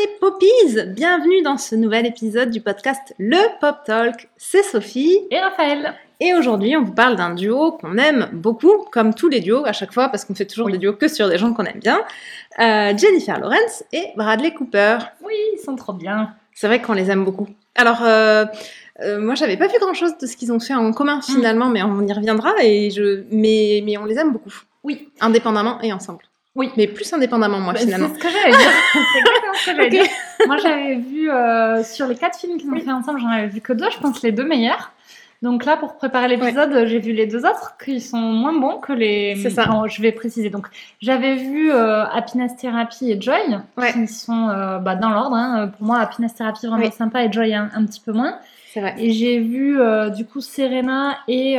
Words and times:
les 0.00 0.18
poppies 0.18 0.46
Bienvenue 0.94 1.42
dans 1.42 1.58
ce 1.58 1.74
nouvel 1.74 2.06
épisode 2.06 2.50
du 2.50 2.60
podcast 2.62 3.14
Le 3.18 3.36
Pop 3.60 3.78
Talk. 3.84 4.30
C'est 4.36 4.62
Sophie 4.62 5.18
et 5.30 5.38
Raphaël. 5.38 5.94
Et 6.20 6.32
aujourd'hui, 6.32 6.74
on 6.76 6.84
vous 6.84 6.94
parle 6.94 7.16
d'un 7.16 7.34
duo 7.34 7.72
qu'on 7.72 7.98
aime 7.98 8.30
beaucoup, 8.32 8.86
comme 8.92 9.12
tous 9.12 9.28
les 9.28 9.40
duos 9.40 9.66
à 9.66 9.72
chaque 9.72 9.92
fois, 9.92 10.08
parce 10.08 10.24
qu'on 10.24 10.34
fait 10.34 10.46
toujours 10.46 10.70
des 10.70 10.78
duos 10.78 10.94
que 10.94 11.08
sur 11.08 11.28
des 11.28 11.36
gens 11.36 11.52
qu'on 11.52 11.64
aime 11.64 11.80
bien. 11.80 12.00
Euh, 12.60 12.96
Jennifer 12.96 13.38
Lawrence 13.38 13.84
et 13.92 14.06
Bradley 14.16 14.54
Cooper. 14.54 14.98
Oui, 15.22 15.34
ils 15.54 15.62
sont 15.62 15.76
trop 15.76 15.92
bien. 15.92 16.34
C'est 16.54 16.66
vrai 16.66 16.80
qu'on 16.80 16.94
les 16.94 17.10
aime 17.10 17.24
beaucoup. 17.24 17.48
Alors, 17.74 18.02
euh, 18.02 18.46
euh, 19.02 19.20
moi, 19.20 19.34
j'avais 19.34 19.58
pas 19.58 19.66
vu 19.66 19.74
grand 19.80 19.94
chose 19.94 20.16
de 20.16 20.26
ce 20.26 20.36
qu'ils 20.36 20.52
ont 20.52 20.60
fait 20.60 20.74
en 20.74 20.92
commun 20.92 21.20
finalement, 21.20 21.68
mais 21.68 21.82
on 21.82 22.06
y 22.06 22.12
reviendra. 22.12 22.54
Et 22.62 22.90
je, 22.90 23.24
mais, 23.30 23.82
mais 23.84 23.98
on 23.98 24.06
les 24.06 24.16
aime 24.16 24.32
beaucoup. 24.32 24.54
Oui. 24.82 25.10
Indépendamment 25.20 25.78
et 25.82 25.92
ensemble. 25.92 26.29
Oui. 26.56 26.70
Mais 26.76 26.86
plus 26.88 27.12
indépendamment, 27.12 27.60
moi, 27.60 27.72
Bah, 27.74 27.78
finalement. 27.80 28.08
C'est 28.08 28.14
ce 28.14 28.18
que 28.18 28.28
j'allais 28.28 28.56
dire. 28.56 28.70
C'est 28.92 29.18
exactement 29.18 29.54
ce 29.54 29.66
que 29.70 29.76
j'allais 29.76 29.84
Ok. 29.86 29.90
dire. 29.90 30.46
Moi, 30.46 30.56
j'avais 30.58 30.94
vu 30.96 31.30
euh, 31.30 31.84
sur 31.84 32.06
les 32.08 32.16
quatre 32.16 32.38
films 32.38 32.58
qu'ils 32.58 32.70
ont 32.70 32.76
fait 32.80 32.90
ensemble, 32.92 33.20
j'en 33.20 33.28
avais 33.28 33.46
vu 33.46 33.60
que 33.60 33.72
deux, 33.72 33.90
je 33.90 33.98
pense 33.98 34.22
les 34.22 34.32
deux 34.32 34.44
meilleurs. 34.44 34.90
Donc 35.42 35.64
là, 35.64 35.78
pour 35.78 35.96
préparer 35.96 36.28
l'épisode, 36.28 36.84
j'ai 36.86 36.98
vu 36.98 37.12
les 37.12 37.26
deux 37.26 37.46
autres 37.46 37.74
qui 37.82 37.98
sont 38.02 38.18
moins 38.18 38.52
bons 38.52 38.76
que 38.78 38.92
les. 38.92 39.36
C'est 39.42 39.48
ça. 39.48 39.64
Non, 39.66 39.86
je 39.86 40.02
vais 40.02 40.12
préciser. 40.12 40.50
Donc, 40.50 40.66
j'avais 41.00 41.36
vu 41.36 41.72
euh, 41.72 42.04
Happiness 42.04 42.56
Therapy 42.56 43.10
et 43.12 43.18
Joy, 43.18 43.38
Ouais. 43.78 43.92
qui 43.92 44.06
sont 44.06 44.48
euh, 44.50 44.78
bah, 44.78 44.96
dans 44.96 45.08
l'ordre. 45.08 45.36
hein. 45.36 45.68
Pour 45.78 45.86
moi, 45.86 45.98
Happiness 46.00 46.34
Therapy 46.34 46.66
vraiment 46.66 46.84
Oui. 46.84 46.92
sympa 46.92 47.24
et 47.24 47.32
Joy 47.32 47.54
un, 47.54 47.70
un 47.74 47.86
petit 47.86 48.00
peu 48.00 48.12
moins. 48.12 48.34
C'est 48.74 48.80
vrai. 48.80 48.94
Et 48.98 49.12
j'ai 49.12 49.38
vu 49.40 49.80
euh, 49.80 50.10
du 50.10 50.26
coup 50.26 50.42
Serena 50.42 51.16
et 51.26 51.58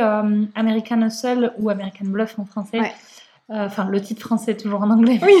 American 0.54 1.02
Hustle 1.02 1.52
ou 1.58 1.68
American 1.68 2.04
Bluff 2.06 2.38
en 2.38 2.44
français. 2.44 2.78
Ouais. 2.78 2.92
Euh, 3.52 3.66
Enfin, 3.66 3.86
le 3.90 4.00
titre 4.00 4.22
français 4.26 4.56
toujours 4.56 4.82
en 4.82 4.90
anglais. 4.90 5.20
Oui, 5.22 5.34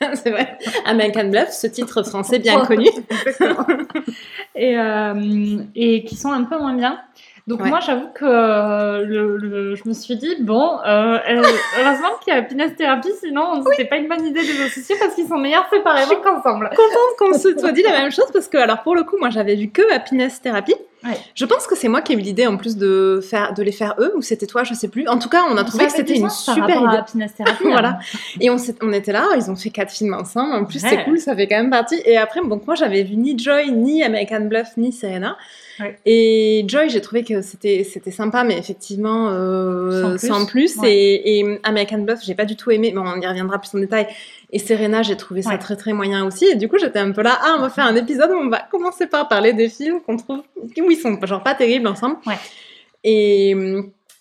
c'est 0.14 0.30
vrai. 0.30 0.58
American 0.86 1.28
Bluff, 1.28 1.50
ce 1.50 1.66
titre 1.66 2.02
français 2.02 2.38
bien 2.38 2.64
connu. 2.64 2.86
et, 4.54 4.78
euh, 4.78 5.58
et 5.74 6.04
qui 6.04 6.16
sont 6.16 6.30
un 6.30 6.44
peu 6.44 6.58
moins 6.58 6.74
bien. 6.74 7.00
Donc 7.48 7.60
Ouais. 7.60 7.68
moi 7.68 7.80
j'avoue 7.80 8.06
que 8.14 8.24
euh, 8.24 9.04
le, 9.04 9.36
le- 9.36 9.74
je 9.74 9.82
me 9.88 9.92
suis 9.94 10.14
dit 10.16 10.36
bon 10.40 10.78
euh, 10.86 11.18
heureusement 11.28 12.10
qu'il 12.22 12.32
y 12.32 12.36
a 12.36 12.40
Happiness 12.40 12.76
Therapy 12.76 13.08
sinon 13.20 13.64
c'est 13.76 13.86
pas 13.86 13.96
une 13.96 14.06
bonne 14.08 14.24
idée 14.24 14.42
de 14.42 14.46
les 14.52 14.62
associer 14.66 14.94
parce 15.00 15.14
qu'ils 15.14 15.26
sont 15.26 15.38
meilleurs 15.38 15.66
séparément 15.68 16.20
qu'ensemble. 16.22 16.70
contente 16.70 17.16
qu'on 17.18 17.32
se 17.36 17.58
soit 17.58 17.72
dit 17.72 17.82
la 17.82 17.90
même 18.00 18.12
chose 18.12 18.26
parce 18.32 18.46
que, 18.48 18.58
alors, 18.58 18.82
pour 18.82 18.94
le 18.94 19.02
coup, 19.04 19.16
moi, 19.18 19.30
j'avais 19.30 19.56
vu 19.56 19.70
que 19.70 19.82
Happiness 19.92 20.40
Therapy. 20.40 20.74
Ouais. 21.04 21.18
Je 21.34 21.44
pense 21.44 21.66
que 21.66 21.74
c'est 21.74 21.88
moi 21.88 22.00
qui 22.00 22.12
ai 22.12 22.16
eu 22.16 22.20
l'idée 22.20 22.46
en 22.46 22.56
plus 22.56 22.76
de 22.76 23.20
faire, 23.28 23.54
de 23.54 23.62
les 23.62 23.72
faire 23.72 23.94
eux, 23.98 24.12
ou 24.16 24.22
c'était 24.22 24.46
toi, 24.46 24.62
je 24.62 24.72
sais 24.74 24.86
plus. 24.88 25.08
En 25.08 25.18
tout 25.18 25.28
cas, 25.28 25.42
on 25.50 25.56
a 25.56 25.64
trouvé 25.64 25.86
que 25.86 25.92
c'était 25.92 26.14
une 26.16 26.30
super 26.30 26.62
rapport 26.68 26.88
à 26.88 26.92
idée. 26.92 26.96
Happiness 26.98 27.34
Therapy. 27.34 27.64
Voilà. 27.64 27.98
Et 28.40 28.50
on, 28.50 28.56
était 28.92 29.12
là, 29.12 29.24
ils 29.36 29.50
ont 29.50 29.56
fait 29.56 29.70
quatre 29.70 29.90
films 29.90 30.14
ensemble. 30.14 30.54
En 30.54 30.64
plus, 30.64 30.82
Ouais. 30.82 30.90
c'est 30.90 31.04
cool, 31.04 31.18
ça 31.18 31.34
fait 31.34 31.48
quand 31.48 31.56
même 31.56 31.70
partie. 31.70 32.00
Et 32.04 32.16
après, 32.16 32.40
donc 32.46 32.66
moi, 32.66 32.76
j'avais 32.76 33.02
vu 33.02 33.16
ni 33.16 33.36
Joy, 33.38 33.72
ni 33.72 34.02
American 34.04 34.42
Bluff, 34.42 34.76
ni 34.76 34.92
Serena. 34.92 35.36
Ouais. 35.82 35.98
Et 36.06 36.64
Joy, 36.68 36.88
j'ai 36.88 37.00
trouvé 37.00 37.24
que 37.24 37.42
c'était 37.42 37.84
c'était 37.84 38.10
sympa, 38.10 38.44
mais 38.44 38.56
effectivement 38.58 39.28
euh, 39.30 40.16
Sans 40.16 40.16
plus. 40.18 40.28
sans 40.28 40.46
plus. 40.46 40.76
Ouais. 40.78 40.92
Et, 40.94 41.40
et 41.40 41.60
American 41.64 41.98
Bluff, 41.98 42.20
j'ai 42.24 42.34
pas 42.34 42.44
du 42.44 42.56
tout 42.56 42.70
aimé, 42.70 42.92
mais 42.94 43.00
on 43.00 43.20
y 43.20 43.26
reviendra 43.26 43.58
plus 43.58 43.74
en 43.74 43.78
détail. 43.80 44.06
Et 44.52 44.58
Serena, 44.58 45.02
j'ai 45.02 45.16
trouvé 45.16 45.42
ça 45.42 45.50
Ouais. 45.50 45.58
très 45.58 45.76
très 45.76 45.92
moyen 45.92 46.24
aussi. 46.26 46.44
Et 46.46 46.54
du 46.56 46.68
coup, 46.68 46.78
j'étais 46.78 46.98
un 47.00 47.10
peu 47.12 47.22
là, 47.22 47.38
ah, 47.42 47.56
on 47.58 47.62
va 47.62 47.68
faire 47.70 47.84
un 47.86 47.96
épisode 47.96 48.30
où 48.30 48.36
on 48.36 48.48
va 48.48 48.60
commencer 48.70 49.06
par 49.06 49.28
parler 49.28 49.52
des 49.52 49.68
films 49.68 50.00
qu'on 50.00 50.16
trouve, 50.16 50.42
où 50.56 50.90
ils 50.90 50.96
sont 50.96 51.18
genre 51.24 51.42
pas 51.42 51.54
terribles 51.54 51.86
ensemble. 51.88 52.16
Et 53.04 53.54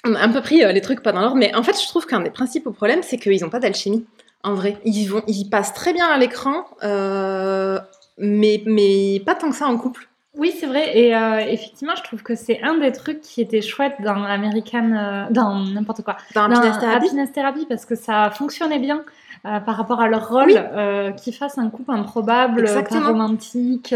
on 0.04 0.16
a 0.16 0.20
un 0.20 0.30
peu 0.30 0.42
pris 0.42 0.64
euh, 0.64 0.72
les 0.72 0.82
trucs 0.82 1.04
pas 1.04 1.12
dans 1.12 1.22
l'ordre, 1.22 1.38
mais 1.38 1.54
en 1.56 1.64
fait, 1.64 1.80
je 1.80 1.88
trouve 1.88 2.06
qu'un 2.08 2.22
des 2.22 2.32
principaux 2.32 2.72
problèmes, 2.72 3.04
c'est 3.04 3.18
qu'ils 3.18 3.42
n'ont 3.42 3.50
pas 3.50 3.60
d'alchimie. 3.60 4.06
En 4.44 4.56
vrai, 4.56 4.78
ils 4.86 5.06
vont, 5.06 5.22
ils 5.28 5.48
passent 5.50 5.74
très 5.74 5.94
bien 5.94 6.08
à 6.08 6.18
l'écran, 6.18 6.66
euh, 6.84 7.78
mais 8.18 8.64
mais 8.66 9.22
pas 9.24 9.36
tant 9.36 9.50
que 9.52 9.56
ça 9.56 9.68
en 9.68 9.78
couple. 9.78 10.08
Oui, 10.38 10.54
c'est 10.58 10.66
vrai. 10.66 10.98
Et 10.98 11.16
euh, 11.16 11.40
effectivement, 11.40 11.94
je 11.98 12.04
trouve 12.04 12.24
que 12.24 12.36
c'est 12.36 12.62
un 12.64 12.78
des 12.78 12.92
trucs 12.94 13.20
qui 13.22 13.42
était 13.42 13.62
chouette 13.62 13.96
dans 14.00 14.24
American, 14.24 14.92
euh, 14.94 15.26
dans 15.30 15.56
n'importe 15.60 16.04
quoi, 16.04 16.16
Dans 16.34 16.48
dans 16.48 16.56
Happiness 16.56 16.80
Therapy? 16.80 17.06
Happiness 17.06 17.32
Therapy, 17.34 17.66
parce 17.68 17.86
que 17.86 17.96
ça 17.96 18.32
fonctionnait 18.32 18.80
bien 18.80 19.04
euh, 19.46 19.60
par 19.60 19.76
rapport 19.76 20.00
à 20.00 20.08
leur 20.08 20.30
rôle, 20.30 20.54
Oui. 20.54 21.16
qu'ils 21.18 21.34
fassent 21.34 21.58
un 21.58 21.70
couple 21.70 21.92
improbable, 21.92 22.62
Exactement. 22.62 23.02
pas 23.02 23.08
romantique, 23.08 23.94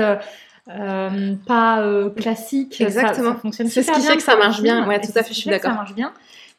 pas 1.47 1.83
classique. 2.17 2.81
Exactement. 2.81 3.33
Ça, 3.33 3.39
fonctionne 3.39 3.67
C'est 3.67 3.83
ce 3.83 3.91
qui 3.91 3.99
bien 4.01 4.09
fait 4.11 4.17
que 4.17 4.23
ça 4.23 4.35
marche 4.35 4.61
bien. 4.61 4.85
Ouais, 4.87 4.97
et 4.97 5.01
tout 5.01 5.13
à 5.15 5.23
fait, 5.23 5.33
je 5.33 5.39
suis 5.39 5.49
que 5.49 5.55
Ça 5.55 5.61
d'accord. 5.61 5.75
marche 5.77 5.93
bien. 5.95 6.11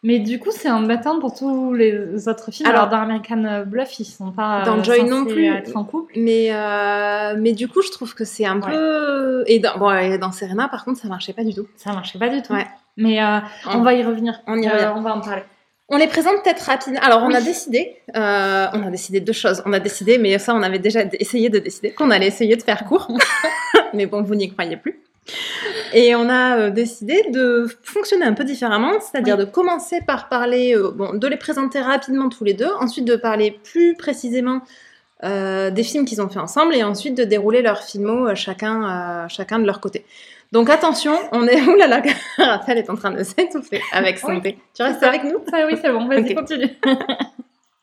Mais 0.03 0.19
du 0.21 0.39
coup, 0.39 0.51
c'est 0.53 0.71
embêtant 0.71 1.19
pour 1.19 1.35
tous 1.35 1.73
les 1.73 2.29
autres 2.29 2.51
films. 2.53 2.69
Alors, 2.69 2.83
Alors, 2.85 2.93
dans 2.93 3.03
American 3.03 3.65
Bluff, 3.67 3.99
ils 3.99 4.05
sont 4.05 4.31
pas 4.31 4.63
dans 4.65 4.79
euh, 4.79 4.83
Joy 4.85 4.99
censés 5.01 5.11
non 5.11 5.25
plus. 5.25 5.47
être 5.47 5.77
en 5.77 5.85
couple. 5.85 6.13
Mais 6.17 6.49
euh, 6.53 7.35
mais 7.39 7.53
du 7.53 7.67
coup, 7.67 7.83
je 7.83 7.91
trouve 7.91 8.15
que 8.15 8.25
c'est 8.25 8.47
un 8.47 8.61
Ouais. 8.61 8.71
peu 8.71 9.45
et 9.47 9.59
dans, 9.59 9.77
bon, 9.79 9.91
et 9.93 10.19
dans 10.19 10.33
Serena, 10.33 10.69
par 10.69 10.85
contre, 10.85 11.01
ça 11.01 11.09
marchait 11.09 11.33
pas 11.33 11.45
du 11.45 11.55
tout. 11.55 11.67
Ça 11.77 11.93
marchait 11.93 12.19
pas 12.19 12.29
du 12.29 12.43
tout. 12.43 12.53
Ouais. 12.53 12.67
Mais 12.97 13.23
euh, 13.23 13.39
on, 13.67 13.79
On- 13.79 13.83
va 13.83 13.95
y 13.95 14.03
revenir. 14.05 14.41
on 14.47 14.57
y 14.61 14.69
revient. 14.69 14.93
on 14.95 15.01
va 15.01 15.15
en 15.17 15.21
parler. 15.21 15.43
On 15.89 15.97
les 15.99 16.09
présente 16.09 16.43
peut-être 16.43 16.63
rapidement. 16.63 17.01
Alors, 17.03 17.23
on 17.23 17.29
Oui. 17.29 17.35
a 17.37 17.41
décidé, 17.41 17.97
euh, 18.17 18.67
on 18.73 18.87
a 18.87 18.91
décidé 18.91 19.21
deux 19.21 19.33
choses. 19.33 19.63
On 19.67 19.73
a 19.73 19.79
décidé, 19.79 20.19
mais 20.19 20.37
ça, 20.39 20.53
on 20.55 20.63
avait 20.63 20.79
déjà 20.81 21.01
essayé 21.13 21.49
de 21.49 21.59
décider 21.61 21.93
qu'on 21.93 22.11
allait 22.11 22.27
essayer 22.27 22.57
de 22.57 22.63
faire 22.63 22.85
court. 22.85 23.09
mais 23.95 24.07
bon, 24.07 24.23
vous 24.23 24.35
n'y 24.35 24.51
croyez 24.53 24.77
plus. 24.77 25.01
Et 25.93 26.15
on 26.15 26.29
a 26.29 26.59
euh, 26.59 26.71
décidé 26.71 27.25
de 27.31 27.67
fonctionner 27.83 28.25
un 28.25 28.33
peu 28.35 28.45
différemment, 28.45 28.93
c'est-à-dire 29.01 29.37
Oui. 29.37 29.45
de 29.45 29.51
commencer 29.51 30.01
par 30.07 30.29
parler, 30.29 30.77
euh, 30.77 30.91
bon, 30.91 31.15
de 31.15 31.27
les 31.27 31.37
présenter 31.37 31.81
rapidement 31.81 32.29
tous 32.29 32.45
les 32.45 32.55
deux, 32.55 32.71
ensuite 32.81 33.05
de 33.05 33.17
parler 33.17 33.59
plus 33.65 33.95
précisément 33.95 34.61
euh, 35.25 35.71
des 35.71 35.83
films 35.83 36.05
qu'ils 36.05 36.21
ont 36.21 36.29
fait 36.29 36.39
ensemble, 36.39 36.75
et 36.75 36.85
ensuite 36.85 37.17
de 37.17 37.25
dérouler 37.25 37.63
leurs 37.63 37.83
filmos 37.83 38.31
euh, 38.31 38.35
chacun, 38.35 39.27
chacun 39.29 39.59
de 39.59 39.67
leur 39.67 39.81
côté. 39.81 40.05
Donc 40.53 40.71
attention, 40.71 41.17
on 41.33 41.47
est... 41.47 41.61
Ouh 41.63 41.75
là 41.77 41.87
là, 41.89 42.03
Raphaël 42.39 42.79
est 42.79 42.91
en 42.91 42.97
train 42.97 43.11
de 43.11 43.23
s'étouffer 43.23 43.81
avec 43.93 44.19
son 44.19 44.35
Oui, 44.35 44.43
thé. 44.43 44.59
Tu 44.75 44.83
restes 44.83 45.03
avec 45.03 45.25
nous? 45.25 45.39
Ça, 45.51 45.67
oui, 45.67 45.77
c'est 45.81 45.91
bon. 45.91 46.07
Vas-y, 46.07 46.35
continue. 46.35 46.69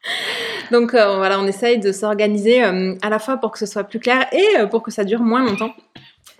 Donc 0.71 0.91
voilà, 0.91 1.39
on 1.39 1.47
essaye 1.47 1.79
de 1.79 1.91
s'organiser 1.91 2.61
à 2.61 3.09
la 3.09 3.19
fois 3.19 3.37
pour 3.37 3.51
que 3.51 3.59
ce 3.59 3.65
soit 3.65 3.83
plus 3.83 3.99
clair 3.99 4.27
et 4.31 4.65
pour 4.69 4.81
que 4.81 4.91
ça 4.91 5.03
dure 5.03 5.19
moins 5.21 5.43
longtemps. 5.43 5.73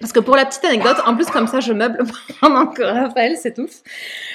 Parce 0.03 0.11
que 0.11 0.19
pour 0.19 0.35
la 0.35 0.45
petite 0.45 0.65
anecdote, 0.65 0.97
en 1.05 1.15
plus 1.15 1.27
comme 1.27 1.47
ça 1.47 1.61
je 1.61 1.71
meuble 1.71 2.03
pendant 2.41 2.67
que 2.67 2.83
Raphaël 2.83 3.37
s'étouffe. 3.37 3.83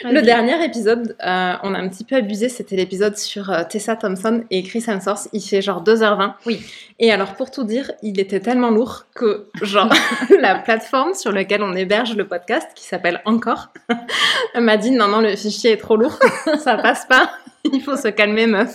Le 0.02 0.22
dernier 0.22 0.64
épisode, 0.64 1.14
euh, 1.22 1.52
on 1.62 1.74
a 1.74 1.78
un 1.78 1.90
petit 1.90 2.04
peu 2.04 2.16
abusé, 2.16 2.48
c'était 2.48 2.74
l'épisode 2.74 3.18
sur 3.18 3.50
euh, 3.50 3.64
Tessa 3.68 3.94
Thompson 3.94 4.44
et 4.50 4.62
Chris 4.62 4.82
Hemsworth. 4.88 5.28
Il 5.34 5.42
fait 5.42 5.60
genre 5.60 5.84
2h20. 5.84 6.36
Oui. 6.46 6.62
Et 6.98 7.12
alors 7.12 7.34
pour 7.34 7.50
tout 7.50 7.64
dire, 7.64 7.92
il 8.02 8.18
était 8.18 8.40
tellement 8.40 8.70
lourd 8.70 9.04
que 9.14 9.50
genre 9.60 9.92
la 10.40 10.54
plateforme 10.54 11.12
sur 11.12 11.32
laquelle 11.32 11.62
on 11.62 11.74
héberge 11.74 12.16
le 12.16 12.26
podcast, 12.26 12.66
qui 12.74 12.84
s'appelle 12.84 13.20
Encore, 13.26 13.68
m'a 14.58 14.78
dit 14.78 14.90
non 14.90 15.08
non 15.08 15.20
le 15.20 15.36
fichier 15.36 15.72
est 15.72 15.76
trop 15.76 15.96
lourd, 15.96 16.18
ça 16.64 16.78
passe 16.78 17.04
pas, 17.04 17.30
il 17.70 17.82
faut 17.82 17.98
se 17.98 18.08
calmer 18.08 18.46
meuf. 18.46 18.74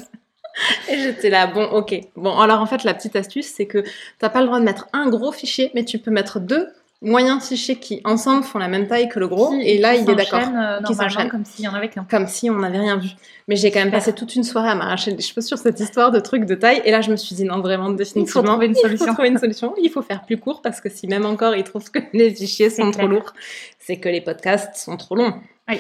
Et 0.92 1.00
j'étais 1.00 1.32
là, 1.32 1.48
bon, 1.48 1.64
ok. 1.64 1.96
Bon, 2.16 2.38
alors 2.38 2.62
en 2.62 2.68
fait, 2.68 2.84
la 2.84 2.94
petite 2.94 3.16
astuce, 3.16 3.48
c'est 3.48 3.66
que 3.66 3.84
t'as 4.20 4.30
pas 4.30 4.42
le 4.42 4.46
droit 4.46 4.60
de 4.60 4.64
mettre 4.64 4.88
un 4.94 5.10
gros 5.10 5.32
fichier, 5.32 5.72
mais 5.74 5.84
tu 5.84 5.98
peux 5.98 6.12
mettre 6.12 6.40
deux 6.40 6.68
moyens 7.04 7.48
fichiers 7.48 7.76
qui, 7.76 8.02
ensemble, 8.06 8.44
font 8.44 8.58
la 8.60 8.68
même 8.68 8.88
taille 8.88 9.10
que 9.10 9.20
le 9.20 9.28
gros. 9.28 9.50
Qui- 9.52 9.62
et 9.62 9.78
là, 9.80 9.94
il 9.96 10.10
est 10.10 10.16
d'accord. 10.16 10.40
euh, 10.56 10.82
Qui 10.88 10.96
s'enchaînent. 10.96 11.30
comme 11.30 11.46
s'il 11.46 11.66
y 11.66 11.68
en 11.68 11.74
avait 11.74 11.90
qu'un. 11.90 12.06
Comme 12.10 12.28
si 12.28 12.50
on 12.50 12.56
n'avait 12.60 12.80
rien 12.80 12.98
vu. 12.98 13.10
Mais 13.48 13.56
j'ai 13.58 13.72
quand 13.72 13.80
même 13.82 13.92
passé 13.92 14.14
toute 14.14 14.36
une 14.36 14.44
soirée 14.44 14.70
à 14.70 14.76
m'arracher 14.76 15.12
les 15.12 15.22
cheveux 15.22 15.42
sur 15.42 15.58
cette 15.58 15.80
histoire 15.80 16.12
de 16.12 16.20
trucs 16.20 16.46
de 16.46 16.56
taille. 16.56 16.82
Et 16.86 16.92
là, 16.92 17.02
je 17.02 17.12
me 17.12 17.18
suis 17.18 17.36
dit, 17.36 17.44
non, 17.44 17.60
vraiment, 17.60 17.90
définitivement. 17.90 18.44
trouver 18.52 18.66
une 18.68 18.72
Il 18.72 18.76
faut 18.76 18.82
solution. 18.88 19.14
trouver 19.14 19.28
une 19.28 19.38
solution. 19.38 19.74
Il 19.82 19.90
faut 19.90 20.02
faire 20.02 20.24
plus 20.26 20.38
court 20.38 20.62
parce 20.62 20.80
que 20.82 20.90
si 20.90 21.08
même 21.08 21.26
encore 21.26 21.56
ils 21.56 21.64
trouvent 21.64 21.92
que 21.92 22.00
les 22.14 22.34
fichiers 22.34 22.70
sont 22.70 22.90
trop 22.92 23.08
lourds, 23.08 23.34
c'est 23.80 23.98
que 23.98 24.08
les 24.10 24.22
podcasts 24.22 24.76
sont 24.78 24.96
trop 24.98 25.16
longs. 25.16 25.34
Oui. 25.70 25.78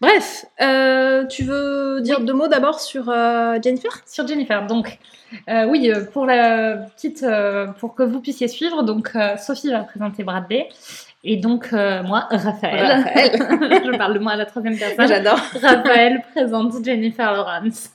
Bref, 0.00 0.46
euh, 0.60 1.26
tu 1.26 1.42
veux 1.42 2.00
dire 2.00 2.20
deux 2.20 2.32
mots 2.32 2.46
d'abord 2.46 2.78
sur 2.80 3.08
euh, 3.08 3.58
Jennifer? 3.62 3.90
Sur 4.06 4.26
Jennifer, 4.28 4.64
donc 4.66 4.98
euh, 5.48 5.66
oui, 5.66 5.90
pour 6.12 6.24
la 6.24 6.76
petite, 6.76 7.22
euh, 7.24 7.66
pour 7.66 7.94
que 7.94 8.04
vous 8.04 8.20
puissiez 8.20 8.46
suivre, 8.46 8.84
donc 8.84 9.10
euh, 9.16 9.36
Sophie 9.36 9.70
va 9.70 9.80
présenter 9.80 10.22
Bradley 10.22 10.68
et 11.24 11.36
donc 11.36 11.70
euh, 11.72 12.02
moi, 12.04 12.28
Raphaël. 12.30 13.02
Raphaël. 13.02 13.32
Je 13.84 13.96
parle 13.96 14.14
de 14.14 14.18
moi 14.20 14.32
à 14.32 14.36
la 14.36 14.46
troisième 14.46 14.78
personne. 14.78 15.08
J'adore. 15.08 15.40
Raphaël 15.60 16.22
présente 16.32 16.74
Jennifer 16.84 17.32
Lawrence. 17.32 17.90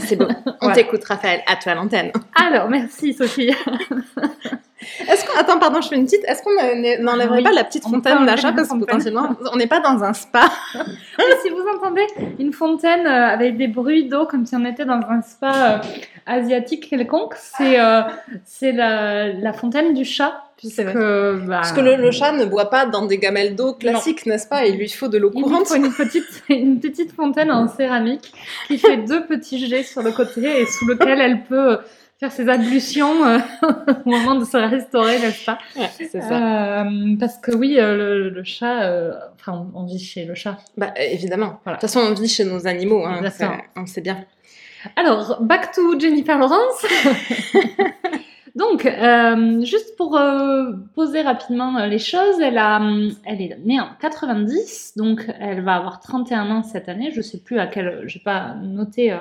C'est 0.00 0.16
beau. 0.16 0.26
On 0.60 0.72
t'écoute, 0.72 1.04
Raphaël, 1.04 1.42
à 1.46 1.54
toi 1.56 1.72
à 1.72 1.74
l'antenne. 1.76 2.10
Alors, 2.34 2.68
merci 2.68 3.14
Sophie. 3.14 3.52
Est-ce 5.08 5.24
qu'on... 5.24 5.38
Attends, 5.38 5.58
pardon, 5.58 5.80
je 5.80 5.88
fais 5.88 5.96
une 5.96 6.04
petite. 6.04 6.24
Est-ce 6.26 6.42
qu'on 6.42 7.02
n'enlèverait 7.02 7.38
Oui, 7.38 7.44
pas 7.44 7.52
la 7.52 7.64
petite 7.64 7.84
fontaine 7.84 8.26
d'achat 8.26 8.52
parce 8.52 8.68
que 8.68 8.78
potentiellement, 8.78 9.36
on 9.52 9.56
n'est 9.56 9.66
pas 9.66 9.80
dans 9.80 10.02
un 10.02 10.12
spa? 10.12 10.50
Si 11.42 11.50
vous 11.50 11.64
entendez 11.76 12.06
une 12.38 12.52
fontaine 12.52 13.06
euh, 13.06 13.26
avec 13.28 13.58
des 13.58 13.68
bruits 13.68 14.08
d'eau 14.08 14.24
comme 14.26 14.46
si 14.46 14.56
on 14.56 14.64
était 14.64 14.86
dans 14.86 15.00
un 15.08 15.20
spa 15.20 15.52
euh, 15.52 15.78
asiatique 16.26 16.88
quelconque, 16.88 17.34
c'est 17.36 17.78
euh, 17.78 18.00
c'est 18.44 18.72
la, 18.72 19.32
la 19.32 19.52
fontaine 19.52 19.92
du 19.94 20.04
chat. 20.04 20.40
Puisque, 20.56 20.82
bah, 20.82 21.42
Parce 21.48 21.72
que 21.72 21.80
le, 21.80 21.96
le 21.96 22.10
chat 22.12 22.32
ne 22.32 22.44
boit 22.46 22.70
pas 22.70 22.86
dans 22.86 23.04
des 23.04 23.18
gamelles 23.18 23.56
d'eau 23.56 23.74
classiques, 23.74 24.24
n'est-ce 24.24 24.46
pas? 24.46 24.64
Il 24.64 24.78
lui 24.78 24.88
faut 24.88 25.08
de 25.08 25.18
l'eau 25.18 25.30
il 25.34 25.38
lui 25.38 25.42
courante. 25.42 25.66
faut 25.66 25.74
une 25.74 25.92
petite, 25.92 26.24
une 26.48 26.80
petite 26.80 27.12
fontaine 27.12 27.50
en 27.52 27.68
céramique 27.68 28.32
qui 28.68 28.78
fait 28.78 28.96
deux 28.98 29.26
petits 29.26 29.66
jets 29.66 29.82
sur 29.82 30.02
le 30.02 30.12
côté 30.12 30.60
et 30.62 30.66
sous 30.66 30.86
lequel 30.86 31.20
elle 31.20 31.42
peut 31.42 31.78
faire 32.24 32.32
ses 32.32 32.48
ablutions 32.48 33.24
euh, 33.24 33.38
au 34.06 34.10
moment 34.10 34.34
de 34.36 34.44
se 34.44 34.56
restaurer, 34.56 35.18
n'est-ce 35.18 35.44
pas? 35.44 35.58
Ouais, 35.76 35.90
c'est 35.96 36.20
ça. 36.20 36.82
Euh, 36.82 37.16
Parce 37.18 37.38
que 37.38 37.54
oui, 37.54 37.76
euh, 37.78 37.96
le, 37.96 38.28
le 38.30 38.44
chat, 38.44 38.90
enfin, 39.34 39.66
on 39.74 39.84
vit 39.84 39.98
chez 39.98 40.24
le 40.24 40.34
chat. 40.34 40.58
Bah, 40.76 40.92
évidemment. 40.96 41.60
Voilà. 41.64 41.76
De 41.76 41.80
toute 41.80 41.90
façon, 41.90 42.00
on 42.00 42.14
vit 42.14 42.28
chez 42.28 42.44
nos 42.44 42.66
animaux, 42.66 43.04
hein, 43.04 43.20
on 43.76 43.86
sait 43.86 44.00
bien. 44.00 44.24
Alors, 44.96 45.38
back 45.40 45.72
to 45.72 45.98
Jennifer 45.98 46.38
Lawrence. 46.38 46.86
Donc, 48.54 48.88
juste 49.64 49.96
pour 49.96 50.18
poser 50.94 51.22
rapidement 51.22 51.84
les 51.86 51.98
choses, 51.98 52.40
elle, 52.40 52.58
a, 52.58 52.80
elle 53.24 53.42
est 53.42 53.58
née 53.64 53.80
en 53.80 53.88
90, 54.00 54.92
donc 54.96 55.26
elle 55.40 55.60
va 55.62 55.74
avoir 55.74 55.98
31 55.98 56.52
ans 56.52 56.62
cette 56.62 56.88
année. 56.88 57.10
Je 57.12 57.20
sais 57.20 57.38
plus 57.38 57.58
à 57.58 57.66
quel, 57.66 58.04
j'ai 58.06 58.20
pas 58.20 58.54
noté 58.62 59.12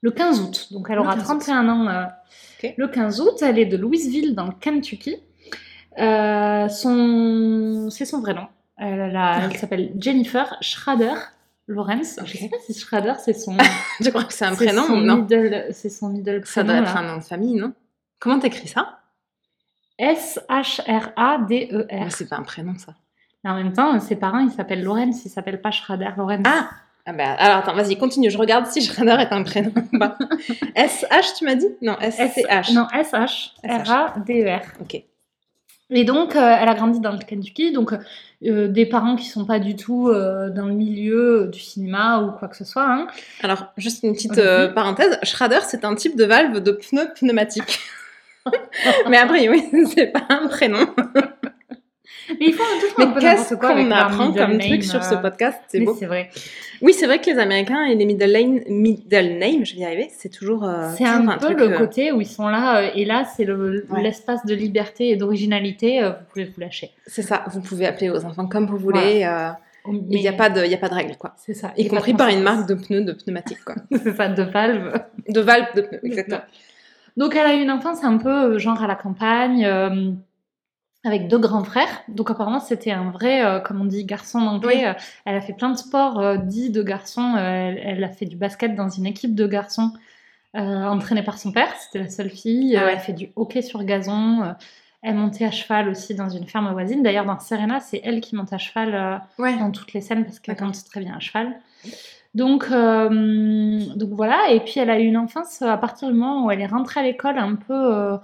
le 0.00 0.10
15 0.10 0.40
août. 0.40 0.68
Donc, 0.72 0.86
elle 0.90 0.96
Le 0.96 1.00
aura 1.02 1.14
15 1.14 1.22
août. 1.22 1.24
31 1.24 1.68
ans 1.68 1.88
euh, 1.88 2.04
Ok. 2.62 2.74
le 2.76 2.88
15 2.88 3.20
août. 3.20 3.34
Elle 3.42 3.58
est 3.58 3.66
de 3.66 3.76
Louisville 3.76 4.34
dans 4.34 4.46
le 4.46 4.52
Kentucky. 4.52 5.16
Euh, 5.98 6.68
son, 6.68 7.88
c'est 7.90 8.04
son 8.04 8.20
vrai 8.20 8.34
nom. 8.34 8.46
Elle, 8.76 9.12
s'appelle 9.56 9.90
Jennifer 9.98 10.56
Schrader 10.60 11.14
Lawrence. 11.66 12.16
Je 12.18 12.22
Ok. 12.22 12.28
sais 12.40 12.48
pas 12.48 12.56
si 12.64 12.74
Schrader 12.78 13.14
c'est 13.18 13.32
son. 13.34 13.56
Je 14.00 14.08
crois 14.10 14.22
que 14.24 14.32
c'est 14.32 14.44
un 14.44 14.54
prénom 14.54 14.84
son 14.86 14.92
ou 14.94 15.00
non? 15.00 15.16
middle- 15.18 15.66
C'est 15.72 15.90
son 15.90 16.10
middle 16.10 16.42
Ça 16.46 16.62
prénom. 16.62 16.78
doit 16.80 16.88
être 16.88 16.94
là. 16.94 17.00
un 17.00 17.12
nom 17.12 17.16
de 17.18 17.24
famille, 17.24 17.54
non? 17.56 17.72
Comment 18.20 18.38
t'écris 18.38 18.68
ça? 18.68 19.00
S-H-R-A-D-E-R. 19.98 21.86
Mais 21.90 22.10
C'est 22.10 22.28
pas 22.28 22.36
un 22.36 22.42
prénom, 22.42 22.74
ça. 22.78 22.94
Mais 23.44 23.50
en 23.50 23.54
même 23.56 23.72
temps, 23.72 23.98
ses 24.00 24.16
parents, 24.16 24.38
ils 24.40 24.50
s'appellent 24.50 24.82
Lorenz, 24.82 25.22
ils 25.24 25.28
s'appellent 25.28 25.60
pas 25.60 25.70
Schrader 25.70 26.10
Lorenz. 26.16 26.42
Ah 26.46 26.70
Ah 27.10 27.14
bah, 27.14 27.32
alors 27.38 27.58
attends, 27.58 27.72
vas-y, 27.72 27.96
continue. 27.96 28.30
Je 28.30 28.36
regarde 28.36 28.66
si 28.66 28.82
Schrader 28.84 29.16
est 29.22 29.32
un 29.32 29.42
prénom. 29.42 29.72
S-H, 30.76 31.38
tu 31.38 31.46
m'as 31.46 31.54
dit? 31.54 31.68
Non, 31.80 31.96
S-C-H. 31.98 32.74
Non, 32.74 32.86
S-H-R-A-D-E-R. 32.94 34.60
Ok. 34.82 35.02
Et 35.90 36.04
donc, 36.04 36.36
euh, 36.36 36.56
elle 36.60 36.68
a 36.68 36.74
grandi 36.74 37.00
dans 37.00 37.12
le 37.12 37.18
Kentucky, 37.18 37.72
donc 37.72 37.94
euh, 38.44 38.68
des 38.68 38.84
parents 38.84 39.16
qui 39.16 39.24
sont 39.24 39.46
pas 39.46 39.58
du 39.58 39.74
tout 39.74 40.08
euh, 40.08 40.50
dans 40.50 40.66
le 40.66 40.74
milieu 40.74 41.48
du 41.50 41.60
cinéma 41.60 42.20
ou 42.20 42.32
quoi 42.38 42.46
que 42.48 42.56
ce 42.58 42.66
soit. 42.66 42.84
hein. 42.86 43.06
Alors, 43.42 43.72
juste 43.78 44.02
une 44.02 44.12
petite 44.12 44.38
parenthèse. 44.74 45.18
Schrader, 45.22 45.60
c'est 45.62 45.86
un 45.86 45.94
type 45.94 46.14
de 46.14 46.26
valve 46.26 46.60
de 46.60 46.72
pneu 46.72 47.08
pneumatique. 47.18 47.80
Mais 49.08 49.16
a 49.16 49.26
priori, 49.26 49.64
c'est 49.94 50.08
pas 50.08 50.26
un 50.28 50.46
prénom. 50.48 50.86
Mais 52.28 52.36
ils 52.40 52.52
font 52.54 52.62
Mais 52.98 53.04
un 53.04 53.08
peu 53.08 53.20
qu'est-ce 53.20 53.54
qu'on 53.54 53.90
apprend 53.90 54.32
comme 54.32 54.58
truc 54.58 54.84
sur 54.84 55.02
ce 55.02 55.14
euh, 55.14 55.18
podcast? 55.18 55.58
C'est 55.68 55.80
beau. 55.80 55.96
c'est 55.98 56.06
vrai. 56.06 56.30
Oui, 56.82 56.92
c'est 56.92 57.06
vrai 57.06 57.20
que 57.20 57.30
les 57.30 57.38
Américains 57.38 57.84
et 57.84 57.94
les 57.94 58.04
middle, 58.04 58.30
name, 58.32 58.60
middle 58.68 59.38
name, 59.38 59.64
je 59.64 59.74
vais 59.74 59.80
y 59.80 59.84
arriver, 59.84 60.08
c'est 60.16 60.28
toujours, 60.28 60.64
euh, 60.64 60.88
C'est 60.96 61.04
un, 61.04 61.26
peu 61.26 61.46
truc, 61.46 61.58
le 61.58 61.72
euh, 61.72 61.78
côté 61.78 62.12
où 62.12 62.20
ils 62.20 62.26
sont 62.26 62.48
là, 62.48 62.78
euh, 62.82 62.90
et 62.94 63.04
là, 63.04 63.24
c'est 63.24 63.44
le- 63.44 63.86
Ouais. 63.90 64.02
l'espace 64.02 64.44
de 64.46 64.54
liberté 64.54 65.08
et 65.10 65.16
d'originalité, 65.16 66.02
vous 66.02 66.24
pouvez 66.30 66.44
vous 66.44 66.60
lâcher. 66.60 66.90
C'est 67.06 67.22
ça, 67.22 67.44
vous 67.50 67.60
pouvez 67.60 67.86
appeler 67.86 68.10
vos 68.10 68.24
enfants 68.24 68.46
comme 68.46 68.66
vous 68.66 68.76
voulez. 68.78 69.26
Mais 69.86 70.02
Il 70.10 70.20
n'y 70.20 70.28
a, 70.28 70.32
pas 70.34 70.50
de- 70.50 70.62
il 70.64 70.70
y 70.70 70.74
a 70.74 70.78
pas 70.78 70.90
de 70.90 70.94
règle, 70.94 71.16
quoi. 71.16 71.32
C'est 71.38 71.54
ça. 71.54 71.72
Y 71.78 71.88
compris 71.88 72.12
par 72.12 72.28
une 72.28 72.42
marque 72.42 72.68
de 72.68 72.74
pneus 72.74 73.04
de 73.04 73.12
pneumatique, 73.12 73.64
quoi. 73.64 73.74
C'est 74.02 74.14
ça, 74.14 74.28
de 74.28 74.42
valve. 74.42 75.00
De 75.28 75.40
valve 75.40 75.66
de 75.74 75.80
pneus, 75.82 76.00
exactement. 76.04 76.42
Donc 77.16 77.34
elle 77.34 77.46
a 77.46 77.54
eu 77.54 77.62
une 77.62 77.70
enfance 77.70 78.04
un 78.04 78.18
peu 78.18 78.58
genre 78.58 78.80
à 78.82 78.86
la 78.86 78.94
campagne, 78.94 79.64
avec 81.04 81.28
deux 81.28 81.38
grands 81.38 81.64
frères. 81.64 82.02
Donc 82.08 82.30
apparemment 82.30 82.60
c'était 82.60 82.90
un 82.90 83.10
vrai, 83.10 83.44
euh, 83.44 83.60
comme 83.60 83.80
on 83.80 83.84
dit, 83.84 84.04
garçon 84.04 84.38
anglais. 84.40 84.76
Oui. 84.76 84.84
Euh, 84.84 84.94
Elle 85.24 85.36
a 85.36 85.40
fait 85.40 85.52
plein 85.52 85.70
de 85.70 85.76
sports 85.76 86.18
euh, 86.18 86.36
dits 86.36 86.70
de 86.70 86.82
garçons. 86.82 87.34
Euh, 87.36 87.40
elle, 87.40 87.80
elle 87.82 88.04
a 88.04 88.08
fait 88.08 88.26
du 88.26 88.36
basket 88.36 88.74
dans 88.74 88.88
une 88.88 89.06
équipe 89.06 89.34
de 89.34 89.46
garçons 89.46 89.92
entraînée 90.54 91.22
par 91.22 91.38
son 91.38 91.52
père. 91.52 91.72
C'était 91.78 92.00
la 92.00 92.10
seule 92.10 92.30
fille. 92.30 92.76
Ah 92.76 92.84
ouais. 92.84 92.92
Elle 92.92 92.96
a 92.96 93.00
fait 93.00 93.12
du 93.12 93.30
hockey 93.36 93.62
sur 93.62 93.84
gazon. 93.84 94.54
Elle 95.02 95.14
montait 95.14 95.44
à 95.44 95.52
cheval 95.52 95.88
aussi 95.88 96.16
dans 96.16 96.30
une 96.30 96.48
ferme 96.48 96.72
voisine. 96.72 97.02
D'ailleurs 97.02 97.26
dans 97.26 97.38
Serena, 97.38 97.78
c'est 97.78 98.00
elle 98.02 98.20
qui 98.20 98.34
monte 98.34 98.52
à 98.52 98.58
cheval. 98.58 99.22
Ouais. 99.38 99.56
dans 99.56 99.70
toutes 99.70 99.92
les 99.92 100.00
scènes 100.00 100.24
parce 100.24 100.40
qu'elle 100.40 100.56
monte 100.60 100.82
très 100.84 101.00
bien 101.00 101.14
à 101.14 101.20
cheval. 101.20 101.60
Donc, 102.34 102.70
donc 102.70 104.10
voilà, 104.10 104.50
et 104.50 104.58
puis 104.60 104.80
elle 104.80 104.90
a 104.90 104.98
eu 104.98 105.04
une 105.04 105.18
enfance 105.18 105.62
à 105.62 105.76
partir 105.76 106.08
du 106.08 106.14
moment 106.14 106.46
où 106.46 106.50
elle 106.50 106.60
est 106.60 106.66
rentrée 106.66 107.00
à 107.00 107.02
l'école 107.04 107.38
un 107.38 107.54
peu, 107.54 108.18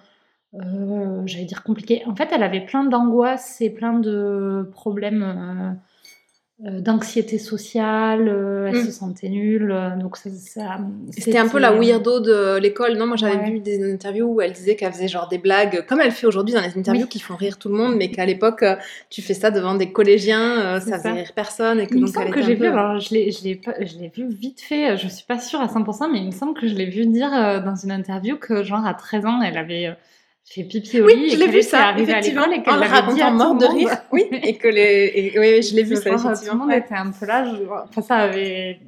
euh, 0.55 1.23
j'allais 1.27 1.45
dire 1.45 1.63
compliquée. 1.63 2.03
En 2.07 2.15
fait, 2.15 2.29
elle 2.33 2.43
avait 2.43 2.61
plein 2.65 2.85
d'angoisses 2.85 3.61
et 3.61 3.71
plein 3.71 3.99
de 3.99 4.69
problèmes 4.73 5.23
euh, 5.23 6.69
euh, 6.69 6.81
d'anxiété 6.81 7.37
sociale, 7.39 8.29
euh, 8.29 8.69
elle 8.69 8.77
Mm. 8.77 8.85
se 8.87 8.93
sentait 8.93 9.29
nulle, 9.29 9.75
donc 10.01 10.17
ça, 10.17 10.31
ça- 10.31 10.79
C'était 11.11 11.37
un 11.39 11.49
peu 11.49 11.59
la 11.59 11.73
weirdo 11.73 12.21
de 12.21 12.59
l'école, 12.59 12.97
non? 12.97 13.09
Moi 13.09 13.17
j'avais 13.17 13.35
Ouais. 13.37 13.51
vu 13.51 13.59
des 13.59 13.93
interviews 13.93 14.27
où 14.35 14.41
elle 14.41 14.53
disait 14.53 14.77
qu'elle 14.77 14.93
faisait 14.93 15.09
genre 15.09 15.27
des 15.29 15.39
blagues, 15.39 15.85
comme 15.89 16.01
elle 16.01 16.13
fait 16.13 16.29
aujourd'hui 16.29 16.55
dans 16.55 16.61
les 16.61 16.79
interviews 16.79 17.03
Oui. 17.03 17.09
qui 17.09 17.19
font 17.19 17.35
rire 17.35 17.59
tout 17.59 17.69
le 17.69 17.75
monde, 17.75 17.97
mais 17.97 18.09
qu'à 18.13 18.25
l'époque 18.25 18.65
tu 19.11 19.21
fais 19.21 19.35
ça 19.35 19.51
devant 19.51 19.75
des 19.75 19.91
collégiens, 19.91 20.79
ça 20.79 20.99
faisait 20.99 21.11
rire 21.11 21.33
personne 21.35 21.81
et 21.81 21.89
que 21.89 21.95
Il 21.97 22.01
me 22.03 22.07
donc 22.07 22.15
semble 22.15 22.29
elle 22.29 22.35
que 22.35 22.43
j'ai 22.43 22.55
vu, 22.55 22.67
alors 22.69 23.01
je 23.01 23.13
l'ai, 23.15 23.33
je 23.33 24.23
vu 24.23 24.29
vite 24.29 24.61
fait, 24.61 24.97
je 24.97 25.09
suis 25.09 25.27
pas 25.27 25.41
sûre 25.41 25.61
à 25.61 25.67
100%, 25.67 26.09
mais 26.09 26.21
il 26.21 26.27
me 26.27 26.31
semble 26.31 26.55
que 26.55 26.69
je 26.69 26.75
l'ai 26.77 26.87
vu 26.87 27.05
dire 27.07 27.31
dans 27.65 27.75
une 27.75 27.91
interview 27.91 28.37
que 28.37 28.63
genre 28.63 28.87
à 28.87 28.95
13 28.95 29.27
ans, 29.27 29.43
elle 29.43 29.59
avait 29.59 29.97
fait 30.45 30.65
pipi 30.65 31.01
au 31.01 31.09
lit 31.09 31.15
Oui, 31.15 31.31
je 31.31 31.37
l'ai 31.39 31.49
vu 31.49 31.63
ça, 31.63 31.89
à 31.89 31.99
effectivement, 31.99 32.45
et 32.51 32.63
qu'elle 32.63 32.75
en 32.75 32.77
le 32.77 32.83
l'avait 32.83 33.15
dit 33.15 33.23
à 33.23 33.29
tout 33.31 33.35
mort 33.37 33.55
de 33.57 33.67
rire. 33.67 33.91
Oui, 34.13 34.25
et 34.31 34.57
que 34.57 34.69
les, 34.69 35.13
et- 35.35 35.39
oui, 35.39 35.63
je 35.63 35.75
l'ai 35.75 35.83
vu 35.83 35.97
ça 35.97 36.11
genre, 36.11 36.19
tout 36.21 36.27
le 36.27 36.33
effectivement. 36.33 36.67
monde 36.67 36.73
était 36.73 36.95
un 36.95 37.11
peu 37.11 37.27
là, 37.27 37.45
je- 37.45 37.63
enfin 37.89 38.03
ça 38.03 38.17
avait 38.17 38.79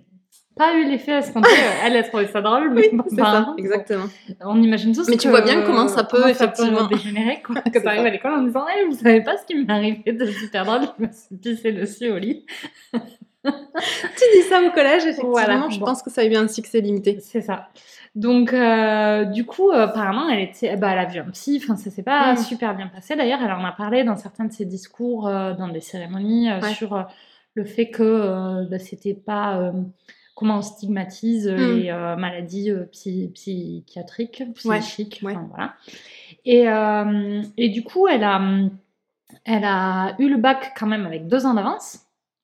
pas 0.56 0.74
eu 0.74 0.84
l'effet 0.88 1.12
escompté, 1.12 1.50
elle 1.84 1.96
a 1.96 2.02
trouvé 2.02 2.26
ça 2.28 2.40
drôle, 2.40 2.72
mais 2.72 2.82
Oui, 2.82 2.88
bon, 2.96 3.04
c'est 3.08 3.16
ça, 3.16 3.54
exactement. 3.58 4.04
on 4.42 4.62
imagine 4.62 4.94
tous 4.94 5.08
Mais 5.08 5.16
tu 5.16 5.24
que- 5.28 5.30
vois 5.30 5.42
bien 5.42 5.62
comment 5.62 5.88
ça 5.88 6.04
peut, 6.04 6.16
comment 6.18 6.28
effectivement. 6.28 6.86
dégénérer, 6.86 7.42
quoi. 7.44 7.56
Que 7.72 7.78
t'arrives 7.78 8.00
ça. 8.02 8.06
à 8.06 8.10
l'école 8.10 8.32
en 8.32 8.42
disant, 8.42 8.66
hey, 8.68 8.84
vous 8.86 8.94
savez 8.96 9.22
pas 9.22 9.36
ce 9.36 9.44
qui 9.46 9.54
m'est 9.54 9.70
arrivé 9.72 10.12
de 10.12 10.26
super 10.26 10.64
drôle, 10.64 10.80
je 10.98 11.04
me 11.06 11.10
suis 11.12 11.36
pissé 11.36 11.72
dessus 11.72 12.10
au 12.10 12.18
lit. 12.18 12.46
Tu 13.46 14.24
dis 14.34 14.42
ça 14.48 14.60
au 14.62 14.70
collège, 14.70 15.02
effectivement, 15.02 15.30
Voilà, 15.30 15.66
je 15.70 15.78
bon. 15.78 15.86
pense 15.86 16.02
que 16.02 16.10
ça 16.10 16.22
a 16.22 16.24
eu 16.24 16.34
un 16.36 16.48
succès 16.48 16.80
limité. 16.80 17.18
C'est 17.20 17.40
ça. 17.40 17.68
Donc, 18.14 18.52
euh, 18.52 19.24
du 19.24 19.44
coup, 19.44 19.70
euh, 19.70 19.84
apparemment, 19.84 20.28
elle, 20.28 20.40
était, 20.40 20.76
bah, 20.76 20.90
elle 20.92 20.98
a 20.98 21.04
vu 21.04 21.18
un 21.20 21.30
psy. 21.30 21.60
Enfin, 21.62 21.76
ça 21.76 21.90
s'est 21.90 22.02
pas 22.02 22.32
Mm. 22.32 22.36
super 22.38 22.74
bien 22.74 22.88
passé. 22.88 23.14
D'ailleurs, 23.14 23.40
elle 23.44 23.52
en 23.52 23.64
a 23.64 23.72
parlé 23.72 24.04
dans 24.04 24.16
certains 24.16 24.44
de 24.46 24.52
ses 24.52 24.64
discours, 24.64 25.28
euh, 25.28 25.52
dans 25.54 25.68
des 25.68 25.80
cérémonies, 25.80 26.50
Ouais. 26.50 26.72
sur 26.74 27.06
le 27.54 27.64
fait 27.64 27.90
que 27.90 28.64
bah, 28.70 28.78
c'était 28.78 29.14
pas 29.14 29.72
comment 30.34 30.58
on 30.58 30.62
stigmatise 30.62 31.46
Mm. 31.48 31.56
les 31.56 31.92
maladies 32.18 32.70
psy- 32.92 33.30
psychiatriques, 33.34 34.42
psychiques. 34.54 35.20
ouais. 35.22 35.32
enfin, 35.34 35.48
voilà. 35.50 35.74
Et, 36.46 36.66
et 37.62 37.68
du 37.68 37.82
coup, 37.84 38.06
elle 38.08 38.24
a, 38.24 38.40
elle 39.44 39.64
a 39.64 40.14
eu 40.18 40.28
le 40.28 40.36
bac 40.38 40.72
quand 40.78 40.86
même 40.86 41.04
avec 41.06 41.26
deux 41.28 41.44
ans 41.46 41.54
d'avance, 41.54 42.00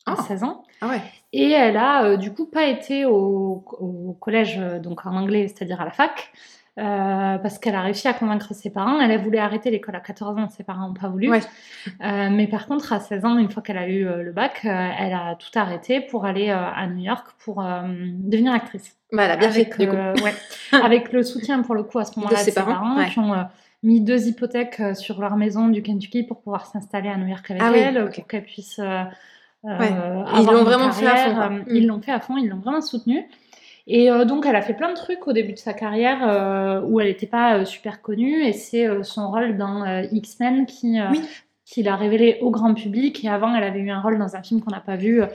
à 0.07 0.17
Oh. 0.19 0.23
16 0.23 0.43
ans. 0.45 0.65
Ah 0.83 0.89
ouais. 0.89 1.01
Et 1.33 1.51
elle 1.53 1.77
a 1.77 2.05
euh, 2.05 2.17
du 2.17 2.33
coup 2.33 2.45
pas 2.45 2.67
été 2.67 3.07
au, 3.07 3.65
au 3.79 4.17
collège, 4.21 4.59
euh, 4.59 4.81
donc 4.81 5.07
en 5.07 5.15
anglais, 5.15 5.47
c'est-à-dire 5.47 5.81
à 5.81 5.85
la 5.85 5.93
fac, 5.93 6.33
euh, 6.79 7.39
parce 7.39 7.61
qu'elle 7.61 7.77
a 7.77 7.83
réussi 7.83 8.09
à 8.09 8.15
convaincre 8.15 8.53
ses 8.53 8.69
parents. 8.69 8.99
Elle 9.01 9.13
a 9.13 9.17
voulu 9.17 9.39
arrêter 9.39 9.71
l'école 9.71 9.95
à 9.95 10.01
14 10.01 10.39
ans, 10.39 10.49
ses 10.49 10.65
parents 10.65 10.89
n'ont 10.89 10.95
pas 10.95 11.09
voulu. 11.09 11.31
Ouais. 11.31 11.41
Euh, 12.05 12.31
mais 12.33 12.49
par 12.49 12.67
contre, 12.67 12.93
à 12.93 12.99
16 12.99 13.25
ans, 13.25 13.39
une 13.39 13.49
fois 13.49 13.63
qu'elle 13.63 13.79
a 13.79 13.89
eu 13.89 14.05
le 14.05 14.33
bac, 14.33 14.61
elle 14.65 15.15
a 15.15 15.37
tout 15.37 15.57
arrêté 15.57 16.01
pour 16.01 16.25
aller 16.25 16.51
à 16.51 16.85
New 16.89 17.05
York 17.05 17.29
pour 17.39 17.63
devenir 17.63 18.53
actrice. 18.53 18.97
Bah, 19.13 19.25
elle 19.25 19.31
a 19.31 19.37
bien 19.37 19.51
avec, 19.51 19.75
fait, 19.75 19.87
du 19.87 19.89
coup. 19.89 19.97
ouais, 19.97 20.35
avec 20.83 21.13
le 21.13 21.23
soutien 21.23 21.63
pour 21.63 21.77
le 21.77 21.85
coup 21.85 22.01
à 22.01 22.05
ce 22.05 22.19
moment-là 22.19 22.39
de, 22.39 22.43
ses 22.43 22.55
parents, 22.55 22.97
ouais. 22.97 23.09
qui 23.09 23.21
ont 23.21 23.35
mis 23.85 24.01
deux 24.01 24.27
hypothèques 24.27 24.83
sur 24.95 25.21
leur 25.21 25.37
maison 25.37 25.69
du 25.69 25.83
Kentucky 25.83 26.25
pour 26.25 26.41
pouvoir 26.41 26.67
s'installer 26.67 27.09
à 27.09 27.17
New 27.17 27.29
York 27.29 27.49
avec 27.51 27.63
Ah 27.63 27.71
oui, 27.73 27.79
elle, 27.79 28.11
pour 28.11 28.27
qu'elle 28.27 28.45
puisse 28.45 28.81
Ouais. 29.65 29.73
avoir 29.89 30.41
Ils 30.41 30.47
l'ont 30.47 30.65
vraiment 30.65 30.91
fait 30.93 31.07
à 31.07 31.17
fond. 31.17 31.41
Euh, 31.41 31.63
Ils 31.71 31.87
l'ont 31.87 32.01
fait 32.01 32.13
à 32.13 32.21
fond, 32.21 32.37
ils 32.37 32.49
l'ont 32.49 32.59
vraiment 32.59 32.81
soutenue. 32.81 33.25
Et 33.87 34.11
euh, 34.11 34.25
donc, 34.25 34.47
elle 34.47 34.55
a 34.57 34.63
fait 34.63 34.75
plein 34.75 34.91
de 34.91 34.97
trucs 34.97 35.27
au 35.27 35.33
début 35.33 35.53
de 35.53 35.59
sa 35.59 35.73
carrière 35.73 36.19
euh, 36.23 36.81
où 36.85 37.01
elle 37.01 37.09
n'était 37.09 37.27
pas 37.27 37.57
euh, 37.59 37.65
super 37.65 38.01
connue. 38.03 38.45
Et 38.45 38.53
c'est 38.53 38.87
euh, 38.87 39.03
son 39.03 39.29
rôle 39.31 39.57
dans 39.57 39.85
euh, 39.85 40.03
X-Men 40.13 40.67
qui, 40.67 41.01
euh, 41.01 41.05
Oui. 41.11 41.21
qui 41.65 41.83
l'a 41.83 41.97
révélé 41.97 42.39
au 42.43 42.51
grand 42.51 42.75
public. 42.75 43.25
Et 43.25 43.29
avant, 43.29 43.55
elle 43.55 43.65
avait 43.65 43.81
eu 43.81 43.91
un 43.91 44.01
rôle 44.01 44.19
dans 44.19 44.37
un 44.37 44.43
film 44.43 44.61
qu'on 44.63 44.71
n'a 44.71 44.81
pas 44.81 44.97
vu, 44.97 45.23
euh, 45.23 45.27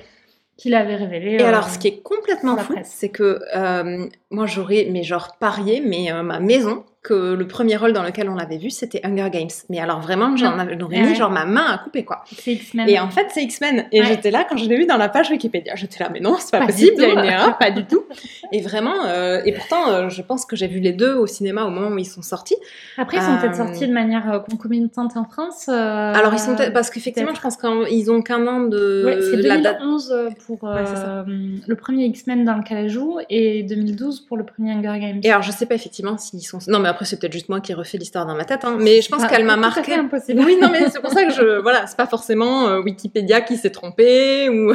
qui 0.55 0.69
l'avait 0.69 0.95
révélé. 0.95 1.33
Et 1.35 1.41
euh, 1.43 1.47
alors, 1.47 1.69
ce 1.69 1.77
qui 1.77 1.87
est 1.89 2.01
complètement 2.01 2.55
fou, 2.57 2.73
c'est 2.83 3.09
que 3.09 3.41
euh, 3.55 4.07
moi, 4.31 4.45
j'aurais, 4.45 4.87
mais 4.91 5.03
genre, 5.03 5.35
parié, 5.39 5.81
mais 5.85 6.11
euh, 6.11 6.23
ma 6.23 6.39
maison, 6.39 6.83
que 7.07 7.33
le 7.33 7.47
premier 7.47 7.77
rôle 7.77 7.93
dans 7.93 8.03
lequel 8.03 8.29
on 8.29 8.35
l'avait 8.35 8.57
vu, 8.57 8.69
c'était 8.69 8.99
Hunger 9.05 9.29
Games. 9.31 9.47
Mais 9.69 9.79
alors, 9.79 10.01
vraiment, 10.01 10.35
j'en 10.35 10.51
Non. 10.51 10.59
avais- 10.59 10.77
Ah 10.79 10.85
mis 11.01 11.07
ouais. 11.09 11.15
genre 11.15 11.31
ma 11.31 11.45
main 11.45 11.65
à 11.65 11.77
couper, 11.77 12.03
quoi. 12.03 12.23
c'est 12.37 12.51
X-Men. 12.53 12.89
Et 12.89 12.99
en 12.99 13.09
fait, 13.09 13.27
c'est 13.33 13.43
X-Men. 13.43 13.85
Et 13.91 14.01
Ouais. 14.01 14.07
j'étais 14.07 14.29
là, 14.31 14.45
quand 14.49 14.57
je 14.57 14.65
l'ai 14.67 14.75
vu 14.77 14.85
dans 14.85 14.97
la 14.97 15.07
page 15.07 15.29
Wikipédia, 15.29 15.75
j'étais 15.75 16.03
là, 16.03 16.09
mais 16.11 16.19
non, 16.19 16.35
c'est 16.39 16.51
pas, 16.57 16.65
possible, 16.65 16.95
il 16.97 17.01
y 17.03 17.05
a 17.05 17.13
une 17.13 17.19
erreur, 17.25 17.57
pas 17.59 17.71
du 17.71 17.85
tout. 17.85 18.03
Et 18.51 18.61
vraiment, 18.61 19.05
euh, 19.05 19.41
et 19.45 19.53
pourtant, 19.53 19.89
euh, 19.89 20.09
je 20.09 20.21
pense 20.21 20.45
que 20.45 20.55
j'ai 20.55 20.67
vu 20.67 20.79
les 20.79 20.91
deux 20.93 21.13
au 21.13 21.27
cinéma 21.27 21.63
au 21.63 21.69
moment 21.69 21.87
où 21.95 21.97
ils 21.97 22.05
sont 22.05 22.21
sortis. 22.21 22.55
Après, 22.97 23.17
ils 23.17 23.23
sont 23.23 23.37
peut-être 23.37 23.53
Euh, 23.59 23.65
sortis 23.67 23.87
de 23.87 23.93
manière 23.93 24.31
euh, 24.33 24.39
concomitante 24.39 25.15
en 25.15 25.23
France. 25.23 25.69
Alors, 25.69 26.33
ils 26.33 26.39
sont 26.39 26.55
peut-être, 26.55 26.73
parce 26.73 26.89
qu'effectivement, 26.89 27.33
je 27.33 27.41
pense 27.41 27.55
qu'ils 27.57 28.11
ont 28.11 28.21
qu'un 28.21 28.45
an 28.47 28.61
de, 28.61 29.03
Ouais, 29.05 29.17
c'est 29.21 29.37
de 29.37 29.47
la 29.47 29.57
date. 29.57 29.79
2011 29.79 30.13
pour 30.45 30.63
Ouais, 30.63 30.85
ça. 30.85 31.23
le 31.25 31.75
premier 31.75 32.05
X-Men 32.05 32.43
dans 32.43 32.55
lequel 32.57 32.77
elle 32.79 32.89
joue 32.89 33.17
et 33.29 33.63
2012 33.63 34.21
pour 34.21 34.35
le 34.37 34.43
premier 34.43 34.71
Hunger 34.73 34.99
Games. 34.99 35.19
Et 35.23 35.29
alors, 35.29 35.41
je 35.43 35.51
sais 35.51 35.65
pas 35.65 35.75
effectivement 35.75 36.17
s'ils 36.17 36.41
sont. 36.41 36.59
Non, 36.67 36.79
mais 36.79 36.89
après, 36.97 37.05
c'est 37.05 37.19
peut-être 37.19 37.33
juste 37.33 37.47
moi 37.47 37.61
qui 37.61 37.75
refais 37.75 37.99
l'histoire 37.99 38.25
dans 38.25 38.33
ma 38.33 38.43
tête, 38.43 38.61
hein, 38.65 38.75
mais 38.79 39.01
je 39.03 39.09
pense 39.09 39.21
Ah, 39.23 39.27
qu'elle 39.27 39.45
m'a 39.45 39.53
à 39.53 39.57
marqué. 39.57 39.93
impossible. 39.93 40.41
Oui, 40.43 40.57
non, 40.59 40.69
mais 40.71 40.79
c'est 40.89 40.99
pour 40.99 41.11
ça 41.11 41.25
que 41.25 41.31
je. 41.31 41.61
Voilà, 41.61 41.85
c'est 41.85 41.95
pas 41.95 42.07
forcément 42.07 42.67
euh, 42.67 42.81
Wikipédia 42.81 43.41
qui 43.41 43.55
s'est 43.55 43.69
trompé 43.69 44.49
ou. 44.49 44.71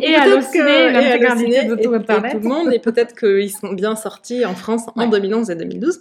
Et 0.00 0.12
l'intégralité 0.92 1.26
Allociné 1.26 1.64
de 1.64 1.74
tout 1.74 1.94
et 1.94 2.30
tout 2.30 2.38
le 2.38 2.48
monde, 2.48 2.72
et 2.72 2.78
peut-être 2.78 3.16
qu'ils 3.18 3.50
sont 3.50 3.72
bien 3.72 3.96
sortis 3.96 4.46
en 4.46 4.54
France 4.54 4.82
en 4.94 5.00
Ouais. 5.02 5.08
2011 5.08 5.50
et 5.50 5.56
2012. 5.56 6.00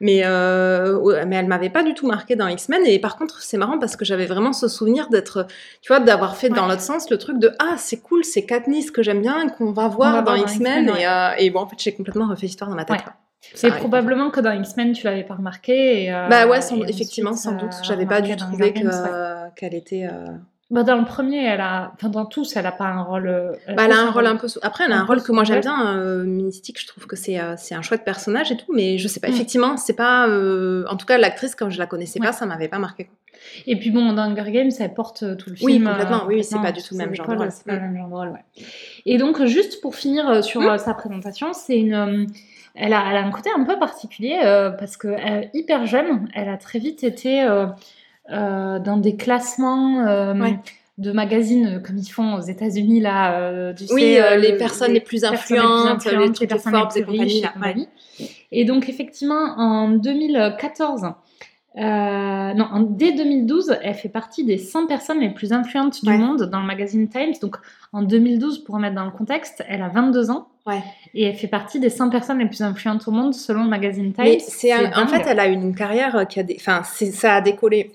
Mais, 0.00 0.22
euh, 0.24 1.24
mais 1.28 1.36
elle 1.36 1.46
m'avait 1.46 1.70
pas 1.70 1.84
du 1.84 1.94
tout 1.94 2.08
marqué 2.08 2.34
dans 2.34 2.48
X-Men. 2.48 2.82
Et 2.86 2.98
par 2.98 3.16
contre, 3.16 3.40
c'est 3.40 3.56
marrant 3.56 3.78
parce 3.78 3.94
que 3.94 4.04
j'avais 4.04 4.26
vraiment 4.26 4.52
ce 4.52 4.66
souvenir 4.66 5.08
d'être, 5.10 5.46
tu 5.80 5.92
vois, 5.92 6.00
d'avoir 6.00 6.36
fait 6.36 6.48
dans 6.48 6.66
l'autre 6.66 6.80
sens 6.80 7.08
le 7.08 7.18
truc 7.18 7.38
de 7.38 7.52
ah, 7.60 7.76
c'est 7.76 7.98
cool, 8.00 8.24
c'est 8.24 8.44
Katniss 8.44 8.90
que 8.90 9.00
j'aime 9.04 9.22
bien, 9.22 9.48
qu'on 9.50 9.70
va 9.70 9.86
voir 9.86 10.14
va 10.16 10.22
dans 10.22 10.34
X-Men. 10.34 10.88
Et, 10.98 11.06
euh, 11.06 11.30
et 11.38 11.50
bon, 11.50 11.60
en 11.60 11.68
fait, 11.68 11.76
j'ai 11.78 11.92
complètement 11.94 12.26
refait 12.28 12.46
l'histoire 12.46 12.68
dans 12.68 12.74
ma 12.74 12.84
tête. 12.84 12.96
Ouais. 12.96 13.12
Ça 13.42 13.48
C'est 13.54 13.66
arrive. 13.68 13.80
probablement 13.80 14.30
que 14.30 14.40
dans 14.40 14.52
X-Men, 14.52 14.92
tu 14.92 15.04
l'avais 15.04 15.24
pas 15.24 15.34
remarqué. 15.34 16.04
Et, 16.04 16.12
euh, 16.14 16.28
Bah 16.28 16.46
ouais, 16.46 16.60
sans- 16.60 16.76
et 16.76 16.88
effectivement, 16.88 17.32
ensuite, 17.32 17.42
sans 17.50 17.56
doute. 17.56 17.72
J'avais 17.82 18.06
pas 18.06 18.20
dû 18.20 18.34
trouver 18.36 18.72
ouais. 18.74 19.50
qu'elle 19.56 19.74
était. 19.74 20.08
euh, 20.10 20.26
Bah, 20.70 20.84
dans 20.84 20.96
le 20.96 21.04
premier, 21.04 21.44
elle 21.44 21.60
a, 21.60 21.92
enfin 21.94 22.08
dans 22.08 22.24
tous, 22.24 22.56
elle 22.56 22.64
a 22.64 22.72
pas 22.72 22.86
un 22.86 23.02
rôle. 23.02 23.26
euh, 23.28 23.52
Bah, 23.76 23.82
elle 23.84 23.92
a 23.92 23.96
plus 23.96 23.98
un 23.98 24.10
rôle 24.10 24.26
un 24.26 24.36
peu. 24.36 24.46
Après, 24.62 24.84
elle 24.84 24.92
a 24.92 25.00
un 25.00 25.04
rôle 25.04 25.22
que 25.22 25.30
moi 25.32 25.44
j'aime 25.44 25.60
bien. 25.60 25.96
euh, 25.98 26.24
Mystique, 26.24 26.80
je 26.80 26.86
trouve 26.86 27.06
que 27.06 27.14
c'est 27.16 27.38
euh, 27.40 27.56
un 27.72 27.82
chouette 27.82 28.04
personnage 28.04 28.52
et 28.52 28.56
tout, 28.56 28.72
mais 28.72 28.96
je 28.96 29.06
sais 29.08 29.20
pas. 29.20 29.28
Mm. 29.28 29.32
Effectivement, 29.32 29.76
c'est 29.76 29.92
pas. 29.96 30.28
euh, 30.28 30.84
En 30.88 30.96
tout 30.96 31.04
cas, 31.04 31.18
l'actrice, 31.18 31.54
quand 31.56 31.68
je 31.68 31.78
la 31.78 31.86
connaissais 31.86 32.20
Ouais. 32.20 32.26
pas, 32.26 32.32
ça 32.32 32.46
m'avait 32.46 32.68
pas 32.68 32.78
marqué. 32.78 33.10
Et 33.66 33.76
puis 33.76 33.90
bon, 33.90 34.12
dans 34.14 34.22
Hunger 34.22 34.50
Games, 34.52 34.70
elle 34.78 34.94
porte 34.94 35.36
tout 35.36 35.50
le 35.50 35.56
film. 35.56 35.66
Oui, 35.66 35.82
complètement, 35.84 36.24
oui, 36.26 36.42
c'est 36.44 36.58
pas 36.60 36.70
du 36.72 36.80
tout 36.80 36.94
le 36.94 36.98
même 36.98 37.14
genre 37.14 37.26
de 37.26 37.32
épaules, 37.32 37.42
rôle. 37.44 37.52
C'est 37.52 37.66
pas 37.66 37.74
le 37.74 37.80
Mm. 37.80 37.82
même 37.82 37.96
genre 37.98 38.08
de 38.08 38.14
rôle, 38.14 38.28
ouais. 38.28 38.64
Et 39.04 39.18
donc, 39.18 39.44
juste 39.44 39.82
pour 39.82 39.94
finir 39.96 40.42
sur 40.44 40.60
Mm. 40.62 40.78
sa 40.78 40.94
présentation, 40.94 41.52
c'est 41.52 41.76
une. 41.78 42.28
Elle 42.74 42.92
a, 42.94 43.04
elle 43.10 43.16
a 43.16 43.24
un 43.24 43.30
côté 43.30 43.50
un 43.56 43.64
peu 43.64 43.78
particulier 43.78 44.40
euh, 44.44 44.70
parce 44.70 44.96
que 44.96 45.08
euh, 45.08 45.44
hyper 45.52 45.86
jeune, 45.86 46.28
elle 46.34 46.48
a 46.48 46.56
très 46.56 46.78
vite 46.78 47.04
été 47.04 47.42
euh, 47.42 47.66
dans 48.78 48.96
des 48.96 49.16
classements 49.16 50.04
Ouais. 50.34 50.58
de 50.98 51.12
magazines 51.12 51.82
comme 51.84 51.96
ils 51.98 52.08
font 52.08 52.34
aux 52.34 52.40
États-Unis 52.40 53.00
là. 53.00 53.72
tu 53.74 53.84
Oui, 53.92 54.14
sais, 54.14 54.38
les 54.38 54.56
personnes 54.56 54.92
les 54.92 55.00
plus 55.00 55.24
influentes, 55.24 56.04
les 56.04 56.32
trucs 56.32 56.48
de 56.48 56.54
personnes 56.54 56.72
Forbes 56.72 56.92
les 56.94 57.02
plus 57.02 57.20
riches 57.20 57.42
et. 57.42 57.88
Et 58.52 58.64
donc 58.64 58.88
effectivement, 58.88 59.54
en 59.56 59.88
2014, 59.88 61.12
euh, 61.78 62.54
non, 62.54 62.66
dès 62.90 63.12
2012, 63.12 63.76
elle 63.82 63.94
fait 63.94 64.08
partie 64.10 64.44
des 64.44 64.58
100 64.58 64.86
personnes 64.86 65.20
les 65.20 65.30
plus 65.30 65.52
influentes 65.52 66.02
du 66.04 66.10
Ouais. 66.10 66.18
monde 66.18 66.42
dans 66.50 66.60
le 66.60 66.66
magazine 66.66 67.08
Times. 67.08 67.32
Donc 67.40 67.56
en 67.92 68.02
2012, 68.02 68.64
pour 68.64 68.74
remettre 68.74 68.94
dans 68.94 69.04
le 69.06 69.10
contexte, 69.10 69.64
elle 69.68 69.82
a 69.82 69.88
22 69.88 70.30
ans 70.30 70.48
Ouais. 70.66 70.82
et 71.14 71.24
elle 71.24 71.34
fait 71.34 71.48
partie 71.48 71.80
des 71.80 71.88
100 71.90 72.10
personnes 72.10 72.38
les 72.38 72.46
plus 72.46 72.62
influentes 72.62 73.08
au 73.08 73.10
monde 73.10 73.34
selon 73.34 73.64
le 73.64 73.70
magazine 73.70 74.12
Times. 74.12 74.24
Mais 74.24 74.38
c'est 74.38 74.72
un- 74.72 74.92
en 75.02 75.06
fait, 75.06 75.22
elle 75.26 75.40
a 75.40 75.46
une 75.46 75.74
carrière 75.74 76.26
qui 76.28 76.40
a 76.40 76.42
des, 76.42 76.56
enfin, 76.60 76.82
ça 76.84 77.34
a 77.36 77.40
décollé 77.40 77.90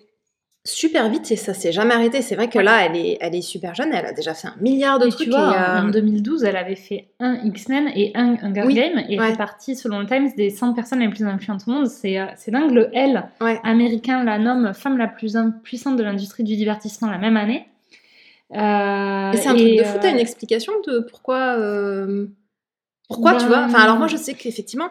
super 0.68 1.10
vite 1.10 1.32
et 1.32 1.36
ça 1.36 1.54
s'est 1.54 1.72
jamais 1.72 1.94
arrêté. 1.94 2.22
C'est 2.22 2.36
vrai 2.36 2.48
que 2.50 2.60
là, 2.60 2.86
elle 2.86 2.96
est, 2.96 3.18
elle 3.22 3.34
est 3.36 3.42
super 3.42 3.74
jeune. 3.76 3.90
Elle 3.94 4.06
a 4.06 4.12
déjà 4.14 4.34
fait 4.34 4.48
un 4.48 4.56
milliard 4.62 5.00
de 5.00 5.08
Et 5.08 5.10
trucs. 5.10 5.28
tu 5.28 5.30
vois, 5.32 5.52
et, 5.54 5.56
euh, 5.58 5.82
en 5.82 5.88
2012, 5.90 6.44
elle 6.44 6.56
avait 6.58 6.76
fait 6.76 7.10
un 7.20 7.36
X-Men 7.44 7.90
et 7.96 8.12
un 8.16 8.36
Hunger 8.42 8.64
Oui, 8.66 8.74
Games 8.76 9.00
et 9.08 9.14
elle 9.16 9.20
ouais. 9.20 9.32
fait 9.32 9.38
partie, 9.38 9.76
selon 9.76 10.00
le 10.00 10.06
Times, 10.06 10.30
des 10.38 10.50
100 10.50 10.74
personnes 10.74 11.00
les 11.00 11.10
plus 11.10 11.26
influentes 11.26 11.62
au 11.68 11.72
monde. 11.72 11.88
C'est 11.88 12.20
euh, 12.20 12.26
dingue. 12.48 12.72
Le 12.72 12.90
L 12.94 13.24
Ouais. 13.42 13.60
américain 13.64 14.24
la 14.24 14.38
nomme 14.40 14.74
femme 14.74 14.98
la 14.98 15.08
plus 15.08 15.38
puissante 15.64 15.96
de 15.98 16.04
l'industrie 16.04 16.44
du 16.44 16.56
divertissement 16.56 17.10
la 17.10 17.18
même 17.18 17.38
année. 17.38 17.66
Euh, 18.54 19.32
Et 19.34 19.38
c'est 19.38 19.50
un 19.50 19.56
truc 19.56 19.78
de 19.78 19.84
fou. 19.84 19.98
T'as 20.02 20.08
euh, 20.08 20.12
une 20.12 20.20
explication 20.20 20.74
de 20.88 21.00
pourquoi 21.00 21.58
euh, 21.60 22.28
Pourquoi 23.10 23.34
tu 23.36 23.40
Ben, 23.42 23.48
vois? 23.48 23.58
Enfin, 23.66 23.80
alors 23.82 23.98
moi, 23.98 24.08
je 24.08 24.16
sais 24.18 24.34
qu'effectivement, 24.36 24.90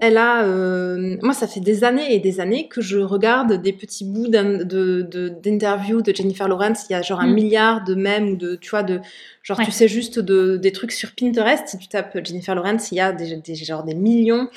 elle 0.00 0.16
a. 0.16 0.44
euh, 0.44 1.16
Moi, 1.22 1.32
ça 1.34 1.46
fait 1.46 1.60
des 1.60 1.84
années 1.84 2.14
et 2.14 2.18
des 2.18 2.40
années 2.40 2.68
que 2.68 2.80
je 2.80 2.98
regarde 2.98 3.54
des 3.62 3.72
petits 3.72 4.04
bouts 4.04 4.28
d'un- 4.28 4.58
de 4.64 5.02
de- 5.02 5.28
d'interviews 5.28 6.02
de, 6.02 6.12
Jennifer 6.14 6.48
Lawrence. 6.48 6.86
Il 6.90 6.92
y 6.92 6.96
a 6.96 7.02
genre 7.02 7.20
un 7.20 7.26
Mm. 7.28 7.34
milliard 7.34 7.84
de 7.84 7.94
mèmes 7.94 8.30
ou 8.30 8.36
de, 8.36 8.56
tu 8.56 8.70
vois, 8.70 8.82
de 8.82 9.00
genre 9.42 9.58
Ouais. 9.58 9.64
tu 9.64 9.70
sais 9.70 9.88
juste 9.88 10.18
de 10.18 10.56
des 10.56 10.72
trucs 10.72 10.92
sur 10.92 11.10
Pinterest. 11.12 11.68
Si 11.68 11.78
tu 11.78 11.88
tapes 11.88 12.18
Jennifer 12.24 12.54
Lawrence, 12.54 12.90
il 12.92 12.96
y 12.96 13.00
a 13.00 13.12
des, 13.12 13.36
des 13.36 13.54
genre 13.54 13.84
des 13.84 13.94
millions 13.94 14.48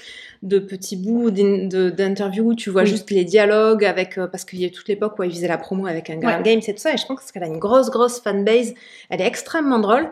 de 0.43 0.59
petits 0.59 0.97
bouts 0.97 1.31
d'interviews 1.31 2.51
où 2.51 2.55
tu 2.55 2.69
vois 2.69 2.83
Oui. 2.83 2.87
juste 2.89 3.09
les 3.11 3.23
dialogues 3.23 3.85
avec 3.85 4.17
euh, 4.17 4.27
parce 4.27 4.45
qu'il 4.45 4.59
y 4.59 4.63
a 4.65 4.67
eu 4.67 4.71
toute 4.71 4.87
l'époque 4.87 5.17
où 5.17 5.23
elle 5.23 5.31
faisait 5.31 5.47
la 5.47 5.57
promo 5.57 5.87
avec 5.87 6.09
un 6.09 6.17
Ouais. 6.17 6.41
Games 6.43 6.61
et 6.67 6.73
tout 6.73 6.79
ça 6.79 6.93
et 6.93 6.97
je 6.97 7.05
pense 7.07 7.31
qu'elle 7.31 7.43
a 7.43 7.47
une 7.47 7.57
grosse 7.59 7.89
grosse 7.89 8.19
fanbase 8.21 8.73
elle 9.09 9.21
est 9.21 9.25
extrêmement 9.27 9.79
drôle 9.79 10.09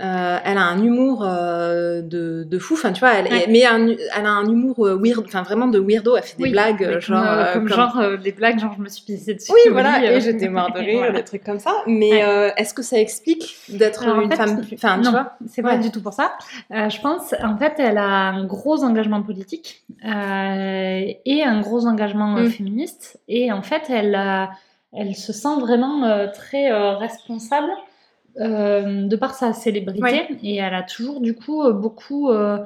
Euh, 0.00 0.38
elle 0.44 0.58
a 0.58 0.62
un 0.64 0.82
humour 0.82 1.22
euh, 1.24 2.02
de, 2.02 2.42
de 2.42 2.58
fou 2.58 2.74
enfin 2.74 2.90
tu 2.90 2.98
vois 2.98 3.12
elle, 3.14 3.32
Ouais. 3.32 3.46
mais 3.48 3.64
un- 3.64 3.86
elle 3.90 4.26
a 4.26 4.30
un 4.32 4.44
humour 4.44 4.84
euh, 4.84 4.98
weird 5.00 5.22
enfin 5.24 5.42
vraiment 5.42 5.68
de 5.68 5.78
weirdo 5.78 6.16
elle 6.16 6.24
fait 6.24 6.36
des 6.36 6.42
oui, 6.42 6.50
blagues 6.50 6.98
genre 6.98 7.24
euh, 7.24 7.52
comme 7.52 7.68
comme- 7.68 7.76
genre 7.76 8.18
des 8.18 8.32
blagues, 8.32 8.58
genre 8.58 8.74
je 8.76 8.82
me 8.82 8.88
suis 8.88 9.04
pissée 9.04 9.34
dessus. 9.34 9.52
oui 9.52 9.60
voilà 9.70 10.00
lit, 10.00 10.06
et 10.06 10.20
j'étais 10.20 10.48
morte 10.48 10.74
de 10.74 10.80
rire 10.88 10.98
Voilà. 10.98 11.12
des 11.20 11.22
trucs 11.22 11.44
comme 11.44 11.60
ça 11.60 11.70
mais 11.86 12.10
Ouais. 12.10 12.52
est-ce 12.56 12.74
que 12.74 12.82
ça 12.82 12.98
explique 12.98 13.56
d'être 13.68 14.02
Alors, 14.02 14.16
en 14.18 14.22
une 14.22 14.30
fait, 14.30 14.36
femme 14.36 14.62
plus 14.66 14.74
enfin 14.74 14.96
tu 14.98 15.04
non, 15.04 15.10
vois 15.12 15.34
c'est 15.46 15.62
pas 15.62 15.76
du 15.78 15.92
tout 15.92 16.02
pour 16.02 16.12
ça. 16.12 16.32
Je 16.72 17.00
pense, 17.00 17.32
en 17.44 17.56
fait, 17.56 17.74
elle 17.78 17.98
a 17.98 18.02
un 18.30 18.44
gros 18.46 18.82
engagement 18.82 19.22
politique 19.22 19.84
et 20.02 21.42
un 21.46 21.60
gros 21.60 21.86
engagement 21.86 22.32
Mm. 22.34 22.48
féministe. 22.50 23.20
Et 23.28 23.52
en 23.52 23.62
fait, 23.62 23.82
elle, 23.90 24.18
elle 24.92 25.14
se 25.14 25.32
sent 25.32 25.60
vraiment 25.60 26.26
très 26.32 26.72
responsable 26.96 27.70
euh, 28.40 29.06
de 29.06 29.16
par 29.16 29.34
sa 29.34 29.52
célébrité. 29.52 30.02
Ouais. 30.02 30.28
Et 30.42 30.56
elle 30.56 30.74
a 30.74 30.82
toujours, 30.82 31.20
du 31.20 31.34
coup, 31.34 31.62
euh, 31.62 31.72
beaucoup 31.72 32.30
euh, 32.30 32.58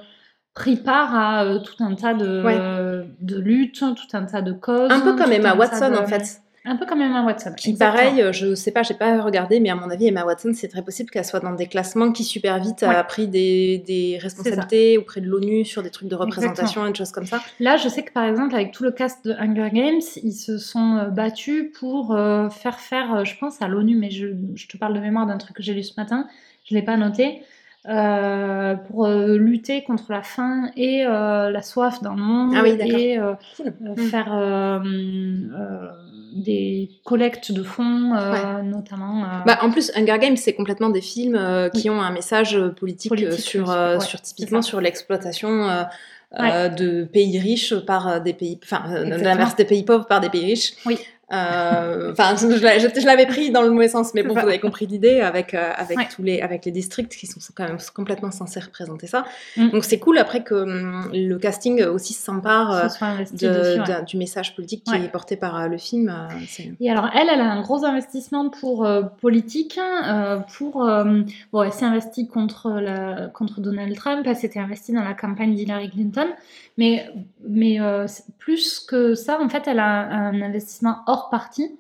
pris 0.55 0.77
part 0.77 1.15
à 1.15 1.45
euh, 1.45 1.59
tout 1.59 1.83
un 1.85 1.95
tas 1.95 2.15
de, 2.15 2.43
Ouais. 2.43 3.07
de 3.21 3.39
luttes, 3.39 3.79
tout 3.81 4.17
un 4.17 4.25
tas 4.25 4.43
de 4.43 4.53
causes. 4.53 4.91
un 4.91 5.01
peu 5.01 5.15
comme 5.17 5.33
Emma 5.33 5.55
Watson 5.55 5.91
de- 5.91 5.97
en 5.97 6.07
fait 6.07 6.41
Un 6.71 6.77
peu 6.77 6.85
comme 6.87 7.01
Emma 7.01 7.25
Watson. 7.25 7.53
Qui, 7.57 7.71
exactement. 7.71 8.03
pareil, 8.05 8.23
euh, 8.23 8.33
je 8.33 8.55
sais 8.55 8.71
pas, 8.73 8.83
j'ai 8.83 8.93
pas 8.95 9.23
regardé, 9.23 9.59
mais 9.59 9.71
à 9.71 9.75
mon 9.75 9.89
avis, 9.89 10.07
Emma 10.09 10.25
Watson, 10.25 10.51
c'est 10.55 10.69
très 10.69 10.83
possible 10.83 11.09
qu'elle 11.11 11.25
soit 11.25 11.41
dans 11.41 11.53
des 11.55 11.67
classements 11.67 12.13
qui 12.13 12.25
super 12.25 12.59
vite 12.61 12.83
Ouais. 12.83 12.95
a 12.95 13.03
pris 13.05 13.27
des, 13.27 13.83
des 13.87 14.19
responsabilités 14.21 14.99
auprès 14.99 15.21
de 15.23 15.27
l'ONU 15.27 15.65
sur 15.65 15.83
des 15.83 15.91
trucs 15.91 16.09
de 16.09 16.15
représentation 16.15 16.85
et 16.87 16.91
des 16.91 16.95
choses 16.99 17.13
comme 17.13 17.27
ça. 17.27 17.41
Là, 17.59 17.77
je 17.79 17.89
sais 17.89 18.03
que 18.03 18.13
par 18.13 18.25
exemple, 18.25 18.55
avec 18.55 18.73
tout 18.73 18.83
le 18.85 18.91
cast 18.93 19.25
de 19.25 19.33
Hunger 19.33 19.71
Games, 19.73 20.01
ils 20.23 20.33
se 20.33 20.59
sont 20.59 20.97
euh, 20.99 21.05
battus 21.09 21.73
pour 21.81 22.15
euh, 22.15 22.49
faire 22.51 22.79
faire, 22.81 23.25
je 23.25 23.37
pense, 23.39 23.63
à 23.63 23.69
l'ONU, 23.69 23.97
mais 23.97 24.11
je, 24.11 24.27
je 24.55 24.67
te 24.69 24.77
parle 24.77 24.93
de 24.95 25.01
mémoire 25.01 25.27
d'un 25.27 25.39
truc 25.39 25.57
que 25.57 25.63
j'ai 25.63 25.73
lu 25.75 25.83
ce 25.83 25.95
matin, 25.99 26.27
je 26.65 26.75
ne 26.75 26.81
l'ai 26.81 26.85
pas 26.85 26.97
noté, 26.99 27.41
euh, 27.89 28.75
pour 28.75 29.07
euh, 29.07 29.39
lutter 29.39 29.83
contre 29.85 30.05
la 30.11 30.23
faim 30.23 30.71
et 30.77 31.05
la 31.05 31.63
soif 31.63 32.03
dans 32.03 32.13
le 32.15 32.21
monde 32.23 32.53
Ah 32.55 32.63
oui, 32.63 32.77
et 32.81 33.19
Cool. 33.57 33.73
faire 33.97 34.83
des 36.43 36.91
collectes 37.05 37.53
de 37.53 37.63
fonds, 37.63 38.15
euh, 38.15 38.63
notamment. 38.63 39.25
euh, 39.25 39.27
Bah, 39.47 39.59
en 39.63 39.71
plus, 39.71 39.91
Hunger 39.97 40.19
Games, 40.21 40.37
c'est 40.37 40.55
complètement 40.55 40.91
des 40.91 41.01
films 41.01 41.35
euh, 41.37 41.69
qui 41.69 41.91
ont 41.91 42.01
un 42.01 42.11
message 42.11 42.59
politique, 42.79 43.11
Politique, 43.11 43.41
sur, 43.41 43.67
sur- 43.67 43.77
ouais, 43.77 44.01
sur 44.01 44.19
c'est 44.23 44.35
typiquement 44.35 44.63
sur 44.63 44.81
l'exploitation 44.81 45.87
de 46.33 47.05
pays 47.05 47.39
riches 47.39 47.75
par 47.75 48.21
des 48.21 48.35
pays, 48.35 48.59
enfin, 48.63 49.05
de 49.05 49.11
l'inverse 49.23 49.57
des 49.57 49.65
pays 49.65 49.83
pauvres 49.85 50.07
par 50.07 50.21
des 50.21 50.29
pays 50.31 50.45
riches. 50.47 50.73
Oui. 50.87 50.99
Euh, 51.31 52.13
Enfin, 52.13 52.35
je, 52.37 52.57
je 52.57 52.63
l'ai- 52.63 52.81
je 53.01 53.07
l'avais 53.07 53.27
pris 53.27 53.51
dans 53.51 53.61
le 53.63 53.71
mauvais 53.71 53.89
sens, 53.89 54.13
mais 54.15 54.23
bon, 54.23 54.33
vous 54.35 54.41
avez 54.41 54.61
compris 54.61 54.87
l'idée 54.87 55.21
avec 55.21 55.53
euh, 55.55 55.73
avec 55.77 55.99
Ouais. 55.99 56.09
tous 56.15 56.23
les 56.23 56.41
avec 56.41 56.65
les 56.65 56.71
districts 56.71 57.15
qui 57.15 57.27
sont 57.27 57.39
quand 57.55 57.65
même 57.69 57.77
complètement 57.95 58.31
censés 58.31 58.61
représenter 58.61 59.07
ça. 59.07 59.25
Mm. 59.57 59.69
Donc 59.71 59.85
c'est 59.85 59.99
cool 59.99 60.17
après 60.19 60.43
que 60.43 60.55
hum, 60.55 61.11
le 61.13 61.37
casting 61.37 61.83
aussi 61.85 62.15
s'empare 62.15 62.73
euh, 62.73 62.89
ouais. 63.03 64.05
du 64.07 64.17
message 64.17 64.57
politique 64.57 64.85
qui 64.85 64.93
Ouais. 64.93 65.05
est 65.05 65.09
porté 65.09 65.37
par 65.37 65.69
le 65.69 65.77
film. 65.77 66.11
Et 66.81 66.91
alors, 66.91 67.11
elle, 67.15 67.29
elle 67.31 67.41
a 67.41 67.51
un 67.51 67.61
gros 67.61 67.85
investissement 67.85 68.49
pour 68.49 68.89
politique. 69.21 69.79
euh, 69.79 70.39
pour, 70.57 70.89
bon, 71.53 71.63
elle 71.63 71.73
s'est 71.73 71.85
investie 71.85 72.27
contre, 72.27 72.71
la, 72.71 73.27
contre 73.35 73.61
Donald 73.61 73.95
Trump, 73.95 74.23
elle 74.27 74.37
s'était 74.37 74.61
investie 74.61 74.93
dans 74.93 75.05
la 75.05 75.15
campagne 75.15 75.55
d'Hillary 75.55 75.91
Clinton. 75.91 76.27
Mais, 76.79 77.11
mais 77.47 77.79
plus 78.39 78.81
que 78.81 79.15
ça, 79.15 79.41
en 79.41 79.49
fait, 79.49 79.65
elle 79.67 79.81
a 79.81 80.09
un 80.09 80.41
investissement 80.41 80.99
hors 81.07 81.18
parti. 81.31 81.79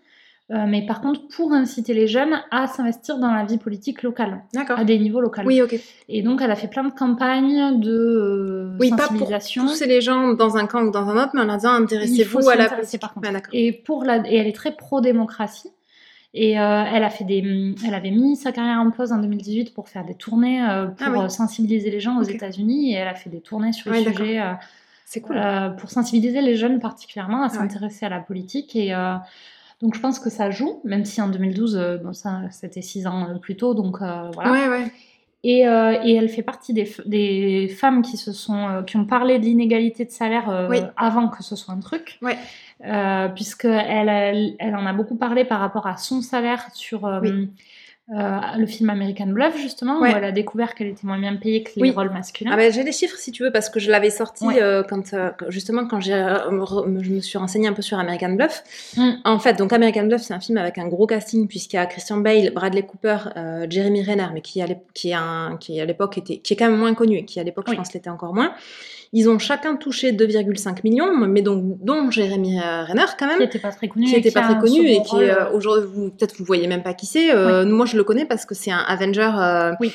euh, 0.50 0.64
mais 0.66 0.86
par 0.86 1.00
contre, 1.02 1.28
pour 1.28 1.52
inciter 1.52 1.92
les 1.92 2.06
jeunes 2.06 2.40
à 2.50 2.66
s'investir 2.66 3.18
dans 3.18 3.30
la 3.32 3.44
vie 3.44 3.58
politique 3.58 4.02
locale, 4.02 4.42
à 4.70 4.84
des 4.84 4.98
niveaux 4.98 5.20
locaux. 5.20 5.42
Oui, 5.44 5.60
ok. 5.60 5.74
Et 6.08 6.22
donc, 6.22 6.40
elle 6.42 6.50
a 6.50 6.56
fait 6.56 6.68
plein 6.68 6.84
de 6.84 6.90
campagnes 6.92 7.78
de 7.80 7.92
euh, 7.92 8.76
Oui, 8.80 8.88
pas 8.90 8.96
pour 8.96 9.06
sensibilisation. 9.08 9.62
pousser 9.66 9.86
les 9.86 10.00
gens 10.00 10.32
dans 10.32 10.56
un 10.56 10.66
camp 10.66 10.82
ou 10.84 10.90
dans 10.90 11.06
un 11.08 11.22
autre, 11.22 11.32
mais 11.34 11.42
en 11.42 11.44
leur 11.44 11.56
disant 11.56 11.74
intéressez-vous 11.74 12.48
à 12.48 12.56
la 12.56 12.68
politique. 12.70 13.00
par 13.00 13.12
contre. 13.12 13.28
Et 13.52 13.72
pour 13.72 14.04
la, 14.04 14.16
et 14.26 14.36
elle 14.36 14.46
est 14.46 14.56
très 14.56 14.74
pro-démocratie. 14.74 15.70
Et 16.34 16.58
euh, 16.60 16.84
elle 16.94 17.04
a 17.04 17.10
fait 17.10 17.24
des, 17.24 17.74
elle 17.86 17.94
avait 17.94 18.10
mis 18.10 18.36
sa 18.36 18.52
carrière 18.52 18.78
en 18.80 18.90
pause 18.90 19.12
en 19.12 19.18
2018 19.18 19.72
pour 19.74 19.88
faire 19.88 20.04
des 20.04 20.14
tournées 20.14 20.62
euh, 20.62 20.86
pour 20.86 21.06
Ah 21.06 21.10
oui. 21.12 21.18
euh, 21.24 21.28
sensibiliser 21.28 21.90
les 21.90 22.00
gens 22.00 22.18
aux 22.18 22.22
Ok. 22.24 22.30
États-Unis. 22.34 22.92
Et 22.92 22.96
elle 22.96 23.08
a 23.08 23.14
fait 23.14 23.30
des 23.30 23.40
tournées 23.40 23.72
sur 23.72 23.90
le 23.90 23.96
Ouais, 23.98 24.04
sujet 24.04 24.38
C'est 25.10 25.22
cool. 25.22 25.38
euh, 25.38 25.70
pour 25.70 25.88
sensibiliser 25.90 26.42
les 26.42 26.54
jeunes 26.54 26.80
particulièrement 26.80 27.42
à 27.42 27.46
Ouais. 27.46 27.54
s'intéresser 27.56 28.04
à 28.04 28.10
la 28.10 28.20
politique. 28.20 28.76
Et 28.76 28.94
euh, 28.94 29.14
donc 29.80 29.94
je 29.94 30.00
pense 30.00 30.18
que 30.18 30.28
ça 30.28 30.50
joue, 30.50 30.82
même 30.84 31.06
si 31.06 31.22
en 31.22 31.28
2012, 31.28 31.76
euh, 31.76 31.96
bon, 31.96 32.12
ça 32.12 32.42
c'était 32.50 32.82
six 32.82 33.06
ans 33.06 33.30
euh, 33.30 33.38
plus 33.38 33.56
tôt, 33.56 33.72
donc 33.72 34.00
voilà. 34.00 34.52
Ouais, 34.52 34.68
ouais. 34.68 34.92
Et, 35.44 35.60
et, 35.60 36.14
elle 36.14 36.28
fait 36.28 36.42
partie 36.42 36.74
des, 36.74 36.92
des, 37.06 37.68
femmes 37.68 38.02
qui 38.02 38.16
se 38.16 38.32
sont 38.32 38.82
qui 38.86 38.96
ont 38.96 39.06
parlé 39.06 39.38
de 39.38 39.44
l'inégalité 39.44 40.04
de 40.04 40.10
salaire 40.10 40.68
avant 40.96 41.28
que 41.28 41.44
ce 41.44 41.54
soit 41.56 41.72
un 41.72 41.78
truc. 41.80 42.18
Oui. 42.20 42.32
puisque 43.34 43.64
elle, 43.64 44.08
elle, 44.08 44.56
elle, 44.58 44.74
en 44.76 44.84
a 44.84 44.92
beaucoup 44.92 45.16
parlé 45.16 45.44
par 45.44 45.60
rapport 45.60 45.86
à 45.86 45.96
son 45.96 46.20
salaire 46.22 46.66
sur 46.74 47.06
euh, 48.10 48.38
le 48.56 48.64
film 48.64 48.88
American 48.88 49.26
Bluff, 49.26 49.58
justement, 49.58 50.00
où 50.00 50.04
elle 50.06 50.24
a 50.24 50.32
découvert 50.32 50.74
qu'elle 50.74 50.86
était 50.86 51.06
moins 51.06 51.18
bien 51.18 51.36
payée 51.36 51.62
que 51.62 51.72
les 51.76 51.90
rôles 51.90 52.08
masculins. 52.10 52.52
Ah 52.54 52.56
ben, 52.56 52.72
j'ai 52.72 52.82
les 52.82 52.92
chiffres 52.92 53.18
si 53.18 53.32
tu 53.32 53.42
veux, 53.42 53.52
parce 53.52 53.68
que 53.68 53.80
je 53.80 53.90
l'avais 53.90 54.08
sorti 54.08 54.46
euh, 54.46 54.82
quand, 54.82 55.12
euh, 55.12 55.30
justement 55.48 55.86
quand 55.86 56.00
j'ai, 56.00 56.14
je 56.14 57.10
me 57.10 57.20
suis 57.20 57.36
renseignée 57.36 57.68
un 57.68 57.74
peu 57.74 57.82
sur 57.82 57.98
American 57.98 58.30
Bluff. 58.30 58.64
Mm. 58.96 59.10
En 59.24 59.38
fait, 59.38 59.58
donc 59.58 59.74
American 59.74 60.04
Bluff, 60.06 60.22
c'est 60.22 60.32
un 60.32 60.40
film 60.40 60.56
avec 60.56 60.78
un 60.78 60.88
gros 60.88 61.06
casting, 61.06 61.46
puisqu'il 61.48 61.76
y 61.76 61.78
a 61.80 61.84
Christian 61.84 62.16
Bale, 62.16 62.50
Bradley 62.54 62.82
Cooper, 62.82 63.18
Jeremy 63.68 64.02
Renner, 64.02 64.28
mais 64.32 64.40
qui, 64.40 64.62
qui, 64.94 65.12
un, 65.12 65.58
qui 65.60 65.78
à 65.78 65.84
l'époque 65.84 66.16
était, 66.16 66.38
qui 66.38 66.54
est 66.54 66.56
quand 66.56 66.70
même 66.70 66.78
moins 66.78 66.94
connu, 66.94 67.18
et 67.18 67.24
qui 67.26 67.40
à 67.40 67.42
l'époque, 67.42 67.66
je 67.68 67.74
pense, 67.74 67.92
l'était 67.92 68.08
encore 68.08 68.32
moins. 68.32 68.54
Ils 69.14 69.30
ont 69.30 69.38
chacun 69.38 69.76
touché 69.76 70.12
2,5 70.12 70.80
millions, 70.84 71.14
mais 71.14 71.40
donc 71.40 71.82
dont 71.82 72.10
Jérémy 72.10 72.58
Renner 72.60 73.04
quand 73.18 73.26
même. 73.26 73.36
Qui 73.36 73.44
n'était 73.44 73.58
pas 73.58 73.72
très 73.72 73.88
connu. 73.88 74.06
Qui 74.06 74.14
n'était 74.14 74.30
pas 74.30 74.42
très 74.42 74.58
connu 74.58 74.86
et 74.86 75.02
qui 75.02 75.16
aujourd'hui, 75.52 76.10
peut-être 76.16 76.36
vous 76.38 76.44
voyez 76.44 76.66
même 76.66 76.82
pas 76.82 76.94
qui 76.94 77.04
c'est. 77.04 77.34
Moi 77.66 77.84
je 77.84 77.97
le 77.98 78.04
connais 78.04 78.24
parce 78.24 78.46
que 78.46 78.54
c'est 78.54 78.70
un 78.70 78.78
Avenger. 78.78 79.30
Euh, 79.38 79.72
oui. 79.80 79.92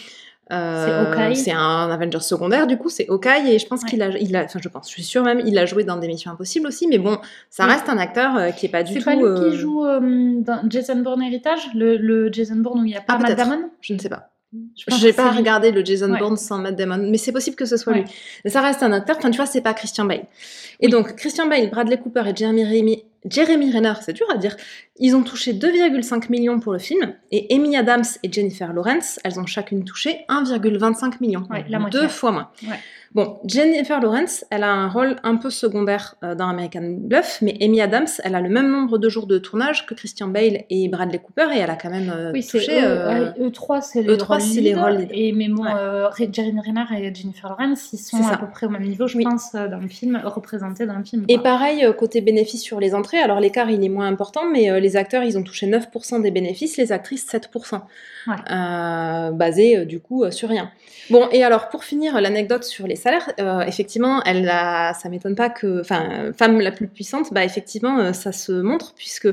Euh, 0.52 1.34
c'est 1.34 1.54
un 1.54 1.90
Avenger 1.90 2.20
secondaire 2.20 2.68
du 2.68 2.78
coup, 2.78 2.90
c'est 2.90 3.10
Hawkeye 3.10 3.54
et 3.54 3.60
je 3.60 3.66
pense 3.66 3.86
qu'il 3.86 4.04
a, 4.04 4.10
il 4.10 4.36
a, 4.36 4.44
enfin 4.44 4.60
je 4.62 4.68
pense, 4.68 4.88
je 4.90 4.94
suis 4.94 5.02
sûre 5.02 5.24
même, 5.24 5.42
il 5.46 5.58
a 5.58 5.66
joué 5.66 5.86
dans 5.86 5.96
des 5.96 6.08
missions 6.08 6.32
impossibles 6.32 6.68
aussi, 6.68 6.86
mais 6.86 6.98
bon, 6.98 7.18
ça 7.50 7.66
reste 7.66 7.88
un 7.88 7.98
acteur 7.98 8.54
qui 8.54 8.66
est 8.66 8.70
pas 8.70 8.84
du 8.84 8.94
tout. 8.94 9.00
C'est 9.00 9.06
pas 9.06 9.16
lui 9.16 9.52
qui 9.52 9.58
joue 9.58 9.84
dans 9.84 10.62
Jason 10.70 10.98
Bourne 10.98 11.24
héritage, 11.24 11.62
le, 11.74 11.96
le, 11.96 12.32
Jason 12.32 12.58
Bourne 12.58 12.82
où 12.82 12.86
il 12.86 12.92
y 12.92 12.96
a 12.96 13.02
pas 13.02 13.16
ah, 13.16 13.20
Matt 13.20 13.38
Damon? 13.38 13.70
Je 13.80 13.94
ne 13.94 14.00
sais 14.00 14.10
pas. 14.10 14.34
Je 14.78 15.06
n'ai 15.06 15.14
pas 15.14 15.32
regardé 15.32 15.72
le 15.72 15.84
Jason 15.84 16.16
Bourne 16.16 16.38
sans 16.38 16.60
Matt 16.60 16.76
Damon, 16.76 17.08
mais 17.10 17.18
c'est 17.18 17.32
possible 17.32 17.56
que 17.56 17.66
ce 17.66 17.78
soit 17.78 17.94
lui. 17.94 18.04
Mais 18.44 18.52
ça 18.52 18.62
reste 18.62 18.84
un 18.84 18.92
acteur. 18.92 19.18
Enfin, 19.18 19.32
tu 19.32 19.38
vois, 19.38 19.46
c'est 19.46 19.62
pas 19.62 19.74
Christian 19.74 20.06
Bale. 20.06 20.26
Et 20.80 20.90
donc, 20.90 21.16
Christian 21.16 21.48
Bale, 21.48 21.70
Bradley 21.70 21.98
Cooper 21.98 22.24
et 22.28 22.36
Jeremy, 22.36 23.04
Jeremy 23.30 23.72
Renner, 23.72 23.94
c'est 24.02 24.14
dur 24.14 24.26
à 24.34 24.38
dire, 24.38 24.56
ils 24.98 25.16
ont 25.16 25.24
touché 25.24 25.54
2,5 25.54 26.30
millions 26.30 26.60
pour 26.60 26.74
le 26.74 26.80
film. 26.80 27.16
Et 27.32 27.48
Amy 27.54 27.76
Adams 27.78 28.04
et 28.22 28.32
Jennifer 28.32 28.74
Lawrence, 28.74 29.20
elles 29.24 29.40
ont 29.40 29.46
chacune 29.46 29.86
touché 29.86 30.26
1,25 30.30 31.16
million. 31.22 31.48
deux 31.90 32.08
fois 32.10 32.32
moins. 32.32 32.52
Bon, 33.16 33.38
Jennifer 33.46 34.02
Lawrence, 34.02 34.44
elle 34.50 34.64
a 34.64 34.72
un 34.72 34.90
rôle 34.90 35.18
un 35.22 35.36
peu 35.36 35.52
secondaire 35.52 36.16
euh, 36.24 36.34
dans 36.34 36.48
American 36.48 36.96
Bluff, 36.98 37.40
mais 37.44 37.56
Amy 37.62 37.80
Adams, 37.80 38.08
elle 38.24 38.34
a 38.34 38.42
le 38.42 38.50
même 38.50 38.72
nombre 38.72 38.98
de 38.98 39.08
jours 39.08 39.28
de 39.28 39.38
tournage 39.38 39.86
que 39.86 39.94
Christian 39.94 40.28
Bale 40.28 40.64
et 40.72 40.88
Bradley 40.90 41.20
Cooper, 41.20 41.56
et 41.56 41.60
elle 41.60 41.70
a 41.70 41.76
quand 41.76 41.92
même 41.92 42.10
euh, 42.10 42.32
oui, 42.32 42.44
touché... 42.44 42.84
Euh, 42.84 43.32
3 43.54 43.82
c'est 43.82 44.02
les, 44.02 44.18
les, 44.62 44.74
rôles. 44.74 45.08
Et 45.12 45.32
mais 45.32 45.48
bon, 45.48 45.64
euh, 45.64 46.10
Jeremy 46.32 46.60
Renner 46.60 46.86
et 46.98 47.14
Jennifer 47.14 47.50
Lawrence, 47.50 47.94
ils 47.94 48.00
sont 48.00 48.26
à 48.26 48.38
peu 48.38 48.48
près 48.48 48.66
au 48.66 48.70
même 48.70 48.84
niveau, 48.84 49.06
je 49.06 49.20
pense, 49.20 49.54
dans 49.54 49.80
le 49.80 49.88
film, 49.88 50.20
représentés 50.24 50.88
dans 50.88 50.98
le 50.98 51.04
film. 51.04 51.26
Et 51.28 51.38
pareil, 51.38 51.86
côté 51.98 52.22
bénéfice 52.22 52.64
sur 52.64 52.80
les 52.80 52.96
entrées, 52.96 53.20
alors 53.20 53.40
l'écart, 53.40 53.70
il 53.70 53.84
est 53.84 53.90
moins 53.90 54.08
important, 54.08 54.50
mais 54.52 54.82
les 54.82 54.96
acteurs, 54.98 55.24
ils 55.24 55.38
ont 55.38 55.44
touché 55.44 55.68
9% 55.68 56.22
des 56.22 56.32
bénéfices, 56.32 56.78
les 56.78 56.92
actrices 56.92 57.32
7%. 57.32 57.82
Basé, 58.28 59.86
du 59.86 60.00
coup, 60.00 60.30
sur 60.32 60.50
rien. 60.50 60.72
Bon, 61.10 61.28
et 61.32 61.44
alors, 61.44 61.70
pour 61.70 61.84
finir, 61.84 62.20
l'anecdote 62.22 62.64
sur 62.64 62.88
les 62.88 62.96
salaires, 62.96 63.32
effectivement, 63.68 64.24
elle 64.24 64.48
a, 64.50 64.94
ça 64.94 65.10
m'étonne 65.10 65.36
pas 65.36 65.50
que, 65.50 65.82
enfin, 65.82 66.32
femme 66.38 66.60
la 66.60 66.72
plus 66.72 66.88
puissante, 66.88 67.34
bah 67.34 67.44
effectivement, 67.44 68.00
euh, 68.00 68.14
ça 68.14 68.32
se 68.32 68.52
montre 68.52 68.94
puisque 68.96 69.28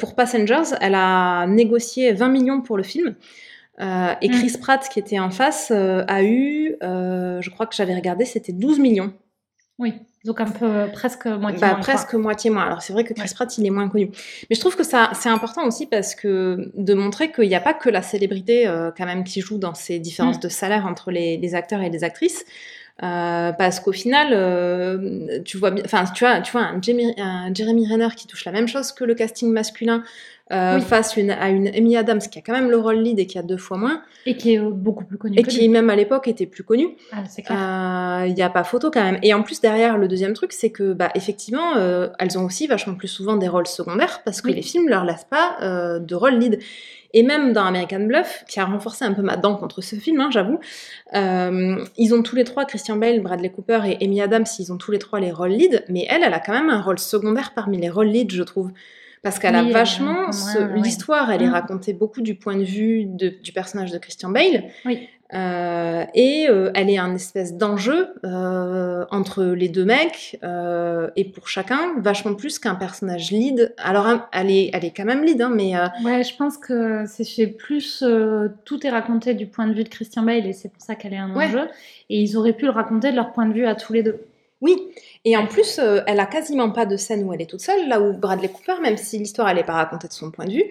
pour 0.00 0.14
Passengers, 0.14 0.74
elle 0.80 0.94
a 0.94 1.46
négocié 1.46 2.12
20 2.12 2.28
millions 2.28 2.60
pour 2.60 2.76
le 2.76 2.82
film. 2.82 3.14
Euh, 3.80 4.14
et 4.20 4.28
mm. 4.28 4.32
Chris 4.32 4.56
Pratt, 4.60 4.88
qui 4.88 4.98
était 4.98 5.18
en 5.18 5.30
face, 5.30 5.70
euh, 5.70 6.04
a 6.08 6.22
eu, 6.24 6.76
je 6.80 7.50
crois 7.50 7.66
que 7.66 7.74
j'avais 7.74 7.94
regardé, 7.94 8.24
c'était 8.24 8.52
12 8.52 8.78
millions. 8.78 9.12
Oui, 9.78 9.94
donc 10.28 10.40
un 10.40 10.46
peu 10.46 10.86
presque 10.92 11.26
moitié 11.26 11.60
bah, 11.60 11.72
moins. 11.72 11.80
Presque 11.80 12.14
moitié 12.14 12.50
moins. 12.50 12.64
Alors 12.64 12.82
c'est 12.82 12.92
vrai 12.92 13.02
que 13.02 13.12
Chris 13.14 13.32
Pratt, 13.34 13.58
il 13.58 13.66
est 13.66 13.70
moins 13.70 13.88
connu. 13.88 14.10
Mais 14.48 14.54
je 14.54 14.60
trouve 14.60 14.76
que 14.76 14.84
ça, 14.84 15.10
c'est 15.14 15.28
important 15.28 15.66
aussi 15.66 15.86
parce 15.86 16.14
que 16.14 16.70
de 16.74 16.94
montrer 16.94 17.32
qu'il 17.32 17.48
n'y 17.48 17.56
a 17.56 17.60
pas 17.60 17.74
que 17.74 17.88
la 17.88 18.02
célébrité 18.02 18.64
quand 18.96 19.06
même 19.06 19.24
qui 19.24 19.40
joue 19.40 19.58
dans 19.58 19.74
ces 19.74 19.98
différences 19.98 20.36
mm. 20.36 20.40
de 20.40 20.48
salaire 20.48 20.86
entre 20.86 21.10
les, 21.10 21.36
les, 21.36 21.54
acteurs 21.54 21.80
et 21.80 21.90
les 21.90 22.04
actrices. 22.04 22.44
Euh, 23.02 23.52
parce 23.52 23.78
qu'au 23.78 23.92
final, 23.92 24.30
euh, 24.32 25.40
tu 25.44 25.56
vois, 25.56 25.70
enfin, 25.84 26.04
tu 26.12 26.24
vois, 26.24 26.40
tu 26.40 26.50
vois 26.50 26.62
un, 26.62 26.80
Jeremy 26.82 27.86
Renner 27.88 28.08
qui 28.16 28.26
touche 28.26 28.44
la 28.44 28.50
même 28.50 28.66
chose 28.66 28.90
que 28.90 29.04
le 29.04 29.14
casting 29.14 29.52
masculin 29.52 30.02
euh, 30.52 30.80
face 30.80 31.16
une, 31.16 31.30
à 31.30 31.48
une 31.48 31.68
Amy 31.68 31.96
Adams 31.96 32.20
qui 32.20 32.38
a 32.38 32.42
quand 32.42 32.52
même 32.52 32.70
le 32.70 32.78
rôle 32.78 32.96
lead 32.96 33.18
et 33.18 33.26
qui 33.26 33.38
a 33.38 33.42
deux 33.42 33.56
fois 33.56 33.76
moins. 33.76 34.02
Et 34.26 34.36
qui 34.36 34.54
est 34.54 34.58
beaucoup 34.60 35.04
plus 35.04 35.18
connue. 35.18 35.38
Et 35.38 35.42
qui, 35.42 35.68
même 35.68 35.90
à 35.90 35.96
l'époque, 35.96 36.28
était 36.28 36.46
plus 36.46 36.64
connue. 36.64 36.96
Ah, 37.48 38.24
il 38.26 38.34
n'y 38.34 38.42
a 38.42 38.50
pas 38.50 38.64
photo 38.64 38.90
quand 38.90 39.02
même. 39.02 39.18
Et 39.22 39.34
en 39.34 39.42
plus, 39.42 39.60
derrière, 39.60 39.98
le 39.98 40.08
deuxième 40.08 40.32
truc, 40.32 40.52
c'est 40.52 40.70
que, 40.70 40.92
bah, 40.92 41.10
effectivement, 41.14 41.74
elles 42.18 42.38
ont 42.38 42.44
aussi 42.44 42.66
vachement 42.66 42.94
plus 42.94 43.08
souvent 43.08 43.36
des 43.36 43.48
rôles 43.48 43.66
secondaires 43.66 44.22
parce 44.24 44.40
que 44.40 44.48
les 44.48 44.62
films 44.62 44.88
leur 44.88 45.04
laissent 45.04 45.26
pas 45.28 45.56
de 45.98 46.14
rôle 46.14 46.34
lead. 46.34 46.58
Et 47.14 47.22
même 47.22 47.52
dans 47.52 47.64
American 47.64 48.00
Bluff, 48.00 48.44
qui 48.48 48.60
a 48.60 48.66
renforcé 48.66 49.04
un 49.04 49.14
peu 49.14 49.22
ma 49.22 49.36
dent 49.36 49.56
contre 49.56 49.80
ce 49.80 49.96
film, 49.96 50.20
hein, 50.20 50.28
j'avoue, 50.30 50.60
euh, 51.14 51.82
ils 51.96 52.14
ont 52.14 52.22
tous 52.22 52.36
les 52.36 52.44
trois, 52.44 52.66
Christian 52.66 52.96
Bale, 52.96 53.20
Bradley 53.20 53.50
Cooper 53.50 53.80
et 53.86 54.04
Amy 54.04 54.20
Adams, 54.20 54.44
ils 54.58 54.72
ont 54.72 54.76
tous 54.76 54.90
les 54.90 54.98
trois 54.98 55.18
les 55.18 55.32
rôles 55.32 55.50
lead, 55.50 55.84
mais 55.88 56.06
elle, 56.10 56.22
elle 56.22 56.34
a 56.34 56.40
quand 56.40 56.52
même 56.52 56.68
un 56.68 56.82
rôle 56.82 56.98
secondaire 56.98 57.52
parmi 57.54 57.78
les 57.78 57.88
rôles 57.88 58.08
lead, 58.08 58.30
je 58.30 58.42
trouve. 58.42 58.70
Parce 59.22 59.38
qu'elle 59.38 59.56
a 59.56 59.64
vachement 59.64 60.30
l'histoire, 60.74 61.30
elle 61.30 61.42
est 61.42 61.48
mm. 61.48 61.52
racontée 61.52 61.92
beaucoup 61.92 62.20
du 62.20 62.34
point 62.34 62.56
de 62.56 62.64
vue 62.64 63.04
du 63.04 63.52
personnage 63.52 63.90
de 63.90 63.98
Christian 63.98 64.30
Bale. 64.30 64.64
Oui. 64.84 65.08
Euh, 65.34 66.04
et 66.14 66.46
euh, 66.48 66.70
elle 66.74 66.88
est 66.88 66.96
un 66.96 67.14
espèce 67.14 67.54
d'enjeu 67.54 68.14
euh, 68.24 69.04
entre 69.10 69.44
les 69.44 69.68
deux 69.68 69.84
mecs 69.84 70.38
et 71.16 71.24
pour 71.24 71.48
chacun 71.48 71.94
vachement 71.98 72.34
plus 72.34 72.58
qu'un 72.58 72.74
personnage 72.74 73.30
lead. 73.30 73.74
Alors 73.78 74.28
elle 74.32 74.50
est, 74.50 74.70
elle 74.72 74.84
est 74.84 74.92
quand 74.96 75.04
même 75.04 75.24
lead, 75.24 75.42
hein, 75.42 75.52
mais 75.54 75.74
ouais, 76.04 76.24
je 76.24 76.34
pense 76.36 76.56
que 76.56 77.04
c'est 77.06 77.46
plus 77.46 78.04
tout 78.64 78.86
est 78.86 78.90
raconté 78.90 79.34
du 79.34 79.46
point 79.46 79.66
de 79.66 79.74
vue 79.74 79.84
de 79.84 79.88
Christian 79.88 80.22
Bale 80.22 80.46
et 80.46 80.52
c'est 80.52 80.70
pour 80.72 80.82
ça 80.82 80.94
qu'elle 80.94 81.12
est 81.12 81.18
un 81.18 81.34
enjeu. 81.34 81.68
Et 82.10 82.20
ils 82.20 82.36
auraient 82.36 82.54
pu 82.54 82.64
le 82.64 82.70
raconter 82.70 83.10
de 83.10 83.16
leur 83.16 83.32
point 83.32 83.46
de 83.46 83.52
vue 83.52 83.66
à 83.66 83.74
tous 83.74 83.92
les 83.92 84.02
deux. 84.02 84.20
Oui, 84.60 84.76
et 85.24 85.36
en 85.36 85.46
plus, 85.46 85.78
elle 85.78 86.18
a 86.18 86.26
quasiment 86.26 86.70
pas 86.70 86.84
de 86.84 86.96
scène 86.96 87.22
où 87.24 87.32
elle 87.32 87.40
est 87.40 87.46
toute 87.50 87.60
seule, 87.60 87.88
là 87.88 88.00
où 88.00 88.12
Bradley 88.12 88.48
Cooper, 88.48 88.80
même 88.82 88.96
si 88.96 89.18
l'histoire 89.18 89.48
elle 89.48 89.58
est 89.58 89.64
pas 89.64 89.74
racontée 89.74 90.08
de 90.08 90.12
son 90.12 90.32
point 90.32 90.46
de 90.46 90.52
vue, 90.52 90.64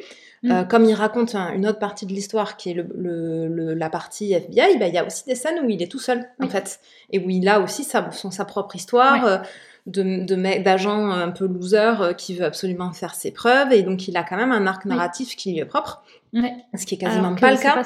Mm. 0.43 0.52
Euh, 0.52 0.63
comme 0.63 0.86
il 0.86 0.93
raconte 0.93 1.36
une 1.36 1.65
autre 1.65 1.80
partie 1.80 2.06
de 2.06 2.13
l'histoire 2.13 2.58
qui 2.58 2.71
est 2.71 2.73
le, 2.73 3.73
la 3.73 3.89
partie 3.89 4.34
FBI, 4.34 4.78
bah, 4.78 4.88
il 4.88 4.93
y 4.93 4.97
a 4.97 5.06
aussi 5.06 5.26
des 5.26 5.36
scènes 5.36 5.65
où 5.65 5.69
il 5.69 5.82
est 5.82 5.91
tout 5.91 6.00
seul, 6.00 6.26
en 6.41 6.47
fait. 6.47 6.80
Et 7.12 7.19
où 7.19 7.30
il 7.30 7.47
a 7.47 7.60
aussi 7.60 7.84
sa, 7.84 8.12
son, 8.12 8.32
sa 8.32 8.45
propre 8.45 8.76
histoire. 8.76 9.26
Euh, 9.26 9.38
de 9.86 10.62
d'agent 10.63 11.12
un 11.12 11.32
peu 11.32 11.47
loser 11.47 11.93
euh, 12.02 12.12
qui 12.12 12.36
veut 12.36 12.43
absolument 12.43 12.91
faire 12.91 13.15
ses 13.15 13.32
preuves. 13.32 13.71
Et 13.71 13.84
donc 13.84 14.10
il 14.10 14.17
a 14.17 14.23
quand 14.23 14.36
même 14.36 14.52
un 14.52 14.67
arc 14.67 14.84
narratif 14.84 15.38
qui 15.38 15.54
lui 15.54 15.60
est 15.60 15.65
propre. 15.65 16.04
Ce 16.34 16.86
qui 16.86 16.95
est 16.95 16.97
quasiment 16.97 17.34
pas 17.36 17.52
le 17.52 17.58
cas, 17.58 17.82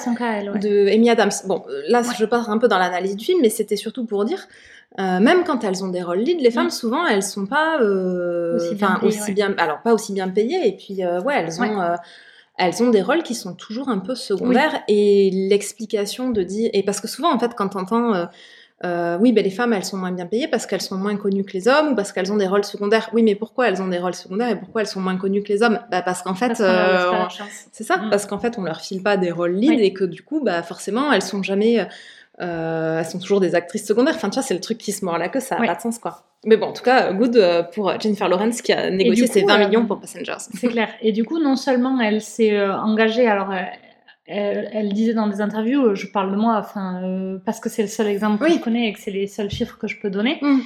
de 0.58 0.88
Amy 0.92 1.12
Adams. 1.12 1.30
Bon 1.46 1.64
là 1.90 2.02
je 2.18 2.26
pars 2.26 2.50
un 2.50 2.58
peu 2.58 2.68
dans 2.68 2.80
l'analyse 2.80 3.16
du 3.16 3.24
film 3.24 3.40
mais 3.44 3.50
c'était 3.50 3.76
surtout 3.76 4.08
pour 4.08 4.26
dire 4.26 4.48
même 4.98 5.44
quand 5.46 5.64
elles 5.64 5.84
ont 5.84 5.88
des 5.88 6.04
rôles 6.04 6.20
lead 6.20 6.42
les 6.42 6.52
femmes 6.52 6.70
souvent 6.70 7.08
elles 7.08 7.24
sont 7.24 7.46
pas 7.46 7.78
aussi, 7.82 8.76
bien, 8.76 9.00
aussi 9.02 9.34
bien 9.34 9.54
alors 9.58 9.82
pas 9.82 9.94
aussi 9.94 10.12
bien 10.12 10.28
payées 10.28 10.68
et 10.68 10.76
puis 10.76 11.06
ouais 11.24 11.36
elles 11.36 11.62
ont 11.62 11.96
elles 12.58 12.84
ont 12.84 12.90
des 12.90 13.02
rôles 13.02 13.24
qui 13.24 13.34
sont 13.34 13.54
toujours 13.54 13.90
un 13.90 13.98
peu 13.98 14.16
secondaires 14.16 14.84
et 14.88 15.32
l'explication 15.32 16.30
de 16.30 16.44
dire 16.44 16.70
et 16.74 16.84
parce 16.84 17.02
que 17.02 17.08
souvent 17.08 17.34
en 17.34 17.40
fait 17.40 17.54
quand 17.56 17.70
t'entends 17.70 18.14
euh, 18.14 18.26
euh, 18.84 19.18
oui 19.20 19.32
ben 19.32 19.44
les 19.44 19.50
femmes 19.50 19.74
elles 19.74 19.86
sont 19.86 19.98
moins 19.98 20.12
bien 20.12 20.28
payées 20.28 20.48
parce 20.48 20.68
qu'elles 20.68 20.82
sont 20.82 20.98
moins 20.98 21.16
connues 21.16 21.44
que 21.44 21.54
les 21.54 21.68
hommes 21.68 21.90
ou 21.90 21.96
parce 21.96 22.12
qu'elles 22.12 22.32
ont 22.32 22.38
des 22.38 22.48
rôles 22.48 22.64
secondaires. 22.64 23.10
Oui 23.14 23.24
mais 23.24 23.36
pourquoi 23.36 23.68
elles 23.68 23.82
ont 23.82 23.88
des 23.88 23.98
rôles 23.98 24.14
secondaires 24.14 24.50
et 24.50 24.60
pourquoi 24.60 24.82
elles 24.82 24.88
sont 24.88 25.02
moins 25.02 25.18
connues 25.18 25.42
que 25.42 25.50
les 25.50 25.64
hommes? 25.64 25.80
Bah 25.90 26.02
parce 26.04 26.22
qu'en 26.22 26.36
fait 26.36 26.60
euh, 26.60 27.12
c'est 27.72 27.84
ça 27.84 27.98
mm. 27.98 28.10
parce 28.10 28.26
qu'en 28.26 28.40
fait 28.40 28.58
on 28.60 28.64
leur 28.64 28.82
file 28.82 29.02
pas 29.02 29.18
des 29.18 29.32
rôles 29.32 29.54
lead 29.54 29.80
et 29.80 29.94
que 29.94 30.04
du 30.04 30.22
coup 30.22 30.44
bah 30.44 30.62
forcément 30.62 31.12
elles 31.12 31.22
sont 31.22 31.42
jamais 31.42 31.88
euh, 32.42 33.00
elles 33.00 33.06
sont 33.06 33.20
toujours 33.20 33.40
des 33.40 33.56
actrices 33.56 33.86
secondaires. 33.86 34.16
Enfin, 34.16 34.30
tu 34.30 34.36
vois, 34.36 34.44
c'est 34.44 34.54
le 34.54 34.60
truc 34.60 34.78
qui 34.78 34.92
se 34.92 35.06
mord 35.06 35.18
la 35.18 35.30
queue, 35.30 35.40
ça 35.40 35.58
n'a 35.60 35.68
pas 35.68 35.76
de 35.76 35.82
sens, 35.82 36.00
quoi. 36.00 36.24
Mais 36.46 36.58
bon, 36.58 36.68
en 36.68 36.74
tout 36.74 36.84
cas, 36.84 37.14
good 37.14 37.38
euh, 37.38 37.62
pour 37.62 38.00
Jennifer 38.00 38.28
Lawrence 38.28 38.62
qui 38.64 38.74
a 38.74 38.90
négocié 38.90 39.28
ses 39.28 39.44
20 39.44 39.58
millions 39.60 39.86
pour 39.86 40.00
Passengers. 40.00 40.38
C'est 40.56 40.70
clair. 40.70 40.90
Et 41.02 41.12
du 41.12 41.24
coup, 41.24 41.40
non 41.40 41.56
seulement 41.56 42.00
elle 42.02 42.22
s'est 42.22 42.58
euh, 42.58 42.76
engagée, 42.76 43.28
alors 43.28 43.54
elle, 44.26 44.94
disait 44.94 45.14
dans 45.14 45.28
des 45.28 45.42
interviews, 45.42 45.94
je 45.94 46.08
parle 46.08 46.32
de 46.32 46.38
moi, 46.38 46.56
enfin, 46.58 47.40
parce 47.46 47.60
que 47.60 47.70
c'est 47.70 47.82
le 47.84 47.90
seul 47.90 48.08
exemple 48.08 48.44
que 48.44 48.52
je 48.52 48.60
connais 48.60 48.88
et 48.88 48.94
que 48.94 49.00
c'est 49.00 49.12
les 49.12 49.28
seuls 49.28 49.52
chiffres 49.52 49.78
que 49.78 49.88
je 49.88 50.00
peux 50.00 50.10
donner. 50.10 50.40
Mm. 50.42 50.60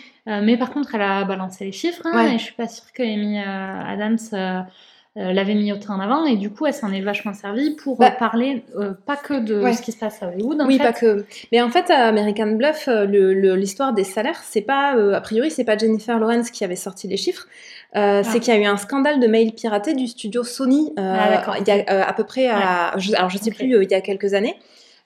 mais 0.43 0.55
par 0.55 0.71
contre, 0.71 0.95
elle 0.95 1.01
a 1.01 1.25
balancé 1.25 1.65
les 1.65 1.71
chiffres 1.71 2.05
hein, 2.05 2.27
et 2.27 2.37
je 2.37 2.43
suis 2.43 2.53
pas 2.53 2.67
sûre 2.67 2.85
que 2.93 3.01
Amy 3.01 3.39
Adams 3.39 4.65
euh, 5.17 5.31
l'avait 5.31 5.55
mis 5.55 5.71
autant 5.71 5.93
en 5.93 6.01
avant 6.01 6.25
et 6.25 6.35
du 6.35 6.49
coup 6.49 6.65
elle 6.65 6.73
s'en 6.73 6.91
est 6.91 6.99
vachement 6.99 7.33
servie 7.33 7.71
pour 7.77 7.97
bah, 7.97 8.11
parler 8.11 8.65
euh, 8.75 8.91
pas 9.05 9.15
que 9.15 9.39
de 9.39 9.71
ce 9.71 9.81
qui 9.81 9.93
se 9.93 9.97
passe 9.97 10.21
à 10.21 10.27
Hollywood. 10.27 10.61
oui, 10.67 10.77
pas 10.77 10.91
que. 10.91 11.25
Mais 11.53 11.61
en 11.61 11.69
fait, 11.69 11.89
à 11.89 12.07
American 12.07 12.47
Bluff, 12.47 12.89
euh, 12.89 13.05
l'histoire 13.55 13.93
des 13.93 14.03
salaires, 14.03 14.41
c'est 14.43 14.59
pas 14.59 14.91
a 15.15 15.21
priori 15.21 15.49
c'est 15.51 15.63
pas 15.63 15.77
Jennifer 15.77 16.19
Lawrence 16.19 16.51
qui 16.51 16.65
avait 16.65 16.75
sorti 16.75 17.07
les 17.07 17.15
chiffres. 17.15 17.47
Ah. 17.93 18.23
C'est 18.23 18.41
qu'il 18.41 18.53
y 18.53 18.57
a 18.57 18.59
eu 18.59 18.65
un 18.65 18.75
scandale 18.75 19.21
de 19.21 19.27
mails 19.27 19.53
piratés 19.53 19.93
du 19.93 20.05
studio 20.05 20.43
Sony 20.43 20.91
ah, 20.97 21.55
il 21.61 21.65
y 21.65 21.71
a 21.71 22.05
à 22.05 22.11
peu 22.11 22.25
près 22.25 22.47
à, 22.47 22.87
alors 22.89 23.29
je 23.29 23.37
sais 23.37 23.51
plus 23.51 23.67
il 23.81 23.89
y 23.89 23.95
a 23.95 24.01
quelques 24.01 24.33
années 24.33 24.57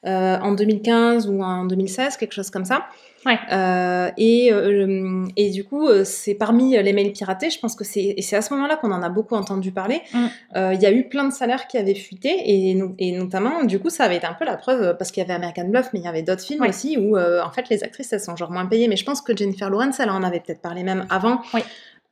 en 0.06 0.54
2015 0.54 1.30
ou 1.30 1.44
en 1.44 1.66
2016, 1.66 2.18
quelque 2.18 2.34
chose 2.34 2.50
comme 2.50 2.66
ça. 2.66 2.88
Ouais. 3.26 3.38
Euh, 3.52 4.10
et, 4.18 4.54
euh, 4.54 5.26
et 5.36 5.50
du 5.50 5.64
coup, 5.66 5.88
euh, 5.88 6.04
c'est 6.06 6.36
parmi 6.36 6.78
les 6.82 6.94
mails 6.94 7.12
piratés, 7.12 7.50
je 7.50 7.60
pense 7.60 7.76
que 7.76 7.84
c'est, 7.84 8.14
et 8.18 8.22
c'est 8.22 8.36
à 8.36 8.42
ce 8.42 8.54
moment-là 8.54 8.78
qu'on 8.78 8.92
en 8.92 9.02
a 9.04 9.10
beaucoup 9.10 9.36
entendu 9.36 9.72
parler. 9.72 10.02
Mm. 10.14 10.28
Il 10.74 10.82
y 10.82 10.86
a 10.86 10.92
eu 10.92 11.10
plein 11.10 11.26
de 11.28 11.34
salaires 11.34 11.68
qui 11.68 11.78
avaient 11.78 11.96
fuité, 11.96 12.30
et, 12.30 12.78
et 13.00 13.12
notamment, 13.18 13.64
du 13.66 13.80
coup, 13.80 13.90
ça 13.90 14.06
avait 14.06 14.18
été 14.18 14.26
un 14.28 14.34
peu 14.34 14.46
la 14.46 14.56
preuve, 14.58 14.96
parce 14.98 15.12
qu'il 15.12 15.22
y 15.22 15.26
avait 15.26 15.34
American 15.34 15.68
Bluff, 15.68 15.90
mais 15.94 16.00
il 16.00 16.06
y 16.06 16.08
avait 16.08 16.22
d'autres 16.24 16.44
films 16.44 16.62
Ouais. 16.62 16.70
aussi 16.70 16.98
où, 16.98 17.18
en 17.18 17.52
fait, 17.52 17.70
les 17.70 17.84
actrices, 17.84 18.14
elles 18.14 18.20
sont 18.22 18.36
genre 18.36 18.52
moins 18.52 18.66
payées. 18.66 18.88
Mais 18.88 18.96
je 18.98 19.04
pense 19.06 19.22
que 19.22 19.36
Jennifer 19.36 19.70
Lawrence, 19.70 20.00
elle 20.00 20.10
en 20.10 20.24
avait 20.24 20.40
peut-être 20.40 20.62
parlé 20.62 20.84
même 20.84 21.06
avant. 21.10 21.42
Oui. 21.54 21.62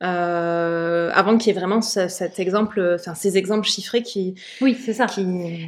Euh, 0.00 1.10
avant 1.12 1.36
qu'il 1.38 1.52
y 1.52 1.56
ait 1.56 1.58
vraiment 1.58 1.82
ce- 1.82 2.06
cet 2.08 2.38
exemple, 2.38 2.80
enfin 2.94 3.14
ces 3.14 3.36
exemples 3.36 3.66
chiffrés 3.66 4.02
qui, 4.02 4.34
Oui, 4.60 4.76
c'est 4.78 4.92
ça. 4.92 5.06
qui... 5.06 5.22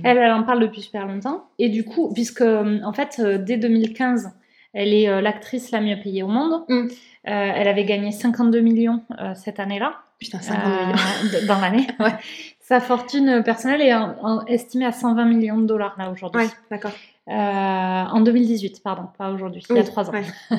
Elle, 0.05 0.19
elle 0.19 0.33
en 0.33 0.45
parle 0.45 0.61
depuis 0.61 0.83
super 0.83 1.07
longtemps. 1.07 1.47
Et 1.59 1.69
du 1.69 1.85
coup, 1.85 2.13
puisque 2.15 2.43
en 2.43 2.93
fait, 2.93 3.21
dès 3.21 3.57
2015, 3.57 4.31
elle 4.73 4.93
est 4.95 5.09
euh, 5.09 5.21
l'actrice 5.21 5.71
la 5.71 5.81
mieux 5.81 5.97
payée 6.03 6.23
au 6.23 6.29
monde. 6.29 6.63
Mm. 6.69 6.87
Euh, 6.87 6.89
elle 7.25 7.69
avait 7.69 7.85
gagné 7.85 8.13
52 8.13 8.61
millions 8.61 9.03
euh, 9.21 9.35
cette 9.35 9.61
année-là, 9.61 9.95
putain 10.19 10.41
50 10.41 10.65
euh, 10.65 10.87
millions. 10.87 10.97
d- 11.41 11.47
dans 11.47 11.61
l'année. 11.61 11.87
Ouais. 11.99 12.15
Sa 12.61 12.81
fortune 12.81 13.43
personnelle 13.45 13.83
est 13.83 13.93
en- 13.95 14.15
en- 14.23 14.47
estimée 14.47 14.87
à 14.87 14.93
120 14.93 15.25
millions 15.27 15.59
de 15.59 15.67
dollars 15.67 15.97
là 15.99 16.11
aujourd'hui. 16.11 16.43
Ouais, 16.43 16.49
d'accord. 16.71 16.93
En 17.33 18.21
2018, 18.23 18.83
pardon, 18.83 19.05
pas 19.17 19.31
aujourd'hui, 19.31 19.63
il 19.71 19.77
y 19.77 19.79
a 19.79 19.85
trois 19.85 20.09
ans. 20.09 20.13
ouais. 20.51 20.59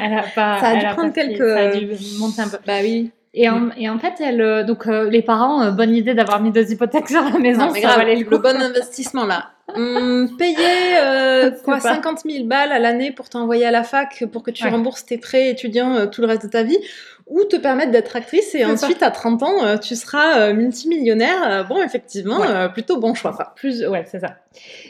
Elle 0.00 0.18
a 0.18 0.22
pas, 0.34 0.60
Ça 0.60 0.66
a 0.68 0.76
dû 0.76 0.84
elle 0.86 0.92
prendre 0.94 1.12
quelques- 1.12 1.38
Ça 1.38 1.58
a 1.58 1.76
dû 1.76 1.88
monter 2.20 2.42
un 2.42 2.48
peu. 2.48 2.58
Bah 2.66 2.78
oui. 2.82 3.10
Et 3.36 3.48
en, 3.48 3.70
et 3.76 3.88
en 3.90 3.98
fait, 3.98 4.14
elle, 4.20 4.40
euh, 4.40 4.62
donc 4.62 4.86
euh, 4.86 5.10
les 5.10 5.20
parents, 5.22 5.60
euh, 5.62 5.70
bonne 5.72 5.94
idée 5.94 6.14
d'avoir 6.14 6.40
mis 6.40 6.52
des 6.52 6.72
hypothèques 6.72 7.08
sur 7.08 7.20
la 7.22 7.38
maison, 7.38 7.66
Non, 7.66 7.72
mais 7.72 7.80
ça 7.80 7.88
grave, 7.88 7.98
valait 7.98 8.14
le 8.16 8.24
coup. 8.24 8.38
bon 8.38 8.56
investissement 8.62 9.26
là. 9.26 9.50
Hum, 9.74 10.28
payer 10.38 10.56
euh, 11.00 11.50
quoi, 11.64 11.78
pas- 11.78 11.94
50 11.94 12.20
000 12.28 12.44
balles 12.44 12.70
à 12.70 12.78
l'année 12.78 13.10
pour 13.10 13.28
t'envoyer 13.28 13.64
à 13.66 13.70
la 13.72 13.82
fac 13.82 14.22
pour 14.30 14.42
que 14.44 14.50
tu 14.52 14.62
Ouais. 14.64 14.70
rembourses 14.70 15.04
tes 15.04 15.18
prêts 15.18 15.48
étudiants 15.50 15.94
euh, 15.96 16.06
tout 16.06 16.20
le 16.20 16.28
reste 16.28 16.44
de 16.44 16.50
ta 16.50 16.62
vie, 16.62 16.78
ou 17.26 17.42
te 17.44 17.56
permettre 17.56 17.90
d'être 17.90 18.16
actrice 18.16 18.54
et 18.54 18.64
ensuite 18.66 19.02
à 19.02 19.10
30 19.10 19.42
ans 19.42 19.64
euh, 19.64 19.78
tu 19.78 19.96
seras 19.96 20.40
euh, 20.40 20.52
multimillionnaire. 20.54 21.38
Euh, 21.50 21.62
bon, 21.64 21.82
effectivement, 21.82 22.38
Ouais. 22.40 22.68
plutôt 22.72 22.98
bon 23.00 23.14
choix. 23.14 23.32
quoi. 23.32 23.52
Plus, 23.56 23.84
ouais, 23.86 24.04
c'est 24.06 24.20
ça. 24.20 24.36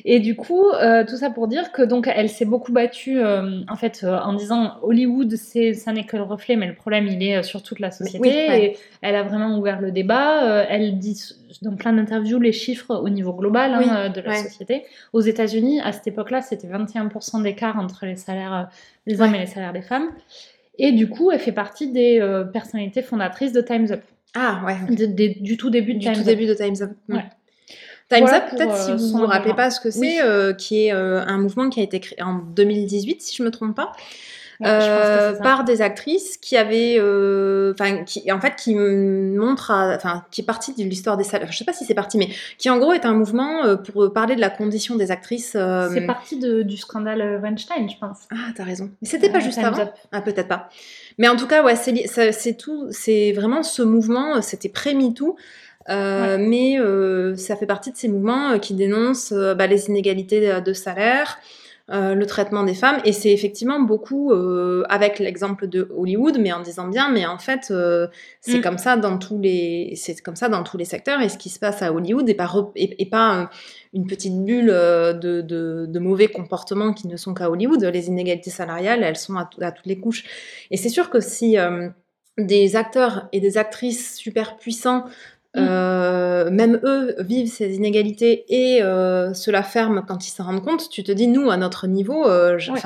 Et 0.04 0.18
du 0.20 0.34
coup, 0.34 0.64
euh, 0.70 1.04
tout 1.06 1.16
ça 1.16 1.30
pour 1.30 1.46
dire 1.48 1.70
que 1.72 1.80
donc 1.82 2.10
elle 2.12 2.28
s'est 2.28 2.44
beaucoup 2.44 2.72
battue 2.72 3.18
euh, 3.20 3.60
en 3.70 3.76
fait 3.76 4.00
euh, 4.02 4.18
en 4.18 4.32
disant 4.34 4.74
Hollywood, 4.82 5.36
c'est 5.36 5.74
ça 5.74 5.92
n'est 5.92 6.04
que 6.06 6.16
le 6.16 6.24
reflet, 6.24 6.56
mais 6.56 6.66
le 6.66 6.74
problème 6.74 7.06
il 7.06 7.22
est 7.22 7.42
sur 7.44 7.62
toute 7.62 7.78
la 7.78 7.90
société. 7.90 8.18
Oui, 8.20 8.28
ouais. 8.30 8.64
Et 8.64 8.76
elle 9.00 9.14
a 9.16 9.22
vraiment 9.22 9.56
ouvert 9.58 9.80
le 9.80 9.90
débat. 9.92 10.64
Elle 10.68 10.98
dit 10.98 11.18
dans 11.62 11.76
plein 11.76 11.92
d'interviews 11.92 12.40
les 12.40 12.52
chiffres 12.52 12.96
au 12.96 13.08
niveau 13.08 13.32
global 13.32 13.72
hein, 13.74 13.78
Oui, 14.06 14.12
de 14.12 14.20
la 14.20 14.30
ouais. 14.32 14.42
société. 14.42 14.82
Aux 15.12 15.20
États-Unis, 15.20 15.80
à 15.80 15.92
cette 15.92 16.08
époque-là, 16.08 16.42
c'était 16.42 16.66
21% 16.66 17.42
d'écart 17.42 17.78
entre 17.78 18.06
les 18.06 18.16
salaires 18.16 18.68
des 19.06 19.20
hommes 19.20 19.34
et 19.36 19.38
les 19.38 19.46
salaires 19.46 19.72
des 19.72 19.82
femmes. 19.82 20.08
Et 20.78 20.92
du 20.92 21.08
coup, 21.08 21.30
elle 21.30 21.38
fait 21.40 21.52
partie 21.52 21.90
des 21.92 22.20
euh, 22.20 22.44
personnalités 22.44 23.02
fondatrices 23.02 23.52
de 23.52 23.60
Times 23.60 23.86
Up, 23.90 24.02
Ah 24.34 24.62
ouais. 24.66 24.94
de- 24.96 25.42
du 25.42 25.56
tout 25.56 25.70
début 25.70 25.94
de 25.94 25.98
Du 26.00 26.04
Times 26.06 26.14
tout 26.14 26.20
Up. 26.20 26.26
début 26.26 26.46
de 26.46 26.54
Times 26.54 26.76
Up. 26.82 26.90
Ouais. 27.08 27.24
Times 28.10 28.20
Voilà 28.26 28.36
Up, 28.44 28.50
peut-être 28.50 28.72
euh, 28.74 28.84
si 28.86 28.92
vous 28.92 28.98
son 28.98 29.18
vous 29.20 29.26
rappelez 29.26 29.54
pas 29.54 29.70
ce 29.70 29.80
que 29.80 29.90
c'est, 29.90 30.00
Oui. 30.00 30.16
euh, 30.22 30.52
qui 30.52 30.86
est 30.86 30.92
euh, 30.92 31.22
un 31.26 31.38
mouvement 31.38 31.70
qui 31.70 31.80
a 31.80 31.82
été 31.82 32.00
créé 32.00 32.20
en 32.22 32.34
2018, 32.38 33.22
si 33.22 33.36
je 33.36 33.42
me 33.42 33.50
trompe 33.50 33.74
pas. 33.74 33.92
Euh, 34.62 35.32
par 35.40 35.64
des 35.64 35.82
actrices 35.82 36.36
qui 36.36 36.56
avaient, 36.56 36.96
euh, 36.98 37.72
enfin, 37.72 38.04
qui 38.04 38.30
en 38.30 38.40
fait, 38.40 38.54
qui 38.56 38.74
montre, 38.74 39.70
enfin, 39.72 40.24
qui 40.30 40.42
est 40.42 40.44
partie 40.44 40.74
de 40.74 40.82
l'histoire 40.88 41.16
des 41.16 41.24
salaires. 41.24 41.50
Je 41.50 41.58
sais 41.58 41.64
pas 41.64 41.72
si 41.72 41.84
c'est 41.84 41.94
parti, 41.94 42.18
mais 42.18 42.28
qui 42.58 42.70
en 42.70 42.78
gros 42.78 42.92
est 42.92 43.04
un 43.04 43.14
mouvement 43.14 43.64
euh, 43.64 43.76
pour 43.76 44.12
parler 44.12 44.36
de 44.36 44.40
la 44.40 44.50
condition 44.50 44.96
des 44.96 45.10
actrices. 45.10 45.54
euh, 45.56 45.88
C'est 45.92 46.06
parti 46.06 46.38
de- 46.38 46.62
du 46.62 46.76
scandale 46.76 47.40
Weinstein, 47.42 47.88
je 47.90 47.96
pense. 47.98 48.18
Ah, 48.30 48.52
t'as 48.56 48.64
raison. 48.64 48.90
Mais 49.02 49.08
c'était 49.08 49.30
pas 49.30 49.40
juste 49.40 49.58
avant. 49.58 49.80
Up. 49.80 49.90
Ah, 50.12 50.20
peut-être 50.20 50.48
pas. 50.48 50.68
Mais 51.18 51.28
en 51.28 51.36
tout 51.36 51.46
cas, 51.46 51.62
ouais, 51.64 51.74
c'est 51.76 52.56
tout. 52.56 52.86
C'est 52.90 53.32
vraiment 53.32 53.62
ce 53.62 53.82
mouvement. 53.82 54.40
C'était 54.42 54.68
pré-MeToo. 54.68 55.36
Euh, 55.90 56.38
Mais 56.40 56.78
euh, 56.78 57.36
ça 57.36 57.56
fait 57.56 57.66
partie 57.66 57.92
de 57.92 57.96
ces 57.96 58.08
mouvements 58.08 58.52
euh, 58.52 58.58
qui 58.58 58.72
dénoncent 58.74 59.32
bah, 59.34 59.66
les 59.66 59.88
inégalités 59.88 60.40
de, 60.40 60.60
de 60.60 60.72
salaire, 60.72 61.38
euh, 61.90 62.14
le 62.14 62.24
traitement 62.26 62.62
des 62.62 62.72
femmes. 62.74 62.98
Et 63.04 63.12
c'est 63.12 63.30
effectivement 63.30 63.78
beaucoup 63.80 64.32
euh, 64.32 64.84
avec 64.88 65.18
l'exemple 65.18 65.66
de 65.68 65.88
Hollywood, 65.94 66.38
mais 66.40 66.50
en 66.52 66.60
disant 66.60 66.88
bien, 66.88 67.10
mais 67.10 67.26
en 67.26 67.38
fait, 67.38 67.68
euh, 67.70 68.06
c'est 68.40 68.58
Mm. 68.58 68.62
comme 68.62 68.78
ça 68.78 68.96
dans 68.96 69.18
tous 69.18 69.38
les, 69.38 69.92
c'est 69.96 70.18
comme 70.22 70.36
ça 70.36 70.48
dans 70.48 70.62
tous 70.62 70.78
les 70.78 70.86
secteurs. 70.86 71.20
Et 71.20 71.28
ce 71.28 71.36
qui 71.36 71.50
se 71.50 71.58
passe 71.58 71.82
à 71.82 71.92
Hollywood 71.92 72.28
est 72.28 72.34
pas 72.34 72.50
pas 73.10 73.50
une 73.92 74.06
petite 74.06 74.42
bulle 74.44 74.66
de, 74.68 75.40
de, 75.42 75.86
de 75.86 75.98
mauvais 75.98 76.28
comportements 76.28 76.92
qui 76.94 77.06
ne 77.06 77.16
sont 77.18 77.34
qu'à 77.34 77.50
Hollywood. 77.50 77.82
Les 77.84 78.06
inégalités 78.08 78.50
salariales, 78.50 79.02
elles 79.02 79.16
sont 79.16 79.36
à, 79.36 79.44
tout- 79.44 79.60
à 79.62 79.70
toutes 79.70 79.86
les 79.86 80.00
couches. 80.00 80.24
Et 80.70 80.76
c'est 80.78 80.88
sûr 80.88 81.10
que 81.10 81.20
si 81.20 81.56
des 82.38 82.74
acteurs 82.74 83.28
et 83.32 83.38
des 83.40 83.58
actrices 83.58 84.16
super 84.16 84.56
puissants. 84.56 85.04
Euh, 85.56 86.50
même 86.50 86.80
eux, 86.84 87.14
vivent 87.20 87.50
ces 87.50 87.74
inégalités 87.76 88.44
et 88.48 88.82
euh, 88.82 89.32
se 89.34 89.50
la 89.50 89.62
ferment 89.62 90.02
quand 90.02 90.26
ils 90.26 90.30
s'en 90.30 90.44
rendent 90.44 90.64
compte, 90.64 90.88
tu 90.90 91.02
te 91.04 91.12
dis, 91.12 91.26
nous, 91.28 91.50
à 91.50 91.56
notre 91.56 91.86
niveau, 91.86 92.26
euh, 92.28 92.58
je- 92.58 92.72
Ouais. 92.72 92.80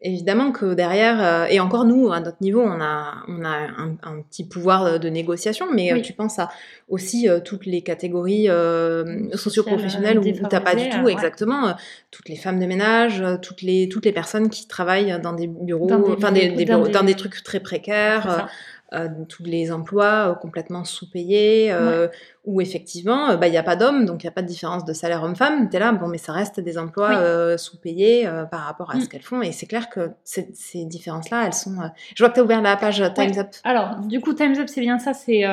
évidemment 0.00 0.52
que 0.52 0.74
derrière, 0.74 1.18
euh, 1.20 1.46
et 1.50 1.58
encore 1.58 1.84
nous, 1.84 2.12
à 2.12 2.20
notre 2.20 2.36
niveau, 2.40 2.62
on 2.62 2.80
a, 2.80 3.14
on 3.26 3.44
a 3.44 3.48
un, 3.48 3.96
un 4.04 4.22
petit 4.22 4.44
pouvoir 4.46 5.00
de, 5.00 5.08
négociation, 5.08 5.66
mais 5.74 5.90
euh, 5.90 5.96
Oui. 5.96 6.02
tu 6.02 6.12
penses 6.12 6.38
à 6.38 6.50
aussi 6.88 7.28
euh, 7.28 7.40
toutes 7.40 7.66
les 7.66 7.82
catégories 7.82 8.48
euh, 8.48 9.28
socio-professionnelles 9.34 10.20
où, 10.20 10.24
t'as 10.48 10.60
pas 10.60 10.76
du 10.76 10.88
tout, 10.88 11.00
ouais. 11.00 11.12
exactement, 11.12 11.74
toutes 12.12 12.28
les 12.28 12.36
femmes 12.36 12.60
de 12.60 12.66
ménage, 12.66 13.24
toutes 13.42 13.62
les, 13.62 13.88
toutes 13.88 14.04
les 14.04 14.12
personnes 14.12 14.48
qui 14.50 14.68
travaillent 14.68 15.18
dans 15.20 15.32
des 15.32 15.48
bureaux, 15.48 15.86
des 15.88 15.94
enfin 15.94 16.30
des, 16.30 16.42
bureaux- 16.46 16.56
des 16.58 16.64
dans 16.64 16.74
bureaux- 16.76 16.86
des- 16.86 16.92
dans 16.92 17.02
des 17.02 17.14
trucs 17.14 17.42
très 17.42 17.58
précaires. 17.60 18.48
Euh, 18.94 19.06
tous 19.28 19.44
les 19.44 19.70
emplois 19.70 20.30
euh, 20.30 20.34
complètement 20.34 20.82
sous-payés, 20.82 21.70
euh, 21.72 22.08
où 22.46 22.62
effectivement, 22.62 23.28
euh, 23.28 23.36
bah, 23.36 23.46
il 23.46 23.50
n'y 23.50 23.58
a 23.58 23.62
pas 23.62 23.76
d'hommes, 23.76 24.06
donc 24.06 24.22
il 24.22 24.26
n'y 24.26 24.30
a 24.30 24.32
pas 24.32 24.40
de 24.40 24.46
différence 24.46 24.86
de 24.86 24.94
salaire 24.94 25.22
homme-femme. 25.22 25.68
Tu 25.68 25.76
es 25.76 25.78
là, 25.78 25.92
bon, 25.92 26.08
mais 26.08 26.16
ça 26.16 26.32
reste 26.32 26.58
des 26.58 26.78
emplois 26.78 27.10
Oui. 27.10 27.58
sous-payés 27.58 28.26
par 28.50 28.60
rapport 28.60 28.90
à 28.90 28.96
Mm. 28.96 29.00
ce 29.02 29.08
qu'elles 29.10 29.20
font. 29.22 29.42
Et 29.42 29.52
c'est 29.52 29.66
clair 29.66 29.90
que 29.90 30.12
ces, 30.24 30.48
ces 30.54 30.86
différences-là, 30.86 31.44
elles 31.44 31.52
sont... 31.52 31.76
Je 32.16 32.22
vois 32.22 32.30
que 32.30 32.34
tu 32.36 32.40
as 32.40 32.44
ouvert 32.44 32.62
la 32.62 32.78
page 32.78 33.02
Time's 33.14 33.32
Ouais. 33.36 33.38
Up. 33.40 33.48
Alors, 33.64 33.96
du 33.96 34.20
coup, 34.22 34.32
Time's 34.32 34.58
Up, 34.58 34.68
c'est 34.68 34.80
bien 34.80 34.98
ça. 34.98 35.12
C'est 35.12 35.44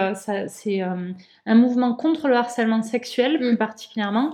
un 0.81 1.55
mouvement 1.55 1.93
contre 1.93 2.29
le 2.29 2.35
harcèlement 2.37 2.83
sexuel, 2.83 3.37
plus 3.39 3.51
Mm. 3.53 3.57
particulièrement, 3.57 4.33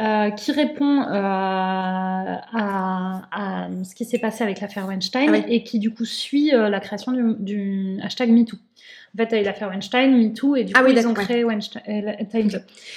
euh, 0.00 0.30
qui 0.30 0.52
répond 0.52 1.02
euh, 1.02 1.06
à, 1.12 3.22
à 3.32 3.68
ce 3.84 3.94
qui 3.94 4.04
s'est 4.04 4.18
passé 4.18 4.42
avec 4.44 4.60
l'affaire 4.60 4.86
Weinstein 4.86 5.26
Ah 5.28 5.32
oui. 5.32 5.42
et 5.48 5.62
qui, 5.62 5.78
du 5.78 5.92
coup, 5.92 6.04
suit 6.04 6.54
euh, 6.54 6.68
la 6.68 6.80
création 6.80 7.12
du, 7.12 7.22
du 7.38 7.98
hashtag 8.02 8.30
MeToo. 8.30 8.56
En 8.56 9.16
fait, 9.18 9.28
il 9.30 9.34
y 9.34 9.38
a 9.38 9.40
eu 9.42 9.44
l'affaire 9.44 9.68
Weinstein, 9.68 10.10
MeToo, 10.18 10.56
et 10.56 10.64
du 10.64 10.72
Ah 10.74 10.80
coup, 10.80 10.86
oui, 10.86 10.94
ils 10.96 11.06
ont 11.06 11.14
créé 11.14 11.44
Weinstein. 11.44 11.82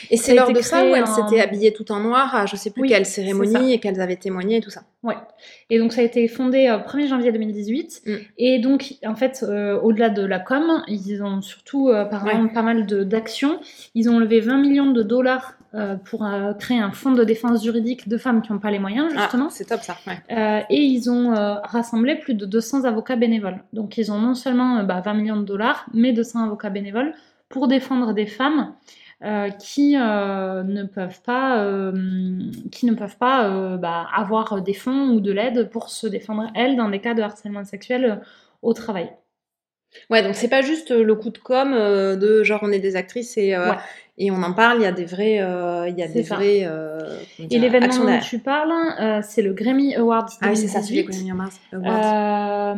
Et 0.10 0.17
c'est 0.17 0.33
lors 0.33 0.51
de 0.51 0.62
ça 0.62 0.83
où 0.83 0.95
elles 0.95 1.03
en- 1.03 1.05
s'étaient 1.05 1.39
habillées 1.41 1.73
tout 1.73 1.91
en 1.91 1.99
noir 1.99 2.33
à 2.36 2.47
je 2.47 2.55
sais 2.55 2.71
plus 2.71 2.81
Oui, 2.81 2.89
quelle 2.89 3.05
cérémonie 3.05 3.73
et 3.73 3.79
qu'elles 3.79 4.01
avaient 4.01 4.15
témoigné 4.15 4.57
et 4.57 4.62
tout 4.62 4.71
ça. 4.71 4.81
Ouais. 5.03 5.13
Et 5.69 5.77
donc 5.77 5.93
ça 5.93 6.01
a 6.01 6.03
été 6.03 6.27
fondé 6.27 6.67
euh, 6.67 6.79
1er 6.79 7.07
janvier 7.07 7.31
2018. 7.31 8.01
Mm. 8.07 8.13
Et 8.39 8.57
donc 8.60 8.95
en 9.05 9.15
fait, 9.15 9.45
au-delà 9.83 10.10
de 10.10 10.25
la 10.25 10.39
com, 10.39 10.81
ils 10.88 11.21
ont 11.21 11.41
surtout 11.41 11.91
par 12.10 12.23
Ouais. 12.25 12.31
exemple 12.31 12.53
pas 12.55 12.63
mal 12.63 12.88
d'actions. 12.88 13.60
Ils 13.93 14.10
ont 14.10 14.17
levé 14.17 14.39
20 14.39 14.57
millions 14.57 14.91
de 14.91 15.03
dollars 15.03 15.53
euh, 15.73 15.95
pour 15.95 16.25
euh, 16.25 16.53
créer 16.53 16.80
un 16.80 16.91
fonds 16.91 17.12
de 17.12 17.25
défense 17.25 17.62
juridique 17.62 18.08
de 18.08 18.17
femmes 18.17 18.41
qui 18.41 18.53
n'ont 18.53 18.60
pas 18.60 18.71
les 18.71 18.80
moyens 18.80 19.12
justement. 19.12 19.47
Ah, 19.47 19.51
c'est 19.51 19.65
top 19.65 19.82
ça. 19.82 19.97
Ouais. 20.08 20.17
Euh, 20.32 20.62
et 20.69 20.82
ils 20.82 21.10
ont 21.10 21.34
rassemblé 21.63 22.15
plus 22.15 22.36
de 22.36 22.45
200 22.45 22.86
avocats 22.86 23.17
bénévoles. 23.17 23.62
Donc 23.73 23.97
ils 23.97 24.10
ont 24.12 24.19
non 24.19 24.34
seulement 24.34 24.77
euh, 24.77 24.84
bah, 24.84 25.01
20 25.01 25.13
millions 25.15 25.38
de 25.38 25.43
dollars, 25.43 25.86
mais 25.93 26.13
200 26.13 26.45
avocats 26.45 26.69
bénévoles 26.69 27.13
pour 27.49 27.67
défendre 27.67 28.13
des 28.13 28.27
femmes 28.27 28.75
qui 29.60 29.95
ne 29.95 30.84
peuvent 30.84 31.21
pas, 31.23 31.91
qui 32.71 32.86
ne 32.86 32.93
peuvent 32.93 33.17
pas 33.17 33.77
bah, 33.77 34.06
avoir 34.15 34.62
des 34.62 34.73
fonds 34.73 35.10
ou 35.10 35.21
de 35.21 35.32
l'aide 35.32 35.69
pour 35.71 35.89
se 35.89 36.06
défendre 36.06 36.51
elles 36.53 36.75
dans 36.75 36.89
des 36.89 37.01
cas 37.01 37.15
de 37.15 37.23
harcèlement 37.23 37.65
sexuel 37.65 38.21
au 38.62 38.73
travail. 38.73 39.10
Ouais, 40.10 40.23
donc 40.23 40.36
c'est 40.36 40.47
pas 40.47 40.62
juste 40.62 40.91
euh, 40.91 41.03
le 41.03 41.15
coup 41.15 41.29
de 41.29 41.38
com 41.38 41.73
euh, 41.73 42.15
de 42.15 42.43
genre 42.43 42.60
on 42.63 42.71
est 42.71 42.79
des 42.79 42.95
actrices 42.95 43.38
et, 43.38 43.53
euh, 43.55 43.71
Ouais. 43.71 43.77
et 44.17 44.31
on 44.31 44.41
en 44.43 44.53
parle, 44.53 44.79
il 44.79 44.83
y 44.83 44.86
a 44.86 44.91
des 44.91 45.05
vrais, 45.05 45.36
il 45.36 45.95
y 45.97 46.03
a 46.03 46.07
C'est 46.07 46.13
des 46.13 46.23
ça. 46.23 46.36
vrais 46.36 46.67
Et 47.49 47.60
l'événement 47.60 48.05
dont 48.05 48.19
tu 48.19 48.39
parles, 48.39 48.71
euh, 48.99 49.21
c'est 49.27 49.41
le 49.41 49.53
Grammy 49.53 49.95
Awards 49.95 50.29
Ah 50.41 50.47
oui, 50.49 50.57
c'est 50.57 50.67
ça, 50.67 50.79
2018. 50.81 51.13
celui 51.13 51.27
Grammy 51.27 51.51
Awards. 51.73 52.77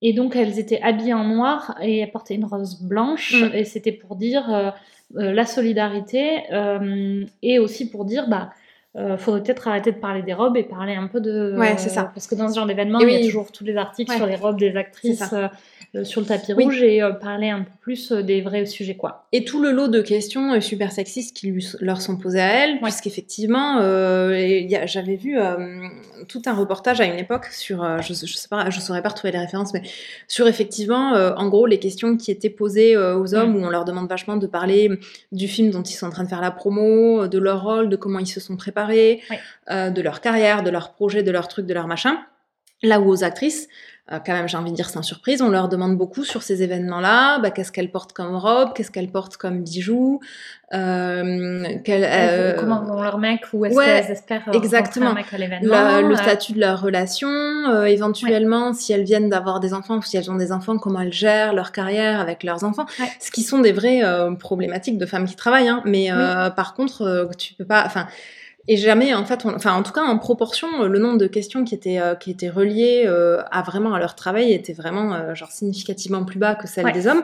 Et 0.00 0.12
donc 0.12 0.36
elles 0.36 0.58
étaient 0.60 0.80
habillées 0.80 1.14
en 1.14 1.24
noir 1.24 1.76
et 1.82 1.98
elles 1.98 2.10
portaient 2.12 2.34
une 2.36 2.44
rose 2.44 2.80
blanche 2.80 3.34
Mm. 3.42 3.54
et 3.54 3.64
c'était 3.64 3.92
pour 3.92 4.14
dire 4.16 4.74
la 5.14 5.46
solidarité 5.46 6.42
et 7.42 7.58
aussi 7.58 7.90
pour 7.90 8.04
dire 8.04 8.28
bah 8.28 8.50
euh, 8.96 9.16
faudrait 9.18 9.42
peut-être 9.42 9.68
arrêter 9.68 9.92
de 9.92 9.98
parler 9.98 10.22
des 10.22 10.32
robes 10.32 10.56
et 10.56 10.62
parler 10.64 10.94
un 10.94 11.06
peu 11.08 11.20
de 11.20 11.54
Ouais, 11.58 11.74
c'est 11.76 11.90
ça. 11.90 12.10
parce 12.14 12.26
que 12.26 12.34
dans 12.34 12.48
ce 12.48 12.54
genre 12.56 12.66
d'événement 12.66 13.00
il 13.00 13.10
y 13.10 13.16
a 13.16 13.20
toujours 13.24 13.52
tous 13.52 13.62
les 13.64 13.76
articles 13.76 14.10
Ouais. 14.10 14.16
sur 14.16 14.26
les 14.26 14.34
robes 14.36 14.58
des 14.58 14.74
actrices 14.76 15.22
C'est 15.28 15.34
euh, 15.36 15.48
sur 16.04 16.20
le 16.20 16.26
tapis 16.26 16.52
rouge 16.52 16.82
et 16.82 17.02
euh, 17.02 17.10
parler 17.12 17.50
un 17.50 17.62
peu 17.62 17.70
plus 17.80 18.12
euh, 18.12 18.22
des 18.22 18.40
vrais 18.40 18.66
sujets 18.66 18.96
quoi. 18.96 19.26
Et 19.32 19.44
tout 19.44 19.60
le 19.62 19.70
lot 19.70 19.88
de 19.88 20.00
questions 20.02 20.52
euh, 20.54 20.60
super 20.60 20.92
sexistes 20.92 21.36
qui 21.36 21.48
lui, 21.50 21.66
leur 21.80 22.00
sont 22.00 22.16
posées 22.16 22.40
à 22.40 22.48
elle, 22.64 22.78
euh, 23.80 24.38
y 24.68 24.76
a- 24.76 24.86
j'avais 24.86 25.16
vu 25.16 25.38
euh, 25.38 25.56
tout 26.28 26.42
un 26.46 26.54
reportage 26.54 27.00
à 27.00 27.04
une 27.04 27.18
époque 27.18 27.46
sur, 27.46 27.82
euh, 27.82 27.98
je, 28.00 28.12
je 28.12 28.34
sais 28.36 28.48
pas, 28.48 28.70
je 28.70 28.80
saurais 28.80 29.02
pas 29.02 29.08
retrouver 29.10 29.32
les 29.32 29.38
références, 29.38 29.72
mais 29.72 29.82
sur 30.26 30.46
effectivement, 30.48 31.14
euh, 31.14 31.34
en 31.36 31.48
gros, 31.48 31.66
les 31.66 31.78
questions 31.78 32.16
qui 32.16 32.30
étaient 32.30 32.50
posées 32.50 32.96
euh, 32.96 33.16
aux 33.16 33.34
hommes, 33.34 33.56
où 33.56 33.60
on 33.64 33.70
leur 33.70 33.84
demande 33.84 34.08
vachement 34.08 34.36
de 34.36 34.46
parler 34.46 34.90
du 35.32 35.48
film 35.48 35.70
dont 35.70 35.82
ils 35.82 35.94
sont 35.94 36.06
en 36.06 36.10
train 36.10 36.24
de 36.24 36.28
faire 36.28 36.40
la 36.40 36.50
promo, 36.50 37.26
de 37.28 37.38
leur 37.38 37.62
rôle, 37.62 37.88
de 37.88 37.96
comment 37.96 38.18
ils 38.18 38.26
se 38.26 38.40
sont 38.40 38.56
préparés, 38.56 39.20
euh, 39.70 39.90
de 39.90 40.02
leur 40.02 40.20
carrière, 40.20 40.62
de 40.62 40.70
leurs 40.70 40.92
projets, 40.92 41.22
de 41.22 41.30
leurs 41.30 41.48
trucs, 41.48 41.66
de 41.66 41.74
leur 41.74 41.86
machin. 41.86 42.18
Là 42.82 43.00
où 43.00 43.08
aux 43.10 43.24
actrices, 43.24 43.66
euh, 43.66 43.70
quand 44.10 44.32
même, 44.32 44.48
j'ai 44.48 44.56
envie 44.56 44.70
de 44.70 44.76
dire 44.76 44.88
sans 44.88 45.02
surprise, 45.02 45.42
on 45.42 45.50
leur 45.50 45.68
demande 45.68 45.96
beaucoup 45.96 46.24
sur 46.24 46.42
ces 46.42 46.62
événements-là, 46.62 47.38
bah, 47.40 47.50
qu'est-ce 47.50 47.70
qu'elles 47.72 47.90
portent 47.90 48.12
comme 48.12 48.34
robe, 48.36 48.72
qu'est-ce 48.74 48.90
qu'elles 48.90 49.10
portent 49.10 49.36
comme 49.36 49.62
bijoux, 49.62 50.20
euh, 50.72 51.64
euh, 51.88 52.56
Comment 52.58 52.82
vont 52.82 53.02
leurs 53.02 53.18
mecs 53.18 53.44
ou 53.52 53.64
est-ce 53.64 53.74
ouais, 53.74 53.84
qu'elles 53.84 54.12
espèrent 54.12 54.48
euh, 54.48 54.52
exactement. 54.52 55.10
un 55.10 55.14
mec 55.14 55.32
à 55.32 55.38
l'événement 55.38 56.00
le 56.00 56.12
euh, 56.12 56.16
statut 56.16 56.52
de 56.52 56.60
leur 56.60 56.80
relation, 56.80 57.28
euh, 57.28 57.84
éventuellement 57.84 58.72
si 58.72 58.92
elles 58.92 59.04
viennent 59.04 59.28
d'avoir 59.28 59.60
des 59.60 59.74
enfants 59.74 59.96
ou 59.98 60.02
si 60.02 60.16
elles 60.16 60.30
ont 60.30 60.36
des 60.36 60.52
enfants, 60.52 60.78
comment 60.78 61.00
elles 61.00 61.12
gèrent 61.12 61.52
leur 61.54 61.72
carrière 61.72 62.20
avec 62.20 62.42
leurs 62.42 62.64
enfants, 62.64 62.86
Ouais. 63.00 63.08
ce 63.20 63.30
qui 63.30 63.42
sont 63.42 63.60
des 63.60 63.72
vraies 63.72 64.02
euh, 64.04 64.32
problématiques 64.32 64.98
de 64.98 65.06
femmes 65.06 65.26
qui 65.26 65.36
travaillent. 65.36 65.68
Hein. 65.68 65.82
Mais 65.84 66.10
euh, 66.10 66.50
par 66.50 66.74
contre, 66.74 67.02
euh, 67.02 67.26
tu 67.36 67.54
peux 67.54 67.66
pas, 67.66 67.82
enfin. 67.84 68.06
Et 68.70 68.76
jamais, 68.76 69.14
en 69.14 69.24
fait, 69.24 69.44
on- 69.46 69.54
enfin, 69.54 69.72
en 69.72 69.82
tout 69.82 69.92
cas, 69.92 70.02
en 70.02 70.18
proportion, 70.18 70.68
euh, 70.82 70.88
le 70.88 70.98
nombre 70.98 71.16
de 71.16 71.26
questions 71.26 71.64
qui 71.64 71.74
étaient, 71.74 71.98
euh, 72.00 72.14
qui 72.14 72.30
étaient 72.30 72.50
reliées 72.50 73.04
euh, 73.06 73.40
à 73.50 73.62
vraiment 73.62 73.94
à 73.94 73.98
leur 73.98 74.14
travail 74.14 74.52
était 74.52 74.74
vraiment, 74.74 75.14
euh, 75.14 75.34
genre, 75.34 75.50
significativement 75.50 76.22
plus 76.24 76.38
bas 76.38 76.54
que 76.54 76.68
celle 76.68 76.84
Ouais. 76.84 76.92
des 76.92 77.06
hommes. 77.06 77.22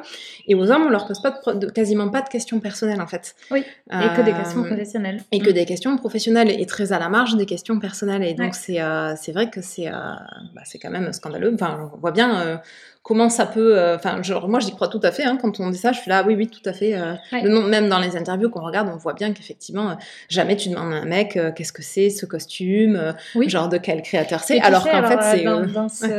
Et 0.49 0.55
aux 0.55 0.71
hommes, 0.71 0.85
on 0.87 0.89
leur 0.89 1.07
pose 1.07 1.21
pas 1.21 1.31
de 1.33 1.37
pro- 1.39 1.53
de- 1.53 1.67
quasiment 1.69 2.09
pas 2.09 2.23
de 2.23 2.29
questions 2.31 2.61
personnelles, 2.61 3.01
en 3.03 3.07
fait. 3.07 3.35
Oui, 3.51 3.63
et 3.93 4.17
que 4.17 4.23
des 4.23 4.33
questions 4.33 4.65
professionnelles. 4.65 5.23
et 5.33 5.39
que 5.39 5.51
Mm. 5.51 5.53
des 5.53 5.65
questions 5.67 5.97
professionnelles 5.99 6.51
et 6.51 6.65
très 6.67 6.93
à 6.93 6.99
la 6.99 7.11
marge 7.11 7.37
des 7.37 7.47
questions 7.47 7.79
personnelles. 7.79 8.23
Et 8.25 8.33
donc, 8.35 8.53
Ouais. 8.55 8.59
c'est 8.65 8.81
c'est 9.23 9.33
vrai 9.33 9.51
que 9.51 9.61
c'est 9.61 9.91
bah, 9.91 10.63
c'est 10.65 10.79
quand 10.79 10.91
même 10.91 11.13
scandaleux. 11.13 11.53
Enfin, 11.55 11.91
on 11.95 11.99
voit 11.99 12.11
bien 12.13 12.61
comment 13.05 13.29
ça 13.29 13.47
peut. 13.47 13.79
euh, 13.79 13.95
Enfin, 13.95 14.21
genre, 14.25 14.49
moi, 14.49 14.59
j'y 14.59 14.73
crois 14.73 14.89
tout 14.89 14.99
à 15.05 15.13
fait. 15.13 15.23
hein. 15.23 15.39
quand 15.41 15.61
on 15.61 15.71
dit 15.71 15.79
ça, 15.79 15.93
je 15.93 16.01
suis 16.01 16.09
là, 16.11 16.25
oui, 16.27 16.35
oui, 16.35 16.49
tout 16.49 16.69
à 16.69 16.73
fait. 16.73 16.95
euh, 16.97 17.13
Ouais. 17.33 17.43
le 17.43 17.51
nom- 17.51 17.63
même 17.63 17.89
dans 17.89 18.01
les 18.01 18.17
interviews 18.17 18.51
qu'on 18.51 18.65
regarde, 18.65 18.89
on 18.93 18.97
voit 18.97 19.13
bien 19.13 19.33
qu'effectivement, 19.33 19.91
euh, 19.91 19.95
jamais 20.29 20.57
tu 20.57 20.71
demandes 20.71 20.93
à 20.93 20.97
un 20.97 21.05
mec 21.05 21.39
qu'est-ce 21.55 21.73
que 21.73 21.83
c'est 21.83 22.11
ce 22.11 22.27
costume, 22.27 23.15
Oui. 23.37 23.49
genre 23.49 23.69
de 23.69 23.77
quel 23.79 24.03
créateur 24.03 24.41
c'est. 24.41 24.61
Alors 24.61 24.83
qu'en 24.83 25.05
fait, 25.07 25.23
c'est. 25.23 25.45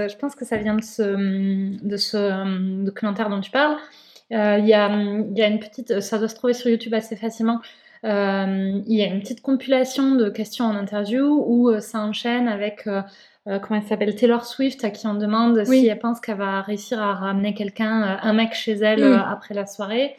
Je 0.09 0.15
pense 0.17 0.35
que 0.35 0.45
ça 0.45 0.55
vient 0.57 0.75
de 0.75 0.83
ce, 0.83 1.03
de 1.85 1.97
ce 1.97 2.83
documentaire 2.85 3.29
dont 3.29 3.41
tu 3.41 3.51
parles. 3.51 3.75
Euh, 4.31 4.57
Il 4.59 4.65
y, 4.67 4.73
a, 4.73 4.89
il 4.89 5.37
y 5.37 5.43
a 5.43 5.47
une 5.47 5.59
petite. 5.59 5.99
Ça 5.99 6.17
doit 6.17 6.27
se 6.29 6.35
trouver 6.35 6.53
sur 6.53 6.69
YouTube 6.69 6.93
assez 6.95 7.15
facilement. 7.15 7.59
Euh, 8.03 8.81
Il 8.87 8.95
y 8.97 9.01
a 9.03 9.05
une 9.07 9.19
petite 9.21 9.41
compilation 9.41 10.15
de 10.15 10.29
questions 10.29 10.65
en 10.65 10.75
interview 10.75 11.43
où 11.47 11.69
euh, 11.69 11.79
ça 11.79 11.99
enchaîne 11.99 12.47
avec. 12.47 12.87
Euh, 13.47 13.59
comment 13.59 13.79
elle 13.79 13.87
s'appelle 13.87 14.15
Taylor 14.15 14.45
Swift 14.45 14.83
à 14.83 14.89
qui 14.89 15.05
on 15.07 15.13
demande 15.13 15.61
Oui. 15.67 15.81
si 15.81 15.87
elle 15.87 15.99
pense 15.99 16.19
qu'elle 16.19 16.37
va 16.37 16.61
réussir 16.61 17.01
à 17.01 17.13
ramener 17.13 17.53
quelqu'un, 17.53 18.03
euh, 18.03 18.15
un 18.21 18.33
mec 18.33 18.53
chez 18.53 18.73
elle 18.73 19.01
Mm. 19.01 19.13
euh, 19.13 19.17
après 19.19 19.53
la 19.53 19.65
soirée. 19.65 20.15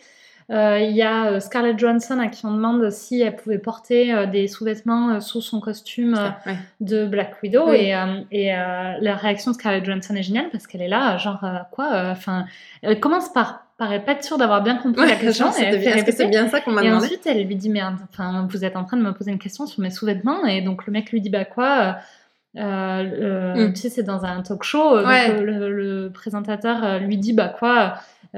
Il 0.49 0.93
y 0.93 1.03
a 1.03 1.41
Scarlett 1.41 1.77
Johansson 1.77 2.21
à 2.21 2.29
qui 2.29 2.47
on 2.47 2.53
demande 2.53 2.89
si 2.91 3.21
elle 3.21 3.35
pouvait 3.35 3.59
porter 3.59 4.29
des 4.29 4.47
sous-vêtements 4.47 5.21
sous 5.21 5.41
son 5.41 5.59
costume 5.59 6.15
ça, 6.15 6.39
ouais. 6.47 6.55
de 6.81 7.05
Black 7.05 7.35
Widow 7.43 7.71
Oui. 7.71 7.91
et, 7.91 7.97
et 8.31 8.47
la 8.53 9.17
réaction 9.17 9.51
de 9.51 9.57
Scarlett 9.57 9.85
Johansson 9.85 10.15
est 10.15 10.23
géniale 10.23 10.49
parce 10.53 10.69
qu'elle 10.69 10.83
est 10.83 10.89
là 10.89 11.17
genre 11.19 11.45
quoi 11.73 11.89
enfin 12.13 12.45
elle 12.83 13.01
commence 13.01 13.29
par 13.33 13.67
par 13.77 13.93
elle 13.93 14.05
pas 14.05 14.23
sûre 14.23 14.39
d'avoir 14.39 14.63
bien 14.63 14.77
compris 14.77 15.03
Ouais, 15.03 15.09
la 15.09 15.17
question 15.17 15.47
et 15.59 15.63
Est-ce 15.65 16.05
que 16.05 16.13
c'est 16.13 16.29
bien 16.29 16.49
ça 16.49 16.61
qu'on 16.61 16.71
m'a 16.71 16.85
et 16.85 16.87
demandé 16.91 17.07
ensuite 17.07 17.27
elle 17.27 17.45
lui 17.45 17.57
dit 17.57 17.69
merde 17.69 17.97
enfin 18.13 18.47
vous 18.49 18.65
êtes 18.65 18.77
en 18.77 18.85
train 18.85 18.97
de 18.99 19.03
me 19.03 19.13
poser 19.13 19.33
une 19.33 19.41
question 19.41 19.67
sur 19.67 19.81
mes 19.83 19.91
sous-vêtements 19.91 20.47
et 20.47 20.61
donc 20.63 20.87
le 20.87 20.93
mec 20.93 21.11
lui 21.11 21.21
dit 21.21 21.29
bah 21.29 21.45
quoi 21.45 21.97
euh, 22.57 23.55
Mm. 23.69 23.73
tu 23.75 23.81
sais 23.83 23.89
c'est 23.91 24.03
dans 24.03 24.25
un 24.25 24.43
talk 24.43 24.63
show 24.63 24.97
euh, 24.97 25.03
donc, 25.03 25.41
euh, 25.41 25.43
le, 25.43 25.71
le 26.05 26.11
présentateur 26.11 26.99
lui 27.01 27.17
dit 27.19 27.33
bah 27.33 27.49
quoi 27.49 27.95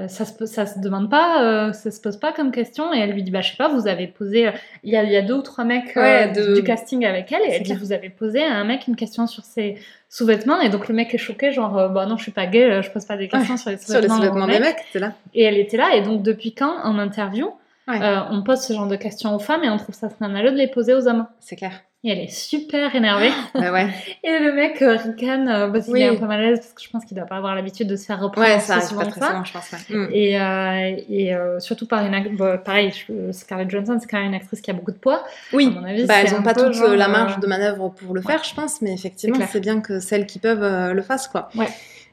ça 0.06 0.24
se, 0.24 0.46
ça 0.46 0.64
se 0.64 0.78
demande 0.78 1.10
pas, 1.10 1.42
euh, 1.42 1.72
ça 1.72 1.90
se 1.90 2.00
pose 2.00 2.18
pas 2.18 2.30
comme 2.32 2.52
question. 2.52 2.94
Et 2.94 2.98
elle 3.00 3.10
lui 3.10 3.24
dit, 3.24 3.32
bah, 3.32 3.40
je 3.40 3.50
sais 3.50 3.56
pas, 3.56 3.66
vous 3.66 3.88
avez 3.88 4.06
posé, 4.06 4.48
il 4.84 4.92
y, 4.92 4.96
a, 4.96 5.02
il 5.02 5.10
y 5.10 5.16
a 5.16 5.22
deux 5.22 5.34
ou 5.34 5.42
trois 5.42 5.64
mecs 5.64 5.96
Ouais, 5.96 6.30
du- 6.30 6.38
de- 6.40 6.54
du 6.54 6.62
casting 6.62 7.04
avec 7.04 7.32
elle, 7.32 7.40
et 7.42 7.54
elle 7.56 7.62
dit, 7.64 7.74
vous 7.74 7.90
avez 7.90 8.08
posé 8.08 8.44
à 8.44 8.54
un 8.54 8.62
mec 8.62 8.86
une 8.86 8.94
question 8.94 9.26
sur 9.26 9.42
ses 9.42 9.76
sous-vêtements. 10.08 10.60
Et 10.60 10.68
donc 10.68 10.86
le 10.86 10.94
mec 10.94 11.12
est 11.14 11.18
choqué, 11.18 11.50
genre, 11.50 11.76
euh, 11.76 11.88
bah 11.88 12.06
non, 12.06 12.16
je 12.16 12.22
suis 12.22 12.30
pas 12.30 12.46
gay, 12.46 12.80
je 12.80 12.88
pose 12.92 13.06
pas 13.06 13.16
des 13.16 13.26
questions 13.26 13.56
sur 13.56 13.70
les 13.70 13.76
Sur 13.78 14.00
les 14.00 14.08
sous-vêtements. 14.08 14.44
aux 14.44 14.46
des 14.46 14.60
mecs. 14.60 14.76
là. 14.94 15.14
Et 15.34 15.42
elle 15.42 15.58
était 15.58 15.78
là, 15.78 15.88
et 15.96 16.02
donc 16.02 16.22
depuis 16.22 16.54
quand, 16.54 16.76
en 16.84 16.96
interview, 17.00 17.50
Ouais. 17.88 17.98
on 18.30 18.44
pose 18.44 18.60
ce 18.60 18.74
genre 18.74 18.86
de 18.86 18.96
questions 18.96 19.34
aux 19.34 19.40
femmes 19.40 19.64
et 19.64 19.70
on 19.70 19.78
trouve 19.78 19.96
ça 19.96 20.10
scandaleux 20.10 20.52
de 20.52 20.56
les 20.58 20.68
poser 20.68 20.94
aux 20.94 21.08
hommes. 21.08 21.26
C'est 21.40 21.56
clair. 21.56 21.72
Et 22.04 22.10
elle 22.12 22.20
est 22.20 22.28
super 22.32 22.94
énervée. 22.94 23.30
Bah 23.54 23.72
ouais. 23.72 23.88
Et 24.22 24.38
le 24.38 24.52
mec 24.52 24.80
euh, 24.82 24.96
ricane 24.96 25.48
euh, 25.48 25.68
parce 25.68 25.86
qu'il 25.86 25.94
Oui. 25.94 26.02
est 26.02 26.08
un 26.08 26.14
peu 26.14 26.26
mal 26.26 26.38
à 26.40 26.42
l'aise 26.50 26.60
parce 26.60 26.72
que 26.72 26.80
je 26.82 26.88
pense 26.90 27.04
qu'il 27.04 27.16
doit 27.16 27.26
pas 27.26 27.36
avoir 27.36 27.56
l'habitude 27.56 27.88
de 27.88 27.96
se 27.96 28.04
faire 28.04 28.20
reprendre 28.20 28.46
Ouais, 28.46 28.60
ça 28.60 28.80
souvent 28.80 29.02
pas 29.04 29.10
très 29.10 29.20
souvent, 29.20 29.44
je 29.44 29.52
pense. 29.52 29.72
ouais. 29.72 29.96
Mm. 29.96 30.08
Et, 30.12 30.40
euh, 30.40 30.96
et 31.08 31.34
euh, 31.34 31.58
surtout 31.58 31.86
par 31.88 32.06
une 32.06 32.36
bon, 32.36 32.56
pareil, 32.64 32.92
Scarlett 33.32 33.68
Johansson, 33.68 33.98
c'est 34.00 34.06
quand 34.08 34.18
même 34.18 34.28
une 34.28 34.34
actrice 34.34 34.60
qui 34.60 34.70
a 34.70 34.74
beaucoup 34.74 34.92
de 34.92 34.96
poids. 34.96 35.24
Oui, 35.52 35.66
à 35.76 35.80
mon 35.80 35.84
avis, 35.84 36.04
bah, 36.04 36.14
c'est 36.20 36.26
elles 36.28 36.34
n'ont 36.36 36.42
pas 36.44 36.54
toute 36.54 36.72
genre, 36.74 36.90
euh, 36.90 36.96
la 36.96 37.08
marge 37.08 37.40
de 37.40 37.46
manœuvre 37.48 37.88
pour 37.88 38.14
le 38.14 38.20
ouais. 38.20 38.26
faire, 38.32 38.44
je 38.44 38.54
pense, 38.54 38.80
mais 38.80 38.92
effectivement, 38.92 39.44
c'est 39.50 39.60
bien 39.60 39.80
que 39.80 39.98
celles 39.98 40.26
qui 40.26 40.38
peuvent 40.38 40.92
le 40.92 41.02
fassent, 41.02 41.26
quoi. 41.28 41.48
Ouais. 41.56 41.66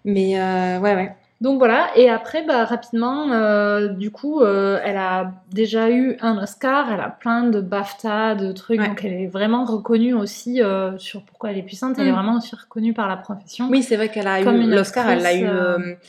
Mais 0.04 0.36
ouais, 0.80 0.96
ouais. 0.96 1.12
Donc 1.42 1.58
voilà, 1.60 1.90
et 1.98 2.10
après, 2.10 2.44
bah, 2.44 2.64
rapidement, 2.64 3.30
euh, 3.34 3.90
du 3.90 4.10
coup, 4.10 4.40
euh, 4.42 4.80
elle 4.86 4.96
a 4.96 5.34
déjà 5.52 5.92
eu 5.92 6.18
un 6.22 6.42
Oscar, 6.42 6.90
elle 6.92 7.02
a 7.02 7.10
plein 7.10 7.44
de 7.44 7.60
BAFTA, 7.60 8.36
de 8.36 8.54
trucs, 8.54 8.80
Ouais. 8.80 8.88
donc 8.88 9.04
elle 9.04 9.14
est 9.14 9.28
vraiment 9.28 9.66
reconnue 9.66 10.14
aussi 10.14 10.62
euh, 10.64 10.98
sur 10.98 11.24
pourquoi 11.24 11.52
elle 11.52 11.58
est 11.58 11.62
puissante, 11.64 12.00
elle 12.00 12.08
est 12.08 12.12
Mm. 12.12 12.16
vraiment 12.16 12.38
aussi 12.38 12.56
reconnue 12.56 12.94
par 12.94 13.10
la 13.10 13.18
profession. 13.18 13.68
Oui, 13.70 13.84
c'est 13.84 13.98
vrai 13.98 14.08
qu'elle 14.10 14.28
a 14.28 14.44
Comme 14.44 14.62
eu 14.62 14.70
l'Oscar, 14.74 15.10
elle 15.10 15.22
l'a 15.22 15.36
eu. 15.36 15.46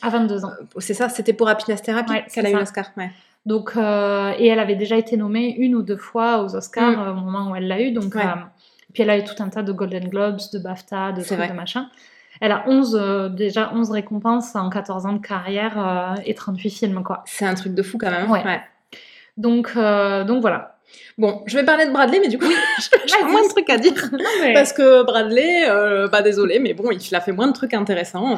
à 0.01 0.09
22 0.11 0.45
ans. 0.45 0.53
c'est 0.79 0.95
ça, 0.95 1.09
c'était 1.09 1.33
pour 1.33 1.49
Happiness 1.49 1.83
Therapy 1.83 2.13
Ouais, 2.13 2.25
qu'elle 2.33 2.47
a 2.47 2.51
eu 2.51 2.55
l'Oscar. 2.57 2.87
Ouais. 2.97 3.11
Donc, 3.47 3.73
et 3.77 4.47
elle 4.47 4.61
avait 4.61 4.77
déjà 4.77 4.97
été 4.97 5.17
nommée 5.17 5.55
une 5.59 5.75
ou 5.75 5.83
deux 5.83 5.97
fois 5.97 6.43
aux 6.45 6.55
Oscars 6.55 6.99
Mm. 7.05 7.11
au 7.11 7.15
moment 7.21 7.51
où 7.51 7.57
elle 7.57 7.67
l'a 7.67 7.81
eu. 7.81 7.91
Donc, 7.91 8.15
Ouais. 8.15 8.23
puis 8.95 9.03
elle 9.03 9.11
a 9.11 9.19
eu 9.19 9.25
tout 9.25 9.41
un 9.43 9.49
tas 9.49 9.65
de 9.65 9.73
Golden 9.73 10.09
Globes, 10.09 10.39
de 10.53 10.59
BAFTA, 10.61 11.11
de 11.13 11.23
trucs, 11.23 11.49
de 11.49 11.53
machin. 11.53 11.89
Elle 12.41 12.53
a 12.53 12.65
11, 12.67 12.99
euh, 13.01 13.29
déjà 13.29 13.73
11 13.75 13.91
récompenses 13.91 14.55
en 14.57 14.69
14 14.71 15.07
ans 15.07 15.13
de 15.15 15.27
carrière 15.27 15.75
euh, 16.17 16.21
et 16.25 16.35
38 16.35 16.71
films, 16.71 17.03
quoi. 17.03 17.23
C'est 17.27 17.45
un 17.47 17.55
truc 17.55 17.75
de 17.75 17.83
fou 17.83 17.99
quand 17.99 18.11
même. 18.11 18.31
Ouais. 18.31 18.43
Donc, 19.37 19.71
euh, 19.77 20.25
donc 20.25 20.41
voilà. 20.41 20.73
Bon, 21.19 21.43
je 21.47 21.57
vais 21.59 21.65
parler 21.65 21.87
de 21.87 21.91
Bradley, 21.93 22.21
mais 22.21 22.29
du 22.29 22.39
coup, 22.39 22.45
j'ai 23.07 23.25
moins 23.25 23.43
de 23.43 23.49
trucs 23.49 23.69
à 23.71 23.79
dire. 23.79 23.93
Parce 24.55 24.73
que 24.73 25.03
Bradley, 25.05 25.69
euh, 25.69 26.09
bah 26.09 26.23
désolé, 26.23 26.59
mais 26.59 26.75
bon, 26.75 26.91
il 26.91 27.15
a 27.15 27.21
fait 27.21 27.33
moins 27.33 27.49
de 27.49 27.53
trucs 27.53 27.75
intéressants. 27.75 28.37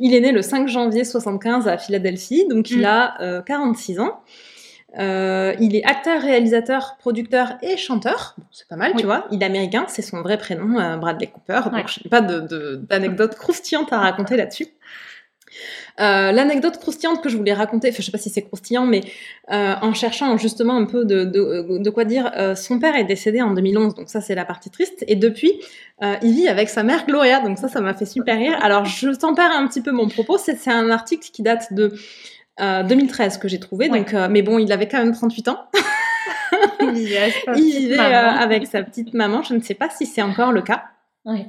Il 0.00 0.14
est 0.14 0.20
né 0.20 0.32
le 0.32 0.42
5 0.42 0.68
janvier 0.68 1.04
75 1.04 1.68
à 1.68 1.78
Philadelphie, 1.78 2.46
donc 2.48 2.70
il 2.70 2.80
Mm. 2.82 2.84
a 2.84 3.20
euh, 3.22 3.42
46 3.42 4.00
ans. 4.00 4.20
Euh, 4.98 5.54
il 5.60 5.76
est 5.76 5.84
acteur, 5.84 6.22
réalisateur, 6.22 6.96
producteur 6.98 7.54
et 7.60 7.76
chanteur. 7.76 8.34
Bon, 8.38 8.44
c'est 8.50 8.66
pas 8.68 8.76
mal, 8.76 8.92
Oui. 8.94 9.00
tu 9.00 9.06
vois. 9.06 9.26
Il 9.30 9.42
est 9.42 9.46
américain, 9.46 9.84
c'est 9.88 10.00
son 10.02 10.22
vrai 10.22 10.38
prénom, 10.38 10.78
euh, 10.80 10.96
Bradley 10.96 11.26
Cooper. 11.26 11.60
Donc 11.66 11.74
Ouais. 11.74 11.84
je 11.86 12.00
n'ai 12.04 12.08
pas 12.08 12.22
d'anecdote 12.22 13.34
croustillante 13.34 13.92
à 13.92 13.98
raconter 13.98 14.36
là-dessus. 14.36 14.68
Euh, 16.00 16.32
L'anecdote 16.32 16.78
croustillante 16.78 17.22
que 17.22 17.28
je 17.30 17.36
voulais 17.38 17.54
raconter, 17.54 17.88
enfin 17.88 17.96
je 18.00 18.04
sais 18.06 18.12
pas 18.12 18.18
si 18.18 18.28
c'est 18.28 18.42
croustillant, 18.42 18.84
mais 18.84 19.00
en 19.48 19.94
cherchant 19.94 20.36
justement 20.36 20.76
un 20.76 20.84
peu 20.84 21.04
de, 21.06 21.24
de, 21.24 21.78
de 21.78 21.90
quoi 21.90 22.04
dire, 22.04 22.30
son 22.56 22.78
père 22.78 22.94
est 22.94 23.04
décédé 23.04 23.40
en 23.40 23.52
2011, 23.54 23.94
donc 23.94 24.10
ça 24.10 24.20
c'est 24.20 24.34
la 24.34 24.44
partie 24.44 24.68
triste, 24.68 25.02
et 25.08 25.16
depuis 25.16 25.52
il 26.22 26.34
vit 26.34 26.48
avec 26.48 26.68
sa 26.68 26.82
mère 26.82 27.06
Gloria, 27.06 27.40
donc 27.40 27.56
ça 27.58 27.68
ça 27.68 27.80
m'a 27.80 27.94
fait 27.94 28.04
super 28.04 28.36
rire. 28.36 28.58
Alors 28.62 28.84
je 28.84 29.08
tempère 29.08 29.50
un 29.52 29.66
petit 29.66 29.80
peu 29.80 29.92
mon 29.92 30.08
propos, 30.08 30.36
c'est 30.36 30.68
un 30.68 30.90
article 30.90 31.30
qui 31.32 31.42
date 31.42 31.72
de 31.72 31.94
euh, 32.60 32.82
2013 32.82 33.38
que 33.38 33.48
j'ai 33.48 33.60
trouvé, 33.60 33.88
Ouais. 33.90 33.98
donc 33.98 34.14
euh, 34.14 34.28
mais 34.30 34.42
bon 34.42 34.58
il 34.58 34.72
avait 34.72 34.88
quand 34.88 34.98
même 34.98 35.12
38 35.12 35.48
ans, 35.48 35.58
il 36.80 36.94
vivait 36.94 37.32
euh, 37.98 38.02
avec 38.30 38.66
sa 38.66 38.82
petite 38.82 39.14
maman, 39.14 39.42
je 39.42 39.54
ne 39.54 39.60
sais 39.60 39.74
pas 39.74 39.88
si 39.90 40.06
c'est 40.06 40.22
encore 40.22 40.52
le 40.52 40.62
cas. 40.62 40.84
Ouais. 41.26 41.44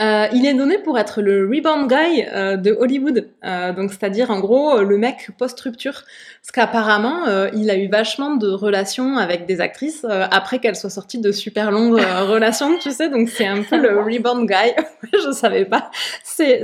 Euh, 0.00 0.26
il 0.32 0.44
est 0.46 0.54
donné 0.54 0.78
pour 0.78 0.98
être 0.98 1.22
le 1.22 1.46
rebound 1.46 1.88
guy 1.88 2.24
euh, 2.34 2.56
de 2.56 2.72
Hollywood, 2.72 3.28
Euh, 3.44 3.72
donc 3.72 3.90
c'est-à-dire 3.92 4.30
en 4.32 4.40
gros 4.40 4.82
le 4.82 4.98
mec 4.98 5.28
post-rupture, 5.38 6.02
parce 6.42 6.50
qu'apparemment 6.52 7.20
il 7.54 7.70
a 7.70 7.76
eu 7.76 7.88
vachement 7.88 8.34
de 8.34 8.48
relations 8.48 9.16
avec 9.18 9.46
des 9.46 9.60
actrices 9.60 10.04
après 10.32 10.58
qu'elles 10.58 10.74
soient 10.76 10.90
sorties 10.90 11.20
de 11.20 11.30
super 11.30 11.70
longues 11.70 12.00
relations, 12.28 12.76
tu 12.78 12.90
sais, 12.90 13.08
donc 13.10 13.28
c'est 13.28 13.46
un 13.46 13.62
peu 13.62 13.76
le 13.78 14.00
rebound 14.00 14.48
guy. 14.48 14.72
Je 15.12 15.30
savais 15.32 15.64
pas, 15.66 15.90
c'est 16.24 16.62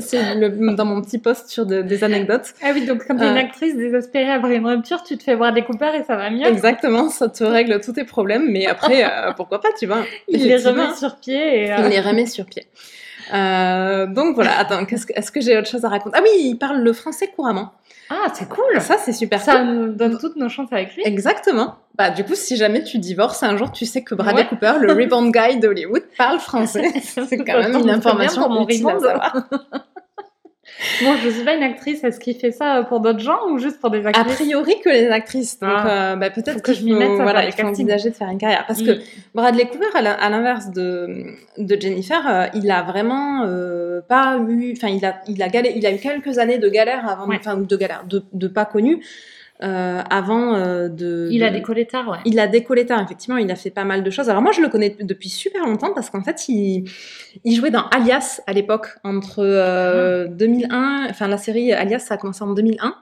dans 0.76 0.84
mon 0.84 1.00
petit 1.00 1.18
post 1.18 1.48
sur 1.48 1.64
de- 1.64 1.82
des 1.82 2.02
anecdotes. 2.02 2.54
Ah 2.62 2.70
oui, 2.74 2.86
donc 2.86 3.04
quand 3.06 3.16
t'es 3.16 3.28
une 3.28 3.36
actrice 3.36 3.76
désespérée 3.76 4.32
après 4.32 4.56
une 4.56 4.66
rupture, 4.66 5.02
tu 5.04 5.16
te 5.16 5.22
fais 5.22 5.34
voir 5.36 5.52
des 5.52 5.62
coupeurs 5.62 5.94
et 5.94 6.02
ça 6.02 6.16
va 6.16 6.28
mieux. 6.30 6.46
Exactement, 6.46 7.08
ça 7.08 7.28
te 7.28 7.44
règle 7.44 7.80
tous 7.80 7.92
tes 7.92 8.04
problèmes, 8.04 8.50
mais 8.50 8.66
après 8.66 9.04
pourquoi 9.36 9.60
pas, 9.60 9.68
tu 9.78 9.86
vois. 9.86 10.02
Il 10.28 10.44
les 10.44 10.56
remet 10.56 10.94
sur 10.96 11.16
pied 11.16 11.36
et. 11.64 11.74
Il 11.78 11.84
les 11.88 12.00
remet 12.00 12.26
sur 12.26 12.46
pied. 12.48 12.66
Euh, 13.34 14.06
donc 14.06 14.34
voilà, 14.34 14.58
attends, 14.58 14.84
que- 14.86 14.94
est-ce 14.94 15.30
que 15.30 15.40
j'ai 15.40 15.56
autre 15.58 15.68
chose 15.68 15.84
à 15.84 15.88
raconter? 15.88 16.16
Ah 16.18 16.22
oui, 16.22 16.30
il 16.40 16.56
parle 16.56 16.78
le 16.78 16.92
français 16.92 17.28
couramment. 17.34 17.72
Ah, 18.10 18.28
c'est 18.32 18.48
cool. 18.48 18.80
Ça, 18.80 18.96
c'est 18.96 19.12
super 19.12 19.40
Ça 19.40 19.56
cool. 19.58 19.66
nous 19.66 19.92
donne 19.92 20.16
toutes 20.18 20.36
nos 20.36 20.48
chances 20.48 20.72
avec 20.72 20.94
lui. 20.96 21.02
Exactement. 21.04 21.74
Bah, 21.94 22.08
du 22.10 22.24
coup, 22.24 22.34
si 22.34 22.56
jamais 22.56 22.82
tu 22.82 22.98
divorces 22.98 23.42
un 23.42 23.56
jour, 23.58 23.70
tu 23.70 23.84
sais 23.84 24.02
que 24.02 24.14
Bradley 24.14 24.42
Ouais. 24.44 24.48
Cooper, 24.48 24.74
le 24.80 24.92
rebound 25.02 25.30
guy 25.34 25.58
d'Hollywood, 25.58 26.04
parle 26.16 26.38
français. 26.38 26.90
c'est 27.02 27.36
quand 27.36 27.58
même 27.58 27.76
une 27.76 27.90
information 27.90 28.42
pour 28.42 28.50
mon 28.50 28.66
utile 28.66 28.86
à 28.86 28.92
rebound. 28.94 29.06
savoir. 29.06 29.36
Bon, 31.02 31.14
je 31.22 31.28
suis 31.30 31.44
pas 31.44 31.54
une 31.54 31.62
actrice. 31.62 32.04
Est-ce 32.04 32.20
qu'il 32.20 32.36
fait 32.36 32.52
ça 32.52 32.84
pour 32.88 33.00
d'autres 33.00 33.18
gens 33.20 33.38
ou 33.50 33.58
juste 33.58 33.80
pour 33.80 33.90
des 33.90 34.04
A 34.06 34.10
actrices? 34.10 34.34
priori 34.36 34.74
que 34.84 34.88
les 34.88 35.08
actrices. 35.08 35.58
Donc, 35.58 35.70
Ah. 35.72 36.12
euh, 36.12 36.16
bah, 36.16 36.30
peut-être 36.30 36.62
que 36.62 36.70
qu'il 36.72 36.80
je 36.80 36.84
m'y 36.84 36.92
mette, 36.94 37.20
voilà, 37.20 37.44
il 37.46 37.52
faut 37.52 37.66
envisager 37.66 38.10
de 38.10 38.14
faire 38.14 38.28
une 38.28 38.38
carrière. 38.38 38.64
Parce 38.66 38.80
Mm. 38.82 38.86
que 38.86 38.92
Bradley 39.34 39.66
Cooper, 39.66 39.86
à 39.94 40.30
l'inverse 40.30 40.70
de, 40.70 41.24
de 41.58 41.80
Jennifer, 41.80 42.22
euh, 42.28 42.46
il 42.54 42.70
a 42.70 42.82
vraiment 42.82 43.42
euh, 43.46 44.00
pas 44.08 44.38
eu, 44.48 44.72
enfin, 44.76 44.88
il 44.88 45.04
a, 45.04 45.20
il 45.26 45.42
a 45.42 45.48
galé, 45.48 45.72
il 45.74 45.84
a 45.86 45.92
eu 45.92 45.98
quelques 45.98 46.38
années 46.38 46.58
de 46.58 46.68
galère 46.68 47.08
avant, 47.08 47.24
de- 47.26 47.30
Ouais. 47.30 47.36
enfin, 47.40 47.56
de 47.56 47.76
galère, 47.76 48.04
de, 48.08 48.22
de 48.32 48.48
pas 48.48 48.64
connu, 48.64 49.02
euh, 49.62 50.02
avant 50.08 50.54
euh, 50.54 50.88
de. 50.88 51.28
Il 51.32 51.42
a 51.42 51.50
décollé 51.50 51.86
tard, 51.86 52.08
ouais. 52.08 52.18
Il 52.24 52.38
a 52.38 52.46
décollé 52.46 52.86
tard, 52.86 53.02
effectivement, 53.02 53.36
il 53.38 53.50
a 53.50 53.56
fait 53.56 53.70
pas 53.70 53.84
mal 53.84 54.02
de 54.04 54.10
choses. 54.10 54.28
Alors 54.30 54.42
moi, 54.42 54.52
je 54.52 54.60
le 54.60 54.68
connais 54.68 54.96
depuis 55.00 55.28
super 55.28 55.64
longtemps 55.66 55.92
parce 55.94 56.10
qu'en 56.10 56.22
fait, 56.22 56.48
il, 56.48 56.84
il 57.44 57.56
jouait 57.56 57.70
dans 57.70 57.86
Alias 57.88 58.40
à 58.46 58.52
l'époque, 58.52 58.88
entre 59.04 59.40
euh, 59.44 60.26
Ah. 60.26 60.28
2001, 60.28 61.06
enfin 61.10 61.26
la 61.28 61.38
série 61.38 61.72
Alias, 61.72 62.00
ça 62.00 62.14
a 62.14 62.16
commencé 62.16 62.42
en 62.44 62.52
2001. 62.54 62.94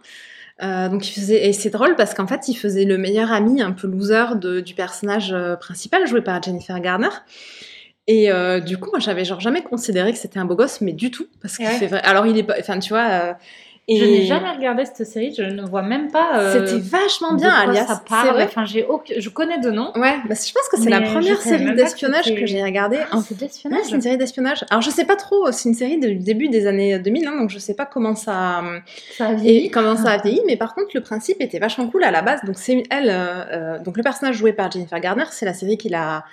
Euh, 0.63 0.89
donc 0.89 1.07
il 1.07 1.13
faisait, 1.13 1.47
et 1.49 1.53
c'est 1.53 1.69
drôle 1.69 1.97
parce 1.97 2.15
qu'en 2.15 2.27
fait, 2.27 2.49
il 2.49 2.55
faisait 2.55 2.87
le 2.87 2.97
meilleur 2.97 3.31
ami, 3.31 3.61
un 3.61 3.73
peu 3.73 3.87
loser 3.87 4.37
de, 4.41 4.61
du 4.61 4.73
personnage 4.75 5.33
euh, 5.35 5.57
principal, 5.57 6.07
joué 6.07 6.23
par 6.23 6.43
Jennifer 6.43 6.81
Garner. 6.81 7.11
Et 8.07 8.31
euh, 8.31 8.61
du 8.61 8.79
coup, 8.79 8.89
moi, 8.91 9.01
j'avais 9.01 9.25
genre 9.25 9.41
jamais 9.41 9.63
considéré 9.63 10.13
que 10.13 10.19
c'était 10.19 10.39
un 10.39 10.45
beau 10.47 10.55
gosse, 10.55 10.81
mais 10.81 10.93
du 10.93 11.11
tout, 11.11 11.27
parce 11.43 11.57
qu'il 11.59 11.67
Ouais. 11.67 11.73
fait 11.73 11.89
vrai. 11.89 12.01
Alors 12.05 12.25
il 12.27 12.39
est 12.39 12.47
enfin 12.59 12.79
tu 12.79 12.91
vois. 12.91 13.37
Euh, 13.89 13.93
et 13.95 13.97
Je 13.99 14.05
n'ai 14.05 14.23
jamais 14.27 14.51
regardé 14.51 14.85
cette 14.85 15.07
série. 15.07 15.33
Je 15.33 15.43
ne 15.45 15.63
vois 15.63 15.83
même 15.83 16.11
pas. 16.11 16.41
euh, 16.41 16.67
C'était 16.67 16.81
vachement 16.81 17.33
de 17.35 17.39
bien, 17.41 17.51
quoi 17.51 17.71
Alias. 17.71 17.87
ça 17.87 18.03
parle. 18.09 18.31
vrai. 18.35 18.45
Enfin, 18.45 18.65
j'ai 18.65 18.85
aucun- 18.85 19.15
je 19.19 19.29
connais 19.29 19.59
de 19.59 19.71
nom. 19.71 19.93
Ouais, 19.95 20.17
bah, 20.29 20.35
je 20.35 20.53
pense 20.53 20.69
que 20.71 20.77
c'est 20.77 20.91
la 20.91 21.03
première 21.03 21.41
série 21.41 21.65
que 21.67 21.71
d'espionnage 21.71 22.35
que 22.35 22.47
j'ai 22.47 22.63
regardée. 22.63 22.99
Ah, 23.13 23.19
c'est 23.25 23.35
Ouais, 23.35 23.41
d'espionnage. 23.41 23.81
c'est 23.85 23.95
une 23.95 24.01
série 24.03 24.19
d'espionnage. 24.19 24.65
Alors, 24.71 24.83
je 24.83 24.91
sais 24.91 25.05
pas 25.05 25.15
trop, 25.17 25.53
c'est 25.53 25.69
une 25.69 25.75
série 25.75 25.99
du 25.99 26.17
début 26.17 26.49
des 26.49 26.67
années 26.67 26.99
2000, 26.99 27.27
hein, 27.29 27.37
donc 27.39 27.51
je 27.51 27.59
sais 27.59 27.75
pas 27.75 27.87
comment 27.87 28.15
ça, 28.17 28.63
Ça 29.17 29.27
a 29.29 29.33
et 29.33 29.37
vieilli. 29.37 29.71
comment 29.71 29.97
ça 29.97 30.11
a 30.11 30.19
vieilli, 30.19 30.41
mais 30.47 30.57
par 30.57 30.75
contre, 30.75 30.89
le 30.95 31.01
principe 31.01 31.41
était 31.41 31.59
vachement 31.61 31.87
cool 31.89 32.03
à 32.05 32.11
la 32.11 32.23
base. 32.23 32.41
Donc, 32.45 32.57
c'est 32.59 32.83
elle, 32.91 33.09
euh, 33.11 33.45
euh, 33.53 33.79
donc 33.79 33.97
le 33.97 34.03
personnage 34.03 34.35
joué 34.37 34.53
par 34.53 34.71
Jennifer 34.71 34.99
Garner, 34.99 35.25
c'est 35.31 35.47
la 35.47 35.55
série 35.55 35.79
qu'il 35.79 35.95
a, 35.95 36.25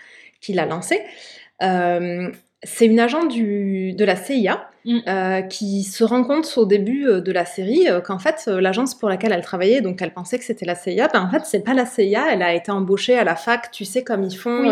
qu'il 0.41 0.57
a 0.59 0.65
lancée. 0.65 1.01
Euh, 1.61 2.29
c'est 2.63 2.85
une 2.85 2.99
agent 2.99 3.25
du, 3.25 3.93
de 3.93 4.05
la 4.05 4.15
CIA 4.15 4.69
Mm. 4.85 4.97
euh, 5.07 5.41
qui 5.43 5.83
se 5.83 6.03
rend 6.03 6.25
compte 6.25 6.51
au 6.57 6.65
début 6.65 7.07
euh, 7.07 7.21
de 7.21 7.31
la 7.31 7.45
série 7.45 7.87
euh, 7.89 8.01
qu'en 8.01 8.19
fait 8.19 8.43
euh, 8.49 8.59
l'agence 8.59 8.95
pour 8.95 9.07
laquelle 9.07 9.31
elle 9.31 9.41
travaillait, 9.43 9.79
donc 9.79 10.01
elle 10.01 10.11
pensait 10.13 10.37
que 10.37 10.43
c'était 10.43 10.65
la 10.65 10.75
CIA, 10.75 11.07
ben 11.07 11.21
en 11.21 11.29
fait 11.31 11.43
c'est 11.45 11.61
pas 11.63 11.73
la 11.73 11.85
CIA, 11.85 12.25
elle 12.33 12.41
a 12.43 12.53
été 12.53 12.69
embauchée 12.69 13.17
à 13.17 13.23
la 13.23 13.37
fac, 13.37 13.71
tu 13.71 13.85
sais 13.85 14.03
comme 14.03 14.23
ils 14.23 14.35
font, 14.35 14.63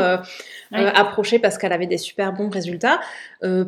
Oui. 0.73 0.79
approchée 0.95 1.39
parce 1.39 1.57
qu'elle 1.57 1.71
avait 1.73 1.87
des 1.87 1.97
super 1.97 2.33
bons 2.33 2.49
résultats 2.49 2.99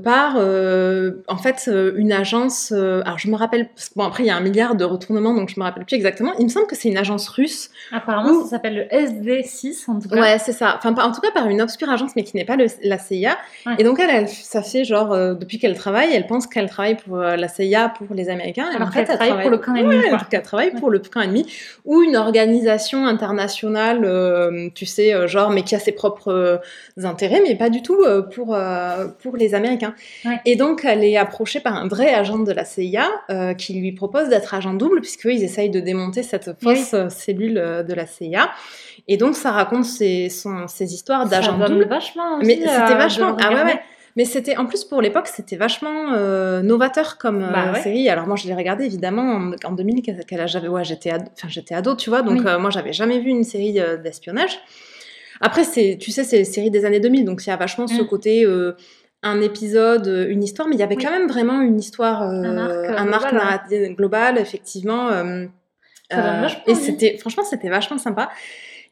par 0.03 0.35
en 0.35 1.37
fait 1.37 1.69
une 1.95 2.11
agence. 2.11 2.71
alors 2.71 3.17
je 3.19 3.29
me 3.29 3.35
rappelle, 3.35 3.69
parce 3.69 3.89
que, 3.89 3.93
bon 3.95 4.03
après 4.03 4.23
il 4.23 4.27
y 4.27 4.29
a 4.29 4.35
un 4.35 4.41
milliard 4.41 4.75
de 4.75 4.83
retournements 4.83 5.33
donc 5.33 5.49
je 5.49 5.59
me 5.59 5.63
rappelle 5.65 5.85
plus 5.85 5.95
exactement. 5.95 6.33
Il 6.39 6.45
me 6.45 6.49
semble 6.49 6.67
que 6.67 6.75
c'est 6.75 6.89
une 6.89 6.97
agence 6.97 7.27
russe. 7.29 7.69
Apparemment, 7.91 8.43
ça 8.43 8.49
s'appelle 8.51 8.75
le 8.75 8.83
SD6 8.97 9.89
en 9.89 9.99
tout 9.99 10.09
cas. 10.09 10.19
Ouais, 10.19 10.37
c'est 10.39 10.51
ça. 10.53 10.75
Enfin, 10.77 10.93
en 11.01 11.11
tout 11.11 11.21
cas 11.21 11.31
par 11.31 11.47
une 11.47 11.61
obscure 11.61 11.89
agence, 11.89 12.11
mais 12.15 12.23
qui 12.23 12.35
n'est 12.35 12.45
pas 12.45 12.55
le- 12.57 12.67
la 12.83 12.97
CIA. 12.97 13.37
Ouais. 13.65 13.75
Et 13.79 13.83
donc 13.83 13.99
elle, 13.99 14.09
elle, 14.09 14.27
ça 14.29 14.61
fait 14.61 14.83
genre 14.83 15.09
depuis 15.35 15.57
qu'elle 15.59 15.75
travaille, 15.77 16.13
elle 16.13 16.27
pense 16.27 16.32
qu'elle 16.41 16.69
travaille 16.69 16.95
pour 16.97 17.17
euh, 17.17 17.35
la 17.35 17.47
CIA, 17.47 17.89
pour 17.89 18.13
les 18.15 18.29
Américains. 18.29 18.67
Alors 18.75 18.87
en 18.87 18.91
fait, 18.91 19.05
qu'elle 19.05 19.17
travaille 19.17 19.41
pour 19.41 19.51
le 19.51 19.57
camp 19.57 19.75
ennemi, 19.75 19.95
Ouais, 19.97 20.09
quoi. 20.09 20.19
qu'elle 20.29 20.41
travaille 20.41 20.71
Ouais. 20.73 20.79
pour 20.79 20.89
le 20.89 20.99
camp 20.99 21.21
ennemi 21.21 21.45
ou 21.85 22.01
une 22.01 22.15
organisation 22.15 23.05
internationale, 23.05 24.03
euh, 24.05 24.69
tu 24.75 24.85
sais, 24.85 25.13
euh, 25.13 25.27
genre, 25.27 25.49
mais 25.49 25.63
qui 25.63 25.75
a 25.75 25.79
ses 25.79 25.91
propres 25.91 26.61
intérêts, 27.03 27.41
mais 27.45 27.55
pas 27.55 27.69
du 27.69 27.81
tout 27.81 28.01
euh, 28.03 28.21
pour 28.21 28.53
euh, 28.55 29.07
pour 29.21 29.37
les 29.37 29.55
Américains. 29.55 29.95
Ouais. 30.25 30.39
Et 30.45 30.55
donc 30.55 30.83
elle 30.85 31.03
est 31.03 31.17
approchée 31.17 31.59
par 31.59 31.75
un 31.75 31.87
vrai 31.87 32.13
agent 32.13 32.39
de 32.39 32.51
la 32.51 32.65
CIA 32.65 33.07
qui 33.57 33.73
lui 33.73 33.91
propose 33.91 34.29
d'être 34.29 34.53
agent 34.53 34.73
double 34.73 35.01
puisqu'eux 35.01 35.31
ils 35.33 35.43
essayent 35.43 35.69
de 35.69 35.79
démonter 35.79 36.23
cette 36.23 36.51
fausse 36.61 36.95
cellule 37.09 37.55
de 37.87 37.93
la 37.93 38.05
CIA. 38.05 38.49
Et 39.07 39.17
donc 39.17 39.35
ça 39.35 39.51
raconte 39.51 39.85
ses, 39.85 40.29
son- 40.29 40.67
ses 40.67 40.93
histoires 40.93 41.27
d'agent 41.27 41.57
double. 41.57 41.85
vachement 41.87 42.39
Mais 42.39 42.55
c'était 42.55 42.95
vachement. 42.95 43.35
Ah 43.41 43.49
ouais, 43.53 43.63
ouais. 43.63 43.79
Mais 44.15 44.25
c'était 44.25 44.57
en 44.57 44.65
plus 44.65 44.83
pour 44.83 45.01
l'époque, 45.01 45.27
c'était 45.27 45.55
vachement 45.55 46.13
euh, 46.13 46.61
novateur 46.61 47.17
comme 47.17 47.41
euh, 47.43 47.51
Bah 47.51 47.71
ouais. 47.73 47.81
série. 47.81 48.09
Alors 48.09 48.27
moi, 48.27 48.35
je 48.35 48.47
l'ai 48.47 48.53
regardé 48.53 48.85
évidemment 48.85 49.23
en, 49.23 49.51
en 49.63 49.71
2000. 49.71 50.01
Quel 50.27 50.39
âge 50.39 50.51
j'avais 50.51 50.67
Ouais, 50.67 50.83
j'étais 50.83 51.09
ado, 51.11 51.25
enfin 51.33 51.47
j'étais 51.49 51.73
ado, 51.73 51.95
tu 51.95 52.09
vois. 52.09 52.21
Donc 52.21 52.39
Oui. 52.41 52.47
euh, 52.47 52.59
moi, 52.59 52.69
j'avais 52.69 52.93
jamais 52.93 53.19
vu 53.19 53.29
une 53.29 53.43
série 53.43 53.79
euh, 53.79 53.97
d'espionnage. 53.97 54.59
Après, 55.41 55.63
c'est, 55.63 55.97
tu 55.99 56.11
sais, 56.11 56.23
c'est 56.23 56.37
les 56.37 56.45
séries 56.45 56.69
des 56.71 56.85
années 56.85 56.99
2000, 56.99 57.25
donc 57.25 57.43
il 57.45 57.49
y 57.49 57.53
a 57.53 57.57
vachement 57.57 57.87
ce 57.87 58.01
Mm. 58.01 58.07
côté. 58.07 58.45
euh, 58.45 58.73
un 59.25 59.39
épisode, 59.41 60.05
euh, 60.09 60.27
une 60.27 60.43
histoire, 60.43 60.67
mais 60.67 60.75
il 60.75 60.79
y 60.79 60.83
avait 60.83 60.97
Oui. 60.97 61.03
quand 61.03 61.09
même 61.11 61.29
vraiment 61.29 61.61
une 61.61 61.79
histoire, 61.79 62.23
euh, 62.23 62.43
Un 62.43 62.57
arc, 62.57 62.71
euh, 62.71 62.89
un 62.97 63.13
arc 63.13 63.21
global, 63.21 63.33
ouais. 63.33 63.39
narratif 63.39 63.95
global, 63.95 64.37
effectivement. 64.37 65.07
euh, 65.11 65.45
Ça 66.11 66.43
euh, 66.43 66.47
et 66.67 66.75
c'était, 66.75 67.17
franchement, 67.17 67.43
c'était 67.45 67.69
vachement 67.69 67.97
sympa. 67.97 68.29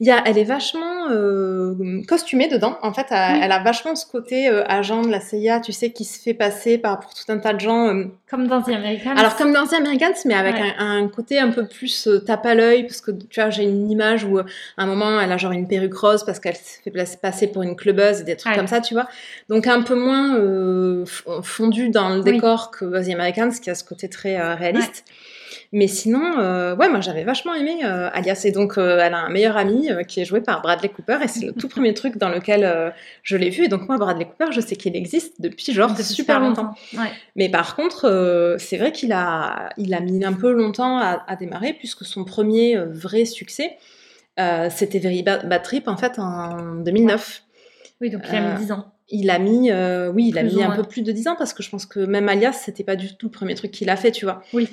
Il 0.04 0.08
y 0.08 0.12
a, 0.12 0.24
elle 0.26 0.40
est 0.40 0.44
vachement 0.44 1.10
euh, 1.12 2.02
costumée 2.08 2.48
dedans. 2.48 2.76
En 2.82 2.92
fait, 2.92 3.06
elle, 3.12 3.34
Oui. 3.36 3.40
elle 3.44 3.52
a 3.52 3.60
vachement 3.62 3.96
ce 3.96 4.08
côté 4.08 4.50
euh, 4.50 4.64
agent 4.68 5.04
de 5.04 5.10
la 5.12 5.20
CIA, 5.20 5.60
tu 5.60 5.72
sais, 5.74 5.92
qui 5.92 6.06
se 6.06 6.20
fait 6.20 6.34
passer 6.34 6.80
par 6.80 7.00
pour 7.00 7.14
tout 7.14 7.24
un 7.32 7.38
tas 7.38 7.54
de 7.54 7.60
gens. 7.60 7.88
euh, 7.96 8.06
Comme 8.28 8.48
dans 8.48 8.64
The 8.64 8.70
Americans. 8.70 9.16
alors 9.16 9.36
comme 9.36 9.54
dans 9.54 9.68
The 9.68 9.74
Americans, 9.74 10.16
mais 10.26 10.34
avec 10.34 10.56
Ouais. 10.56 10.74
un, 10.80 11.04
un 11.04 11.08
côté 11.08 11.38
un 11.38 11.50
peu 11.52 11.68
plus 11.68 12.08
euh, 12.08 12.18
tape 12.20 12.48
à 12.48 12.56
l'œil, 12.56 12.84
parce 12.88 13.00
que 13.00 13.12
tu 13.12 13.40
vois, 13.40 13.52
j'ai 13.52 13.64
une 13.64 13.92
image 13.92 14.24
où 14.24 14.40
à 14.40 14.44
un 14.78 14.86
moment 14.88 15.22
elle 15.22 15.32
a 15.32 15.38
genre 15.38 15.52
une 15.52 15.68
perruque 15.68 15.94
rose 15.96 16.24
parce 16.26 16.40
qu'elle 16.40 16.56
se 16.56 16.82
fait 16.84 17.18
passer 17.22 17.46
pour 17.48 17.62
une 17.62 17.76
clubeuse 17.76 18.22
et 18.22 18.24
des 18.24 18.36
trucs 18.36 18.54
Ouais. 18.54 18.58
comme 18.58 18.68
ça, 18.68 18.82
tu 18.82 18.96
vois. 18.96 19.08
Donc 19.50 19.68
un 19.68 19.84
peu 19.84 19.94
moins 19.96 20.36
euh, 20.36 21.06
f- 21.06 21.44
fondu 21.44 21.90
dans 21.90 22.10
le 22.10 22.22
Oui. 22.22 22.32
décor 22.34 22.72
que 22.72 22.86
The 22.86 23.14
Americans, 23.14 23.52
qui 23.62 23.70
a 23.70 23.76
ce 23.76 23.84
côté 23.84 24.10
très 24.10 24.36
réaliste. 24.56 25.06
Mais 25.74 25.88
sinon, 25.88 26.38
euh, 26.38 26.76
ouais, 26.76 26.90
moi 26.90 27.00
j'avais 27.00 27.24
vachement 27.24 27.54
aimé 27.54 27.80
euh, 27.86 28.10
Alias. 28.14 28.42
Et 28.44 28.52
donc, 28.52 28.78
euh, 28.78 29.00
elle 29.02 29.14
a 29.14 29.20
un 29.20 29.30
meilleur 29.30 29.56
ami 29.56 29.90
qui 30.08 30.20
est 30.20 30.26
joué 30.26 30.42
par 30.42 30.62
Bradley 30.62 30.90
Cooper. 30.90 31.20
Et 31.24 31.28
c'est 31.28 31.46
le 31.46 31.54
tout 31.54 31.70
premier 31.70 31.94
truc 31.94 32.18
dans 32.18 32.30
lequel 32.30 32.94
je 33.24 33.38
l'ai 33.38 33.50
vu. 33.50 33.66
Et 33.66 33.68
donc, 33.68 33.88
moi, 33.88 33.98
Bradley 33.98 34.26
Cooper, 34.26 34.52
je 34.52 34.60
sais 34.60 34.76
qu'il 34.76 34.96
existe 34.96 35.42
depuis 35.42 35.72
genre 35.74 35.92
Depuis 35.92 36.04
super 36.04 36.40
longtemps. 36.40 36.76
Ouais. 36.94 37.12
Mais 37.36 37.50
par 37.50 37.76
contre, 37.76 38.58
c'est 38.60 38.78
vrai 38.78 38.92
qu'il 38.92 39.14
a, 39.14 39.70
il 39.78 39.94
a 39.94 40.02
mis 40.02 40.24
un 40.26 40.34
peu 40.34 40.52
longtemps 40.52 40.98
à, 40.98 41.24
à 41.28 41.36
démarrer, 41.36 41.74
puisque 41.74 42.04
son 42.06 42.26
premier 42.26 42.78
vrai 42.78 43.26
succès, 43.26 43.78
c'était 44.70 45.00
Very 45.00 45.24
Bad, 45.24 45.48
Bad 45.48 45.64
Trip, 45.64 45.88
en 45.88 45.96
fait, 45.96 46.20
en 46.20 46.76
2009. 46.76 47.44
Oui, 48.02 48.10
donc 48.10 48.24
il 48.28 48.36
a 48.36 48.54
mis 48.54 48.66
10 48.66 48.72
ans. 48.72 48.92
Il 49.14 49.30
a 49.30 49.40
mis, 49.40 49.72
euh, 49.72 50.12
oui, 50.12 50.30
il 50.30 50.38
a 50.38 50.42
Plus 50.42 50.56
mis 50.56 50.64
un 50.64 50.72
peu 50.72 50.84
plus 50.84 51.02
de 51.04 51.12
10 51.12 51.28
ans, 51.28 51.36
parce 51.38 51.54
que 51.54 51.62
je 51.62 51.70
pense 51.70 51.86
que 51.86 52.00
même 52.00 52.28
Alias, 52.28 52.54
c'était 52.54 52.84
pas 52.84 52.96
du 52.96 53.16
tout 53.16 53.28
le 53.28 53.32
premier 53.32 53.56
truc 53.56 53.72
qu'il 53.72 53.90
a 53.90 53.96
fait, 53.96 54.12
tu 54.12 54.26
vois. 54.26 54.42
Oui. 54.54 54.70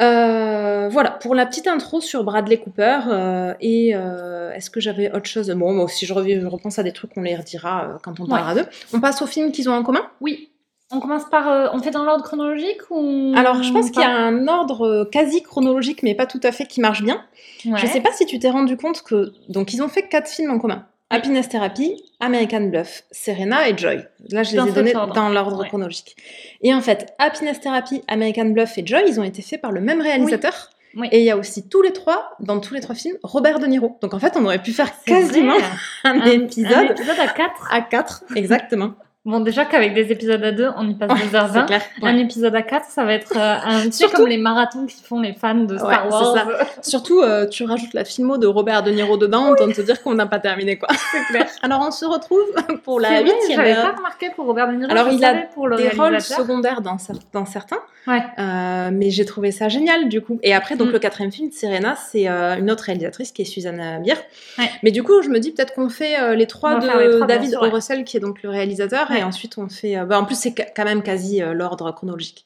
Euh, 0.00 0.88
voilà, 0.90 1.10
pour 1.10 1.34
la 1.34 1.46
petite 1.46 1.66
intro 1.66 2.00
sur 2.00 2.22
Bradley 2.24 2.58
Cooper. 2.58 2.98
euh, 3.08 3.54
et 3.60 3.92
euh, 3.94 4.52
est-ce 4.52 4.70
que 4.70 4.80
j'avais 4.80 5.10
autre 5.10 5.26
chose? 5.26 5.48
Bon, 5.50 5.72
moi, 5.72 5.88
si 5.88 6.06
je, 6.06 6.12
reviens, 6.12 6.40
je 6.40 6.46
repense 6.46 6.78
à 6.78 6.82
des 6.82 6.92
trucs, 6.92 7.12
on 7.16 7.22
les 7.22 7.34
redira 7.34 7.84
euh, 7.84 7.98
quand 8.02 8.20
on 8.20 8.24
Ouais. 8.24 8.28
parlera 8.30 8.54
d'eux. 8.54 8.66
On 8.92 9.00
passe 9.00 9.22
aux 9.22 9.26
films 9.26 9.52
qu'ils 9.52 9.68
ont 9.70 9.74
en 9.74 9.82
commun? 9.82 10.02
Oui. 10.20 10.50
On 10.92 11.00
commence 11.00 11.24
par. 11.30 11.48
euh, 11.48 11.66
on 11.72 11.80
fait 11.80 11.90
dans 11.90 12.04
l'ordre 12.04 12.22
chronologique 12.22 12.80
ou. 12.90 13.32
Alors, 13.36 13.62
je 13.62 13.72
pense 13.72 13.90
qu'il 13.90 14.02
y 14.02 14.04
a 14.04 14.14
un 14.16 14.46
ordre 14.46 15.08
quasi 15.10 15.42
chronologique, 15.42 16.02
mais 16.04 16.14
pas 16.14 16.26
tout 16.26 16.40
à 16.44 16.52
fait, 16.52 16.66
qui 16.66 16.80
marche 16.80 17.02
bien. 17.02 17.22
Ouais. 17.64 17.76
Je 17.78 17.86
sais 17.86 18.00
pas 18.00 18.12
si 18.12 18.24
tu 18.26 18.38
t'es 18.38 18.50
rendu 18.50 18.76
compte 18.76 19.02
que. 19.02 19.32
Donc, 19.48 19.72
ils 19.74 19.82
ont 19.82 19.88
fait 19.88 20.02
quatre 20.08 20.28
films 20.28 20.50
en 20.52 20.58
commun 20.60 20.86
Happiness 21.10 21.48
Therapy, 21.48 22.02
American 22.18 22.62
Bluff, 22.62 23.04
Serena 23.12 23.68
et 23.68 23.78
Joy. 23.78 24.04
Là, 24.30 24.42
je 24.42 24.50
les 24.52 24.56
Dans 24.56 24.64
ai 24.64 24.68
cet 24.68 24.74
donnés 24.74 24.92
dans 24.92 25.28
l'ordre 25.28 25.60
Ouais. 25.60 25.68
chronologique. 25.68 26.16
Et 26.62 26.74
en 26.74 26.80
fait, 26.80 27.14
Happiness 27.18 27.60
Therapy, 27.60 28.02
American 28.08 28.46
Bluff 28.46 28.76
et 28.76 28.84
Joy, 28.84 29.02
ils 29.06 29.20
ont 29.20 29.24
été 29.24 29.40
faits 29.42 29.60
par 29.62 29.70
le 29.70 29.80
même 29.80 30.00
réalisateur. 30.00 30.70
Oui. 30.96 31.08
Et 31.12 31.18
il 31.20 31.24
y 31.24 31.30
a 31.30 31.36
aussi 31.36 31.68
tous 31.68 31.82
les 31.82 31.92
trois, 31.92 32.30
dans 32.40 32.58
tous 32.58 32.72
les 32.74 32.80
trois 32.80 32.94
films, 32.94 33.18
Robert 33.22 33.58
De 33.60 33.66
Niro. 33.66 33.98
Donc 34.00 34.14
en 34.14 34.18
fait, 34.18 34.32
on 34.36 34.44
aurait 34.46 34.62
pu 34.62 34.72
faire 34.72 34.90
quasiment 35.04 35.54
un, 36.04 36.20
Un- 36.20 36.24
épisode 36.26 36.72
Un 36.72 36.86
épisode 36.86 37.18
à 37.20 37.28
4. 37.28 37.68
à 37.70 37.80
quatre, 37.82 38.24
exactement. 38.34 38.94
Bon, 39.26 39.40
déjà 39.40 39.64
qu'avec 39.64 39.92
des 39.92 40.12
épisodes 40.12 40.42
à 40.42 40.52
2, 40.52 40.68
on 40.76 40.88
y 40.88 40.94
passe 40.94 41.10
Ouais, 41.12 41.26
2h20. 41.38 41.52
c'est 41.52 41.66
clair. 41.66 41.82
Ouais. 42.00 42.08
Un 42.10 42.16
épisode 42.16 42.54
à 42.54 42.62
4, 42.62 42.86
ça 42.88 43.04
va 43.04 43.12
être 43.12 43.36
euh, 43.36 43.56
un 43.64 43.90
Surtout- 43.90 44.16
comme 44.16 44.26
les 44.28 44.38
marathons 44.38 44.86
qui 44.86 45.02
font 45.02 45.20
les 45.20 45.34
fans 45.34 45.54
de 45.54 45.76
Star 45.76 46.06
Ouais, 46.06 46.10
Wars. 46.12 46.36
c'est 46.80 46.88
Surtout, 46.90 47.20
euh, 47.20 47.46
tu 47.46 47.64
rajoutes 47.64 47.92
la 47.92 48.04
filmo 48.04 48.38
de 48.38 48.46
Robert 48.46 48.82
De 48.84 48.92
Niro 48.92 49.16
dedans, 49.16 49.52
on 49.60 49.72
te 49.72 49.80
dire 49.80 50.00
qu'on 50.02 50.14
n'a 50.14 50.26
pas 50.26 50.38
terminé, 50.38 50.78
quoi. 50.78 50.88
C'est 51.12 51.24
clair. 51.32 51.46
Alors, 51.62 51.84
on 51.86 51.90
se 51.90 52.04
retrouve 52.04 52.46
pour 52.84 53.00
la 53.00 53.20
huitième 53.20 53.56
J'avais 53.56 53.74
pas 53.74 53.92
remarqué 53.96 54.30
pour 54.34 54.46
Robert 54.46 54.68
De 54.68 54.74
Niro. 54.74 54.90
Alors, 54.90 55.08
il 55.10 55.22
a 55.24 55.28
savais 55.28 55.48
pour 55.54 55.68
le 55.68 55.76
Des 55.76 55.88
rôles 55.90 56.20
secondaires 56.20 56.80
dans, 56.80 56.96
cer- 56.96 57.20
dans 57.32 57.44
certains, 57.46 57.80
Ouais. 58.06 58.22
euh, 58.38 58.90
mais 58.92 59.10
j'ai 59.10 59.24
trouvé 59.24 59.50
ça 59.50 59.68
génial, 59.68 60.08
du 60.08 60.20
coup. 60.20 60.38
Et 60.44 60.54
après, 60.54 60.76
donc, 60.76 60.90
Mm. 60.90 60.92
le 60.92 60.98
quatrième 61.00 61.32
film, 61.32 61.50
Serena, 61.50 61.96
c'est 61.96 62.28
euh, 62.28 62.56
une 62.56 62.70
autre 62.70 62.84
réalisatrice 62.84 63.32
qui 63.32 63.42
est 63.42 63.46
Suzanne 63.46 64.00
Bier. 64.02 64.14
Ouais. 64.58 64.70
Mais 64.84 64.92
du 64.92 65.02
coup, 65.02 65.20
je 65.22 65.28
me 65.28 65.40
dis 65.40 65.50
peut-être 65.50 65.74
qu'on 65.74 65.88
fait 65.88 66.36
les 66.36 66.46
trois 66.46 66.76
de 66.78 67.26
David. 67.26 67.56
Russell, 67.60 68.04
qui 68.04 68.16
est 68.16 68.20
donc 68.20 68.42
le 68.44 68.50
réalisateur, 68.50 69.08
et 69.16 69.22
ensuite 69.22 69.58
on 69.58 69.68
fait. 69.68 69.96
bah, 70.06 70.20
en 70.20 70.24
plus, 70.24 70.38
c'est 70.38 70.54
quand 70.54 70.84
même 70.84 71.02
quasi 71.02 71.40
l'ordre 71.40 71.90
chronologique. 71.92 72.44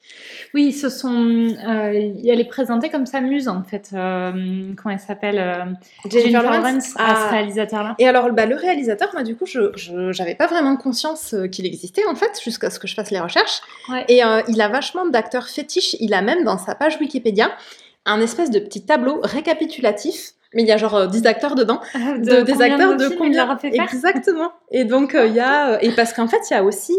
Oui, 0.53 0.71
ce 0.71 0.89
sont. 0.89 1.55
elle 1.59 2.39
est 2.39 2.49
présentée 2.49 2.89
comme 2.89 3.05
sa 3.05 3.21
muse 3.21 3.47
en 3.47 3.63
fait. 3.63 3.89
comment 3.91 4.89
elle 4.91 4.99
s'appelle 4.99 5.77
Jennifer, 6.09 6.43
Lawrence, 6.43 6.93
à 6.97 7.15
ce 7.15 7.21
ah. 7.21 7.29
réalisateur-là. 7.31 7.95
Et 7.99 8.07
alors, 8.07 8.31
bah, 8.31 8.45
le 8.45 8.55
réalisateur, 8.55 9.09
moi, 9.13 9.23
du 9.23 9.35
coup, 9.35 9.45
je 9.45 10.17
n'avais 10.17 10.35
pas 10.35 10.47
vraiment 10.47 10.75
conscience 10.77 11.35
qu'il 11.51 11.65
existait 11.65 12.05
en 12.07 12.15
fait, 12.15 12.39
jusqu'à 12.43 12.69
ce 12.69 12.79
que 12.79 12.87
je 12.87 12.95
fasse 12.95 13.11
les 13.11 13.19
recherches. 13.19 13.61
Et 14.07 14.21
il 14.47 14.61
a 14.61 14.67
vachement 14.69 15.05
d'acteurs 15.05 15.47
fétiches. 15.47 15.95
Il 15.99 16.13
a 16.13 16.21
même 16.21 16.43
dans 16.43 16.57
sa 16.57 16.75
page 16.75 16.97
Wikipédia 16.99 17.51
un 18.05 18.19
espèce 18.21 18.49
de 18.49 18.59
petit 18.59 18.83
tableau 18.83 19.19
récapitulatif 19.23 20.33
mais 20.53 20.63
il 20.63 20.67
y 20.67 20.71
a 20.71 20.77
genre 20.77 21.07
10 21.07 21.23
euh, 21.23 21.29
acteurs 21.29 21.55
dedans, 21.55 21.79
ah, 21.93 22.17
de, 22.17 22.41
des 22.41 22.61
acteurs 22.61 22.97
de, 22.97 23.07
combien 23.15 23.57
fait 23.57 23.73
Exactement. 23.73 24.51
Et 24.71 24.83
donc 24.83 25.15
euh, 25.15 25.27
il 25.27 25.33
y 25.33 25.39
a 25.39 25.73
euh, 25.73 25.77
et 25.81 25.91
parce 25.91 26.13
qu'en 26.13 26.27
fait 26.27 26.41
il 26.49 26.53
y 26.53 26.57
a 26.57 26.63
aussi 26.63 26.97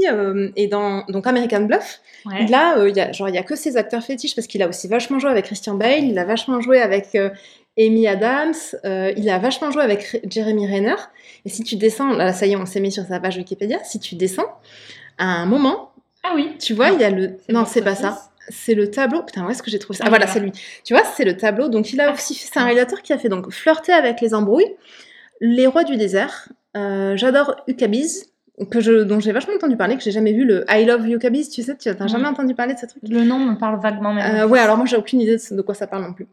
et 0.57 0.67
dans 0.69 1.05
donc 1.09 1.27
American 1.27 1.63
Bluff, 1.63 2.01
là 2.49 2.77
il 2.87 2.97
y 2.97 3.01
a 3.01 3.13
genre 3.13 3.29
il 3.29 3.35
y 3.35 3.39
a 3.39 3.43
que 3.43 3.57
ces 3.57 3.77
acteurs 3.77 4.03
fétiches 4.03 4.35
parce 4.35 4.47
qu'il 4.47 4.63
a 4.63 4.69
aussi 4.69 4.89
vachement 4.89 5.19
joué 5.19 5.31
avec 5.31 5.47
Christian 5.47 5.75
Bale, 5.75 6.05
il 6.05 6.19
a 6.19 6.25
vachement 6.25 6.61
joué 6.61 6.81
avec 6.81 7.17
Amy 7.79 8.09
Adams, 8.09 8.55
il 8.85 9.29
a 9.29 9.39
vachement 9.39 9.71
joué 9.71 9.83
avec 9.83 10.21
Jeremy 10.29 10.67
Renner. 10.67 10.97
Et 11.45 11.49
si 11.49 11.63
tu 11.63 11.77
descends, 11.77 12.13
là 12.13 12.33
ça 12.33 12.47
y 12.47 12.53
est, 12.53 12.57
on 12.57 12.67
s'est 12.67 12.81
mis 12.81 12.93
sur 12.93 13.05
sa 13.05 13.21
page 13.21 13.37
Wikipédia. 13.37 13.79
Si 13.85 13.99
tu 13.99 14.15
descends, 14.15 14.49
à 15.19 15.27
un 15.27 15.47
moment, 15.47 15.91
ah 16.25 16.33
oui, 16.35 16.53
tu 16.59 16.73
vois, 16.73 16.91
il 16.91 17.01
y 17.01 17.05
a 17.05 17.11
le 17.11 17.37
non 17.49 17.65
c'est 17.67 17.83
pas 17.83 17.97
ça 17.97 18.32
c'est 18.49 18.75
le 18.75 18.91
tableau. 18.91 19.23
Putain, 19.23 19.47
où 19.47 19.51
est-ce 19.51 19.63
que 19.63 19.71
j'ai 19.71 19.79
trouvé 19.79 19.97
ça? 19.97 20.05
Ah 20.07 20.09
voilà, 20.09 20.27
c'est 20.27 20.41
lui. 20.41 20.53
Tu 20.85 20.95
vois, 20.95 21.05
c'est 21.05 21.25
le 21.25 21.37
tableau. 21.37 21.69
Donc 21.69 21.93
il 21.93 22.01
a 22.01 22.13
aussi 22.13 22.35
fait, 22.35 22.49
c'est 22.53 22.59
un 22.59 22.65
réalisateur 22.65 23.03
qui 23.03 23.13
a 23.13 23.19
fait 23.19 23.29
donc 23.29 23.51
Flirter 23.51 23.93
avec 23.93 24.21
les 24.21 24.35
embrouilles, 24.35 24.75
Les 25.41 25.67
Rois 25.67 25.85
du 25.85 25.97
désert. 25.97 26.49
Euh, 26.77 27.17
j'adore 27.17 27.57
Ukabiz, 27.69 28.33
que 28.71 28.81
je, 28.81 29.03
dont 29.03 29.21
j'ai 29.21 29.33
vachement 29.33 29.55
entendu 29.55 29.77
parler, 29.77 29.97
que 29.97 30.03
j'ai 30.03 30.11
jamais 30.11 30.33
vu 30.33 30.45
le 30.45 30.65
I 30.69 30.85
Love 30.85 31.09
Ukabiz. 31.09 31.51
Tu 31.51 31.63
sais, 31.63 31.77
tu 31.77 31.89
n'as 31.89 32.07
jamais 32.07 32.27
entendu 32.27 32.55
parler 32.55 32.75
de 32.75 32.79
ce 32.79 32.87
truc? 32.87 33.03
Le 33.09 33.25
nom 33.25 33.39
me 33.39 33.57
parle 33.57 33.81
vaguement. 33.81 34.15
Même 34.15 34.37
euh, 34.37 34.47
ouais, 34.47 34.59
alors 34.59 34.77
moi 34.77 34.87
j'ai 34.87 34.97
aucune 34.97 35.21
idée 35.21 35.37
de 35.51 35.63
quoi 35.63 35.75
ça 35.75 35.87
parle 35.87 36.03
non 36.03 36.13
plus. 36.13 36.27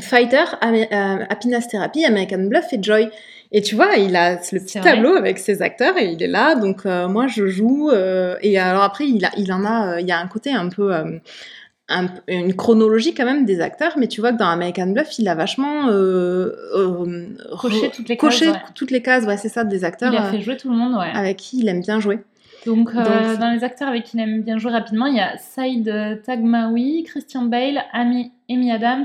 Fighter, 0.00 0.44
euh, 0.62 1.24
Happiness 1.28 1.68
Therapy, 1.68 2.04
American 2.04 2.44
Bluff 2.44 2.72
et 2.72 2.82
Joy. 2.82 3.10
Et 3.54 3.60
tu 3.60 3.74
vois, 3.74 3.96
il 3.96 4.16
a 4.16 4.34
le 4.34 4.60
petit 4.60 4.80
tableau 4.80 5.14
avec 5.14 5.38
ses 5.38 5.60
acteurs 5.60 5.98
et 5.98 6.06
il 6.06 6.22
est 6.22 6.28
là. 6.28 6.54
Donc 6.54 6.86
euh, 6.86 7.06
moi, 7.06 7.26
je 7.26 7.46
joue. 7.46 7.90
Euh, 7.90 8.36
et 8.40 8.58
alors 8.58 8.82
après, 8.82 9.06
il, 9.06 9.24
a, 9.26 9.30
il 9.36 9.52
en 9.52 9.64
a. 9.66 10.00
il 10.00 10.06
y 10.06 10.12
a 10.12 10.18
un 10.18 10.26
côté 10.26 10.50
un 10.52 10.70
peu. 10.70 10.90
une 12.28 12.54
chronologie 12.54 13.12
quand 13.12 13.26
même 13.26 13.44
des 13.44 13.60
acteurs, 13.60 13.92
mais 13.98 14.08
tu 14.08 14.22
vois 14.22 14.32
que 14.32 14.38
dans 14.38 14.48
American 14.48 14.86
Bluff, 14.86 15.18
il 15.18 15.28
a 15.28 15.34
vachement 15.34 15.88
coché 17.58 17.90
toutes 17.90 18.08
les 18.08 18.16
cases. 18.16 18.40
Ouais. 18.40 18.52
toutes 18.74 18.90
les 18.90 19.02
cases, 19.02 19.26
ouais, 19.26 19.36
c'est 19.36 19.50
ça, 19.50 19.64
des 19.64 19.84
acteurs. 19.84 20.14
Il 20.14 20.18
a 20.18 20.30
fait 20.30 20.40
jouer 20.40 20.56
tout 20.56 20.70
le 20.70 20.76
monde, 20.76 20.94
ouais. 20.94 21.10
Avec 21.12 21.36
qui 21.36 21.58
il 21.58 21.68
aime 21.68 21.82
bien 21.82 22.00
jouer. 22.00 22.20
Donc, 22.64 22.94
dans 22.94 23.52
les 23.54 23.64
acteurs 23.64 23.88
avec 23.88 24.04
qui 24.04 24.16
il 24.16 24.20
aime 24.20 24.40
bien 24.40 24.56
jouer 24.56 24.72
rapidement, 24.72 25.04
il 25.04 25.16
y 25.16 25.20
a 25.20 25.36
Saïd 25.36 26.22
Tagmaoui, 26.24 27.02
Christian 27.02 27.42
Bale, 27.42 27.82
Amy, 27.92 28.32
Amy 28.48 28.72
Adams, 28.72 29.04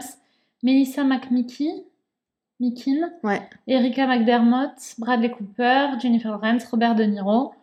Melissa 0.63 1.03
McMickey, 1.03 1.83
Mikin, 2.59 3.11
ouais. 3.23 3.41
Erika 3.67 4.07
McDermott, 4.07 4.95
Bradley 4.97 5.31
Cooper, 5.31 5.99
Jennifer 5.99 6.31
Lawrence, 6.31 6.65
Robert 6.65 6.95
De 6.95 7.03
Niro, 7.03 7.53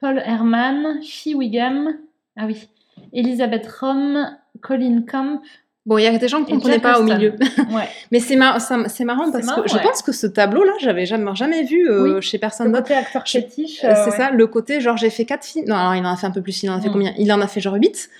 Paul 0.00 0.18
Herman, 0.18 1.00
Shi 1.02 1.34
Wiggum, 1.34 1.96
ah 2.36 2.46
oui, 2.46 2.68
Elizabeth 3.12 3.68
Rom, 3.80 4.36
Colin 4.60 5.02
Camp. 5.02 5.40
Bon, 5.84 5.98
il 5.98 6.04
y 6.04 6.06
a 6.06 6.16
des 6.16 6.28
gens 6.28 6.44
qu'on 6.44 6.56
ne 6.56 6.60
connaît 6.60 6.78
pas 6.78 7.00
au 7.00 7.02
milieu. 7.02 7.34
Ouais. 7.72 7.88
Mais 8.10 8.20
c'est 8.20 8.36
marrant 8.36 8.58
parce 8.58 9.46
que 9.46 9.68
je 9.68 9.78
pense 9.78 10.02
que 10.02 10.12
ce 10.12 10.26
tableau-là, 10.26 10.72
j'avais 10.80 11.06
jamais, 11.06 11.34
jamais 11.34 11.64
vu 11.64 11.88
euh, 11.88 12.20
chez 12.20 12.38
personne 12.38 12.70
d'autre. 12.70 12.88
Le 12.90 12.94
côté 12.94 12.94
acteur 12.94 13.26
fétiche. 13.26 13.84
Euh, 13.84 13.94
c'est 14.04 14.12
ça, 14.12 14.30
le 14.30 14.46
côté 14.46 14.80
genre 14.80 14.96
j'ai 14.96 15.10
fait 15.10 15.24
quatre 15.24 15.44
films. 15.44 15.66
Non, 15.66 15.76
alors 15.76 15.94
il 15.94 16.04
en 16.04 16.12
a 16.12 16.16
fait 16.16 16.26
un 16.26 16.30
peu 16.30 16.42
plus, 16.42 16.62
il 16.62 16.70
en 16.70 16.76
a 16.76 16.80
fait 16.80 16.88
mm. 16.88 16.92
combien? 16.92 17.14
Il 17.18 17.32
en 17.32 17.40
a 17.40 17.48
fait 17.48 17.60
genre 17.60 17.74
8. 17.74 18.10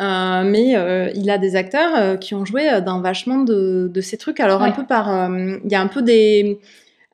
Euh, 0.00 0.44
mais 0.44 0.76
euh, 0.76 1.10
il 1.14 1.28
a 1.28 1.38
des 1.38 1.56
acteurs 1.56 1.90
euh, 1.96 2.16
qui 2.16 2.34
ont 2.34 2.44
joué 2.44 2.80
dans 2.82 3.00
vachement 3.00 3.38
de, 3.38 3.90
de 3.92 4.00
ces 4.00 4.16
trucs. 4.16 4.38
Alors 4.40 4.62
un 4.62 4.70
peu 4.70 4.84
par, 4.84 5.08
il 5.08 5.70
y 5.70 5.74
a 5.74 5.80
un 5.80 5.88
peu 5.88 6.02
des 6.02 6.60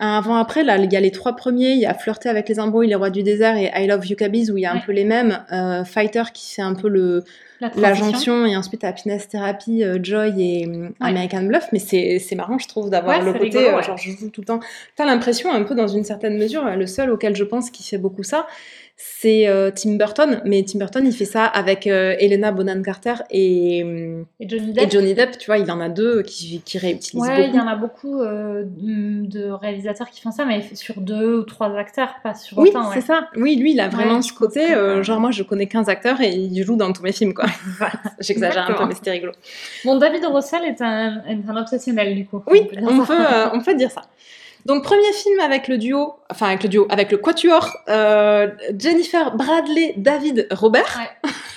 avant 0.00 0.36
après 0.36 0.64
là, 0.64 0.76
il 0.76 0.92
y 0.92 0.96
a 0.96 1.00
les 1.00 1.12
trois 1.12 1.34
premiers, 1.34 1.70
il 1.70 1.78
y 1.78 1.86
a 1.86 1.94
Flirter 1.94 2.28
avec 2.28 2.48
les 2.48 2.60
embrouilles, 2.60 2.88
Les 2.88 2.94
Rois 2.96 3.10
du 3.10 3.22
désert 3.22 3.56
et 3.56 3.70
I 3.74 3.86
Love 3.86 4.06
You 4.06 4.16
Cabiz 4.16 4.50
où 4.50 4.58
il 4.58 4.62
y 4.62 4.66
a 4.66 4.72
un 4.72 4.80
peu 4.80 4.92
les 4.92 5.04
mêmes. 5.04 5.38
Fighter 5.86 6.24
qui 6.34 6.52
fait 6.52 6.62
un 6.62 6.74
peu 6.74 6.88
le 6.88 7.24
la, 7.76 7.94
jonction 7.94 8.44
et 8.44 8.54
ensuite 8.56 8.84
Happiness 8.84 9.28
Therapy, 9.28 9.82
Joy 10.02 10.42
et 10.42 10.68
American 11.00 11.44
Bluff. 11.44 11.68
Mais 11.72 11.78
c'est 11.78 12.34
marrant, 12.34 12.58
je 12.58 12.68
trouve, 12.68 12.90
d'avoir 12.90 13.22
le 13.22 13.32
côté 13.32 13.70
genre 13.82 13.96
je 13.96 14.10
joue 14.10 14.28
tout 14.28 14.42
le 14.42 14.46
temps. 14.46 14.60
T'as 14.96 15.06
l'impression 15.06 15.50
un 15.50 15.62
peu 15.62 15.74
dans 15.74 15.88
une 15.88 16.04
certaine 16.04 16.36
mesure, 16.36 16.64
le 16.64 16.86
seul 16.86 17.10
auquel 17.10 17.34
je 17.34 17.44
pense 17.44 17.70
qui 17.70 17.84
fait 17.84 17.98
beaucoup 17.98 18.24
ça, 18.24 18.46
c'est 18.96 19.48
euh, 19.48 19.72
Tim 19.74 19.96
Burton, 19.96 20.40
mais 20.44 20.62
Tim 20.62 20.78
Burton 20.78 21.04
il 21.04 21.12
fait 21.12 21.24
ça 21.24 21.44
avec 21.44 21.88
euh, 21.88 22.14
Helena 22.20 22.52
Bonham 22.52 22.80
Carter 22.82 23.14
et, 23.28 23.80
et, 23.80 24.48
Johnny 24.48 24.72
Depp. 24.72 24.84
et, 24.84 24.90
Johnny 24.90 25.14
Depp. 25.14 25.36
Tu 25.36 25.46
vois, 25.46 25.58
il 25.58 25.66
y 25.66 25.70
en 25.72 25.80
a 25.80 25.88
deux 25.88 26.22
qui, 26.22 26.62
qui 26.64 26.78
réutilisent 26.78 27.20
ouais, 27.20 27.36
beaucoup. 27.36 27.48
il 27.48 27.56
y 27.56 27.60
en 27.60 27.66
a 27.66 27.74
beaucoup 27.74 28.22
euh, 28.22 28.62
de 28.64 29.50
réalisateurs 29.50 30.10
qui 30.10 30.20
font 30.20 30.30
ça, 30.30 30.44
mais 30.44 30.62
sur 30.74 31.00
deux 31.00 31.38
ou 31.38 31.42
trois 31.42 31.76
acteurs, 31.76 32.14
pas 32.22 32.34
sur 32.34 32.58
oui, 32.58 32.68
autant. 32.68 32.88
Oui, 32.88 32.94
c'est 32.94 33.00
ça. 33.00 33.28
Oui, 33.34 33.56
lui, 33.56 33.72
il 33.72 33.80
a 33.80 33.88
vraiment 33.88 34.22
ce 34.22 34.32
côté. 34.32 34.68
genre, 35.02 35.18
moi, 35.18 35.32
je 35.32 35.42
connais 35.42 35.66
15 35.66 35.88
acteurs 35.88 36.20
et 36.20 36.30
il 36.30 36.62
joue 36.62 36.76
dans 36.76 36.92
tous 36.92 37.02
mes 37.02 37.12
films, 37.12 37.34
quoi. 37.34 37.46
J'exagère 38.20 38.70
un 38.70 38.74
peu, 38.74 38.86
mais 38.86 38.94
c'était 38.94 39.10
rigolo. 39.10 39.32
Bon, 39.84 39.98
David 39.98 40.24
Russell 40.24 40.64
est 40.64 40.80
un, 40.80 41.20
est 41.28 41.48
un 41.48 41.56
obsessionnel, 41.56 42.14
du 42.14 42.26
coup. 42.26 42.42
Oui, 42.46 42.68
on 42.80 43.04
peut, 43.04 43.26
on 43.52 43.60
peut 43.60 43.74
dire 43.74 43.90
ça. 43.90 44.02
Donc 44.66 44.82
premier 44.82 45.12
film 45.12 45.40
avec 45.40 45.68
le 45.68 45.76
duo, 45.78 46.14
enfin 46.30 46.46
avec 46.48 46.62
le 46.62 46.68
duo, 46.68 46.86
avec 46.88 47.12
le 47.12 47.18
quatuor, 47.18 47.68
euh, 47.88 48.50
Jennifer, 48.78 49.36
Bradley, 49.36 49.94
David, 49.96 50.48
Robert. 50.50 51.00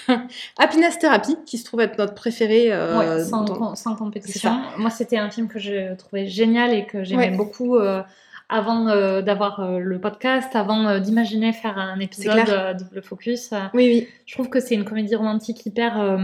Happiness 0.58 1.00
Therapy, 1.00 1.36
qui 1.46 1.58
se 1.58 1.66
trouve 1.66 1.82
être 1.82 1.98
notre 1.98 2.14
préféré. 2.14 2.68
Euh, 2.72 3.18
ouais, 3.18 3.24
sans, 3.26 3.96
compétition. 3.96 4.62
Moi, 4.78 4.90
c'était 4.90 5.18
un 5.18 5.30
film 5.30 5.48
que 5.48 5.60
je 5.60 5.96
trouvais 5.96 6.28
génial 6.28 6.74
et 6.74 6.86
que 6.86 7.04
j'aimais 7.04 7.32
beaucoup 7.32 7.76
euh, 7.76 8.02
avant 8.50 8.86
d'avoir 9.22 9.80
le 9.80 10.00
podcast, 10.00 10.56
avant 10.56 11.00
d'imaginer 11.00 11.52
faire 11.52 11.78
un 11.78 12.00
épisode 12.00 12.78
double 12.80 13.02
focus. 13.02 13.52
oui, 13.74 13.86
oui. 13.88 14.08
Je 14.26 14.34
trouve 14.34 14.50
que 14.50 14.60
c'est 14.60 14.76
une 14.76 14.86
comédie 14.86 15.16
romantique 15.16 15.66
hyper 15.66 16.18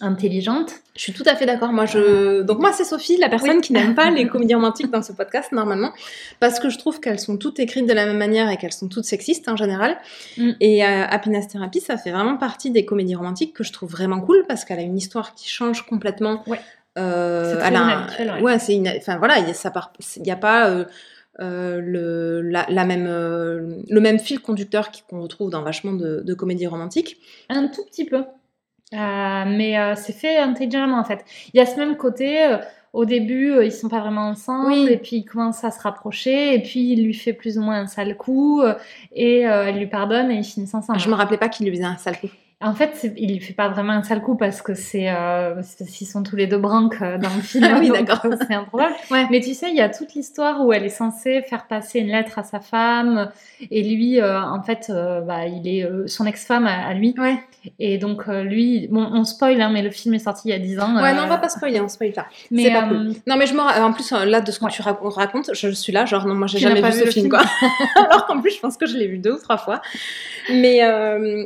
intelligente. 0.00 0.72
Je 0.96 1.02
suis 1.02 1.12
tout 1.12 1.22
à 1.26 1.36
fait 1.36 1.46
d'accord. 1.46 1.72
Moi, 1.72 1.86
je 1.86 2.42
donc 2.42 2.58
moi 2.58 2.72
c'est 2.72 2.84
Sophie, 2.84 3.16
la 3.18 3.28
personne 3.28 3.60
qui 3.60 3.72
n'aime 3.72 3.94
pas 3.94 4.10
les 4.10 4.26
comédies 4.26 4.54
romantiques 4.54 4.90
dans 4.90 5.02
ce 5.02 5.12
podcast 5.12 5.52
normalement, 5.52 5.92
parce 6.40 6.58
que 6.58 6.70
je 6.70 6.78
trouve 6.78 7.00
qu'elles 7.00 7.20
sont 7.20 7.36
toutes 7.36 7.60
écrites 7.60 7.86
de 7.86 7.92
la 7.92 8.06
même 8.06 8.18
manière 8.18 8.50
et 8.50 8.56
qu'elles 8.56 8.72
sont 8.72 8.88
toutes 8.88 9.04
sexistes 9.04 9.48
en 9.48 9.56
général. 9.56 9.96
Mm. 10.38 10.50
Et 10.60 10.84
euh, 10.84 11.04
Happiness 11.06 11.48
Therapy, 11.48 11.80
ça 11.80 11.96
fait 11.96 12.10
vraiment 12.10 12.36
partie 12.36 12.70
des 12.70 12.84
comédies 12.84 13.14
romantiques 13.14 13.54
que 13.54 13.62
je 13.62 13.72
trouve 13.72 13.90
vraiment 13.90 14.20
cool 14.20 14.44
parce 14.48 14.64
qu'elle 14.64 14.80
a 14.80 14.82
une 14.82 14.96
histoire 14.96 15.34
qui 15.34 15.48
change 15.48 15.86
complètement. 15.86 16.42
Ouais. 16.46 16.60
Euh, 16.98 17.60
c'est 17.60 18.32
ouais. 18.32 18.40
ouais 18.40 18.58
c'est 18.58 18.80
enfin 18.96 19.18
voilà, 19.18 19.38
il 19.38 19.54
ça 19.54 19.70
part, 19.70 19.92
il 20.16 20.22
n'y 20.22 20.30
a 20.30 20.36
pas 20.36 20.70
euh, 20.70 20.84
euh, 21.40 21.80
le, 21.82 22.40
la, 22.40 22.84
même, 22.84 23.04
le 23.06 24.00
même 24.00 24.18
fil 24.18 24.40
conducteur 24.40 24.90
qu'on 25.08 25.20
retrouve 25.20 25.50
dans 25.50 25.62
vachement 25.62 25.92
de, 25.92 26.22
de 26.24 26.34
comédies 26.34 26.66
romantiques. 26.66 27.18
Un 27.50 27.68
tout 27.68 27.84
petit 27.84 28.06
peu. 28.06 28.24
Euh, 28.92 29.44
mais 29.46 29.78
euh, 29.78 29.94
c'est 29.96 30.12
fait 30.12 30.38
intelligemment 30.38 30.98
en 31.00 31.04
fait. 31.04 31.24
Il 31.52 31.58
y 31.58 31.60
a 31.60 31.66
ce 31.66 31.76
même 31.76 31.96
côté, 31.96 32.44
euh, 32.46 32.58
au 32.92 33.04
début 33.04 33.64
ils 33.64 33.72
sont 33.72 33.88
pas 33.88 34.00
vraiment 34.00 34.28
ensemble, 34.28 34.88
et 34.88 34.96
puis 34.96 35.16
il 35.16 35.24
commence 35.24 35.64
à 35.64 35.70
se 35.70 35.80
rapprocher, 35.80 36.54
et 36.54 36.62
puis 36.62 36.92
il 36.92 37.04
lui 37.04 37.14
fait 37.14 37.32
plus 37.32 37.58
ou 37.58 37.62
moins 37.62 37.80
un 37.80 37.86
sale 37.88 38.16
coup, 38.16 38.62
et 39.12 39.40
elle 39.40 39.76
lui 39.76 39.86
pardonne 39.86 40.30
et 40.30 40.36
ils 40.36 40.44
finissent 40.44 40.74
ensemble. 40.74 41.00
Je 41.00 41.08
me 41.08 41.14
rappelais 41.14 41.36
pas 41.36 41.48
qu'il 41.48 41.66
lui 41.66 41.76
faisait 41.76 41.84
un 41.84 41.96
sale 41.96 42.18
coup. 42.18 42.30
En 42.62 42.74
fait, 42.74 43.12
il 43.18 43.34
lui 43.34 43.40
fait 43.40 43.52
pas 43.52 43.68
vraiment 43.68 43.92
un 43.92 44.02
sale 44.02 44.22
coup 44.22 44.34
parce 44.34 44.62
que 44.62 44.72
c'est 44.72 45.10
euh, 45.10 45.60
s'ils 45.62 46.06
sont 46.06 46.22
tous 46.22 46.36
les 46.36 46.46
deux 46.46 46.56
branques 46.56 47.02
euh, 47.02 47.18
dans 47.18 47.28
le 47.34 47.42
film. 47.42 47.64
ah 47.70 47.76
oui, 47.78 47.90
d'accord. 47.90 48.20
C'est 48.22 48.54
improbable. 48.54 48.94
Ouais. 49.10 49.26
Mais 49.30 49.40
tu 49.40 49.54
sais, 49.54 49.68
il 49.70 49.76
y 49.76 49.80
a 49.80 49.88
toute 49.88 50.14
l'histoire 50.14 50.64
où 50.64 50.72
elle 50.72 50.84
est 50.84 50.88
censée 50.88 51.42
faire 51.42 51.66
passer 51.66 52.00
une 52.00 52.08
lettre 52.08 52.38
à 52.38 52.42
sa 52.42 52.58
femme 52.58 53.30
et 53.70 53.82
lui, 53.82 54.20
euh, 54.20 54.42
en 54.42 54.62
fait, 54.62 54.86
euh, 54.90 55.20
bah, 55.20 55.46
il 55.46 55.68
est 55.68 55.86
son 56.08 56.26
ex-femme 56.26 56.66
à, 56.66 56.92
lui. 56.94 57.14
Ouais. 57.18 57.36
Et 57.78 57.98
donc 57.98 58.26
lui, 58.26 58.88
bon, 58.88 59.06
on 59.12 59.24
spoil, 59.24 59.60
hein, 59.60 59.70
mais 59.72 59.82
le 59.82 59.90
film 59.90 60.14
est 60.14 60.20
sorti 60.20 60.48
il 60.48 60.50
y 60.50 60.54
a 60.54 60.58
10 60.58 60.80
ans. 60.80 60.96
Ouais, 60.96 61.12
non, 61.14 61.24
on 61.24 61.28
va 61.28 61.38
pas 61.38 61.48
spoiler, 61.48 61.80
on 61.80 61.88
spoil 61.88 62.12
pas. 62.12 62.26
Mais 62.50 62.64
c'est 62.64 62.72
pas 62.72 62.82
cool. 62.84 63.12
Non, 63.26 63.36
mais 63.36 63.46
je 63.46 63.54
me 63.54 63.60
en 63.60 63.92
plus 63.92 64.10
là 64.12 64.40
de 64.40 64.50
ce 64.50 64.58
que 64.58 64.70
tu 64.70 64.82
racontes, 64.82 65.50
je 65.52 65.68
suis 65.68 65.92
là, 65.92 66.04
genre 66.04 66.26
non, 66.26 66.34
moi 66.34 66.46
j'ai 66.46 66.58
jamais 66.58 66.80
vu, 66.80 66.92
ce 66.92 67.06
film, 67.06 67.28
quoi. 67.28 67.42
Alors 67.96 68.26
qu'en 68.26 68.40
plus, 68.40 68.52
je 68.52 68.60
pense 68.60 68.76
que 68.76 68.86
je 68.86 68.96
l'ai 68.96 69.06
vu 69.06 69.18
deux 69.18 69.32
ou 69.32 69.38
trois 69.38 69.58
fois. 69.58 69.82
Mais 70.50 70.80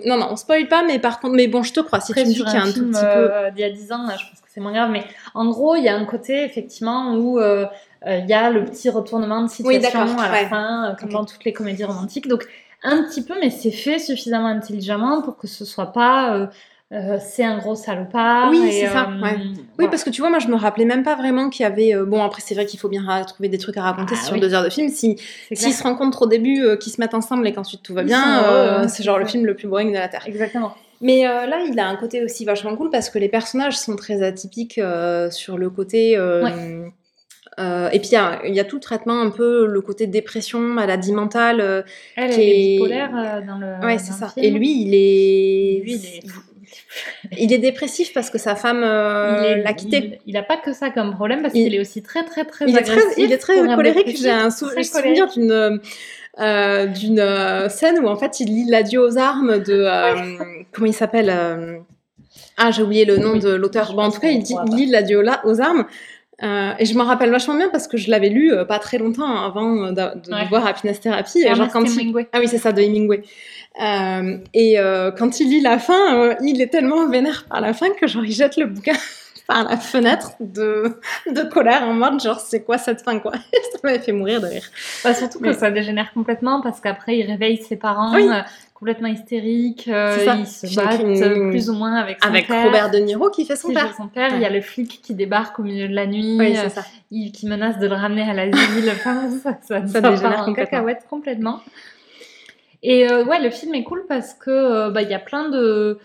non, 0.07 0.17
non, 0.17 0.29
on 0.31 0.37
spoil 0.37 0.69
pas, 0.69 0.83
mais 0.83 1.00
par 1.01 1.21
contre, 1.21 1.35
mais 1.35 1.47
bon, 1.49 1.63
je 1.63 1.73
te 1.73 1.81
crois. 1.81 2.01
Si 2.01 2.13
tu 2.13 2.21
me 2.21 2.25
dis 2.25 2.35
qu'il 2.35 2.45
y 2.45 2.57
a 2.57 2.63
un, 2.63 2.73
tout 2.73 2.87
petit 2.87 3.01
peu. 3.01 3.07
Euh, 3.07 3.51
d'il 3.51 3.61
y 3.61 3.65
a 3.65 3.71
10 3.71 3.93
ans, 3.93 4.07
là, 4.07 4.17
je 4.17 4.29
pense 4.29 4.41
que 4.41 4.49
c'est 4.49 4.61
moins 4.61 4.73
grave. 4.73 4.91
Mais 4.91 5.05
en 5.35 5.49
gros, 5.49 5.77
il 5.77 5.85
y 5.85 5.89
a 5.89 5.97
un 5.97 6.05
côté, 6.05 6.45
effectivement, 6.45 7.15
où 7.15 7.39
euh, 7.39 7.67
euh, 8.07 8.19
il 8.19 8.29
y 8.29 8.33
a 8.33 8.51
le 8.51 8.65
petit 8.65 8.89
retournement 8.91 9.43
de 9.43 9.49
situation 9.49 10.19
à 10.19 10.31
la 10.31 10.49
fin, 10.49 10.97
comme 10.99 11.11
dans 11.11 11.25
toutes 11.25 11.45
les 11.45 11.53
comédies 11.53 11.85
romantiques. 11.85 12.29
Donc, 12.29 12.47
un 12.83 13.03
petit 13.03 13.23
peu, 13.23 13.35
mais 13.41 13.51
c'est 13.51 13.71
fait 13.71 13.99
suffisamment 13.99 14.47
intelligemment 14.47 15.23
pour 15.23 15.37
que 15.37 15.47
ce 15.47 15.65
soit 15.65 15.93
pas 15.93 16.49
euh, 16.93 17.19
c'est 17.21 17.45
un 17.45 17.59
gros 17.59 17.77
salopard. 17.77 18.51
Oui, 18.51 18.69
c'est 18.73 18.89
ça, 18.89 19.09
euh. 19.09 19.37
Oui, 19.79 19.87
parce 19.89 20.03
que 20.03 20.11
tu 20.11 20.21
vois, 20.23 20.31
moi, 20.31 20.41
je 20.41 20.49
me 20.49 20.57
rappelais 20.57 20.85
même 20.85 21.05
pas 21.05 21.15
vraiment 21.15 21.49
qu'il 21.49 21.63
y 21.63 21.67
avait. 21.67 21.95
euh, 21.95 22.05
bon, 22.05 22.21
après, 22.21 22.43
c'est 22.45 22.55
vrai 22.55 22.67
qu'il 22.67 22.81
faut 22.81 22.89
bien 22.89 23.05
trouver 23.25 23.49
des 23.49 23.59
trucs 23.59 23.77
à 23.77 23.83
raconter 23.83 24.17
Ah 24.19 24.25
sur 24.25 24.35
oui. 24.35 24.41
deux 24.41 24.55
heures 24.55 24.65
de 24.65 24.71
film. 24.71 24.89
Si, 24.89 25.17
s'ils 25.53 25.73
se 25.73 25.85
rencontrent 25.85 26.23
au 26.23 26.27
début, 26.27 26.65
euh, 26.65 26.77
qu'ils 26.77 26.93
se 26.93 27.01
mettent 27.01 27.15
ensemble 27.15 27.47
et 27.47 27.53
qu'ensuite 27.53 27.85
tout 27.85 27.95
va 27.95 28.03
bien, 28.03 28.43
euh, 28.43 28.89
c'est 28.89 29.05
genre 29.05 29.19
le 29.19 29.27
film 29.27 29.47
le 29.47 29.55
plus 29.55 29.69
boring 29.69 29.93
de 29.93 29.99
la 29.99 30.09
Terre. 30.09 30.25
Exactement. 30.27 30.75
Mais 31.01 31.27
euh, 31.27 31.47
là, 31.47 31.61
il 31.67 31.79
a 31.81 31.87
un 31.89 31.97
côté 31.97 32.23
aussi 32.23 32.45
vachement 32.45 32.77
cool 32.77 32.91
parce 32.91 33.09
que 33.11 33.19
les 33.19 33.29
personnages 33.29 33.79
sont 33.79 33.97
très 33.97 34.23
atypiques 34.23 34.79
euh, 34.79 35.31
sur 35.31 35.57
le 35.57 35.71
côté. 35.71 36.17
euh, 36.17 36.47
euh, 37.59 37.89
et 37.91 37.99
puis 37.99 38.09
il 38.11 38.15
y 38.15 38.17
a, 38.17 38.41
il 38.47 38.55
y 38.55 38.61
a 38.61 38.65
tout 38.65 38.77
le 38.77 38.81
traitement 38.83 39.21
un 39.21 39.31
peu 39.31 39.67
le 39.67 39.81
côté 39.81 40.07
dépression, 40.07 40.61
maladie 40.61 41.13
mentale. 41.13 41.61
euh, 41.61 41.83
Elle, 42.17 42.31
Qui 42.31 42.41
elle 42.41 42.49
est 42.49 42.51
est- 42.51 42.73
bipolaire 42.79 43.11
euh, 43.17 43.41
dans 43.47 43.59
le. 43.59 43.85
ouais, 43.87 43.99
c'est 43.99 44.13
ça. 44.13 44.29
film. 44.29 44.45
Et 44.47 44.51
lui, 44.51 44.83
il 44.83 44.95
est, 44.95 45.83
Lui, 45.85 45.95
il 45.95 46.05
est 46.07 46.23
il 47.39 47.53
est 47.53 47.59
dépressif 47.59 48.13
parce 48.13 48.31
que 48.31 48.39
sa 48.39 48.55
femme 48.57 48.81
l'a 48.81 49.73
quitté. 49.75 49.97
Il, 49.99 50.19
il 50.33 50.37
a 50.37 50.43
pas 50.43 50.57
que 50.57 50.73
ça 50.73 50.91
comme 50.91 51.13
problème 51.15 51.43
parce 51.43 51.55
Il- 51.55 51.65
qu'il 51.65 51.75
est 51.75 51.81
aussi 51.81 52.03
très 52.03 52.25
très 52.25 52.45
très 52.45 52.65
Il 52.69 52.77
est 52.77 52.83
très, 52.83 53.01
il 53.17 53.33
est 53.33 53.39
très 53.39 53.59
un 53.59 53.75
colérique. 53.77 54.17
J'ai 54.21 54.31
un 54.31 54.51
sou- 54.51 54.67
très 54.69 54.83
souvenir 54.85 55.27
d'une 55.29 55.81
euh, 56.41 56.87
d'une 56.87 57.19
euh, 57.21 57.69
scène 57.69 57.99
où 58.01 58.09
en 58.09 58.17
fait 58.17 58.41
il 58.41 58.47
lit 58.47 58.65
l'adieu 58.69 59.01
aux 59.01 59.19
armes 59.19 59.59
de 59.59 59.75
euh, 59.87 60.15
comment 60.73 60.87
il 60.87 60.95
s'appelle 60.95 61.33
ah 62.57 62.71
j'ai 62.71 62.83
oublié 62.83 63.05
le 63.05 63.17
nom 63.19 63.33
Oui. 63.35 63.41
de 63.41 63.51
l'auteur 63.51 63.95
bon 63.95 64.03
en 64.05 64.11
tout 64.11 64.21
cas 64.21 64.29
il, 64.31 64.43
dit, 64.43 64.55
il 64.69 64.75
lit 64.77 64.87
l'adieu 64.87 65.23
aux- 65.45 65.61
armes 65.61 65.85
et 66.43 66.87
je 66.87 66.97
m'en 66.97 67.05
rappelle 67.05 67.31
vachement 67.31 67.55
bien 67.57 67.69
parce 67.69 67.87
que 67.87 67.99
je 67.99 68.11
l'avais 68.11 68.31
lu 68.31 68.53
pas 68.67 68.79
très 68.79 68.97
longtemps 68.99 69.29
avant 69.45 69.91
de, 69.93 69.93
de 69.93 70.33
Ouais. 70.35 70.47
voir 70.49 70.67
Happiness 70.67 71.01
Therapy 71.01 71.41
et 71.41 71.55
genre 71.55 71.69
quand 71.71 71.85
il, 71.85 72.15
ah 72.33 72.39
oui, 72.41 72.49
c'est 72.49 72.57
ça, 72.59 72.73
de 72.73 72.81
Hemingway. 72.81 73.23
Et 74.55 74.77
quand 75.19 75.41
il 75.41 75.51
lit 75.51 75.61
la 75.61 75.79
fin, 75.79 76.35
il 76.43 76.61
est 76.63 76.69
tellement 76.69 77.07
vénère 77.09 77.45
par 77.49 77.61
la 77.61 77.75
fin 77.75 77.91
que 77.91 78.07
genre 78.07 78.25
il 78.25 78.33
jette 78.33 78.57
le 78.57 78.67
bouquin 78.67 78.95
par 79.51 79.65
la 79.65 79.77
fenêtre 79.77 80.33
de, 80.39 80.97
de 81.29 81.43
colère 81.43 81.83
en 81.83 81.93
mode 81.93 82.21
genre 82.23 82.39
c'est 82.39 82.63
quoi 82.63 82.79
cette 82.79 83.01
fin 83.03 83.19
quoi? 83.19 83.33
ça 83.73 83.79
m'avait 83.83 83.99
fait 83.99 84.13
mourir 84.13 84.41
de 84.41 84.47
rire. 84.47 84.63
Bah, 85.03 85.13
surtout 85.13 85.41
que 85.41 85.49
Mais- 85.49 85.55
ça 85.55 85.73
dégénère 85.73 86.13
complètement 86.15 86.61
parce 86.61 86.81
qu'après 86.81 87.17
il 87.19 87.27
réveille 87.27 87.57
ses 87.57 87.75
parents 87.77 88.15
Oui. 88.15 88.29
euh, 88.31 88.43
complètement 88.75 89.09
hystériques, 89.09 89.89
euh, 89.89 90.17
ils 90.39 90.47
se 90.47 90.75
battent 90.77 91.01
une- 91.03 91.51
plus 91.51 91.69
ou 91.69 91.75
moins 91.75 91.97
avec 91.97 92.19
son 92.23 92.29
Avec 92.29 92.47
père. 92.47 92.65
Robert 92.65 92.91
De 92.93 92.99
Niro 92.99 93.29
qui 93.31 93.45
fait 93.45 93.57
son 93.57 93.69
qui 93.69 93.75
père. 93.75 93.93
son 93.97 94.07
père, 94.07 94.31
il 94.35 94.41
y 94.41 94.45
a 94.47 94.51
le 94.51 94.61
flic 94.61 95.01
qui 95.03 95.15
débarque 95.15 95.59
au 95.59 95.63
milieu 95.65 95.89
de 95.89 95.95
la 95.95 96.07
nuit, 96.07 96.37
Oui, 96.39 96.57
euh, 96.57 96.69
ça. 96.69 96.83
il- 97.11 97.33
qui 97.33 97.47
menace 97.49 97.79
de 97.79 97.87
le 97.89 97.95
ramener 97.95 98.23
à 98.23 98.33
l'asile. 98.33 98.55
enfin, 98.95 99.29
ça, 99.43 99.59
ça, 99.63 99.87
Ça 99.87 99.87
ça 99.89 100.01
dégénère 100.01 100.45
complètement. 100.45 100.55
cacahuète 100.79 101.07
complètement. 101.11 101.61
Et 102.83 103.11
euh, 103.11 103.25
ouais, 103.25 103.41
le 103.43 103.51
film 103.51 103.75
est 103.75 103.83
cool 103.85 104.05
parce 104.09 104.33
que 104.35 104.89
bah, 104.91 105.03
il 105.03 105.11
y 105.11 105.15
a 105.15 105.19
plein 105.19 105.49
de 105.51 105.99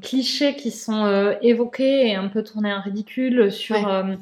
clichés 0.00 0.54
qui 0.54 0.70
sont 0.70 1.04
euh, 1.04 1.34
évoqués 1.42 2.08
et 2.08 2.14
un 2.14 2.28
peu 2.28 2.42
tournés 2.42 2.72
en 2.72 2.80
ridicule 2.80 3.50
sur 3.52 3.76
Ouais. 3.76 3.84
euh, 3.86 4.16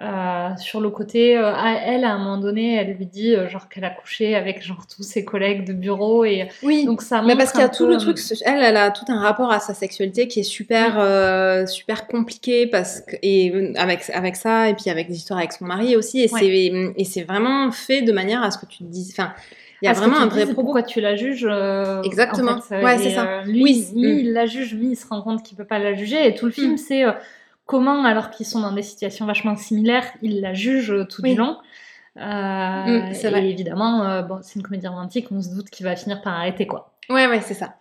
euh, 0.00 0.48
sur 0.56 0.80
le 0.80 0.88
côté. 0.88 1.36
euh, 1.36 1.52
à 1.52 1.72
elle, 1.74 2.04
à 2.04 2.12
un 2.14 2.18
moment 2.18 2.38
donné, 2.38 2.74
elle 2.76 2.94
lui 2.94 3.04
dit 3.06 3.34
euh, 3.34 3.48
genre 3.48 3.68
qu'elle 3.68 3.84
a 3.84 3.90
couché 3.90 4.34
avec 4.34 4.62
genre 4.64 4.86
tous 4.86 5.02
ses 5.02 5.24
collègues 5.26 5.66
de 5.66 5.74
bureau 5.74 6.24
et 6.24 6.48
Oui. 6.62 6.84
donc 6.86 7.02
ça 7.02 7.20
Mais 7.20 7.36
parce 7.36 7.50
qu'il 7.50 7.60
y 7.60 7.64
a 7.64 7.68
tout 7.68 7.86
le 7.86 7.96
euh, 7.96 7.98
truc, 7.98 8.18
elle, 8.46 8.62
elle 8.62 8.76
a 8.78 8.90
tout 8.92 9.04
un 9.08 9.20
rapport 9.20 9.52
à 9.52 9.60
sa 9.60 9.74
sexualité 9.74 10.26
qui 10.26 10.40
est 10.40 10.44
super, 10.44 10.94
euh, 10.98 11.66
super 11.66 12.06
compliqué 12.06 12.66
parce 12.66 13.00
que 13.02 13.16
et 13.20 13.50
euh, 13.54 13.72
avec 13.76 14.08
avec 14.14 14.36
ça 14.36 14.70
et 14.70 14.74
puis 14.74 14.88
avec 14.90 15.08
des 15.08 15.16
histoires 15.16 15.40
avec 15.40 15.52
son 15.52 15.66
mari 15.66 15.96
aussi 15.96 16.20
et 16.22 16.30
Ouais. 16.32 16.40
c'est 16.40 16.92
et 16.96 17.04
c'est 17.04 17.24
vraiment 17.24 17.70
fait 17.70 18.00
de 18.00 18.12
manière 18.12 18.42
à 18.42 18.50
ce 18.52 18.58
que 18.58 18.66
tu 18.66 18.78
te 18.78 18.84
dises, 18.84 19.10
enfin, 19.12 19.34
il 19.82 19.86
y 19.86 19.88
a 19.88 19.92
vraiment 19.92 20.18
un 20.18 20.26
vrai 20.28 20.44
propos. 20.44 20.62
Pourquoi 20.62 20.82
tu 20.82 21.00
la 21.00 21.16
juges 21.16 21.46
euh, 21.48 22.02
Exactement. 22.02 22.52
en 22.52 22.60
fait, 22.60 22.82
Ouais, 22.84 22.98
c'est 22.98 23.10
ça. 23.10 23.26
euh, 23.26 23.42
lui, 23.44 23.62
Oui, 23.62 23.86
mi 23.94 24.02
mm. 24.14 24.18
il 24.18 24.32
la 24.32 24.46
juge, 24.46 24.74
mi 24.74 24.90
il 24.92 24.96
se 24.96 25.06
rend 25.06 25.22
compte 25.22 25.42
qu'il 25.42 25.56
peut 25.56 25.64
pas 25.64 25.78
la 25.78 25.94
juger. 25.94 26.26
Et 26.26 26.34
tout 26.34 26.46
le 26.46 26.52
film, 26.52 26.72
Mm. 26.74 26.78
c'est 26.78 27.04
euh, 27.04 27.12
comment, 27.66 28.04
alors 28.04 28.30
qu'ils 28.30 28.46
sont 28.46 28.60
dans 28.60 28.72
des 28.72 28.82
situations 28.82 29.26
vachement 29.26 29.56
similaires, 29.56 30.04
il 30.22 30.40
la 30.40 30.52
juge 30.54 30.90
euh, 30.92 31.04
tout 31.04 31.22
Oui. 31.22 31.32
du 31.32 31.38
long. 31.38 31.56
Euh, 32.16 32.20
Mm, 32.20 33.12
et 33.12 33.28
vrai. 33.30 33.48
évidemment, 33.48 34.04
euh, 34.04 34.22
bon, 34.22 34.40
c'est 34.42 34.56
une 34.56 34.62
comédie 34.64 34.88
romantique, 34.88 35.28
on 35.30 35.40
se 35.40 35.48
doute 35.54 35.70
qu'il 35.70 35.86
va 35.86 35.94
finir 35.96 36.20
par 36.22 36.34
arrêter 36.34 36.66
quoi. 36.66 36.92
Ouais, 37.08 37.26
ouais, 37.28 37.40
c'est 37.40 37.54
ça. 37.54 37.74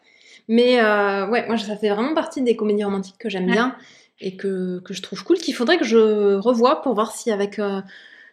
Mais 0.47 0.79
euh, 0.81 1.27
ouais, 1.27 1.45
moi, 1.47 1.57
ça 1.57 1.75
fait 1.75 1.89
vraiment 1.89 2.13
partie 2.13 2.41
des 2.41 2.55
comédies 2.55 2.83
romantiques 2.83 3.17
que 3.19 3.29
j'aime 3.29 3.45
Ouais. 3.47 3.51
bien 3.51 3.75
et 4.21 4.35
que, 4.35 4.79
que 4.85 4.93
je 4.93 5.01
trouve 5.01 5.23
cool, 5.23 5.37
qu'il 5.37 5.53
faudrait 5.55 5.77
que 5.77 5.85
je 5.85 6.35
revoie 6.37 6.81
pour 6.81 6.93
voir 6.93 7.11
si 7.11 7.31
avec, 7.31 7.59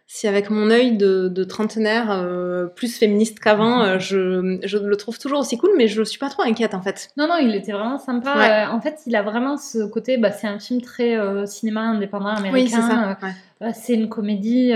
si 0.09 0.29
avec 0.29 0.51
mon 0.51 0.71
œil 0.71 0.97
de, 0.97 1.27
de 1.27 1.45
trentenaire 1.45 2.11
euh, 2.13 2.67
plus 2.67 2.97
féministe 2.97 3.41
qu'avant, 3.41 3.83
euh, 3.83 3.99
je, 3.99 4.59
je 4.65 4.79
le 4.79 4.97
trouve 4.97 5.19
toujours 5.19 5.41
aussi 5.41 5.59
cool, 5.59 5.71
mais 5.77 5.89
je 5.89 6.03
suis 6.05 6.19
pas 6.21 6.29
trop 6.29 6.43
inquiète 6.43 6.75
en 6.75 6.81
fait. 6.81 7.09
Non, 7.17 7.27
non, 7.27 7.37
il 7.43 7.55
était 7.57 7.73
vraiment 7.73 7.99
sympa. 7.99 8.37
Ouais. 8.39 8.51
Euh, 8.51 8.71
en 8.71 8.81
fait, 8.81 9.01
il 9.07 9.17
a 9.17 9.23
vraiment 9.23 9.57
ce 9.57 9.85
côté, 9.85 10.17
bah, 10.17 10.31
c'est 10.31 10.47
un 10.47 10.61
film 10.61 10.81
très 10.81 11.17
cinéma 11.47 11.81
indépendant 11.81 12.27
américain. 12.29 12.53
Oui, 12.55 12.69
c'est 12.69 12.81
ça. 12.81 13.19
ouais. 13.21 13.29
Euh, 13.63 13.71
c'est 13.75 13.95
une 13.95 14.09
comédie 14.09 14.73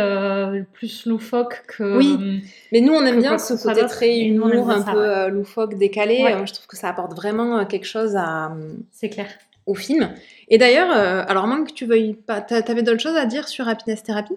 plus 0.72 1.06
loufoque 1.06 1.62
que. 1.68 1.96
Oui. 1.98 2.42
Mais 2.72 2.80
nous, 2.80 2.92
on 2.92 3.04
aime 3.06 3.20
bien 3.20 3.38
ce 3.38 3.54
côté 3.54 3.86
très 3.86 4.18
humour, 4.18 4.68
un 4.68 4.84
ça, 4.84 4.92
peu 4.92 4.98
ouais. 4.98 5.30
loufoque, 5.30 5.78
décalé. 5.78 6.24
Je 6.44 6.52
trouve 6.52 6.66
que 6.66 6.76
ça 6.76 6.88
apporte 6.88 7.14
vraiment 7.14 7.64
quelque 7.66 7.86
chose 7.86 8.16
à, 8.16 8.50
c'est 8.90 9.10
clair. 9.10 9.28
au 9.66 9.74
film. 9.74 10.10
Et 10.48 10.58
d'ailleurs, 10.58 10.90
alors, 10.90 11.46
moins 11.46 11.62
que 11.64 11.72
tu 11.72 11.86
veuilles 11.86 12.14
pas, 12.14 12.40
t'a- 12.40 12.62
t'avais 12.62 12.82
d'autres 12.82 13.00
choses 13.00 13.16
à 13.16 13.26
dire 13.26 13.46
sur 13.48 13.68
Happiness 13.68 14.02
Therapy? 14.02 14.34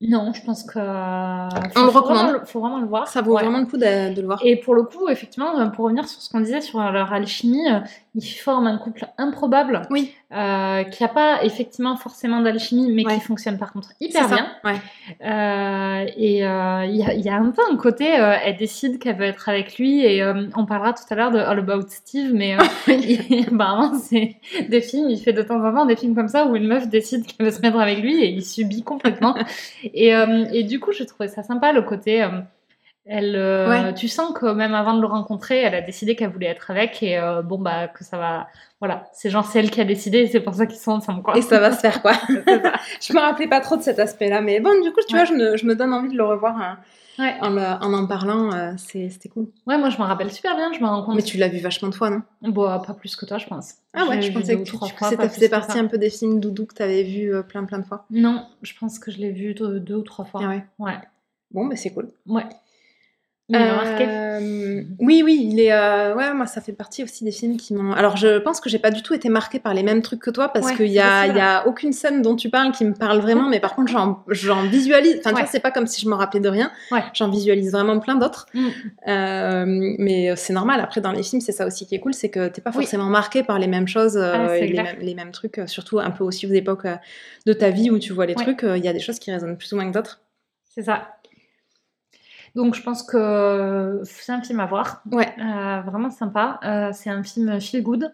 Non, 0.00 0.32
je 0.32 0.42
pense 0.44 0.62
que. 0.62 0.78
On 0.78 1.84
le 1.86 1.90
faut 1.90 2.00
recommande. 2.00 2.16
Vraiment, 2.26 2.32
le- 2.38 2.44
faut 2.44 2.60
vraiment 2.60 2.78
le 2.78 2.86
voir. 2.86 3.08
Ça 3.08 3.20
vaut 3.20 3.34
Ouais. 3.34 3.42
vraiment 3.42 3.58
le 3.58 3.66
coup 3.66 3.76
de, 3.78 4.14
de 4.14 4.20
le 4.20 4.26
voir. 4.26 4.40
Et 4.44 4.54
pour 4.54 4.74
le 4.76 4.84
coup, 4.84 5.08
effectivement, 5.08 5.58
euh, 5.58 5.66
pour 5.66 5.86
revenir 5.86 6.08
sur 6.08 6.20
ce 6.22 6.30
qu'on 6.30 6.40
disait 6.40 6.60
sur 6.60 6.78
leur 6.78 7.12
alchimie, 7.12 7.68
euh, 7.68 7.80
ils 8.14 8.22
forment 8.24 8.68
un 8.68 8.78
couple 8.78 9.06
improbable 9.18 9.82
Oui, 9.90 10.14
euh, 10.30 10.84
qui 10.84 11.02
n'a 11.02 11.08
pas 11.08 11.42
effectivement 11.42 11.96
forcément 11.96 12.40
d'alchimie, 12.42 12.92
mais 12.92 13.04
Ouais. 13.06 13.14
qui 13.14 13.20
fonctionne 13.20 13.56
par 13.58 13.72
contre 13.72 13.92
hyper 14.00 14.28
bien. 14.28 14.46
Ouais. 14.62 14.74
Euh, 15.24 16.06
et 16.16 16.46
euh, 16.46 16.84
il 16.86 16.96
y, 16.96 17.02
a- 17.02 17.14
il 17.14 17.20
y 17.24 17.28
a 17.30 17.36
un 17.36 17.50
peu 17.50 17.62
un 17.70 17.76
côté, 17.76 18.18
euh, 18.20 18.34
elle 18.44 18.56
décide 18.56 18.98
qu'elle 18.98 19.16
veut 19.16 19.24
être 19.24 19.48
avec 19.48 19.78
lui, 19.78 20.04
et 20.04 20.22
on 20.56 20.66
parlera 20.66 20.92
tout 20.92 21.02
à 21.10 21.14
l'heure 21.14 21.30
de 21.30 21.38
All 21.38 21.58
About 21.60 21.86
Steve, 21.88 22.32
mais 22.34 22.56
apparemment, 23.50 23.94
c'est 23.94 24.36
des 24.68 24.80
films, 24.82 25.08
il 25.10 25.18
fait 25.18 25.32
de 25.32 25.42
temps 25.42 25.64
en 25.64 25.72
temps 25.74 25.86
des 25.86 25.96
films 25.96 26.14
comme 26.14 26.28
ça 26.28 26.46
où 26.46 26.56
une 26.56 26.66
meuf 26.66 26.88
décide 26.88 27.26
qu'elle 27.26 27.46
veut 27.46 27.52
se 27.52 27.60
mettre 27.60 27.78
avec 27.78 27.98
lui 28.00 28.22
et 28.22 28.28
il 28.28 28.44
subit 28.44 28.82
complètement. 28.82 29.34
et, 29.84 30.12
et 30.52 30.62
du 30.64 30.80
coup, 30.80 30.92
j'ai 30.92 31.06
trouvé 31.06 31.28
ça 31.28 31.42
sympa 31.42 31.72
le 31.72 31.82
côté. 31.82 32.26
Elle, 33.08 33.34
euh, 33.36 33.68
Ouais. 33.68 33.94
tu 33.94 34.06
sens 34.08 34.32
que 34.32 34.46
même 34.52 34.74
avant 34.74 34.94
de 34.94 35.00
le 35.00 35.06
rencontrer, 35.06 35.58
elle 35.60 35.74
a 35.74 35.80
décidé 35.80 36.14
qu'elle 36.14 36.30
voulait 36.30 36.46
être 36.46 36.70
avec 36.70 37.02
et 37.02 37.18
euh, 37.18 37.42
bon 37.42 37.58
bah 37.58 37.88
que 37.88 38.04
ça 38.04 38.18
va, 38.18 38.46
voilà, 38.80 39.04
c'est 39.12 39.30
genre 39.30 39.44
c'est 39.46 39.58
elle 39.60 39.70
qui 39.70 39.80
a 39.80 39.84
décidé 39.84 40.18
et 40.18 40.26
c'est 40.28 40.40
pour 40.40 40.54
ça 40.54 40.66
qu'ils 40.66 40.78
sont 40.78 40.92
ensemble 40.92 41.22
quoi. 41.22 41.36
Et 41.36 41.42
ça 41.42 41.58
va 41.58 41.72
se 41.72 41.80
faire 41.80 42.02
quoi. 42.02 42.12
Je 42.28 43.12
me 43.12 43.18
rappelais 43.20 43.48
pas 43.48 43.60
trop 43.60 43.76
de 43.76 43.82
cet 43.82 43.98
aspect-là, 43.98 44.40
mais 44.40 44.60
bon, 44.60 44.80
du 44.82 44.92
coup, 44.92 45.00
tu 45.08 45.14
Ouais. 45.16 45.24
vois, 45.24 45.34
je 45.34 45.34
me, 45.34 45.56
je 45.56 45.66
me 45.66 45.74
donne 45.74 45.92
envie 45.92 46.10
de 46.10 46.16
le 46.16 46.24
revoir 46.24 46.56
hein, 46.56 46.78
Ouais. 47.18 47.34
en, 47.40 47.50
le- 47.50 47.60
en 47.84 47.92
en 47.94 48.06
parlant. 48.06 48.52
euh, 48.52 48.72
C'était 48.76 49.28
cool. 49.28 49.48
Ouais, 49.66 49.76
moi 49.76 49.90
je 49.90 49.98
me 49.98 50.04
rappelle 50.04 50.30
super 50.30 50.54
bien, 50.54 50.70
je 50.72 50.78
me 50.80 50.86
rends 50.86 51.02
compte. 51.02 51.16
Mais 51.16 51.22
tu 51.22 51.36
l'as 51.36 51.48
vu 51.48 51.58
vachement 51.58 51.88
de 51.88 51.94
fois, 51.94 52.10
non? 52.10 52.22
Bon, 52.42 52.66
pas 52.80 52.94
plus 52.94 53.16
que 53.16 53.26
toi, 53.26 53.38
je 53.38 53.46
pense. 53.46 53.74
Ah 53.94 54.04
ouais, 54.06 54.22
je 54.22 54.30
pensais 54.32 54.54
que 54.56 54.62
tu, 54.62 54.76
pas 55.16 55.28
faisait 55.28 55.48
partie 55.48 55.78
un 55.78 55.86
peu 55.86 55.98
des 55.98 56.10
films 56.10 56.38
doudou 56.40 56.66
que 56.66 56.74
t'avais 56.74 57.02
vu 57.02 57.34
euh, 57.34 57.42
plein 57.42 57.64
plein 57.64 57.78
de 57.80 57.84
fois. 57.86 58.04
Non, 58.10 58.46
je 58.62 58.72
pense 58.78 58.98
que 59.00 59.10
je 59.10 59.18
l'ai 59.18 59.30
vu 59.32 59.54
deux, 59.54 59.80
deux 59.80 59.96
ou 59.96 60.02
trois 60.02 60.24
fois. 60.26 60.40
Ah 60.44 60.48
ouais. 60.48 60.64
Ouais. 60.78 60.98
Bon, 61.50 61.64
mais 61.64 61.74
c'est 61.76 61.90
cool. 61.90 62.10
Ouais. 62.26 62.44
Mais 62.44 62.46
il 62.46 62.46
a 62.46 62.46
marqué. 62.46 62.54
Euh, 63.54 64.82
oui, 65.00 65.22
oui, 65.24 65.48
il 65.50 65.60
est. 65.60 65.72
euh, 65.72 66.14
Ouais, 66.14 66.32
moi, 66.34 66.46
ça 66.46 66.60
fait 66.60 66.72
partie 66.72 67.02
aussi 67.02 67.24
des 67.24 67.30
films 67.32 67.56
qui 67.56 67.72
m'ont. 67.74 67.92
Alors, 67.92 68.16
je 68.16 68.38
pense 68.38 68.60
que 68.60 68.68
j'ai 68.68 68.78
pas 68.78 68.90
du 68.90 69.02
tout 69.02 69.14
été 69.14 69.28
marquée 69.30 69.58
par 69.58 69.72
les 69.72 69.82
mêmes 69.82 70.02
trucs 70.02 70.20
que 70.20 70.30
toi 70.30 70.48
parce 70.48 70.66
Ouais, 70.66 70.76
qu'il 70.76 70.88
y 70.88 71.00
a, 71.00 71.26
y 71.26 71.40
a 71.40 71.66
aucune 71.66 71.92
scène 71.92 72.20
dont 72.20 72.36
tu 72.36 72.50
parles 72.50 72.72
qui 72.72 72.84
me 72.84 72.92
parle 72.92 73.20
vraiment, 73.20 73.48
mais 73.48 73.58
par 73.60 73.74
contre, 73.74 73.90
j'en, 73.90 74.22
j'en 74.28 74.62
visualise. 74.64 75.16
Enfin, 75.20 75.30
tu 75.30 75.36
Ouais. 75.36 75.42
vois, 75.42 75.50
c'est 75.50 75.60
pas 75.60 75.70
comme 75.70 75.86
si 75.86 76.00
je 76.02 76.08
me 76.08 76.14
rappelais 76.14 76.40
de 76.40 76.48
rien. 76.48 76.70
Ouais. 76.90 77.02
J'en 77.14 77.30
visualise 77.30 77.72
vraiment 77.72 77.98
plein 78.00 78.16
d'autres. 78.16 78.46
Mm. 78.52 78.66
Euh, 79.08 79.64
mais 79.98 80.36
c'est 80.36 80.52
normal. 80.52 80.80
Après, 80.80 81.00
dans 81.00 81.12
les 81.12 81.22
films, 81.22 81.40
c'est 81.40 81.52
ça 81.52 81.66
aussi 81.66 81.86
qui 81.86 81.94
est 81.94 82.00
cool, 82.00 82.12
c'est 82.14 82.28
que 82.28 82.48
t'es 82.48 82.60
pas 82.60 82.70
Oui. 82.70 82.82
forcément 82.82 83.06
marqué 83.06 83.42
par 83.42 83.58
les 83.58 83.66
mêmes 83.66 83.88
choses 83.88 84.18
Ah, 84.18 84.56
et 84.58 84.66
les 84.66 84.82
mêmes, 84.82 84.96
les 85.00 85.14
mêmes 85.14 85.30
trucs, 85.32 85.60
surtout 85.66 85.98
un 86.00 86.10
peu 86.10 86.22
aussi 86.24 86.46
aux 86.46 86.52
époques 86.52 86.86
de 87.46 87.52
ta 87.54 87.70
vie 87.70 87.90
où 87.90 87.98
tu 87.98 88.12
vois 88.12 88.26
les 88.26 88.34
trucs. 88.34 88.62
Il 88.62 88.84
y 88.84 88.88
a 88.88 88.92
des 88.92 89.00
choses 89.00 89.18
qui 89.18 89.30
résonnent 89.32 89.56
plus 89.56 89.72
ou 89.72 89.76
moins 89.76 89.88
que 89.88 89.94
d'autres. 89.94 90.20
C'est 90.74 90.82
ça. 90.82 91.08
Donc 92.54 92.74
je 92.74 92.82
pense 92.82 93.02
que 93.02 94.00
c'est 94.04 94.32
un 94.32 94.42
film 94.42 94.60
à 94.60 94.66
voir. 94.66 95.02
Ouais. 95.10 95.28
Euh, 95.38 95.80
vraiment 95.86 96.10
sympa. 96.10 96.58
Euh, 96.64 96.90
c'est 96.92 97.10
un 97.10 97.22
film 97.22 97.60
feel 97.60 97.82
good. 97.82 98.12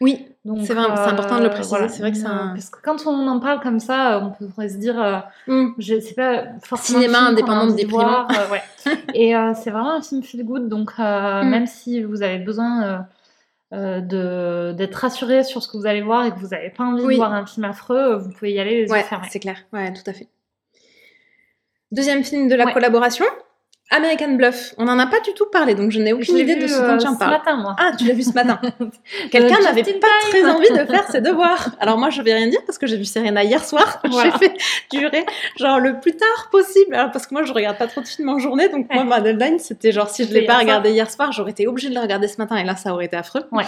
Oui. 0.00 0.26
Donc, 0.44 0.58
C'est 0.66 0.76
important 0.76 1.38
de 1.38 1.44
le 1.44 1.50
préciser, 1.50 1.88
c'est 1.88 2.00
vrai 2.00 2.10
que 2.10 2.16
une- 2.16 2.22
c'est 2.22 2.28
un- 2.28 2.48
Parce 2.48 2.68
que 2.68 2.78
quand 2.82 3.06
on 3.06 3.26
en 3.28 3.38
parle 3.40 3.60
comme 3.60 3.78
ça, 3.80 4.20
on 4.22 4.30
pourrait 4.48 4.68
se 4.68 4.76
dire, 4.76 5.00
euh, 5.00 5.18
Mm. 5.46 5.68
je 5.78 6.00
sais 6.00 6.14
pas 6.14 6.44
forcément. 6.62 6.98
Cinéma 7.00 7.20
indépendant 7.20 7.66
de 7.68 7.72
déprimant. 7.72 8.26
euh, 8.28 8.50
ouais. 8.50 8.62
Et 9.14 9.34
euh, 9.36 9.52
c'est 9.54 9.70
vraiment 9.70 9.94
un 9.94 10.02
film 10.02 10.22
feel 10.22 10.44
good. 10.44 10.68
Donc 10.68 10.90
euh, 10.98 11.42
Mm. 11.44 11.48
même 11.48 11.66
si 11.66 12.02
vous 12.02 12.22
avez 12.22 12.38
besoin 12.38 12.82
euh, 12.82 12.98
euh, 13.72 14.00
de 14.00 14.72
d'être 14.76 14.96
rassuré 14.96 15.42
sur 15.44 15.62
ce 15.62 15.68
que 15.68 15.76
vous 15.78 15.86
allez 15.86 16.02
voir 16.02 16.26
et 16.26 16.32
que 16.32 16.38
vous 16.38 16.48
n'avez 16.48 16.70
pas 16.70 16.84
envie 16.84 17.04
Oui. 17.04 17.14
de 17.14 17.18
voir 17.18 17.32
un 17.32 17.46
film 17.46 17.64
affreux, 17.64 18.16
vous 18.16 18.30
pouvez 18.30 18.52
y 18.52 18.58
aller 18.60 18.84
les 18.84 18.90
Ouais, 18.90 19.04
c'est 19.30 19.40
clair. 19.40 19.58
Ouais, 19.72 19.92
tout 19.92 20.02
à 20.08 20.12
fait. 20.12 20.28
Deuxième 21.92 22.24
film 22.24 22.48
de 22.48 22.54
la 22.56 22.66
Ouais. 22.66 22.72
collaboration. 22.72 23.24
American 23.96 24.32
Bluff, 24.32 24.74
on 24.78 24.84
n'en 24.84 24.98
a 24.98 25.06
pas 25.06 25.20
du 25.20 25.32
tout 25.34 25.46
parlé, 25.52 25.74
donc 25.74 25.90
je 25.90 26.00
n'ai 26.00 26.12
aucune 26.12 26.36
Je 26.36 26.42
idée 26.42 26.54
vu, 26.54 26.62
de 26.62 26.66
ce 26.66 26.74
euh, 26.80 26.88
dont 26.92 26.98
tu 26.98 27.06
en 27.06 27.14
ce 27.14 27.18
parles. 27.18 27.30
matin, 27.32 27.56
moi. 27.56 27.76
Ah, 27.78 27.92
tu 27.98 28.04
l'as 28.06 28.14
vu 28.14 28.22
ce 28.22 28.32
matin. 28.32 28.60
Quelqu'un 29.30 29.56
Euh, 29.60 29.64
n'avait 29.64 29.82
pas 29.82 29.90
time. 29.90 30.30
très 30.30 30.44
envie 30.50 30.68
de 30.70 30.84
faire 30.84 31.04
ses 31.10 31.20
devoirs. 31.20 31.70
Alors 31.80 31.98
moi, 31.98 32.10
je 32.10 32.20
vais 32.22 32.34
rien 32.34 32.48
dire 32.48 32.60
parce 32.66 32.78
que 32.78 32.86
j'ai 32.86 32.96
vu 32.96 33.04
Serena 33.04 33.42
hier 33.44 33.64
soir. 33.64 34.00
Voilà. 34.10 34.30
J'ai 34.40 34.48
fait 34.48 34.56
durer 34.90 35.24
genre 35.58 35.78
le 35.80 35.98
plus 36.00 36.16
tard 36.16 36.48
possible. 36.50 36.94
Alors 36.94 37.10
parce 37.10 37.26
que 37.26 37.34
moi, 37.34 37.42
je 37.44 37.52
regarde 37.52 37.76
pas 37.78 37.86
trop 37.86 38.00
de 38.00 38.06
films 38.06 38.28
en 38.28 38.38
journée, 38.38 38.68
donc 38.68 38.86
moi, 38.92 39.04
ma 39.04 39.20
deadline, 39.20 39.58
c'était 39.58 39.92
genre 39.92 40.08
si 40.10 40.24
je 40.24 40.32
l'ai 40.32 40.42
pas 40.42 40.52
soir. 40.54 40.62
regardé 40.62 40.90
hier 40.90 41.10
soir, 41.10 41.32
j'aurais 41.32 41.50
été 41.52 41.66
obligée 41.66 41.88
de 41.88 41.94
le 41.94 42.00
regarder 42.00 42.28
ce 42.28 42.36
matin 42.38 42.56
et 42.56 42.64
là, 42.64 42.76
ça 42.76 42.92
aurait 42.92 43.06
été 43.06 43.16
affreux. 43.16 43.44
Oui, 43.52 43.64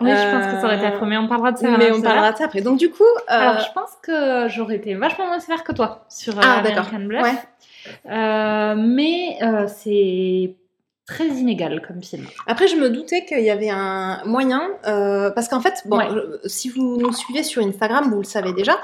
je 0.00 0.04
pense 0.06 0.46
que 0.54 0.60
ça 0.60 0.64
aurait 0.64 0.76
été 0.76 0.86
Euh, 0.86 0.88
affreux, 0.90 1.06
mais 1.06 1.16
on 1.16 1.26
parlera 1.28 1.52
de 1.52 1.58
ça. 1.58 1.68
Mais 1.78 1.90
on 1.92 2.02
parlera 2.02 2.32
de 2.32 2.36
ça 2.36 2.44
après. 2.44 2.60
Donc 2.60 2.78
du 2.78 2.90
coup, 2.90 3.02
euh, 3.04 3.16
Alors, 3.28 3.60
je 3.60 3.72
pense 3.72 3.90
que 4.02 4.48
j'aurais 4.48 4.76
été 4.76 4.94
vachement 4.94 5.26
moins 5.26 5.40
sévère 5.40 5.64
que 5.64 5.72
toi 5.72 6.04
sur 6.08 6.34
Ah. 6.42 6.58
American 6.58 7.00
Bluff. 7.00 7.22
Ouais. 7.22 7.34
Euh, 8.10 8.74
mais 8.76 9.36
euh, 9.42 9.66
c'est 9.68 10.54
très 11.06 11.28
inégal 11.28 11.80
comme 11.86 12.02
film. 12.02 12.26
Après, 12.48 12.66
je 12.66 12.74
me 12.74 12.90
doutais 12.90 13.24
qu'il 13.24 13.38
y 13.44 13.50
avait 13.50 13.70
un 13.70 14.24
moyen, 14.24 14.62
euh, 14.88 15.30
parce 15.30 15.46
qu'en 15.46 15.60
fait, 15.60 15.74
bon, 15.84 15.98
Ouais. 15.98 16.08
je- 16.10 16.48
si 16.48 16.68
vous 16.68 16.96
nous 17.00 17.12
suivez 17.12 17.44
sur 17.44 17.64
Instagram, 17.64 18.10
vous 18.10 18.18
le 18.18 18.24
savez 18.24 18.52
déjà, 18.52 18.76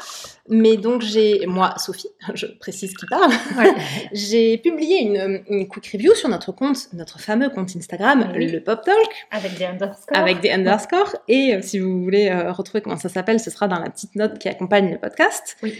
mais 0.49 0.77
donc 0.77 1.03
j'ai, 1.03 1.45
moi, 1.49 1.75
Sophie, 1.79 2.11
je 2.35 2.47
précise 2.47 2.95
qui 2.95 3.07
parle, 3.07 3.33
Ouais. 3.59 3.75
j'ai 4.13 4.57
publié 4.59 5.01
une, 5.03 5.43
une 5.51 5.67
quick 5.67 5.85
review 5.93 6.15
sur 6.15 6.29
notre 6.29 6.53
compte, 6.53 6.79
notre 6.93 7.19
fameux 7.19 7.49
compte 7.49 7.75
Instagram, 7.75 8.31
Oui. 8.37 8.47
le 8.53 8.61
Pop 8.63 8.83
Talk, 8.85 9.27
Avec 9.33 9.59
des 9.59 9.65
underscores. 9.65 10.17
avec 10.17 10.41
des 10.41 10.51
underscores, 10.53 11.17
et 11.27 11.57
euh, 11.57 11.61
si 11.61 11.81
vous 11.81 12.05
voulez 12.05 12.29
euh, 12.29 12.53
retrouver 12.53 12.83
comment 12.83 12.97
ça 12.99 13.09
s'appelle, 13.09 13.41
ce 13.41 13.51
sera 13.51 13.67
dans 13.67 13.81
la 13.81 13.91
petite 13.91 14.15
note 14.15 14.39
qui 14.39 14.49
accompagne 14.49 14.93
le 14.93 14.99
podcast. 14.99 15.57
Oui. 15.65 15.75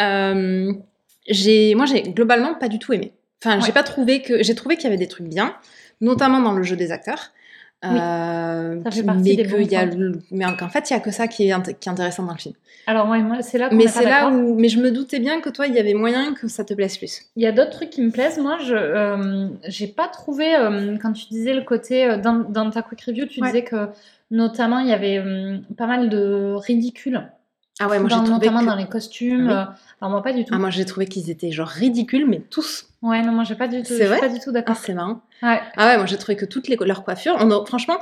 Euh, 0.00 0.72
j'ai, 1.28 1.74
moi, 1.74 1.86
j'ai 1.86 2.02
globalement 2.02 2.54
pas 2.54 2.68
du 2.68 2.78
tout 2.78 2.92
aimé. 2.92 3.12
Enfin, 3.44 3.60
j'ai 3.60 3.72
pas 3.72 3.82
trouvé 3.84 4.22
que, 4.22 4.42
j'ai 4.42 4.54
trouvé 4.54 4.76
qu'il 4.76 4.84
y 4.84 4.86
avait 4.88 4.96
des 4.96 5.06
trucs 5.06 5.28
bien, 5.28 5.54
notamment 6.00 6.40
dans 6.40 6.52
le 6.52 6.62
jeu 6.64 6.76
des 6.76 6.90
acteurs. 6.90 7.30
Oui. 7.84 7.90
Euh, 7.90 8.82
Ça 8.82 8.90
fait 8.90 9.02
mais 9.04 9.34
y 9.64 9.76
a 9.76 9.86
mais 10.32 10.44
qu'en 10.58 10.68
fait 10.68 10.90
il 10.90 10.94
y 10.94 10.96
a 10.96 11.00
que 11.00 11.12
ça 11.12 11.28
qui 11.28 11.48
est, 11.48 11.78
qui 11.78 11.88
est 11.88 11.92
intéressant 11.92 12.24
dans 12.24 12.32
le 12.32 12.38
film. 12.38 12.56
Alors, 12.88 13.08
ouais, 13.08 13.20
moi, 13.20 13.40
c'est 13.42 13.56
là 13.56 13.68
mais 13.70 13.86
c'est 13.86 14.04
là 14.04 14.30
où 14.30 14.58
mais 14.58 14.68
je 14.68 14.80
me 14.80 14.90
doutais 14.90 15.20
bien 15.20 15.40
que 15.40 15.48
toi 15.48 15.68
il 15.68 15.74
y 15.74 15.78
avait 15.78 15.94
moyen 15.94 16.34
que 16.34 16.48
ça 16.48 16.64
te 16.64 16.74
plaise 16.74 16.98
plus. 16.98 17.26
Il 17.36 17.42
y 17.44 17.46
a 17.46 17.52
d'autres 17.52 17.70
trucs 17.70 17.90
qui 17.90 18.02
me 18.02 18.10
plaisent. 18.10 18.38
Moi, 18.38 18.58
je 18.64 18.74
euh, 18.74 19.46
j'ai 19.68 19.86
pas 19.86 20.08
trouvé 20.08 20.56
euh, 20.56 20.96
quand 21.00 21.12
tu 21.12 21.26
disais 21.28 21.54
le 21.54 21.62
côté 21.62 22.04
euh, 22.04 22.16
dans, 22.16 22.40
dans 22.40 22.68
ta 22.68 22.82
quick 22.82 23.00
review, 23.02 23.26
tu 23.26 23.40
Ouais. 23.40 23.46
disais 23.46 23.62
que 23.62 23.90
notamment 24.32 24.80
il 24.80 24.88
y 24.88 24.92
avait 24.92 25.22
pas 25.76 25.86
mal 25.86 26.08
de 26.08 26.54
ridicule, 26.56 27.30
Ah 27.80 27.88
ouais, 27.88 27.98
moi 27.98 28.08
j'ai 28.08 28.16
dans- 28.16 28.22
notamment 28.26 28.60
que- 28.60 28.66
dans 28.66 28.74
les 28.76 28.86
costumes. 28.86 29.46
Oui. 29.46 29.52
euh, 29.52 29.64
alors 30.00 30.10
moi 30.10 30.22
pas 30.22 30.32
du 30.32 30.44
tout. 30.44 30.52
ah 30.54 30.58
moi 30.58 30.70
j'ai 30.70 30.84
trouvé 30.84 31.06
qu'ils 31.06 31.30
étaient 31.30 31.50
genre 31.52 31.68
ridicules 31.68 32.26
mais 32.26 32.40
tous. 32.40 32.86
Ouais, 33.02 33.22
non, 33.22 33.32
moi 33.32 33.44
j'ai 33.44 33.54
pas 33.54 33.68
du 33.68 33.82
tout. 33.82 33.94
C'est 33.96 34.06
vrai 34.06 34.18
pas 34.18 34.28
du 34.28 34.38
tout 34.40 34.50
Ah 34.50 34.52
d'accord. 34.52 34.76
c'est 34.76 34.94
marrant. 34.94 35.20
Ouais. 35.42 35.60
Ah 35.76 35.86
ouais, 35.86 35.96
moi 35.96 36.06
j'ai 36.06 36.16
trouvé 36.18 36.36
que 36.36 36.44
toutes 36.44 36.68
les 36.68 36.76
leurs 36.76 37.04
coiffures, 37.04 37.36
on 37.38 37.50
a- 37.50 37.64
franchement 37.66 37.98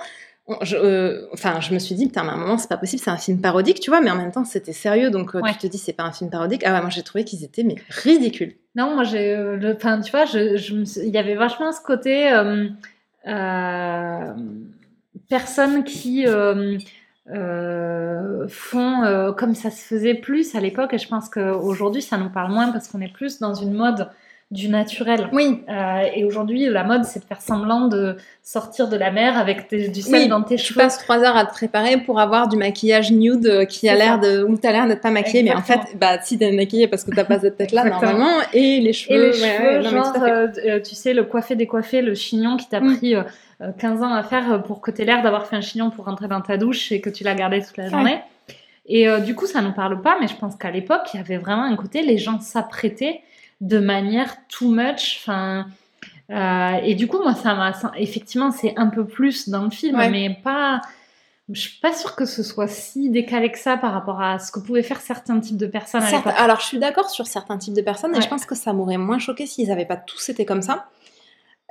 on- 0.49 0.64
je, 0.64 0.77
euh, 0.77 1.27
enfin, 1.33 1.61
je 1.61 1.74
me 1.74 1.81
suis 1.81 1.97
dit, 1.97 2.07
putain, 2.07 2.22
mais 2.22 2.31
à 2.31 2.35
un 2.35 2.37
moment, 2.37 2.57
c'est 2.57 2.68
pas 2.68 2.77
possible, 2.77 3.03
c'est 3.03 3.11
un 3.11 3.16
film 3.16 3.41
parodique, 3.41 3.81
tu 3.81 3.91
vois, 3.91 4.01
mais 4.01 4.12
en 4.12 4.14
même 4.16 4.31
temps, 4.31 4.45
c'était 4.45 4.72
sérieux, 4.72 5.11
donc 5.11 5.35
euh, 5.35 5.41
Ouais. 5.41 5.51
tu 5.51 5.59
te 5.59 5.66
dis, 5.66 5.77
c'est 5.77 5.93
pas 5.93 6.05
un 6.05 6.12
film 6.12 6.31
parodique. 6.31 6.62
Ah 6.64 6.72
ouais, 6.72 6.81
moi, 6.83 6.89
j'ai 6.89 7.03
trouvé 7.03 7.24
qu'ils 7.24 7.43
étaient, 7.43 7.64
mais 7.64 7.74
ridicules. 7.89 8.55
Non, 8.77 8.95
moi 8.95 9.03
j'ai, 9.03 9.35
euh, 9.35 9.57
le- 9.57 9.74
enfin, 9.74 10.01
tu 10.01 10.12
vois, 10.12 10.24
je, 10.24 10.57
je 10.57 10.74
me 10.77 10.85
suis- 10.85 11.01
il 11.01 11.12
y 11.12 11.18
avait 11.18 11.35
vachement 11.35 11.72
ce 11.72 11.81
côté 11.81 12.31
personnes 15.29 15.83
qui 15.85 16.24
euh, 17.31 18.47
font 18.49 19.03
euh, 19.03 19.33
comme 19.33 19.55
ça 19.55 19.70
se 19.70 19.83
faisait 19.83 20.14
plus 20.14 20.55
à 20.55 20.61
l'époque, 20.61 20.95
et 20.95 20.99
je 20.99 21.09
pense 21.09 21.29
qu'aujourd'hui 21.29 22.03
ça 22.03 22.18
nous 22.18 22.31
parle 22.31 22.53
moins 22.53 22.70
parce 22.70 22.89
qu'on 22.89 23.01
est 23.01 23.12
plus 23.12 23.41
dans 23.41 23.55
une 23.55 23.72
mode 23.72 24.09
du 24.53 24.68
naturel. 24.68 25.28
Oui, 25.32 25.64
Euh, 25.68 26.03
et 26.14 26.24
aujourd'hui, 26.24 26.66
la 26.68 26.84
mode, 26.84 27.05
c'est 27.05 27.18
de 27.18 27.24
faire 27.24 27.42
semblant 27.42 27.88
de 27.88 28.16
sortir 28.44 28.88
de 28.88 28.97
la 28.97 29.11
mer 29.11 29.36
avec 29.36 29.68
du 29.74 30.01
sel 30.03 30.12
Oui, 30.22 30.28
dans 30.28 30.40
tes 30.42 30.55
tu 30.55 30.66
cheveux. 30.66 30.80
passes 30.82 30.99
trois 30.99 31.18
heures 31.24 31.36
à 31.36 31.44
te 31.47 31.51
préparer 31.51 31.97
pour 31.97 32.20
avoir 32.20 32.47
du 32.47 32.57
maquillage 32.57 33.11
nude 33.11 33.47
euh, 33.47 33.64
qui 33.64 33.88
a 33.88 33.97
l'air 33.97 34.20
de 34.20 34.44
où 34.44 34.57
t'as 34.57 34.70
l'air 34.70 34.86
d'être 34.86 35.01
pas 35.03 35.11
maquillée 35.11 35.42
mais 35.42 35.53
en 35.53 35.62
fait 35.62 35.80
bah 36.01 36.18
si 36.22 36.38
t'es 36.38 36.53
maquillée 36.53 36.86
parce 36.86 37.03
que 37.03 37.11
t'as 37.12 37.24
pas 37.24 37.40
cette 37.40 37.57
tête 37.57 37.72
là 37.72 37.84
Exactement. 37.86 38.12
normalement 38.12 38.42
et 38.53 38.78
les 38.80 38.92
cheveux 38.92 39.16
Et 39.16 39.26
les 39.26 39.32
cheveux, 39.32 39.76
ouais, 39.78 39.82
genre, 39.82 40.14
euh, 40.22 40.47
euh, 40.64 40.80
tu 40.80 40.94
sais, 40.94 41.12
le 41.12 41.24
coiffé 41.24 41.57
décoiffé, 41.57 42.01
le 42.01 42.14
chignon 42.14 42.57
qui 42.57 42.68
t'a 42.68 42.78
Mm. 42.80 42.97
pris 42.99 43.16
euh, 43.16 43.22
euh, 43.62 43.72
15 43.76 44.03
ans 44.05 44.12
à 44.14 44.22
faire 44.22 44.62
pour 44.62 44.80
que 44.80 44.92
tu 44.92 45.03
aies 45.03 45.07
l'air 45.07 45.22
d'avoir 45.22 45.47
fait 45.49 45.57
un 45.57 45.61
chignon 45.61 45.90
pour 45.90 46.05
rentrer 46.05 46.28
dans 46.28 46.40
ta 46.40 46.57
douche 46.57 46.92
et 46.92 47.01
que 47.01 47.11
tu 47.11 47.24
l'as 47.24 47.34
gardé 47.34 47.61
toute 47.62 47.76
la 47.78 47.88
journée. 47.88 48.20
Et 48.88 49.09
du 49.24 49.34
coup, 49.34 49.47
ça 49.47 49.62
nous 49.62 49.72
parle 49.72 50.01
pas, 50.01 50.16
mais 50.20 50.28
je 50.28 50.36
pense 50.36 50.55
qu'à 50.55 50.70
l'époque, 50.70 51.01
il 51.12 51.16
y 51.16 51.20
avait 51.20 51.38
vraiment 51.38 51.64
un 51.64 51.74
côté, 51.74 52.03
les 52.03 52.18
gens 52.18 52.38
s'apprêtaient 52.38 53.22
de 53.61 53.79
manière 53.79 54.37
too 54.49 54.71
much. 54.71 55.19
Enfin, 55.23 55.67
euh, 56.31 56.81
et 56.83 56.95
du 56.95 57.07
coup, 57.07 57.19
moi, 57.23 57.35
ça 57.35 57.55
m'a. 57.55 57.73
Effectivement, 57.97 58.51
c'est 58.51 58.75
un 58.77 58.89
peu 58.89 59.07
plus 59.07 59.49
dans 59.49 59.63
le 59.65 59.71
film, 59.71 59.97
Ouais. 59.99 60.11
mais 60.11 60.39
pas. 60.43 60.81
Je 61.49 61.61
suis 61.61 61.79
pas 61.81 61.93
sûre 61.93 62.17
que 62.17 62.25
ce 62.25 62.43
soit 62.43 62.67
si 62.67 63.09
décalé 63.09 63.53
que 63.53 63.59
ça 63.61 63.77
par 63.77 63.93
rapport 63.93 64.21
à 64.21 64.41
ce 64.41 64.51
que 64.51 64.59
pouvaient 64.59 64.83
faire 64.83 65.01
certains 65.01 65.39
types 65.39 65.57
de 65.57 65.69
personnes 65.69 66.03
à 66.03 66.07
Certes, 66.09 66.25
l'époque. 66.27 66.41
alors 66.41 66.59
je 66.59 66.65
suis 66.67 66.79
d'accord 66.81 67.09
sur 67.09 67.29
certains 67.29 67.57
types 67.57 67.73
de 67.75 67.83
personnes 67.83 68.11
et 68.13 68.17
Ouais. 68.17 68.23
je 68.23 68.27
pense 68.29 68.45
que 68.47 68.57
ça 68.57 68.73
m'aurait 68.73 68.97
moins 68.97 69.21
choqué 69.21 69.47
s'ils 69.47 69.71
avaient 69.71 69.85
pas 69.87 69.97
tous 69.97 70.29
été 70.29 70.45
comme 70.45 70.61
ça. 70.61 70.87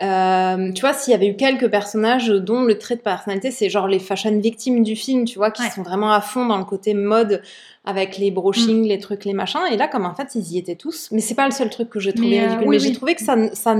Euh, 0.04 0.72
tu 0.74 0.82
vois, 0.82 0.92
s'il 0.94 1.12
y 1.12 1.16
avait 1.16 1.28
eu 1.28 1.36
quelques 1.38 1.70
personnages 1.70 2.28
dont 2.28 2.62
le 2.64 2.78
trait 2.78 2.96
de 2.98 3.02
personnalité, 3.02 3.50
c'est 3.52 3.70
genre 3.70 3.88
les 3.88 4.00
fashion 4.00 4.38
victimes 4.40 4.84
du 4.84 4.96
film, 4.96 5.24
tu 5.24 5.38
vois, 5.38 5.52
qui 5.52 5.62
Ouais. 5.62 5.70
sont 5.70 5.84
vraiment 5.84 6.12
à 6.12 6.20
fond 6.20 6.46
dans 6.46 6.58
le 6.58 6.66
côté 6.66 6.94
mode 6.94 7.42
avec 7.86 8.18
les 8.18 8.30
brochings, 8.32 8.86
les 8.88 9.00
trucs, 9.00 9.24
les 9.24 9.34
machins. 9.34 9.62
Et 9.72 9.78
là, 9.78 9.88
comme 9.88 10.06
en 10.06 10.14
fait, 10.14 10.36
ils 10.36 10.52
y 10.54 10.58
étaient 10.58 10.76
tous. 10.76 11.10
Mais 11.12 11.22
c'est 11.22 11.36
pas 11.36 11.46
le 11.46 11.52
seul 11.52 11.70
truc 11.70 11.90
que 11.90 12.00
j'ai 12.02 12.12
trouvé 12.14 12.30
Mais, 12.32 12.40
euh, 12.40 12.44
ridicule. 12.48 12.68
oui, 12.68 12.76
mais 12.76 12.80
j'ai 12.84 12.92
trouvé 12.92 13.16
que 13.16 13.22
ça, 13.24 13.38
ça, 13.54 13.72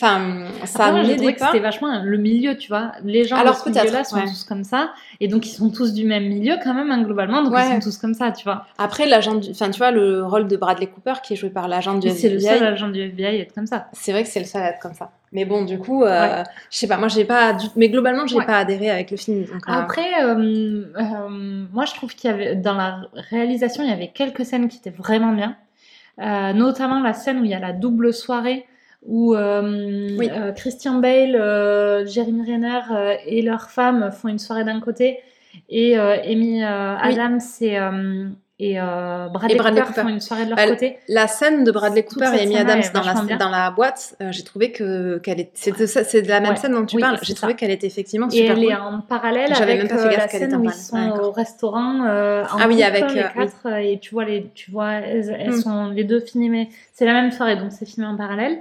enfin, 0.00 0.46
ça 0.64 0.90
moi, 0.92 1.02
trouvé 1.14 1.34
que 1.34 1.44
c'était 1.44 1.58
vachement 1.60 2.02
le 2.02 2.16
milieu, 2.18 2.56
tu 2.56 2.68
vois. 2.68 2.90
Les 3.04 3.22
gens 3.24 3.36
Alors, 3.36 3.54
de 3.64 3.72
ce 3.72 3.78
milieu-là 3.78 4.02
sont 4.02 4.16
ouais. 4.16 4.24
tous 4.24 4.42
comme 4.44 4.64
ça, 4.64 4.90
et 5.20 5.28
donc 5.28 5.46
ils 5.46 5.54
sont 5.54 5.70
tous 5.70 5.92
du 5.92 6.04
même 6.06 6.26
milieu 6.26 6.56
quand 6.64 6.74
même, 6.74 6.90
hein, 6.90 7.02
globalement, 7.02 7.42
donc 7.44 7.52
Ouais. 7.52 7.66
ils 7.68 7.74
sont 7.74 7.88
tous 7.90 7.98
comme 7.98 8.14
ça, 8.14 8.32
tu 8.32 8.42
vois. 8.44 8.64
Après, 8.78 9.06
l'agent, 9.06 9.34
du... 9.36 9.50
enfin, 9.50 9.70
tu 9.70 9.78
vois, 9.78 9.90
le 9.92 10.24
rôle 10.24 10.48
de 10.48 10.56
Bradley 10.56 10.86
Cooper 10.88 11.14
qui 11.22 11.34
est 11.34 11.36
joué 11.36 11.50
par 11.50 11.68
l'agent 11.68 11.94
du 11.98 12.08
Et 12.08 12.10
c'est 12.10 12.30
le 12.30 12.36
FBI. 12.36 12.58
seul 12.58 12.64
agent 12.66 12.88
du 12.88 13.00
FBI 13.00 13.26
à 13.26 13.34
être 13.42 13.54
comme 13.54 13.66
ça. 13.66 13.86
C'est 13.92 14.10
vrai 14.12 14.24
que 14.24 14.28
c'est 14.28 14.40
le 14.40 14.46
seul 14.46 14.62
à 14.62 14.70
être 14.70 14.80
comme 14.80 14.94
ça. 14.94 15.12
Mais 15.32 15.44
bon, 15.44 15.64
du 15.64 15.78
coup, 15.78 16.02
euh, 16.02 16.08
Ouais. 16.08 16.42
je 16.70 16.76
sais 16.76 16.88
pas, 16.88 16.96
moi 16.96 17.06
j'ai 17.08 17.24
pas, 17.24 17.52
du- 17.52 17.68
mais 17.76 17.88
globalement 17.88 18.26
j'ai 18.26 18.36
Ouais. 18.36 18.44
pas 18.46 18.58
adhéré 18.58 18.90
avec 18.90 19.10
le 19.12 19.16
film. 19.16 19.44
donc, 19.44 19.62
euh, 19.68 19.72
Après, 19.72 20.24
euh, 20.24 20.84
euh, 20.98 21.64
moi 21.72 21.84
je 21.84 21.94
trouve 21.94 22.14
qu'il 22.16 22.30
y 22.30 22.32
avait, 22.34 22.56
dans 22.56 22.74
la 22.74 23.02
réalisation, 23.30 23.84
il 23.84 23.90
y 23.90 23.92
avait 23.92 24.08
quelques 24.08 24.44
scènes 24.44 24.68
qui 24.68 24.78
étaient 24.78 24.90
vraiment 24.90 25.32
bien. 25.32 25.56
Notamment 26.18 27.00
la 27.00 27.14
scène 27.14 27.38
où 27.40 27.44
il 27.44 27.50
y 27.50 27.54
a 27.54 27.58
la 27.60 27.72
double 27.72 28.12
soirée 28.12 28.66
où 29.06 29.34
Oui. 29.34 30.28
Christian 30.56 30.94
Bale, 30.98 32.06
Jeremy 32.06 32.42
Renner 32.52 32.80
et 33.26 33.40
leur 33.42 33.70
femme 33.70 34.10
font 34.12 34.28
une 34.28 34.38
soirée 34.40 34.64
d'un 34.64 34.80
côté 34.80 35.20
et 35.70 35.96
Amy 35.96 36.56
Oui. 36.56 36.62
Adams 36.64 37.40
et, 37.62 37.78
et 38.62 38.78
euh, 38.78 39.28
Bradley, 39.32 39.54
Et 39.54 39.58
Bradley 39.58 39.80
Cooper, 39.80 39.92
Cooper. 39.94 40.02
font 40.02 40.08
une 40.08 40.20
soirée 40.20 40.44
de 40.44 40.50
leur 40.50 40.58
Elle- 40.58 40.70
côté. 40.70 40.98
La 41.08 41.26
scène 41.28 41.64
de 41.64 41.72
Bradley 41.72 42.02
Cooper 42.04 42.30
et 42.36 42.42
Amy 42.42 42.58
Adams 42.58 42.80
est 42.80 42.92
dans 42.92 43.02
la, 43.02 43.36
dans 43.36 43.48
la 43.48 43.70
boîte, 43.70 44.16
euh, 44.20 44.30
j'ai 44.32 44.44
trouvé 44.44 44.70
que 44.70 45.16
qu'elle 45.18 45.40
est, 45.40 45.50
c'est 45.54 45.72
de, 46.22 46.28
la 46.28 46.40
même 46.40 46.50
Ouais. 46.50 46.56
scène 46.56 46.72
dont 46.72 46.84
tu 46.84 46.96
Oui, 46.96 47.02
parles. 47.02 47.18
J'ai 47.22 47.32
trouvé 47.34 47.54
qu'elle 47.54 47.70
était 47.70 47.86
effectivement 47.86 48.28
Et 48.28 48.32
super 48.32 48.52
elle 48.58 48.62
cool. 48.64 48.72
est 48.72 48.76
en 48.76 49.00
parallèle 49.00 49.52
avec 49.54 49.78
même 49.78 49.88
pas 49.88 49.96
fait 49.96 50.06
euh, 50.06 50.10
gaffe 50.10 50.18
la 50.18 50.28
scène 50.28 50.42
était 50.44 50.56
où 50.56 50.64
ils 50.64 50.72
sont 50.74 50.96
Ouais, 50.96 51.18
au 51.20 51.30
restaurant 51.32 52.04
euh, 52.06 52.42
en 52.44 52.58
Ah 52.60 52.64
oui, 52.68 52.74
couple, 52.74 52.86
avec, 52.86 53.10
les 53.14 53.22
oui. 53.22 53.28
quatre 53.34 53.66
euh, 53.66 53.76
et 53.78 53.98
tu 53.98 54.10
vois 54.14 54.26
les 54.26 54.50
tu 54.54 54.70
vois 54.70 54.92
elles, 54.92 55.34
elles 55.40 55.50
Mm. 55.52 55.60
sont 55.62 55.86
les 55.88 56.04
deux 56.04 56.20
filmées 56.20 56.68
c'est 56.92 57.06
la 57.06 57.14
même 57.14 57.32
soirée 57.32 57.56
donc 57.56 57.72
c'est 57.72 57.86
filmé 57.86 58.06
en 58.08 58.16
parallèle 58.16 58.58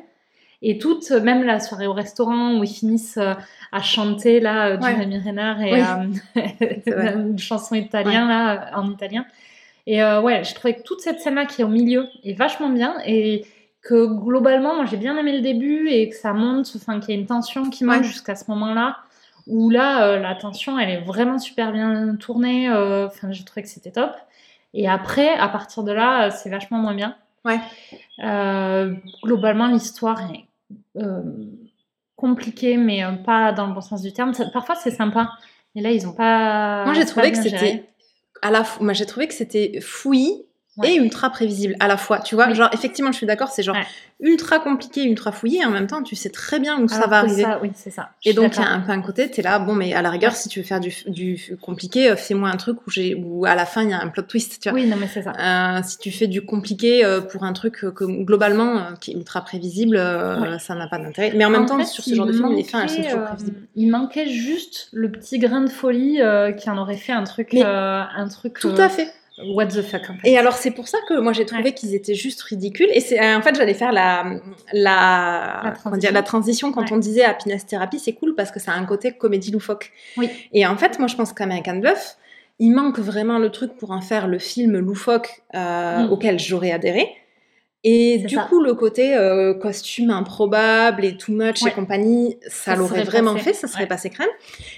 et 0.61 0.77
toutes 0.77 1.11
même 1.11 1.43
la 1.43 1.59
soirée 1.59 1.87
au 1.87 1.93
restaurant 1.93 2.57
où 2.57 2.63
ils 2.63 2.69
finissent 2.69 3.17
euh, 3.17 3.33
à 3.73 3.81
chanter 3.81 4.39
là 4.39 4.67
euh, 4.69 4.77
du. 4.77 4.85
Rémi 4.85 5.19
Renner 5.19 5.53
et 5.67 5.73
Oui. 5.73 6.43
euh, 6.87 7.15
une 7.29 7.37
chanson 7.39 7.75
italien 7.75 8.27
là 8.27 8.71
en 8.77 8.89
italien 8.89 9.25
et 9.91 9.97
euh, 10.03 10.21
ouais 10.21 10.43
je 10.43 10.53
trouvais 10.55 10.75
que 10.75 10.83
toute 10.83 11.01
cette 11.01 11.19
scène 11.21 11.35
là 11.35 11.45
qui 11.45 11.61
est 11.61 11.65
au 11.65 11.73
milieu 11.79 12.07
est 12.23 12.33
vachement 12.33 12.69
bien 12.69 12.93
et 13.05 13.45
que 13.81 14.05
globalement 14.05 14.75
moi 14.75 14.85
j'ai 14.85 14.97
bien 14.97 15.15
aimé 15.17 15.31
le 15.33 15.41
début 15.41 15.87
et 15.89 16.09
que 16.09 16.15
ça 16.15 16.33
monte 16.33 16.67
enfin 16.75 16.99
qu'il 16.99 17.13
y 17.13 17.17
a 17.17 17.19
une 17.21 17.27
tension 17.27 17.69
qui 17.69 17.83
monte 17.85 17.97
Ouais. 17.97 18.03
jusqu'à 18.03 18.35
ce 18.35 18.45
moment 18.51 18.73
là 18.73 18.97
où 19.51 19.71
là, 19.71 20.05
euh, 20.05 20.19
la 20.19 20.35
tension, 20.35 20.77
elle 20.77 20.91
est 20.91 21.01
vraiment 21.01 21.39
super 21.39 21.71
bien 21.71 22.15
tournée. 22.17 22.69
euh, 22.69 23.07
Enfin, 23.07 23.31
j'ai 23.31 23.43
trouvé 23.43 23.63
que 23.63 23.67
c'était 23.67 23.89
top. 23.89 24.11
Et 24.75 24.87
après, 24.87 25.29
à 25.29 25.47
partir 25.49 25.81
de 25.83 25.91
là, 25.91 26.29
c'est 26.29 26.51
vachement 26.51 26.77
moins 26.77 26.93
bien. 26.93 27.15
Ouais. 27.45 27.59
Globalement, 29.23 29.65
l'histoire 29.65 30.21
est 30.31 30.45
compliquée, 32.15 32.77
mais 32.77 33.01
pas 33.25 33.51
dans 33.51 33.65
le 33.65 33.73
bon 33.73 33.81
sens 33.81 34.03
du 34.03 34.13
terme. 34.13 34.35
Ça- 34.35 34.45
parfois, 34.53 34.75
c'est 34.75 34.91
sympa. 34.91 35.31
Et 35.73 35.81
là, 35.81 35.89
ils 35.91 36.07
ont 36.07 36.13
pas. 36.13 36.83
Moi 36.85 36.93
j'ai 36.93 37.05
trouvé 37.05 37.31
que 37.31 37.37
c'était 37.41 37.85
à 38.41 38.51
la 38.51 38.65
j'ai 38.93 39.05
trouvé 39.05 39.27
que 39.27 39.33
c'était 39.33 39.79
fouillis 39.81 40.45
Ouais. 40.79 40.93
et 40.93 40.95
ultra 40.97 41.29
prévisible 41.29 41.75
à 41.79 41.87
la 41.87 41.97
fois. 41.97 42.19
Tu 42.19 42.35
vois, 42.35 42.47
Oui. 42.47 42.55
genre, 42.55 42.69
effectivement, 42.73 43.11
je 43.11 43.17
suis 43.17 43.25
d'accord, 43.25 43.49
c'est 43.49 43.63
genre 43.63 43.75
Ouais. 43.75 43.85
ultra 44.21 44.59
compliqué, 44.59 45.03
ultra 45.03 45.31
fouillé, 45.31 45.59
et 45.61 45.65
en 45.65 45.69
même 45.71 45.87
temps, 45.87 46.01
tu 46.03 46.15
sais 46.15 46.29
très 46.29 46.59
bien 46.59 46.79
où 46.81 46.87
ça 46.87 47.07
va 47.07 47.19
arriver. 47.19 47.43
ça, 47.43 47.59
oui, 47.61 47.71
c'est 47.75 47.89
ça. 47.89 48.09
Et 48.25 48.33
donc, 48.33 48.55
il 48.57 48.61
y 48.61 48.65
a 48.65 48.69
un 48.69 48.79
peu 48.81 48.91
un 48.91 49.01
côté, 49.01 49.29
t'es 49.29 49.41
là, 49.41 49.59
bon, 49.59 49.75
mais 49.75 49.93
à 49.93 50.01
la 50.01 50.09
rigueur, 50.09 50.35
si 50.35 50.49
tu 50.49 50.59
veux 50.59 50.65
faire 50.65 50.79
du, 50.79 50.93
du 51.07 51.57
compliqué, 51.61 52.09
euh, 52.09 52.15
fais-moi 52.15 52.49
un 52.49 52.57
truc 52.57 52.85
où, 52.85 52.89
j'ai, 52.89 53.15
où 53.15 53.45
à 53.45 53.55
la 53.55 53.65
fin, 53.65 53.83
il 53.83 53.89
y 53.89 53.93
a 53.93 54.01
un 54.01 54.07
plot 54.07 54.23
twist, 54.23 54.59
tu 54.61 54.69
vois. 54.69 54.79
Oui, 54.79 54.87
non, 54.87 54.95
mais 54.99 55.07
c'est 55.07 55.21
ça. 55.23 55.33
Euh, 55.39 55.81
si 55.83 55.97
tu 55.99 56.11
fais 56.11 56.27
du 56.27 56.43
compliqué 56.45 57.03
euh, 57.05 57.21
pour 57.21 57.43
un 57.43 57.53
truc 57.53 57.73
que 57.93 58.05
globalement 58.23 58.77
euh, 58.77 58.81
qui 58.99 59.11
est 59.11 59.15
ultra 59.15 59.41
prévisible, 59.41 59.97
ça 60.59 60.75
n'a 60.75 60.87
pas 60.87 60.97
d'intérêt. 60.97 61.33
Mais 61.35 61.45
en 61.45 61.49
même 61.49 61.65
temps, 61.65 61.83
sur 61.85 62.03
ce 62.03 62.13
genre 62.15 62.25
de 62.25 62.33
film, 62.33 62.53
les 62.55 62.63
fins 62.63 62.81
elles 62.83 62.89
sont 62.89 63.03
toujours 63.03 63.23
prévisibles. 63.25 63.57
il 63.75 63.89
manquait 63.89 64.27
juste 64.27 64.89
le 64.91 65.11
petit 65.11 65.39
grain 65.39 65.61
de 65.61 65.69
folie 65.69 66.19
qui 66.57 66.69
en 66.69 66.77
aurait 66.77 66.97
fait 66.97 67.13
un 67.13 67.23
truc, 67.23 67.49
Mais 67.53 67.63
un 67.63 68.27
truc. 68.29 68.59
Tout 68.59 68.73
à 68.77 68.89
fait. 68.89 69.11
What 69.55 69.67
the 69.67 69.81
fuck. 69.81 70.01
En 70.09 70.13
fait. 70.17 70.29
Et 70.29 70.37
alors 70.37 70.53
c'est 70.53 70.71
pour 70.71 70.87
ça 70.87 70.97
que 71.07 71.19
moi 71.19 71.31
j'ai 71.33 71.45
trouvé 71.45 71.63
Ouais. 71.63 71.73
qu'ils 71.73 71.95
étaient 71.95 72.13
juste 72.15 72.41
ridicules. 72.41 72.89
Et 72.93 72.99
c'est 72.99 73.19
euh, 73.21 73.37
en 73.37 73.41
fait 73.41 73.55
j'allais 73.55 73.73
faire 73.73 73.91
la 73.91 74.39
la 74.73 75.61
La 75.63 75.71
dire, 75.71 75.73
transition. 75.79 76.11
la 76.13 76.23
transition 76.23 76.71
quand 76.71 76.81
Ouais. 76.81 76.93
on 76.93 76.97
disait 76.97 77.23
Happiness 77.23 77.65
Therapy, 77.65 77.99
c'est 77.99 78.13
cool 78.13 78.35
parce 78.35 78.51
que 78.51 78.59
ça 78.59 78.71
a 78.73 78.75
un 78.75 78.85
côté 78.85 79.11
comédie 79.13 79.51
loufoque. 79.51 79.91
Oui. 80.17 80.29
Et 80.53 80.65
en 80.67 80.75
fait 80.77 80.99
moi 80.99 81.07
je 81.07 81.15
pense 81.15 81.31
qu'American 81.33 81.77
Bluff, 81.77 82.17
il 82.59 82.71
manque 82.71 82.99
vraiment 82.99 83.39
le 83.39 83.49
truc 83.51 83.77
pour 83.77 83.91
en 83.91 84.01
faire 84.01 84.27
le 84.27 84.39
film 84.39 84.77
loufoque 84.77 85.41
euh, 85.55 85.99
Mm. 86.07 86.11
auquel 86.11 86.39
j'aurais 86.39 86.71
adhéré. 86.71 87.07
Et 87.85 88.17
du 88.17 88.35
ça. 88.35 88.41
coup, 88.49 88.61
le 88.61 88.73
côté 88.73 89.15
euh, 89.15 89.53
costume 89.53 90.09
improbable 90.11 91.05
et 91.05 91.15
too 91.15 91.31
much 91.31 91.61
Ouais. 91.63 91.69
et 91.69 91.73
compagnie, 91.73 92.37
ça, 92.47 92.71
Ça 92.71 92.75
l'aurait 92.75 93.03
vraiment 93.03 93.33
passé. 93.35 93.45
fait, 93.45 93.53
ça 93.53 93.67
serait 93.67 93.83
Ouais. 93.83 93.87
passé 93.87 94.09
crème. 94.09 94.27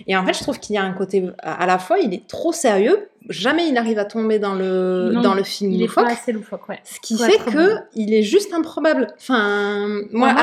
Et 0.07 0.15
en 0.15 0.23
fait, 0.23 0.33
je 0.33 0.43
trouve 0.43 0.59
qu'il 0.59 0.75
y 0.75 0.77
a 0.77 0.83
un 0.83 0.93
côté, 0.93 1.27
à 1.39 1.65
la 1.65 1.79
fois, 1.79 1.97
il 1.97 2.13
est 2.13 2.27
trop 2.27 2.51
sérieux, 2.51 3.09
jamais 3.27 3.67
il 3.67 3.75
arrive 3.79 3.97
à 3.97 4.05
tomber 4.05 4.37
dans 4.37 4.53
le, 4.53 5.09
Non, 5.13 5.21
dans 5.21 5.33
le 5.33 5.41
film 5.43 5.71
il 5.71 5.81
est 5.81 5.85
loufoque. 5.87 6.05
pas 6.05 6.11
assez 6.11 6.31
loufoque, 6.31 6.69
ouais. 6.69 6.79
Ce 6.83 6.99
qui 6.99 7.17
fait 7.17 7.39
que 7.39 7.73
bon. 7.75 7.81
il 7.95 8.13
est 8.13 8.21
juste 8.21 8.53
improbable. 8.53 9.07
Enfin, 9.17 9.87
moi, 10.11 10.35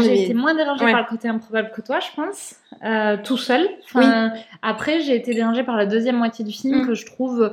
j'ai 0.00 0.24
été 0.24 0.32
moins 0.32 0.54
dérangée 0.54 0.86
par 0.90 1.00
le 1.02 1.06
côté 1.10 1.28
improbable 1.28 1.72
que 1.76 1.82
toi, 1.82 1.98
je 2.00 2.08
pense, 2.16 2.54
euh, 2.86 3.18
tout 3.22 3.36
seul. 3.36 3.68
Enfin, 3.84 4.32
Après, 4.62 5.00
j'ai 5.00 5.14
été 5.14 5.34
dérangée 5.34 5.62
par 5.62 5.76
la 5.76 5.84
deuxième 5.84 6.16
moitié 6.16 6.42
du 6.42 6.52
film 6.52 6.84
Mm. 6.84 6.86
que 6.86 6.94
je 6.94 7.04
trouve 7.04 7.52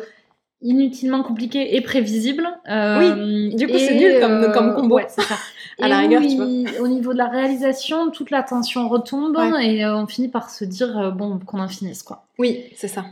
inutilement 0.65 1.23
compliqué 1.23 1.75
et 1.75 1.81
prévisible. 1.81 2.47
Euh, 2.69 2.99
Oui, 2.99 3.55
du 3.55 3.67
coup, 3.67 3.77
c'est 3.77 3.95
nul 3.95 4.19
comme- 4.19 4.51
comme 4.51 4.75
combo. 4.75 4.95
ouais, 4.95 5.05
c'est 5.09 5.21
ça. 5.21 5.35
À 5.81 5.87
Et 5.87 5.89
la 5.89 5.97
rigueur, 5.97 6.21
tu 6.21 6.79
Au 6.81 6.87
niveau 6.87 7.11
de 7.11 7.17
la 7.17 7.27
réalisation, 7.27 8.09
toute 8.09 8.31
la 8.31 8.43
tension 8.43 8.87
retombe 8.87 9.35
Ouais. 9.35 9.75
et 9.75 9.83
euh, 9.83 9.97
on 9.97 10.07
finit 10.07 10.29
par 10.29 10.49
se 10.49 10.63
dire 10.63 10.97
euh, 10.97 11.11
bon 11.11 11.37
qu'on 11.45 11.59
en 11.59 11.67
finisse 11.67 12.01
quoi. 12.01 12.23
Oui, 12.39 12.63
c'est 12.75 12.87
ça. 12.87 13.03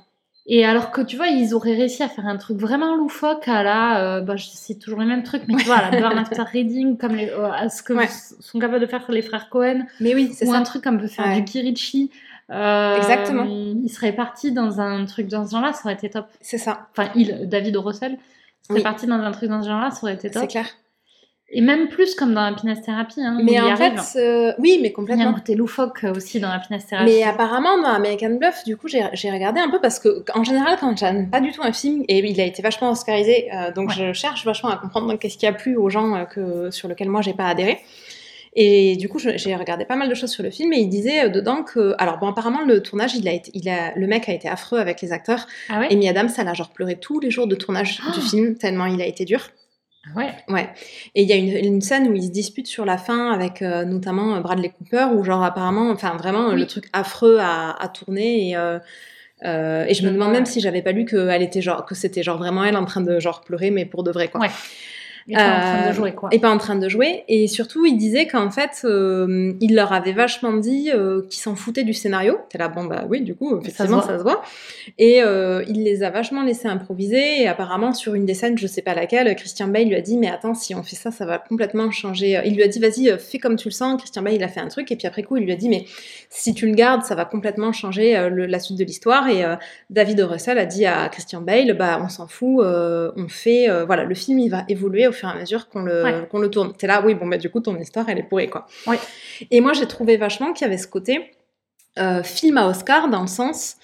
Et 0.45 0.65
alors 0.65 0.91
que 0.91 1.01
tu 1.01 1.15
vois, 1.17 1.27
ils 1.27 1.53
auraient 1.53 1.75
réussi 1.75 2.03
à 2.03 2.07
faire 2.09 2.25
un 2.25 2.37
truc 2.37 2.57
vraiment 2.57 2.95
loufoque 2.95 3.47
à 3.49 3.63
la, 3.63 4.17
euh, 4.17 4.21
bah, 4.21 4.35
cite 4.37 4.79
toujours 4.81 4.99
les 5.01 5.05
mêmes 5.05 5.23
trucs, 5.23 5.43
mais 5.49 5.55
tu 5.55 5.65
vois, 5.65 5.75
à 5.77 5.91
la 5.91 5.99
Burn 6.01 6.17
After 6.17 6.41
Reading, 6.53 6.97
comme 6.97 7.15
les, 7.15 7.29
euh, 7.29 7.51
à 7.51 7.67
ce 7.69 7.83
que 7.83 7.91
Ouais. 7.93 8.07
sont 8.39 8.59
capables 8.59 8.81
de 8.81 8.85
faire 8.87 9.03
les 9.09 9.21
frères 9.21 9.49
Cohen, 9.49 9.85
Mais 9.99 10.15
oui, 10.15 10.31
c'est 10.33 10.47
ou 10.47 10.51
ça. 10.51 10.57
un 10.57 10.63
truc 10.63 10.83
qu'on 10.85 10.97
peut 10.97 11.07
faire 11.07 11.25
Ouais. 11.27 11.35
du 11.41 11.43
Kirichi. 11.45 12.11
Euh, 12.51 12.97
Exactement. 12.97 13.45
Il 13.45 13.89
serait 13.89 14.11
parti 14.13 14.51
dans 14.51 14.79
un 14.81 15.05
truc 15.05 15.27
dans 15.27 15.45
ce 15.45 15.51
genre-là, 15.51 15.73
ça 15.73 15.81
aurait 15.85 15.93
été 15.93 16.09
top. 16.09 16.25
C'est 16.41 16.57
ça. 16.57 16.87
Enfin, 16.91 17.09
il, 17.15 17.47
David 17.49 17.75
Russell, 17.77 18.17
serait 18.67 18.77
Oui. 18.79 18.83
parti 18.83 19.07
dans 19.07 19.15
un 19.15 19.31
truc 19.31 19.49
dans 19.49 19.61
ce 19.61 19.67
genre-là, 19.69 19.91
ça 19.91 19.99
aurait 20.03 20.13
été 20.15 20.27
C'est 20.29 20.39
top. 20.39 20.49
clair. 20.49 20.65
Et 21.55 21.61
même 21.61 21.87
plus 21.87 22.15
comme 22.15 22.33
dans 22.33 22.41
Happiness 22.41 22.81
Therapy. 22.81 23.21
Hein, 23.23 23.37
Mais 23.43 23.61
en 23.61 23.75
fait, 23.75 23.93
euh, 24.15 24.53
oui, 24.57 24.79
mais 24.81 24.81
il 24.81 24.81
y 24.81 24.85
a 24.87 24.89
un 24.89 24.93
complètement. 24.93 25.33
côté 25.35 25.53
loufoque 25.53 26.03
aussi 26.15 26.39
dans 26.39 26.49
Happiness 26.49 26.87
Therapy. 26.87 27.11
Mais 27.11 27.21
apparemment, 27.23 27.77
dans 27.79 27.89
American 27.89 28.37
Bluff, 28.39 28.63
du 28.65 28.75
coup, 28.75 28.87
j'ai 28.87 29.03
regardé 29.31 29.59
un 29.61 29.69
peu 29.69 29.79
parce 29.79 29.99
que, 29.99 30.23
en 30.33 30.43
général, 30.43 30.77
quand 30.79 30.97
j'aime 30.97 31.29
pas 31.29 31.41
du 31.41 31.51
tout 31.51 31.61
un 31.61 31.71
film, 31.71 32.03
et 32.07 32.17
il 32.27 32.41
a 32.41 32.45
été 32.45 32.63
vachement 32.63 32.89
oscarisé, 32.89 33.49
euh, 33.53 33.71
donc 33.71 33.89
Ouais. 33.89 33.95
je 33.95 34.13
cherche 34.13 34.45
vachement 34.45 34.69
à 34.69 34.77
comprendre 34.77 35.13
qu'est-ce 35.15 35.37
qui 35.37 35.45
a 35.45 35.53
plu 35.53 35.75
aux 35.77 35.89
gens 35.91 36.15
euh, 36.15 36.23
que, 36.25 36.71
sur 36.71 36.87
lesquels 36.87 37.09
moi 37.09 37.21
j'ai 37.21 37.33
pas 37.33 37.45
adhéré. 37.47 37.79
Et 38.55 38.95
du 38.97 39.09
coup, 39.09 39.17
j'ai 39.19 39.55
regardé 39.55 39.83
pas 39.85 39.95
mal 39.95 40.09
de 40.09 40.13
choses 40.13 40.31
sur 40.31 40.43
le 40.43 40.51
film 40.51 40.73
et 40.73 40.77
il 40.79 40.87
disait 40.89 41.25
euh, 41.25 41.29
dedans 41.29 41.63
que, 41.63 41.95
alors 41.97 42.19
bon, 42.19 42.27
apparemment 42.27 42.61
le 42.63 42.81
tournage, 42.83 43.15
il 43.15 43.27
a 43.27 43.31
été, 43.31 43.49
il 43.55 43.67
a, 43.67 43.93
le 43.95 44.05
mec 44.05 44.29
a 44.29 44.33
été 44.33 44.47
affreux 44.47 44.79
avec 44.79 45.01
les 45.01 45.11
acteurs. 45.11 45.47
Ah 45.69 45.79
ouais? 45.79 45.87
Amy 45.91 46.07
Adams, 46.07 46.29
elle 46.37 46.47
a 46.47 46.53
genre 46.53 46.69
pleuré 46.71 46.95
tous 46.99 47.19
les 47.19 47.31
jours 47.31 47.47
de 47.47 47.55
tournage 47.55 47.97
du 47.97 48.19
Oh. 48.19 48.21
film 48.21 48.55
tellement 48.55 48.85
il 48.85 49.01
a 49.01 49.07
été 49.07 49.25
dur. 49.25 49.49
Ah 50.05 50.17
ouais? 50.17 50.29
Ouais. 50.49 50.69
Et 51.15 51.23
il 51.23 51.29
y 51.29 51.33
a 51.33 51.35
une, 51.37 51.47
une 51.65 51.81
scène 51.81 52.07
où 52.09 52.13
ils 52.13 52.25
se 52.25 52.29
disputent 52.31 52.67
sur 52.67 52.85
la 52.85 52.97
fin 52.97 53.31
avec 53.31 53.61
euh, 53.61 53.85
notamment 53.85 54.35
euh, 54.35 54.39
Bradley 54.41 54.69
Cooper, 54.69 55.07
où 55.15 55.23
genre 55.23 55.43
apparemment, 55.43 55.89
enfin 55.89 56.15
vraiment 56.17 56.49
Oui. 56.49 56.59
le 56.59 56.67
truc 56.67 56.85
affreux 56.93 57.37
à, 57.39 57.71
à 57.81 57.87
tourner 57.87 58.49
et 58.49 58.55
euh, 58.57 58.77
euh, 59.45 59.85
et 59.87 59.93
je 59.93 60.05
me 60.05 60.11
demande 60.11 60.31
même 60.31 60.45
si 60.45 60.59
j'avais 60.61 60.81
pas 60.81 60.91
lu 60.91 61.05
que 61.05 61.27
elle 61.29 61.41
était 61.41 61.61
genre 61.61 61.85
que 61.85 61.95
c'était 61.95 62.21
genre 62.23 62.37
vraiment 62.37 62.63
elle 62.63 62.77
en 62.77 62.85
train 62.85 63.01
de 63.01 63.19
genre 63.19 63.41
pleurer 63.41 63.71
mais 63.71 63.85
pour 63.85 64.03
de 64.03 64.11
vrai 64.11 64.27
quoi. 64.29 64.39
Ouais. 64.41 64.49
Et 65.27 65.33
pas 65.35 65.41
en 65.41 65.59
train 65.61 65.83
Euh, 65.85 65.89
de 65.89 65.93
jouer 65.95 66.11
quoi. 66.13 66.29
Et 66.31 66.39
pas 66.39 66.49
en 66.51 66.57
train 66.57 66.75
de 66.75 66.89
jouer. 66.89 67.23
Et 67.27 67.47
surtout, 67.47 67.85
il 67.85 67.97
disait 67.97 68.27
qu'en 68.27 68.49
fait, 68.51 68.81
euh, 68.83 69.53
il 69.61 69.73
leur 69.75 69.93
avait 69.93 70.11
vachement 70.11 70.53
dit 70.53 70.91
euh, 70.93 71.21
qu'ils 71.29 71.41
s'en 71.41 71.55
foutaient 71.55 71.83
du 71.83 71.93
scénario. 71.93 72.37
T'es 72.49 72.57
là, 72.57 72.67
bon, 72.67 72.83
bah 72.85 73.05
oui, 73.09 73.21
du 73.21 73.33
coup, 73.35 73.57
effectivement, 73.59 73.99
voit. 73.99 74.07
ça 74.07 74.17
se 74.17 74.23
voit. 74.23 74.41
Et 74.97 75.21
euh, 75.23 75.63
il 75.67 75.83
les 75.83 76.03
a 76.03 76.09
vachement 76.09 76.43
laissés 76.43 76.67
improviser. 76.67 77.41
Et 77.41 77.47
apparemment, 77.47 77.93
sur 77.93 78.15
une 78.15 78.25
des 78.25 78.33
scènes, 78.33 78.57
je 78.57 78.67
sais 78.67 78.81
pas 78.81 78.93
laquelle, 78.93 79.33
Christian 79.35 79.67
Bale 79.67 79.85
lui 79.87 79.95
a 79.95 80.01
dit, 80.01 80.17
mais 80.17 80.29
attends, 80.29 80.53
si 80.53 80.75
on 80.75 80.83
fait 80.83 80.95
ça, 80.95 81.11
ça 81.11 81.25
va 81.25 81.37
complètement 81.37 81.89
changer. 81.91 82.41
Il 82.45 82.55
lui 82.55 82.63
a 82.63 82.67
dit, 82.67 82.79
vas-y, 82.79 83.09
euh, 83.09 83.17
fais 83.17 83.39
comme 83.39 83.55
tu 83.55 83.69
le 83.69 83.73
sens. 83.73 83.99
Christian 83.99 84.21
Bale, 84.23 84.33
il 84.33 84.43
a 84.43 84.47
fait 84.49 84.59
un 84.59 84.67
truc. 84.67 84.91
Et 84.91 84.95
puis 84.95 85.07
après 85.07 85.23
coup, 85.23 85.37
il 85.37 85.43
lui 85.45 85.53
a 85.53 85.55
dit, 85.55 85.69
mais 85.69 85.85
si 86.29 86.53
tu 86.53 86.67
le 86.67 86.73
gardes, 86.73 87.03
ça 87.03 87.15
va 87.15 87.23
complètement 87.25 87.71
changer 87.71 88.17
euh, 88.17 88.29
le- 88.29 88.45
la 88.45 88.59
suite 88.59 88.77
de 88.77 88.83
l'histoire. 88.83 89.27
Et 89.29 89.45
euh, 89.45 89.55
David 89.89 90.19
Russell 90.21 90.57
a 90.57 90.65
dit 90.65 90.85
à 90.85 91.07
Christian 91.09 91.39
Bale, 91.41 91.73
bah 91.77 91.99
on 92.03 92.09
s'en 92.09 92.27
fout, 92.27 92.59
euh, 92.63 93.11
on 93.15 93.27
fait, 93.29 93.69
euh, 93.69 93.85
voilà, 93.85 94.03
le 94.03 94.15
film 94.15 94.39
il 94.39 94.49
va 94.49 94.65
évoluer 94.67 95.07
au 95.07 95.11
fur 95.13 95.29
et 95.29 95.31
à 95.31 95.35
mesure 95.35 95.69
qu'on 95.69 95.81
le, 95.81 96.03
Ouais. 96.03 96.27
qu'on 96.29 96.39
le 96.39 96.49
tourne. 96.49 96.73
T'es 96.77 96.87
là, 96.87 97.01
oui, 97.05 97.13
bon 97.15 97.27
bah 97.27 97.37
du 97.37 97.49
coup 97.49 97.59
ton 97.61 97.75
histoire 97.77 98.09
elle 98.09 98.19
est 98.19 98.23
pourrie 98.23 98.49
quoi. 98.49 98.65
Ouais. 98.87 98.99
Et 99.51 99.61
moi 99.61 99.73
j'ai 99.73 99.87
trouvé 99.87 100.17
vachement 100.17 100.51
qu'il 100.53 100.65
y 100.65 100.67
avait 100.67 100.77
ce 100.77 100.87
côté 100.87 101.31
euh, 101.99 102.23
film 102.23 102.57
à 102.57 102.67
Oscar 102.67 103.09
dans 103.09 103.21
le 103.21 103.27
sens. 103.27 103.77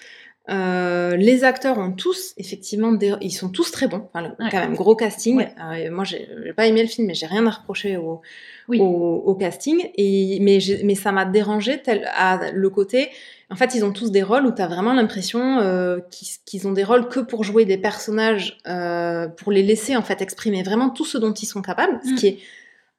euh, 0.48 1.16
les 1.16 1.44
acteurs 1.44 1.78
ont 1.78 1.92
tous 1.92 2.32
effectivement 2.38 2.92
des... 2.92 3.14
ils 3.20 3.30
sont 3.30 3.50
tous 3.50 3.70
très 3.70 3.86
bons 3.86 4.08
enfin, 4.12 4.22
le- 4.22 4.42
Ouais. 4.44 4.50
quand 4.50 4.58
même 4.58 4.74
gros 4.74 4.96
casting 4.96 5.36
Ouais. 5.36 5.54
Euh, 5.86 5.90
moi 5.92 6.02
j'ai 6.04 6.28
j'ai 6.44 6.52
pas 6.54 6.66
aimé 6.66 6.82
le 6.82 6.88
film 6.88 7.06
mais 7.06 7.14
j'ai 7.14 7.26
rien 7.26 7.46
à 7.46 7.50
reprocher 7.50 7.96
au, 7.98 8.20
Oui. 8.68 8.80
au, 8.80 9.22
au 9.26 9.34
casting 9.36 9.90
et 9.96 10.38
mais 10.40 10.58
mais 10.82 10.94
ça 10.96 11.12
m'a 11.12 11.24
dérangé 11.26 11.80
tel 11.82 12.08
à 12.16 12.50
le 12.52 12.70
côté 12.70 13.10
en 13.50 13.56
fait 13.56 13.74
ils 13.74 13.84
ont 13.84 13.92
tous 13.92 14.10
des 14.10 14.22
rôles 14.22 14.46
où 14.46 14.52
tu 14.52 14.62
as 14.62 14.66
vraiment 14.68 14.92
l'impression 14.94 15.58
euh, 15.60 15.98
qu'ils 16.46 16.66
ont 16.68 16.72
des 16.72 16.84
rôles 16.84 17.08
que 17.08 17.20
pour 17.20 17.44
jouer 17.44 17.64
des 17.64 17.78
personnages 17.78 18.58
euh, 18.68 19.28
pour 19.28 19.50
les 19.52 19.62
laisser 19.62 19.96
en 19.96 20.02
fait 20.02 20.20
exprimer 20.22 20.62
vraiment 20.62 20.90
tout 20.90 21.04
ce 21.04 21.18
dont 21.18 21.32
ils 21.32 21.46
sont 21.46 21.62
capables 21.62 21.98
ce 22.04 22.12
Mm. 22.12 22.14
qui 22.16 22.26
est 22.28 22.38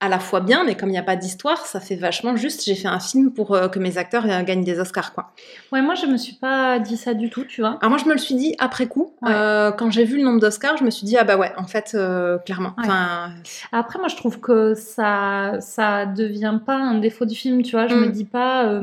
à 0.03 0.09
la 0.09 0.17
fois 0.17 0.39
bien 0.39 0.63
mais 0.65 0.73
comme 0.75 0.89
il 0.89 0.93
n'y 0.93 0.97
a 0.97 1.03
pas 1.03 1.15
d'histoire 1.15 1.63
ça 1.67 1.79
fait 1.79 1.95
vachement 1.95 2.35
juste 2.35 2.65
j'ai 2.65 2.73
fait 2.73 2.87
un 2.87 2.99
film 2.99 3.31
pour 3.31 3.53
euh, 3.53 3.67
que 3.67 3.77
mes 3.77 3.99
acteurs 3.99 4.25
euh, 4.25 4.41
gagnent 4.41 4.63
des 4.63 4.79
Oscars 4.79 5.13
quoi 5.13 5.31
Ouais, 5.71 5.83
moi 5.83 5.93
je 5.93 6.07
me 6.07 6.17
suis 6.17 6.33
pas 6.33 6.79
dit 6.79 6.97
ça 6.97 7.13
du 7.13 7.29
tout, 7.29 7.45
tu 7.45 7.61
vois. 7.61 7.77
alors 7.81 7.91
moi 7.91 7.99
je 7.99 8.05
me 8.05 8.13
le 8.13 8.17
suis 8.17 8.33
dit 8.33 8.55
après 8.57 8.87
coup 8.87 9.13
Ouais. 9.21 9.31
euh, 9.31 9.71
quand 9.71 9.91
j'ai 9.91 10.03
vu 10.03 10.17
le 10.17 10.23
nombre 10.23 10.39
d'Oscars 10.39 10.75
je 10.77 10.83
me 10.83 10.89
suis 10.89 11.05
dit 11.05 11.17
ah 11.17 11.23
bah 11.23 11.37
ouais 11.37 11.51
en 11.55 11.67
fait 11.67 11.95
clairement 12.45 12.73
Ouais. 12.79 12.83
enfin 12.85 13.31
Après, 13.71 13.99
moi 13.99 14.07
je 14.07 14.15
trouve 14.15 14.39
que 14.39 14.73
ça 14.73 15.57
ça 15.59 16.07
devient 16.07 16.57
pas 16.65 16.75
un 16.75 16.95
défaut 16.99 17.25
du 17.25 17.35
film, 17.35 17.61
tu 17.61 17.73
vois. 17.75 17.87
Je 17.87 17.93
Mm. 17.95 17.99
me 18.01 18.07
dis 18.09 18.25
pas. 18.25 18.81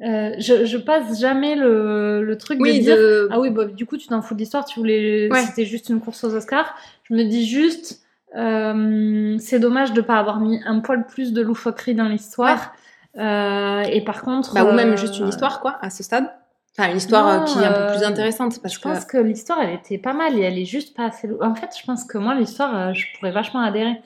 Euh, 0.00 0.32
je, 0.38 0.64
je 0.64 0.76
passe 0.76 1.20
jamais 1.20 1.56
le, 1.56 2.22
le 2.24 2.38
truc 2.38 2.58
oui 2.60 2.78
de 2.78 2.82
dire 2.82 2.96
de... 2.96 3.28
Ah 3.32 3.40
oui, 3.40 3.50
bah, 3.50 3.64
du 3.64 3.84
coup, 3.84 3.96
tu 3.96 4.06
t'en 4.06 4.22
fous 4.22 4.34
de 4.34 4.38
l'histoire, 4.38 4.64
tu 4.64 4.78
voulais. 4.78 5.28
Ouais. 5.30 5.42
C'était 5.42 5.64
juste 5.64 5.88
une 5.88 6.00
course 6.00 6.22
aux 6.24 6.34
Oscars. 6.34 6.76
Je 7.04 7.14
me 7.14 7.24
dis 7.24 7.46
juste, 7.46 8.00
euh, 8.36 9.36
c'est 9.40 9.58
dommage 9.58 9.92
de 9.92 10.00
pas 10.00 10.18
avoir 10.18 10.40
mis 10.40 10.60
un 10.64 10.78
poil 10.80 11.06
plus 11.06 11.32
de 11.32 11.42
loufoquerie 11.42 11.94
dans 11.94 12.08
l'histoire. 12.08 12.72
Euh, 13.16 13.82
et 13.82 14.02
par 14.02 14.22
contre. 14.22 14.54
Bah, 14.54 14.64
ou 14.64 14.72
même 14.72 14.96
juste 14.96 15.18
une 15.18 15.28
histoire, 15.28 15.60
quoi, 15.60 15.78
à 15.80 15.90
ce 15.90 16.04
stade. 16.04 16.30
Enfin, 16.78 16.90
une 16.90 16.98
histoire 16.98 17.40
Non, 17.40 17.44
qui 17.44 17.58
est 17.58 17.64
un 17.64 17.72
peu 17.72 17.92
plus 17.96 18.04
intéressante. 18.04 18.60
Parce 18.62 18.74
Je 18.74 18.80
pense 18.80 19.04
que 19.04 19.18
l'histoire, 19.18 19.58
elle 19.60 19.74
était 19.74 19.98
pas 19.98 20.12
mal 20.12 20.38
et 20.38 20.42
elle 20.42 20.58
est 20.58 20.64
juste 20.64 20.96
pas 20.96 21.06
assez. 21.06 21.28
En 21.40 21.56
fait, 21.56 21.70
je 21.76 21.84
pense 21.84 22.04
que 22.04 22.18
moi, 22.18 22.36
l'histoire, 22.36 22.94
je 22.94 23.04
pourrais 23.18 23.32
vachement 23.32 23.60
adhérer. 23.60 24.00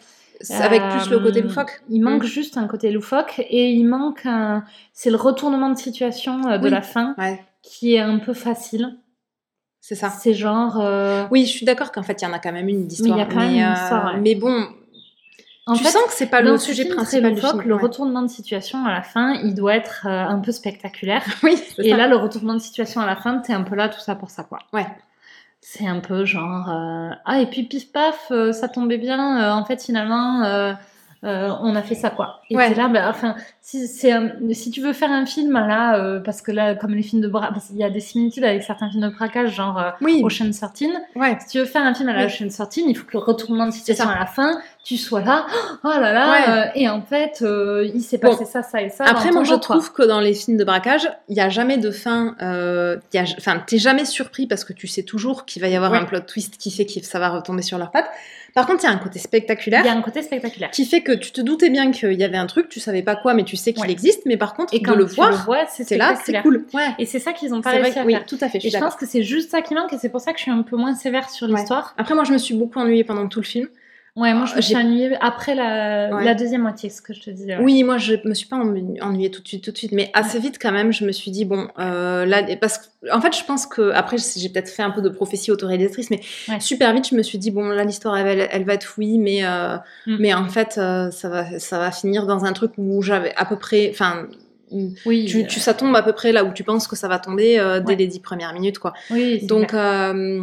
Avec 0.51 0.82
plus 0.90 1.11
le 1.11 1.18
côté 1.20 1.40
Euh, 1.40 1.43
loufoque. 1.43 1.82
Il 1.88 2.01
manque 2.03 2.22
Mm. 2.24 2.26
juste 2.26 2.57
un 2.57 2.66
côté 2.66 2.90
loufoque 2.90 3.38
et 3.49 3.70
il 3.72 3.84
manque 3.84 4.26
un. 4.26 4.64
C'est 4.93 5.11
le 5.11 5.16
retournement 5.16 5.70
de 5.70 5.78
situation 5.78 6.47
euh, 6.49 6.59
de 6.59 6.64
Oui. 6.64 6.70
la 6.70 6.82
fin 6.82 7.14
Ouais, 7.18 7.43
qui 7.62 7.95
est 7.95 8.01
un 8.01 8.18
peu 8.18 8.34
facile. 8.34 8.97
c'est 9.80 9.95
ça. 9.95 10.11
C'est 10.11 10.34
genre. 10.34 10.80
euh, 10.80 11.24
Oui, 11.30 11.45
je 11.45 11.51
suis 11.51 11.66
d'accord 11.66 11.90
qu'en 11.93 12.03
fait, 12.03 12.20
il 12.22 12.24
y 12.24 12.28
en 12.28 12.32
a 12.32 12.38
quand 12.38 12.53
même 12.53 12.68
une 12.68 12.86
d'histoire. 12.86 13.16
Mais 13.16 13.22
il 13.22 13.26
y 13.26 13.28
a 13.28 13.32
quand 13.32 13.40
même 13.40 13.51
une 13.68 13.72
histoire, 13.82 14.14
ouais. 14.14 14.20
Mais 14.20 14.34
bon, 14.36 14.66
En 15.66 15.74
tu 15.74 15.84
fait, 15.84 15.90
sens 15.90 16.03
que 16.07 16.12
c'est 16.12 16.26
pas 16.26 16.40
le 16.40 16.59
sujet 16.59 16.86
principal 16.86 17.34
du 17.34 17.40
film. 17.40 17.62
le 17.64 17.74
ouais. 17.76 17.82
retournement 17.82 18.22
de 18.22 18.28
situation 18.28 18.84
à 18.84 18.93
la 18.93 19.03
fin, 19.03 19.34
il 19.45 19.55
doit 19.55 19.74
être 19.76 20.07
euh, 20.07 20.11
un 20.11 20.38
peu 20.40 20.51
spectaculaire. 20.53 21.24
Oui, 21.45 21.57
Et 21.78 21.90
ça. 21.90 21.97
là, 21.97 22.09
le 22.09 22.16
retournement 22.16 22.55
de 22.55 22.59
situation 22.61 23.01
à 23.01 23.07
la 23.07 23.14
fin, 23.16 23.38
t'es 23.38 23.53
un 23.53 23.62
peu 23.62 23.74
là, 23.76 23.88
tout 23.88 24.01
ça 24.01 24.14
pour 24.16 24.30
ça, 24.30 24.43
quoi. 24.45 24.59
Ouais. 24.72 24.86
C'est 25.64 25.86
un 25.86 26.00
peu 26.00 26.24
genre 26.24 26.68
euh, 26.70 27.10
ah 27.24 27.40
et 27.40 27.46
puis 27.46 27.62
pif 27.62 27.92
paf, 27.92 28.30
euh, 28.32 28.52
ça 28.52 28.68
tombait 28.68 28.98
bien. 28.98 29.40
euh, 29.40 29.52
en 29.52 29.64
fait, 29.64 29.82
finalement, 29.82 30.42
euh, 31.24 31.50
on 31.62 31.76
a 31.76 31.82
fait 31.82 31.94
ça, 31.94 32.10
quoi. 32.10 32.40
Et 32.50 32.56
Ouais. 32.56 32.74
là, 32.74 32.88
bah, 32.88 33.06
enfin, 33.08 33.36
si, 33.60 34.10
un- 34.10 34.32
si 34.52 34.70
tu 34.72 34.80
veux 34.80 34.92
faire 34.92 35.10
un 35.10 35.24
film 35.24 35.52
là, 35.52 35.96
euh, 35.96 36.18
parce 36.20 36.42
que 36.42 36.50
là, 36.50 36.74
comme 36.74 36.94
les 36.94 37.02
films 37.02 37.22
de 37.22 37.28
bra, 37.28 37.50
parce 37.52 37.66
qu'il 37.68 37.76
y 37.76 37.84
a 37.84 37.90
des 37.90 38.00
similitudes 38.00 38.44
avec 38.44 38.62
certains 38.64 38.90
films 38.90 39.02
de 39.08 39.14
braquage, 39.14 39.54
genre 39.54 39.78
euh, 39.78 39.90
Oui, 40.00 40.20
Ocean 40.24 40.50
13. 40.50 40.90
ouais. 41.14 41.36
Si 41.40 41.48
tu 41.48 41.58
veux 41.58 41.64
faire 41.64 41.82
un 41.82 41.94
film 41.94 42.08
à 42.08 42.12
la 42.14 42.26
Oui. 42.26 42.26
Ocean 42.26 42.48
13, 42.48 42.84
il 42.88 42.96
faut 42.96 43.04
que 43.06 43.12
le 43.12 43.20
retournement 43.20 43.66
de 43.66 43.70
situation 43.72 44.08
à 44.08 44.18
la 44.18 44.26
fin, 44.26 44.60
tu 44.84 44.96
sois 44.96 45.20
là, 45.22 45.46
oh 45.84 45.88
là 45.88 46.12
là, 46.12 46.30
Ouais. 46.32 46.48
euh, 46.48 46.70
et 46.74 46.88
en 46.88 47.02
fait, 47.02 47.38
euh, 47.42 47.88
il 47.94 48.02
s'est 48.02 48.18
Bon. 48.18 48.30
passé 48.30 48.44
ça, 48.44 48.62
ça 48.62 48.82
et 48.82 48.88
ça. 48.88 49.04
Après, 49.04 49.30
moi, 49.30 49.44
je 49.44 49.54
trouve 49.54 49.92
que 49.92 50.02
dans 50.02 50.20
les 50.20 50.34
films 50.34 50.56
de 50.56 50.64
braquage, 50.64 51.08
il 51.28 51.34
n'y 51.36 51.40
a 51.40 51.48
jamais 51.48 51.78
de 51.78 51.90
fin. 51.92 52.34
Il 52.40 53.20
Enfin, 53.38 53.62
t'es 53.66 53.78
jamais 53.78 54.04
surpris 54.04 54.46
parce 54.46 54.64
que 54.64 54.72
tu 54.72 54.86
sais 54.88 55.02
toujours 55.04 55.44
qu'il 55.44 55.62
va 55.62 55.68
y 55.68 55.76
avoir 55.76 55.94
un 55.94 56.04
plot 56.04 56.20
twist 56.20 56.56
qui 56.58 56.70
fait 56.70 56.84
que 56.86 57.04
ça 57.06 57.18
va 57.20 57.28
retomber 57.28 57.62
sur 57.62 57.78
leurs 57.78 57.90
pattes. 57.92 58.10
Par 58.54 58.66
contre, 58.66 58.80
il 58.82 58.86
y 58.86 58.90
a 58.90 58.92
un 58.92 58.98
côté 58.98 59.18
Il 59.18 59.22
spectaculaire 59.22 59.82
y 59.84 59.88
a 59.88 59.92
un 59.94 60.02
côté 60.02 60.20
spectaculaire. 60.20 60.70
qui 60.70 60.84
fait 60.84 61.00
que 61.00 61.11
tu 61.14 61.32
te 61.32 61.40
doutais 61.40 61.70
bien 61.70 61.90
qu'il 61.90 62.12
y 62.14 62.24
avait 62.24 62.36
un 62.36 62.46
truc, 62.46 62.68
tu 62.68 62.80
savais 62.80 63.02
pas 63.02 63.16
quoi, 63.16 63.34
mais 63.34 63.44
tu 63.44 63.56
sais 63.56 63.72
qu'il 63.72 63.82
Ouais. 63.82 63.90
existe. 63.90 64.22
Mais 64.26 64.36
par 64.36 64.54
contre, 64.54 64.74
Et 64.74 64.80
de 64.80 64.84
quand 64.86 64.94
le 64.94 65.06
tu 65.06 65.14
voir, 65.14 65.30
le 65.30 65.36
vois, 65.36 65.66
c'est 65.68 65.96
là, 65.96 66.14
c'est 66.24 66.40
cool. 66.42 66.64
Ouais. 66.74 66.88
Et 66.98 67.06
c'est 67.06 67.18
ça 67.18 67.32
qu'ils 67.32 67.52
ont 67.54 67.60
pas 67.60 67.70
réussi 67.70 67.94
que 67.94 67.98
à 68.00 68.04
oui, 68.04 68.12
faire. 68.14 68.26
tout 68.26 68.38
à 68.40 68.48
fait. 68.48 68.60
Je 68.60 68.66
Et 68.66 68.70
je 68.70 68.78
pense 68.78 68.94
que 68.96 69.06
c'est 69.06 69.22
juste 69.22 69.50
ça 69.50 69.62
qui 69.62 69.74
manque, 69.74 69.92
et 69.92 69.98
c'est 69.98 70.08
pour 70.08 70.20
ça 70.20 70.32
que 70.32 70.38
je 70.38 70.42
suis 70.42 70.50
un 70.50 70.62
peu 70.62 70.76
moins 70.76 70.94
sévère 70.94 71.28
sur 71.30 71.46
l'histoire. 71.46 71.94
Après, 71.98 72.14
moi, 72.14 72.24
je 72.24 72.32
me 72.32 72.38
suis 72.38 72.54
beaucoup 72.54 72.78
ennuyée 72.78 73.04
pendant 73.04 73.26
tout 73.28 73.40
le 73.40 73.46
film. 73.46 73.68
Ouais, 74.14 74.34
moi 74.34 74.44
je 74.44 74.52
me 74.52 74.58
Euh, 74.58 74.60
suis 74.60 74.76
ennuyée 74.76 75.16
après 75.22 75.54
la, 75.54 76.14
Ouais. 76.14 76.24
la 76.24 76.34
deuxième 76.34 76.60
moitié, 76.60 76.90
ce 76.90 77.00
que 77.00 77.14
je 77.14 77.22
te 77.22 77.30
disais. 77.30 77.56
ouais. 77.56 77.62
Oui, 77.64 77.82
moi 77.82 77.96
je 77.96 78.14
me 78.26 78.34
suis 78.34 78.46
pas 78.46 78.56
ennu- 78.56 79.00
ennuyée 79.00 79.30
tout 79.30 79.40
de 79.40 79.48
suite, 79.48 79.64
tout 79.64 79.70
de 79.72 79.78
suite, 79.78 79.92
mais 79.92 80.10
assez 80.12 80.38
vite 80.38 80.58
quand 80.60 80.70
même, 80.70 80.92
je 80.92 81.06
me 81.06 81.12
suis 81.12 81.30
dit 81.30 81.46
bon, 81.46 81.68
euh, 81.78 82.26
là, 82.26 82.42
parce 82.60 82.76
que 82.76 82.84
en 83.10 83.22
fait, 83.22 83.34
je 83.34 83.42
pense 83.44 83.64
que 83.66 83.90
après, 83.92 84.18
j'ai 84.36 84.50
peut-être 84.50 84.68
fait 84.68 84.82
un 84.82 84.90
peu 84.90 85.00
de 85.00 85.08
prophétie 85.08 85.50
autoréalisatrice, 85.50 86.10
mais 86.10 86.20
Ouais. 86.50 86.60
super 86.60 86.92
vite, 86.92 87.08
je 87.08 87.14
me 87.14 87.22
suis 87.22 87.38
dit 87.38 87.50
bon, 87.50 87.64
là, 87.68 87.84
l'histoire 87.84 88.14
elle, 88.18 88.36
va- 88.38 88.44
elle 88.50 88.64
va 88.64 88.74
être 88.74 88.84
fouillie, 88.84 89.18
mais 89.18 89.46
euh, 89.46 89.76
Mm. 90.06 90.16
mais 90.20 90.34
en 90.34 90.44
fait, 90.48 90.76
euh, 90.76 91.10
ça 91.10 91.30
va 91.30 91.58
ça 91.58 91.78
va 91.78 91.90
finir 91.90 92.26
dans 92.26 92.44
un 92.44 92.52
truc 92.52 92.72
où 92.76 93.00
j'avais 93.00 93.34
à 93.36 93.46
peu 93.46 93.56
près, 93.56 93.88
enfin. 93.90 94.26
Oui, 95.06 95.26
Tu, 95.26 95.46
tu- 95.46 95.60
ça 95.60 95.74
tombe 95.74 95.94
à 95.96 96.02
peu 96.02 96.12
près 96.12 96.32
là 96.32 96.44
où 96.44 96.52
tu 96.52 96.64
penses 96.64 96.88
que 96.88 96.96
ça 96.96 97.08
va 97.08 97.18
tomber 97.18 97.58
euh, 97.58 97.80
dès 97.80 97.92
Ouais. 97.92 97.96
les 97.96 98.06
dix 98.06 98.20
premières 98.20 98.52
minutes, 98.52 98.78
quoi. 98.78 98.92
oui, 99.10 99.44
Donc, 99.46 99.74
euh, 99.74 100.42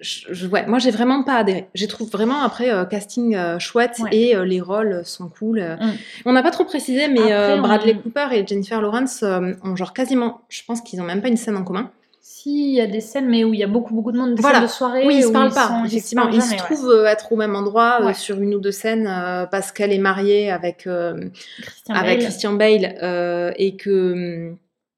je, 0.00 0.46
ouais, 0.46 0.66
moi, 0.66 0.78
j'ai 0.78 0.90
vraiment 0.90 1.22
pas 1.22 1.34
adhéré. 1.36 1.68
J'ai 1.74 1.86
trouvé 1.86 2.10
vraiment 2.10 2.42
après 2.42 2.72
euh, 2.72 2.84
casting 2.84 3.34
euh, 3.34 3.58
chouette 3.58 3.96
Ouais. 4.00 4.10
et 4.12 4.36
euh, 4.36 4.44
les 4.44 4.60
rôles 4.60 5.02
sont 5.04 5.28
cool. 5.28 5.58
euh. 5.60 5.76
Mm. 5.76 5.92
On 6.26 6.32
n'a 6.32 6.42
pas 6.42 6.50
trop 6.50 6.64
précisé, 6.64 7.08
mais 7.08 7.20
Après, 7.20 7.32
euh, 7.32 7.56
on- 7.56 7.62
Bradley 7.62 7.94
Cooper 7.94 8.26
et 8.32 8.46
Jennifer 8.46 8.80
Lawrence 8.80 9.22
euh, 9.22 9.52
ont 9.62 9.76
genre 9.76 9.92
quasiment, 9.92 10.40
je 10.48 10.62
pense 10.66 10.80
qu'ils 10.80 11.00
ont 11.00 11.04
même 11.04 11.22
pas 11.22 11.28
une 11.28 11.36
scène 11.36 11.56
en 11.56 11.64
commun. 11.64 11.90
Si, 12.26 12.68
il 12.70 12.74
y 12.76 12.80
a 12.80 12.86
des 12.86 13.02
scènes, 13.02 13.28
mais 13.28 13.44
où 13.44 13.52
il 13.52 13.60
y 13.60 13.64
a 13.64 13.66
beaucoup, 13.66 13.92
beaucoup 13.94 14.10
de 14.10 14.16
monde, 14.16 14.34
des 14.34 14.40
Voilà. 14.40 14.60
scènes 14.60 14.66
de 14.66 14.72
soirée. 14.72 15.06
Oui, 15.06 15.16
ils 15.18 15.24
se 15.24 15.28
parlent 15.28 15.52
pas. 15.52 15.68
sont- 15.68 15.84
effectivement, 15.84 16.26
ils 16.30 16.40
se 16.40 16.48
jamais, 16.48 16.62
ouais. 16.62 16.74
trouvent 16.74 17.04
être 17.06 17.30
au 17.32 17.36
même 17.36 17.54
endroit 17.54 17.98
euh, 18.00 18.14
sur 18.14 18.40
une 18.40 18.54
ou 18.54 18.60
deux 18.60 18.72
scènes 18.72 19.06
euh, 19.06 19.44
parce 19.44 19.72
qu'elle 19.72 19.92
est 19.92 19.98
mariée 19.98 20.50
avec 20.50 20.86
euh, 20.86 21.28
Christian 21.60 21.94
avec 21.94 22.16
Bale. 22.18 22.24
Christian 22.26 22.52
Bale 22.54 22.94
euh, 23.02 23.52
et 23.58 23.76
que 23.76 24.52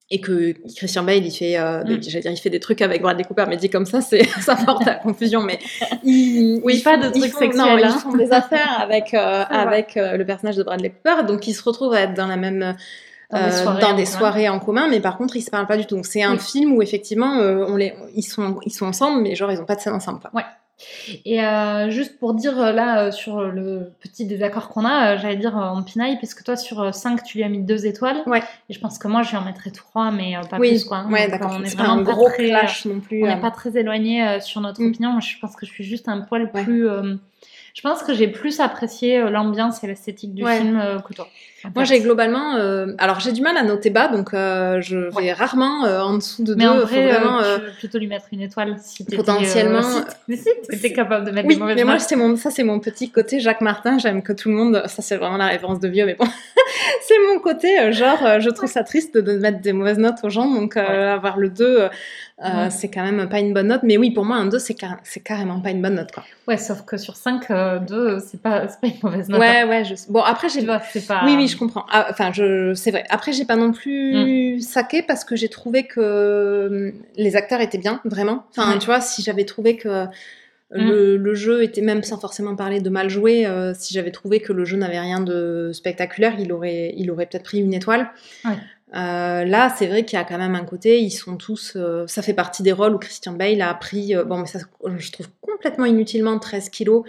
et 0.08 0.20
que 0.20 0.54
Christian 0.76 1.02
Bale 1.02 1.26
il 1.26 1.32
fait 1.32 1.58
euh, 1.58 1.82
des- 1.82 1.96
Mm. 1.96 2.02
j'allais 2.04 2.20
dire 2.20 2.30
il 2.30 2.36
fait 2.36 2.48
des 2.48 2.60
trucs 2.60 2.80
avec 2.80 3.02
Bradley 3.02 3.24
Cooper 3.24 3.46
mais 3.48 3.56
dit 3.56 3.70
comme 3.70 3.86
ça 3.86 4.00
c'est 4.00 4.22
ça 4.40 4.54
porte 4.54 4.86
à 4.86 4.94
confusion 4.94 5.42
mais 5.42 5.58
ils, 6.04 6.60
Oui, 6.64 6.78
pas 6.80 6.94
font- 6.94 7.08
de 7.08 7.18
trucs 7.18 7.32
sexuels, 7.32 7.56
non, 7.56 7.64
hein. 7.64 7.78
ils 7.92 8.00
font 8.00 8.16
des 8.16 8.30
affaires 8.30 8.78
avec 8.80 9.12
euh, 9.14 9.42
avec 9.50 9.96
euh, 9.96 10.16
le 10.16 10.24
personnage 10.24 10.56
de 10.56 10.62
Bradley 10.62 10.90
Cooper 10.90 11.24
donc 11.26 11.48
ils 11.48 11.54
se 11.54 11.62
retrouvent 11.64 11.92
à 11.94 12.02
être 12.02 12.14
dans 12.14 12.28
la 12.28 12.36
même 12.36 12.76
Dans 13.30 13.38
des 13.38 13.44
euh, 13.44 13.50
soirées 13.62 13.80
dans 13.80 13.88
en 13.88 13.94
des 13.94 14.04
commun. 14.04 14.16
soirées 14.18 14.48
en 14.48 14.58
commun 14.60 14.88
mais 14.88 15.00
par 15.00 15.16
contre 15.18 15.36
ils 15.36 15.42
se 15.42 15.50
parlent 15.50 15.66
pas 15.66 15.76
du 15.76 15.86
tout 15.86 16.00
c'est 16.04 16.22
un 16.22 16.34
Oui. 16.34 16.38
film 16.38 16.72
où 16.74 16.82
effectivement 16.82 17.38
euh, 17.38 17.64
on 17.68 17.74
les 17.76 17.92
ils 18.14 18.22
sont 18.22 18.58
ils 18.64 18.70
sont 18.72 18.86
ensemble 18.86 19.20
mais 19.22 19.34
genre 19.34 19.50
ils 19.50 19.60
ont 19.60 19.64
pas 19.64 19.74
de 19.74 19.80
scène 19.80 19.94
ensemble 19.94 20.20
quoi. 20.20 20.30
Et 21.24 21.42
euh, 21.42 21.88
juste 21.88 22.18
pour 22.18 22.34
dire 22.34 22.54
là 22.74 23.04
euh, 23.06 23.10
sur 23.10 23.40
le 23.40 23.92
petit 23.98 24.26
désaccord 24.26 24.68
qu'on 24.68 24.84
a, 24.84 25.14
euh, 25.14 25.18
j'allais 25.18 25.36
dire 25.36 25.56
en 25.56 25.82
pinaille, 25.82 26.18
parce 26.20 26.34
que 26.34 26.44
toi 26.44 26.54
sur 26.54 26.94
5 26.94 27.22
tu 27.24 27.38
lui 27.38 27.44
as 27.44 27.48
mis 27.48 27.62
2 27.62 27.86
étoiles. 27.86 28.18
Ouais. 28.26 28.42
Et 28.68 28.74
je 28.74 28.78
pense 28.80 28.98
que 28.98 29.08
moi 29.08 29.22
je 29.22 29.30
lui 29.30 29.38
en 29.38 29.42
mettrais 29.44 29.70
3, 29.70 30.10
mais 30.10 30.34
pas 30.50 30.58
oui 30.58 30.68
plus 30.68 30.84
quoi. 30.84 30.98
hein. 30.98 31.10
ouais 31.10 31.28
d'accord 31.30 31.52
On 31.58 31.62
est 31.64 31.68
c'est 31.68 31.76
pas 31.78 31.84
vraiment 31.84 32.02
un 32.02 32.04
pas 32.04 32.12
gros 32.12 32.28
très, 32.28 32.48
clash 32.48 32.84
non 32.84 33.00
plus 33.00 33.22
On 33.22 33.26
n'est 33.26 33.40
pas 33.40 33.50
très 33.50 33.74
éloigné 33.78 34.38
sur 34.42 34.60
notre 34.60 34.82
Mm. 34.82 34.88
opinion. 34.90 35.18
Je 35.20 35.38
pense 35.40 35.56
que 35.56 35.64
je 35.64 35.70
suis 35.72 35.84
juste 35.84 36.08
un 36.10 36.20
poil 36.20 36.50
Ouais. 36.54 36.62
plus. 36.62 36.86
Je 37.76 37.82
pense 37.82 38.02
que 38.02 38.14
j'ai 38.14 38.26
plus 38.26 38.58
apprécié 38.60 39.18
euh, 39.18 39.28
l'ambiance 39.28 39.84
et 39.84 39.86
l'esthétique 39.86 40.34
du 40.34 40.42
Ouais. 40.44 40.56
film 40.58 40.80
euh, 40.82 40.98
que 40.98 41.12
toi. 41.12 41.28
Moi, 41.74 41.84
j'ai 41.84 42.00
globalement. 42.00 42.54
euh, 42.56 42.86
alors, 42.96 43.18
j'ai 43.20 43.32
du 43.32 43.42
mal 43.42 43.56
à 43.56 43.62
noter 43.64 43.90
bas, 43.90 44.08
donc 44.08 44.32
euh, 44.32 44.80
je 44.80 44.96
vais 44.96 45.14
Ouais. 45.14 45.32
rarement 45.32 45.84
euh, 45.84 46.00
en 46.00 46.14
dessous 46.14 46.42
de 46.44 46.54
Mais 46.54 46.64
deux. 46.64 46.70
en 46.70 46.78
faut 46.80 46.86
vrai, 46.86 47.08
vraiment. 47.08 47.40
euh, 47.40 47.58
euh, 47.58 47.70
tu 47.72 47.78
plutôt 47.80 47.98
lui 47.98 48.06
mettre 48.06 48.26
une 48.32 48.40
étoile 48.40 48.76
si 48.78 49.04
t'étais, 49.04 49.16
potentiellement, 49.16 49.80
euh, 49.80 50.34
si 50.36 50.48
t'étais 50.70 50.92
capable 50.92 51.26
de 51.26 51.32
mettre 51.32 51.48
Oui, 51.48 51.54
des 51.54 51.60
mauvaises 51.60 51.76
mais 51.76 51.84
moi, 51.84 51.98
c'est 51.98 52.16
mon, 52.16 52.36
ça, 52.36 52.50
c'est 52.50 52.62
mon 52.64 52.78
petit 52.80 53.10
côté 53.10 53.40
Jacques 53.40 53.60
Martin. 53.62 53.98
J'aime 53.98 54.22
que 54.22 54.32
tout 54.32 54.48
le 54.48 54.54
monde. 54.54 54.82
Ça, 54.86 55.02
c'est 55.02 55.16
vraiment 55.16 55.36
la 55.36 55.48
référence 55.48 55.80
de 55.80 55.88
vieux, 55.88 56.06
mais 56.06 56.14
bon. 56.14 56.26
c'est 57.02 57.18
mon 57.32 57.40
côté, 57.40 57.92
genre, 57.92 58.40
je 58.40 58.48
trouve 58.50 58.70
ça 58.70 58.84
triste 58.84 59.18
de 59.18 59.32
mettre 59.38 59.60
des 59.60 59.72
mauvaises 59.72 59.98
notes 59.98 60.18
aux 60.22 60.30
gens, 60.30 60.48
donc 60.50 60.76
euh, 60.76 60.86
Ouais. 60.86 60.96
avoir 61.10 61.36
le 61.36 61.50
2, 61.50 61.88
euh, 62.44 62.66
euh, 62.66 62.70
c'est 62.70 62.88
quand 62.90 63.02
même 63.02 63.28
pas 63.28 63.40
une 63.40 63.54
bonne 63.54 63.68
note. 63.68 63.80
Mais 63.82 63.96
oui, 63.96 64.10
pour 64.10 64.24
moi, 64.24 64.36
un 64.36 64.46
2, 64.46 64.58
c'est, 64.58 64.74
car- 64.74 64.98
c'est 65.04 65.20
carrément 65.20 65.60
pas 65.60 65.70
une 65.70 65.80
bonne 65.80 65.94
note, 65.94 66.12
quoi. 66.12 66.22
Ouais, 66.46 66.58
sauf 66.58 66.82
que 66.84 66.96
sur 66.98 67.16
5, 67.16 67.50
2, 67.86 68.18
c'est 68.20 68.40
pas, 68.42 68.68
c'est 68.68 68.78
pas 68.80 68.86
une 68.88 69.00
mauvaise 69.02 69.28
note. 69.28 69.40
Ouais, 69.40 69.64
ouais, 69.64 69.84
je. 69.84 69.94
Bon, 70.10 70.20
après, 70.20 70.48
j'ai 70.50 70.60
pas. 70.66 70.80
Oui, 71.24 71.34
oui, 71.36 71.48
je 71.48 71.56
comprends. 71.56 71.86
Ah, 71.90 72.06
Enfin, 72.10 72.32
je, 72.32 72.74
c'est 72.74 72.90
vrai. 72.90 73.04
Après, 73.08 73.32
j'ai 73.32 73.44
pas 73.46 73.56
non 73.56 73.72
plus 73.72 74.12
saqué 74.60 75.02
parce 75.02 75.24
que 75.24 75.34
j'ai 75.34 75.48
trouvé 75.48 75.84
que 75.84 76.00
euh, 76.00 76.92
les 77.16 77.36
acteurs 77.36 77.60
étaient 77.60 77.78
bien, 77.78 78.00
vraiment. 78.04 78.44
Enfin, 78.50 78.72
tu 78.78 78.86
vois, 78.86 79.00
si 79.00 79.22
j'avais 79.22 79.44
trouvé 79.44 79.76
que 79.76 80.06
le, 80.70 81.16
le 81.16 81.34
jeu 81.34 81.62
était 81.62 81.80
même 81.80 82.02
sans 82.02 82.18
forcément 82.18 82.56
parler 82.56 82.80
de 82.80 82.90
mal 82.90 83.08
joué, 83.08 83.46
euh, 83.46 83.72
si 83.72 83.94
j'avais 83.94 84.10
trouvé 84.10 84.40
que 84.40 84.52
le 84.52 84.64
jeu 84.64 84.76
n'avait 84.76 84.98
rien 84.98 85.20
de 85.20 85.70
spectaculaire, 85.72 86.34
il 86.40 86.52
aurait, 86.52 86.92
il 86.96 87.08
aurait 87.12 87.26
peut-être 87.26 87.44
pris 87.44 87.60
une 87.60 87.72
étoile. 87.72 88.10
Ouais. 88.44 88.56
Euh, 88.94 89.44
là, 89.44 89.74
c'est 89.76 89.86
vrai 89.88 90.04
qu'il 90.04 90.16
y 90.16 90.22
a 90.22 90.24
quand 90.24 90.38
même 90.38 90.54
un 90.54 90.64
côté, 90.64 91.00
ils 91.00 91.10
sont 91.10 91.36
tous, 91.36 91.72
euh, 91.76 92.06
ça 92.06 92.22
fait 92.22 92.34
partie 92.34 92.62
des 92.62 92.72
rôles 92.72 92.94
où 92.94 92.98
Christian 92.98 93.32
Bale 93.32 93.60
a 93.60 93.74
pris, 93.74 94.14
euh, 94.14 94.24
bon, 94.24 94.38
mais 94.38 94.46
ça, 94.46 94.60
je 94.96 95.10
trouve 95.10 95.26
complètement 95.40 95.86
inutilement 95.86 96.38
13 96.38 96.68
kilos. 96.68 97.02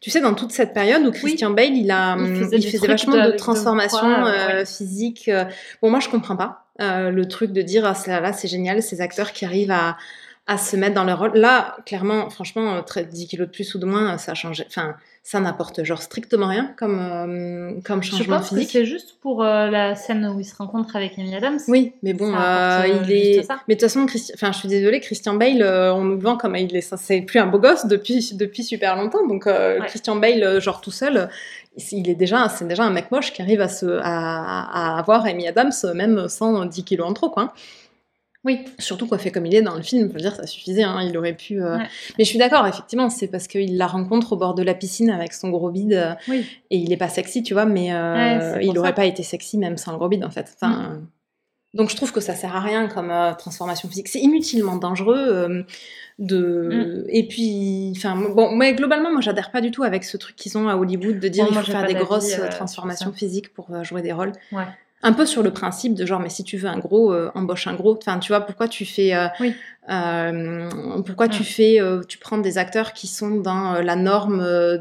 Tu 0.00 0.10
sais, 0.10 0.20
dans 0.20 0.34
toute 0.34 0.52
cette 0.52 0.72
période 0.74 1.04
où 1.04 1.10
Christian 1.10 1.50
Bale, 1.50 1.76
il 1.76 1.90
a, 1.90 2.14
Il 2.16 2.22
hum, 2.24 2.36
faisait 2.36 2.58
il 2.58 2.78
vachement 2.86 3.14
de- 3.14 3.18
de, 3.18 3.22
avec 3.22 3.32
de 3.34 3.38
transformation 3.38 3.98
poids, 3.98 4.28
euh, 4.28 4.58
ouais. 4.58 4.64
physique. 4.64 5.28
euh. 5.28 5.44
Bon, 5.82 5.90
moi, 5.90 5.98
je 6.00 6.08
comprends 6.08 6.36
pas 6.36 6.66
euh, 6.80 7.10
le 7.10 7.26
truc 7.26 7.52
de 7.52 7.62
dire, 7.62 7.84
ah, 7.84 7.94
ça, 7.94 8.20
là, 8.20 8.32
c'est 8.32 8.48
génial, 8.48 8.82
ces 8.82 9.00
acteurs 9.00 9.32
qui 9.32 9.44
arrivent 9.44 9.70
à, 9.72 9.96
à 10.46 10.56
se 10.58 10.76
mettre 10.76 10.94
dans 10.94 11.04
leur 11.04 11.18
rôle. 11.18 11.32
Là, 11.36 11.76
clairement, 11.86 12.28
franchement, 12.30 12.74
euh, 12.76 12.82
très- 12.82 13.06
10 13.06 13.26
kilos 13.26 13.48
de 13.48 13.52
plus 13.52 13.74
ou 13.74 13.78
de 13.78 13.86
moins, 13.86 14.18
ça 14.18 14.34
change. 14.34 14.62
Enfin, 14.68 14.94
ça 15.26 15.40
n'apporte 15.40 15.82
genre 15.84 16.02
strictement 16.02 16.48
rien 16.48 16.74
comme, 16.76 16.98
euh, 17.00 17.72
comme 17.82 18.02
Je 18.02 18.10
changement 18.10 18.36
pense 18.36 18.50
que 18.50 18.56
physique. 18.56 18.70
c'est 18.72 18.84
juste 18.84 19.16
pour 19.22 19.42
euh, 19.42 19.70
la 19.70 19.94
scène 19.94 20.26
où 20.26 20.38
il 20.38 20.44
se 20.44 20.54
rencontre 20.54 20.96
avec 20.96 21.18
Amy 21.18 21.34
Adams. 21.34 21.58
Oui, 21.66 21.94
mais 22.02 22.12
bon, 22.12 22.30
Ça 22.30 22.82
euh, 22.82 22.88
euh, 22.88 23.04
il 23.08 23.12
est. 23.12 23.42
ça. 23.42 23.56
Mais 23.66 23.74
de 23.74 23.80
toute 23.80 23.88
façon, 23.88 24.04
Christi- 24.04 24.32
enfin, 24.34 24.52
je 24.52 24.58
suis 24.58 24.68
désolée, 24.68 25.00
Christian 25.00 25.32
Bale, 25.34 25.62
on 25.94 26.04
nous 26.04 26.16
le 26.16 26.20
vend 26.20 26.36
comme 26.36 26.54
il 26.56 26.76
est, 26.76 26.82
c'est 26.96 27.22
plus 27.22 27.38
un 27.40 27.46
beau 27.46 27.58
gosse 27.58 27.86
depuis 27.86 28.34
depuis 28.34 28.62
super 28.62 28.96
longtemps. 28.96 29.26
Donc 29.26 29.46
Ouais. 29.46 29.78
Christian 29.86 30.16
Bale, 30.16 30.60
genre 30.60 30.82
tout 30.82 30.90
seul, 30.90 31.30
il 31.90 32.08
est 32.10 32.14
déjà, 32.14 32.50
c'est 32.50 32.68
déjà 32.68 32.84
un 32.84 32.90
mec 32.90 33.10
moche 33.10 33.32
qui 33.32 33.40
arrive 33.40 33.62
à 33.62 33.68
se, 33.68 33.86
à, 34.02 34.92
à 34.94 34.98
avoir 34.98 35.24
Amy 35.24 35.48
Adams 35.48 35.72
même 35.94 36.28
sans 36.28 36.66
10 36.66 36.84
kilos 36.84 37.08
en 37.08 37.14
trop, 37.14 37.30
quoi. 37.30 37.54
Oui. 38.44 38.60
Surtout 38.78 39.06
coiffé 39.06 39.30
comme 39.30 39.46
il 39.46 39.54
est 39.54 39.62
dans 39.62 39.74
le 39.74 39.82
film, 39.82 40.08
veux 40.08 40.20
dire, 40.20 40.34
ça 40.34 40.46
suffisait, 40.46 40.82
hein, 40.82 41.00
il 41.02 41.16
aurait 41.16 41.32
pu. 41.34 41.62
euh, 41.62 41.78
Ouais. 41.78 41.84
Mais 42.18 42.24
je 42.24 42.28
suis 42.28 42.38
d'accord, 42.38 42.66
effectivement, 42.66 43.08
c'est 43.10 43.28
parce 43.28 43.46
qu'il 43.48 43.76
la 43.78 43.86
rencontre 43.86 44.32
au 44.34 44.36
bord 44.36 44.54
de 44.54 44.62
la 44.62 44.74
piscine 44.74 45.10
avec 45.10 45.32
son 45.32 45.48
gros 45.50 45.70
bide 45.70 45.94
euh, 45.94 46.12
Oui. 46.28 46.46
et 46.70 46.76
il 46.76 46.92
est 46.92 46.96
pas 46.98 47.08
sexy, 47.08 47.42
tu 47.42 47.54
vois, 47.54 47.64
mais 47.64 47.92
euh, 47.92 48.54
Ouais, 48.56 48.66
il 48.66 48.78
aurait 48.78 48.88
ça. 48.88 48.92
Mm. 48.92 48.96
pas 48.96 49.04
été 49.06 49.22
sexy 49.22 49.56
même 49.58 49.76
sans 49.78 49.92
le 49.92 49.98
gros 49.98 50.08
bide 50.08 50.24
en 50.24 50.30
fait. 50.30 50.54
Enfin, 50.60 51.00
Donc 51.72 51.90
je 51.90 51.96
trouve 51.96 52.12
que 52.12 52.20
ça 52.20 52.34
sert 52.34 52.54
à 52.54 52.60
rien 52.60 52.86
comme 52.86 53.10
euh, 53.10 53.32
transformation 53.34 53.88
physique. 53.88 54.08
C'est 54.08 54.20
inutilement 54.20 54.76
dangereux. 54.76 55.64
de 56.20 56.70
Mm. 56.72 57.04
et 57.08 57.26
puis 57.26 57.92
enfin 57.96 58.14
bon 58.14 58.54
mais 58.54 58.72
globalement 58.74 59.10
moi 59.10 59.20
j'adhère 59.20 59.50
pas 59.50 59.60
du 59.60 59.72
tout 59.72 59.82
avec 59.82 60.04
ce 60.04 60.16
truc 60.16 60.36
qu'ils 60.36 60.56
ont 60.56 60.68
à 60.68 60.76
Hollywood 60.76 61.18
de 61.18 61.26
dire 61.28 61.44
Bon, 61.46 61.50
il 61.52 61.58
faut 61.58 61.72
faire 61.72 61.84
des 61.86 61.94
grosses 61.94 62.36
transformations 62.52 63.12
physiques 63.12 63.52
pour 63.52 63.66
jouer 63.82 64.00
des 64.00 64.12
rôles 64.12 64.30
Ouais. 64.52 64.62
Un 65.04 65.12
peu 65.12 65.26
sur 65.26 65.42
le 65.42 65.52
principe 65.52 65.94
de 65.94 66.04
genre 66.06 66.18
mais 66.20 66.30
si 66.30 66.42
tu 66.42 66.56
veux 66.56 66.68
un 66.68 66.78
gros 66.78 67.12
euh, 67.12 67.30
embauche 67.36 67.66
un 67.68 67.74
gros 67.74 67.96
enfin 67.96 68.18
tu 68.18 68.28
vois 68.32 68.40
pourquoi 68.40 68.66
tu 68.68 68.84
fais 68.84 69.14
euh, 69.14 69.26
Oui. 69.38 69.54
euh, 69.90 70.68
pourquoi 71.06 71.28
tu 71.28 71.42
Mm. 71.42 71.44
fais 71.56 71.78
tu 72.08 72.16
prends 72.18 72.38
des 72.38 72.56
acteurs 72.58 72.92
qui 72.94 73.06
sont 73.06 73.36
dans 73.36 73.74
la 73.82 73.96
norme 73.96 74.38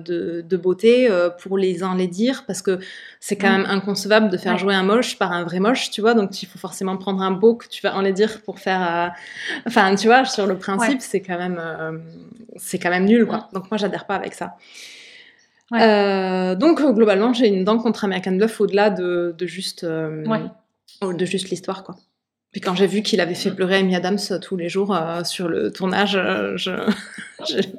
de, 0.10 0.44
de 0.48 0.58
beauté 0.58 1.10
pour 1.42 1.58
les 1.58 1.84
enlaidir 1.84 2.46
parce 2.48 2.62
que 2.62 2.80
c'est 3.20 3.36
quand 3.36 3.50
Mm. 3.50 3.58
même 3.58 3.66
inconcevable 3.70 4.30
de 4.30 4.38
faire 4.38 4.54
Ouais. 4.54 4.60
jouer 4.60 4.74
un 4.76 4.84
moche 4.84 5.18
par 5.20 5.32
un 5.34 5.44
vrai 5.44 5.60
moche 5.60 5.92
tu 5.92 6.00
vois? 6.02 6.14
Donc 6.14 6.42
il 6.42 6.46
faut 6.48 6.60
forcément 6.60 6.96
prendre 6.98 7.22
un 7.22 7.32
beau 7.32 7.56
que 7.56 7.68
tu 7.68 7.82
vas 7.82 7.94
enlaidir 7.96 8.42
pour 8.46 8.60
faire 8.60 9.12
enfin 9.68 9.94
tu 9.96 10.08
vois 10.08 10.24
sur 10.26 10.46
le 10.48 10.58
principe 10.58 11.02
c'est 11.02 11.22
quand 11.22 11.38
même 11.38 11.60
c'est 12.56 12.80
quand 12.80 12.90
même 12.90 13.06
nul 13.06 13.26
quoi 13.26 13.50
donc 13.54 13.70
moi 13.70 13.78
j'adhère 13.78 14.06
pas 14.06 14.16
avec 14.16 14.34
ça 14.34 14.56
Ouais. 15.72 15.82
Euh, 15.82 16.56
donc 16.56 16.82
euh, 16.82 16.92
globalement 16.92 17.34
j'ai 17.34 17.48
une 17.48 17.64
dent 17.64 17.78
contre 17.80 18.04
American 18.04 18.34
Bluff 18.34 18.60
au-delà 18.62 18.90
de, 18.90 19.34
de 19.38 19.46
juste 19.48 19.84
euh, 19.86 20.24
Ouais. 20.26 21.14
de 21.14 21.26
juste 21.26 21.50
l'histoire 21.50 21.84
quoi 21.84 21.96
puis 22.52 22.62
quand 22.62 22.76
j'ai 22.76 22.86
vu 22.86 23.02
qu'il 23.02 23.20
avait 23.20 23.34
fait 23.34 23.50
pleurer 23.50 23.78
Amy 23.78 23.96
Adams 23.96 24.20
tous 24.40 24.56
les 24.56 24.70
jours 24.70 24.96
euh, 24.96 25.24
sur 25.24 25.48
le 25.48 25.72
tournage, 25.72 26.20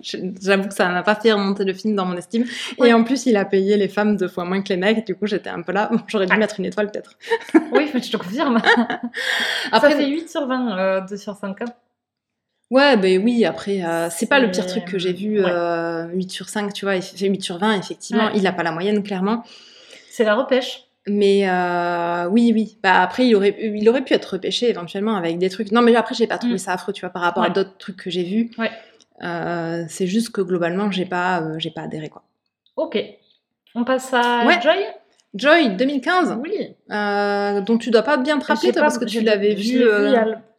J'avoue 0.03 0.69
que 0.69 0.75
ça 0.75 0.89
n'a 0.89 1.03
pas 1.05 1.15
fait 1.15 1.33
remonter 1.33 1.65
le 1.65 1.73
film 1.73 1.95
dans 1.95 2.05
mon 2.05 2.17
estime. 2.17 2.45
Et 2.85 2.93
en 2.93 3.05
plus, 3.05 3.27
il 3.27 3.37
a 3.37 3.45
payé 3.45 3.77
les 3.77 3.87
femmes 3.89 4.17
deux 4.17 4.27
fois 4.27 4.45
moins 4.45 4.61
que 4.63 4.69
les 4.71 4.77
mecs. 4.77 5.07
Du 5.07 5.15
coup, 5.15 5.27
j'étais 5.27 5.49
un 5.49 5.63
peu 5.63 5.71
là. 5.71 5.89
Bon, 5.93 6.01
J'aurais 6.09 6.27
dû 6.27 6.37
mettre 6.37 6.59
une 6.59 6.67
étoile 6.67 6.91
peut-être. 6.91 7.13
Oui, 7.73 7.89
mais 7.95 8.03
je 8.03 8.11
te 8.11 8.17
confirme. 8.17 8.57
Après, 9.73 9.91
ça 9.93 9.97
fait 9.97 10.09
8 10.09 10.29
sur 10.29 10.47
20, 10.49 10.77
euh, 10.79 11.01
2 11.09 11.17
sur 11.17 11.37
5. 11.37 11.63
hein. 11.63 11.65
Ouais, 12.71 12.97
ben 12.97 13.23
oui, 13.23 13.45
après, 13.45 13.85
euh, 13.85 14.09
c'est 14.11 14.27
pas 14.27 14.41
le 14.41 14.51
pire 14.51 14.67
truc 14.67 14.85
que 14.87 14.99
j'ai 14.99 15.13
vu, 15.13 15.39
ouais. 15.45 15.51
euh, 15.51 16.07
8 16.13 16.31
sur 16.31 16.49
5, 16.49 16.73
tu 16.73 16.85
vois, 16.87 16.97
il 16.97 17.03
fait 17.03 17.27
8 17.29 17.43
sur 17.43 17.59
20, 17.59 17.79
effectivement, 17.79 18.27
Ouais. 18.27 18.33
il 18.35 18.47
a 18.47 18.53
pas 18.53 18.63
la 18.63 18.73
moyenne, 18.73 19.03
clairement. 19.03 19.45
C'est 20.11 20.25
la 20.25 20.35
repêche. 20.35 20.85
Mais 21.07 21.47
euh, 21.49 22.27
oui, 22.31 22.53
oui, 22.55 22.79
bah 22.83 23.03
après, 23.03 23.27
il 23.27 23.35
aurait, 23.37 23.55
il 23.61 23.87
aurait 23.91 24.03
pu 24.03 24.15
être 24.15 24.25
repêché 24.25 24.71
éventuellement 24.71 25.17
avec 25.17 25.37
des 25.39 25.51
trucs. 25.51 25.71
Non, 25.71 25.83
mais 25.83 25.95
après, 25.95 26.15
j'ai 26.15 26.27
pas 26.27 26.39
trouvé 26.39 26.55
Mm. 26.55 26.59
ça 26.59 26.73
affreux, 26.73 26.95
tu 26.95 27.03
vois, 27.03 27.11
par 27.11 27.21
rapport 27.23 27.43
à 27.45 27.51
d'autres 27.51 27.77
trucs 27.79 27.97
que 27.99 28.11
j'ai 28.11 28.25
vus. 28.25 28.51
Euh, 29.23 29.85
c'est 29.89 30.07
juste 30.07 30.31
que 30.31 30.41
globalement, 30.41 30.91
j'ai 30.91 31.05
pas, 31.05 31.43
euh, 31.43 31.55
j'ai 31.59 31.71
pas 31.71 31.83
adhéré, 31.83 32.09
quoi. 32.09 32.23
Ok. 32.77 32.99
On 33.75 33.85
passe 33.85 34.13
à. 34.15 34.43
Joy 34.63 34.79
Joy, 35.35 35.77
2015, 35.77 36.39
Oui. 36.41 36.75
euh, 36.91 37.61
dont 37.61 37.77
tu 37.77 37.91
dois 37.91 38.03
pas 38.03 38.17
bien 38.17 38.39
te 38.39 38.47
rappeler, 38.47 38.73
toi, 38.73 38.83
parce 38.83 38.99
que 38.99 39.05
tu 39.05 39.21
l'avais 39.21 39.57
je 39.57 39.79
vu. 39.79 39.85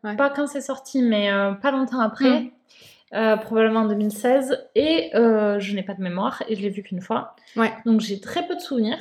Ouais. 0.06 0.16
Pas 0.16 0.30
quand 0.30 0.48
c'est 0.48 0.62
sorti, 0.62 1.02
mais 1.02 1.32
euh, 1.32 1.52
pas 1.52 1.72
longtemps 1.72 2.00
après. 2.00 2.42
Mm. 2.42 2.50
euh, 3.14 3.38
probablement 3.38 3.82
en 3.82 3.88
2016. 3.88 4.58
Et 4.76 5.12
euh, 5.16 5.60
je 5.60 5.76
n'ai 5.76 5.84
pas 5.84 5.94
de 5.94 6.02
mémoire 6.02 6.42
et 6.48 6.56
je 6.56 6.62
l'ai 6.62 6.70
vu 6.70 6.82
qu'une 6.84 7.02
fois. 7.02 7.36
Ouais. 7.56 7.74
Donc 7.86 8.00
j'ai 8.02 8.20
très 8.22 8.48
peu 8.48 8.56
de 8.56 8.62
souvenirs. 8.62 8.98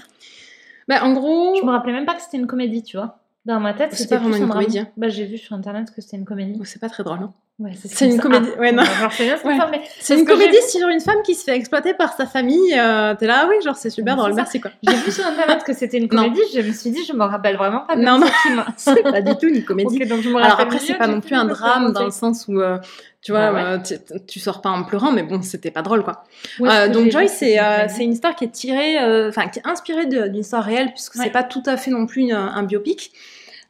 Bah, 0.89 1.03
en 1.05 1.13
gros, 1.15 1.55
Je 1.59 1.65
me 1.65 1.71
rappelais 1.71 1.93
même 1.93 2.05
pas 2.07 2.15
que 2.15 2.23
c'était 2.23 2.37
une 2.37 2.47
comédie, 2.47 2.83
tu 2.83 2.97
vois. 2.97 3.19
Dans 3.47 3.61
ma 3.61 3.75
tête, 3.75 3.91
C'est 3.93 4.03
c'était 4.05 4.17
pas 4.17 4.23
vraiment 4.23 4.37
une 4.37 4.47
drame. 4.47 4.53
comédie, 4.63 4.79
hein. 4.81 4.89
Bah, 4.97 5.09
j'ai 5.09 5.25
vu 5.27 5.37
sur 5.39 5.55
internet 5.55 5.91
que 5.95 6.01
c'était 6.01 6.17
une 6.17 6.25
comédie. 6.25 6.59
oh, 6.61 6.65
c'est 6.65 6.81
pas 6.81 6.89
très 6.89 7.05
drôle, 7.05 7.19
hein. 7.21 7.33
Ouais, 7.61 7.71
C'est 7.85 8.07
une 8.11 8.19
comédie. 8.19 8.49
Ah, 8.57 8.61
Ouais, 8.61 8.73
non. 8.73 8.83
c'est 9.13 9.31
Ouais. 9.45 10.19
une 10.19 10.25
comédie 10.27 10.61
sur 10.69 10.89
une 10.89 10.99
femme 10.99 11.23
qui 11.25 11.37
se 11.37 11.45
fait 11.45 11.55
exploiter 11.57 11.95
par 11.95 12.13
sa 12.17 12.27
famille. 12.27 12.75
euh, 12.77 13.15
T'es 13.15 13.29
là, 13.29 13.43
ah 13.45 13.47
oui, 13.49 13.55
genre 13.65 13.77
c'est 13.77 13.91
super 13.91 14.17
drôle, 14.17 14.31
ça. 14.31 14.37
merci 14.39 14.61
quoi. 14.61 14.73
J'ai 14.83 14.97
vu 14.97 15.13
sur 15.13 15.25
internet 15.25 15.63
que 15.63 15.73
c'était 15.73 15.99
une 15.99 16.09
Non. 16.11 16.25
comédie, 16.25 16.41
je 16.53 16.61
me 16.63 16.73
suis 16.73 16.91
dit, 16.91 17.05
je 17.07 17.13
me 17.13 17.23
rappelle 17.23 17.57
vraiment 17.57 17.83
pas 17.87 17.95
Non, 17.95 18.19
non. 18.19 18.27
C'est 18.77 19.05
pas 19.05 19.21
du 19.23 19.37
tout 19.37 19.47
une 19.47 19.65
comédie. 19.65 19.99
Ok, 20.03 20.09
donc 20.09 20.23
je 20.23 20.31
me 20.31 20.37
Alors 20.43 20.59
après, 20.59 20.81
c'est 20.81 20.95
pas 20.95 21.07
non 21.07 21.21
plus 21.21 21.37
un 21.37 21.45
drame 21.45 21.93
dans 21.93 22.05
le 22.05 22.11
sens 22.11 22.47
où, 22.49 22.59
euh, 22.61 22.79
tu 23.23 23.31
vois, 23.31 23.55
euh, 23.55 23.79
tu, 24.27 24.41
sors 24.41 24.61
pas 24.61 24.71
en 24.71 24.83
pleurant, 24.83 25.13
mais 25.13 25.23
bon, 25.23 25.41
c'était 25.41 25.71
pas 25.71 25.83
drôle 25.83 26.03
quoi. 26.03 26.25
Euh, 26.61 26.89
donc 26.89 27.13
Joy, 27.13 27.29
c'est 27.29 27.55
une 27.55 27.61
euh, 27.61 28.13
histoire 28.13 28.35
qui 28.35 28.47
est 28.47 28.51
tirée, 28.51 28.99
euh, 29.01 29.29
enfin 29.29 29.47
qui 29.47 29.61
est 29.61 29.67
inspirée 29.67 30.07
d'une 30.07 30.35
histoire 30.35 30.65
réelle, 30.65 30.91
puisque 30.93 31.15
Ouais. 31.15 31.27
c'est 31.27 31.31
pas 31.31 31.45
tout 31.45 31.63
à 31.67 31.77
fait 31.77 31.93
non 31.93 32.07
plus 32.07 32.23
une- 32.23 32.33
un 32.33 32.65
biopic. 32.65 33.13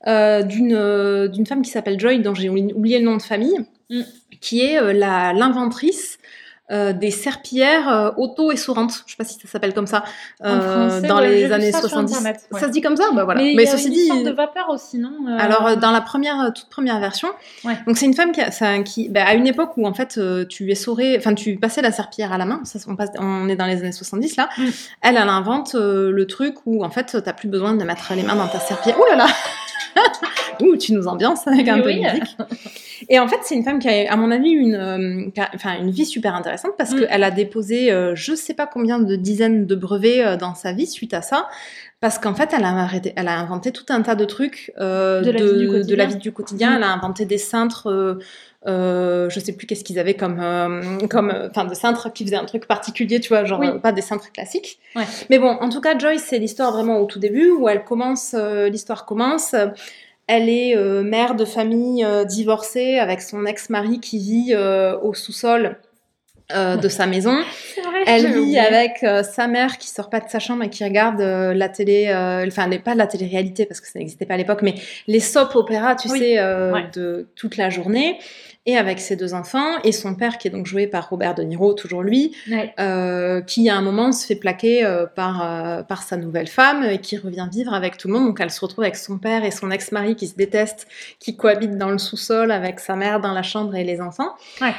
d'une 0.06 1.44
femme 1.46 1.60
qui 1.62 1.70
s'appelle 1.70 2.00
Joy, 2.00 2.20
dont 2.20 2.34
j'ai 2.34 2.48
oubli- 2.48 2.72
oublié 2.74 2.98
le 2.98 3.04
nom 3.04 3.16
de 3.18 3.22
famille. 3.22 3.56
Qui 4.40 4.60
est 4.62 4.80
euh, 4.80 4.92
la 4.92 5.32
l'inventrice 5.32 6.18
euh, 6.70 6.94
des 6.94 7.10
serpillères 7.10 7.90
euh, 7.90 8.10
auto-essorantes. 8.16 9.02
Je 9.04 9.10
sais 9.12 9.16
pas 9.18 9.24
si 9.24 9.38
ça 9.38 9.46
s'appelle 9.46 9.74
comme 9.74 9.86
ça. 9.86 10.02
Euh, 10.42 10.88
français, 10.88 11.06
dans 11.06 11.18
ouais, 11.18 11.28
les 11.28 11.52
années 11.52 11.70
ça 11.70 11.80
sur 11.80 11.90
70. 11.90 12.12
Internet, 12.16 12.40
ouais. 12.52 12.58
Ça 12.60 12.68
se 12.68 12.72
dit 12.72 12.80
comme 12.80 12.96
ça 12.96 13.04
Bah 13.12 13.24
voilà. 13.24 13.42
Mais, 13.42 13.52
Mais, 13.54 13.64
il 13.64 13.66
y 13.66 13.68
a 13.68 13.72
ceci 13.72 13.88
une 13.88 13.92
dit. 13.92 14.06
sorte 14.06 14.22
de 14.24 14.30
vapeur 14.30 14.70
aussi, 14.70 14.96
non 14.96 15.12
Alors 15.38 15.76
dans 15.76 15.90
la 15.90 16.00
première, 16.00 16.52
toute 16.54 16.70
première 16.70 16.98
version, 17.00 17.28
Ouais. 17.64 17.76
donc 17.86 17.98
c'est 17.98 18.06
une 18.06 18.14
femme 18.14 18.32
qui, 18.32 18.40
a, 18.40 18.50
ça- 18.50 18.78
qui 18.78 19.10
bah, 19.10 19.24
à 19.26 19.34
une 19.34 19.46
époque 19.46 19.72
où 19.76 19.86
en 19.86 19.92
fait 19.92 20.18
tu 20.48 20.70
essorais, 20.70 21.16
enfin 21.18 21.34
tu 21.34 21.56
passais 21.58 21.82
la 21.82 21.92
serpillière 21.92 22.32
à 22.32 22.38
la 22.38 22.46
main, 22.46 22.62
ça, 22.64 22.78
on, 22.88 22.96
passe, 22.96 23.10
on 23.18 23.46
est 23.50 23.56
dans 23.56 23.66
les 23.66 23.80
années 23.82 23.92
70 23.92 24.36
là, 24.36 24.48
Mm. 24.56 24.62
elle, 25.02 25.16
elle 25.18 25.28
invente 25.28 25.74
le 25.74 26.26
truc 26.26 26.54
où 26.64 26.82
en 26.82 26.88
fait 26.90 27.18
t'as 27.22 27.32
plus 27.34 27.48
besoin 27.48 27.74
de 27.74 27.84
mettre 27.84 28.14
les 28.14 28.22
mains 28.22 28.36
dans 28.36 28.48
ta 28.48 28.58
serpillière. 28.58 28.98
Ouh 28.98 29.04
là 29.10 29.16
là 29.16 29.26
Ouh, 30.60 30.76
tu 30.76 30.92
nous 30.92 31.06
ambiances 31.06 31.46
avec 31.46 31.68
un 31.68 31.76
Oui, 31.76 31.82
peu 31.82 31.88
oui. 31.88 32.02
de 32.02 32.10
musique. 32.20 32.36
Et 33.08 33.18
en 33.18 33.28
fait, 33.28 33.38
c'est 33.42 33.54
une 33.54 33.64
femme 33.64 33.78
qui 33.80 33.88
a, 33.88 34.10
à 34.12 34.16
mon 34.16 34.30
avis, 34.30 34.50
une, 34.50 34.74
euh, 34.74 35.26
enfin, 35.54 35.76
une 35.80 35.90
vie 35.90 36.06
super 36.06 36.34
intéressante 36.34 36.72
parce 36.78 36.92
Mm. 36.92 37.00
qu'elle 37.00 37.22
a 37.24 37.30
déposé 37.30 37.92
euh, 37.92 38.14
je 38.14 38.34
sais 38.34 38.54
pas 38.54 38.66
combien 38.66 38.98
de 38.98 39.16
dizaines 39.16 39.66
de 39.66 39.74
brevets 39.74 40.24
euh, 40.24 40.36
dans 40.36 40.54
sa 40.54 40.72
vie 40.72 40.86
suite 40.86 41.12
à 41.14 41.22
ça. 41.22 41.48
Parce 42.00 42.18
qu'en 42.18 42.34
fait, 42.34 42.50
elle 42.56 42.64
a, 42.64 42.68
arrêté- 42.84 43.12
elle 43.16 43.28
a 43.28 43.38
inventé 43.38 43.72
tout 43.72 43.84
un 43.88 44.02
tas 44.02 44.14
de 44.14 44.24
trucs 44.24 44.72
euh, 44.78 45.22
De 45.22 45.30
la 45.30 45.38
vie 45.42 45.56
du 45.58 45.66
quotidien. 45.68 45.86
de 45.86 45.94
la 45.96 46.04
vie 46.06 46.16
du 46.16 46.32
quotidien. 46.32 46.70
Mm. 46.72 46.76
Elle 46.76 46.82
a 46.84 46.92
inventé 46.92 47.24
des 47.24 47.38
cintres, 47.38 48.18
euh, 48.66 49.28
je 49.30 49.40
sais 49.40 49.52
plus 49.52 49.66
qu'est-ce 49.66 49.84
qu'ils 49.84 49.98
avaient 49.98 50.14
comme, 50.14 50.40
euh, 50.40 50.98
comme, 51.08 51.30
euh, 51.30 51.48
enfin, 51.50 51.64
de 51.64 51.74
cintres 51.74 52.12
qui 52.12 52.24
faisaient 52.24 52.36
un 52.36 52.44
truc 52.44 52.66
particulier, 52.66 53.20
tu 53.20 53.28
vois, 53.28 53.44
genre 53.44 53.60
Oui. 53.60 53.66
euh, 53.68 53.78
pas 53.78 53.92
des 53.92 54.00
cintres 54.00 54.32
classiques. 54.32 54.78
Ouais. 54.96 55.04
Mais 55.30 55.38
bon, 55.38 55.48
en 55.48 55.68
tout 55.68 55.80
cas, 55.80 55.98
Joyce, 55.98 56.24
c'est 56.26 56.38
l'histoire 56.38 56.72
vraiment 56.72 56.98
au 57.00 57.06
tout 57.06 57.18
début 57.18 57.50
où 57.50 57.68
elle 57.68 57.84
commence, 57.84 58.34
l'histoire 58.34 59.04
commence. 59.04 59.54
Elle 60.26 60.48
est 60.48 60.74
mère 61.02 61.34
de 61.34 61.44
famille 61.44 62.06
divorcée 62.26 62.98
avec 62.98 63.20
son 63.20 63.44
ex-mari 63.44 64.00
qui 64.00 64.18
vit 64.18 64.54
au 64.56 65.12
sous-sol 65.12 65.76
euh, 66.52 66.76
de 66.76 66.88
sa 66.88 67.06
maison. 67.06 67.32
Vrai, 67.84 68.02
Elle 68.06 68.26
vit 68.32 68.58
avec 68.58 69.02
euh, 69.02 69.22
sa 69.22 69.46
mère 69.46 69.78
qui 69.78 69.88
sort 69.88 70.10
pas 70.10 70.20
de 70.20 70.28
sa 70.28 70.38
chambre 70.38 70.62
et 70.64 70.68
qui 70.70 70.84
regarde 70.84 71.20
euh, 71.20 71.54
la 71.54 71.68
télé, 71.68 72.08
enfin 72.46 72.68
pas 72.84 72.94
la 72.94 73.06
télé-réalité 73.06 73.64
parce 73.66 73.80
que 73.80 73.86
ça 73.88 73.98
n'existait 73.98 74.26
pas 74.26 74.34
à 74.34 74.36
l'époque, 74.36 74.60
mais 74.62 74.74
les 75.06 75.20
soap 75.20 75.54
opéras, 75.56 75.94
tu 75.96 76.10
Oui. 76.10 76.18
sais, 76.18 76.38
Ouais. 76.42 76.88
de 76.94 77.28
toute 77.36 77.56
la 77.56 77.70
journée. 77.70 78.18
Et 78.66 78.78
avec 78.78 78.98
ses 78.98 79.14
deux 79.14 79.34
enfants 79.34 79.76
et 79.84 79.92
son 79.92 80.14
père 80.14 80.38
qui 80.38 80.48
est 80.48 80.50
donc 80.50 80.64
joué 80.64 80.86
par 80.86 81.10
Robert 81.10 81.34
De 81.34 81.42
Niro, 81.42 81.74
toujours 81.74 82.00
lui, 82.02 82.34
Ouais. 82.50 82.72
qui 83.46 83.68
à 83.68 83.76
un 83.76 83.82
moment 83.82 84.10
se 84.10 84.26
fait 84.26 84.36
plaquer 84.36 84.86
par, 85.14 85.84
par 85.86 86.02
sa 86.02 86.16
nouvelle 86.16 86.46
femme 86.46 86.82
et 86.82 86.98
qui 86.98 87.18
revient 87.18 87.46
vivre 87.52 87.74
avec 87.74 87.98
tout 87.98 88.08
le 88.08 88.14
monde. 88.14 88.24
Donc 88.28 88.40
elle 88.40 88.50
se 88.50 88.60
retrouve 88.60 88.84
avec 88.84 88.96
son 88.96 89.18
père 89.18 89.44
et 89.44 89.50
son 89.50 89.70
ex-mari 89.70 90.16
qui 90.16 90.26
se 90.28 90.34
détestent, 90.34 90.86
qui 91.20 91.36
cohabitent 91.36 91.76
dans 91.76 91.90
le 91.90 91.98
sous-sol 91.98 92.50
avec 92.50 92.80
sa 92.80 92.96
mère 92.96 93.20
dans 93.20 93.32
la 93.34 93.42
chambre 93.42 93.74
et 93.76 93.84
les 93.84 94.00
enfants. 94.00 94.30
Ouais. 94.62 94.72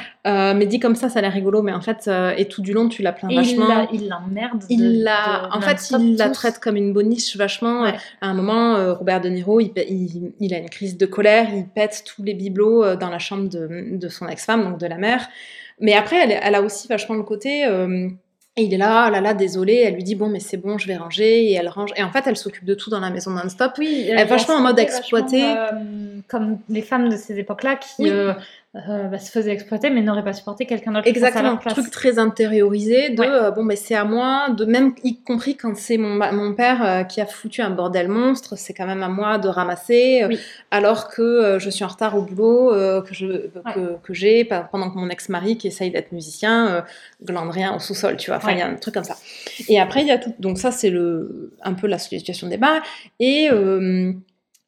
Mais 0.54 0.66
dit 0.66 0.80
comme 0.80 0.96
ça, 0.96 1.08
ça 1.08 1.20
a 1.20 1.22
l'air 1.22 1.32
rigolo, 1.32 1.55
mais 1.62 1.72
en 1.72 1.80
fait, 1.80 2.04
euh, 2.08 2.32
et 2.36 2.46
tout 2.46 2.62
du 2.62 2.72
long, 2.72 2.88
tu 2.88 3.02
la 3.02 3.12
plains 3.12 3.28
vachement. 3.34 3.88
il 3.92 4.08
l'emmerde. 4.08 4.60
de- 4.60 4.66
Il 4.70 5.02
la, 5.02 5.48
en 5.52 5.60
fait, 5.60 5.90
il 5.98 6.16
la 6.16 6.30
traite 6.30 6.58
comme 6.58 6.76
une 6.76 6.92
boniche 6.92 7.36
vachement. 7.36 7.82
Ouais. 7.82 7.94
À 8.20 8.28
un 8.28 8.34
moment, 8.34 8.74
euh, 8.76 8.92
Robert 8.94 9.20
De 9.20 9.28
Niro, 9.28 9.60
il, 9.60 9.68
pè- 9.68 9.86
il, 9.88 10.32
il 10.40 10.54
a 10.54 10.58
une 10.58 10.70
crise 10.70 10.96
de 10.96 11.06
colère, 11.06 11.48
il 11.54 11.66
pète 11.66 12.04
tous 12.06 12.22
les 12.22 12.34
bibelots 12.34 12.84
euh, 12.84 12.96
dans 12.96 13.10
la 13.10 13.18
chambre 13.18 13.48
de, 13.48 13.96
de 13.96 14.08
son 14.08 14.26
ex-femme, 14.28 14.64
donc 14.64 14.78
de 14.78 14.86
la 14.86 14.96
mère. 14.98 15.26
Mais 15.80 15.92
après, 15.94 16.16
elle, 16.24 16.38
elle 16.42 16.54
a 16.54 16.62
aussi 16.62 16.88
vachement 16.88 17.14
le 17.16 17.22
côté. 17.22 17.66
euh, 17.66 18.08
et 18.58 18.62
il 18.62 18.72
est 18.72 18.78
là, 18.78 19.04
ah 19.04 19.10
là 19.10 19.20
là, 19.20 19.34
désolé. 19.34 19.82
Elle 19.84 19.96
lui 19.96 20.02
dit 20.02 20.14
bon, 20.14 20.30
mais 20.30 20.40
c'est 20.40 20.56
bon, 20.56 20.78
je 20.78 20.86
vais 20.86 20.96
ranger. 20.96 21.44
Et 21.50 21.52
elle 21.52 21.68
range. 21.68 21.90
Et 21.94 22.02
en 22.02 22.10
fait, 22.10 22.22
elle 22.26 22.38
s'occupe 22.38 22.64
de 22.64 22.72
tout 22.72 22.88
dans 22.88 23.00
la 23.00 23.10
maison 23.10 23.30
non-stop. 23.32 23.72
Oui, 23.78 24.06
Elle 24.08 24.18
est 24.18 24.24
vachement 24.24 24.54
en 24.54 24.62
mode 24.62 24.78
exploité. 24.78 25.42
comme 26.28 26.58
les 26.70 26.80
femmes 26.82 27.08
de 27.10 27.16
ces 27.16 27.38
époques-là 27.38 27.76
qui 27.76 27.88
Oui. 28.04 28.10
euh, 28.10 28.32
euh, 28.88 29.04
bah, 29.08 29.18
se 29.18 29.30
faisaient 29.30 29.52
exploiter 29.52 29.88
mais 29.90 30.02
n'auraient 30.02 30.22
pas 30.24 30.32
supporté 30.34 30.66
quelqu'un 30.66 30.92
d'autre 30.92 31.06
Exactement, 31.06 31.56
place. 31.56 31.72
truc 31.74 31.90
très 31.90 32.18
intériorisé 32.18 33.10
de 33.10 33.20
Ouais. 33.20 33.28
euh, 33.28 33.50
bon 33.50 33.62
mais 33.64 33.76
c'est 33.76 33.94
à 33.94 34.04
moi 34.04 34.50
de 34.50 34.64
même 34.64 34.92
y 35.02 35.18
compris 35.22 35.56
quand 35.56 35.76
c'est 35.76 35.96
mon, 35.96 36.14
mon 36.32 36.54
père 36.54 36.84
euh, 36.84 37.02
qui 37.04 37.20
a 37.20 37.26
foutu 37.26 37.62
un 37.62 37.70
bordel 37.70 38.08
monstre 38.08 38.56
c'est 38.58 38.74
quand 38.74 38.86
même 38.86 39.02
à 39.02 39.08
moi 39.08 39.38
de 39.38 39.48
ramasser 39.48 40.24
Oui. 40.28 40.38
alors 40.70 41.08
que 41.08 41.58
je 41.58 41.70
suis 41.70 41.84
en 41.84 41.88
retard 41.88 42.16
au 42.18 42.22
boulot 42.22 42.70
que 43.02 43.14
je 43.14 43.26
que, 43.74 43.96
que 44.02 44.12
j'ai 44.14 44.44
pendant 44.44 44.90
que 44.90 44.96
mon 44.98 45.08
ex-mari 45.08 45.56
qui 45.56 45.68
essaye 45.68 45.90
d'être 45.90 46.12
musicien 46.12 46.84
glande 47.24 47.50
rien 47.50 47.74
au 47.74 47.78
sous-sol 47.78 48.16
tu 48.16 48.30
vois 48.30 48.36
enfin 48.38 48.52
il 48.52 48.58
y 48.58 48.62
a 48.62 48.68
un 48.68 48.74
truc 48.74 48.94
comme 48.94 49.04
ça 49.04 49.16
et 49.68 49.80
après 49.80 50.02
il 50.02 50.08
y 50.08 50.10
a 50.12 50.18
tout 50.18 50.34
donc 50.38 50.58
ça 50.58 50.70
c'est 50.70 50.90
le 50.90 51.52
un 51.62 51.72
peu 51.74 51.86
la 51.86 51.98
situation 51.98 52.48
des 52.48 52.56
bars 52.58 52.82
et 53.20 53.48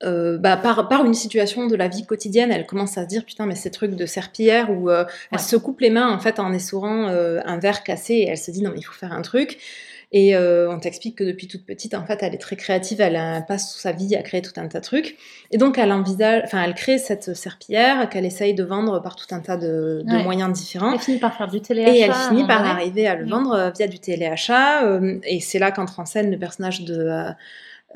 euh, 0.05 0.35
euh, 0.35 0.39
bah, 0.39 0.57
par, 0.57 0.89
par 0.89 1.05
une 1.05 1.15
situation 1.15 1.67
de 1.67 1.75
la 1.75 1.89
vie 1.89 2.07
quotidienne, 2.07 2.53
elle 2.53 2.67
commence 2.67 2.97
à 2.99 3.03
se 3.03 3.09
dire 3.09 3.25
putain 3.25 3.47
mais 3.47 3.57
ces 3.57 3.71
trucs 3.71 3.95
de 3.97 4.07
serpillière 4.07 4.71
où 4.71 4.91
euh, 4.91 5.05
elle 5.33 5.41
se 5.41 5.57
coupe 5.57 5.81
les 5.81 5.91
mains 5.91 6.09
en 6.09 6.19
fait 6.21 6.39
en 6.39 6.53
essorant 6.53 7.09
euh, 7.09 7.41
un 7.45 7.59
verre 7.59 7.83
cassé 7.83 8.15
et 8.15 8.29
elle 8.29 8.39
se 8.39 8.51
dit 8.53 8.63
non 8.63 8.71
mais 8.71 8.79
il 8.79 8.85
faut 8.85 8.93
faire 8.95 9.13
un 9.13 9.23
truc 9.23 9.59
et 10.11 10.35
euh, 10.37 10.71
on 10.73 10.79
t'explique 10.79 11.19
que 11.19 11.25
depuis 11.25 11.49
toute 11.49 11.67
petite 11.67 11.93
en 11.95 12.07
fait 12.07 12.23
elle 12.23 12.33
est 12.33 12.39
très 12.39 12.57
créative, 12.57 13.01
elle 13.01 13.45
passe 13.47 13.77
sa 13.77 13.93
vie 13.93 14.15
à 14.17 14.23
créer 14.23 14.41
tout 14.41 14.53
un 14.57 14.67
tas 14.69 14.79
de 14.79 14.85
trucs 14.85 15.17
et 15.51 15.59
donc 15.59 15.77
elle 15.79 15.93
envisage, 15.93 16.43
enfin 16.45 16.63
elle 16.65 16.75
crée 16.75 16.97
cette 16.99 17.35
serpillière 17.37 18.09
qu'elle 18.09 18.25
essaye 18.25 18.55
de 18.55 18.63
vendre 18.65 19.03
par 19.03 19.17
tout 19.17 19.27
un 19.35 19.41
tas 19.41 19.57
de, 19.59 20.03
de 20.07 20.15
Ouais. 20.15 20.23
moyens 20.23 20.53
différents 20.53 20.93
Elle 20.95 21.01
finit 21.01 21.19
par 21.19 21.37
faire 21.37 21.49
du 21.49 21.61
téléachat. 21.61 21.93
et 21.95 22.01
elle 22.01 22.15
finit 22.15 22.47
par 22.47 22.61
donné. 22.61 22.71
arriver 22.71 23.07
à 23.09 23.17
le 23.17 23.25
Oui. 23.25 23.31
vendre 23.31 23.53
euh, 23.53 23.71
via 23.77 23.87
du 23.89 23.99
téléachat. 23.99 24.87
euh, 24.87 25.19
et 25.25 25.41
c'est 25.41 25.59
là 25.59 25.73
qu'entre 25.73 25.99
en 26.01 26.07
scène 26.07 26.31
le 26.31 26.39
personnage 26.39 26.83
de. 26.85 27.11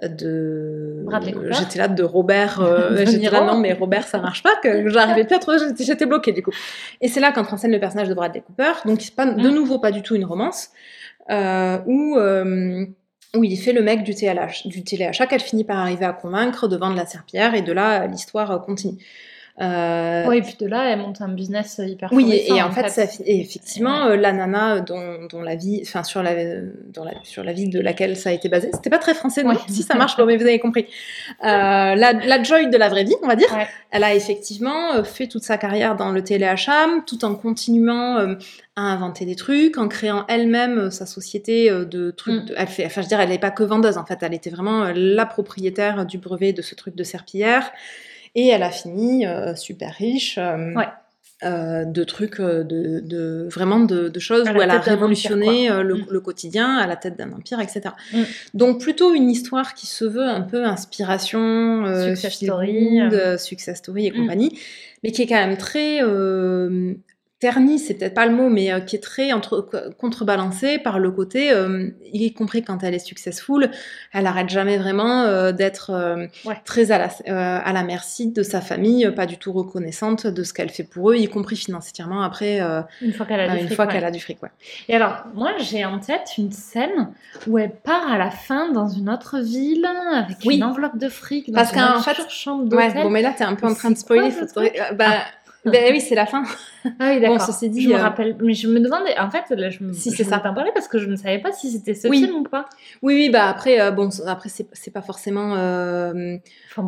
De 0.02 1.02
Bradley 1.04 1.32
Cooper. 1.32 1.52
j'étais 1.52 1.78
là 1.78 1.88
de 1.88 2.02
Robert 2.02 2.60
euh, 2.62 3.04
j'étais 3.04 3.30
là 3.30 3.42
non 3.44 3.58
mais 3.58 3.72
Robert 3.74 4.04
ça 4.06 4.18
marche 4.18 4.42
pas 4.42 4.54
que 4.62 4.88
j'arrivais 4.90 5.24
plus 5.24 5.36
à 5.36 5.38
trouver 5.38 5.58
j'étais- 5.78 6.06
bloquée 6.06 6.32
du 6.32 6.42
coup 6.42 6.50
et 7.00 7.08
c'est 7.08 7.20
là 7.20 7.30
qu'entre 7.32 7.52
en 7.52 7.56
scène 7.58 7.72
le 7.72 7.80
personnage 7.80 8.08
de 8.08 8.14
Bradley 8.14 8.40
Cooper 8.40 8.72
donc 8.86 9.00
c'est 9.02 9.14
pas 9.14 9.26
de 9.26 9.48
Mm. 9.48 9.54
nouveau 9.54 9.78
pas 9.78 9.90
du 9.90 10.02
tout 10.02 10.14
une 10.14 10.24
romance 10.24 10.70
euh, 11.30 11.78
où 11.86 12.16
euh, 12.16 12.86
où 13.36 13.44
il 13.44 13.56
fait 13.56 13.72
le 13.72 13.82
mec 13.82 14.02
du 14.02 14.14
téléachat, 14.14 14.68
du 14.68 14.82
téléachat 14.84 15.26
qu'elle 15.26 15.40
finit 15.40 15.64
par 15.64 15.78
arriver 15.78 16.04
à 16.04 16.12
convaincre 16.12 16.68
de 16.68 16.76
vendre 16.76 16.96
la 16.96 17.06
serpillière 17.06 17.54
et 17.54 17.62
de 17.62 17.72
là 17.72 18.06
l'histoire 18.06 18.60
continue 18.62 18.98
Euh, 19.60 20.24
oui, 20.28 20.38
et 20.38 20.42
puis 20.42 20.56
de 20.58 20.66
là, 20.66 20.90
elle 20.90 21.00
monte 21.00 21.20
un 21.20 21.28
business 21.28 21.78
hyper 21.84 22.10
Oui, 22.12 22.32
et, 22.32 22.62
en 22.62 22.70
fait, 22.70 22.88
Ça, 22.88 23.04
effectivement, 23.26 24.06
euh, 24.06 24.16
la 24.16 24.32
nana 24.32 24.80
dont, 24.80 25.26
dont, 25.30 25.42
la 25.42 25.56
vie, 25.56 25.80
enfin 25.82 26.02
sur 26.04 26.22
la, 26.22 26.32
dans 26.92 27.04
la, 27.04 27.12
sur 27.22 27.44
la 27.44 27.52
vie 27.52 27.68
de 27.68 27.78
laquelle 27.78 28.16
ça 28.16 28.30
a 28.30 28.32
été 28.32 28.48
basé, 28.48 28.70
c'était 28.72 28.88
pas 28.88 28.98
très 28.98 29.12
français, 29.12 29.44
non 29.44 29.52
Si 29.68 29.82
ça 29.82 29.94
marche, 29.94 30.16
mais 30.18 30.38
vous 30.38 30.42
avez 30.42 30.58
compris. 30.58 30.86
Euh, 31.44 31.44
la, 31.44 32.12
la, 32.14 32.42
Joy 32.42 32.70
de 32.70 32.78
la 32.78 32.88
vraie 32.88 33.04
vie, 33.04 33.14
on 33.22 33.28
va 33.28 33.36
dire, 33.36 33.48
elle 33.90 34.04
a 34.04 34.14
effectivement 34.14 35.04
fait 35.04 35.26
toute 35.26 35.42
sa 35.42 35.58
carrière 35.58 35.96
dans 35.96 36.12
le 36.12 36.24
téléachat, 36.24 36.86
tout 37.06 37.22
en 37.26 37.34
continuant 37.34 38.36
à 38.74 38.80
inventer 38.80 39.26
des 39.26 39.36
trucs, 39.36 39.76
en 39.76 39.86
créant 39.86 40.24
elle-même 40.28 40.90
sa 40.90 41.04
société 41.04 41.70
de 41.70 42.10
trucs. 42.10 42.50
Mm. 42.50 42.54
elle 42.56 42.66
fait, 42.68 42.86
enfin, 42.86 43.02
je 43.02 43.08
dirais, 43.08 43.24
elle 43.24 43.28
n'est 43.28 43.38
pas 43.38 43.50
que 43.50 43.64
vendeuse, 43.64 43.98
en 43.98 44.06
fait, 44.06 44.18
elle 44.22 44.32
était 44.32 44.50
vraiment 44.50 44.90
la 44.94 45.26
propriétaire 45.26 46.06
du 46.06 46.16
brevet 46.16 46.54
de 46.54 46.62
ce 46.62 46.74
truc 46.74 46.94
de 46.94 47.04
serpillière. 47.04 47.70
Et 48.34 48.48
elle 48.48 48.62
a 48.62 48.70
fini 48.70 49.26
euh, 49.26 49.54
super 49.54 49.94
riche. 49.94 50.38
Euh, 50.38 50.74
euh, 51.44 51.84
de 51.84 52.04
trucs, 52.04 52.40
de, 52.40 52.62
de 53.00 53.48
vraiment 53.50 53.80
de, 53.80 54.16
choses 54.20 54.48
où 54.48 54.60
elle 54.62 54.70
a 54.70 54.78
révolutionné 54.78 55.68
mm. 55.70 55.80
le, 55.80 56.20
quotidien 56.20 56.76
à 56.76 56.86
la 56.86 56.94
tête 56.94 57.18
d'un 57.18 57.32
empire, 57.32 57.58
etc. 57.58 57.90
Mm. 58.12 58.22
Donc 58.54 58.80
plutôt 58.80 59.12
une 59.12 59.28
histoire 59.28 59.74
qui 59.74 59.88
se 59.88 60.04
veut 60.04 60.28
un 60.28 60.42
peu 60.42 60.64
inspiration, 60.64 61.84
success 62.14 62.34
story, 62.34 63.00
success 63.38 63.78
story 63.78 64.06
et 64.06 64.12
mm. 64.12 64.14
compagnie, 64.14 64.56
mais 65.02 65.10
qui 65.10 65.22
est 65.22 65.26
quand 65.26 65.34
même 65.34 65.56
très 65.56 66.00
terni, 67.42 67.80
c'est 67.80 67.94
peut-être 67.94 68.14
pas 68.14 68.24
le 68.24 68.32
mot, 68.32 68.48
mais 68.48 68.72
euh, 68.72 68.78
qui 68.78 68.94
est 68.94 69.00
très 69.00 69.32
entre, 69.32 69.68
contrebalancé 69.98 70.78
par 70.78 71.00
le 71.00 71.10
côté, 71.10 71.50
euh, 71.50 71.90
y 72.12 72.32
compris 72.32 72.62
quand 72.62 72.84
elle 72.84 72.94
est 72.94 73.04
successful, 73.04 73.68
elle 74.12 74.26
arrête 74.28 74.48
jamais 74.48 74.78
vraiment 74.78 75.22
euh, 75.22 75.50
d'être 75.50 75.90
très 76.64 76.92
à 76.92 76.98
la, 76.98 77.58
à 77.58 77.72
la 77.72 77.82
merci 77.82 78.30
de 78.30 78.44
sa 78.44 78.60
famille, 78.60 79.10
pas 79.10 79.26
du 79.26 79.38
tout 79.38 79.52
reconnaissante 79.52 80.28
de 80.28 80.44
ce 80.44 80.54
qu'elle 80.54 80.68
fait 80.68 80.84
pour 80.84 81.10
eux, 81.10 81.16
y 81.16 81.26
compris 81.26 81.56
financièrement 81.56 82.22
après, 82.22 82.60
une 83.00 83.12
fois 83.12 83.26
qu'elle 83.26 83.40
a, 83.40 83.56
du 83.56 83.66
fric, 83.66 83.80
a 83.80 84.10
du 84.12 84.20
fric. 84.20 84.38
Et 84.88 84.94
alors, 84.94 85.24
moi, 85.34 85.50
j'ai 85.58 85.84
en 85.84 85.98
tête 85.98 86.34
une 86.38 86.52
scène 86.52 87.08
où 87.48 87.58
elle 87.58 87.72
part 87.72 88.08
à 88.08 88.18
la 88.18 88.30
fin 88.30 88.70
dans 88.70 88.86
une 88.86 89.10
autre 89.10 89.40
ville 89.40 89.88
avec 90.14 90.44
une 90.44 90.62
enveloppe 90.62 90.96
de 90.96 91.08
fric 91.08 91.50
dans 91.50 91.54
Parce 91.54 91.74
une 91.74 92.02
fait, 92.02 92.30
chambre 92.30 92.66
d'hôtel. 92.66 92.96
Ouais, 92.96 93.02
bon, 93.02 93.10
mais 93.10 93.22
là, 93.22 93.34
t'es 93.36 93.42
un 93.42 93.56
peu 93.56 93.66
en 93.66 93.74
train 93.74 93.90
de 93.90 93.98
spoiler. 93.98 94.30
bah, 94.96 95.24
ben 95.64 95.92
oui, 95.92 96.00
c'est 96.00 96.14
la 96.14 96.26
fin. 96.26 96.44
Ah 96.84 97.12
oui, 97.12 97.20
d'accord. 97.20 97.38
Bon, 97.38 97.44
ceci 97.44 97.70
dit, 97.70 97.82
je 97.82 97.88
me 97.88 97.94
euh, 97.94 98.02
rappelle, 98.02 98.36
mais 98.40 98.54
je 98.54 98.68
me 98.68 98.80
demandais, 98.80 99.18
en 99.18 99.30
fait, 99.30 99.44
là, 99.50 99.70
je 99.70 99.84
me, 99.84 99.92
si 99.92 100.10
c'est 100.10 100.24
ça. 100.24 100.38
t'en 100.38 100.54
parler 100.54 100.70
parce 100.74 100.88
que 100.88 100.98
je 100.98 101.08
ne 101.08 101.16
savais 101.16 101.38
pas 101.38 101.52
si 101.52 101.70
c'était 101.70 101.94
ce 101.94 102.10
film 102.10 102.36
ou 102.36 102.42
pas. 102.42 102.66
Oui, 103.02 103.14
oui, 103.14 103.30
bah 103.30 103.48
après, 103.48 103.80
euh, 103.80 103.90
bon, 103.90 104.08
après 104.26 104.48
c'est 104.48 104.90
pas 104.90 105.02
forcément, 105.02 105.54
euh, 105.56 106.36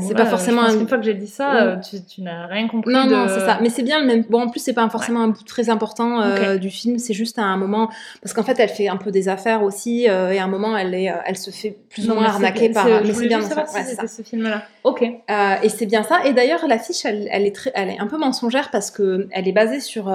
c'est 0.00 0.14
pas 0.14 0.26
forcément. 0.26 0.68
Une 0.68 0.88
fois 0.88 0.98
que 0.98 1.04
j'ai 1.04 1.14
dit 1.14 1.28
ça, 1.28 1.80
tu, 1.88 2.04
tu 2.04 2.22
n'as 2.22 2.46
rien 2.46 2.68
compris. 2.68 2.92
Non, 2.92 3.06
non, 3.06 3.26
c'est 3.28 3.40
ça. 3.40 3.58
Mais 3.60 3.70
c'est 3.70 3.82
bien 3.82 4.00
le 4.00 4.06
même. 4.06 4.24
Bon, 4.28 4.42
en 4.42 4.48
plus, 4.48 4.60
c'est 4.60 4.72
pas 4.72 4.88
forcément 4.88 5.20
un 5.20 5.28
bout 5.28 5.44
très 5.44 5.70
important 5.70 6.56
du 6.56 6.70
film. 6.70 6.98
C'est 6.98 7.14
juste 7.14 7.38
à 7.38 7.44
un 7.44 7.56
moment, 7.56 7.90
parce 8.22 8.34
qu'en 8.34 8.42
fait, 8.42 8.58
elle 8.58 8.68
fait 8.68 8.88
un 8.88 8.96
peu 8.96 9.10
des 9.10 9.28
affaires 9.28 9.62
aussi, 9.62 10.04
et 10.04 10.08
à 10.08 10.44
un 10.44 10.48
moment, 10.48 10.76
elle 10.76 10.94
est, 10.94 11.12
elle 11.24 11.36
se 11.36 11.50
fait 11.50 11.76
plus 11.88 12.10
ou 12.10 12.14
moins 12.14 12.24
arnaquer 12.24 12.70
par. 12.70 12.86
Mais 12.86 13.12
c'est 13.12 13.28
bien 13.28 13.42
ça. 13.42 13.64
c'était 13.66 14.08
ce 14.08 14.22
film-là. 14.22 14.62
Ok. 14.82 15.02
et 15.02 15.68
c'est 15.68 15.86
bien 15.86 16.02
ça. 16.02 16.24
Et 16.24 16.32
d'ailleurs, 16.32 16.66
l'affiche, 16.66 17.04
elle, 17.04 17.28
elle 17.30 17.46
est 17.46 17.54
très, 17.54 17.70
elle 17.74 17.90
est 17.90 17.98
un 17.98 18.06
peu 18.06 18.18
mensongère 18.18 18.70
parce 18.70 18.90
que 18.90 19.28
elle 19.30 19.46
est 19.48 19.52
basée 19.52 19.80
sur 19.84 20.08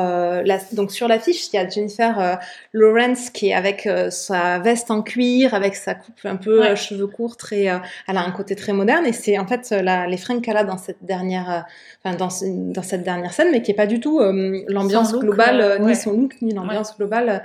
donc 0.74 0.92
sur 0.92 1.08
l'affiche, 1.08 1.48
il 1.52 1.56
y 1.56 1.60
a 1.60 1.68
Jennifer 1.68 2.20
euh, 2.20 2.36
Lawrence 2.74 3.30
qui 3.30 3.50
est 3.50 3.54
avec 3.54 3.86
euh, 3.86 4.10
sa 4.10 4.60
veste 4.60 4.92
en 4.92 5.02
cuir, 5.02 5.54
avec 5.54 5.76
sa 5.76 5.96
coupe 5.96 6.20
un 6.24 6.36
peu 6.36 6.66
euh, 6.66 6.76
cheveux 6.76 7.08
courts, 7.08 7.38
très, 7.38 7.64
elle 7.64 8.18
a 8.18 8.22
un 8.22 8.32
côté 8.32 8.56
très 8.56 8.74
moderne 8.74 9.06
et 9.06 9.14
c'est 9.14 9.38
en 9.38 9.48
fait 9.48 9.72
les 9.72 10.18
fringues 10.18 10.42
qu'elle 10.42 10.58
a 10.58 10.64
dans 10.64 10.78
cette 10.78 11.04
dernière, 11.04 11.66
enfin 12.04 12.16
dans, 12.16 12.30
dans, 12.74 12.84
cette 12.84 13.04
dernière 13.04 13.34
scène, 13.34 13.50
mais 13.52 13.62
qui 13.62 13.72
est 13.72 13.76
pas 13.76 13.88
du 13.88 14.00
tout 14.00 14.20
l'ambiance 14.68 15.14
globale, 15.14 15.82
ni 15.82 15.96
son 15.96 16.14
look, 16.14 16.36
ni 16.42 16.54
l'ambiance 16.54 16.96
globale 16.98 17.44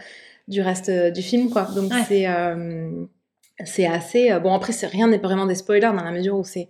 du 0.48 0.60
reste 0.60 0.90
du 0.90 1.22
film, 1.22 1.50
quoi. 1.50 1.68
Donc 1.74 1.92
c'est 2.08 2.26
c'est 3.64 3.86
assez 3.86 4.36
bon 4.40 4.52
après 4.52 4.72
c'est 4.72 4.88
rien 4.88 5.06
n'est 5.06 5.18
vraiment 5.18 5.46
des 5.46 5.54
spoilers 5.54 5.92
dans 5.94 6.02
la 6.02 6.10
mesure 6.10 6.36
où 6.36 6.42
c'est 6.42 6.68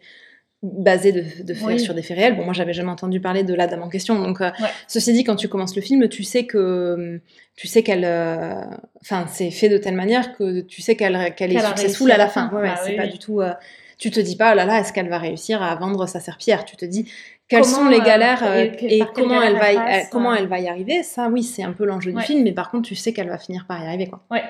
basé 0.64 1.12
de, 1.12 1.54
sur 1.78 1.94
des 1.94 2.02
faits 2.02 2.16
réels. 2.16 2.36
Bon, 2.36 2.44
moi, 2.44 2.54
j'avais 2.54 2.72
jamais 2.72 2.90
entendu 2.90 3.20
parler 3.20 3.44
de 3.44 3.52
la 3.54 3.66
dame 3.66 3.82
en 3.82 3.88
question. 3.88 4.18
Donc, 4.18 4.40
euh, 4.40 4.50
ceci 4.88 5.12
dit, 5.12 5.22
quand 5.22 5.36
tu 5.36 5.48
commences 5.48 5.76
le 5.76 5.82
film, 5.82 6.08
tu 6.08 6.24
sais 6.24 6.46
que, 6.46 7.20
tu 7.54 7.68
sais 7.68 7.82
qu'elle, 7.82 8.04
euh, 8.04 8.62
enfin, 9.02 9.26
c'est 9.28 9.50
fait 9.50 9.68
de 9.68 9.76
telle 9.76 9.94
manière 9.94 10.34
que 10.36 10.62
tu 10.62 10.80
sais 10.80 10.96
qu'elle, 10.96 11.34
qu'elle 11.34 11.54
est 11.54 11.66
successful 11.66 12.10
à 12.10 12.16
la 12.16 12.28
fin. 12.28 12.50
Ouais, 12.50 12.62
bah 12.62 12.80
c'est 12.82 12.96
pas 12.96 13.06
du 13.06 13.18
tout. 13.18 13.42
Euh, 13.42 13.52
tu 13.98 14.10
te 14.10 14.18
dis 14.20 14.36
pas, 14.36 14.52
oh 14.52 14.56
là 14.56 14.64
là, 14.64 14.80
est-ce 14.80 14.92
qu'elle 14.92 15.08
va 15.08 15.18
réussir 15.18 15.62
à 15.62 15.74
vendre 15.76 16.06
sa 16.06 16.18
serpillière? 16.18 16.64
Tu 16.64 16.76
te 16.76 16.84
dis, 16.84 17.10
quelles 17.46 17.64
sont 17.64 17.88
les 17.88 18.00
galères 18.00 18.42
et, 18.56 19.02
comment 19.14 19.42
elle 19.42 19.56
va, 19.56 20.00
comment 20.10 20.34
elle 20.34 20.48
va 20.48 20.60
y 20.60 20.68
arriver? 20.68 21.02
Ça, 21.02 21.28
oui, 21.28 21.42
c'est 21.42 21.62
un 21.62 21.72
peu 21.72 21.84
l'enjeu 21.84 22.12
du 22.12 22.22
film. 22.22 22.42
Mais 22.42 22.52
par 22.52 22.70
contre, 22.70 22.88
tu 22.88 22.94
sais 22.94 23.12
qu'elle 23.12 23.28
va 23.28 23.38
finir 23.38 23.66
par 23.68 23.82
y 23.82 23.86
arriver, 23.86 24.06
quoi. 24.06 24.24
Ouais. 24.30 24.42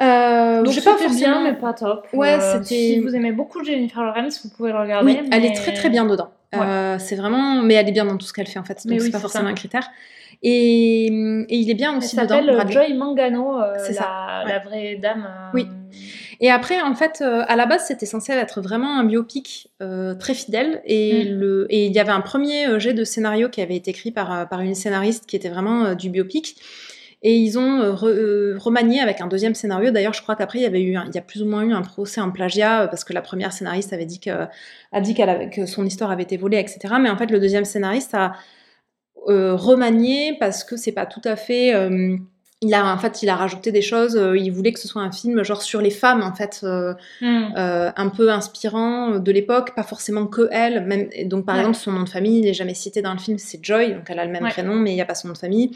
Euh, 0.00 0.62
Donc 0.62 0.74
pas 0.74 0.96
forcément... 0.96 1.10
bien, 1.10 1.42
mais 1.42 1.54
pas 1.54 1.72
top. 1.72 2.06
Ouais, 2.12 2.38
euh. 2.38 2.62
Si 2.62 3.00
vous 3.00 3.14
aimez 3.14 3.32
beaucoup 3.32 3.64
Jennifer 3.64 4.02
Lawrence, 4.02 4.42
vous 4.44 4.50
pouvez 4.50 4.72
le 4.72 4.78
regarder. 4.78 5.12
Oui, 5.12 5.28
elle 5.32 5.44
est 5.44 5.54
très 5.54 5.72
très 5.72 5.88
bien 5.88 6.04
dedans. 6.04 6.28
Euh, 6.54 6.96
c'est 6.98 7.16
vraiment, 7.16 7.62
mais 7.62 7.74
elle 7.74 7.88
est 7.88 7.92
bien 7.92 8.04
dans 8.04 8.16
tout 8.16 8.26
ce 8.26 8.32
qu'elle 8.32 8.46
fait 8.46 8.58
en 8.58 8.64
fait. 8.64 8.86
Donc 8.86 9.00
c'est 9.00 9.10
pas 9.10 9.18
forcément 9.18 9.48
un 9.48 9.54
critère. 9.54 9.88
Et, 10.42 11.06
et, 11.06 11.56
il 11.56 11.70
est 11.70 11.74
bien 11.74 11.96
aussi 11.96 12.14
elle 12.18 12.26
dedans. 12.26 12.58
s'appelle 12.58 12.70
Joy 12.70 12.94
Mangano, 12.94 13.58
euh, 13.58 13.72
c'est 13.78 13.94
la, 13.94 14.44
la, 14.46 14.58
vraie 14.58 14.96
dame. 14.96 15.26
Euh, 15.26 15.50
oui. 15.54 15.66
Et 16.40 16.50
après, 16.50 16.82
en 16.82 16.94
fait, 16.94 17.22
à 17.22 17.56
la 17.56 17.64
base, 17.64 17.86
c'était 17.86 18.04
censé 18.04 18.32
être 18.32 18.60
vraiment 18.60 18.98
un 18.98 19.04
biopic 19.04 19.70
très 20.20 20.34
fidèle. 20.34 20.82
Et, 20.84 21.24
mm. 21.24 21.38
le, 21.38 21.66
et 21.70 21.86
il 21.86 21.92
y 21.92 21.98
avait 21.98 22.12
un 22.12 22.20
premier 22.20 22.78
jet 22.78 22.92
de 22.92 23.04
scénario 23.04 23.48
qui 23.48 23.62
avait 23.62 23.76
été 23.76 23.90
écrit 23.90 24.10
par, 24.10 24.46
par 24.46 24.60
une 24.60 24.74
scénariste 24.74 25.24
qui 25.24 25.36
était 25.36 25.48
vraiment 25.48 25.94
du 25.94 26.10
biopic. 26.10 26.56
Et 27.22 27.36
ils 27.36 27.58
ont 27.58 27.80
euh, 27.80 27.94
euh, 28.02 28.58
remanié 28.58 29.00
avec 29.00 29.20
un 29.20 29.26
deuxième 29.26 29.54
scénario. 29.54 29.90
D'ailleurs, 29.90 30.12
je 30.12 30.22
crois 30.22 30.36
qu'après, 30.36 30.58
il 30.58 30.62
y 30.62 30.66
avait 30.66 30.82
eu, 30.82 30.96
il 31.06 31.14
y 31.14 31.18
a 31.18 31.22
plus 31.22 31.42
ou 31.42 31.46
moins 31.46 31.62
eu 31.62 31.72
un 31.72 31.82
procès 31.82 32.20
en 32.20 32.30
plagiat 32.30 32.82
euh, 32.82 32.86
parce 32.88 33.04
que 33.04 33.12
la 33.12 33.22
première 33.22 33.52
scénariste 33.52 33.92
avait 33.92 34.04
dit 34.04 34.20
que, 34.20 34.46
a 34.92 35.00
dit 35.00 35.14
qu'elle 35.14 35.50
que 35.50 35.64
son 35.64 35.86
histoire 35.86 36.10
avait 36.10 36.24
été 36.24 36.36
volée, 36.36 36.58
etc. 36.58 36.94
Mais 37.00 37.08
en 37.08 37.16
fait, 37.16 37.30
le 37.30 37.40
deuxième 37.40 37.64
scénariste 37.64 38.14
a 38.14 38.34
remanié 39.26 40.36
parce 40.38 40.62
que 40.62 40.76
c'est 40.76 40.92
pas 40.92 41.04
tout 41.04 41.22
à 41.24 41.34
fait. 41.34 41.74
il 42.62 42.74
a 42.74 42.94
en 42.94 42.98
fait, 42.98 43.24
il 43.24 43.28
a 43.28 43.34
rajouté 43.34 43.72
des 43.72 43.82
choses. 43.82 44.16
il 44.36 44.50
voulait 44.50 44.72
que 44.72 44.78
ce 44.78 44.86
soit 44.86 45.02
un 45.02 45.10
film 45.10 45.42
genre 45.42 45.62
sur 45.62 45.80
les 45.80 45.90
femmes, 45.90 46.22
en 46.22 46.32
fait, 46.32 46.64
hmm. 47.20 47.54
un 47.56 48.08
peu 48.10 48.30
inspirant 48.30 49.18
de 49.18 49.32
l'époque, 49.32 49.74
pas 49.74 49.82
forcément 49.82 50.28
que 50.28 50.48
elle. 50.52 50.86
Même, 50.86 51.08
donc, 51.24 51.44
par 51.44 51.58
exemple, 51.58 51.76
son 51.76 51.90
nom 51.90 52.04
de 52.04 52.08
famille 52.08 52.40
n'est 52.42 52.54
jamais 52.54 52.74
cité 52.74 53.02
dans 53.02 53.14
le 53.14 53.18
film, 53.18 53.38
c'est 53.38 53.58
Joy, 53.64 53.94
donc 53.94 54.04
elle 54.08 54.20
a 54.20 54.24
le 54.24 54.30
même 54.30 54.48
prénom, 54.48 54.76
mais 54.76 54.92
il 54.92 54.94
n'y 54.94 55.02
a 55.02 55.06
pas 55.06 55.16
son 55.16 55.26
nom 55.26 55.34
de 55.34 55.38
famille. 55.38 55.72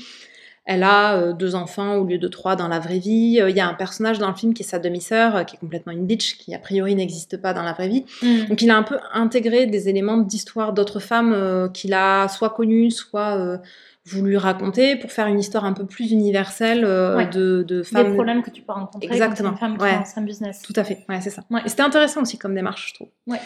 Elle 0.67 0.83
a 0.83 1.17
euh, 1.17 1.33
deux 1.33 1.55
enfants 1.55 1.97
au 1.97 2.05
lieu 2.05 2.19
de 2.19 2.29
trois 2.29 2.55
dans 2.55 2.69
la 2.69 2.79
vraie 2.79 2.99
vie. 2.99 3.39
Euh, 3.41 3.51
il 3.51 3.57
y 3.57 3.61
a 3.61 3.67
un 3.67 3.75
personnage 3.75 4.19
dans 4.19 4.29
le 4.29 4.35
film 4.35 4.53
qui 4.53 4.63
est 4.63 4.67
sa 4.67 4.79
demi-sœur, 4.79 5.37
euh, 5.37 5.45
qui 5.45 5.57
est 5.57 5.59
complètement 5.59 5.93
une 5.93 6.07
bitch, 6.07 6.37
qui 6.37 6.55
a 6.55 6.59
priori 6.59 6.95
n'existe 6.95 7.39
pas 7.39 7.55
dans 7.55 7.63
la 7.63 7.73
vraie 7.73 7.89
vie. 7.89 8.05
Mm. 8.23 8.47
Donc 8.49 8.63
il 8.63 8.71
a 8.71 8.77
un 8.77 8.83
peu 8.83 8.99
intégré 9.13 9.67
des 9.67 9.89
éléments 9.89 10.19
d'histoire 10.19 10.73
d'autres 10.73 11.01
femmes 11.01 11.71
qu'il 11.73 11.95
a 11.95 12.29
soit 12.29 12.51
connues, 12.51 12.91
soit 12.91 13.61
voulu 14.05 14.37
raconter 14.37 14.97
pour 14.97 15.13
faire 15.13 15.27
une 15.27 15.39
histoire 15.39 15.65
un 15.65 15.73
peu 15.73 15.87
plus 15.87 16.11
universelle 16.11 16.83
de, 16.83 17.65
de, 17.67 17.83
femmes. 17.83 18.09
Des 18.09 18.15
problèmes 18.15 18.43
que 18.43 18.51
tu 18.51 18.63
peux 18.63 18.73
rencontrer 18.73 19.09
Exactement. 19.11 19.55
quand 19.59 19.67
une 19.69 19.79
femme 19.79 20.05
qui 20.05 20.19
un 20.21 20.23
business. 20.23 20.63
Tout 20.63 20.73
à 20.77 20.85
fait, 20.85 21.05
ouais, 21.09 21.21
c'est 21.21 21.31
ça. 21.31 21.43
Et 21.65 21.69
c'était 21.69 21.83
intéressant 21.83 22.23
aussi 22.23 22.39
comme 22.39 22.55
démarche, 22.55 22.91
je 22.91 22.95
trouve. 22.95 23.09
Ouais. 23.27 23.41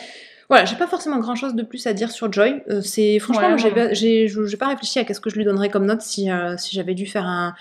Voilà, 0.49 0.65
j'ai 0.65 0.77
pas 0.77 0.87
forcément 0.87 1.19
grand 1.19 1.35
chose 1.35 1.55
de 1.55 1.63
plus 1.63 1.87
à 1.87 1.93
dire 1.93 2.11
sur 2.11 2.33
Joy. 2.33 2.63
Euh, 2.69 2.81
c'est 2.83 3.19
franchement, 3.19 3.57
j'ai, 3.57 4.29
j'ai, 4.29 4.57
pas 4.57 4.69
réfléchi 4.69 4.99
à 4.99 5.05
qu'est-ce 5.05 5.21
que 5.21 5.31
je 5.31 5.37
lui 5.37 5.45
donnerais 5.45 5.71
comme 5.71 5.87
note 5.87 6.03
si, 6.03 6.31
euh, 6.31 6.57
si 6.57 6.75
j'avais 6.75 6.95
dû 6.95 7.07
faire 7.07 7.27
un, 7.27 7.55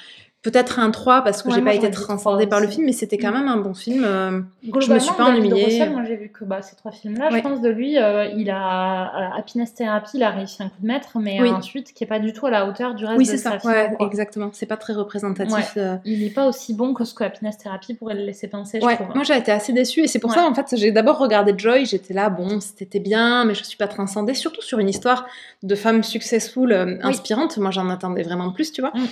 peut-être 0.44 0.80
un 0.80 0.92
3 0.92 1.24
parce 1.24 1.42
que 1.42 1.52
j'ai 1.52 1.62
pas 1.62 1.74
été 1.74 1.90
transcendée 1.90 2.46
par 2.48 2.60
le 2.60 2.68
film, 2.68 2.86
mais 2.86 2.92
c'était 2.92 3.18
quand 3.18 3.32
mm. 3.32 3.34
même 3.34 3.48
un 3.48 3.58
bon 3.58 3.74
film. 3.74 4.04
Euh, 4.06 4.42
je 4.62 4.94
me 4.94 5.00
suis 5.00 5.14
pas 5.16 5.26
ennuyée. 5.26 5.90
moi 5.90 6.04
j'ai 6.06 6.18
vu 6.18 6.30
que 6.30 6.44
bah, 6.44 6.62
ces 6.62 6.76
trois 6.76 6.92
films-là, 6.92 7.30
je 7.32 7.40
pense 7.40 7.62
de 7.62 7.70
lui, 7.70 7.98
euh, 7.98 8.26
il 8.36 8.50
a 8.50 9.36
Happiness 9.38 9.74
Therapy, 9.74 10.12
il 10.16 10.24
a 10.24 10.30
réussi 10.30 10.62
un 10.62 10.68
coup 10.68 10.82
de 10.82 10.88
maître, 10.88 11.18
mais 11.20 11.40
ensuite 11.50 11.94
qui 11.94 12.04
est 12.04 12.08
pas 12.08 12.20
du 12.20 12.34
tout 12.34 12.46
à 12.46 12.52
la 12.52 12.68
hauteur 12.68 12.94
du 12.94 13.06
reste 13.06 13.18
oui, 13.18 13.26
de 13.26 13.38
sa 13.38 13.60
ça. 13.60 13.68
Ouais, 13.68 13.96
exactement. 14.02 14.50
C'est 14.54 14.66
pas 14.66 14.78
très 14.78 14.94
représentatif. 14.94 15.78
Il 16.06 16.20
n'est 16.20 16.30
pas 16.30 16.48
aussi 16.48 16.74
bon 16.74 16.94
que 16.94 17.06
ce 17.06 17.14
que 17.14 17.24
Happiness 17.24 17.58
Therapy 17.58 17.94
pourrait 17.94 18.16
le 18.16 18.24
laisser 18.24 18.48
penser. 18.48 18.80
Je 18.82 18.96
trouve. 18.96 19.16
Moi 19.16 19.24
j'ai 19.24 19.38
été 19.38 19.52
assez 19.52 19.74
déçue 19.74 20.02
et 20.02 20.08
c'est 20.08 20.20
pour 20.20 20.34
ça 20.34 20.46
en 20.46 20.54
fait 20.54 20.76
j'ai 20.76 20.92
d'abord 20.92 21.18
regardé 21.18 21.54
Joy, 21.56 21.86
j'étais 21.86 22.14
là 22.14 22.30
bon 22.30 22.60
c'était 22.60 23.00
bien, 23.00 23.46
mais 23.46 23.56
je 23.56 23.64
suis 23.64 23.78
pas 23.78 23.88
transcendée, 23.88 24.34
surtout 24.34 24.62
sur 24.62 24.80
une 24.80 24.90
histoire 24.90 25.26
de 25.62 25.76
femme 25.76 26.04
successful 26.04 26.72
euh, 26.72 26.98
inspirante. 27.02 27.58
Moi 27.58 27.72
j'en 27.72 27.90
attendais 27.90 28.24
vraiment 28.24 28.52
plus, 28.52 28.72
tu 28.72 28.82
vois. 28.82 28.92
Mm. 28.94 29.08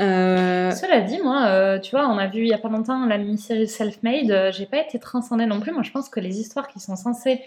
Euh... 0.00 0.70
Cela 0.72 1.00
dit, 1.02 1.20
moi, 1.22 1.46
euh, 1.46 1.78
tu 1.78 1.92
vois, 1.92 2.08
on 2.08 2.18
a 2.18 2.26
vu 2.26 2.40
il 2.40 2.48
y 2.48 2.54
a 2.54 2.58
pas 2.58 2.68
longtemps 2.68 3.06
la 3.06 3.16
mini-série 3.18 3.68
Self-Made. 3.68 4.30
Euh, 4.30 4.52
j'ai 4.52 4.66
pas 4.66 4.78
été 4.78 4.98
transcendée 4.98 5.46
non 5.46 5.60
plus. 5.60 5.72
Moi, 5.72 5.82
je 5.82 5.90
pense 5.90 6.08
que 6.08 6.20
les 6.20 6.40
histoires 6.40 6.68
qui 6.68 6.80
sont 6.80 6.96
censées 6.96 7.40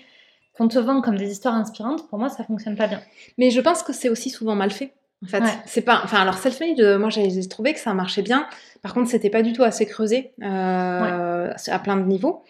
qu'on 0.58 0.68
te 0.68 0.80
vend 0.80 1.02
comme 1.02 1.18
des 1.18 1.30
histoires 1.32 1.56
inspirantes, 1.56 2.08
pour 2.10 2.18
moi, 2.20 2.30
ça 2.30 2.44
fonctionne 2.44 2.76
pas 2.76 2.88
bien. 2.88 3.02
Mais 3.38 3.52
je 3.52 3.60
pense 3.62 3.84
que 3.84 3.94
c'est 3.94 4.10
aussi 4.10 4.30
souvent 4.30 4.56
mal 4.56 4.72
fait. 4.72 4.94
En 5.24 5.28
fait, 5.28 5.44
c'est 5.66 5.82
pas. 5.82 6.02
Enfin, 6.04 6.18
alors 6.20 6.38
Self-Made, 6.38 6.98
moi, 7.00 7.10
j'ai 7.10 7.48
trouvé 7.48 7.74
que 7.74 7.80
ça 7.80 7.94
marchait 7.94 8.22
bien. 8.22 8.48
Par 8.84 8.94
contre, 8.94 9.10
c'était 9.10 9.30
pas 9.32 9.42
du 9.42 9.52
tout 9.52 9.64
assez 9.64 9.86
creusé 9.86 10.32
à 10.42 11.80
plein 11.84 11.98
de 11.98 12.04
niveaux. 12.06 12.44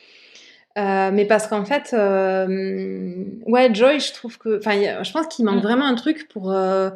mais 0.75 1.25
parce 1.25 1.47
qu'en 1.47 1.63
fait, 1.65 1.93
ouais, 3.45 3.73
Joy, 3.73 3.99
je 3.99 4.13
trouve 4.13 4.37
que. 4.37 4.57
Enfin, 4.59 4.73
je 5.01 5.11
pense 5.11 5.27
qu'il 5.27 5.45
manque 5.45 5.57
Mm. 5.59 5.67
vraiment 5.67 5.85
un 5.85 5.95
truc 5.95 6.27
pour. 6.30 6.51
euh, 6.51 6.89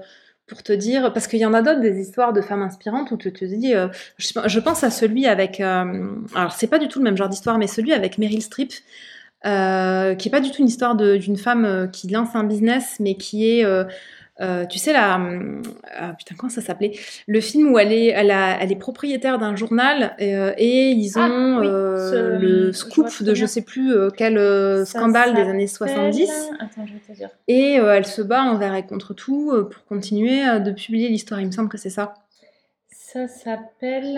pour 0.51 0.63
te 0.63 0.73
dire, 0.73 1.13
parce 1.13 1.27
qu'il 1.27 1.39
y 1.39 1.45
en 1.45 1.53
a 1.53 1.61
d'autres 1.61 1.79
des 1.79 2.01
histoires 2.01 2.33
de 2.33 2.41
femmes 2.41 2.61
inspirantes 2.61 3.09
où 3.11 3.17
tu 3.17 3.31
te 3.31 3.45
dis, 3.45 3.73
euh, 3.73 3.87
je, 4.17 4.59
pense 4.59 4.83
à 4.83 4.89
celui 4.89 5.25
avec, 5.25 5.61
euh, 5.61 6.09
alors 6.35 6.51
c'est 6.51 6.67
pas 6.67 6.77
du 6.77 6.89
tout 6.89 6.99
le 6.99 7.05
même 7.05 7.15
genre 7.15 7.29
d'histoire, 7.29 7.57
mais 7.57 7.67
celui 7.67 7.93
avec 7.93 8.17
Meryl 8.17 8.41
Streep, 8.41 8.73
euh, 9.45 10.13
qui 10.13 10.27
est 10.27 10.31
pas 10.31 10.41
du 10.41 10.51
tout 10.51 10.57
une 10.59 10.67
histoire 10.67 10.97
d'une 10.97 11.37
femme 11.37 11.89
qui 11.93 12.09
lance 12.09 12.35
un 12.35 12.43
business, 12.43 12.97
mais 12.99 13.15
qui 13.15 13.49
est, 13.49 13.65
euh, 14.39 14.65
tu 14.65 14.79
sais, 14.79 14.93
la, 14.93 15.19
euh, 15.19 15.61
ah, 15.99 16.13
putain, 16.17 16.35
comment 16.37 16.49
ça 16.49 16.61
s'appelait? 16.61 16.93
Le 17.27 17.41
film 17.41 17.71
où 17.71 17.77
elle 17.77 17.91
est, 17.91 18.07
elle, 18.07 18.31
a- 18.31 18.57
elle 18.61 18.71
est 18.71 18.75
propriétaire 18.77 19.37
d'un 19.37 19.55
journal 19.55 20.15
euh, 20.21 20.53
et 20.57 20.89
ils 20.91 21.11
Ah, 21.17 21.27
ont 21.29 21.59
oui, 21.59 21.67
ce- 21.67 22.37
le 22.39 22.71
scoop 22.73 23.21
de 23.23 23.33
je 23.35 23.45
sais 23.45 23.61
plus 23.61 23.93
quel 24.17 24.37
Ça 24.85 24.99
scandale 24.99 25.33
des 25.35 25.41
années 25.41 25.67
s'appelle- 25.67 25.95
70. 25.95 26.29
Attends, 26.59 26.85
je 26.87 26.93
vais 26.93 26.99
te 26.99 27.11
dire. 27.11 27.29
Et 27.47 27.73
elle 27.73 28.05
se 28.05 28.21
bat 28.21 28.43
envers 28.43 28.73
et 28.75 28.85
contre 28.85 29.13
tout 29.13 29.51
pour 29.69 29.85
continuer 29.85 30.59
de 30.59 30.71
publier 30.71 31.09
l'histoire. 31.09 31.39
Il 31.41 31.47
me 31.47 31.51
semble 31.51 31.69
que 31.69 31.77
c'est 31.77 31.89
ça. 31.89 32.13
Ça 32.89 33.27
s'appelle 33.27 34.17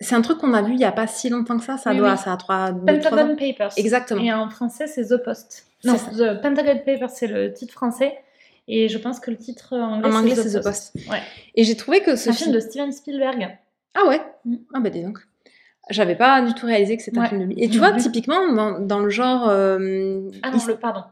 C'est 0.00 0.14
un 0.14 0.20
truc 0.22 0.38
qu'on 0.38 0.52
a 0.52 0.62
vu 0.62 0.74
il 0.74 0.80
y 0.80 0.84
a 0.84 0.92
pas 0.92 1.06
si 1.06 1.28
longtemps 1.30 1.56
que 1.58 1.64
ça. 1.64 1.76
Ça 1.78 1.90
Oui, 1.92 1.98
doit, 1.98 2.12
oui. 2.12 2.18
ça 2.18 2.32
a 2.32 2.36
trois, 2.36 2.70
Pentagon. 2.72 3.34
Papers. 3.36 3.72
Exactement. 3.76 4.20
Et 4.22 4.32
en 4.32 4.48
français, 4.50 4.86
c'est 4.86 5.06
The 5.06 5.16
Post. 5.24 5.66
Non. 5.84 5.94
The 5.96 6.40
Pentagon 6.42 6.78
Papers, 6.84 7.10
c'est 7.10 7.26
le 7.26 7.52
titre 7.52 7.72
français. 7.72 8.18
Et 8.68 8.88
je 8.88 8.98
pense 8.98 9.20
que 9.20 9.30
le 9.30 9.36
titre 9.36 9.74
anglais, 9.76 10.10
En 10.10 10.14
anglais, 10.16 10.34
c'est 10.34 10.50
The 10.58 10.60
The 10.60 10.64
Post. 10.64 10.92
Post. 10.92 11.08
Ouais. 11.10 11.22
Et 11.54 11.64
j'ai 11.64 11.76
trouvé 11.76 12.00
que 12.02 12.16
ce 12.16 12.24
C'est 12.24 12.30
un 12.30 12.32
film 12.34 12.44
film. 12.50 12.54
de 12.56 12.60
Steven 12.60 12.92
Spielberg. 12.92 13.58
Ah 13.94 14.06
ouais. 14.06 14.20
Mm. 14.44 14.56
Ah 14.74 14.80
bah 14.80 14.90
dis 14.90 15.02
donc. 15.02 15.18
J'avais 15.88 16.16
pas 16.16 16.42
du 16.42 16.52
tout 16.52 16.66
réalisé 16.66 16.96
que 16.96 17.02
c'était 17.02 17.18
un 17.18 17.26
film 17.26 17.40
de 17.42 17.46
lui. 17.46 17.54
Et 17.62 17.68
tu 17.68 17.78
Non 17.78 17.88
vois, 17.88 17.96
typiquement 17.96 18.52
dans, 18.52 18.80
dans 18.80 18.98
le 18.98 19.08
genre. 19.08 19.48
euh, 19.48 20.28
Ah 20.42 20.50
non, 20.50 20.58
le 20.66 20.74
pardon. 20.76 21.04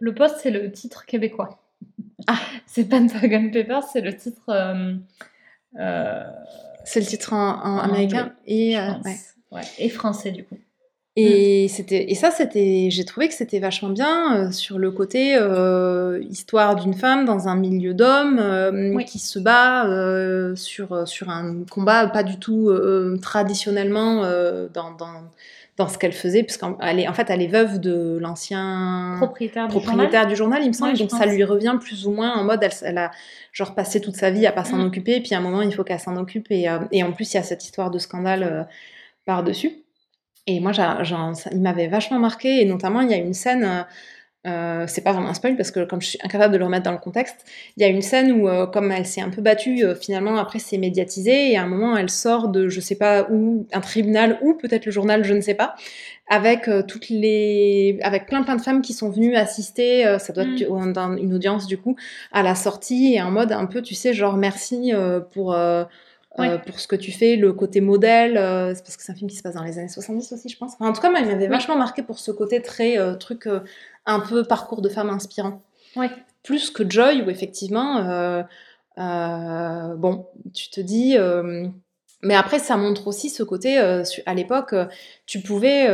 Le 0.00 0.12
Post, 0.12 0.38
c'est 0.42 0.50
le 0.50 0.70
titre 0.72 1.06
québécois. 1.06 1.60
Ah. 2.26 2.34
C'est 2.66 2.84
Pentagon 2.88 3.48
Papers, 3.52 3.84
c'est 3.84 4.00
le 4.02 4.14
titre 4.14 4.42
euh, 4.50 4.94
euh, 5.78 6.22
C'est 6.88 7.00
le 7.00 7.06
titre 7.06 7.32
en, 7.34 7.50
en 7.50 7.76
En 7.76 7.78
américain. 7.80 8.20
anglais, 8.20 8.32
Et, 8.46 8.72
je 8.72 8.78
euh, 8.78 8.92
pense. 8.94 9.04
ouais. 9.04 9.18
Ouais. 9.50 9.62
Et 9.78 9.88
français, 9.88 10.30
du 10.30 10.44
coup. 10.44 10.56
Et, 11.20 11.66
c'était, 11.66 12.12
et 12.12 12.14
ça, 12.14 12.30
c'était, 12.30 12.90
j'ai 12.92 13.04
trouvé 13.04 13.26
que 13.26 13.34
c'était 13.34 13.58
vachement 13.58 13.88
bien 13.88 14.36
euh, 14.36 14.50
sur 14.52 14.78
le 14.78 14.92
côté 14.92 15.34
euh, 15.34 16.22
histoire 16.30 16.76
d'une 16.76 16.94
femme 16.94 17.24
dans 17.24 17.48
un 17.48 17.56
milieu 17.56 17.92
d'hommes 17.92 18.38
euh, 18.38 18.92
Oui. 18.94 19.04
qui 19.04 19.18
se 19.18 19.40
bat 19.40 19.84
sur, 20.54 21.08
sur 21.08 21.28
un 21.28 21.64
combat 21.68 22.06
pas 22.06 22.22
du 22.22 22.38
tout 22.38 22.70
traditionnellement 23.20 24.22
dans, 24.72 24.92
dans, 24.92 25.24
dans 25.78 25.88
ce 25.88 25.96
qu'elle 25.96 26.12
faisait, 26.12 26.42
puisqu'elle 26.42 26.98
est, 26.98 27.06
en 27.06 27.14
fait, 27.14 27.30
elle 27.30 27.40
est 27.40 27.46
veuve 27.46 27.78
de 27.78 28.18
l'ancien 28.20 29.14
Propriétaire 29.18 29.68
du 29.68 29.78
propriétaire 29.78 30.26
du 30.26 30.34
journal, 30.34 30.60
il 30.62 30.68
me 30.68 30.72
semble. 30.72 30.92
Ouais, 30.92 30.98
donc 30.98 31.10
ça 31.10 31.24
lui 31.24 31.44
revient 31.44 31.76
plus 31.80 32.06
ou 32.06 32.10
moins 32.10 32.34
en 32.34 32.42
mode, 32.42 32.62
elle, 32.64 32.72
elle 32.82 32.98
a 32.98 33.10
genre 33.52 33.74
passé 33.76 34.00
toute 34.00 34.16
sa 34.16 34.30
vie 34.30 34.44
à 34.46 34.52
pas 34.52 34.64
s'en 34.64 34.78
Mm. 34.78 34.86
occuper, 34.86 35.16
et 35.16 35.20
puis 35.20 35.34
à 35.34 35.38
un 35.38 35.40
moment, 35.40 35.62
il 35.62 35.72
faut 35.72 35.84
qu'elle 35.84 36.00
s'en 36.00 36.16
occupe. 36.16 36.46
Et, 36.50 36.68
euh, 36.68 36.80
et 36.90 37.02
en 37.04 37.12
plus, 37.12 37.32
il 37.32 37.36
y 37.36 37.40
a 37.40 37.44
cette 37.44 37.64
histoire 37.64 37.90
de 37.92 37.98
scandale 37.98 38.42
euh, 38.42 38.62
par-dessus. 39.24 39.70
Et 40.48 40.58
moi, 40.60 40.72
il 41.52 41.60
m'avait 41.60 41.86
vachement 41.88 42.18
marqué, 42.18 42.60
et 42.60 42.64
notamment, 42.64 43.00
il 43.02 43.10
y 43.10 43.14
a 43.14 43.18
une 43.18 43.34
scène, 43.34 43.64
euh, 43.64 43.82
euh, 44.48 44.84
c'est 44.88 45.02
pas 45.02 45.12
vraiment 45.12 45.28
un 45.28 45.34
spoil, 45.34 45.56
parce 45.56 45.70
que 45.70 45.84
comme 45.84 46.00
je 46.00 46.08
suis 46.08 46.18
incapable 46.24 46.52
de 46.52 46.58
le 46.58 46.64
remettre 46.64 46.84
dans 46.84 46.92
le 46.92 46.98
contexte, 46.98 47.44
il 47.76 47.82
y 47.82 47.84
a 47.84 47.88
une 47.88 48.02
scène 48.02 48.32
où, 48.32 48.48
euh, 48.48 48.66
comme 48.66 48.90
elle 48.90 49.06
s'est 49.06 49.20
un 49.20 49.30
peu 49.30 49.42
battue, 49.42 49.84
euh, 49.84 49.94
finalement, 49.94 50.36
après, 50.38 50.58
c'est 50.58 50.78
médiatisé, 50.78 51.52
et 51.52 51.56
à 51.58 51.62
un 51.62 51.66
moment, 51.66 51.96
elle 51.96 52.10
sort 52.10 52.48
de, 52.48 52.68
je 52.68 52.80
sais 52.80 52.94
pas 52.96 53.28
où, 53.30 53.66
un 53.72 53.80
tribunal, 53.80 54.38
ou 54.42 54.54
peut-être 54.54 54.86
le 54.86 54.92
journal, 54.92 55.22
je 55.24 55.34
ne 55.34 55.40
sais 55.40 55.54
pas, 55.54 55.74
avec 56.28 56.68
euh, 56.68 56.82
toutes 56.82 57.08
les, 57.08 57.98
avec 58.02 58.26
plein 58.26 58.42
plein 58.42 58.56
de 58.56 58.62
femmes 58.62 58.82
qui 58.82 58.92
sont 58.94 59.10
venues 59.10 59.36
assister, 59.36 60.16
ça 60.18 60.32
doit 60.32 60.44
être 60.44 60.68
Mm. 60.68 61.18
une 61.18 61.34
audience 61.34 61.66
du 61.66 61.78
coup, 61.78 61.96
à 62.32 62.42
la 62.42 62.54
sortie, 62.54 63.14
et 63.14 63.22
en 63.22 63.30
mode 63.30 63.52
un 63.52 63.66
peu, 63.66 63.82
tu 63.82 63.94
sais, 63.94 64.12
genre 64.12 64.36
merci 64.36 64.92
pour... 65.32 65.54
euh, 65.54 65.84
pour 66.66 66.78
ce 66.78 66.86
que 66.86 66.94
tu 66.94 67.10
fais, 67.10 67.34
le 67.34 67.52
côté 67.52 67.80
modèle, 67.80 68.36
euh, 68.36 68.72
c'est 68.72 68.84
parce 68.84 68.96
que 68.96 69.02
c'est 69.02 69.10
un 69.10 69.14
film 69.16 69.28
qui 69.28 69.34
se 69.36 69.42
passe 69.42 69.54
dans 69.54 69.64
les 69.64 69.76
années 69.78 69.88
70 69.88 70.32
aussi, 70.32 70.48
je 70.48 70.56
pense. 70.56 70.74
Enfin, 70.74 70.88
en 70.88 70.92
tout 70.92 71.00
cas, 71.00 71.10
moi, 71.10 71.18
il 71.18 71.26
m'avait 71.26 71.46
Oui. 71.46 71.50
vachement 71.50 71.76
marqué 71.76 72.02
pour 72.04 72.20
ce 72.20 72.30
côté 72.30 72.62
très 72.62 72.96
euh, 72.96 73.14
truc, 73.14 73.48
un 74.08 74.20
peu 74.20 74.42
parcours 74.42 74.82
de 74.82 74.88
femme 74.88 75.10
inspirant. 75.10 75.62
Ouais. 75.94 76.10
Plus 76.42 76.70
que 76.70 76.88
Joy, 76.88 77.22
où 77.22 77.30
effectivement, 77.30 77.98
euh, 77.98 78.42
euh, 78.98 79.94
bon, 79.94 80.26
tu 80.54 80.70
te 80.70 80.80
dis. 80.80 81.16
euh, 81.16 81.68
mais 82.22 82.34
après, 82.34 82.58
ça 82.58 82.76
montre 82.76 83.06
aussi 83.06 83.30
ce 83.30 83.44
côté, 83.44 83.78
à 83.78 84.34
l'époque, 84.34 84.74
tu 85.24 85.40
pouvais 85.40 85.84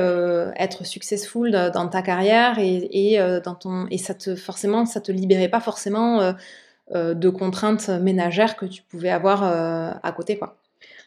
être 0.57 0.87
successful 0.87 1.51
da- 1.51 1.69
dans 1.69 1.87
ta 1.87 2.01
carrière 2.01 2.59
et, 2.59 2.89
et, 2.93 3.19
dans 3.45 3.55
ton, 3.55 3.87
et 3.91 3.99
ça 3.99 4.15
te, 4.15 4.35
forcément, 4.35 4.87
ça 4.87 5.03
te 5.03 5.13
libérait 5.13 5.51
pas 5.51 5.61
forcément 5.61 6.33
de 6.95 7.29
contraintes 7.29 7.91
ménagères 7.91 8.57
que 8.57 8.65
tu 8.65 8.81
pouvais 8.83 9.11
avoir 9.11 9.43
à 10.03 10.13
côté, 10.13 10.39
quoi. 10.39 10.57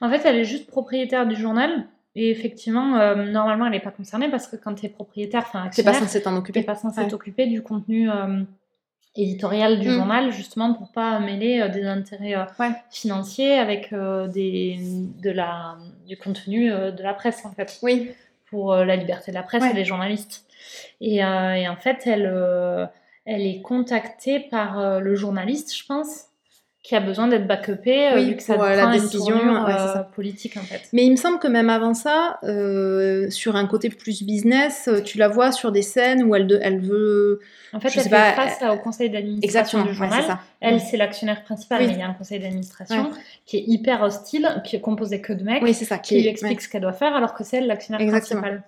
En 0.01 0.09
fait, 0.11 0.21
elle 0.23 0.35
est 0.35 0.45
juste 0.45 0.67
propriétaire 0.67 1.25
du 1.25 1.35
journal. 1.35 1.87
Et 2.19 2.31
effectivement, 2.31 2.97
euh, 2.97 3.25
normalement, 3.31 3.65
elle 3.67 3.73
n'est 3.73 3.79
pas 3.79 3.91
concernée 3.91 4.27
parce 4.27 4.47
que 4.47 4.55
quand 4.55 4.73
tu 4.73 4.87
es 4.87 4.89
propriétaire, 4.89 5.43
enfin 5.45 5.69
T'es 5.69 5.83
pas 5.83 5.93
censé 5.93 6.19
t'en 6.19 6.31
tu 6.33 6.37
occuper. 6.39 6.59
n'es 6.61 6.65
pas 6.65 6.73
censé 6.73 7.01
Ouais. 7.01 7.07
t'occuper 7.07 7.45
du 7.45 7.61
contenu 7.61 8.09
euh, 8.09 8.41
éditorial 9.15 9.79
du 9.79 9.87
Mm. 9.89 9.91
journal, 9.91 10.31
justement 10.31 10.73
pour 10.73 10.91
pas 10.91 11.19
mêler 11.19 11.59
euh, 11.61 11.67
des 11.69 11.85
intérêts 11.85 12.35
Ouais. 12.59 12.71
financiers 12.89 13.59
avec 13.59 13.93
des, 14.33 14.79
de 15.21 15.29
la, 15.29 15.77
du 16.07 16.17
contenu 16.17 16.69
de 16.71 17.03
la 17.03 17.13
presse, 17.13 17.45
en 17.45 17.51
fait, 17.51 17.77
Oui, 17.83 18.11
pour 18.49 18.75
la 18.75 18.95
liberté 18.95 19.29
de 19.31 19.35
la 19.35 19.43
presse 19.43 19.61
Ouais. 19.63 19.71
et 19.71 19.75
des 19.75 19.85
journalistes. 19.85 20.43
Et, 21.01 21.17
et 21.17 21.23
en 21.69 21.75
fait, 21.79 22.07
elle, 22.07 22.89
elle 23.25 23.41
est 23.45 23.61
contactée 23.61 24.39
par 24.39 24.99
le 25.01 25.15
journaliste, 25.15 25.75
je 25.77 25.85
pense, 25.85 26.26
qui 26.87 26.95
a 26.95 27.01
besoin 27.01 27.27
d'être 27.27 27.45
backupé, 27.47 28.07
euh, 28.07 28.15
Oui, 28.15 28.29
vu 28.29 28.35
que 28.37 28.41
ça 28.43 28.53
pour, 28.53 28.63
euh, 28.63 28.73
la 28.73 28.83
prend 28.83 28.93
une 28.93 29.01
décision, 29.01 29.37
tournure, 29.37 29.65
ouais, 29.65 29.73
euh, 29.73 29.93
ça. 29.93 30.09
politique, 30.15 30.55
en 30.55 30.61
fait. 30.61 30.83
Mais 30.93 31.03
il 31.05 31.11
me 31.11 31.17
semble 31.17 31.37
que 31.37 31.49
même 31.49 31.69
avant 31.69 31.93
ça, 31.93 32.39
euh, 32.43 33.29
sur 33.29 33.57
un 33.57 33.67
côté 33.67 33.89
plus 33.89 34.23
business, 34.23 34.89
tu 35.03 35.17
la 35.17 35.27
vois 35.27 35.51
sur 35.51 35.73
des 35.73 35.81
scènes 35.81 36.23
où 36.23 36.33
elle, 36.33 36.47
de- 36.47 36.59
elle 36.61 36.79
veut. 36.79 37.41
En 37.73 37.81
fait, 37.81 37.89
Je 37.89 37.97
elle 37.97 38.03
sais 38.03 38.09
fait 38.09 38.15
pas, 38.15 38.31
face 38.31 38.59
au 38.73 38.77
conseil 38.77 39.09
d'administration 39.09 39.79
Exactement, 39.79 39.83
du 39.83 39.89
ouais, 39.89 39.95
journal. 39.95 40.23
ça. 40.23 40.39
Elle, 40.61 40.79
c'est 40.79 40.95
l'actionnaire 40.95 41.43
principal, 41.43 41.81
Oui. 41.81 41.87
mais 41.87 41.93
il 41.95 41.99
y 41.99 42.03
a 42.03 42.07
un 42.07 42.13
conseil 42.13 42.39
d'administration 42.39 43.01
Ouais. 43.03 43.17
qui 43.45 43.57
est 43.57 43.63
hyper 43.67 44.01
hostile, 44.01 44.61
qui 44.63 44.77
est 44.77 44.81
composé 44.81 45.19
que 45.19 45.33
de 45.33 45.43
mecs, 45.43 45.61
Oui, 45.63 45.73
c'est 45.73 45.83
ça. 45.83 45.97
qui 45.97 46.15
lui 46.15 46.25
est- 46.25 46.29
explique 46.29 46.59
ouais. 46.59 46.63
ce 46.63 46.69
qu'elle 46.69 46.83
doit 46.83 46.93
faire, 46.93 47.13
alors 47.15 47.33
que 47.33 47.43
c'est 47.43 47.57
elle 47.57 47.67
l'actionnaire 47.67 48.07
principal. 48.07 48.63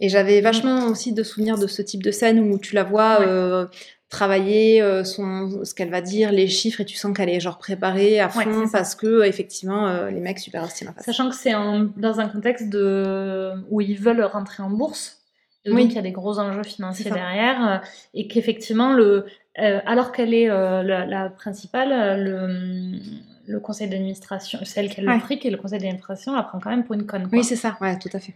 Et 0.00 0.08
j'avais 0.08 0.40
vachement 0.40 0.86
aussi 0.86 1.12
de 1.12 1.22
souvenirs 1.22 1.56
de 1.56 1.68
ce 1.68 1.80
type 1.80 2.02
de 2.02 2.10
scène 2.10 2.40
où 2.40 2.58
tu 2.58 2.74
la 2.74 2.82
vois 2.82 3.20
Ouais. 3.20 3.26
euh, 3.28 3.66
travailler 4.14 4.80
euh, 4.80 5.02
son, 5.04 5.64
ce 5.64 5.74
qu'elle 5.74 5.90
va 5.90 6.00
dire, 6.00 6.30
les 6.32 6.46
chiffres, 6.48 6.80
et 6.80 6.84
tu 6.84 6.96
sens 6.96 7.16
qu'elle 7.16 7.28
est 7.28 7.40
genre 7.40 7.58
préparée 7.58 8.20
à 8.20 8.28
fond 8.28 8.40
Ouais, 8.40 8.66
parce 8.72 8.94
que 8.94 9.24
effectivement 9.24 9.86
euh, 9.88 10.10
les 10.10 10.20
mecs 10.20 10.38
super 10.38 10.62
hostiles 10.62 10.88
en 10.88 10.92
face. 10.92 11.04
Sachant 11.04 11.28
que 11.30 11.36
c'est 11.36 11.52
dans 11.52 12.20
un 12.20 12.28
contexte 12.28 12.68
de... 12.68 13.52
où 13.70 13.80
ils 13.80 13.98
veulent 13.98 14.22
rentrer 14.24 14.62
en 14.62 14.70
bourse, 14.70 15.18
et 15.64 15.70
Oui. 15.72 15.82
donc 15.82 15.92
il 15.92 15.96
y 15.96 15.98
a 15.98 16.02
des 16.02 16.12
gros 16.12 16.38
enjeux 16.38 16.62
financiers 16.62 17.10
derrière, 17.10 17.58
euh, 17.68 17.78
et 18.14 18.28
qu'effectivement, 18.28 18.92
le, 18.92 19.26
euh, 19.60 19.80
alors 19.86 20.12
qu'elle 20.12 20.32
est 20.34 20.48
euh, 20.50 20.82
la, 20.82 21.06
la 21.06 21.28
principale, 21.30 21.90
le, 22.22 22.98
le 23.46 23.60
conseil 23.60 23.88
d'administration, 23.88 24.58
celle 24.64 24.88
qui 24.90 25.00
a 25.00 25.02
le 25.02 25.08
Ouais. 25.10 25.20
fric 25.20 25.44
et 25.44 25.50
le 25.50 25.56
conseil 25.56 25.78
d'administration 25.80 26.34
la 26.34 26.42
prend 26.42 26.58
quand 26.60 26.70
même 26.70 26.84
pour 26.84 26.94
une 26.94 27.06
conne. 27.06 27.28
quoi. 27.28 27.38
Oui, 27.38 27.44
c'est 27.44 27.56
ça. 27.56 27.76
Ouais, 27.80 27.98
tout 27.98 28.10
à 28.12 28.18
fait. 28.18 28.34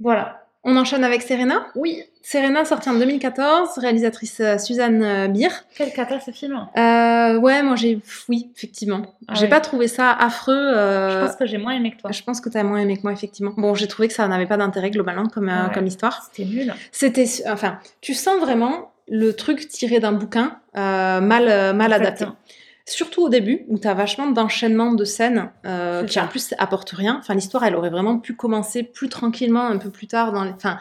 Voilà. 0.00 0.41
On 0.64 0.76
enchaîne 0.76 1.02
avec 1.02 1.22
Serena. 1.22 1.66
Oui. 1.74 2.02
Serena, 2.22 2.64
sortie 2.64 2.88
en 2.88 2.94
2014, 2.94 3.78
réalisatrice 3.78 4.38
euh, 4.38 4.58
Suzanne 4.58 5.02
euh, 5.02 5.26
Beer. 5.26 5.48
Quel 5.74 5.92
cata 5.92 6.20
ce 6.20 6.30
film? 6.30 6.54
Euh, 6.76 7.36
ouais, 7.40 7.64
moi 7.64 7.74
j'ai, 7.74 7.98
oui, 8.28 8.48
effectivement. 8.56 9.02
Ah 9.26 9.34
j'ai 9.34 9.48
pas 9.48 9.58
trouvé 9.58 9.88
ça 9.88 10.12
affreux. 10.12 10.54
euh, 10.54 11.10
Je 11.20 11.26
pense 11.26 11.36
que 11.36 11.46
j'ai 11.46 11.58
moins 11.58 11.72
aimé 11.72 11.90
que 11.90 12.00
toi. 12.00 12.12
Je 12.12 12.22
pense 12.22 12.40
que 12.40 12.48
t'as 12.48 12.62
moins 12.62 12.78
aimé 12.78 12.96
que 12.96 13.02
moi, 13.02 13.10
effectivement. 13.12 13.52
Bon, 13.56 13.74
j'ai 13.74 13.88
trouvé 13.88 14.06
que 14.06 14.14
ça 14.14 14.28
n'avait 14.28 14.46
pas 14.46 14.56
d'intérêt 14.56 14.90
globalement 14.90 15.26
comme, 15.26 15.48
euh, 15.48 15.66
Ouais. 15.66 15.74
comme 15.74 15.86
histoire. 15.86 16.22
C'était 16.30 16.48
nul. 16.48 16.72
C'était, 16.92 17.26
enfin, 17.48 17.78
tu 18.00 18.14
sens 18.14 18.38
vraiment 18.38 18.92
le 19.08 19.32
truc 19.32 19.66
tiré 19.66 19.98
d'un 19.98 20.12
bouquin 20.12 20.58
mal, 20.74 21.74
mal 21.74 21.92
adapté. 21.92 22.24
Surtout 22.86 23.22
au 23.22 23.28
début, 23.28 23.64
où 23.68 23.78
t'as 23.78 23.94
vachement 23.94 24.26
d'enchaînements 24.30 24.92
de 24.92 25.04
scènes 25.04 25.50
euh, 25.66 26.04
qui 26.04 26.14
ça. 26.14 26.24
en 26.24 26.26
plus 26.26 26.52
apportent 26.58 26.90
rien. 26.90 27.16
Enfin, 27.20 27.34
l'histoire, 27.34 27.64
elle 27.64 27.76
aurait 27.76 27.90
vraiment 27.90 28.18
pu 28.18 28.34
commencer 28.34 28.82
plus 28.82 29.08
tranquillement 29.08 29.66
un 29.66 29.78
peu 29.78 29.90
plus 29.90 30.06
tard 30.08 30.32
dans 30.32 30.42
les... 30.44 30.50
Enfin, 30.50 30.78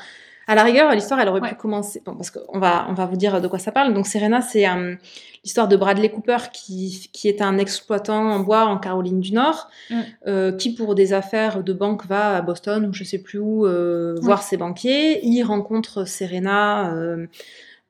à 0.47 0.55
la 0.55 0.63
rigueur, 0.63 0.91
l'histoire, 0.93 1.19
elle 1.19 1.29
aurait 1.29 1.39
Ouais. 1.41 1.49
pu 1.49 1.55
commencer... 1.55 2.01
Bon, 2.03 2.15
parce 2.15 2.31
qu'on 2.31 2.57
va, 2.59 2.87
on 2.89 2.93
va 2.93 3.05
vous 3.05 3.15
dire 3.15 3.39
de 3.39 3.47
quoi 3.47 3.59
ça 3.59 3.71
parle. 3.71 3.93
Donc, 3.93 4.07
Serena, 4.07 4.41
c'est 4.41 4.67
euh, 4.67 4.95
l'histoire 5.43 5.67
de 5.67 5.77
Bradley 5.77 6.09
Cooper, 6.09 6.37
qui, 6.51 7.09
qui 7.13 7.29
est 7.29 7.41
un 7.41 7.59
exploitant 7.59 8.31
en 8.31 8.39
bois 8.39 8.65
en 8.65 8.77
Caroline 8.79 9.19
du 9.21 9.31
Nord, 9.33 9.69
Mm. 9.91 9.95
euh, 10.27 10.51
qui, 10.53 10.73
pour 10.73 10.95
des 10.95 11.13
affaires 11.13 11.63
de 11.63 11.71
banque, 11.71 12.05
va 12.07 12.35
à 12.35 12.41
Boston 12.41 12.87
ou 12.87 12.93
je 12.93 13.03
sais 13.03 13.19
plus 13.19 13.37
où 13.39 13.65
euh, 13.67 14.15
voir 14.21 14.41
ses 14.41 14.57
banquiers. 14.57 15.23
Il 15.25 15.43
rencontre 15.43 16.05
Serena... 16.05 16.95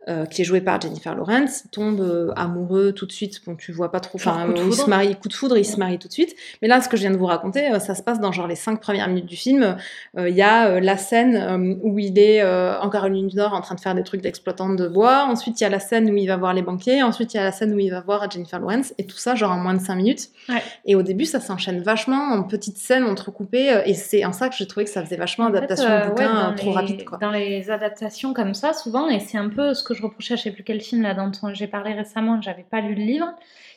euh, 0.07 0.11
euh, 0.11 0.26
qui 0.26 0.41
est 0.41 0.45
joué 0.45 0.61
par 0.61 0.82
Jennifer 0.82 1.15
Lawrence, 1.15 1.64
tombe 1.72 2.02
euh, 2.02 2.32
amoureux 2.36 2.91
tout 2.91 3.06
de 3.06 3.11
suite. 3.11 3.40
Bon, 3.45 3.56
tu 3.56 3.72
vois 3.72 3.91
pas 3.91 3.99
trop. 3.99 4.15
Enfin, 4.15 4.48
de 4.48 4.57
il 4.65 4.73
se 4.73 4.90
marie, 4.90 5.15
coup 5.15 5.28
de 5.28 5.34
foudre, 5.34 5.57
il 5.57 5.64
se 5.65 5.78
marie 5.78 5.99
tout 5.99 6.07
de 6.07 6.14
suite. 6.14 6.36
Mais 6.61 6.68
là, 6.68 6.82
ce 6.82 6.90
que 6.90 6.98
je 6.98 7.02
viens 7.02 7.11
de 7.11 7.18
vous 7.18 7.26
raconter, 7.28 7.72
euh, 7.72 7.80
ça 7.80 7.94
se 7.95 8.02
passe 8.03 8.19
dans 8.19 8.32
genre 8.32 8.48
les 8.48 8.56
cinq 8.56 8.82
premières 8.82 9.07
minutes 9.07 9.28
du 9.28 9.36
film. 9.36 9.78
Euh, 10.18 10.28
Il 10.30 10.36
y 10.36 10.41
a 10.41 10.68
euh, 10.68 10.80
la 10.80 10.98
scène 10.98 11.36
euh, 11.36 11.76
où 11.84 11.99
il 11.99 12.18
est 12.19 12.41
euh, 12.41 12.80
en 12.80 12.90
Caroline 12.90 13.28
du 13.28 13.36
Nord 13.38 13.53
en 13.53 13.61
train 13.61 13.76
de 13.76 13.80
faire 13.80 13.95
des 13.95 14.03
trucs 14.03 14.22
d'exploitant 14.22 14.69
de 14.69 14.88
bois. 14.88 15.26
Ensuite, 15.30 15.61
il 15.61 15.64
y 15.64 15.68
a 15.68 15.69
la 15.69 15.80
scène 15.80 16.10
où 16.10 16.15
il 16.18 16.28
va 16.28 16.36
voir 16.38 16.53
les 16.53 16.61
banquiers. 16.64 17.03
Ensuite, 17.03 17.34
il 17.34 17.38
y 17.38 17.40
a 17.40 17.44
la 17.44 17.52
scène 17.52 17.73
où 17.73 17.80
il 17.80 17.90
va 17.91 18.02
voir 18.02 18.30
Jennifer 18.30 18.60
Lawrence. 18.60 18.94
Et 18.98 19.06
tout 19.06 19.18
ça, 19.18 19.36
genre 19.36 19.52
en 19.52 19.57
moins 19.60 19.76
de 19.76 19.82
cinq 19.82 19.95
minutes. 19.95 20.30
Ouais. 20.49 20.61
Et 20.86 20.95
au 20.95 21.03
début, 21.03 21.26
ça 21.26 21.40
s'enchaîne 21.40 21.82
vachement 21.84 22.34
en 22.34 22.44
petites 22.44 22.78
scènes 22.78 23.03
entrecoupées. 23.03 23.72
euh, 23.72 23.82
Et 23.86 23.94
c'est 23.94 24.26
en 24.26 24.34
ça 24.34 24.49
que 24.49 24.56
j'ai 24.57 24.68
trouvé 24.68 24.86
que 24.86 24.91
ça 24.91 25.03
faisait 25.03 25.15
vachement 25.18 25.45
En 25.45 25.52
fait, 25.52 25.57
adaptation 25.57 25.90
euh, 25.90 26.06
de 26.06 26.10
bouquin 26.10 26.48
ouais, 26.48 26.53
euh, 26.53 26.56
trop 26.57 26.69
les- 26.72 26.76
rapide. 26.76 27.06
Quoi. 27.06 27.18
Dans 27.19 27.32
les 27.32 27.69
adaptations 27.69 28.34
comme 28.34 28.53
ça, 28.53 28.73
souvent, 28.73 29.07
et 29.07 29.19
c'est 29.19 29.38
un 29.38 29.49
peu 29.49 29.73
ce 29.73 29.84
que 29.84 29.91
je 29.94 30.02
reprochais 30.04 30.34
à 30.34 30.38
je 30.38 30.44
sais 30.44 30.52
plus 30.52 30.64
quel 30.64 30.82
film 30.82 31.02
là 31.02 31.14
dont 31.14 31.32
j'ai 31.54 31.68
parlé 31.68 31.94
récemment, 31.94 32.42
j'avais 32.42 32.64
pas 32.64 32.82
lu 32.82 32.96
le 32.96 33.02
livre. 33.04 33.34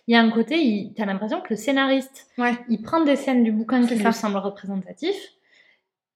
Il 0.07 0.13
y 0.15 0.17
a 0.17 0.21
un 0.21 0.31
côté, 0.31 0.57
il- 0.63 0.93
t'as 0.95 1.07
l'impression 1.07 1.41
que 1.41 1.49
le 1.51 1.57
scénariste, 1.57 2.29
Ouais. 2.39 2.53
il 2.69 2.83
prend 2.83 3.01
des 3.03 3.17
scènes 3.17 3.43
du 3.45 3.53
bouquin 3.53 3.87
qui 3.87 3.95
lui 3.95 4.13
semblent 4.13 4.37
représentatifs, 4.37 5.33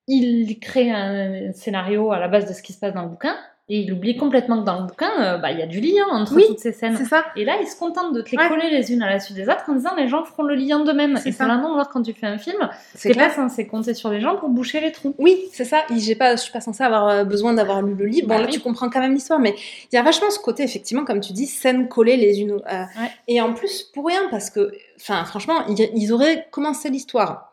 il 0.07 0.59
crée 0.61 0.91
un 0.91 1.53
scénario 1.53 2.13
à 2.13 2.19
la 2.19 2.29
base 2.29 2.47
de 2.49 2.53
ce 2.55 2.63
qui 2.63 2.73
se 2.73 2.79
passe 2.81 2.95
dans 2.95 3.03
le 3.03 3.09
bouquin, 3.11 3.37
et 3.71 3.81
il 3.81 3.93
oublie 3.93 4.17
complètement 4.17 4.61
que 4.61 4.65
dans 4.65 4.81
le 4.81 4.87
bouquin, 4.87 5.11
euh, 5.21 5.37
bah, 5.39 5.51
il 5.53 5.59
y 5.59 5.63
a 5.63 5.67
du 5.67 5.81
lien 5.81 6.05
entre 6.11 6.35
Oui, 6.35 6.45
toutes 6.49 6.59
ces 6.59 6.73
scènes. 6.73 6.97
C'est 6.97 7.05
ça. 7.05 7.27
Et 7.37 7.45
là, 7.45 7.57
il 7.61 7.67
se 7.67 7.77
contente 7.79 8.15
de 8.15 8.23
te 8.23 8.31
les 8.31 8.39
Ouais. 8.39 8.49
coller 8.49 8.71
les 8.71 8.93
unes 8.93 9.03
à 9.03 9.11
la 9.11 9.21
suite 9.21 9.37
des 9.37 9.45
autres 9.49 9.65
en 9.69 9.75
disant 9.75 9.95
les 9.97 10.09
gens 10.09 10.25
feront 10.25 10.43
le 10.45 10.55
lien 10.55 10.81
d'eux-mêmes. 10.83 11.19
Et 11.27 11.33
ça. 11.33 11.39
c'est 11.45 11.47
maintenant, 11.47 11.75
alors 11.75 11.89
quand 11.91 12.03
tu 12.03 12.15
fais 12.15 12.27
un 12.27 12.39
film, 12.39 12.69
C'est 12.95 13.15
pas 13.15 13.29
censé 13.31 13.67
compter 13.67 13.93
sur 13.93 14.09
les 14.11 14.21
gens 14.21 14.37
pour 14.37 14.49
boucher 14.49 14.81
les 14.81 14.91
trous. 14.93 15.15
Oui, 15.19 15.39
c'est 15.53 15.65
ça. 15.67 15.83
J'ai 15.97 16.15
pas, 16.15 16.37
je 16.37 16.41
suis 16.41 16.53
pas 16.53 16.61
censée 16.61 16.83
avoir 16.83 17.09
euh, 17.09 17.25
besoin 17.25 17.53
d'avoir 17.53 17.83
lu 17.83 17.95
le 17.95 18.07
livre. 18.07 18.27
Bon, 18.27 18.35
Bah 18.37 18.41
là, 18.41 18.47
oui. 18.47 18.53
tu 18.53 18.61
comprends 18.61 18.89
quand 18.89 19.01
même 19.01 19.13
l'histoire, 19.15 19.39
mais 19.39 19.55
il 19.93 19.95
y 19.95 19.99
a 19.99 20.03
vachement 20.03 20.31
ce 20.31 20.39
côté, 20.39 20.63
effectivement, 20.63 21.05
comme 21.05 21.21
tu 21.21 21.33
dis, 21.35 21.47
scènes 21.47 21.89
collées 21.89 22.17
les 22.17 22.41
unes. 22.41 22.53
aux- 22.53 22.63
euh, 22.73 22.85
Ouais. 22.99 23.11
Et 23.29 23.41
en 23.43 23.53
plus, 23.53 23.83
pour 23.83 24.07
rien, 24.07 24.23
parce 24.31 24.49
que, 24.49 24.73
enfin, 24.99 25.25
franchement, 25.27 25.67
ils, 25.69 25.91
ils 25.95 26.13
auraient 26.13 26.47
commencé 26.51 26.89
l'histoire. 26.89 27.45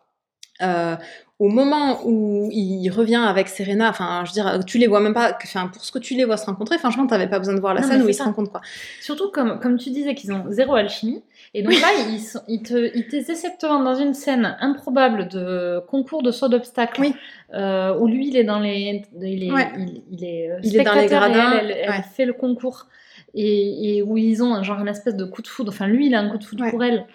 euh, 0.61 0.95
au 1.37 1.49
moment 1.49 1.99
où 2.05 2.47
il 2.53 2.89
revient 2.89 3.15
avec 3.27 3.49
Serena, 3.49 3.89
enfin, 3.89 4.23
je 4.23 4.29
veux 4.29 4.33
dire, 4.33 4.63
tu 4.65 4.77
les 4.77 4.87
vois 4.87 5.01
même 5.01 5.13
pas, 5.13 5.37
enfin, 5.43 5.67
pour 5.67 5.83
ce 5.83 5.91
que 5.91 5.99
tu 5.99 6.15
les 6.15 6.23
vois 6.23 6.37
se 6.37 6.45
rencontrer, 6.45 6.77
franchement, 6.77 7.05
t'avais 7.07 7.27
pas 7.27 7.39
besoin 7.39 7.55
de 7.55 7.59
voir 7.59 7.73
la 7.73 7.81
Non, 7.81 7.87
scène 7.89 8.01
où 8.03 8.07
ils 8.07 8.13
se 8.13 8.23
rencontrent, 8.23 8.51
quoi. 8.51 8.61
Surtout 9.01 9.31
comme, 9.31 9.59
comme 9.59 9.77
tu 9.77 9.89
disais 9.89 10.15
qu'ils 10.15 10.31
ont 10.31 10.45
zéro 10.49 10.75
alchimie. 10.75 11.23
Et 11.53 11.61
donc 11.61 11.73
là, 11.73 11.87
ils, 12.09 12.21
sont- 12.21 12.39
ils 12.47 12.61
te, 12.63 12.89
ils 12.95 13.07
te 13.07 13.83
dans 13.83 13.95
une 13.95 14.13
scène 14.13 14.55
improbable 14.61 15.27
de 15.27 15.79
concours 15.87 16.23
de 16.23 16.31
saut 16.31 16.47
d'obstacles. 16.47 17.01
Oui. 17.01 17.13
euh, 17.53 17.97
où 17.99 18.07
lui, 18.07 18.27
il 18.29 18.37
est 18.37 18.43
dans 18.45 18.59
les. 18.59 19.03
Il 19.21 19.43
est, 19.43 19.51
Ouais. 19.51 19.67
il, 19.77 20.03
il 20.11 20.23
est, 20.23 20.49
Il 20.63 20.77
est 20.79 20.83
dans 20.83 20.93
les 20.93 21.03
et 21.03 21.07
gradins, 21.07 21.51
Elle, 21.59 21.71
elle, 21.71 21.77
elle 21.83 21.89
ouais. 21.89 22.03
fait 22.15 22.25
le 22.25 22.33
concours. 22.33 22.87
Et, 23.33 23.97
et 23.97 24.01
où 24.01 24.17
ils 24.17 24.41
ont 24.41 24.53
un 24.53 24.63
genre 24.63 24.79
un 24.79 24.87
espèce 24.87 25.15
de 25.15 25.25
coup 25.25 25.41
de 25.41 25.47
foudre. 25.47 25.71
Enfin, 25.73 25.87
lui, 25.87 26.07
il 26.07 26.15
a 26.15 26.21
un 26.21 26.29
coup 26.29 26.37
de 26.37 26.43
foudre 26.45 26.63
Ouais. 26.63 26.71
pour 26.71 26.81
elle. 26.83 27.05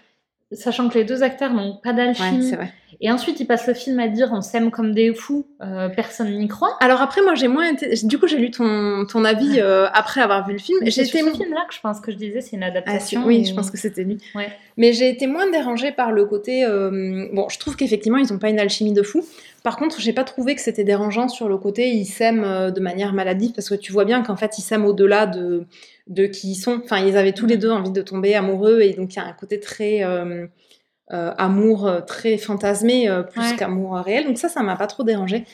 Sachant 0.52 0.88
que 0.88 0.98
les 0.98 1.04
deux 1.04 1.22
acteurs 1.22 1.52
n'ont 1.54 1.76
pas 1.76 1.92
d'alchimie. 1.92 2.42
c'est 2.42 2.56
vrai. 2.56 2.72
et 3.00 3.08
ensuite, 3.12 3.38
ils 3.38 3.46
passent 3.46 3.68
le 3.68 3.74
film 3.74 4.00
à 4.00 4.08
dire 4.08 4.30
on 4.32 4.40
s'aime 4.40 4.72
comme 4.72 4.92
des 4.92 5.14
fous, 5.14 5.46
euh, 5.62 5.88
personne 5.88 6.36
n'y 6.36 6.48
croit. 6.48 6.76
Alors 6.80 7.00
après, 7.00 7.22
moi, 7.22 7.36
j'ai 7.36 7.46
moins 7.46 7.68
été, 7.72 7.94
du 8.02 8.18
coup, 8.18 8.26
j'ai 8.26 8.36
lu 8.38 8.50
ton, 8.50 9.04
ton 9.06 9.24
avis 9.24 9.60
euh, 9.60 9.86
après 9.94 10.20
avoir 10.20 10.44
vu 10.48 10.54
le 10.54 10.58
film. 10.58 10.80
J'ai 10.82 11.02
été 11.02 11.18
ce 11.20 11.30
film-là 11.30 11.64
que 11.68 11.74
je 11.74 11.80
pense 11.80 12.00
que 12.00 12.10
je 12.10 12.16
disais 12.16 12.40
c'est 12.40 12.56
une 12.56 12.64
Ah, 12.64 12.66
adaptation. 12.66 13.22
oui, 13.24 13.42
où- 13.42 13.48
je 13.48 13.54
pense 13.54 13.70
que 13.70 13.78
c'était 13.78 14.02
lui. 14.02 14.18
Ouais. 14.34 14.48
Mais 14.76 14.92
j'ai 14.92 15.08
été 15.08 15.28
moins 15.28 15.48
dérangée 15.48 15.92
par 15.92 16.10
le 16.10 16.24
côté. 16.24 16.64
euh, 16.64 17.28
bon, 17.32 17.48
je 17.48 17.58
trouve 17.60 17.76
qu'effectivement, 17.76 18.18
ils 18.18 18.32
n'ont 18.32 18.38
pas 18.40 18.50
une 18.50 18.58
alchimie 18.58 18.92
de 18.92 19.02
fou. 19.02 19.24
Par 19.62 19.76
contre, 19.76 20.00
j'ai 20.00 20.12
pas 20.14 20.24
trouvé 20.24 20.56
que 20.56 20.60
c'était 20.62 20.84
dérangeant 20.84 21.28
sur 21.28 21.48
le 21.48 21.58
côté 21.58 21.90
ils 21.90 22.06
s'aiment 22.06 22.70
de 22.72 22.80
manière 22.80 23.12
maladive 23.12 23.52
parce 23.52 23.68
que 23.68 23.74
tu 23.76 23.92
vois 23.92 24.06
bien 24.06 24.22
qu'en 24.22 24.34
fait, 24.36 24.56
ils 24.58 24.62
s'aiment 24.62 24.86
au-delà 24.86 25.26
de, 25.26 25.66
de 26.10 26.26
qui 26.26 26.50
ils 26.52 26.54
sont. 26.56 26.80
Enfin, 26.84 26.98
ils 26.98 27.16
avaient 27.16 27.32
tous 27.32 27.46
les 27.46 27.56
deux 27.56 27.70
envie 27.70 27.90
de 27.92 28.02
tomber 28.02 28.34
amoureux 28.34 28.82
et 28.82 28.92
donc 28.92 29.14
il 29.14 29.16
y 29.16 29.20
a 29.20 29.24
un 29.24 29.32
côté 29.32 29.58
très. 29.60 30.04
euh, 30.04 30.46
euh, 31.12 31.32
amour 31.38 31.88
euh, 31.88 32.00
très 32.02 32.38
fantasmé 32.38 33.08
euh, 33.08 33.24
plus 33.24 33.40
Ouais. 33.40 33.56
qu'amour 33.58 33.96
réel 33.96 34.26
donc 34.26 34.38
ça 34.38 34.48
ça 34.48 34.62
m'a 34.62 34.76
pas 34.76 34.86
trop 34.86 35.02
dérangé 35.02 35.44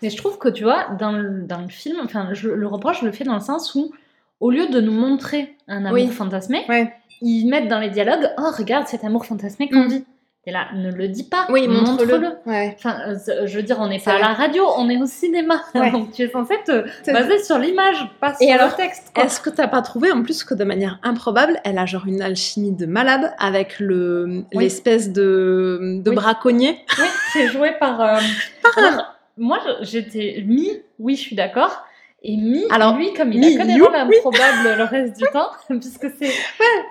Mais 0.00 0.10
je 0.10 0.16
trouve 0.16 0.38
que 0.38 0.48
tu 0.48 0.62
vois, 0.62 0.90
dans 1.00 1.10
le, 1.10 1.42
dans 1.42 1.60
le 1.60 1.68
film, 1.68 1.96
enfin, 2.04 2.28
je- 2.34 2.48
le 2.50 2.66
reproche, 2.68 3.00
je 3.00 3.06
le 3.06 3.10
fais 3.10 3.24
dans 3.24 3.34
le 3.34 3.40
sens 3.40 3.74
où, 3.74 3.90
au 4.38 4.52
lieu 4.52 4.68
de 4.68 4.80
nous 4.80 4.92
montrer 4.92 5.56
un 5.66 5.84
amour 5.86 5.94
Oui. 5.94 6.06
fantasmé, 6.06 6.64
ouais 6.68 6.92
ils 7.20 7.46
mettent 7.46 7.66
dans 7.66 7.80
les 7.80 7.90
dialogues 7.90 8.28
Oh, 8.38 8.50
regarde 8.56 8.86
cet 8.86 9.02
amour 9.02 9.26
fantasmé 9.26 9.68
qu'on 9.68 9.86
Mm. 9.86 9.88
vit. 9.88 10.04
Et 10.44 10.50
là, 10.50 10.66
ne 10.74 10.90
le 10.90 11.06
dis 11.06 11.22
pas, 11.22 11.46
oui 11.50 11.68
montre-le 11.68 12.18
montre-le. 12.18 12.50
ouais 12.50 12.74
Enfin, 12.76 12.96
euh, 13.06 13.46
je 13.46 13.56
veux 13.56 13.62
dire, 13.62 13.76
on 13.78 13.86
n'est 13.86 14.00
pas 14.00 14.14
à 14.14 14.18
la 14.18 14.32
radio, 14.34 14.64
on 14.76 14.88
est 14.90 15.00
au 15.00 15.06
cinéma. 15.06 15.62
Ouais. 15.76 15.92
Donc 15.92 16.10
tu 16.10 16.22
es 16.22 16.28
censé 16.30 16.54
te 16.66 16.84
C'est- 17.04 17.12
baser 17.12 17.40
sur 17.44 17.58
l'image, 17.58 18.10
pas 18.20 18.34
sur 18.34 18.48
Et 18.48 18.50
alors, 18.52 18.70
le 18.70 18.74
texte. 18.74 19.12
quoi. 19.14 19.22
Est-ce 19.24 19.40
que 19.40 19.50
t'as 19.50 19.68
pas 19.68 19.82
trouvé 19.82 20.10
en 20.10 20.22
plus 20.24 20.42
que 20.42 20.54
de 20.54 20.64
manière 20.64 20.98
improbable, 21.04 21.60
elle 21.62 21.78
a 21.78 21.86
genre 21.86 22.06
une 22.08 22.22
alchimie 22.22 22.72
de 22.72 22.86
malade 22.86 23.32
avec 23.38 23.78
le 23.78 24.42
Oui. 24.52 24.64
l'espèce 24.64 25.12
de, 25.12 26.00
de 26.02 26.10
Oui. 26.10 26.16
braconnier? 26.16 26.84
Oui, 26.98 27.06
c'est 27.32 27.46
joué 27.46 27.70
par. 27.78 28.00
euh, 28.00 28.18
Par 28.64 28.78
alors, 28.84 29.14
moi, 29.38 29.60
j'étais 29.82 30.42
mi, 30.44 30.70
oui, 30.98 31.14
je 31.14 31.20
suis 31.20 31.36
d'accord. 31.36 31.84
Et 32.24 32.36
mi, 32.36 32.62
Alors, 32.70 32.96
lui, 32.96 33.12
comme 33.14 33.32
il 33.32 33.40
mi, 33.40 33.56
a 33.58 33.62
que 33.62 33.66
des 33.66 33.80
rôles 33.80 33.96
improbables 33.96 34.76
le 34.78 34.84
reste 34.84 35.16
du 35.18 35.24
temps, 35.32 35.48
puisque 35.68 36.06
c'est 36.20 36.30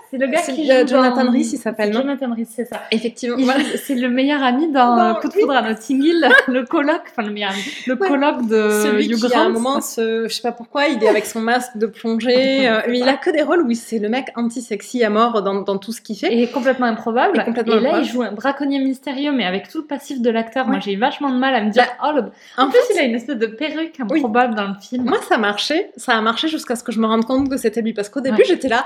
c'est 0.09 0.17
le 0.17 0.27
gars 0.27 0.41
qui 0.41 0.69
euh, 0.69 0.81
joue 0.81 0.87
Jonathan 0.89 1.23
dans- 1.23 1.31
Rhys, 1.31 1.51
il 1.53 1.57
s'appelle, 1.57 1.91
non 1.91 2.01
Jonathan 2.01 2.33
Rhys, 2.35 2.47
c'est 2.53 2.65
ça. 2.65 2.81
Effectivement. 2.91 3.37
Voilà. 3.39 3.63
C'est 3.81 3.95
le 3.95 4.09
meilleur 4.09 4.43
ami 4.43 4.69
dans 4.73 4.97
Dans- 4.97 5.15
Coup 5.21 5.29
de 5.29 5.33
foudre 5.33 5.53
à 5.53 5.61
Notting 5.61 6.03
Hill, 6.03 6.27
le 6.49 6.65
colloque, 6.65 7.03
enfin 7.11 7.23
le 7.25 7.31
meilleur 7.31 7.51
ami, 7.51 7.61
le 7.87 7.93
Ouais. 7.93 8.07
colloque 8.09 8.45
de 8.47 8.69
Celui 8.83 9.05
Hugh 9.09 9.15
qui 9.15 9.33
à 9.33 9.39
un 9.43 9.49
moment, 9.49 9.79
je 9.79 10.27
sais 10.27 10.41
pas 10.41 10.51
pourquoi, 10.51 10.87
il 10.87 11.01
est 11.01 11.07
avec 11.07 11.25
son 11.25 11.39
masque 11.39 11.77
de 11.77 11.85
plongée. 11.85 12.67
euh, 12.67 12.81
mais 12.89 12.99
il 12.99 13.07
a 13.07 13.13
que 13.15 13.29
des 13.29 13.41
rôles 13.41 13.61
où 13.61 13.73
c'est 13.73 13.99
le 13.99 14.09
mec 14.09 14.27
anti-sexy 14.35 15.01
à 15.05 15.09
mort 15.09 15.41
dans, 15.43 15.61
dans 15.61 15.77
tout 15.77 15.93
ce 15.93 16.01
qu'il 16.01 16.17
fait. 16.17 16.37
Et 16.37 16.47
complètement 16.47 16.87
improbable. 16.87 17.39
Et 17.39 17.45
complètement 17.45 17.75
là, 17.79 17.99
il 17.99 18.05
joue 18.05 18.21
un 18.21 18.33
braconnier 18.33 18.79
mystérieux, 18.79 19.31
mais 19.31 19.45
avec 19.45 19.69
tout 19.69 19.77
le 19.77 19.85
passif 19.85 20.19
de 20.21 20.29
l'acteur. 20.29 20.65
Moi, 20.67 20.75
Ouais. 20.75 20.81
j'ai 20.83 20.97
vachement 20.97 21.29
de 21.29 21.37
mal 21.37 21.55
à 21.55 21.61
me 21.63 21.69
dire, 21.71 21.85
oh, 22.03 22.11
le... 22.15 22.23
en, 22.57 22.65
En 22.65 22.69
plus, 22.69 22.79
fait, 22.79 22.95
il 22.95 22.99
a 22.99 23.03
une 23.03 23.15
espèce 23.15 23.37
de 23.37 23.45
perruque 23.47 23.97
improbable 23.99 24.55
dans 24.55 24.67
le 24.67 24.73
film. 24.81 25.05
Moi, 25.05 25.19
ça 25.21 25.37
marchait. 25.37 25.91
Ça 25.97 26.13
a 26.17 26.21
marché 26.21 26.47
jusqu'à 26.47 26.75
ce 26.75 26.83
que 26.83 26.91
je 26.91 26.99
me 26.99 27.05
rende 27.07 27.25
compte 27.25 27.49
que 27.49 27.57
c'était 27.57 27.81
lui. 27.81 27.93
Parce 27.93 28.09
qu'au 28.09 28.21
début, 28.21 28.37
Ouais. 28.37 28.45
j'étais 28.47 28.67
là, 28.67 28.85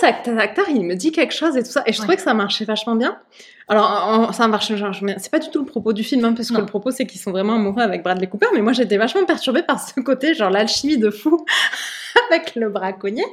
cet 0.00 0.28
acteur, 0.28 0.66
il 0.68 0.82
me 0.84 0.94
dit 0.94 1.12
quelque 1.12 1.34
chose 1.34 1.56
et 1.56 1.62
tout 1.62 1.70
ça. 1.70 1.82
Et 1.86 1.92
je 1.92 1.98
trouvais 1.98 2.16
que 2.16 2.22
ça 2.22 2.34
marchait 2.34 2.64
vachement 2.64 2.96
bien. 2.96 3.18
Alors, 3.66 3.86
en- 4.08 4.32
ça 4.32 4.46
marche, 4.46 4.70
c'est 5.18 5.30
pas 5.30 5.38
du 5.38 5.48
tout 5.50 5.60
le 5.60 5.64
propos 5.64 5.94
du 5.94 6.04
film, 6.04 6.22
hein, 6.26 6.34
parce 6.34 6.50
que 6.50 6.58
le 6.58 6.66
propos, 6.66 6.90
c'est 6.90 7.06
qu'ils 7.06 7.20
sont 7.20 7.30
vraiment 7.30 7.54
amoureux 7.54 7.80
avec 7.82 8.02
Bradley 8.02 8.26
Cooper. 8.26 8.48
Mais 8.52 8.60
moi, 8.60 8.74
j'étais 8.74 8.98
vachement 8.98 9.24
perturbée 9.24 9.62
par 9.62 9.80
ce 9.80 9.98
côté, 10.00 10.34
genre 10.34 10.50
l'alchimie 10.50 10.98
de 10.98 11.08
fou 11.10 11.46
avec 12.30 12.54
le 12.56 12.68
braconnier. 12.68 13.24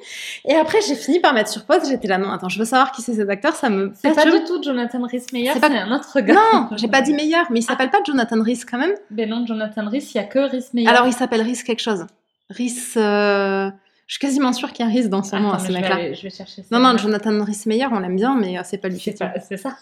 Et 0.48 0.56
après, 0.56 0.80
j'ai 0.88 0.96
fini 0.96 1.20
par 1.20 1.34
mettre 1.34 1.50
sur 1.50 1.66
pause. 1.66 1.80
J'étais 1.90 2.08
là, 2.08 2.18
non, 2.18 2.32
attends, 2.32 2.48
je 2.48 2.58
veux 2.60 2.64
savoir 2.66 2.94
qui 2.94 3.02
c'est 3.02 3.14
cet 3.16 3.30
acteur. 3.30 3.56
Ça 3.56 3.70
me 3.70 3.92
C'est 3.94 4.16
pas 4.16 4.24
du 4.24 4.44
tout 4.46 4.64
Jonathan 4.64 5.02
Rhys-Meyer, 5.04 5.48
C'est 5.48 5.54
c'est 5.56 5.60
pas- 5.60 5.68
un 5.68 5.92
autre 5.94 6.20
gars. 6.22 6.34
Non, 6.34 6.70
j'ai 6.78 6.88
pas 6.88 7.02
dit 7.02 7.14
meilleur, 7.14 7.48
mais 7.52 7.60
il 7.60 7.64
s'appelle 7.64 7.90
pas 7.90 8.00
Jonathan 8.06 8.42
Rhys 8.42 8.62
quand 8.70 8.78
même. 8.78 8.94
Ben 9.10 9.30
non, 9.30 9.46
Jonathan 9.46 9.90
Rhys, 9.90 10.12
il 10.14 10.18
y 10.18 10.20
a 10.22 10.24
que 10.24 10.40
Rhys-Meyer. 10.40 10.88
Alors, 10.88 11.08
il 11.08 11.14
s'appelle 11.14 11.42
Rhys 11.42 11.62
quelque 11.66 11.82
chose. 11.82 12.06
Rhys. 12.56 12.94
euh, 12.98 13.70
Je 14.08 14.16
suis 14.16 14.20
quasiment 14.20 14.52
sûre 14.52 14.74
qu'il 14.74 14.86
y 14.86 14.90
a 14.90 14.92
Rhys 14.92 15.08
dans 15.08 15.24
son 15.24 15.40
nom, 15.40 15.52
à 15.52 15.60
ce 15.60 15.72
mec-là. 15.72 15.96
aller- 15.96 16.16
je 16.16 16.24
vais 16.24 16.30
chercher 16.30 16.64
ça. 16.64 16.68
Non, 16.72 16.80
non, 16.80 16.98
Jonathan 16.98 17.44
Rhys 17.46 17.64
Meyer, 17.66 17.88
on 17.92 18.00
l'aime 18.00 18.16
bien, 18.18 18.36
mais 18.38 18.58
euh, 18.58 18.62
c'est 18.66 18.78
pas 18.78 18.90
lui. 18.90 19.00
C'est 19.00 19.16
ça. 19.18 19.32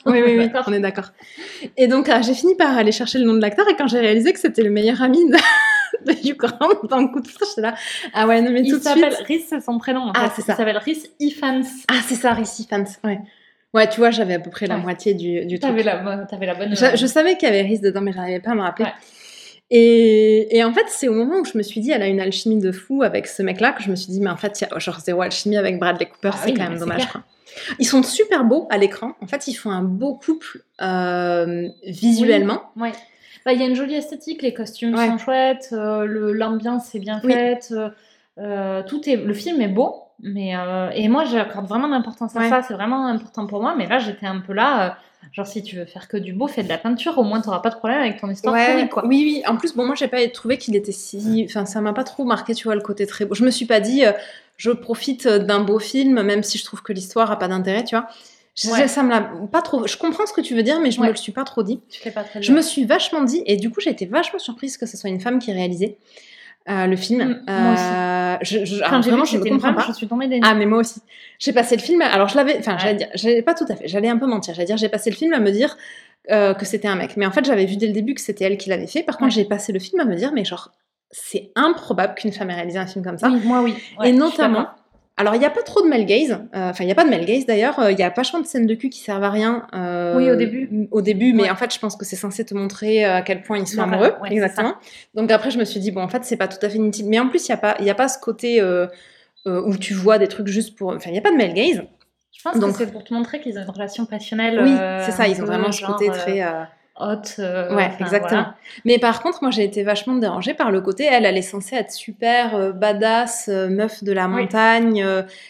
Oui, 0.05 0.21
oui, 0.23 0.37
oui, 0.37 0.49
on 0.67 0.73
est 0.73 0.79
d'accord. 0.79 1.11
Et 1.77 1.87
donc, 1.87 2.09
euh, 2.09 2.21
j'ai 2.21 2.35
fini 2.35 2.55
par 2.55 2.77
aller 2.77 2.91
chercher 2.91 3.17
le 3.17 3.25
nom 3.25 3.33
de 3.33 3.41
l'acteur, 3.41 3.67
et 3.69 3.75
quand 3.75 3.87
j'ai 3.87 3.99
réalisé 3.99 4.31
que 4.33 4.39
c'était 4.39 4.61
le 4.61 4.69
meilleur 4.69 5.01
ami 5.01 5.17
de, 5.31 5.35
de 6.05 6.33
Grant 6.35 6.69
dans 6.87 6.99
le 6.99 7.07
coup 7.07 7.21
de 7.21 7.27
foudre, 7.27 7.45
j'étais 7.49 7.61
là. 7.61 7.73
Ah 8.13 8.27
ouais, 8.27 8.39
non, 8.41 8.51
mais 8.51 8.61
Il 8.61 8.69
tout 8.71 8.77
de 8.77 8.83
s'appelle 8.83 9.13
suite. 9.13 9.25
Rhys, 9.27 9.45
c'est 9.49 9.61
son 9.61 9.79
prénom. 9.79 10.11
Ah, 10.15 10.31
c'est 10.35 10.43
ça. 10.43 10.53
Il 10.53 10.57
s'appelle 10.57 10.77
Rhys 10.77 11.09
Ifans. 11.19 11.61
Ah, 11.91 11.95
c'est 12.07 12.15
ça, 12.15 12.33
Rhys 12.33 12.59
Ifans, 12.59 12.83
ouais. 13.03 13.19
Ouais, 13.73 13.87
tu 13.89 13.99
vois, 13.99 14.09
j'avais 14.11 14.35
à 14.35 14.39
peu 14.39 14.49
près 14.51 14.65
la 14.67 14.77
moitié 14.77 15.13
du, 15.15 15.45
du 15.45 15.59
truc. 15.59 15.71
T'avais 15.71 15.83
la, 15.83 15.97
bonne- 16.55 16.75
je 16.75 17.05
savais 17.07 17.35
qu'il 17.37 17.47
y 17.47 17.51
avait 17.51 17.61
Rhys 17.61 17.79
dedans, 17.81 18.01
mais 18.01 18.11
j'arrivais 18.13 18.39
pas 18.39 18.51
à 18.51 18.55
me 18.55 18.61
rappeler. 18.61 18.85
Et, 19.71 20.57
et 20.57 20.63
en 20.63 20.73
fait, 20.73 20.85
c'est 20.87 21.07
au 21.07 21.13
moment 21.13 21.37
où 21.41 21.45
je 21.45 21.57
me 21.57 21.63
suis 21.63 21.79
dit, 21.81 21.91
elle 21.91 22.01
a 22.01 22.07
une 22.07 22.19
alchimie 22.19 22.59
de 22.59 22.71
fou 22.71 23.03
avec 23.03 23.27
ce 23.27 23.43
mec-là, 23.43 23.71
que 23.73 23.83
je 23.83 23.91
me 23.91 23.95
suis 23.95 24.11
dit, 24.11 24.19
mais 24.19 24.29
en 24.29 24.37
fait, 24.37 24.59
il 24.61 24.67
y 24.69 24.73
a 24.73 24.79
genre 24.79 24.99
zéro 24.99 25.21
alchimie 25.21 25.57
avec 25.57 25.79
Bradley 25.79 26.07
Cooper, 26.07 26.31
Ah 26.33 26.37
c'est 26.43 26.51
oui, 26.51 26.57
quand 26.57 26.67
même 26.69 26.79
dommage. 26.79 27.07
Quoi. 27.07 27.21
Ils 27.77 27.85
sont 27.85 28.01
super 28.03 28.43
beaux 28.45 28.67
à 28.71 28.77
l'écran. 28.77 29.13
En 29.21 29.27
fait, 29.27 29.47
ils 29.47 29.53
font 29.53 29.69
un 29.71 29.83
beau 29.83 30.15
couple 30.15 30.61
euh, 30.81 31.67
visuellement. 31.85 32.61
Ouais. 32.77 32.91
Bah, 33.45 33.53
il 33.53 33.59
y 33.59 33.63
a 33.63 33.67
une 33.67 33.75
jolie 33.75 33.95
esthétique, 33.95 34.41
les 34.41 34.53
costumes 34.53 34.95
Ouais. 34.95 35.07
sont 35.07 35.17
chouettes, 35.17 35.69
euh, 35.71 36.05
l'ambiance 36.33 36.93
est 36.95 36.99
bien 36.99 37.21
Oui. 37.23 37.31
faite, 37.33 37.73
euh, 38.39 38.83
tout 38.83 39.07
est, 39.09 39.15
le 39.17 39.33
film 39.33 39.61
est 39.61 39.67
beau, 39.67 39.95
mais 40.21 40.53
et 40.95 41.07
moi 41.07 41.23
j'accorde 41.25 41.67
vraiment 41.67 41.87
d'importance 41.89 42.35
à 42.35 42.39
Ouais. 42.39 42.49
ça, 42.49 42.61
c'est 42.63 42.73
vraiment 42.73 43.05
important 43.07 43.47
pour 43.47 43.61
moi. 43.61 43.75
Mais 43.77 43.87
là 43.87 43.99
j'étais 43.99 44.25
un 44.25 44.39
peu 44.41 44.53
là, 44.53 44.97
genre 45.33 45.45
si 45.47 45.61
tu 45.63 45.75
veux 45.75 45.85
faire 45.85 46.07
que 46.07 46.17
du 46.17 46.33
beau, 46.33 46.47
fais 46.47 46.63
de 46.63 46.69
la 46.69 46.77
peinture, 46.77 47.17
au 47.17 47.23
moins 47.23 47.41
t'auras 47.41 47.59
pas 47.59 47.69
de 47.69 47.75
problème 47.75 47.99
avec 48.01 48.19
ton 48.19 48.29
histoire 48.29 48.53
Ouais, 48.55 48.73
pourrie, 48.73 48.89
quoi. 48.89 49.05
Oui, 49.05 49.21
oui. 49.23 49.43
En 49.47 49.55
plus, 49.57 49.73
bon, 49.75 49.85
moi, 49.85 49.95
j'ai 49.95 50.07
pas 50.07 50.25
trouvé 50.29 50.57
qu'il 50.57 50.75
était 50.75 50.91
si. 50.91 51.45
Enfin, 51.47 51.65
ça 51.65 51.81
m'a 51.81 51.93
pas 51.93 52.03
trop 52.03 52.23
marqué, 52.25 52.53
tu 52.55 52.63
vois, 52.65 52.75
le 52.75 52.81
côté 52.81 53.05
très 53.05 53.25
beau. 53.25 53.35
Je 53.35 53.43
me 53.43 53.51
suis 53.51 53.65
pas 53.65 53.79
dit, 53.79 54.05
euh, 54.05 54.11
je 54.57 54.71
profite 54.71 55.27
d'un 55.27 55.59
beau 55.61 55.79
film, 55.79 56.21
même 56.23 56.43
si 56.43 56.57
je 56.57 56.63
trouve 56.65 56.81
que 56.81 56.93
l'histoire 56.93 57.31
a 57.31 57.37
pas 57.39 57.47
d'intérêt, 57.47 57.83
tu 57.83 57.95
vois. 57.95 58.07
Je- 58.55 58.69
Ouais. 58.71 58.87
Ça 58.89 59.03
me 59.03 59.09
l'a 59.09 59.21
pas 59.51 59.61
trop. 59.61 59.87
Je 59.87 59.95
comprends 59.95 60.25
ce 60.25 60.33
que 60.33 60.41
tu 60.41 60.53
veux 60.55 60.63
dire, 60.63 60.79
mais 60.81 60.91
je 60.91 60.99
me 60.99 61.03
Ouais. 61.05 61.11
le 61.11 61.15
suis 61.15 61.31
pas 61.31 61.43
trop 61.45 61.63
dit. 61.63 61.79
Tu 61.89 62.01
fais 62.01 62.11
pas 62.11 62.23
très 62.23 62.41
Je 62.41 62.51
me 62.51 62.61
suis 62.61 62.83
vachement 62.85 63.21
dit, 63.23 63.41
et 63.45 63.55
du 63.55 63.69
coup 63.69 63.79
j'ai 63.79 63.91
été 63.91 64.05
vachement 64.05 64.39
surprise 64.39 64.75
que 64.77 64.85
ce 64.85 64.97
soit 64.97 65.09
une 65.09 65.21
femme 65.21 65.39
qui 65.39 65.53
réalisait. 65.53 65.97
Euh, 66.69 66.85
le 66.87 66.95
film. 66.95 67.19
Mm, 67.47 67.51
moi 67.61 67.73
aussi. 67.73 67.83
Euh, 67.83 68.37
je, 68.41 68.65
je, 68.65 68.75
alors, 68.77 68.89
Quand 68.91 69.01
j'ai 69.01 69.09
vu 69.09 69.17
vraiment, 69.17 69.23
que 69.23 69.29
je 69.31 69.37
ne 69.37 69.43
comprends 69.49 69.73
pas. 69.73 69.85
je 69.87 69.93
suis 69.93 70.07
tombée 70.07 70.27
des 70.27 70.35
nues. 70.35 70.45
Ah 70.45 70.53
mais 70.55 70.65
moi 70.65 70.79
aussi. 70.79 71.01
J'ai 71.39 71.53
passé 71.53 71.75
le 71.75 71.81
film. 71.81 72.01
Alors 72.01 72.27
je 72.29 72.35
l'avais. 72.35 72.57
Enfin, 72.59 72.73
Ouais. 72.73 72.79
j'allais 72.79 72.95
dire. 72.95 73.07
J'allais 73.15 73.41
pas 73.41 73.53
tout 73.55 73.65
à 73.69 73.75
fait. 73.75 73.87
J'allais 73.87 74.09
un 74.09 74.17
peu 74.17 74.27
mentir. 74.27 74.53
J'allais 74.53 74.65
dire 74.67 74.77
j'ai 74.77 74.89
passé 74.89 75.09
le 75.09 75.15
film 75.15 75.33
à 75.33 75.39
me 75.39 75.51
dire 75.51 75.77
euh, 76.31 76.53
que 76.53 76.65
c'était 76.65 76.87
un 76.87 76.95
mec. 76.95 77.17
Mais 77.17 77.25
en 77.25 77.31
fait, 77.31 77.43
j'avais 77.45 77.65
vu 77.65 77.75
dès 77.77 77.87
le 77.87 77.93
début 77.93 78.13
que 78.13 78.21
c'était 78.21 78.45
elle 78.45 78.57
qui 78.57 78.69
l'avait 78.69 78.87
fait. 78.87 79.03
Par 79.03 79.17
contre, 79.17 79.31
j'ai 79.33 79.45
passé 79.45 79.71
le 79.73 79.79
film 79.79 79.99
à 80.01 80.05
me 80.05 80.15
dire 80.15 80.31
mais 80.33 80.45
genre 80.45 80.71
c'est 81.11 81.51
improbable 81.55 82.13
qu'une 82.15 82.31
femme 82.31 82.51
ait 82.51 82.55
réalisé 82.55 82.77
un 82.77 82.85
film 82.85 83.03
comme 83.03 83.17
ça. 83.17 83.29
Oui, 83.29 83.41
moi 83.43 83.61
oui. 83.63 83.73
Ouais, 83.99 84.09
Et 84.09 84.11
notamment. 84.13 84.67
Alors, 85.19 85.35
il 85.35 85.39
n'y 85.39 85.45
a 85.45 85.49
pas 85.49 85.61
trop 85.63 85.81
de 85.83 85.87
male 85.87 86.05
gaze. 86.05 86.31
euh, 86.31 86.69
Enfin, 86.69 86.83
il 86.83 86.87
n'y 86.87 86.91
a 86.91 86.95
pas 86.95 87.03
de 87.03 87.09
male 87.09 87.25
gaze 87.25 87.45
d'ailleurs. 87.45 87.77
euh, 87.79 87.91
Il 87.91 87.99
y 87.99 88.03
a 88.03 88.09
vachement 88.09 88.39
de 88.39 88.45
scènes 88.47 88.65
de 88.65 88.73
cul 88.73 88.89
qui 88.89 88.99
servent 89.01 89.23
à 89.23 89.29
rien. 89.29 89.67
euh, 89.73 90.15
Oui, 90.17 90.31
au 90.31 90.35
début. 90.37 90.87
Au 90.91 91.01
début, 91.01 91.33
mais 91.33 91.43
Ouais. 91.43 91.49
en 91.51 91.55
fait, 91.55 91.73
je 91.73 91.77
pense 91.79 91.95
que 91.97 92.05
c'est 92.05 92.15
censé 92.15 92.45
te 92.45 92.53
montrer 92.53 93.03
à 93.03 93.21
quel 93.21 93.41
point 93.43 93.57
ils 93.59 93.67
sont 93.67 93.77
Non, 93.77 93.83
amoureux. 93.91 94.13
ouais, 94.23 94.31
exactement. 94.31 94.75
Donc 95.15 95.29
après, 95.29 95.51
je 95.51 95.59
me 95.59 95.65
suis 95.65 95.79
dit, 95.81 95.91
bon, 95.91 96.01
en 96.01 96.07
fait, 96.07 96.23
c'est 96.23 96.37
pas 96.37 96.47
tout 96.47 96.63
à 96.65 96.69
fait 96.69 96.77
inutile. 96.77 97.05
Mais 97.09 97.19
en 97.19 97.27
plus, 97.27 97.47
il 97.47 97.51
n'y 97.51 97.55
a, 97.55 97.57
pas- 97.57 97.75
il 97.79 97.85
y 97.85 97.89
a 97.89 97.95
pas 97.95 98.07
ce 98.07 98.17
côté 98.17 98.63
où 99.45 99.77
tu 99.77 99.93
vois 99.93 100.17
des 100.19 100.27
trucs 100.27 100.47
juste 100.47 100.75
pour. 100.77 100.89
Enfin, 100.95 101.09
il 101.09 101.13
n'y 101.13 101.19
a 101.19 101.21
pas 101.21 101.31
de 101.31 101.37
male 101.37 101.53
gaze. 101.53 101.83
Je 102.37 102.41
pense 102.43 102.57
Donc- 102.57 102.71
que 102.71 102.77
c'est 102.77 102.91
pour 102.91 103.03
te 103.03 103.13
montrer 103.13 103.41
qu'ils 103.41 103.57
ont 103.59 103.63
une 103.63 103.69
relation 103.69 104.05
passionnelle. 104.05 104.61
Oui, 104.63 104.71
euh, 104.71 105.03
c'est 105.05 105.11
ça. 105.11 105.27
Ils 105.27 105.41
ont 105.41 105.45
vraiment 105.45 105.71
ce 105.73 105.85
côté 105.85 106.09
euh, 106.09 106.13
très. 106.13 106.41
euh, 106.41 106.63
haute. 106.99 107.35
euh, 107.39 107.75
Ouais, 107.75 107.85
enfin, 107.93 108.05
exactement. 108.05 108.29
voilà. 108.41 108.55
Mais 108.85 108.97
par 108.99 109.21
contre, 109.21 109.39
moi, 109.41 109.51
j'ai 109.51 109.63
été 109.63 109.83
vachement 109.83 110.15
dérangée 110.15 110.53
par 110.53 110.71
le 110.71 110.81
côté, 110.81 111.05
elle, 111.05 111.25
elle 111.25 111.37
est 111.37 111.41
censée 111.41 111.75
être 111.75 111.91
super 111.91 112.55
euh, 112.55 112.71
badass, 112.71 113.49
euh, 113.49 113.69
meuf 113.69 114.03
de 114.03 114.11
la 114.11 114.27
montagne. 114.27 115.05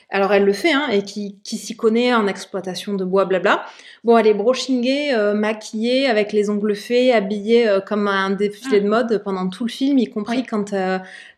alors, 0.10 0.34
elle 0.34 0.46
le 0.46 0.54
fait, 0.54 0.72
hein, 0.74 0.88
et 0.92 1.04
qui, 1.04 1.38
qui 1.44 1.58
s'y 1.58 1.76
connaît 1.76 2.14
en 2.14 2.28
exploitation 2.28 2.94
de 2.94 3.04
bois, 3.04 3.26
blabla. 3.26 3.64
Bon, 4.04 4.18
elle 4.18 4.28
est 4.28 4.34
brochingée, 4.34 5.14
euh, 5.14 5.34
maquillée, 5.34 6.08
avec 6.08 6.32
les 6.32 6.50
ongles 6.50 6.76
faits, 6.76 7.14
habillée 7.14 7.68
comme 7.86 8.08
un 8.08 8.30
défilé 8.30 8.78
Ah. 8.78 8.84
de 8.84 8.88
mode 8.88 9.22
pendant 9.24 9.50
tout 9.50 9.66
le 9.66 9.70
film, 9.70 9.98
y 9.98 10.08
compris 10.10 10.38
Oui. 10.38 10.44
quand, 10.50 10.74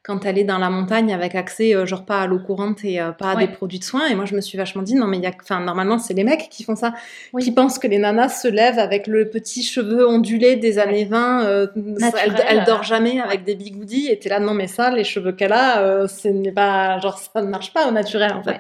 quand 0.04 0.26
elle 0.26 0.40
est 0.40 0.44
dans 0.44 0.58
la 0.58 0.72
montagne 0.72 1.14
avec 1.14 1.36
accès, 1.36 1.76
euh, 1.76 1.86
genre 1.86 2.06
pas 2.06 2.22
à 2.22 2.26
l'eau 2.28 2.40
courante 2.40 2.84
et 2.84 3.00
euh, 3.00 3.12
pas 3.12 3.32
à 3.32 3.36
Ouais. 3.36 3.46
des 3.46 3.54
produits 3.54 3.78
de 3.78 3.84
soins. 3.84 4.08
Et 4.08 4.16
moi, 4.16 4.26
je 4.26 4.36
me 4.36 4.42
suis 4.42 4.58
vachement 4.58 4.82
dit, 4.82 4.96
non, 4.96 5.06
mais 5.06 5.18
il 5.18 5.24
y 5.24 5.28
a, 5.28 5.32
enfin, 5.40 5.60
normalement, 5.60 6.00
c'est 6.00 6.16
les 6.16 6.24
mecs 6.24 6.50
qui 6.50 6.64
font 6.64 6.76
ça 6.76 6.94
Oui. 7.34 7.44
qui 7.44 7.52
pensent 7.52 7.78
que 7.78 7.88
les 7.88 8.00
nanas 8.00 8.30
se 8.42 8.48
lèvent 8.48 8.80
avec 8.80 9.06
le 9.06 9.30
petit 9.30 9.62
cheveu 9.64 10.08
ondulé 10.08 10.56
des 10.56 10.80
années 10.80 11.06
20. 11.06 11.44
euh, 11.46 11.68
elle, 11.76 11.82
Naturel, 12.00 12.36
elle 12.48 12.64
dort 12.64 12.80
euh, 12.80 12.84
jamais 12.84 13.20
avec 13.22 13.44
des 13.44 13.54
bigoudis. 13.54 14.08
Et 14.10 14.18
t'es 14.18 14.30
là, 14.30 14.40
non, 14.40 14.56
mais 14.56 14.66
ça, 14.68 14.90
les 14.90 15.04
cheveux 15.04 15.34
qu'elle 15.34 15.54
a, 15.54 16.08
ce 16.08 16.28
n'est 16.30 16.52
pas, 16.52 16.98
genre, 17.00 17.20
ça 17.20 17.42
ne 17.44 17.48
marche 17.48 17.72
pas 17.72 17.88
au 17.88 17.92
naturel, 17.92 18.34
en 18.34 18.42
fait. 18.42 18.50
Ouais. 18.52 18.60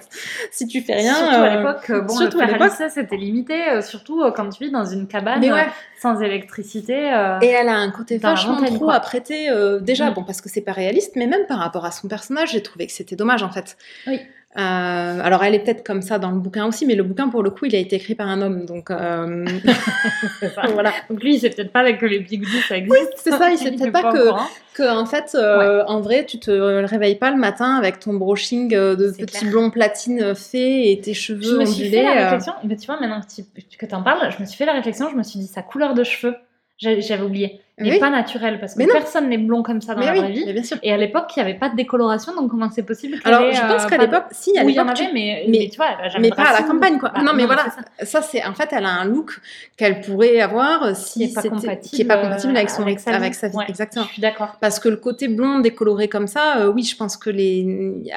Si 0.51 0.67
tu 0.67 0.81
fais 0.81 0.93
rien. 0.93 1.15
surtout 1.15 1.35
à 1.41 1.55
l'époque, 1.57 1.91
bon, 2.07 2.15
surtout 2.17 2.39
à 2.39 2.45
l'époque. 2.45 2.61
Alicia, 2.61 2.89
c'était 2.89 3.17
limité, 3.17 3.55
surtout 3.81 4.21
quand 4.35 4.47
tu 4.49 4.65
vis 4.65 4.71
dans 4.71 4.85
une 4.85 5.07
cabane 5.07 5.39
Mais 5.39 5.51
ouais. 5.51 5.65
Sans 6.01 6.19
électricité. 6.21 7.13
euh, 7.13 7.39
Et 7.41 7.47
elle 7.47 7.69
a 7.69 7.75
un 7.75 7.91
côté 7.91 8.17
vachement 8.17 8.57
trop 8.63 8.77
quoi. 8.85 8.95
à 8.95 8.99
prêter. 8.99 9.49
euh, 9.49 9.79
déjà, 9.79 10.09
Mm. 10.09 10.13
bon, 10.15 10.23
parce 10.23 10.41
que 10.41 10.49
c'est 10.49 10.61
pas 10.61 10.71
réaliste, 10.71 11.15
mais 11.15 11.27
même 11.27 11.45
par 11.47 11.59
rapport 11.59 11.85
à 11.85 11.91
son 11.91 12.07
personnage, 12.07 12.51
j'ai 12.53 12.63
trouvé 12.63 12.87
que 12.87 12.93
c'était 12.93 13.15
dommage, 13.15 13.43
en 13.43 13.49
fait. 13.51 13.77
Oui. 14.07 14.19
Euh, 14.57 15.19
alors, 15.23 15.43
elle 15.43 15.55
est 15.55 15.59
peut-être 15.59 15.85
comme 15.85 16.01
ça 16.01 16.19
dans 16.19 16.31
le 16.31 16.37
bouquin 16.39 16.65
aussi, 16.67 16.85
mais 16.85 16.95
le 16.95 17.03
bouquin, 17.03 17.29
pour 17.29 17.41
le 17.41 17.51
coup, 17.51 17.65
il 17.65 17.75
a 17.75 17.79
été 17.79 17.95
écrit 17.95 18.15
par 18.15 18.27
un 18.27 18.41
homme. 18.41 18.65
Donc, 18.65 18.91
euh, 18.91 19.45
ça. 20.41 20.63
voilà. 20.73 20.91
Donc 21.09 21.23
lui, 21.23 21.35
il 21.35 21.39
sait 21.39 21.49
peut-être 21.49 21.71
pas 21.71 21.89
que 21.93 22.05
les 22.05 22.19
bigoudis, 22.19 22.61
ça 22.67 22.75
existe. 22.75 23.13
C'est 23.15 23.31
ça, 23.31 23.49
il 23.49 23.57
sait 23.57 23.71
peut-être 23.71 23.93
pas 23.93 24.11
que, 24.11 24.29
que 24.75 24.89
en 24.89 25.05
fait, 25.05 25.35
euh, 25.35 25.83
en 25.87 26.01
vrai, 26.01 26.25
tu 26.25 26.37
te 26.37 26.51
réveilles 26.51 27.15
pas 27.15 27.31
le 27.31 27.37
matin 27.37 27.75
avec 27.75 27.99
ton 27.99 28.13
brushing 28.13 28.69
de 28.69 29.13
C'est 29.15 29.25
petits 29.25 29.39
clair. 29.39 29.51
blonds 29.51 29.69
platine 29.69 30.35
faits 30.35 30.55
et 30.55 30.99
tes 31.01 31.13
Je 31.13 31.21
cheveux 31.21 31.59
me 31.59 31.65
suis 31.65 31.89
fait 31.89 32.03
la 32.03 32.23
réflexion, 32.23 32.53
mais 32.65 32.75
tu 32.75 32.87
vois, 32.87 32.99
maintenant 32.99 33.21
que 33.21 33.61
tu 33.61 33.87
t'en 33.87 34.03
parles, 34.03 34.31
je 34.31 34.41
me 34.41 34.45
suis 34.45 34.57
fait 34.57 34.65
la 34.65 34.73
réflexion, 34.73 35.09
je 35.09 35.15
me 35.15 35.23
suis 35.23 35.39
dit 35.39 35.47
sa 35.47 35.61
couleur 35.61 35.93
de 35.93 36.03
cheveux, 36.03 36.35
j'avais 36.77 37.23
oublié, 37.23 37.61
Oui. 37.89 37.99
pas 37.99 38.09
naturelle 38.09 38.59
parce 38.59 38.73
que 38.73 38.79
Mais 38.79 38.87
personne 38.87 39.27
n'est 39.29 39.37
blond 39.37 39.63
comme 39.63 39.81
ça 39.81 39.93
dans 39.95 39.99
Mais 40.01 40.05
la 40.05 40.11
oui, 40.13 40.19
vraie 40.19 40.31
vie. 40.31 40.43
mais 40.45 40.53
bien 40.53 40.63
sûr. 40.63 40.77
Et 40.83 40.93
à 40.93 40.97
l'époque, 40.97 41.31
il 41.35 41.43
n'y 41.43 41.49
avait 41.49 41.57
pas 41.59 41.69
de 41.69 41.75
décoloration, 41.75 42.33
donc 42.35 42.49
comment 42.51 42.69
c'est 42.69 42.83
possible 42.83 43.17
Alors, 43.23 43.41
ait, 43.41 43.53
je 43.53 43.61
pense 43.61 43.83
euh, 43.85 43.87
qu'à 43.87 43.97
pas 43.97 44.05
de- 44.07 44.11
l'époque, 44.11 44.25
si, 44.31 44.57
à 44.57 44.63
Oui, 44.63 44.73
il 44.73 44.75
y 44.75 44.79
en 44.79 44.83
l'époque, 44.83 44.97
tu- 44.97 45.03
avait, 45.03 45.13
mais, 45.13 45.43
mais- 45.47 45.57
mais 45.59 45.69
tu 45.69 45.77
vois, 45.77 45.87
elle 46.03 46.21
mais 46.21 46.29
pas 46.29 46.43
à 46.49 46.53
la 46.61 46.63
campagne, 46.63 46.97
quoi. 46.99 47.09
Bah, 47.15 47.21
non, 47.23 47.31
mais 47.33 47.41
non, 47.43 47.47
voilà, 47.47 47.65
ça. 47.99 48.05
ça 48.05 48.21
c'est 48.21 48.43
en 48.45 48.53
fait, 48.53 48.69
elle 48.71 48.85
a 48.85 48.89
un 48.89 49.05
look 49.05 49.39
qu'elle 49.77 50.01
pourrait 50.01 50.39
avoir 50.41 50.83
euh, 50.83 50.91
si 50.93 51.19
Qui 51.19 51.23
est 51.25 51.33
pas 51.33 51.41
compatible, 51.41 51.79
qui 51.81 52.01
est 52.01 52.05
pas 52.05 52.17
compatible 52.17 52.55
avec 52.55 52.69
son 52.69 52.81
avec 52.83 52.99
sa 52.99 53.11
vie. 53.11 53.17
avec 53.17 53.33
sa 53.35 53.47
vie. 53.47 53.55
Ouais. 53.57 53.65
Exactement. 53.67 54.05
Je 54.05 54.13
suis 54.13 54.21
d'accord. 54.21 54.57
Parce 54.61 54.79
que 54.79 54.89
le 54.89 54.97
côté 54.97 55.27
blond 55.27 55.59
décoloré 55.59 56.07
comme 56.07 56.27
ça, 56.27 56.57
euh, 56.59 56.67
oui, 56.71 56.83
je 56.83 56.95
pense 56.95 57.17
que 57.17 57.29
les, 57.29 57.63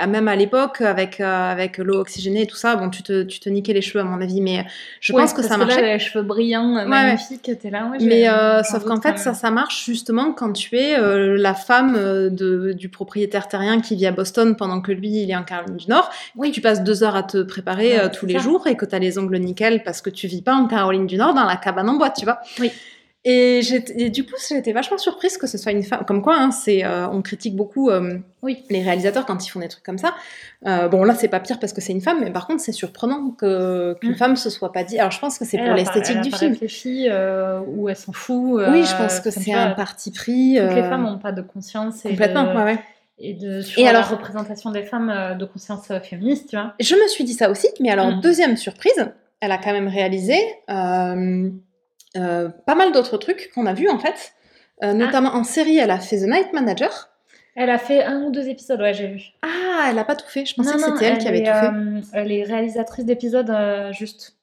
même 0.08 0.28
à 0.28 0.36
l'époque, 0.36 0.80
avec 0.80 1.20
euh, 1.20 1.24
avec 1.52 1.78
l'eau 1.78 1.98
oxygénée 2.00 2.42
et 2.42 2.46
tout 2.46 2.56
ça, 2.56 2.76
bon, 2.76 2.90
tu 2.90 3.02
te 3.02 3.22
tu 3.22 3.40
te 3.40 3.48
niquais 3.48 3.72
les 3.72 3.82
cheveux 3.82 4.00
à 4.00 4.04
mon 4.04 4.20
avis, 4.20 4.40
mais 4.40 4.64
je 5.00 5.12
pense 5.12 5.32
que 5.32 5.36
parce 5.38 5.48
ça 5.48 5.56
là, 5.56 5.64
marchait. 5.66 5.82
les 5.94 5.98
cheveux 5.98 6.24
brillants, 6.24 6.76
euh, 6.76 6.86
magnifiques, 6.86 7.50
t'es 7.60 7.70
là. 7.70 7.90
Mais 8.00 8.28
euh, 8.28 8.62
sauf 8.62 8.84
qu'en 8.84 9.00
fait, 9.00 9.18
ça, 9.18 9.34
ça 9.34 9.50
marche 9.54 9.86
justement 9.86 10.32
quand 10.32 10.52
tu 10.52 10.76
es 10.76 10.98
euh, 10.98 11.36
la 11.38 11.54
femme 11.54 11.94
euh, 11.96 12.28
de, 12.28 12.72
du 12.72 12.90
propriétaire 12.90 13.48
terrien 13.48 13.80
qui 13.80 13.96
vit 13.96 14.06
à 14.06 14.12
Boston 14.12 14.54
pendant 14.56 14.82
que 14.82 14.92
lui, 14.92 15.22
il 15.22 15.30
est 15.30 15.36
en 15.36 15.44
Caroline 15.44 15.76
du 15.78 15.86
Nord. 15.88 16.10
Oui. 16.36 16.50
Tu 16.52 16.60
passes 16.60 16.84
deux 16.84 17.02
heures 17.02 17.16
à 17.16 17.22
te 17.22 17.42
préparer 17.42 17.92
Ouais, 17.92 18.00
euh, 18.00 18.08
tous 18.12 18.26
les 18.26 18.34
ça. 18.34 18.40
jours 18.40 18.66
et 18.66 18.76
que 18.76 18.84
tu 18.84 18.94
as 18.94 18.98
les 18.98 19.18
ongles 19.18 19.38
nickel 19.38 19.82
parce 19.82 20.02
que 20.02 20.10
tu 20.10 20.26
vis 20.26 20.42
pas 20.42 20.54
en 20.54 20.66
Caroline 20.66 21.06
du 21.06 21.16
Nord 21.16 21.32
dans 21.32 21.44
la 21.44 21.56
cabane 21.56 21.88
en 21.88 21.94
bois, 21.96 22.10
tu 22.10 22.26
vois. 22.26 22.40
Oui. 22.60 22.70
Et, 23.26 23.62
j'étais- 23.62 23.94
et 24.02 24.10
du 24.10 24.24
coup, 24.26 24.34
été 24.50 24.72
vachement 24.74 24.98
surprise 24.98 25.38
que 25.38 25.46
ce 25.46 25.56
soit 25.56 25.72
une 25.72 25.82
femme. 25.82 26.04
Comme 26.06 26.20
quoi, 26.20 26.36
hein, 26.36 26.50
c'est, 26.50 26.84
euh, 26.84 27.08
on 27.08 27.22
critique 27.22 27.56
beaucoup 27.56 27.88
euh, 27.88 28.18
Oui. 28.42 28.64
les 28.68 28.82
réalisateurs 28.82 29.24
quand 29.24 29.46
ils 29.46 29.48
font 29.48 29.60
des 29.60 29.68
trucs 29.68 29.82
comme 29.82 29.96
ça. 29.96 30.14
Euh, 30.66 30.88
bon, 30.88 31.04
là, 31.04 31.14
c'est 31.14 31.28
pas 31.28 31.40
pire 31.40 31.58
parce 31.58 31.72
que 31.72 31.80
c'est 31.80 31.92
une 31.92 32.02
femme, 32.02 32.18
mais 32.22 32.30
par 32.30 32.46
contre, 32.46 32.60
c'est 32.60 32.72
surprenant 32.72 33.30
que, 33.30 33.94
qu'une 34.00 34.10
Mm. 34.10 34.16
femme 34.16 34.36
se 34.36 34.50
soit 34.50 34.72
pas 34.72 34.84
dit. 34.84 34.98
Alors, 34.98 35.10
je 35.10 35.18
pense 35.20 35.38
que 35.38 35.46
c'est 35.46 35.56
pour 35.56 35.72
l'esthétique 35.72 36.12
elle 36.16 36.18
a 36.18 36.22
du 36.22 36.30
pas 36.30 36.36
film. 36.38 36.52
réfléchi, 36.52 37.08
ou 37.68 37.88
elle 37.88 37.96
s'en 37.96 38.12
fout. 38.12 38.60
Oui, 38.70 38.84
je 38.84 38.94
pense 38.96 39.20
que 39.20 39.30
c'est 39.30 39.54
un 39.54 39.70
parti 39.70 40.10
pris. 40.10 40.58
Toutes 40.60 40.74
les 40.76 40.82
femmes 40.82 41.04
n'ont 41.04 41.18
pas 41.18 41.32
de 41.32 41.40
conscience 41.40 42.04
et 42.04 42.10
Complètement, 42.10 42.44
de, 42.52 42.58
ouais, 42.58 42.64
ouais. 42.64 42.78
et 43.18 43.32
de 43.32 43.62
sur 43.62 43.80
Et 43.80 43.84
la 43.84 43.90
alors- 44.00 44.10
représentation 44.10 44.70
des 44.70 44.82
femmes 44.82 45.38
de 45.38 45.44
conscience 45.46 45.90
féministe, 46.02 46.50
tu 46.50 46.56
vois. 46.56 46.74
Je 46.78 46.94
me 46.94 47.08
suis 47.08 47.24
dit 47.24 47.32
ça 47.32 47.48
aussi, 47.48 47.68
mais 47.80 47.88
alors, 47.88 48.16
Mm. 48.16 48.20
deuxième 48.20 48.58
surprise, 48.58 49.06
elle 49.40 49.50
a 49.52 49.56
quand 49.56 49.72
même 49.72 49.88
réalisé 49.88 50.36
euh, 50.68 51.48
euh, 52.16 52.48
pas 52.66 52.74
mal 52.74 52.92
d'autres 52.92 53.16
trucs 53.18 53.50
qu'on 53.54 53.66
a 53.66 53.74
vus 53.74 53.88
en 53.88 53.98
fait. 53.98 54.32
Euh, 54.82 54.92
notamment 54.92 55.30
en 55.34 55.44
série, 55.44 55.78
elle 55.78 55.90
a 55.90 55.98
fait 56.00 56.18
The 56.18 56.28
Night 56.28 56.52
Manager. 56.52 57.10
Elle 57.56 57.70
a 57.70 57.78
fait 57.78 58.02
un 58.02 58.22
ou 58.22 58.30
deux 58.32 58.48
épisodes, 58.48 58.80
ouais, 58.80 58.92
j'ai 58.94 59.06
vu. 59.06 59.22
Ah, 59.42 59.86
elle 59.88 59.98
a 59.98 60.04
pas 60.04 60.16
tout 60.16 60.26
fait. 60.28 60.44
Je 60.44 60.54
pensais 60.54 60.76
Non, 60.76 60.78
que 60.92 60.98
c'était 60.98 61.04
elle, 61.12 61.18
qui 61.18 61.28
avait 61.28 61.38
est, 61.38 61.44
tout 61.44 61.58
fait. 61.58 61.66
euh, 61.66 62.00
elle 62.12 62.32
est 62.32 62.42
réalisatrice 62.42 63.04
d'épisodes, 63.04 63.54
juste. 63.92 64.36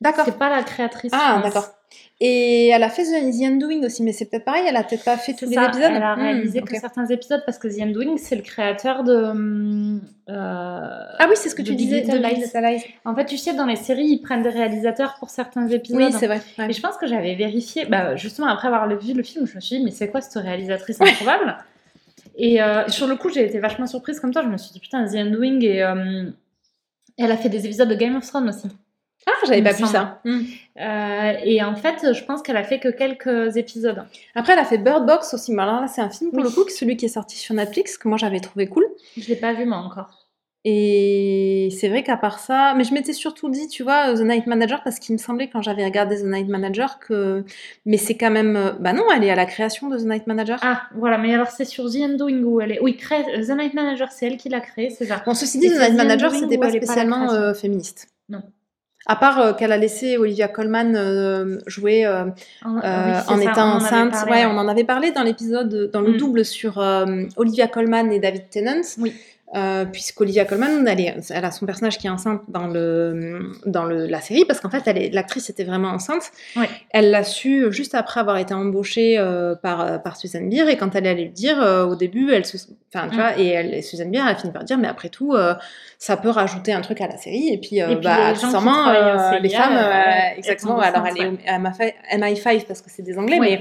D'accord. 0.00 0.24
C'est 0.24 0.38
pas 0.38 0.48
la 0.48 0.62
créatrice. 0.62 1.12
Ah, 1.14 1.40
d'accord. 1.44 1.68
Et 2.18 2.68
elle 2.68 2.82
a 2.82 2.88
fait 2.88 3.02
The, 3.04 3.30
The 3.30 3.42
Undoing 3.44 3.84
aussi, 3.84 4.02
mais 4.02 4.12
c'est 4.12 4.24
peut-être 4.24 4.46
pareil, 4.46 4.64
elle 4.66 4.76
a 4.76 4.82
peut-être 4.84 5.04
pas 5.04 5.18
fait 5.18 5.34
tous 5.34 5.44
les 5.44 5.54
épisodes. 5.56 5.92
elle 5.94 6.02
a 6.02 6.16
Hmm, 6.16 6.20
réalisé 6.20 6.60
ok. 6.60 6.68
que 6.70 6.78
certains 6.78 7.06
épisodes 7.08 7.42
parce 7.44 7.58
que 7.58 7.68
The 7.68 7.80
Undoing, 7.82 8.16
c'est 8.16 8.36
le 8.36 8.42
créateur 8.42 9.04
de. 9.04 9.14
hum, 9.14 10.00
euh, 10.30 10.32
Ah 11.18 11.26
oui, 11.28 11.34
c'est 11.36 11.50
ce 11.50 11.54
que 11.54 11.60
tu 11.62 11.74
disais 11.74 12.00
de 12.02 12.16
Lies. 12.16 12.84
En 13.04 13.14
fait, 13.14 13.26
tu 13.26 13.36
sais, 13.36 13.52
dans 13.54 13.66
les 13.66 13.76
séries, 13.76 14.06
ils 14.06 14.20
prennent 14.22 14.42
des 14.42 14.48
réalisateurs 14.48 15.16
pour 15.18 15.28
certains 15.28 15.68
épisodes. 15.68 16.00
Oui, 16.00 16.12
c'est 16.18 16.26
vrai. 16.26 16.40
ouais. 16.58 16.70
Et 16.70 16.72
je 16.72 16.80
pense 16.80 16.96
que 16.96 17.06
j'avais 17.06 17.34
vérifié, 17.34 17.84
bah, 17.84 18.16
justement 18.16 18.46
après 18.48 18.68
avoir 18.68 18.88
vu 18.98 19.12
le 19.12 19.22
film, 19.22 19.46
je 19.46 19.54
me 19.54 19.60
suis 19.60 19.76
dit, 19.78 19.84
mais 19.84 19.90
c'est 19.90 20.08
quoi 20.08 20.22
cette 20.22 20.42
réalisatrice 20.42 20.98
improbable 21.02 21.58
Et 22.36 22.62
euh, 22.62 22.88
sur 22.88 23.06
le 23.08 23.16
coup, 23.16 23.28
j'ai 23.28 23.44
été 23.44 23.58
vachement 23.58 23.86
surprise 23.86 24.20
comme 24.20 24.32
toi. 24.32 24.42
Je 24.42 24.48
me 24.48 24.56
suis 24.56 24.72
dit, 24.72 24.80
putain, 24.80 25.06
The 25.06 25.16
Undoing, 25.16 25.60
et 25.60 25.82
euh, 25.82 26.30
elle 27.18 27.30
a 27.30 27.36
fait 27.36 27.50
des 27.50 27.66
épisodes 27.66 27.88
de 27.90 27.94
Game 27.94 28.16
of 28.16 28.26
Thrones 28.26 28.48
aussi. 28.48 28.68
Ah, 29.28 29.32
j'avais 29.46 29.62
pas 29.62 29.72
vu 29.72 29.84
ça. 29.86 30.20
Hmm. 30.24 30.40
Euh, 30.80 31.32
et 31.44 31.62
en 31.62 31.74
fait, 31.74 32.12
je 32.14 32.24
pense 32.24 32.42
qu'elle 32.42 32.56
a 32.56 32.62
fait 32.62 32.78
que 32.78 32.88
quelques 32.88 33.56
épisodes. 33.56 34.04
Après, 34.34 34.52
elle 34.52 34.58
a 34.60 34.64
fait 34.64 34.78
Bird 34.78 35.04
Box 35.04 35.34
aussi. 35.34 35.52
Mais 35.52 35.62
alors 35.62 35.80
là, 35.80 35.88
c'est 35.88 36.00
un 36.00 36.10
film 36.10 36.30
pour 36.30 36.38
Oui. 36.40 36.44
le 36.44 36.50
coup, 36.50 36.68
celui 36.68 36.96
qui 36.96 37.06
est 37.06 37.08
sorti 37.08 37.36
sur 37.36 37.54
Netflix, 37.54 37.98
que 37.98 38.06
moi 38.08 38.18
j'avais 38.18 38.40
trouvé 38.40 38.68
cool. 38.68 38.86
Je 39.16 39.26
l'ai 39.28 39.36
pas 39.36 39.52
vu, 39.52 39.64
moi, 39.64 39.78
encore. 39.78 40.22
Et 40.68 41.68
c'est 41.80 41.88
vrai 41.88 42.02
qu'à 42.02 42.16
part 42.16 42.40
ça, 42.40 42.74
mais 42.76 42.82
je 42.82 42.92
m'étais 42.92 43.12
surtout 43.12 43.48
dit, 43.50 43.68
tu 43.68 43.84
vois, 43.84 44.14
The 44.14 44.20
Night 44.22 44.46
Manager, 44.48 44.82
parce 44.82 44.98
qu'il 44.98 45.12
me 45.12 45.18
semblait 45.18 45.48
quand 45.48 45.62
j'avais 45.62 45.84
regardé 45.84 46.16
The 46.20 46.24
Night 46.24 46.48
Manager 46.48 46.98
que. 46.98 47.44
Mais 47.84 47.98
c'est 47.98 48.16
quand 48.16 48.32
même. 48.32 48.56
euh, 48.56 48.72
Bah 48.80 48.92
non, 48.92 49.04
elle 49.14 49.22
est 49.22 49.30
à 49.30 49.36
la 49.36 49.46
création 49.46 49.88
de 49.88 49.96
The 49.96 50.04
Night 50.06 50.26
Manager. 50.26 50.58
Ah, 50.62 50.82
voilà, 50.96 51.18
mais 51.18 51.32
alors 51.32 51.48
c'est 51.52 51.64
sur 51.64 51.84
The 51.90 51.96
Undoing 51.96 52.42
où 52.42 52.60
elle 52.60 52.72
est. 52.72 52.80
Oui, 52.80 52.96
crée... 52.96 53.22
The 53.22 53.50
Night 53.56 53.74
Manager, 53.74 54.10
c'est 54.10 54.26
elle 54.26 54.36
qui 54.38 54.48
l'a 54.48 54.60
créé, 54.60 54.90
c'est 54.90 55.06
ça. 55.06 55.22
Bon, 55.24 55.34
ceci 55.34 55.60
dit, 55.60 55.68
The 55.70 55.78
Night 55.78 55.94
Manager, 55.94 56.32
c'était 56.34 56.58
pas 56.58 56.70
spécialement 56.70 57.30
euh, 57.32 57.54
féministe. 57.54 58.08
Non. 58.28 58.42
À 59.06 59.16
part 59.16 59.38
euh, 59.40 59.52
qu'elle 59.52 59.70
a 59.72 59.76
laissé 59.76 60.16
Olivia 60.16 60.48
Colman 60.48 60.94
euh, 60.96 61.58
jouer 61.66 62.04
euh, 62.06 62.24
En, 62.64 62.78
euh, 62.78 62.80
oui, 62.80 63.12
c'est 63.26 63.32
en 63.32 63.36
ça, 63.36 63.42
étant 63.52 63.62
en 63.72 63.76
enceinte. 63.76 64.10
parlé, 64.12 64.32
ouais, 64.32 64.38
ouais. 64.46 64.52
on 64.52 64.58
en 64.58 64.66
avait 64.68 64.84
parlé 64.84 65.12
dans 65.12 65.22
l'épisode, 65.22 65.90
dans 65.92 66.00
le 66.00 66.12
Mm. 66.12 66.16
double 66.16 66.44
sur 66.44 66.78
euh, 66.80 67.22
Olivia 67.36 67.68
Colman 67.68 68.10
et 68.10 68.18
David 68.18 68.50
Tennant. 68.50 68.82
Oui. 68.98 69.12
Euh, 69.54 69.84
puisqu'Olivia 69.84 70.44
Colman, 70.44 70.88
elle, 70.88 71.00
est- 71.00 71.30
elle 71.30 71.44
a 71.44 71.52
son 71.52 71.66
personnage 71.66 71.98
qui 71.98 72.08
est 72.08 72.10
enceinte 72.10 72.42
dans, 72.48 72.66
le, 72.66 73.52
dans 73.64 73.84
le, 73.84 74.06
la 74.06 74.20
série, 74.20 74.44
parce 74.44 74.58
qu'en 74.58 74.70
fait, 74.70 74.84
l'actrice 75.12 75.48
était 75.50 75.62
vraiment 75.62 75.90
enceinte. 75.90 76.32
Elle 76.90 77.12
l'a 77.12 77.22
su 77.22 77.66
juste 77.70 77.94
après 77.94 78.18
avoir 78.18 78.38
été 78.38 78.54
embauchée 78.54 79.16
euh, 79.18 79.54
par, 79.54 80.02
par 80.02 80.16
Susan 80.16 80.40
Beer, 80.42 80.68
et 80.68 80.76
quand 80.76 80.96
elle 80.96 81.06
allait 81.06 81.26
le 81.26 81.30
dire, 81.30 81.62
euh, 81.62 81.84
au 81.86 81.94
début, 81.94 82.32
elle 82.32 82.44
se, 82.44 82.56
Enfin, 82.96 83.08
tu 83.08 83.16
Mm. 83.16 83.20
vois, 83.20 83.38
et 83.38 83.46
elle, 83.48 83.82
Suzanne 83.82 84.10
Bier, 84.10 84.22
elle 84.28 84.36
finit 84.36 84.52
par 84.52 84.64
dire, 84.64 84.78
mais 84.78 84.88
après 84.88 85.08
tout, 85.08 85.34
euh, 85.34 85.54
ça 85.98 86.16
peut 86.16 86.30
rajouter 86.30 86.72
un 86.72 86.80
truc 86.80 87.00
à 87.00 87.08
la 87.08 87.16
série. 87.16 87.52
Et 87.52 87.58
puis, 87.58 87.82
euh, 87.82 87.90
Et 87.90 87.96
puis, 87.96 88.04
bah, 88.04 88.16
les 88.16 88.30
accessoirement, 88.30 88.88
euh, 88.88 89.38
les 89.38 89.48
femmes, 89.50 89.76
euh, 89.76 90.36
exactement. 90.38 90.78
Alors, 90.78 91.06
elle 91.06 91.16
est 91.18 91.26
enceintes, 91.50 91.94
au 92.12 92.16
MI5 92.18 92.64
parce 92.66 92.80
que 92.82 92.90
c'est 92.90 93.02
des 93.02 93.18
Anglais, 93.18 93.38
mais 93.40 93.60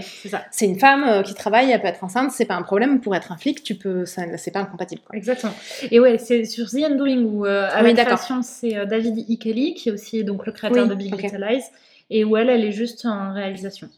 c'est 0.52 0.66
une 0.66 0.80
femme 0.80 1.24
qui 1.24 1.34
travaille, 1.34 1.72
elle 1.72 1.82
peut 1.82 1.88
être 1.88 2.04
enceinte, 2.04 2.32
c'est 2.32 2.46
pas 2.46 2.56
un 2.56 2.62
problème. 2.64 3.02
Pour 3.02 3.16
être 3.16 3.32
un 3.32 3.38
flic, 3.38 3.64
tu 3.64 3.76
peux, 3.76 4.06
c'est 4.06 4.52
pas 4.52 4.60
incompatible. 4.60 5.02
Quoi. 5.06 5.16
Exactement. 5.18 5.54
Et 5.92 6.00
ouais, 6.00 6.18
c'est 6.18 6.46
sur 6.46 6.70
The 6.70 6.84
Undoing 6.92 7.24
où 7.24 7.46
à 7.46 7.82
Oui, 7.84 7.94
la 7.94 8.06
c'est 8.44 8.86
David 8.86 9.20
E. 9.30 9.36
Kelly 9.38 9.74
qui 9.74 9.90
est 9.90 9.92
aussi 9.92 10.24
donc 10.24 10.46
le 10.46 10.52
créateur 10.52 10.84
Oui, 10.84 10.90
de 10.90 10.96
Big 10.96 11.14
ok. 11.14 11.22
Little 11.22 11.46
Lies 11.48 11.64
et 12.10 12.24
où 12.24 12.38
elle, 12.38 12.50
elle 12.50 12.64
est 12.64 12.72
juste 12.72 13.06
en 13.06 13.34
réalisation. 13.34 13.90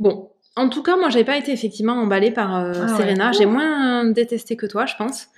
Bon, 0.00 0.30
en 0.56 0.68
tout 0.68 0.82
cas, 0.82 0.96
moi, 0.96 1.08
j'ai 1.10 1.24
pas 1.24 1.36
été 1.36 1.52
effectivement 1.52 1.94
emballée 1.94 2.30
par 2.30 2.54
euh, 2.56 2.72
Ah 2.76 2.80
ouais. 2.92 2.96
Serena. 2.96 3.32
J'ai 3.32 3.46
moins 3.46 4.04
détesté 4.06 4.56
que 4.56 4.66
toi, 4.66 4.86
je 4.86 4.94
pense. 4.96 5.28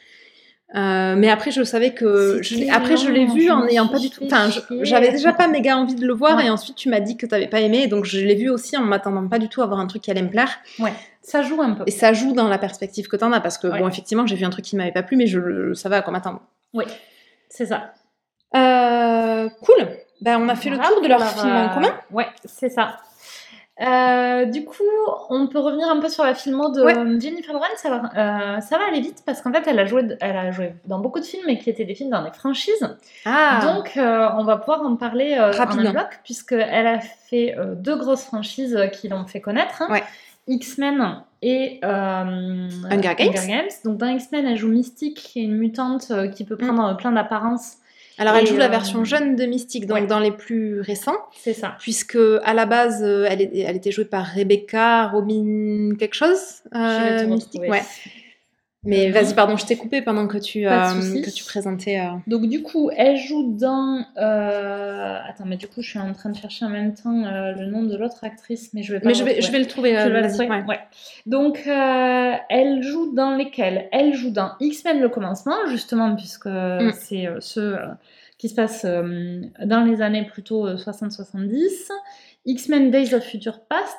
Euh, 0.75 1.15
mais 1.17 1.31
après, 1.31 1.53
je 1.53 1.63
savais 1.63 1.95
que. 1.95 2.43
Je, 2.43 2.71
après, 2.73 2.97
je 2.97 3.09
l'ai 3.09 3.25
vu 3.27 3.51
en 3.51 3.65
n'ayant 3.65 3.87
pas 3.87 3.99
du 4.01 4.11
tout. 4.11 4.25
Enfin, 4.25 4.49
j'avais 4.83 5.13
déjà 5.13 5.33
pas 5.33 5.47
méga 5.47 5.77
envie 5.79 5.95
de 5.95 6.05
le 6.05 6.13
voir, 6.13 6.37
Ouais. 6.39 6.47
et 6.47 6.51
ensuite, 6.51 6.75
tu 6.77 6.89
m'as 6.89 6.99
dit 7.01 7.17
que 7.17 7.25
t'avais 7.25 7.47
pas 7.47 7.61
aimé, 7.61 7.87
donc 7.87 8.05
je 8.05 8.19
l'ai 8.19 8.35
vu 8.35 8.51
aussi 8.51 8.77
en 8.77 8.83
m'attendant 8.83 9.27
pas 9.29 9.39
du 9.39 9.49
tout 9.49 9.63
à 9.63 9.67
voir 9.67 9.79
un 9.79 9.87
truc 9.87 10.03
qui 10.03 10.11
allait 10.11 10.23
me 10.23 10.29
plaire. 10.29 10.51
Ouais, 10.81 10.93
ça 11.23 11.43
joue 11.43 11.63
un 11.63 11.71
peu. 11.75 11.85
Et 11.87 11.93
ça 11.93 12.13
joue 12.13 12.33
dans 12.33 12.49
la 12.49 12.59
perspective 12.59 13.07
que 13.07 13.17
t'en 13.17 13.31
as, 13.33 13.41
parce 13.41 13.59
que, 13.59 13.69
Ouais. 13.69 13.79
bon, 13.79 13.87
effectivement, 13.89 14.27
j'ai 14.27 14.35
vu 14.35 14.45
un 14.45 14.51
truc 14.51 14.65
qui 14.65 14.75
m'avait 14.77 14.91
pas 14.93 15.05
plu, 15.05 15.17
mais 15.17 15.29
je, 15.29 15.39
je 15.69 15.73
savais 15.75 15.97
à 15.97 16.03
quoi 16.03 16.13
m'attendre. 16.13 16.41
Oui, 16.75 16.85
c'est 17.49 17.67
ça. 17.67 17.93
Euh, 18.57 19.49
cool. 19.63 19.87
Ben, 20.21 20.39
on 20.41 20.49
a 20.49 20.57
fait 20.57 20.71
le 20.71 20.79
tour 20.79 21.01
de 21.01 21.07
leur 21.09 21.23
film 21.23 21.53
en 21.55 21.69
commun. 21.75 21.95
Ouais, 22.11 22.27
c'est 22.45 22.71
ça. 22.71 22.99
Euh, 23.83 24.47
du 24.47 24.65
coup, 24.65 24.83
on 25.29 25.49
peut 25.49 25.59
revenir 25.59 25.89
un 25.91 26.01
peu 26.01 26.09
sur 26.09 26.25
la 26.25 26.35
filmo 26.35 26.71
de 26.71 26.83
Ouais. 26.83 26.97
euh, 26.97 27.21
Jennifer 27.21 27.53
Lawrence. 27.53 27.85
Alors, 27.85 28.05
euh, 28.17 28.61
ça 28.61 28.79
va 28.79 28.85
aller 28.89 29.01
vite 29.01 29.23
parce 29.27 29.43
qu'en 29.43 29.53
fait, 29.53 29.65
elle 29.67 29.79
a, 29.79 29.85
joué, 29.85 30.03
elle 30.21 30.37
a 30.37 30.51
joué 30.51 30.75
dans 30.87 30.99
beaucoup 30.99 31.21
de 31.21 31.25
films, 31.25 31.43
mais 31.47 31.59
qui 31.59 31.69
étaient 31.69 31.85
des 31.85 31.95
films 31.95 32.11
dans 32.11 32.25
des 32.25 32.31
franchises. 32.31 32.97
Ah, 33.27 33.61
Donc, 33.75 33.97
euh, 33.99 34.29
on 34.39 34.45
va 34.45 34.57
pouvoir 34.57 34.83
en 34.83 34.97
parler 34.97 35.37
en 35.39 35.79
un 35.79 35.93
bloc, 35.93 36.21
puisqu'elle 36.25 36.87
a 36.87 37.01
fait 37.01 37.55
deux 37.77 37.97
grosses 37.97 38.25
franchises 38.25 38.79
qui 38.93 39.09
l'ont 39.09 39.27
fait 39.27 39.41
connaître. 39.43 39.83
hein. 39.83 39.89
Ouais. 39.91 40.03
X-Men 40.49 41.23
et 41.43 41.81
euh, 41.85 42.69
Hunger 42.91 43.15
Games. 43.49 43.69
Donc, 43.85 43.99
dans 43.99 44.07
X-Men, 44.07 44.47
elle 44.47 44.57
joue 44.57 44.69
Mystique, 44.69 45.17
qui 45.19 45.41
est 45.41 45.45
une 45.45 45.57
mutante 45.57 46.13
qui 46.35 46.45
peut 46.45 46.57
prendre 46.57 46.85
euh, 46.87 46.95
plein 46.95 47.11
d'apparences. 47.13 47.75
Alors 48.19 48.35
elle 48.37 48.47
joue 48.47 48.57
la 48.57 48.67
euh, 48.67 48.69
version 48.69 49.05
jeune 49.05 49.37
de 49.37 49.45
Mystique, 49.47 49.87
donc 49.87 49.99
ouais. 49.99 50.07
dans 50.07 50.19
les 50.21 50.31
plus 50.33 50.81
récents. 50.81 51.17
C'est 51.39 51.53
ça. 51.53 51.77
puisque 51.79 52.19
à 52.45 52.55
la 52.55 52.67
base, 52.67 53.03
elle, 53.03 53.43
est- 53.43 53.59
elle 53.61 53.77
était 53.77 53.91
jouée 53.93 54.05
par 54.05 54.27
Rebecca 54.27 55.09
Robin 55.09 55.95
quelque 55.99 56.15
chose. 56.15 56.39
Je 56.73 56.79
vais 56.79 57.19
te 57.19 57.25
euh, 57.25 57.27
Mystique, 57.27 57.63
ouais. 57.63 57.83
Mais 58.87 59.11
vas-y, 59.11 59.35
pardon, 59.35 59.57
je 59.57 59.67
t'ai 59.67 59.77
coupé 59.77 60.01
pendant 60.03 60.27
que 60.27 60.39
tu, 60.39 60.67
euh, 60.67 60.71
que 61.23 61.31
tu 61.31 61.45
présentais. 61.45 61.99
euh. 62.01 62.17
Donc 62.27 62.49
du 62.49 62.63
coup, 62.63 62.91
elle 62.97 63.17
joue 63.17 63.53
dans... 63.57 64.05
euh, 64.17 65.19
Attends, 65.29 65.45
mais 65.47 65.57
du 65.57 65.67
coup, 65.67 65.83
je 65.83 65.91
suis 65.91 65.99
en 65.99 66.13
train 66.13 66.31
de 66.31 66.37
chercher 66.37 66.65
en 66.65 66.69
même 66.71 66.95
temps 66.95 67.25
euh, 67.25 67.53
le 67.53 67.67
nom 67.67 67.83
de 67.83 67.97
l'autre 67.97 68.23
actrice, 68.23 68.71
mais 68.75 68.83
je 68.83 68.93
vais 68.93 69.01
pas 69.01 69.09
Mais 69.09 69.15
je 69.15 69.25
vais, 69.25 69.41
je 69.43 69.51
vais 69.51 69.59
le 69.59 69.67
trouver. 69.67 69.97
euh, 69.99 70.05
Je 70.07 70.13
vais 70.13 70.23
le 70.23 70.29
trouver, 70.29 70.49
ouais. 70.49 70.65
ouais. 70.69 70.81
Donc, 71.27 71.63
euh, 71.67 72.33
elle 72.49 72.83
joue 72.83 73.13
dans 73.15 73.37
lesquels? 73.37 73.89
Elle 73.93 74.15
joue 74.15 74.31
dans 74.31 74.53
X-Men 74.61 75.01
le 75.01 75.09
commencement, 75.09 75.57
justement, 75.69 76.15
puisque 76.15 76.47
Mm. 76.47 76.93
c'est 76.95 77.27
euh, 77.27 77.39
euh, 77.59 77.79
qui 78.39 78.49
se 78.49 78.55
passent 78.55 78.85
euh, 78.85 79.41
dans 79.65 79.83
les 79.85 80.03
années 80.03 80.25
plutôt 80.25 80.67
euh, 80.67 80.77
60-70. 80.77 81.91
X-Men 82.45 82.91
Days 82.91 83.15
of 83.15 83.25
Future 83.25 83.61
Past. 83.69 83.97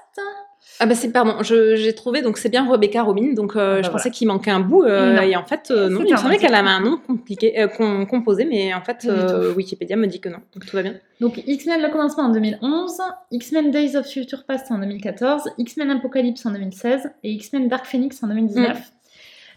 Ah 0.79 0.85
bah 0.85 0.93
c'est 0.95 1.11
pardon, 1.11 1.37
j'ai 1.41 1.93
trouvé 1.95 2.21
donc 2.21 2.37
c'est 2.37 2.49
bien 2.49 2.69
Rebecca 2.69 3.01
Robin, 3.01 3.33
donc 3.33 3.55
euh, 3.55 3.59
Ah 3.59 3.75
bah 3.77 3.81
je 3.81 3.89
pensais 3.89 4.11
qu'il 4.11 4.27
manquait 4.27 4.51
un 4.51 4.59
bout 4.59 4.83
euh, 4.83 5.19
et 5.21 5.35
en 5.35 5.43
fait 5.43 5.71
euh, 5.71 5.89
non, 5.89 6.01
il 6.05 6.11
me 6.13 6.17
semblait 6.17 6.37
qu'elle 6.37 6.53
avait 6.53 6.69
un 6.69 6.81
nom 6.81 6.97
compliqué, 6.97 7.65
com- 7.75 8.05
composé, 8.05 8.45
mais 8.45 8.73
en 8.73 8.81
fait 8.81 9.07
Wikipédia 9.55 9.95
me 9.95 10.05
dit 10.07 10.19
que 10.19 10.29
non, 10.29 10.37
donc 10.53 10.65
tout 10.65 10.75
va 10.75 10.83
bien. 10.83 10.93
Donc, 11.19 11.41
X-Men 11.47 11.81
le 11.81 11.89
commencement 11.89 12.25
en 12.25 12.29
2011, 12.29 13.01
X-Men 13.31 13.71
Days 13.71 13.95
of 13.95 14.05
Future 14.05 14.45
Past 14.45 14.71
en 14.71 14.77
2014, 14.77 15.49
X-Men 15.57 15.89
Apocalypse 15.89 16.45
en 16.45 16.51
2016 16.51 17.09
et 17.23 17.31
X-Men 17.31 17.67
Dark 17.69 17.85
Phoenix 17.87 18.21
en 18.23 18.27
2019. 18.27 18.77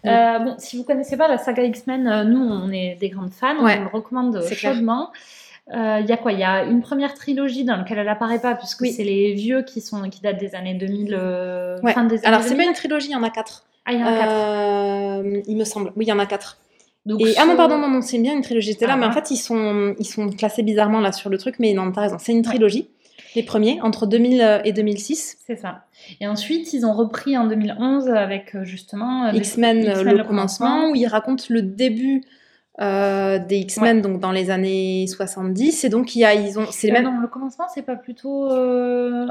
Mm. 0.02 0.08
Euh, 0.08 0.38
bon, 0.38 0.54
si 0.56 0.78
vous 0.78 0.84
connaissez 0.84 1.18
pas 1.18 1.28
la 1.28 1.36
saga 1.36 1.62
X-Men, 1.64 2.08
euh, 2.08 2.24
nous 2.24 2.40
on 2.40 2.72
est 2.72 2.96
des 2.98 3.10
grandes 3.10 3.34
fans, 3.34 3.62
Ouais. 3.62 3.76
on 3.78 3.82
le 3.82 3.88
recommande 3.90 4.40
clair. 4.56 4.72
Chaudement. 5.70 5.96
Euh, 5.96 6.00
Il 6.00 6.06
y 6.06 6.12
a 6.12 6.16
quoi? 6.16 6.32
Il 6.32 6.38
y 6.38 6.44
a 6.44 6.64
une 6.64 6.80
première 6.82 7.14
trilogie 7.14 7.64
dans 7.64 7.76
laquelle 7.76 7.98
elle 7.98 8.08
apparaît 8.08 8.40
pas, 8.40 8.54
puisque 8.54 8.82
Oui. 8.82 8.92
c'est 8.92 9.04
les 9.04 9.32
vieux 9.34 9.62
qui 9.62 9.80
sont 9.80 10.02
qui 10.10 10.20
datent 10.20 10.38
des 10.40 10.54
années 10.54 10.74
2000, 10.74 11.14
euh, 11.18 11.78
Ouais. 11.82 11.92
fin 11.92 12.04
des 12.04 12.16
années 12.18 12.26
Alors 12.26 12.42
c'est 12.42 12.50
2000. 12.50 12.64
pas 12.64 12.68
une 12.70 12.76
trilogie, 12.76 13.08
il 13.08 13.12
y 13.12 13.16
en 13.16 13.22
a 13.22 13.30
quatre. 13.30 13.64
Ah, 13.86 13.92
il 13.92 14.00
y 14.00 14.02
en 14.02 14.06
a 14.06 14.18
quatre. 14.18 14.32
Euh, 14.32 15.40
il 15.46 15.56
me 15.56 15.64
semble, 15.64 15.92
oui 15.96 16.04
il 16.04 16.08
y 16.08 16.12
en 16.12 16.18
a 16.18 16.26
quatre. 16.26 16.58
Donc, 17.06 17.22
Et, 17.22 17.34
ah 17.38 17.46
non, 17.46 17.56
pardon, 17.56 17.78
non, 17.78 17.88
non, 17.88 18.02
c'est 18.02 18.18
bien 18.18 18.34
une 18.34 18.42
trilogie. 18.42 18.72
J'étais 18.72 18.86
là, 18.86 18.92
Ah, 18.94 18.96
mais 18.98 19.06
en 19.06 19.10
voilà. 19.10 19.22
fait, 19.24 19.34
ils 19.34 19.38
sont, 19.38 19.94
ils 19.98 20.04
sont 20.04 20.28
classés 20.28 20.62
bizarrement 20.62 21.00
là 21.00 21.12
sur 21.12 21.30
le 21.30 21.38
truc, 21.38 21.54
mais 21.58 21.72
non, 21.72 21.90
t'as 21.92 22.02
raison. 22.02 22.16
C'est 22.20 22.32
une 22.32 22.42
trilogie. 22.42 22.90
Les 23.36 23.42
premiers, 23.42 23.80
entre 23.80 24.06
2000 24.06 24.62
et 24.64 24.72
2006. 24.72 25.38
C'est 25.46 25.56
ça. 25.56 25.84
Et 26.20 26.26
ensuite, 26.26 26.72
ils 26.74 26.84
ont 26.84 26.92
repris 26.92 27.38
en 27.38 27.46
2011 27.46 28.08
avec 28.10 28.54
justement 28.64 29.30
X-Men, 29.32 29.78
X-Men, 29.84 30.16
le, 30.16 30.24
commencement, 30.24 30.90
où 30.90 30.94
ils 30.96 31.06
racontent 31.06 31.44
le 31.48 31.62
début 31.62 32.22
euh, 32.80 33.38
des 33.38 33.56
X-Men, 33.58 34.00
donc 34.00 34.20
dans 34.20 34.32
les 34.32 34.50
années 34.50 35.06
70. 35.06 35.84
Et 35.84 35.88
donc, 35.88 36.14
il 36.16 36.20
y 36.20 36.24
a, 36.24 36.34
ils 36.34 36.58
ont, 36.58 36.66
c'est 36.70 36.90
Euh, 36.90 36.92
mêmes. 36.94 37.04
Non, 37.04 37.20
le 37.20 37.28
commencement, 37.28 37.66
c'est 37.74 37.82
pas 37.82 37.96
plutôt 37.96 38.50
euh, 38.50 39.26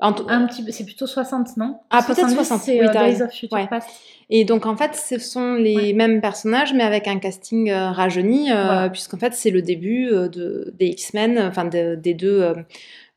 un 0.00 0.12
petit 0.12 0.64
c'est 0.72 0.84
plutôt 0.84 1.06
60, 1.06 1.56
non? 1.56 1.78
Ah, 1.90 2.02
peut-être 2.06 2.30
60, 2.30 2.60
C'est 2.60 2.80
oui, 2.80 2.86
euh, 2.86 2.92
Days 2.92 2.98
raison. 2.98 3.24
of 3.26 3.32
Future 3.32 3.58
Ouais. 3.58 3.66
Past. 3.68 3.88
Et 4.30 4.44
donc, 4.44 4.64
en 4.66 4.76
fait, 4.76 4.94
ce 4.94 5.18
sont 5.18 5.54
les 5.54 5.74
Ouais. 5.76 5.92
mêmes 5.92 6.20
personnages, 6.20 6.72
mais 6.72 6.84
avec 6.84 7.08
un 7.08 7.18
casting 7.18 7.70
rajeuni, 7.72 8.44
Voilà. 8.50 8.88
puisqu'en 8.90 9.18
fait, 9.18 9.34
c'est 9.34 9.50
le 9.50 9.62
début 9.62 10.06
de, 10.06 10.72
des 10.78 10.86
X-Men, 10.86 11.38
enfin 11.38 11.64
de- 11.64 11.96
des 11.96 12.14
deux. 12.14 12.42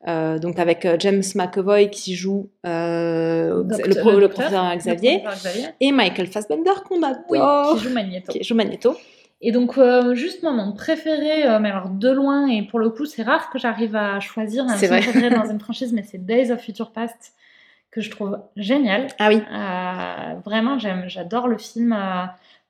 euh, 0.07 0.38
donc 0.40 0.60
avec 0.60 0.86
James 0.99 1.22
McAvoy 1.36 1.90
qui 1.90 2.14
joue 2.15 2.49
euh, 2.65 3.64
Docteur- 3.64 3.88
le, 3.88 3.95
pro- 3.95 4.20
le 4.20 4.28
professeur 4.28 4.70
Le 4.72 4.76
Xavier 4.78 5.20
professeur 5.20 5.52
Xavier. 5.53 5.68
et 5.80 5.91
Michael 5.94 6.28
Fassbender 6.28 6.72
qu'on 6.86 6.99
Oui, 7.30 7.38
adore, 7.40 7.78
qui 7.78 7.84
joue 7.84 7.90
Magneto. 7.94 8.34
qui 8.34 8.44
joue 8.44 8.56
Magneto. 8.56 8.98
Et 9.45 9.52
donc, 9.52 9.78
euh, 9.78 10.15
juste 10.15 10.41
moi, 10.41 10.53
mon 10.53 10.72
préféré, 10.72 11.45
euh, 11.45 11.60
mais 11.60 11.70
alors 11.70 11.90
de 11.90 12.10
loin, 12.10 12.48
et 12.48 12.61
pour 12.64 12.80
le 12.80 12.90
coup, 12.90 13.06
c'est 13.06 13.24
rare 13.24 13.49
que 13.49 13.60
j'arrive 13.60 13.95
à 13.95 14.20
choisir 14.22 14.64
un 14.64 14.78
film 14.88 15.02
préféré 15.02 15.30
dans 15.30 15.45
une 15.52 15.60
franchise, 15.60 15.91
mais 15.91 16.03
c'est 16.03 16.26
Days 16.26 16.49
of 16.52 16.61
Future 16.61 16.91
Past, 16.91 17.34
que 17.91 17.99
je 17.99 18.10
trouve 18.10 18.40
génial. 18.56 19.07
Ah 19.20 19.28
oui, 19.28 19.41
Euh, 19.52 20.34
vraiment, 20.45 20.80
j'aime, 20.80 21.03
j'adore 21.07 21.49
le 21.49 21.57
film, 21.57 21.91
euh, 21.94 22.24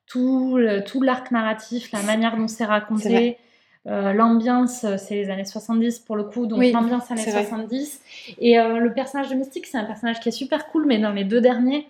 tout, 0.08 0.58
le- 0.58 0.84
tout 0.84 1.02
l'arc 1.02 1.30
narratif, 1.32 1.92
la 1.92 2.02
manière 2.02 2.36
dont 2.38 2.48
c'est 2.48 2.66
raconté, 2.66 3.38
euh, 3.86 4.12
l'ambiance, 4.14 4.86
c'est 4.98 5.14
les 5.16 5.30
années 5.30 5.46
70 5.46 6.00
pour 6.00 6.16
le 6.16 6.24
coup, 6.24 6.48
donc 6.48 6.58
Oui, 6.58 6.72
l'ambiance 6.72 7.12
années 7.12 7.22
c'est 7.22 7.32
vrai. 7.32 7.44
70. 7.44 8.02
Et 8.40 8.56
le 8.58 8.94
personnage 8.94 9.30
de 9.30 9.36
Mystique, 9.36 9.68
c'est 9.68 9.78
un 9.78 9.84
personnage 9.86 10.20
qui 10.22 10.30
est 10.30 10.34
super 10.34 10.68
cool, 10.68 10.86
mais 10.88 10.98
dans 10.98 11.12
les 11.12 11.24
deux 11.26 11.42
derniers, 11.42 11.88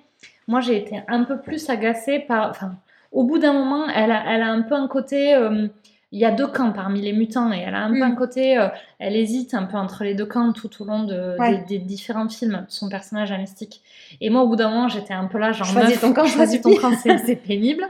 moi 0.48 0.60
j'ai 0.60 0.76
été 0.76 1.02
un 1.08 1.24
peu 1.24 1.40
plus 1.40 1.70
agacée 1.70 2.20
par. 2.20 2.50
Enfin, 2.50 2.74
au 3.14 3.24
bout 3.24 3.40
d'un 3.40 3.54
moment, 3.54 3.88
elle 3.90 4.12
a, 4.12 4.24
elle 4.28 4.42
a 4.42 4.48
un 4.52 4.62
peu 4.62 4.76
un 4.76 4.88
côté. 4.88 5.34
euh, 5.34 5.68
il 6.16 6.20
y 6.20 6.26
a 6.26 6.32
deux 6.32 6.46
camps 6.46 6.72
parmi 6.72 7.02
les 7.02 7.12
mutants 7.12 7.52
et 7.52 7.58
elle 7.66 7.74
a 7.74 7.80
un 7.86 7.90
peu 7.90 7.98
Mm. 7.98 8.04
un 8.04 8.12
côté, 8.16 8.56
euh, 8.60 8.68
elle 9.00 9.16
hésite 9.16 9.56
un 9.56 9.64
peu 9.64 9.78
entre 9.78 10.04
les 10.04 10.14
deux 10.14 10.28
camps 10.28 10.52
tout 10.54 10.70
au 10.80 10.86
long 10.86 11.06
de, 11.06 11.36
Ouais. 11.40 11.64
des, 11.68 11.80
des 11.80 11.80
différents 11.80 12.30
films 12.30 12.66
de 12.68 12.72
son 12.72 12.88
personnage 12.88 13.32
à 13.32 13.38
Mystique. 13.40 13.82
Et 14.22 14.30
moi, 14.30 14.44
au 14.44 14.48
bout 14.48 14.56
d'un 14.56 14.70
moment, 14.70 14.90
j'étais 14.90 15.16
un 15.16 15.26
peu 15.26 15.40
là, 15.40 15.54
genre, 15.54 15.66
Choisis 15.66 15.90
meuf, 15.96 16.02
ton 16.02 16.14
camp, 16.14 16.28
choisis 16.28 16.62
ton 16.62 16.76
camp, 16.76 16.92
c'est 17.04 17.36
pénible. 17.38 17.86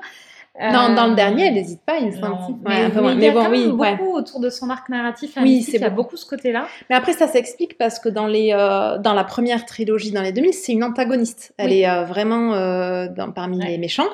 dans 0.57 0.89
Euh, 0.97 1.09
le 1.09 1.15
dernier, 1.15 1.47
elle 1.47 1.55
n'hésite 1.55 1.81
pas, 1.81 1.97
il 1.97 2.05
me 2.05 2.11
semble. 2.11 2.35
Ouais, 2.65 2.87
mais, 2.87 3.01
mais 3.01 3.15
Mais 3.15 3.29
a 3.29 3.31
bon, 3.33 3.49
oui, 3.49 3.65
ouais. 3.67 3.97
beaucoup 3.97 4.13
autour 4.15 4.39
de 4.39 4.49
son 4.49 4.69
arc 4.69 4.87
narratif. 4.87 5.33
Oui, 5.41 5.61
c'est 5.63 5.77
il 5.77 5.81
y 5.81 5.83
a 5.83 5.89
beau. 5.89 6.03
beaucoup 6.03 6.15
ce 6.15 6.25
côté-là. 6.25 6.65
Mais 6.89 6.95
après, 6.95 7.11
ça 7.11 7.27
s'explique 7.27 7.77
parce 7.77 7.99
que 7.99 8.07
dans, 8.07 8.27
les, 8.27 8.53
euh, 8.53 8.99
dans 8.99 9.13
la 9.13 9.23
première 9.25 9.65
trilogie, 9.65 10.11
dans 10.11 10.21
les 10.21 10.31
2000, 10.31 10.53
c'est 10.53 10.71
une 10.71 10.83
antagoniste. 10.85 11.53
Elle 11.57 11.71
Oui. 11.71 11.79
est 11.79 11.89
euh, 11.89 12.03
vraiment 12.05 12.53
euh, 12.53 13.07
dans- 13.09 13.31
parmi 13.31 13.57
Ouais. 13.57 13.67
les 13.67 13.77
méchants. 13.79 14.07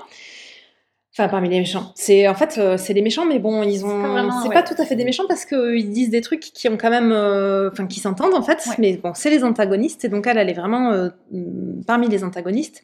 Enfin, 1.19 1.27
parmi 1.29 1.49
les 1.49 1.59
méchants. 1.59 1.91
C'est 1.95 2.27
en 2.29 2.33
fait, 2.35 2.57
euh, 2.57 2.77
c'est 2.77 2.93
les 2.93 3.01
méchants, 3.01 3.25
mais 3.25 3.39
bon, 3.39 3.61
ils 3.63 3.85
ont. 3.85 4.31
C'est 4.41 4.47
ouais. 4.47 4.53
pas 4.53 4.63
tout 4.63 4.75
à 4.77 4.85
fait 4.85 4.95
des 4.95 5.03
méchants 5.03 5.25
parce 5.27 5.43
qu'ils 5.45 5.89
disent 5.91 6.09
des 6.09 6.21
trucs 6.21 6.39
qui 6.39 6.69
ont 6.69 6.77
quand 6.77 6.89
même, 6.89 7.11
euh, 7.11 7.69
enfin, 7.71 7.87
qui 7.87 7.99
s'entendent 7.99 8.33
en 8.35 8.41
fait. 8.41 8.59
Ouais. 8.67 8.75
Mais 8.77 8.97
bon, 8.97 9.11
c'est 9.13 9.29
les 9.29 9.43
antagonistes 9.43 10.05
et 10.05 10.09
donc 10.09 10.27
elle, 10.27 10.37
elle 10.37 10.49
est 10.49 10.53
vraiment 10.53 10.91
euh, 10.93 11.09
parmi 11.85 12.07
les 12.07 12.23
antagonistes. 12.23 12.83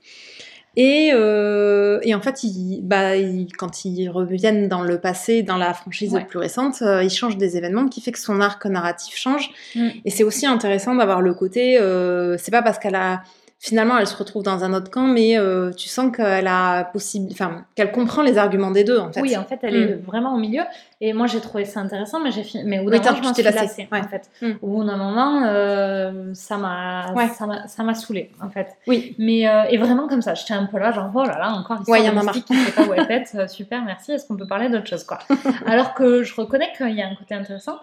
Et, 0.77 1.11
euh, 1.13 1.99
et 2.03 2.13
en 2.13 2.19
fait, 2.19 2.43
ils, 2.43 2.81
bah, 2.83 3.15
ils- 3.15 3.47
quand 3.57 3.85
ils 3.85 4.09
reviennent 4.09 4.67
dans 4.67 4.81
le 4.81 4.99
passé, 4.99 5.41
dans 5.41 5.55
la 5.55 5.73
franchise 5.73 6.11
Ouais. 6.11 6.25
plus 6.25 6.37
récente, 6.39 6.81
euh, 6.81 7.01
ils 7.01 7.09
changent 7.09 7.37
des 7.37 7.55
événements 7.55 7.87
qui 7.87 8.01
fait 8.01 8.11
que 8.11 8.19
son 8.19 8.41
arc 8.41 8.65
narratif 8.65 9.15
change. 9.15 9.51
Mm. 9.75 9.87
Et 10.03 10.09
c'est 10.09 10.25
aussi 10.25 10.45
intéressant 10.45 10.93
d'avoir 10.95 11.21
le 11.21 11.33
côté, 11.33 11.79
euh, 11.79 12.35
c'est 12.37 12.51
pas 12.51 12.61
parce 12.61 12.77
qu'elle 12.77 12.95
a 12.95 13.23
finalement, 13.65 13.97
elle 13.97 14.05
se 14.05 14.15
retrouve 14.15 14.43
dans 14.43 14.63
un 14.63 14.73
autre 14.73 14.91
camp, 14.91 15.07
mais 15.07 15.39
euh, 15.39 15.71
tu 15.71 15.89
sens 15.89 16.15
qu'elle 16.15 16.45
a 16.45 16.83
possible, 16.83 17.29
enfin, 17.31 17.65
qu'elle 17.73 17.91
comprend 17.91 18.21
les 18.21 18.37
arguments 18.37 18.69
des 18.69 18.83
deux, 18.83 18.99
en 18.99 19.11
fait. 19.11 19.21
Oui, 19.21 19.35
en 19.35 19.43
fait, 19.43 19.57
elle 19.63 19.75
est 19.75 19.93
vraiment 20.05 20.35
au 20.35 20.37
milieu. 20.37 20.61
Et 21.01 21.11
moi, 21.11 21.27
j'ai 21.27 21.41
trouvé 21.41 21.65
ça 21.65 21.81
intéressant, 21.81 22.21
mais 22.21 22.31
j'ai 22.31 22.43
fini. 22.43 22.63
Mais 22.63 22.79
au 22.79 22.85
bout 22.85 22.89
d'un 22.89 22.99
moment, 22.99 23.15
je 23.17 23.21
m'en 23.27 23.33
suis 23.33 23.43
lassée. 23.43 23.87
Ouais. 23.91 23.99
en 23.99 24.07
fait. 24.07 24.29
Mm. 24.41 24.51
Au 24.61 24.67
bout 24.67 24.83
d'un 24.85 24.95
moment, 24.95 25.43
euh, 25.45 26.33
ça 26.33 26.57
m'a, 26.57 27.11
Ouais. 27.13 27.27
ça 27.27 27.45
m'a, 27.45 27.67
ça 27.67 27.83
m'a 27.83 27.93
saoulée, 27.93 28.31
en 28.41 28.49
fait. 28.49 28.69
Oui. 28.87 29.13
Mais 29.19 29.47
euh, 29.47 29.63
et 29.69 29.77
vraiment 29.77 30.07
comme 30.07 30.21
ça, 30.21 30.33
j'étais 30.35 30.53
un 30.53 30.65
peu 30.65 30.79
là, 30.79 30.91
genre 30.91 31.11
oh 31.13 31.23
là 31.23 31.37
là, 31.37 31.51
encore 31.51 31.77
Ouais, 31.87 31.99
histoire 31.99 31.99
y 31.99 32.09
en 32.09 32.13
de 32.13 32.17
a 32.19 32.23
mystique 32.31 32.45
qui 32.45 33.33
pas 33.33 33.41
euh, 33.41 33.47
super, 33.47 33.83
merci. 33.83 34.13
Est-ce 34.13 34.25
qu'on 34.27 34.37
peut 34.37 34.47
parler 34.47 34.69
d'autre 34.69 34.87
chose, 34.87 35.03
quoi? 35.03 35.19
Alors 35.65 35.93
que 35.95 36.23
je 36.23 36.33
reconnais 36.33 36.71
qu'il 36.77 36.95
y 36.95 37.01
a 37.01 37.07
un 37.07 37.15
côté 37.15 37.35
intéressant. 37.35 37.77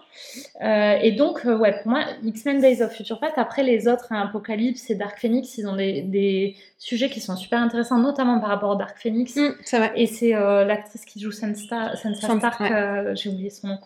Euh, 0.63 0.97
et 1.01 1.11
donc, 1.11 1.41
ouais, 1.45 1.79
pour 1.83 1.91
moi, 1.91 2.01
X-Men 2.23 2.61
Days 2.61 2.81
of 2.81 2.91
Future 2.91 3.19
Past. 3.19 3.37
Après 3.37 3.63
les 3.63 3.87
autres, 3.87 4.07
hein, 4.11 4.21
Apocalypse 4.27 4.89
et 4.89 4.95
Dark 4.95 5.19
Phoenix, 5.19 5.57
ils 5.57 5.67
ont 5.67 5.75
des, 5.75 6.01
des 6.01 6.55
sujets 6.83 7.09
qui 7.09 7.19
sont 7.21 7.35
super 7.35 7.59
intéressants, 7.59 7.97
notamment 7.97 8.39
par 8.39 8.49
rapport 8.49 8.71
au 8.71 8.75
Dark 8.75 8.97
Phoenix. 8.99 9.35
Mm, 9.35 9.55
c'est 9.63 9.77
vrai. 9.77 9.91
Et 9.95 10.07
c'est 10.07 10.35
euh, 10.35 10.65
l'actrice 10.65 11.05
qui 11.05 11.19
joue 11.19 11.31
Sansa, 11.31 11.95
Sansa 11.95 12.37
Stark, 12.37 12.59
ouais. 12.59 12.71
euh, 12.71 13.15
j'ai 13.15 13.29
oublié 13.29 13.49
son 13.49 13.67
nom. 13.67 13.77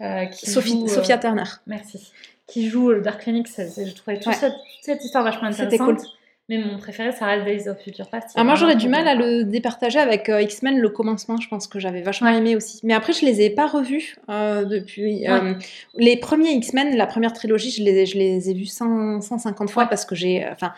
euh, 0.00 0.24
qui 0.26 0.50
Sophie, 0.50 0.70
joue, 0.70 0.88
Sophia 0.88 1.18
Turner. 1.18 1.44
Merci. 1.66 2.10
Qui 2.46 2.68
joue 2.68 2.90
le 2.90 3.00
Dark 3.02 3.22
Phoenix. 3.22 3.54
Je 3.58 3.92
trouvais 3.94 4.16
toute, 4.18 4.26
Ouais. 4.28 4.34
cette, 4.34 4.52
toute 4.52 4.82
cette 4.82 5.04
histoire 5.04 5.24
vachement 5.24 5.50
C'était 5.52 5.64
intéressante. 5.64 5.98
cool. 5.98 6.06
Mais 6.48 6.58
mon 6.58 6.78
préféré, 6.78 7.10
ça 7.10 7.26
reste 7.26 7.44
Days 7.44 7.68
of 7.68 7.76
Future 7.82 8.08
Past. 8.08 8.28
Ah, 8.36 8.44
moi, 8.44 8.54
j'aurais 8.54 8.76
du 8.76 8.88
mal 8.88 9.08
à 9.08 9.16
le 9.16 9.42
départager 9.42 9.98
avec 9.98 10.28
euh, 10.28 10.40
X-Men, 10.42 10.78
le 10.78 10.88
commencement. 10.90 11.36
Je 11.38 11.48
pense 11.48 11.66
que 11.66 11.80
j'avais 11.80 12.02
vachement 12.02 12.28
aimé 12.28 12.54
aussi. 12.54 12.78
Mais 12.84 12.94
après, 12.94 13.12
je 13.12 13.24
les 13.26 13.40
ai 13.42 13.50
pas 13.50 13.66
revus 13.66 14.14
euh, 14.30 14.64
depuis. 14.64 15.28
euh, 15.28 15.54
les 15.96 16.16
premiers 16.16 16.52
X-Men, 16.52 16.96
la 16.96 17.06
première 17.08 17.32
trilogie, 17.32 17.70
je 17.72 17.82
les, 17.82 18.06
je 18.06 18.16
les 18.16 18.48
ai 18.48 18.54
vus 18.54 18.66
100, 18.66 19.22
150 19.22 19.68
fois 19.70 19.82
Ouais. 19.82 19.88
parce 19.88 20.04
que 20.04 20.14
j'ai. 20.14 20.46
Enfin, 20.52 20.72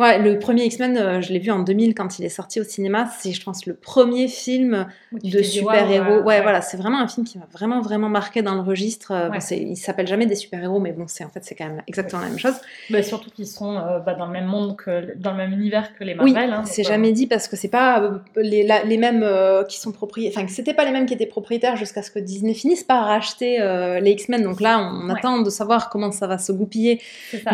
ouais, 0.00 0.18
le 0.18 0.38
premier 0.38 0.64
X-Men, 0.64 0.96
euh, 0.96 1.20
je 1.20 1.32
l'ai 1.32 1.38
vu 1.38 1.50
en 1.50 1.60
2000 1.60 1.94
quand 1.94 2.18
il 2.18 2.24
est 2.24 2.28
sorti 2.30 2.60
au 2.60 2.64
cinéma. 2.64 3.08
C'est, 3.20 3.32
je 3.32 3.42
pense, 3.44 3.66
le 3.66 3.74
premier 3.74 4.26
film 4.28 4.86
de 5.12 5.42
super-héros. 5.42 6.22
ouais, 6.22 6.38
euh, 6.38 6.42
voilà, 6.42 6.60
c'est 6.60 6.76
vraiment 6.76 6.98
un 7.00 7.06
film 7.08 7.26
qui 7.26 7.38
m'a 7.38 7.46
vraiment, 7.52 7.80
vraiment 7.80 8.08
marqué 8.08 8.42
dans 8.42 8.54
le 8.54 8.60
registre. 8.62 9.12
Euh, 9.12 9.28
bon, 9.28 9.34
Ouais. 9.34 9.40
c'est, 9.40 9.58
il 9.58 9.76
s'appelle 9.76 10.06
jamais 10.06 10.26
des 10.26 10.34
super-héros, 10.34 10.80
mais 10.80 10.92
bon, 10.92 11.04
c'est 11.06 11.24
en 11.24 11.28
fait, 11.28 11.40
c'est 11.44 11.54
quand 11.54 11.66
même 11.66 11.82
exactement 11.86 12.22
la 12.22 12.28
même 12.28 12.38
chose. 12.38 12.54
Bah, 12.90 13.02
surtout 13.02 13.30
qu'ils 13.30 13.46
sont 13.46 13.76
euh, 13.76 13.98
bah, 14.00 14.14
dans 14.14 14.26
le 14.26 14.32
même 14.32 14.46
monde 14.46 14.76
que 14.76 15.14
dans 15.16 15.30
le 15.32 15.36
même 15.36 15.52
univers 15.52 15.96
que 15.96 16.04
les 16.04 16.16
Oui, 16.18 16.32
Marvel. 16.32 16.52
hein, 16.52 16.64
c'est 16.66 16.84
euh, 16.84 16.88
jamais 16.88 17.12
dit 17.12 17.26
parce 17.26 17.46
que 17.48 17.56
c'est 17.56 17.68
pas 17.68 18.02
euh, 18.02 18.18
les, 18.36 18.62
la- 18.66 18.82
les 18.84 18.96
mêmes 18.96 19.22
euh, 19.22 19.64
qui 19.64 19.78
sont 19.78 19.92
propriétaires. 19.92 20.42
Enfin, 20.42 20.48
c'était 20.52 20.74
pas 20.74 20.84
les 20.84 20.92
mêmes 20.92 21.06
qui 21.06 21.14
étaient 21.14 21.26
propriétaires 21.26 21.76
jusqu'à 21.76 22.02
ce 22.02 22.10
que 22.10 22.18
Disney 22.18 22.54
finisse 22.54 22.82
par 22.84 23.04
racheter 23.06 23.58
les 24.00 24.10
X-Men. 24.12 24.42
Donc 24.42 24.60
là, 24.60 24.78
on 24.80 25.08
Ouais. 25.08 25.14
attend 25.18 25.40
de 25.40 25.50
savoir 25.50 25.90
comment 25.90 26.10
ça 26.12 26.26
va 26.26 26.38
se 26.38 26.52
goupiller. 26.52 27.00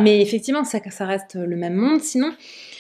Mais 0.01 0.21
effectivement, 0.21 0.65
ça, 0.65 0.79
ça 0.91 1.07
reste 1.07 1.35
le 1.37 1.57
même 1.57 1.75
monde 1.75 2.01
sinon. 2.01 2.31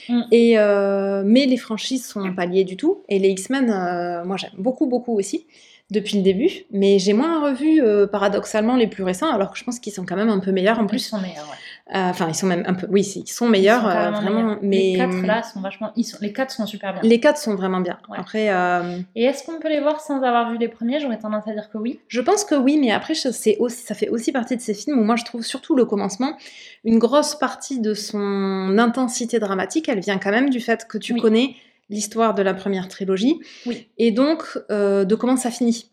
Mm. 0.09 0.23
Et 0.33 0.59
euh, 0.59 1.23
mais 1.24 1.47
les 1.47 1.57
franchises 1.57 2.07
sont 2.07 2.33
pas 2.35 2.47
liées 2.47 2.65
du 2.65 2.77
tout. 2.77 3.03
Et 3.09 3.19
les 3.19 3.28
X-Men, 3.31 3.70
euh, 3.70 4.24
moi 4.24 4.37
j'aime 4.37 4.53
beaucoup, 4.59 4.87
beaucoup 4.87 5.16
aussi 5.16 5.47
depuis 5.91 6.16
le 6.16 6.23
début. 6.23 6.51
Mais 6.70 6.99
j'ai 6.99 7.12
moins 7.12 7.43
revu 7.45 7.83
euh, 7.83 8.07
paradoxalement 8.07 8.77
les 8.77 8.87
plus 8.87 9.03
récents, 9.03 9.31
alors 9.33 9.53
que 9.53 9.59
je 9.59 9.65
pense 9.65 9.78
qu'ils 9.78 9.93
sont 9.93 10.05
quand 10.05 10.16
même 10.16 10.28
un 10.28 10.41
peu 10.41 10.53
meilleurs 10.53 10.78
en 10.78 10.83
Ils 10.85 10.89
plus. 10.89 10.99
sont 11.01 11.20
meilleurs, 11.20 11.49
ouais. 11.49 11.57
Euh, 11.94 12.08
Enfin, 12.10 12.26
ils 12.28 12.34
sont 12.34 12.46
même 12.48 12.64
un 12.66 12.74
peu. 12.74 12.86
Oui, 12.90 13.02
ils 13.02 13.28
sont 13.28 13.46
meilleurs, 13.48 13.82
Ils 13.84 13.92
sont 13.92 13.96
euh, 13.96 14.10
vraiment. 14.10 14.42
meilleurs. 14.42 14.58
Mais 14.62 14.76
Les 14.76 14.96
quatre 14.96 15.22
là 15.26 15.42
sont 15.44 15.60
vachement. 15.60 15.92
Ils 15.94 16.02
sont... 16.04 16.18
Les 16.20 16.32
quatre 16.32 16.50
sont 16.50 16.66
super 16.66 16.92
bien. 16.94 17.02
les 17.02 17.20
quatre 17.20 17.38
sont 17.38 17.54
vraiment 17.54 17.80
bien. 17.80 17.96
Ouais. 18.08 18.18
Après. 18.18 18.48
euh, 18.50 18.98
Et 19.14 19.22
est-ce 19.22 19.44
qu'on 19.46 19.60
peut 19.60 19.68
les 19.68 19.80
voir 19.80 20.00
sans 20.00 20.20
avoir 20.22 20.50
vu 20.50 20.58
les 20.58 20.66
premiers? 20.68 20.98
J'aurais 20.98 21.18
tendance 21.18 21.46
à 21.46 21.52
dire 21.52 21.70
que 21.70 21.78
oui. 21.78 22.00
Je 22.08 22.20
pense 22.20 22.42
que 22.44 22.56
oui, 22.56 22.76
mais 22.80 22.90
après, 22.90 23.14
c'est 23.14 23.56
aussi, 23.58 23.82
ça 23.84 23.94
fait 23.94 24.08
aussi 24.08 24.32
partie 24.32 24.56
de 24.56 24.60
ces 24.62 24.74
films 24.74 24.98
où 24.98 25.04
moi 25.04 25.14
je 25.14 25.24
trouve 25.24 25.42
surtout 25.42 25.76
le 25.76 25.84
commencement, 25.84 26.36
une 26.84 26.98
grosse 26.98 27.36
partie 27.36 27.78
de 27.80 27.94
son 27.94 28.76
intensité 28.78 29.38
dramatique, 29.38 29.88
elle 29.88 30.00
vient 30.00 30.18
quand 30.18 30.32
même 30.32 30.50
du 30.50 30.58
fait 30.60 30.86
que 30.88 30.98
tu 30.98 31.12
Oui. 31.12 31.20
connais 31.20 31.54
l'histoire 31.88 32.34
de 32.34 32.42
la 32.42 32.52
première 32.52 32.88
trilogie 32.88 33.38
Oui. 33.64 33.86
et 33.98 34.10
donc 34.10 34.42
euh, 34.72 35.04
de 35.04 35.14
comment 35.14 35.36
ça 35.36 35.52
finit. 35.52 35.88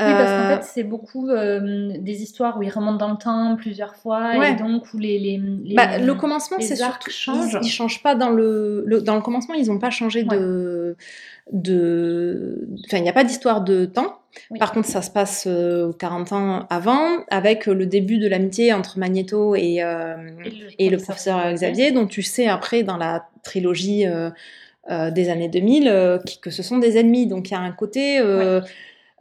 Oui, 0.00 0.04
parce 0.04 0.30
qu'en 0.30 0.50
Euh, 0.50 0.56
fait, 0.56 0.62
c'est 0.62 0.84
beaucoup 0.84 1.28
euh, 1.28 1.90
des 1.98 2.22
histoires 2.22 2.56
où 2.58 2.62
ils 2.62 2.70
remontent 2.70 2.98
dans 3.04 3.10
le 3.10 3.18
temps 3.18 3.56
plusieurs 3.56 3.96
fois 3.96 4.38
Ouais. 4.38 4.52
et 4.52 4.54
donc 4.54 4.84
où 4.94 4.98
les. 4.98 5.18
les, 5.18 5.38
les- 5.64 5.74
bah, 5.74 5.98
le 5.98 6.14
commencement, 6.14 6.56
c'est 6.60 6.76
surtout. 6.76 7.10
changent. 7.10 7.58
Ils, 7.62 7.66
ils 7.66 7.70
changent 7.70 8.02
pas 8.02 8.14
dans 8.14 8.30
le, 8.30 8.84
le- 8.86 9.00
Dans 9.00 9.16
le 9.16 9.22
commencement, 9.22 9.54
ils 9.54 9.66
n'ont 9.66 9.78
pas 9.80 9.90
changé 9.90 10.22
de. 10.22 10.96
de... 11.52 12.68
Enfin, 12.86 12.98
il 12.98 13.02
n'y 13.02 13.08
a 13.08 13.12
pas 13.12 13.24
d'histoire 13.24 13.62
de 13.62 13.84
temps. 13.84 14.18
Oui. 14.50 14.58
Par 14.58 14.72
contre, 14.72 14.86
ça 14.86 15.02
se 15.02 15.10
passe 15.10 15.44
euh, 15.48 15.92
40 15.98 16.32
ans 16.32 16.66
avant, 16.70 17.24
avec 17.30 17.66
euh, 17.68 17.74
le 17.74 17.86
début 17.86 18.18
de 18.18 18.28
l'amitié 18.28 18.72
entre 18.72 18.98
Magneto 18.98 19.56
et, 19.56 19.82
euh, 19.82 20.14
et 20.78 20.90
le 20.90 20.98
professeur 20.98 21.52
Xavier, 21.54 21.92
dont 21.92 22.06
tu 22.06 22.22
sais 22.22 22.46
après 22.46 22.82
dans 22.82 22.96
la 22.98 23.24
trilogie 23.42 24.06
euh, 24.06 24.30
euh, 24.90 25.10
des 25.10 25.28
années 25.28 25.48
2000 25.48 25.88
euh, 25.88 26.18
qui- 26.18 26.40
que 26.40 26.50
ce 26.50 26.62
sont 26.62 26.78
des 26.78 26.98
ennemis. 26.98 27.26
Donc 27.26 27.50
il 27.50 27.54
y 27.54 27.56
a 27.56 27.60
un 27.60 27.72
côté. 27.72 28.20
euh, 28.20 28.60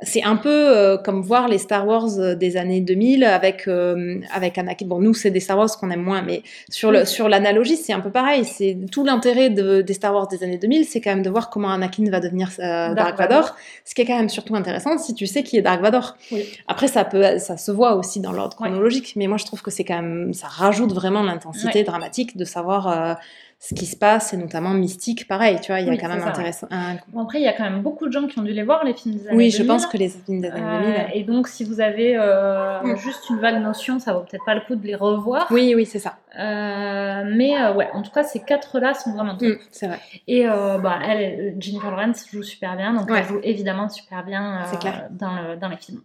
C'est 0.04 0.22
un 0.24 0.36
peu 0.36 0.50
euh, 0.78 0.98
comme 0.98 1.22
voir 1.24 1.48
les 1.48 1.58
Star 1.58 1.88
Wars 1.88 2.20
euh, 2.20 2.36
des 2.36 2.56
années 2.56 2.82
2000 2.82 3.24
avec, 3.24 3.68
euh, 3.68 4.20
avec 4.32 4.56
Anakin. 4.60 4.86
Bon, 4.86 5.00
nous, 5.00 5.16
c'est 5.16 5.32
des 5.32 5.40
Star 5.40 5.58
Wars 5.58 5.76
qu'on 5.80 5.90
aime 5.90 6.04
moins, 6.04 6.22
mais 6.22 6.44
sur 6.70 6.92
le- 6.92 7.04
sur 7.04 7.28
l'analogie, 7.28 7.78
c'est 7.78 7.94
un 7.94 8.00
peu 8.00 8.12
pareil. 8.12 8.46
C'est 8.46 8.78
tout 8.92 9.04
l'intérêt 9.04 9.50
de, 9.50 9.82
des 9.82 9.94
Star 9.96 10.14
Wars 10.14 10.28
des 10.28 10.44
années 10.44 10.60
2000, 10.60 10.86
c'est 10.86 11.02
quand 11.02 11.10
même 11.10 11.24
de 11.24 11.30
voir 11.32 11.50
comment 11.50 11.72
Anakin 11.72 12.04
va 12.12 12.20
devenir 12.20 12.50
euh, 12.60 12.94
Dark, 12.94 13.18
Vador, 13.18 13.38
Vador. 13.42 13.56
ce 13.86 13.96
qui 13.96 14.02
est 14.02 14.06
quand 14.06 14.18
même 14.18 14.30
surtout 14.30 14.56
intéressant 14.56 15.00
si 15.00 15.16
tu 15.16 15.26
sais 15.26 15.42
qui 15.42 15.58
est 15.58 15.64
Dark 15.64 15.82
Vador. 15.82 16.16
Oui. 16.32 16.46
Après, 16.68 16.88
ça 16.88 17.04
peut, 17.04 17.40
ça 17.40 17.58
se 17.58 17.72
voit 17.72 17.96
aussi 17.96 18.20
dans 18.20 18.32
l'ordre 18.34 18.56
Ouais. 18.62 18.68
chronologique, 18.70 19.14
mais 19.16 19.26
moi, 19.26 19.38
je 19.38 19.46
trouve 19.46 19.64
que 19.64 19.72
c'est 19.72 19.84
quand 19.84 20.00
même, 20.02 20.32
ça 20.34 20.46
rajoute 20.48 20.94
vraiment 20.94 21.24
l'intensité 21.24 21.80
Ouais. 21.80 21.84
dramatique 21.84 22.38
de 22.38 22.46
savoir 22.46 22.88
euh, 22.88 23.14
ce 23.60 23.74
qui 23.74 23.88
se 23.88 23.96
passe, 23.98 24.34
et 24.34 24.38
notamment 24.38 24.70
mystique, 24.70 25.28
pareil, 25.28 25.60
tu 25.60 25.72
vois, 25.72 25.80
il 25.82 25.88
y 25.88 25.90
a 25.90 25.92
Oui, 25.92 25.98
quand 25.98 26.08
même 26.10 26.20
ça, 26.20 26.26
ouais. 26.26 26.32
intéressant. 26.32 26.68
un- 26.70 26.98
Bon, 27.08 27.22
après, 27.24 27.40
il 27.40 27.44
y 27.44 27.48
a 27.48 27.54
quand 27.54 27.64
même 27.64 27.82
beaucoup 27.82 28.06
de 28.06 28.12
gens 28.12 28.28
qui 28.28 28.38
ont 28.38 28.44
dû 28.44 28.52
les 28.54 28.62
voir, 28.62 28.84
les 28.86 28.94
films 28.94 29.16
des 29.16 29.28
années 29.28 29.36
Oui, 29.38 29.50
je 29.50 29.58
2000. 29.58 29.68
pense 29.68 29.88
que 29.88 29.98
les 29.98 30.10
films 30.10 30.42
des 30.42 30.50
années 30.50 30.62
Euh, 30.78 30.94
2000. 30.94 31.08
et 31.16 31.24
donc, 31.24 31.48
si 31.48 31.64
vous 31.64 31.82
avez 31.82 32.16
euh, 32.16 32.82
Mm. 32.84 32.96
juste 32.98 33.30
une 33.32 33.40
vague 33.40 33.60
notion, 33.62 33.98
ça 33.98 34.14
vaut 34.14 34.20
peut-être 34.22 34.46
pas 34.46 34.54
le 34.54 34.62
coup 34.62 34.76
de 34.76 34.86
les 34.86 34.94
revoir. 34.94 35.48
Oui, 35.50 35.74
oui, 35.76 35.88
c'est 35.88 35.98
ça. 35.98 36.18
Euh, 36.38 37.24
mais 37.36 37.60
euh, 37.60 37.74
ouais, 37.74 37.90
en 37.94 38.04
tout 38.04 38.12
cas, 38.12 38.24
ces 38.24 38.42
quatre-là 38.44 38.94
sont 38.94 39.12
vraiment 39.14 39.36
top. 39.36 39.48
Mm, 39.50 39.58
c'est 39.72 39.88
vrai. 39.88 40.00
Et 40.28 40.48
euh, 40.48 40.78
bah, 40.78 41.00
elle, 41.08 41.56
Jennifer 41.60 41.90
Lawrence 41.90 42.26
joue 42.32 42.44
super 42.44 42.78
bien, 42.78 42.94
donc 42.94 43.10
Ouais. 43.10 43.20
elle 43.22 43.26
joue 43.26 43.40
évidemment 43.42 43.90
super 43.90 44.24
bien 44.24 44.66
euh, 44.72 44.78
clair. 44.78 45.08
Dans, 45.10 45.34
le- 45.36 45.56
dans 45.58 45.70
les 45.70 45.78
films. 45.78 46.02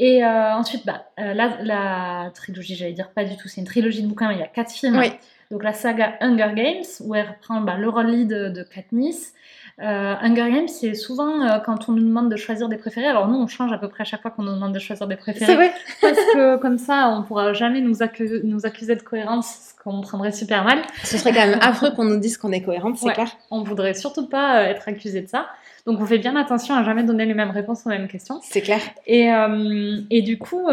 Et 0.00 0.24
euh, 0.24 0.54
ensuite, 0.54 0.84
bah, 0.84 1.04
euh, 1.20 1.34
la, 1.34 1.56
la 1.62 2.30
trilogie, 2.34 2.74
j'allais 2.74 2.92
dire 2.94 3.10
pas 3.10 3.24
du 3.24 3.36
tout, 3.36 3.46
c'est 3.46 3.60
une 3.60 3.66
trilogie 3.66 4.02
de 4.02 4.08
bouquins, 4.08 4.28
mais 4.28 4.34
il 4.34 4.40
y 4.40 4.42
a 4.42 4.48
quatre 4.48 4.72
films. 4.72 4.98
Oui. 4.98 5.12
Donc 5.50 5.62
la 5.64 5.72
saga 5.72 6.14
Hunger 6.20 6.50
Games, 6.54 6.84
où 7.00 7.14
elle 7.14 7.26
reprend 7.28 7.60
bah, 7.62 7.76
le 7.78 7.88
rôle 7.88 8.06
lead 8.06 8.28
de, 8.28 8.48
de 8.50 8.62
Katniss. 8.62 9.32
Euh, 9.80 10.14
Hunger 10.20 10.50
Games, 10.50 10.66
c'est 10.68 10.94
souvent 10.94 11.40
euh, 11.42 11.58
quand 11.60 11.88
on 11.88 11.92
nous 11.92 12.02
demande 12.02 12.30
de 12.30 12.36
choisir 12.36 12.68
des 12.68 12.76
préférés. 12.76 13.06
Alors 13.06 13.28
nous, 13.28 13.36
on 13.38 13.46
change 13.46 13.72
à 13.72 13.78
peu 13.78 13.88
près 13.88 14.02
à 14.02 14.04
chaque 14.04 14.20
fois 14.22 14.32
qu'on 14.32 14.42
nous 14.42 14.52
demande 14.54 14.72
de 14.74 14.78
choisir 14.80 15.06
des 15.06 15.14
préférés. 15.16 15.46
C'est 15.46 15.54
vrai. 15.54 15.72
Parce 16.02 16.16
que 16.16 16.56
comme 16.56 16.78
ça, 16.78 17.08
on 17.16 17.22
pourra 17.22 17.52
jamais 17.52 17.80
nous, 17.80 17.94
accu- 18.02 18.40
nous 18.42 18.66
accuser 18.66 18.96
de 18.96 19.02
cohérence, 19.02 19.74
ce 19.78 19.82
qu'on 19.82 20.00
prendrait 20.00 20.32
super 20.32 20.64
mal. 20.64 20.78
Ce 21.04 21.16
serait 21.16 21.32
quand 21.32 21.46
même 21.46 21.58
affreux 21.62 21.92
qu'on 21.92 22.04
nous 22.04 22.18
dise 22.18 22.36
qu'on 22.38 22.50
est 22.50 22.62
cohérente, 22.62 22.96
c'est 22.98 23.06
Ouais. 23.06 23.12
clair. 23.14 23.30
On 23.52 23.62
voudrait 23.62 23.94
surtout 23.94 24.26
pas 24.28 24.58
euh, 24.58 24.64
être 24.66 24.88
accusé 24.88 25.20
de 25.22 25.28
ça. 25.28 25.46
Donc 25.86 26.00
on 26.00 26.04
fait 26.06 26.18
bien 26.18 26.34
attention 26.36 26.74
à 26.74 26.82
jamais 26.82 27.04
donner 27.04 27.24
les 27.24 27.34
mêmes 27.34 27.50
réponses 27.52 27.86
aux 27.86 27.90
mêmes 27.90 28.08
questions. 28.08 28.40
C'est 28.42 28.60
clair. 28.62 28.80
Et, 29.06 29.32
euh, 29.32 30.00
et 30.10 30.22
du 30.22 30.38
coup, 30.38 30.68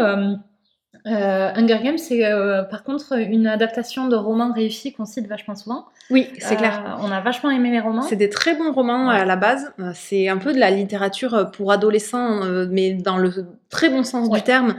euh, 1.06 1.10
euh, 1.10 1.52
Hunger 1.54 1.78
Games, 1.82 1.98
c'est 1.98 2.24
euh, 2.24 2.62
par 2.64 2.82
contre 2.82 3.12
une 3.18 3.46
adaptation 3.46 4.08
de 4.08 4.16
romans 4.16 4.52
réussis 4.52 4.92
qu'on 4.92 5.04
cite 5.04 5.26
vachement 5.28 5.54
souvent. 5.54 5.86
Oui, 6.10 6.28
c'est 6.38 6.54
Euh, 6.54 6.56
clair. 6.58 6.98
On 7.02 7.10
a 7.10 7.20
vachement 7.20 7.50
aimé 7.50 7.70
les 7.70 7.80
romans. 7.80 8.02
C'est 8.02 8.16
des 8.16 8.28
très 8.30 8.54
bons 8.56 8.72
romans 8.72 9.08
Ouais. 9.08 9.16
à 9.20 9.24
la 9.24 9.36
base. 9.36 9.72
Euh, 9.80 9.90
C'est 9.94 10.28
un 10.28 10.38
peu 10.38 10.52
de 10.52 10.58
la 10.58 10.70
littérature 10.70 11.34
euh, 11.34 11.44
pour 11.44 11.72
adolescents, 11.72 12.42
euh, 12.44 12.66
mais 12.70 12.92
dans 12.94 13.16
le 13.18 13.32
très 13.70 13.88
bon 13.88 14.02
sens 14.04 14.28
Ouais. 14.28 14.38
du 14.38 14.44
terme. 14.44 14.74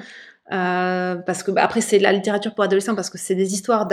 Euh, 0.54 1.16
parce 1.16 1.44
que 1.44 1.52
bah, 1.52 1.62
après 1.62 1.82
c'est 1.82 1.98
de 1.98 2.04
la 2.04 2.14
littérature 2.14 2.56
pour 2.56 2.64
adolescents 2.64 2.96
parce 2.96 3.10
que 3.10 3.18
c'est 3.18 3.36
des 3.36 3.54
histoires 3.54 3.86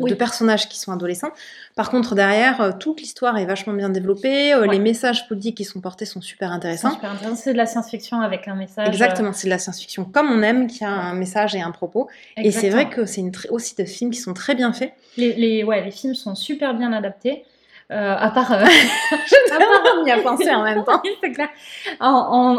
Oui. 0.00 0.08
de 0.10 0.14
personnages 0.14 0.68
qui 0.68 0.78
sont 0.78 0.92
adolescents. 0.92 1.32
Par 1.74 1.90
contre 1.90 2.14
derrière 2.14 2.60
euh, 2.60 2.70
toute 2.78 3.00
l'histoire 3.00 3.36
est 3.38 3.44
vachement 3.44 3.72
bien 3.72 3.88
développée. 3.88 4.52
euh, 4.54 4.60
Ouais. 4.60 4.68
Les 4.68 4.78
messages 4.78 5.26
politiques 5.26 5.56
qui 5.56 5.64
sont 5.64 5.80
portés 5.80 6.04
sont 6.04 6.20
super 6.20 6.52
intéressants. 6.52 6.92
super 6.94 7.10
intéressant. 7.10 7.34
C'est 7.36 7.52
de 7.52 7.58
la 7.58 7.66
science-fiction 7.66 8.20
avec 8.20 8.46
un 8.46 8.54
message. 8.54 8.86
Exactement, 8.86 9.32
c'est 9.32 9.48
de 9.48 9.50
la 9.50 9.58
science-fiction 9.58 10.04
comme 10.04 10.30
on 10.30 10.42
aime, 10.42 10.68
qui 10.68 10.84
a 10.84 10.90
un 10.90 11.14
message 11.14 11.56
et 11.56 11.60
un 11.60 11.72
propos. 11.72 12.08
Et 12.36 12.52
c'est 12.52 12.70
vrai 12.70 12.88
que 12.88 13.04
c'est 13.04 13.24
aussi 13.50 13.74
des 13.74 13.86
films 13.86 14.12
qui 14.12 14.20
sont 14.20 14.32
très 14.32 14.54
bien 14.54 14.72
faits. 14.72 14.92
les, 15.16 15.32
les, 15.34 15.64
ouais, 15.64 15.84
les 15.84 15.90
films 15.90 16.14
sont 16.14 16.36
super 16.36 16.74
bien 16.74 16.92
adaptés. 16.92 17.44
Euh, 17.92 18.16
à 18.18 18.30
part. 18.30 18.52
euh, 18.52 18.56
à 19.52 19.58
part- 19.58 19.68
on 20.02 20.04
y 20.06 20.10
a 20.10 20.18
pensé 20.18 20.50
en 20.52 20.62
même 20.64 20.82
temps. 20.84 21.00
Oui, 21.04 21.10
c'est 21.22 21.30
clair. 21.32 21.48
On, 22.00 22.06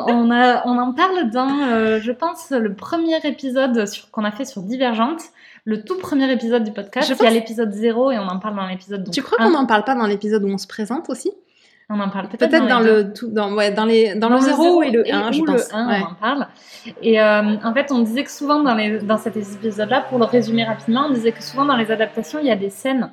on- 0.08 0.10
on 0.14 0.32
a- 0.32 0.66
on 0.66 0.78
en 0.78 0.94
parle 0.94 1.30
dans, 1.32 1.50
euh, 1.72 2.00
je 2.02 2.12
pense, 2.12 2.52
le 2.52 2.74
premier 2.74 3.18
épisode 3.26 3.86
qu'on 4.12 4.24
a 4.24 4.32
fait 4.32 4.46
sur 4.46 4.62
Divergente, 4.62 5.22
le 5.66 5.84
tout 5.84 5.98
premier 5.98 6.32
épisode 6.32 6.64
du 6.64 6.72
podcast. 6.72 7.10
Je 7.10 7.14
Il 7.14 7.24
y 7.24 7.28
a 7.28 7.32
l'épisode 7.32 7.74
0 7.74 8.12
et 8.12 8.20
on 8.20 8.28
en 8.28 8.40
parle 8.40 8.56
dans 8.56 8.66
l'épisode. 8.68 9.04
donc 9.04 9.14
Tu 9.14 9.22
crois 9.22 9.38
qu'on 9.38 9.52
n'en 9.52 9.66
parle 9.66 9.84
pas 9.84 9.96
dans 9.96 10.08
l'épisode 10.08 10.44
où 10.44 10.48
on 10.48 10.58
se 10.58 10.68
présente 10.68 11.10
aussi? 11.10 11.32
On 11.90 12.00
en 12.02 12.10
parle 12.10 12.28
peut-être 12.28 12.68
dans, 12.68 12.82
le 12.82 13.14
tout, 13.14 13.30
dans, 13.30 13.54
ouais, 13.54 13.72
dans, 13.72 13.86
les, 13.86 14.14
dans, 14.16 14.28
le 14.28 14.40
0 14.40 14.84
et 14.84 14.92
le 14.92 15.04
1, 15.10 15.32
je 15.32 15.42
pense. 15.42 15.70
le 15.72 15.76
1, 15.78 15.88
Ouais. 15.88 16.00
on 16.02 16.12
en 16.12 16.14
parle. 16.16 16.48
Et 17.02 17.20
euh, 17.22 17.56
en 17.64 17.74
fait, 17.74 17.92
on 17.94 18.00
disait 18.00 18.26
que 18.26 18.32
souvent 18.32 18.60
dans, 18.62 18.76
les, 18.76 19.00
dans 19.00 19.18
cet 19.18 19.38
épisode-là, 19.38 20.02
pour 20.10 20.20
le 20.20 20.26
résumer 20.26 20.66
rapidement, 20.66 21.06
on 21.08 21.14
disait 21.14 21.32
que 21.32 21.42
souvent 21.42 21.64
dans 21.64 21.78
les 21.78 21.90
adaptations, 21.90 22.40
il 22.40 22.46
y 22.48 22.52
a 22.52 22.58
des 22.58 22.70
scènes 22.70 23.10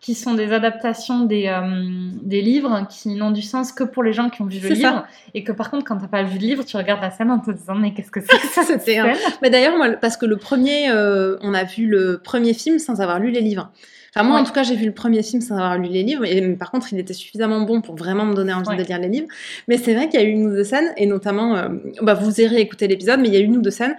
qui 0.00 0.14
sont 0.14 0.34
des 0.34 0.52
adaptations 0.52 1.24
des, 1.24 1.46
euh, 1.48 2.10
des 2.22 2.40
livres 2.40 2.86
qui 2.88 3.08
n'ont 3.16 3.32
du 3.32 3.42
sens 3.42 3.72
que 3.72 3.82
pour 3.82 4.02
les 4.04 4.12
gens 4.12 4.30
qui 4.30 4.42
ont 4.42 4.46
vu 4.46 4.60
le 4.60 4.68
ça. 4.68 4.74
livre. 4.74 5.06
Et 5.34 5.42
que 5.42 5.50
par 5.52 5.70
contre, 5.70 5.84
quand 5.84 5.96
t'as 5.98 6.06
pas 6.06 6.22
vu 6.22 6.34
le 6.38 6.46
livre, 6.46 6.64
tu 6.64 6.76
regardes 6.76 7.00
la 7.02 7.10
scène 7.10 7.30
en 7.32 7.40
te 7.40 7.50
disant 7.50 7.74
mais 7.74 7.92
qu'est-ce 7.94 8.10
que 8.12 8.20
c'est 8.20 8.36
ça 8.52 8.62
cette 8.62 8.88
un- 8.88 9.12
Mais 9.42 9.50
d'ailleurs, 9.50 9.76
moi, 9.76 9.90
parce 10.00 10.16
que 10.16 10.24
le 10.26 10.36
premier, 10.36 10.88
euh, 10.90 11.36
on 11.42 11.52
a 11.52 11.64
vu 11.64 11.86
le 11.88 12.18
premier 12.22 12.54
film 12.54 12.78
sans 12.78 13.00
avoir 13.00 13.18
lu 13.18 13.30
les 13.32 13.40
livres. 13.40 13.70
Enfin, 14.18 14.26
moi, 14.28 14.36
Ouais. 14.36 14.42
en 14.42 14.44
tout 14.44 14.52
cas, 14.52 14.62
j'ai 14.64 14.74
vu 14.74 14.84
le 14.86 14.92
premier 14.92 15.22
film 15.22 15.40
sans 15.40 15.54
avoir 15.56 15.78
lu 15.78 15.88
les 15.88 16.02
livres. 16.02 16.24
Et 16.24 16.40
par 16.56 16.70
contre, 16.70 16.92
il 16.92 16.98
était 16.98 17.12
suffisamment 17.14 17.60
bon 17.60 17.80
pour 17.80 17.94
vraiment 17.94 18.24
me 18.24 18.34
donner 18.34 18.52
envie 18.52 18.68
Ouais. 18.68 18.76
de 18.76 18.82
lire 18.82 18.98
les 18.98 19.08
livres. 19.08 19.28
Mais 19.68 19.78
c'est 19.78 19.94
vrai 19.94 20.08
qu'il 20.08 20.18
y 20.20 20.22
a 20.22 20.26
eu 20.26 20.30
une 20.30 20.46
ou 20.46 20.50
deux 20.50 20.64
scènes, 20.64 20.92
et 20.96 21.06
notamment, 21.06 21.56
euh, 21.56 21.68
bah, 22.02 22.14
vous 22.14 22.40
irez 22.40 22.60
écouter 22.60 22.88
l'épisode, 22.88 23.20
mais 23.20 23.28
il 23.28 23.34
y 23.34 23.36
a 23.36 23.40
eu 23.40 23.44
une 23.44 23.56
ou 23.58 23.62
deux 23.62 23.70
scènes 23.70 23.96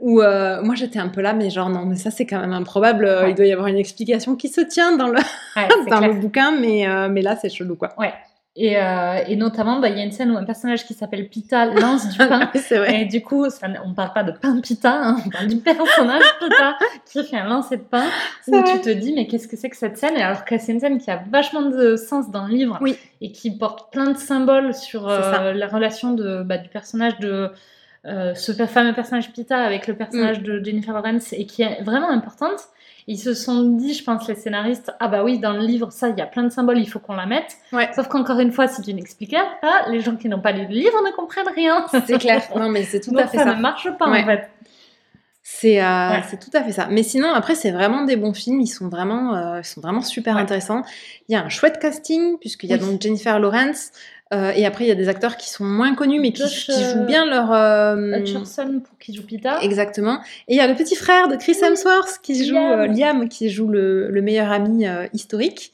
où 0.00 0.22
euh, 0.22 0.62
moi 0.62 0.74
j'étais 0.74 0.98
un 0.98 1.08
peu 1.08 1.20
là, 1.20 1.34
mais 1.34 1.50
genre 1.50 1.68
non, 1.68 1.84
mais 1.84 1.96
ça 1.96 2.10
c'est 2.10 2.24
quand 2.24 2.40
même 2.40 2.54
improbable. 2.54 3.04
euh, 3.04 3.24
Ouais. 3.24 3.30
Il 3.30 3.34
doit 3.36 3.44
y 3.46 3.52
avoir 3.52 3.68
une 3.68 3.76
explication 3.76 4.34
qui 4.34 4.48
se 4.48 4.62
tient 4.62 4.96
dans 4.96 5.08
le, 5.08 5.18
dans 5.90 5.98
clair. 5.98 6.08
le 6.08 6.14
bouquin, 6.14 6.52
mais, 6.58 6.88
euh, 6.88 7.08
mais 7.10 7.20
là 7.22 7.36
c'est 7.36 7.50
chelou 7.50 7.76
quoi. 7.76 7.90
Ouais. 7.98 8.12
Et, 8.56 8.76
euh, 8.76 9.18
et 9.28 9.36
notamment, 9.36 9.78
bah, 9.78 9.88
il 9.90 9.96
y 9.96 10.00
a 10.00 10.04
une 10.04 10.10
scène 10.10 10.32
où 10.32 10.36
un 10.36 10.44
personnage 10.44 10.84
qui 10.84 10.92
s'appelle 10.92 11.28
Pita 11.28 11.66
lance 11.66 12.08
du 12.08 12.18
pain. 12.18 12.50
Et 12.92 13.04
du 13.04 13.22
coup, 13.22 13.48
ça, 13.48 13.68
on 13.86 13.94
parle 13.94 14.12
pas 14.12 14.24
de 14.24 14.32
pain 14.32 14.60
Pita, 14.60 14.92
hein, 14.92 15.16
on 15.24 15.30
parle 15.30 15.46
du 15.46 15.56
personnage 15.58 16.24
Pita 16.40 16.76
qui 17.06 17.24
fait 17.24 17.36
un 17.36 17.44
lancer 17.48 17.76
de 17.76 17.82
pain 17.82 18.04
où 18.48 18.60
vrai. 18.60 18.64
tu 18.72 18.80
te 18.80 18.90
dis 18.90 19.12
mais 19.14 19.28
qu'est-ce 19.28 19.46
que 19.46 19.56
c'est 19.56 19.70
que 19.70 19.76
cette 19.76 19.96
scène? 19.98 20.16
Et 20.16 20.22
alors 20.22 20.44
que 20.44 20.58
c'est 20.58 20.72
une 20.72 20.80
scène 20.80 20.98
qui 20.98 21.10
a 21.12 21.22
vachement 21.30 21.62
de 21.62 21.94
sens 21.94 22.30
dans 22.32 22.46
le 22.48 22.52
livre 22.52 22.76
Oui. 22.80 22.96
et 23.20 23.30
qui 23.30 23.56
porte 23.56 23.92
plein 23.92 24.10
de 24.10 24.18
symboles 24.18 24.74
sur 24.74 25.08
euh, 25.08 25.52
la 25.52 25.66
relation 25.68 26.12
de, 26.12 26.42
bah, 26.42 26.58
du 26.58 26.68
personnage 26.68 27.18
de 27.20 27.50
euh, 28.06 28.34
ce 28.34 28.50
fameux 28.66 28.94
personnage 28.94 29.30
Pita 29.32 29.58
avec 29.62 29.86
le 29.86 29.94
Mm. 29.94 29.98
personnage 29.98 30.42
de 30.42 30.60
Jennifer 30.64 30.92
Lawrence 30.92 31.32
et 31.34 31.46
qui 31.46 31.62
est 31.62 31.82
vraiment 31.82 32.10
importante. 32.10 32.58
Ils 33.06 33.18
se 33.18 33.34
sont 33.34 33.62
dit, 33.62 33.94
je 33.94 34.04
pense, 34.04 34.26
les 34.28 34.34
scénaristes, 34.34 34.92
ah 35.00 35.08
bah 35.08 35.24
oui, 35.24 35.38
dans 35.38 35.52
le 35.52 35.60
livre, 35.60 35.90
ça, 35.90 36.08
il 36.08 36.16
y 36.18 36.20
a 36.20 36.26
plein 36.26 36.42
de 36.44 36.50
symboles, 36.50 36.78
il 36.78 36.86
faut 36.88 36.98
qu'on 36.98 37.14
la 37.14 37.26
mette. 37.26 37.56
Ouais. 37.72 37.88
Sauf 37.94 38.08
qu'encore 38.08 38.38
une 38.40 38.52
fois, 38.52 38.68
si 38.68 38.82
tu 38.82 38.92
n'expliques 38.94 39.34
pas, 39.60 39.88
les 39.88 40.00
gens 40.00 40.16
qui 40.16 40.28
n'ont 40.28 40.40
pas 40.40 40.52
lu 40.52 40.62
le 40.62 40.74
livre 40.74 40.98
ne 41.06 41.10
comprennent 41.12 41.48
rien. 41.54 41.84
C'est 42.06 42.18
clair. 42.18 42.42
Non, 42.56 42.68
mais 42.68 42.84
c'est 42.84 43.00
tout 43.00 43.10
Donc 43.10 43.20
à 43.20 43.26
fait 43.26 43.38
ça, 43.38 43.44
ça. 43.44 43.54
ne 43.54 43.60
marche 43.60 43.88
pas 43.98 44.10
Ouais. 44.10 44.22
en 44.22 44.26
fait. 44.26 44.48
C'est 45.42 45.82
euh, 45.82 46.10
Ouais. 46.10 46.22
tout 46.40 46.50
à 46.56 46.62
fait 46.62 46.72
ça. 46.72 46.86
Mais 46.90 47.02
sinon, 47.02 47.32
après, 47.32 47.54
c'est 47.54 47.70
vraiment 47.72 48.04
des 48.04 48.16
bons 48.16 48.34
films. 48.34 48.60
Ils 48.60 48.68
sont 48.68 48.88
vraiment, 48.88 49.34
euh, 49.34 49.58
ils 49.60 49.64
sont 49.64 49.80
vraiment 49.80 50.02
super 50.02 50.36
Ouais. 50.36 50.42
intéressants. 50.42 50.82
Il 51.28 51.32
y 51.32 51.36
a 51.36 51.42
un 51.44 51.48
chouette 51.48 51.78
casting, 51.80 52.38
puisqu'il 52.38 52.70
y 52.70 52.74
a 52.74 52.76
Oui. 52.76 52.82
donc 52.88 53.00
Jennifer 53.02 53.38
Lawrence. 53.40 53.90
Euh, 54.32 54.52
et 54.54 54.64
après, 54.66 54.84
il 54.84 54.88
y 54.88 54.92
a 54.92 54.94
des 54.94 55.08
acteurs 55.08 55.36
qui 55.36 55.50
sont 55.50 55.64
moins 55.64 55.94
connus, 55.94 56.20
mais 56.20 56.32
qui, 56.32 56.42
Josh, 56.42 56.66
qui 56.66 56.72
jouent 56.84 57.00
euh, 57.02 57.04
bien 57.06 57.26
leur. 57.26 57.52
euh, 57.52 58.18
Hutcherson 58.18 58.80
pour 58.84 58.96
qui 58.98 59.12
joue 59.14 59.24
Pita. 59.24 59.60
Exactement. 59.62 60.20
Et 60.48 60.54
il 60.54 60.56
y 60.56 60.60
a 60.60 60.66
le 60.68 60.74
petit 60.74 60.94
frère 60.96 61.28
de 61.28 61.36
Chris. 61.36 61.56
Hemsworth 61.62 62.20
qui 62.22 62.44
joue 62.46 62.54
Liam. 62.54 62.80
euh, 62.80 62.86
Liam, 62.86 63.28
qui 63.28 63.50
joue 63.50 63.68
le, 63.68 64.08
le 64.10 64.22
meilleur 64.22 64.50
ami 64.52 64.86
historique. 65.12 65.72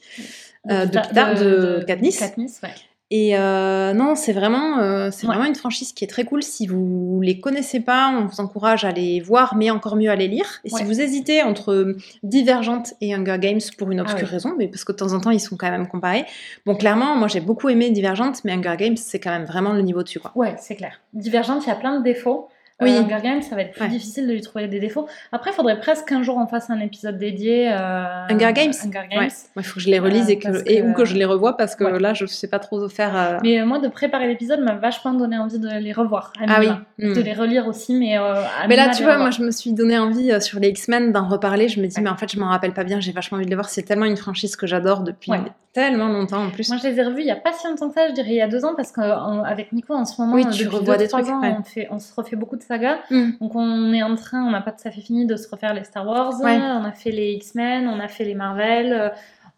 de 0.65 0.73
Pita- 0.87 1.01
Pita- 1.09 1.33
de 1.35 1.83
Katniss. 1.85 2.19
Katniss, 2.19 2.59
ouais. 2.63 2.69
Et 3.09 3.37
euh, 3.37 3.93
non, 3.93 4.15
c'est 4.15 4.33
vraiment, 4.33 4.79
euh, 4.79 5.09
c'est 5.13 5.25
Ouais. 5.27 5.33
vraiment 5.33 5.47
une 5.47 5.55
franchise 5.55 5.93
qui 5.93 6.03
est 6.03 6.07
très 6.07 6.25
cool. 6.25 6.43
Si 6.43 6.67
vous 6.67 7.19
les 7.23 7.39
connaissez 7.39 7.79
pas, 7.79 8.09
on 8.09 8.25
vous 8.25 8.41
encourage 8.41 8.83
à 8.83 8.91
les 8.91 9.21
voir, 9.21 9.55
mais 9.55 9.69
encore 9.69 9.95
mieux 9.95 10.09
à 10.11 10.15
les 10.17 10.27
lire. 10.27 10.59
Et 10.65 10.71
Ouais. 10.73 10.79
si 10.79 10.83
vous 10.83 10.99
hésitez 10.99 11.41
entre 11.41 11.95
Divergente 12.23 12.93
et 12.99 13.13
Hunger 13.15 13.37
Games 13.39 13.61
pour 13.77 13.89
une 13.91 14.01
obscure 14.01 14.19
Ah 14.23 14.25
oui. 14.27 14.31
raison, 14.33 14.55
mais 14.57 14.67
parce 14.67 14.83
que 14.83 14.91
de 14.91 14.97
temps 14.97 15.13
en 15.13 15.21
temps 15.21 15.31
ils 15.31 15.39
sont 15.39 15.55
quand 15.55 15.71
même 15.71 15.87
comparés. 15.87 16.25
Bon, 16.65 16.75
clairement, 16.75 17.15
moi 17.15 17.29
j'ai 17.29 17.39
beaucoup 17.39 17.69
aimé 17.69 17.89
Divergente, 17.91 18.43
mais 18.43 18.51
Hunger 18.51 18.75
Games 18.77 18.97
c'est 18.97 19.19
quand 19.21 19.31
même 19.31 19.45
vraiment 19.45 19.71
le 19.71 19.81
niveau 19.83 20.03
dessus, 20.03 20.19
quoi. 20.19 20.31
Ouais, 20.35 20.55
c'est 20.59 20.75
clair. 20.75 20.99
Divergente, 21.13 21.63
il 21.65 21.69
y 21.69 21.71
a 21.71 21.75
plein 21.75 21.97
de 21.99 22.03
défauts. 22.03 22.49
Oui. 22.79 22.91
Euh, 22.95 23.01
Hunger 23.01 23.17
Games, 23.23 23.41
ça 23.41 23.55
va 23.55 23.63
être 23.63 23.71
plus 23.71 23.81
Ouais. 23.81 23.87
difficile 23.89 24.27
de 24.27 24.33
lui 24.33 24.41
trouver 24.41 24.67
des 24.67 24.79
défauts. 24.79 25.07
Après, 25.31 25.49
il 25.49 25.53
faudrait 25.53 25.79
presque 25.79 26.05
qu'un 26.09 26.21
jour 26.21 26.37
on 26.37 26.45
fasse 26.45 26.69
un 26.69 26.79
épisode 26.79 27.17
dédié. 27.17 27.71
euh, 27.71 28.05
Hunger 28.29 28.53
Games. 28.53 28.71
Hunger 28.85 29.07
il 29.55 29.63
faut 29.63 29.75
que 29.75 29.79
je 29.79 29.89
les 29.89 29.97
relise 29.99 30.27
Euh, 30.27 30.33
et, 30.33 30.37
que, 30.39 30.47
parce 30.47 30.61
et 30.67 30.81
que- 30.81 30.85
ou 30.87 30.93
que 30.93 31.03
je 31.05 31.15
les 31.15 31.25
revoie 31.25 31.57
parce 31.57 31.75
que 31.75 31.83
là, 31.85 32.13
je 32.13 32.25
sais 32.27 32.47
pas 32.47 32.59
trop 32.59 32.87
faire. 32.87 33.17
euh, 33.17 33.37
Mais 33.41 33.59
euh, 33.59 33.65
moi, 33.65 33.79
de 33.79 33.87
préparer 33.87 34.27
l'épisode 34.27 34.59
m'a 34.59 34.75
vachement 34.75 35.13
donné 35.13 35.37
envie 35.39 35.57
de 35.57 35.67
les 35.79 35.91
revoir. 35.91 36.33
à 36.39 36.45
Ah 36.47 36.59
oui. 36.59 36.69
Hmm. 36.99 37.13
De 37.13 37.21
les 37.21 37.33
relire 37.33 37.67
aussi, 37.67 37.95
mais. 37.95 38.17
euh, 38.17 38.33
à 38.43 38.67
Mais 38.67 38.75
là, 38.75 38.89
tu 38.89 39.01
vois, 39.03 39.13
revoir. 39.13 39.19
moi, 39.19 39.31
je 39.31 39.41
me 39.41 39.49
suis 39.51 39.73
donné 39.73 39.97
envie 39.97 40.31
euh, 40.31 40.39
sur 40.39 40.59
les 40.59 40.69
X-Men 40.69 41.11
d'en 41.11 41.27
reparler. 41.27 41.67
Je 41.69 41.81
me 41.81 41.87
dis, 41.87 41.99
mais 42.01 42.09
en 42.11 42.17
fait, 42.17 42.31
je 42.31 42.39
m'en 42.39 42.49
rappelle 42.49 42.73
pas 42.73 42.83
bien. 42.83 42.99
J'ai 42.99 43.11
vachement 43.11 43.37
envie 43.37 43.45
de 43.45 43.49
les 43.49 43.55
voir. 43.55 43.69
C'est 43.69 43.83
tellement 43.83 44.05
une 44.05 44.17
franchise 44.17 44.55
que 44.55 44.67
j'adore 44.67 45.01
depuis 45.01 45.31
tellement 45.73 46.07
longtemps 46.07 46.43
en 46.43 46.49
plus. 46.49 46.69
Moi, 46.69 46.79
je 46.81 46.87
les 46.87 46.99
ai 46.99 47.03
revus 47.03 47.21
il 47.21 47.25
n'y 47.25 47.31
a 47.31 47.35
pas 47.35 47.53
si 47.53 47.67
longtemps 47.67 47.89
que 47.89 47.93
ça, 47.93 48.07
je 48.07 48.13
dirais 48.13 48.29
il 48.31 48.35
y 48.37 48.41
a 48.41 48.47
deux 48.47 48.65
ans, 48.65 48.73
parce 48.75 48.91
qu'avec 48.91 49.71
Nico, 49.73 49.93
en 49.93 50.05
ce 50.05 50.19
moment, 50.19 50.33
Oui, 50.33 50.43
euh, 50.43 50.49
tu 50.49 50.67
revois 50.67 50.95
deux, 50.97 51.03
des 51.03 51.07
trois 51.07 51.21
trucs, 51.21 51.31
ans, 51.35 51.57
on, 51.59 51.61
fait, 51.63 51.87
on 51.91 51.99
se 51.99 52.11
refait 52.15 52.35
beaucoup 52.35 52.55
de 52.57 52.63
Hmm. 53.09 53.31
Donc, 53.41 53.55
on 53.55 53.93
est 53.93 54.03
en 54.03 54.15
train, 54.15 54.43
on 54.45 54.51
n'a 54.51 54.61
pas 54.61 54.71
tout 54.71 54.87
à 54.87 54.91
fait 54.91 55.01
fini 55.01 55.25
de 55.25 55.35
se 55.35 55.49
refaire 55.49 55.73
les 55.73 55.83
Star 55.83 56.05
Wars. 56.05 56.39
Ouais. 56.41 56.57
On 56.57 56.83
a 56.83 56.91
fait 56.91 57.11
les 57.11 57.31
X-Men, 57.33 57.87
on 57.87 57.99
a 57.99 58.07
fait 58.07 58.23
les 58.25 58.35
Marvel, 58.35 58.93
euh, 58.93 59.09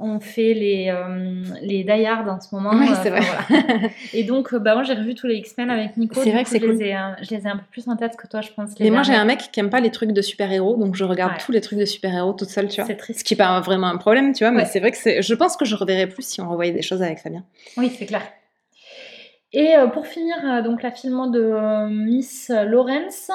on 0.01 0.21
fait 0.21 0.53
les, 0.53 0.89
euh, 0.89 1.43
les 1.61 1.83
Die 1.83 2.05
Hard 2.05 2.29
en 2.29 2.39
ce 2.39 2.55
moment. 2.55 2.71
Euh, 2.71 2.85
c'est 3.03 3.11
enfin, 3.11 3.19
vrai. 3.19 3.21
voilà. 3.59 3.89
Et 4.13 4.23
donc, 4.23 4.53
euh, 4.53 4.59
bah, 4.59 4.73
moi, 4.75 4.83
j'ai 4.83 4.93
revu 4.93 5.13
tous 5.13 5.27
les 5.27 5.35
X-Men 5.35 5.69
avec 5.69 5.97
Nico. 5.97 6.21
C'est 6.23 6.31
vrai 6.31 6.43
coup, 6.45 6.45
que 6.45 6.49
c'est 6.51 6.59
je 6.61 6.67
les 6.67 6.73
cool. 6.75 6.83
ai, 6.83 6.97
je 7.21 7.35
les 7.35 7.41
ai 7.45 7.49
un 7.49 7.57
peu 7.57 7.63
plus 7.69 7.85
en 7.89 7.97
tête 7.97 8.15
que 8.15 8.25
toi, 8.27 8.39
je 8.39 8.49
pense. 8.55 8.79
les 8.79 8.85
Mais 8.85 8.91
moi, 8.91 9.03
j'ai 9.03 9.13
un 9.13 9.25
mec 9.25 9.49
qui 9.51 9.59
aime 9.59 9.69
pas 9.69 9.81
les 9.81 9.91
trucs 9.91 10.11
de 10.13 10.21
super-héros, 10.21 10.77
donc 10.77 10.95
je 10.95 11.03
regarde 11.03 11.33
Ouais. 11.33 11.37
tous 11.45 11.51
les 11.51 11.59
trucs 11.59 11.79
de 11.79 11.85
super-héros 11.85 12.31
toute 12.33 12.47
seule, 12.49 12.69
tu 12.69 12.77
vois. 12.77 12.85
C'est 12.85 12.93
Ce 12.93 12.97
triste. 12.97 13.23
qui 13.27 13.33
est 13.33 13.37
pas 13.37 13.59
vraiment 13.59 13.87
un 13.87 13.97
problème, 13.97 14.31
tu 14.33 14.45
vois, 14.45 14.51
mais 14.51 14.63
c'est 14.65 14.79
vrai 14.79 14.91
que 14.91 14.97
c'est. 14.97 15.21
Je 15.21 15.33
pense 15.33 15.57
que 15.57 15.65
je 15.65 15.75
reverrais 15.75 16.07
plus 16.07 16.23
si 16.25 16.39
on 16.39 16.49
revoyait 16.49 16.71
des 16.71 16.81
choses 16.81 17.01
avec 17.01 17.19
Fabien. 17.19 17.43
Oui, 17.75 17.91
c'est 17.99 18.05
clair. 18.05 18.21
Et 19.51 19.75
euh, 19.75 19.87
pour 19.87 20.05
finir, 20.05 20.35
euh, 20.45 20.61
donc 20.61 20.83
la 20.83 20.91
de 21.27 21.39
euh, 21.39 21.87
Miss 21.89 22.49
Lawrence, 22.49 23.31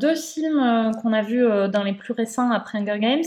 deux 0.00 0.14
films 0.14 0.92
qu'on 1.02 1.12
a 1.12 1.22
vus 1.22 1.46
dans 1.70 1.82
les 1.82 1.92
plus 1.92 2.12
récents 2.12 2.50
après 2.50 2.78
Hunger 2.78 2.98
Games. 2.98 3.24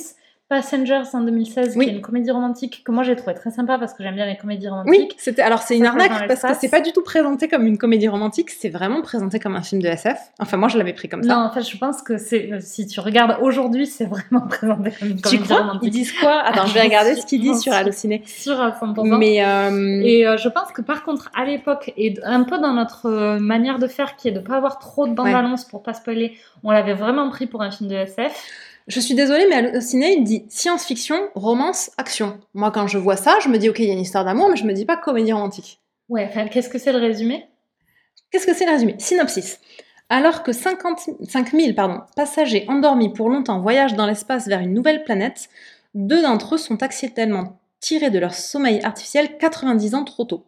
Passengers 0.53 1.01
en 1.13 1.21
2016, 1.21 1.73
Oui. 1.77 1.85
qui 1.85 1.91
est 1.91 1.95
une 1.95 2.01
comédie 2.01 2.29
romantique 2.29 2.83
que 2.85 2.91
moi 2.91 3.01
j'ai 3.03 3.15
trouvé 3.15 3.33
très 3.33 3.49
sympa 3.49 3.79
parce 3.79 3.93
que 3.95 4.03
j'aime 4.03 4.13
bien 4.13 4.27
les 4.27 4.37
comédies 4.37 4.67
Oui, 4.67 4.71
romantiques. 4.71 5.15
c'était. 5.17 5.41
Alors, 5.41 5.63
c'est 5.63 5.75
une 5.75 5.85
arnaque 5.85 6.27
parce 6.27 6.41
que 6.43 6.53
c'est 6.59 6.69
pas 6.69 6.81
du 6.81 6.91
tout 6.91 7.01
présenté 7.01 7.47
comme 7.47 7.65
une 7.65 7.79
comédie 7.79 8.07
romantique, 8.07 8.51
c'est 8.51 8.69
vraiment 8.69 9.01
présenté 9.01 9.39
comme 9.39 9.55
un 9.55 9.63
film 9.63 9.81
de 9.81 9.87
SF. 9.87 10.17
Enfin, 10.39 10.57
moi, 10.57 10.67
je 10.69 10.77
l'avais 10.77 10.93
pris 10.93 11.09
comme 11.09 11.23
ça. 11.23 11.33
Non, 11.35 11.41
en 11.45 11.49
fait, 11.49 11.63
je 11.63 11.75
pense 11.77 12.03
que 12.03 12.17
c'est 12.17 12.51
euh, 12.53 12.59
si 12.61 12.85
tu 12.85 12.99
regardes 12.99 13.37
aujourd'hui, 13.41 13.87
c'est 13.87 14.05
vraiment 14.05 14.41
présenté 14.47 14.91
comme 14.91 15.07
une 15.09 15.15
tu 15.15 15.21
comédie 15.23 15.43
crois? 15.43 15.57
Ils 15.57 15.61
romantique. 15.67 15.89
disent 15.91 16.11
quoi? 16.13 16.41
Attends, 16.45 16.67
je 16.67 16.73
vais 16.75 16.81
regarder 16.83 17.15
ce 17.15 17.25
qu'ils 17.25 17.41
disent 17.41 17.61
sur 17.61 17.73
Allociné. 17.73 18.21
Sur 18.25 18.61
à 18.61 18.69
100%. 18.69 19.17
Mais. 19.17 19.43
euh, 19.43 20.01
Et 20.03 20.27
euh, 20.27 20.37
je 20.37 20.49
pense 20.49 20.71
que 20.71 20.83
par 20.83 21.03
contre, 21.03 21.31
à 21.35 21.45
l'époque, 21.45 21.91
et 21.97 22.13
un 22.23 22.43
peu 22.43 22.59
dans 22.59 22.73
notre 22.73 23.07
euh, 23.07 23.39
manière 23.39 23.79
de 23.79 23.87
faire, 23.87 24.15
qui 24.15 24.27
est 24.27 24.31
de 24.31 24.39
pas 24.39 24.57
avoir 24.57 24.77
trop 24.77 25.07
de 25.07 25.23
Ouais. 25.23 25.33
annonces 25.33 25.63
pour 25.63 25.81
pas 25.83 25.93
spoiler, 25.93 26.37
on 26.63 26.71
l'avait 26.71 26.93
vraiment 26.95 27.29
pris 27.29 27.47
pour 27.47 27.61
un 27.61 27.71
film 27.71 27.89
de 27.89 27.95
SF. 27.95 28.33
Je 28.87 28.99
suis 28.99 29.15
désolée, 29.15 29.45
mais 29.49 29.55
Allociné, 29.55 30.13
il 30.17 30.23
dit 30.23 30.45
science-fiction, 30.49 31.29
romance, 31.35 31.91
action. 31.97 32.39
Moi, 32.53 32.71
quand 32.71 32.87
je 32.87 32.97
vois 32.97 33.15
ça, 33.15 33.39
je 33.41 33.49
me 33.49 33.57
dis, 33.57 33.69
ok, 33.69 33.79
il 33.79 33.85
y 33.85 33.89
a 33.89 33.93
une 33.93 33.99
histoire 33.99 34.25
d'amour, 34.25 34.49
mais 34.49 34.57
je 34.57 34.65
me 34.65 34.73
dis 34.73 34.85
pas 34.85 34.97
comédie 34.97 35.31
romantique. 35.31 35.79
Ouais, 36.09 36.27
enfin, 36.29 36.47
qu'est-ce 36.47 36.69
que 36.69 36.77
c'est 36.77 36.91
le 36.91 36.99
résumé? 36.99 37.45
Qu'est-ce 38.29 38.45
que 38.45 38.53
c'est 38.53 38.65
le 38.65 38.71
résumé? 38.71 38.95
Synopsis. 38.99 39.59
Alors 40.09 40.43
que 40.43 40.51
50 40.51 41.09
5000 41.27 41.75
pardon, 41.75 42.01
passagers 42.15 42.65
endormis 42.67 43.11
pour 43.11 43.29
longtemps 43.29 43.61
voyagent 43.61 43.95
dans 43.95 44.05
l'espace 44.05 44.47
vers 44.47 44.59
une 44.59 44.73
nouvelle 44.73 45.03
planète, 45.03 45.49
deux 45.95 46.21
d'entre 46.21 46.55
eux 46.55 46.57
sont 46.57 46.83
accidentellement 46.83 47.59
tirés 47.79 48.09
de 48.09 48.19
leur 48.19 48.33
sommeil 48.33 48.81
artificiel 48.83 49.37
90 49.37 49.95
ans 49.95 50.03
trop 50.03 50.25
tôt. 50.25 50.45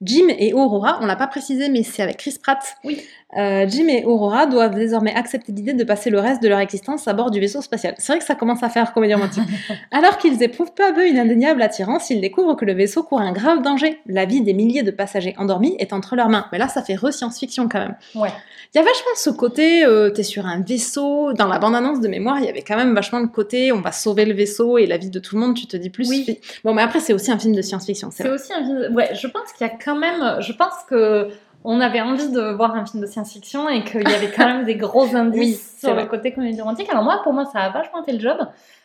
Jim 0.00 0.26
et 0.28 0.52
Aurora, 0.52 0.98
on 1.00 1.06
l'a 1.06 1.16
pas 1.16 1.26
précisé, 1.26 1.68
mais 1.68 1.82
c'est 1.82 2.02
avec 2.02 2.18
Chris 2.18 2.36
Pratt. 2.42 2.76
Oui. 2.84 3.02
Euh, 3.36 3.66
Jim 3.68 3.88
et 3.88 4.04
Aurora 4.04 4.46
doivent 4.46 4.74
désormais 4.74 5.14
accepter 5.14 5.52
l'idée 5.52 5.72
de 5.72 5.84
passer 5.84 6.10
le 6.10 6.18
reste 6.20 6.42
de 6.42 6.48
leur 6.48 6.58
existence 6.58 7.08
à 7.08 7.12
bord 7.12 7.30
du 7.30 7.40
vaisseau 7.40 7.60
spatial. 7.62 7.94
C'est 7.98 8.12
vrai 8.12 8.18
que 8.18 8.24
ça 8.24 8.34
commence 8.34 8.62
à 8.62 8.68
faire 8.68 8.92
comédie 8.92 9.14
romantique. 9.14 9.42
Alors 9.90 10.18
qu'ils 10.18 10.42
éprouvent 10.42 10.72
peu 10.72 10.84
à 10.84 10.92
peu 10.92 11.06
une 11.06 11.18
indéniable 11.18 11.62
attirance, 11.62 12.10
ils 12.10 12.20
découvrent 12.20 12.54
que 12.54 12.64
le 12.64 12.74
vaisseau 12.74 13.02
court 13.02 13.20
un 13.20 13.32
grave 13.32 13.62
danger. 13.62 14.00
La 14.06 14.24
vie 14.24 14.40
des 14.42 14.52
milliers 14.52 14.82
de 14.82 14.90
passagers 14.90 15.34
endormis 15.38 15.76
est 15.78 15.92
entre 15.92 16.16
leurs 16.16 16.28
mains. 16.28 16.46
Mais 16.52 16.58
là, 16.58 16.68
ça 16.68 16.82
fait 16.82 16.94
re-science-fiction 16.94 17.68
quand 17.68 17.80
même. 17.80 17.96
Ouais. 18.14 18.30
Il 18.74 18.78
y 18.78 18.80
a 18.80 18.82
vachement 18.82 19.10
ce 19.14 19.30
côté, 19.30 19.84
euh, 19.84 20.10
t'es 20.10 20.24
sur 20.24 20.46
un 20.46 20.60
vaisseau. 20.60 21.32
Dans 21.32 21.46
la 21.46 21.58
bande-annonce 21.58 22.00
de 22.00 22.08
mémoire, 22.08 22.38
il 22.40 22.46
y 22.46 22.48
avait 22.48 22.62
quand 22.62 22.76
même 22.76 22.94
vachement 22.94 23.20
le 23.20 23.28
côté, 23.28 23.70
on 23.70 23.80
va 23.80 23.92
sauver 23.92 24.24
le 24.24 24.34
vaisseau 24.34 24.78
et 24.78 24.86
la 24.86 24.96
vie 24.96 25.10
de 25.10 25.20
tout 25.20 25.36
le 25.36 25.40
monde, 25.40 25.54
tu 25.54 25.66
te 25.66 25.76
dis 25.76 25.90
plus. 25.90 26.08
Oui. 26.08 26.40
Bon, 26.64 26.74
mais 26.74 26.82
après, 26.82 26.98
c'est 27.00 27.12
aussi 27.12 27.30
un 27.30 27.38
film 27.38 27.54
de 27.54 27.62
science-fiction, 27.62 28.10
c'est 28.10 28.28
aussi 28.28 28.52
un 28.52 28.64
film. 28.64 28.94
Ouais, 28.94 29.10
je 29.14 29.26
pense 29.28 29.52
qu'il 29.52 29.66
y 29.66 29.70
a 29.70 29.72
quand 29.72 29.96
même. 29.96 30.40
Je 30.40 30.52
pense 30.52 30.74
que 30.88 31.28
on 31.64 31.80
avait 31.80 32.00
envie 32.02 32.30
de 32.30 32.52
voir 32.52 32.74
un 32.74 32.84
film 32.86 33.02
de 33.02 33.06
science-fiction 33.06 33.68
et 33.68 33.82
qu'il 33.84 34.08
y 34.08 34.14
avait 34.14 34.30
quand 34.30 34.46
même 34.46 34.64
des 34.64 34.76
gros 34.76 35.06
indices 35.16 35.38
Oui, 35.74 35.78
sur 35.80 35.94
vrai. 35.94 36.02
le 36.02 36.08
côté 36.08 36.32
comédie 36.32 36.60
romantique. 36.60 36.88
Alors 36.90 37.02
moi, 37.04 37.20
pour 37.22 37.32
moi, 37.32 37.44
ça 37.46 37.60
a 37.60 37.70
vachement 37.70 38.04
fait 38.04 38.12
le 38.12 38.20
job 38.20 38.36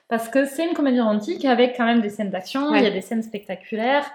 parce 0.08 0.28
que 0.30 0.46
c'est 0.46 0.66
une 0.66 0.74
comédie 0.74 1.00
romantique 1.02 1.44
avec 1.46 1.76
quand 1.78 1.86
même 1.86 2.02
des 2.02 2.10
scènes 2.10 2.30
d'action. 2.32 2.70
Ouais. 2.72 2.80
Il 2.80 2.84
y 2.84 2.88
a 2.88 2.92
des 2.92 3.02
scènes 3.02 3.22
spectaculaires. 3.24 4.06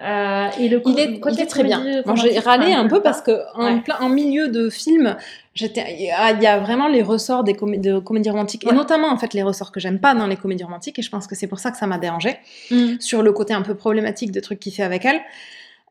euh, 0.00 0.48
et 0.60 0.68
le 0.68 0.80
Il 0.86 0.98
est, 1.00 1.18
côté 1.18 1.36
il 1.38 1.42
est 1.42 1.46
très 1.46 1.64
bien. 1.64 1.82
Moi, 2.06 2.14
j'ai 2.14 2.38
râlé 2.38 2.72
un 2.72 2.86
peu 2.86 3.00
parce 3.02 3.20
que 3.20 3.32
en, 3.56 3.64
Ouais. 3.64 3.80
plein, 3.80 3.96
en 4.00 4.08
milieu 4.08 4.46
de 4.48 4.70
film, 4.70 5.16
j'étais, 5.54 5.84
il 5.94 6.02
y, 6.04 6.10
a- 6.12 6.30
il 6.32 6.40
y 6.40 6.46
a 6.46 6.58
vraiment 6.60 6.86
les 6.86 7.02
ressorts 7.02 7.42
des 7.42 7.54
comé- 7.54 7.80
de 7.80 7.98
comédies 7.98 8.30
romantiques 8.30 8.64
et 8.64 8.72
notamment 8.72 9.08
en 9.08 9.16
fait 9.16 9.34
les 9.34 9.42
ressorts 9.42 9.72
que 9.72 9.80
j'aime 9.80 9.98
pas 9.98 10.14
dans 10.14 10.28
les 10.28 10.36
comédies 10.36 10.62
romantiques 10.62 11.00
et 11.00 11.02
je 11.02 11.10
pense 11.10 11.26
que 11.26 11.34
c'est 11.34 11.48
pour 11.48 11.58
ça 11.58 11.72
que 11.72 11.76
ça 11.78 11.86
m'a 11.88 11.98
dérangé 11.98 12.36
Mm. 12.70 13.00
sur 13.00 13.22
le 13.22 13.32
côté 13.32 13.54
un 13.54 13.62
peu 13.62 13.74
problématique 13.74 14.30
de 14.30 14.38
trucs 14.38 14.60
qu'il 14.60 14.72
fait 14.72 14.84
avec 14.84 15.04
elle. 15.04 15.20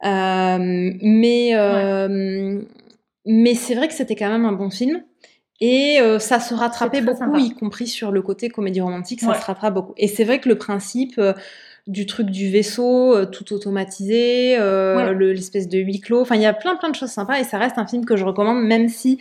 Euh, 0.06 0.58
mais 1.02 1.52
euh, 1.56 2.62
mais 3.26 3.56
c'est 3.56 3.76
vrai 3.76 3.88
que 3.88 3.94
c'était 3.94 4.16
quand 4.16 4.30
même 4.30 4.46
un 4.46 4.52
bon 4.54 4.70
film. 4.70 5.04
Et 5.60 5.98
euh, 6.00 6.20
ça 6.20 6.40
se 6.40 6.54
rattrapait 6.54 7.02
beaucoup, 7.02 7.18
sympa. 7.18 7.40
y 7.40 7.50
compris 7.52 7.88
sur 7.88 8.12
le 8.12 8.22
côté 8.22 8.48
comédie 8.50 8.80
romantique, 8.80 9.22
ça 9.22 9.30
Ouais. 9.30 9.40
se 9.40 9.46
rattrape 9.46 9.74
beaucoup. 9.74 9.94
Et 9.98 10.08
c'est 10.08 10.24
vrai 10.24 10.40
que 10.40 10.48
le 10.50 10.58
principe, 10.60 11.16
euh, 11.18 11.34
du 11.88 12.06
truc 12.06 12.30
du 12.30 12.52
vaisseau, 12.52 13.16
euh, 13.16 13.26
tout 13.26 13.54
automatisé, 13.54 14.58
euh, 14.60 14.94
le- 15.14 15.32
l'espèce 15.34 15.68
de 15.70 15.78
huis 15.80 16.02
clos. 16.02 16.22
Enfin, 16.22 16.36
il 16.36 16.42
y 16.42 16.46
a 16.46 16.54
plein 16.54 16.76
plein 16.76 16.90
de 16.90 16.96
choses 16.96 17.10
sympas 17.12 17.40
et 17.40 17.44
ça 17.44 17.58
reste 17.58 17.78
un 17.78 17.88
film 17.88 18.06
que 18.06 18.18
je 18.18 18.26
recommande, 18.26 18.62
même 18.64 18.90
si 18.90 19.20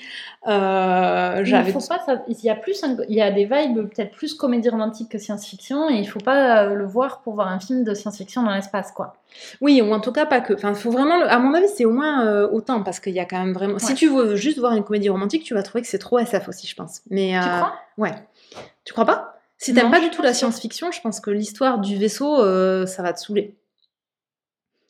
euh, 0.49 1.43
Il 1.69 1.73
faut 1.73 1.87
pas, 1.89 2.01
ça- 2.05 2.23
il 2.29 2.37
y 2.45 2.51
a 2.51 2.55
plus, 2.55 2.83
un- 2.85 2.97
il 3.09 3.15
y 3.15 3.21
a 3.21 3.31
des 3.31 3.45
vibes 3.45 3.89
peut-être 3.89 4.13
plus 4.13 4.35
comédie 4.35 4.69
romantique 4.69 5.09
que 5.11 5.19
science-fiction, 5.19 5.91
et 5.91 5.95
il 5.95 6.07
faut 6.07 6.21
pas 6.21 6.67
le 6.67 6.85
voir 6.87 7.21
pour 7.23 7.35
voir 7.35 7.49
un 7.49 7.59
film 7.61 7.85
de 7.85 7.95
science-fiction 7.95 8.43
dans 8.43 8.55
l'espace, 8.55 8.93
quoi. 8.93 9.15
Oui, 9.61 9.83
ou 9.83 9.93
en 9.93 10.01
tout 10.01 10.13
cas 10.13 10.25
pas 10.27 10.41
que. 10.41 10.55
Enfin, 10.55 10.73
faut 10.75 10.91
vraiment. 10.91 11.19
le- 11.19 11.29
À 11.31 11.39
mon 11.39 11.53
avis, 11.55 11.69
c'est 11.69 11.85
au 11.85 11.91
moins 11.93 12.27
euh, 12.27 12.49
autant 12.51 12.83
parce 12.83 13.01
qu'il 13.01 13.13
y 13.13 13.21
a 13.21 13.25
quand 13.27 13.39
même 13.39 13.53
vraiment. 13.53 13.79
Si 13.79 13.95
tu 13.95 14.09
veux 14.09 14.37
juste 14.37 14.59
voir 14.59 14.73
une 14.75 14.85
comédie 14.85 15.09
romantique, 15.09 15.43
tu 15.45 15.55
vas 15.55 15.63
trouver 15.63 15.83
que 15.83 15.89
c'est 15.89 15.99
trop 15.99 16.19
SF 16.19 16.49
aussi, 16.49 16.67
je 16.67 16.75
pense. 16.75 17.01
Mais 17.11 17.33
Tu 17.33 17.49
crois? 17.49 17.75
Ouais. 17.99 18.15
Tu 18.85 18.93
crois 18.93 19.05
pas? 19.05 19.36
Si 19.59 19.75
t'aimes 19.75 19.91
pas 19.91 20.01
du 20.01 20.11
tout 20.11 20.23
la 20.23 20.35
science-fiction, 20.35 20.93
je 20.93 21.01
pense 21.01 21.21
que 21.21 21.31
l'histoire 21.31 21.79
du 21.79 21.97
vaisseau, 21.97 22.41
euh, 22.43 22.87
ça 22.87 23.03
va 23.03 23.13
te 23.13 23.21
saouler. 23.21 23.57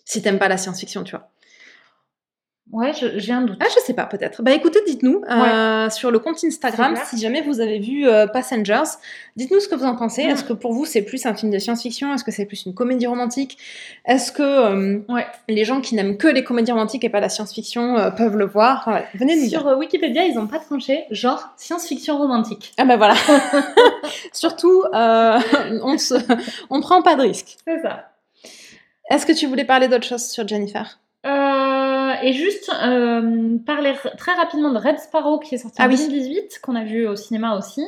Si 0.05 0.23
t'aimes 0.23 0.39
pas 0.39 0.49
la 0.49 0.57
science-fiction, 0.57 1.05
tu 1.05 1.13
vois. 1.17 1.31
Ouais, 2.73 2.91
j'ai 2.95 3.33
un 3.33 3.43
doute. 3.43 3.59
Ah, 3.61 3.67
je 3.73 3.81
sais 3.81 3.95
pas, 3.95 4.07
peut-être. 4.07 4.43
Bah 4.43 4.51
écoutez, 4.51 4.81
dites-nous 4.87 5.23
euh, 5.31 5.89
sur 5.89 6.11
le 6.11 6.19
compte 6.19 6.43
Instagram 6.43 6.97
si 7.09 7.17
jamais 7.21 7.41
vous 7.41 7.61
avez 7.61 7.79
vu 7.79 8.09
euh, 8.09 8.27
Passengers. 8.27 8.83
Dites-nous 9.37 9.61
ce 9.61 9.69
que 9.69 9.77
vous 9.77 9.85
en 9.85 9.95
pensez. 9.95 10.27
Mm. 10.27 10.31
Est-ce 10.31 10.43
que 10.45 10.53
pour 10.53 10.73
vous 10.73 10.85
c'est 10.85 11.03
plus 11.03 11.25
un 11.27 11.35
film 11.35 11.53
de 11.53 11.59
science-fiction? 11.61 12.13
Est-ce 12.13 12.25
que 12.25 12.33
c'est 12.33 12.45
plus 12.45 12.67
une 12.67 12.75
comédie 12.75 13.07
romantique? 13.07 13.57
Est-ce 14.05 14.33
que 14.33 14.43
euh, 14.43 14.99
Ouais. 15.09 15.27
les 15.49 15.65
gens 15.65 15.81
qui 15.81 15.95
n'aiment 15.95 16.17
que 16.17 16.27
les 16.27 16.43
comédies 16.43 16.73
romantiques 16.73 17.05
et 17.05 17.09
pas 17.09 17.21
la 17.21 17.29
science-fiction 17.29 18.11
peuvent 18.17 18.37
le 18.37 18.47
voir? 18.47 18.91
Venez 19.15 19.37
nous 19.37 19.47
dire. 19.47 19.61
Sur 19.61 19.79
Wikipédia, 19.79 20.25
ils 20.25 20.37
ont 20.37 20.49
pas 20.49 20.59
tranché, 20.59 21.05
genre 21.13 21.49
science-fiction 21.57 22.19
romantique. 22.19 22.73
Ah 22.79 22.85
bah 22.85 22.97
voilà. 22.97 23.15
Surtout, 24.33 24.83
on, 24.93 25.99
se... 25.99 26.15
on 26.69 26.81
prend 26.81 27.01
pas 27.03 27.15
de 27.15 27.23
risque. 27.23 27.59
C'est 27.67 27.81
ça. 27.81 28.11
Est-ce 29.09 29.25
que 29.25 29.33
tu 29.33 29.47
voulais 29.47 29.65
parler 29.65 29.87
d'autre 29.87 30.05
chose 30.07 30.25
sur 30.27 30.47
Jennifer? 30.49 30.99
Euh, 31.25 31.31
et 32.23 32.33
juste 32.33 32.71
euh, 32.83 33.59
parler 33.65 33.95
très 34.17 34.33
rapidement 34.35 34.73
de 34.73 34.79
Red 34.79 34.99
Sparrow 34.99 35.39
qui 35.39 35.55
est 35.55 35.59
sorti 35.59 35.77
Ah 35.81 35.87
en 35.87 35.91
oui. 35.91 35.97
2018, 35.97 36.61
qu'on 36.63 36.75
a 36.75 36.85
vu 36.85 37.07
au 37.07 37.17
cinéma 37.17 37.57
aussi, 37.57 37.85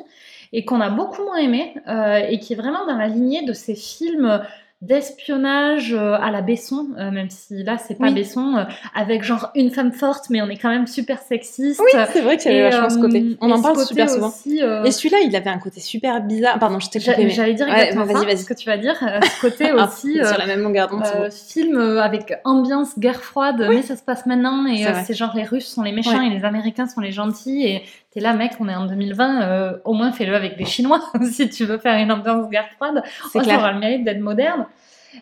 et 0.53 0.65
qu'on 0.65 0.81
a 0.81 0.91
beaucoup 0.91 1.23
moins 1.23 1.37
aimé, 1.37 1.75
euh, 1.89 2.17
et 2.29 2.39
qui 2.39 2.53
est 2.53 2.57
vraiment 2.57 2.87
dans 2.87 2.97
la 2.97 3.09
lignée 3.09 3.45
de 3.45 3.53
ces 3.53 3.75
films 3.75 4.41
d'espionnage 4.81 5.93
euh, 5.93 6.15
à 6.21 6.31
la 6.31 6.41
Besson, 6.41 6.89
euh, 6.99 7.11
même 7.11 7.31
si 7.31 7.63
là 7.65 7.79
c'est 7.79 7.97
pas 7.99 8.07
Oui. 8.09 8.15
Besson, 8.15 8.57
euh, 8.57 8.65
avec 8.95 9.23
genre 9.23 9.51
une 9.55 9.71
femme 9.71 9.93
forte, 9.93 10.27
mais 10.31 10.41
on 10.43 10.49
est 10.49 10.57
quand 10.57 10.69
même 10.69 10.87
super 10.87 11.19
sexiste. 11.21 11.81
Oui, 11.81 12.01
c'est 12.13 12.21
vrai 12.21 12.37
qu'il 12.37 12.53
y 12.53 12.55
avait 12.55 12.69
Et, 12.69 12.71
vachement 12.71 12.91
ce 12.91 12.99
côté. 12.99 13.37
On 13.41 13.51
en 13.51 13.61
parle 13.63 13.79
super 13.85 14.09
souvent. 14.09 14.29
aussi, 14.29 14.61
Et 14.85 14.91
celui-là, 14.91 15.19
il 15.25 15.35
avait 15.35 15.51
un 15.51 15.59
côté 15.59 15.81
super 15.81 16.21
bizarre. 16.23 16.59
Pardon, 16.59 16.79
je 16.81 16.91
t'ai 16.91 17.01
coupé. 17.01 17.29
J'allais 17.31 17.55
dire 17.55 17.67
Ouais, 17.67 17.73
exactement 17.89 18.05
vas-y, 18.05 18.17
ça, 18.17 18.25
vas-y. 18.25 18.39
ce 18.39 18.45
que 18.45 18.55
tu 18.55 18.67
vas 18.69 18.77
dire, 18.79 18.95
ce 18.99 19.41
côté 19.41 19.71
Ah, 19.79 19.85
aussi... 19.87 20.21
euh, 20.21 20.27
sur 20.27 20.39
la 20.39 20.47
même 20.47 20.61
longueur 20.63 20.89
d'onde. 20.89 21.03
bon. 21.03 21.29
film 21.31 21.79
avec 21.99 22.35
ambiance 22.45 22.99
guerre 22.99 23.23
froide, 23.23 23.67
mais 23.69 23.83
ça 23.83 23.97
se 23.97 24.03
passe 24.03 24.27
maintenant 24.27 24.67
et 24.67 24.87
C'est 25.07 25.15
genre 25.15 25.33
les 25.35 25.45
Russes 25.45 25.67
sont 25.69 25.83
les 25.83 25.93
méchants 25.93 26.19
Ouais. 26.19 26.27
et 26.29 26.31
les 26.31 26.45
Américains 26.45 26.87
sont 26.87 27.01
les 27.01 27.13
gentils 27.13 27.65
et 27.67 27.83
t'es 28.11 28.21
là 28.21 28.33
mec, 28.35 28.53
on 28.61 28.69
est 28.69 28.75
en 28.75 28.87
2020, 28.87 29.43
euh, 29.43 29.79
au 29.85 29.93
moins 29.93 30.13
fais-le 30.13 30.35
avec 30.35 30.57
des 30.57 30.65
Chinois 30.65 31.01
si 31.31 31.49
tu 31.51 31.65
veux 31.65 31.79
faire 31.79 31.97
une 32.03 32.11
ambiance 32.13 32.49
guerre 32.49 32.69
froide, 32.77 33.03
oh, 33.25 33.29
ça 33.45 33.57
aura 33.59 33.73
le 33.73 33.79
mérite 33.81 34.05
d'être 34.05 34.21
moderne. 34.21 34.67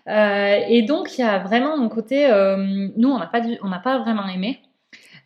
Euh, 0.08 0.56
et 0.68 0.82
donc 0.82 1.16
il 1.16 1.20
y 1.20 1.24
a 1.24 1.38
vraiment 1.38 1.74
un 1.80 1.88
côté, 1.88 2.30
euh, 2.30 2.88
nous 2.96 3.08
on 3.08 3.18
n'a 3.18 3.26
pas, 3.26 3.40
du- 3.40 3.58
on 3.62 3.68
n'a 3.68 3.78
pas 3.78 3.98
vraiment 3.98 4.26
aimé. 4.28 4.60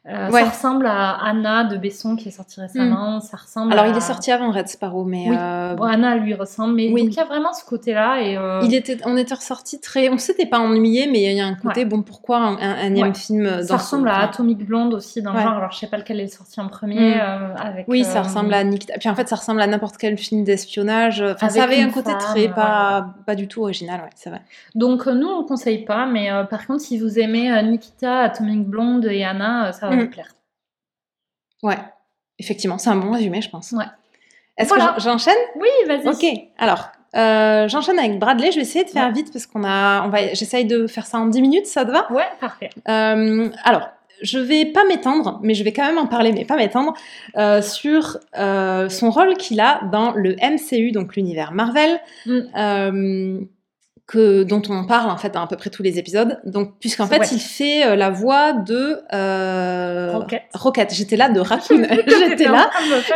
Euh, 0.08 0.30
Ouais. 0.30 0.42
Ça 0.44 0.48
ressemble 0.48 0.86
à 0.86 1.10
Anna 1.22 1.64
de 1.64 1.76
Besson 1.76 2.16
qui 2.16 2.28
est 2.28 2.32
sortie 2.32 2.58
récemment. 2.58 3.20
Ça 3.20 3.36
ressemble. 3.36 3.70
Alors, 3.72 3.84
à... 3.84 3.88
il 3.88 3.96
est 3.96 4.00
sorti 4.00 4.32
avant 4.32 4.50
Red 4.50 4.66
Sparrow, 4.68 5.04
mais 5.04 5.26
Oui. 5.28 5.36
euh, 5.38 5.74
Bon, 5.74 5.84
Anna 5.84 6.16
lui 6.16 6.32
ressemble, 6.32 6.74
mais 6.74 6.88
Oui. 6.90 7.02
donc 7.02 7.12
il 7.12 7.16
y 7.16 7.20
a 7.20 7.26
vraiment 7.26 7.52
ce 7.52 7.64
côté-là 7.66 8.22
et. 8.22 8.34
euh, 8.38 8.60
il 8.64 8.74
était, 8.74 8.96
on 9.04 9.16
était 9.18 9.34
ressorti 9.34 9.78
très. 9.78 10.08
On 10.08 10.16
s'était 10.16 10.46
pas 10.46 10.58
ennuyé, 10.58 11.06
mais 11.06 11.22
il 11.24 11.36
y 11.36 11.40
a 11.40 11.46
un 11.46 11.54
côté, 11.54 11.80
Ouais. 11.80 11.84
bon, 11.86 12.00
pourquoi 12.00 12.38
un, 12.38 12.56
un 12.58 12.94
Ouais. 12.96 13.12
film 13.12 13.44
dans 13.44 13.62
Ça 13.62 13.76
ressemble 13.76 14.08
à 14.08 14.20
Atomic 14.20 14.64
Blonde 14.64 14.94
aussi 14.94 15.20
dans 15.20 15.34
le 15.34 15.40
genre. 15.40 15.52
Alors 15.52 15.70
je 15.72 15.78
sais 15.78 15.86
pas 15.86 15.98
lequel 15.98 16.18
est 16.20 16.28
sorti 16.28 16.60
en 16.62 16.68
premier. 16.68 17.16
Mm. 17.16 17.20
euh, 17.20 17.54
avec, 17.56 17.84
Oui, 17.86 18.02
ça 18.04 18.22
ressemble 18.22 18.54
à 18.54 18.64
Nikita. 18.64 18.94
Puis 18.98 19.08
en 19.10 19.14
fait, 19.14 19.28
ça 19.28 19.36
ressemble 19.36 19.60
à 19.60 19.66
n'importe 19.66 19.98
quel 19.98 20.16
film 20.16 20.44
d'espionnage. 20.44 21.20
Enfin, 21.20 21.48
Avec 21.48 21.50
ça 21.58 21.64
avait 21.64 21.82
un 21.82 21.90
côté 21.90 22.10
femme, 22.12 22.20
très 22.20 22.48
pas, 22.48 23.08
pas 23.26 23.34
du 23.34 23.48
tout 23.48 23.62
original, 23.62 24.00
ouais, 24.00 24.10
c'est 24.14 24.30
vrai. 24.30 24.40
Donc 24.74 25.04
nous 25.06 25.28
on 25.28 25.40
le 25.42 25.46
conseille 25.46 25.84
pas, 25.84 26.06
mais 26.06 26.30
par 26.48 26.66
contre 26.66 26.80
si 26.80 26.98
vous 26.98 27.18
aimez 27.18 27.50
Nikita, 27.64 28.20
Atomic 28.20 28.64
Blonde 28.66 29.04
et 29.04 29.24
Anna, 29.24 29.72
ça 29.72 29.88
va 29.88 29.89
Mm. 29.96 30.00
vous 30.00 30.10
plaire. 30.10 30.34
Ouais, 31.62 31.78
effectivement, 32.38 32.78
c'est 32.78 32.90
un 32.90 32.96
bon 32.96 33.12
résumé, 33.12 33.42
je 33.42 33.50
pense. 33.50 33.72
Ouais. 33.72 33.84
Est-ce 34.56 34.68
Voilà. 34.68 34.94
que 34.96 35.00
j'en- 35.00 35.12
j'enchaîne? 35.12 35.36
Oui, 35.56 35.68
vas-y. 35.86 36.08
Ok, 36.08 36.40
alors, 36.58 36.90
euh, 37.16 37.68
j'enchaîne 37.68 37.98
avec 37.98 38.18
Bradley. 38.18 38.50
Je 38.50 38.56
vais 38.56 38.62
essayer 38.62 38.84
de 38.84 38.90
faire 38.90 39.10
vite 39.12 39.32
parce 39.32 39.46
qu'on 39.46 39.64
a, 39.64 40.02
on 40.06 40.08
va, 40.08 40.32
j'essaye 40.34 40.64
de 40.64 40.86
faire 40.86 41.06
ça 41.06 41.18
en 41.18 41.26
10 41.26 41.40
minutes, 41.42 41.66
ça 41.66 41.84
te 41.84 41.90
va? 41.90 42.10
Ouais, 42.12 42.26
parfait. 42.40 42.70
Euh, 42.88 43.48
alors, 43.64 43.88
je 44.22 44.38
vais 44.38 44.66
pas 44.66 44.84
m'étendre, 44.84 45.38
mais 45.42 45.54
je 45.54 45.64
vais 45.64 45.72
quand 45.72 45.86
même 45.86 45.96
en 45.98 46.06
parler, 46.06 46.32
mais 46.32 46.44
pas 46.44 46.56
m'étendre, 46.56 46.92
euh, 47.36 47.62
sur 47.62 48.18
euh, 48.38 48.88
son 48.90 49.10
rôle 49.10 49.34
qu'il 49.38 49.60
a 49.60 49.80
dans 49.92 50.12
le 50.12 50.36
MCU, 50.42 50.92
donc 50.92 51.16
l'univers 51.16 51.52
Marvel, 51.52 51.98
Mm. 52.26 53.46
Que, 54.10 54.42
dont 54.42 54.60
on 54.68 54.84
parle 54.86 55.08
en 55.08 55.16
fait 55.16 55.30
dans 55.30 55.42
à 55.42 55.46
peu 55.46 55.54
près 55.56 55.70
tous 55.70 55.84
les 55.84 55.98
épisodes. 55.98 56.40
Donc, 56.44 56.72
puisqu'en 56.80 57.06
fait, 57.06 57.20
Ouais. 57.20 57.28
il 57.30 57.38
fait 57.38 57.86
euh, 57.86 57.94
la 57.94 58.10
voix 58.10 58.52
de 58.52 59.00
euh, 59.12 60.10
Rocket. 60.14 60.42
Rocket. 60.52 60.92
J'étais 60.92 61.16
là 61.16 61.28
de 61.28 61.38
Raccoon. 61.38 61.86
J'étais 62.28 62.48
là. 62.48 62.70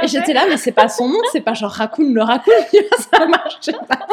j'étais 0.04 0.32
là, 0.32 0.42
mais 0.48 0.56
c'est 0.56 0.70
pas 0.72 0.88
son 0.88 1.08
nom, 1.08 1.18
c'est 1.32 1.40
pas 1.40 1.54
genre 1.54 1.72
Raccoon 1.72 2.12
le 2.14 2.22
Raccoon, 2.22 2.52
ça 3.12 3.26
marche 3.26 3.72
pas. 3.88 4.06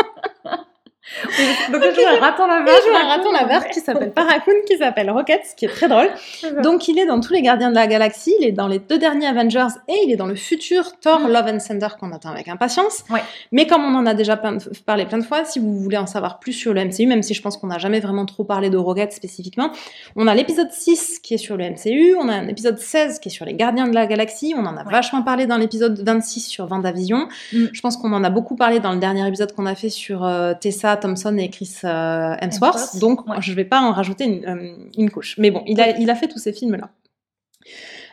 Donc 1.72 1.82
je 1.84 1.95
joue 1.95 2.07
un 2.07 2.19
raton 2.19 2.45
laveur. 2.48 2.76
Joue 2.76 2.95
un 2.95 3.07
raton 3.07 3.32
laveur 3.32 3.68
qui 3.69 3.80
s'appelle 3.80 4.11
pas 4.11 4.23
Raccoon, 4.23 4.53
qui 4.68 4.78
s'appelle 4.78 5.10
Rocket, 5.10 5.41
ce 5.49 5.56
qui 5.56 5.65
est 5.65 5.69
très 5.69 5.88
drôle. 5.88 6.10
Donc 6.64 6.88
il 6.88 6.98
est 6.99 7.06
dans 7.06 7.19
tous 7.19 7.34
les 7.34 7.41
Gardiens 7.41 7.69
de 7.72 7.76
la 7.76 7.88
Galaxie, 7.88 8.34
il 8.40 8.45
est 8.48 8.52
dans 8.52 8.68
les 8.68 8.80
deux 8.80 8.98
derniers 8.99 9.28
Avengers 9.28 9.68
et 9.88 9.95
il 10.06 10.11
est 10.11 10.15
dans 10.15 10.26
le 10.28 10.36
futur 10.36 10.98
Thor 10.99 11.19
Mm. 11.22 11.28
Love 11.32 11.48
and 11.48 11.57
Thunder 11.68 11.88
qu'on 11.99 12.11
attend 12.14 12.30
avec 12.30 12.48
impatience. 12.48 13.03
Ouais. 13.10 13.22
Mais 13.52 13.68
comme 13.68 13.84
on 13.84 13.95
en 13.98 14.06
a 14.06 14.14
déjà 14.14 14.38
plein 14.38 14.53
de- 14.53 14.64
parlé 14.86 15.06
plein 15.06 15.18
de 15.18 15.23
fois, 15.23 15.44
si 15.45 15.60
vous 15.60 15.78
voulez 15.80 15.98
en 15.98 16.06
savoir 16.07 16.40
plus 16.40 16.53
sur 16.53 16.73
le 16.73 16.82
MCU, 16.86 17.06
même 17.07 17.23
si 17.23 17.34
je 17.34 17.41
pense 17.41 17.57
qu'on 17.57 17.68
n'a 17.68 17.78
jamais 17.80 17.99
vraiment 17.99 18.26
trop 18.26 18.44
parlé 18.44 18.69
de 18.69 18.78
Rocket 18.78 19.11
spécifiquement, 19.11 19.72
on 20.15 20.28
a 20.28 20.36
l'épisode 20.36 20.72
6 20.72 21.19
qui 21.19 21.34
est 21.34 21.38
sur 21.38 21.57
le 21.57 21.65
MCU, 21.65 22.15
on 22.19 22.30
a 22.30 22.34
un 22.34 22.48
épisode 22.48 22.78
16 22.80 23.19
qui 23.19 23.30
est 23.30 23.32
sur 23.32 23.45
les 23.45 23.53
Gardiens 23.53 23.88
de 23.88 23.94
la 23.95 24.06
Galaxie, 24.07 24.53
on 24.57 24.65
en 24.65 24.78
a 24.78 24.84
Ouais. 24.84 24.91
vachement 24.91 25.22
parlé 25.22 25.45
dans 25.45 25.57
l'épisode 25.57 25.99
26 26.03 26.41
sur 26.41 26.65
Vendavision. 26.65 27.28
Mm. 27.53 27.65
Je 27.72 27.82
pense 27.82 27.98
qu'on 27.98 28.14
en 28.14 28.23
a 28.23 28.30
beaucoup 28.30 28.56
parlé 28.56 28.80
dans 28.80 28.91
le 28.94 28.99
dernier 28.99 29.28
épisode 29.28 29.53
qu'on 29.53 29.65
a 29.65 29.76
fait 29.76 29.90
sur 29.90 30.23
euh, 30.26 30.53
Tessa 30.60 30.98
Thompson 31.02 31.36
et 31.38 31.49
Chris 31.49 31.76
euh, 31.84 32.36
Hemsworth, 32.41 32.76
Hemsworth, 32.80 32.99
donc 32.99 33.28
ouais. 33.28 33.36
je 33.41 33.53
vais 33.53 33.65
pas 33.65 33.82
en 33.82 33.91
rajouter 33.91 34.23
une, 34.26 34.45
euh, 34.45 34.73
une 34.98 35.10
couche. 35.11 35.36
Mais 35.38 35.52
bon, 35.52 35.64
il 35.68 35.82
a, 35.82 35.88
Oui. 35.88 35.94
il 35.99 36.10
a 36.10 36.15
fait 36.15 36.28
tous 36.30 36.40
ces 36.40 36.53
films-là. 36.53 36.90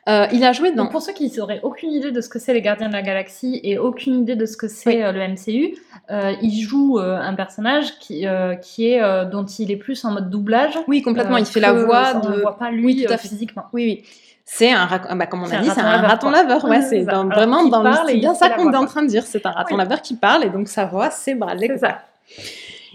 Euh, 0.09 0.27
il 0.33 0.43
a 0.43 0.53
joué 0.53 0.71
dans... 0.73 0.85
Donc 0.85 0.93
pour 0.93 1.03
ceux 1.03 1.13
qui 1.13 1.31
n'auraient 1.37 1.61
aucune 1.63 1.91
idée 1.93 2.11
de 2.13 2.21
ce 2.23 2.31
que 2.31 2.39
c'est 2.39 2.55
les 2.55 2.63
Gardiens 2.63 2.89
de 2.89 2.95
la 2.95 3.03
Galaxie 3.03 3.61
et 3.63 3.77
aucune 3.79 4.21
idée 4.21 4.37
de 4.37 4.47
ce 4.47 4.57
que 4.57 4.67
c'est 4.67 4.89
Oui. 4.97 5.03
euh, 5.03 5.13
le 5.13 5.21
MCU, 5.29 5.77
euh, 6.11 6.33
il 6.41 6.61
joue 6.63 6.99
euh, 6.99 7.17
un 7.19 7.35
personnage 7.35 7.99
qui, 7.99 8.25
qui 8.63 8.89
est 8.91 9.01
dont 9.31 9.45
il 9.45 9.71
est 9.71 9.77
plus 9.77 10.03
en 10.07 10.13
mode 10.13 10.31
doublage. 10.31 10.79
Oui, 10.89 11.03
complètement, 11.03 11.37
il 11.37 11.45
fait 11.47 11.61
la 11.61 11.73
voix 11.75 12.15
on 12.15 12.21
de... 12.31 12.37
ne 12.37 12.41
voit 12.41 12.57
pas 12.59 12.71
lui 12.71 12.85
Oui, 12.87 13.05
tout 13.07 13.13
à 13.13 13.19
fait. 13.19 13.29
physiquement. 13.29 13.65
Oui, 13.75 13.85
oui. 13.85 14.05
C'est 14.51 14.73
un, 14.73 14.87
rac- 14.87 15.15
bah, 15.15 15.27
comme 15.27 15.43
on 15.43 15.51
a 15.51 15.59
dit, 15.61 15.69
c'est 15.69 15.83
raton 15.83 15.83
un 15.83 15.93
laveur, 15.93 16.09
raton 16.11 16.31
laveur. 16.31 16.65
Ouais, 16.65 16.81
c'est 16.81 17.05
dans- 17.05 17.27
vraiment 17.29 17.67
dans 17.69 17.83
le- 17.83 17.91
c'est 18.07 18.17
bien 18.17 18.35
ça 18.35 18.49
qu'on 18.49 18.73
est 18.73 18.77
en 18.77 18.87
train 18.87 19.03
de 19.03 19.09
dire. 19.09 19.25
C'est 19.27 19.45
un 19.45 19.51
raton 19.51 19.75
Oui. 19.75 19.79
laveur 19.79 20.01
qui 20.01 20.15
parle 20.17 20.43
et 20.43 20.49
donc 20.49 20.69
sa 20.69 20.87
voix, 20.87 21.11
c'est 21.11 21.35
Bradley. 21.35 21.69
C'est 21.69 21.79
ça. 21.81 21.99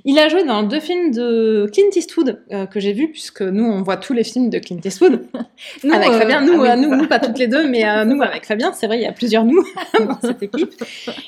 Il 0.05 0.19
a 0.19 0.27
joué 0.27 0.43
dans 0.43 0.63
deux 0.63 0.81
films 0.81 1.11
de 1.11 1.69
Clint 1.73 1.89
Eastwood 1.95 2.41
euh, 2.51 2.65
que 2.65 2.80
j'ai 2.81 2.91
vus, 2.91 3.09
puisque 3.09 3.41
nous, 3.41 3.63
on 3.63 3.81
voit 3.84 3.95
tous 3.95 4.11
les 4.11 4.25
films 4.25 4.49
de 4.49 4.59
Clint 4.59 4.80
Eastwood. 4.84 5.25
Nous, 5.84 5.93
avec 5.93 6.09
euh, 6.09 6.19
Fabien, 6.19 6.41
nous, 6.41 6.53
ah 6.55 6.61
oui, 6.61 6.69
euh, 6.69 6.75
nous, 6.75 6.95
nous, 6.95 7.07
pas 7.07 7.19
toutes 7.19 7.38
les 7.39 7.47
deux, 7.47 7.67
mais 7.69 7.84
nous 8.05 8.21
avec 8.21 8.45
Fabien, 8.45 8.73
c'est 8.73 8.88
vrai, 8.88 8.97
il 8.97 9.03
y 9.03 9.05
a 9.05 9.13
plusieurs 9.13 9.45
nous 9.45 9.63
dans 9.99 10.19
cette 10.21 10.43
équipe. 10.43 10.73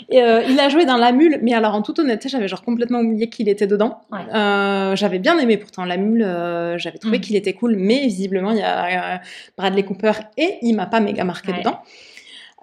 Et, 0.09 0.17
il 0.17 0.59
a 0.59 0.69
joué 0.69 0.85
dans 0.85 0.97
La 0.97 1.11
Mule, 1.11 1.39
mais 1.41 1.53
alors 1.53 1.73
en 1.73 1.81
toute 1.81 1.99
honnêteté, 1.99 2.27
j'avais 2.29 2.47
genre 2.47 2.63
complètement 2.63 2.99
oublié 2.99 3.29
qu'il 3.29 3.47
était 3.49 3.67
dedans. 3.67 4.01
Ouais. 4.11 4.95
J'avais 4.95 5.19
bien 5.19 5.37
aimé 5.39 5.57
pourtant 5.57 5.85
La 5.85 5.97
Mule, 5.97 6.21
j'avais 6.77 6.97
trouvé 6.97 7.17
Mm. 7.17 7.21
qu'il 7.21 7.35
était 7.37 7.53
cool, 7.53 7.75
mais 7.77 8.01
visiblement 8.01 8.51
il 8.51 8.57
y 8.57 8.61
a 8.63 9.21
Bradley 9.57 9.83
Cooper 9.83 10.11
et 10.37 10.55
il 10.61 10.75
m'a 10.75 10.85
pas 10.85 10.99
méga 10.99 11.23
marqué 11.23 11.51
Ouais. 11.51 11.59
dedans. 11.59 11.79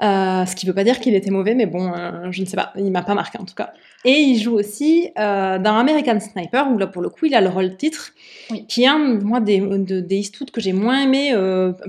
Euh, 0.03 0.45
ce 0.47 0.57
qui 0.57 0.67
veut 0.67 0.75
pas 0.75 0.83
dire 0.83 0.99
qu'il 0.99 1.15
était 1.15 1.31
mauvais, 1.31 1.55
mais 1.55 1.67
bon, 1.67 1.93
euh, 1.93 2.31
je 2.33 2.41
ne 2.41 2.47
sais 2.47 2.57
pas, 2.57 2.73
il 2.77 2.91
m'a 2.91 3.03
pas 3.03 3.15
marqué 3.15 3.39
en 3.39 3.45
tout 3.45 3.55
cas. 3.55 3.73
Et 4.05 4.15
il 4.19 4.37
joue 4.41 4.55
aussi 4.55 5.11
euh, 5.17 5.59
dans 5.61 5.77
American 5.77 6.19
Sniper, 6.19 6.67
où 6.73 6.77
là 6.79 6.89
pour 6.89 7.03
le 7.03 7.09
coup 7.09 7.27
il 7.27 7.35
a 7.37 7.41
le 7.41 7.49
rôle 7.49 7.77
titre, 7.77 8.11
Oui. 8.51 8.67
qui 8.67 8.83
est 8.83 8.89
un 8.89 8.99
moi 8.99 9.39
des, 9.41 9.61
de- 9.61 10.01
des 10.01 10.17
Eastwood 10.17 10.51
que 10.51 10.61
j'ai 10.61 10.73
moins 10.73 11.03
aimé 11.05 11.33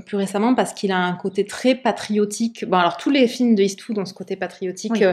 plus 0.06 0.16
récemment 0.16 0.54
parce 0.54 0.72
qu'il 0.74 0.92
a 0.92 0.98
un 0.98 1.14
côté 1.14 1.44
très 1.44 1.74
patriotique. 1.74 2.64
Bon 2.68 2.76
alors 2.78 2.98
tous 2.98 3.10
les 3.10 3.26
films 3.26 3.56
de 3.56 3.62
Eastwood 3.64 3.98
ont 3.98 4.04
ce 4.04 4.14
côté 4.14 4.36
patriotique, 4.36 4.92
Oui. 4.94 5.06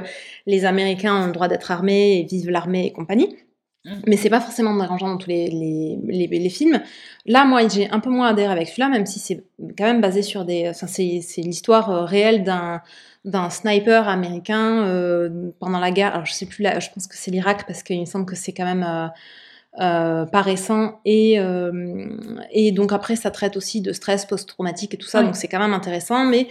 les 0.46 0.66
Américains 0.66 1.24
ont 1.24 1.26
le 1.26 1.32
droit 1.34 1.48
d'être 1.48 1.72
armés 1.72 2.20
et 2.20 2.24
vive 2.24 2.52
l'armée 2.52 2.86
et 2.86 2.92
compagnie. 2.92 3.36
Mm. 3.86 3.92
Mais 4.08 4.18
c'est 4.18 4.30
pas 4.30 4.42
forcément 4.42 4.76
dérangeant 4.76 5.10
dans 5.10 5.18
tous 5.18 5.30
les, 5.30 5.48
les, 5.48 5.98
les, 6.04 6.28
les 6.28 6.50
films. 6.50 6.82
Là, 7.26 7.46
moi, 7.46 7.68
j'ai 7.68 7.90
un 7.90 8.00
peu 8.00 8.10
moins 8.10 8.28
adhéré 8.30 8.52
avec 8.52 8.68
celui-là, 8.68 8.90
même 8.90 9.06
si 9.06 9.20
c'est 9.20 9.44
quand 9.78 9.86
même 9.86 10.02
basé 10.02 10.22
sur 10.22 10.46
des. 10.46 10.70
Enfin, 10.70 10.88
c'est 10.88 11.22
l'histoire 11.38 11.90
euh, 11.90 12.06
réelle 12.06 12.44
d'un 12.44 12.82
d'un 13.24 13.50
sniper 13.52 14.08
américain 14.10 14.84
euh, 14.86 15.52
pendant 15.60 15.80
la 15.80 15.92
guerre. 15.92 16.14
Alors, 16.14 16.26
je 16.26 16.34
sais 16.34 16.48
plus, 16.48 16.64
là, 16.64 16.80
je 16.80 16.90
pense 16.94 17.08
que 17.08 17.16
c'est 17.16 17.32
l'Irak 17.32 17.66
parce 17.68 17.84
qu'il 17.84 18.00
me 18.00 18.06
semble 18.06 18.26
que 18.26 18.36
c'est 18.36 18.54
quand 18.54 18.66
même. 18.66 18.84
euh, 18.84 19.08
euh, 19.80 20.26
pas 20.26 20.42
récent 20.42 21.00
et 21.06 21.38
et 22.52 22.72
donc 22.74 22.92
après 22.92 23.16
ça 23.16 23.32
traite 23.32 23.56
aussi 23.56 23.80
de 23.80 23.94
stress 23.94 24.26
post-traumatique 24.26 24.94
et 24.96 24.98
tout 24.98 25.08
ça, 25.08 25.24
donc 25.24 25.38
c'est 25.38 25.48
quand 25.48 25.60
même 25.60 25.72
intéressant, 25.74 26.26
mais 26.26 26.50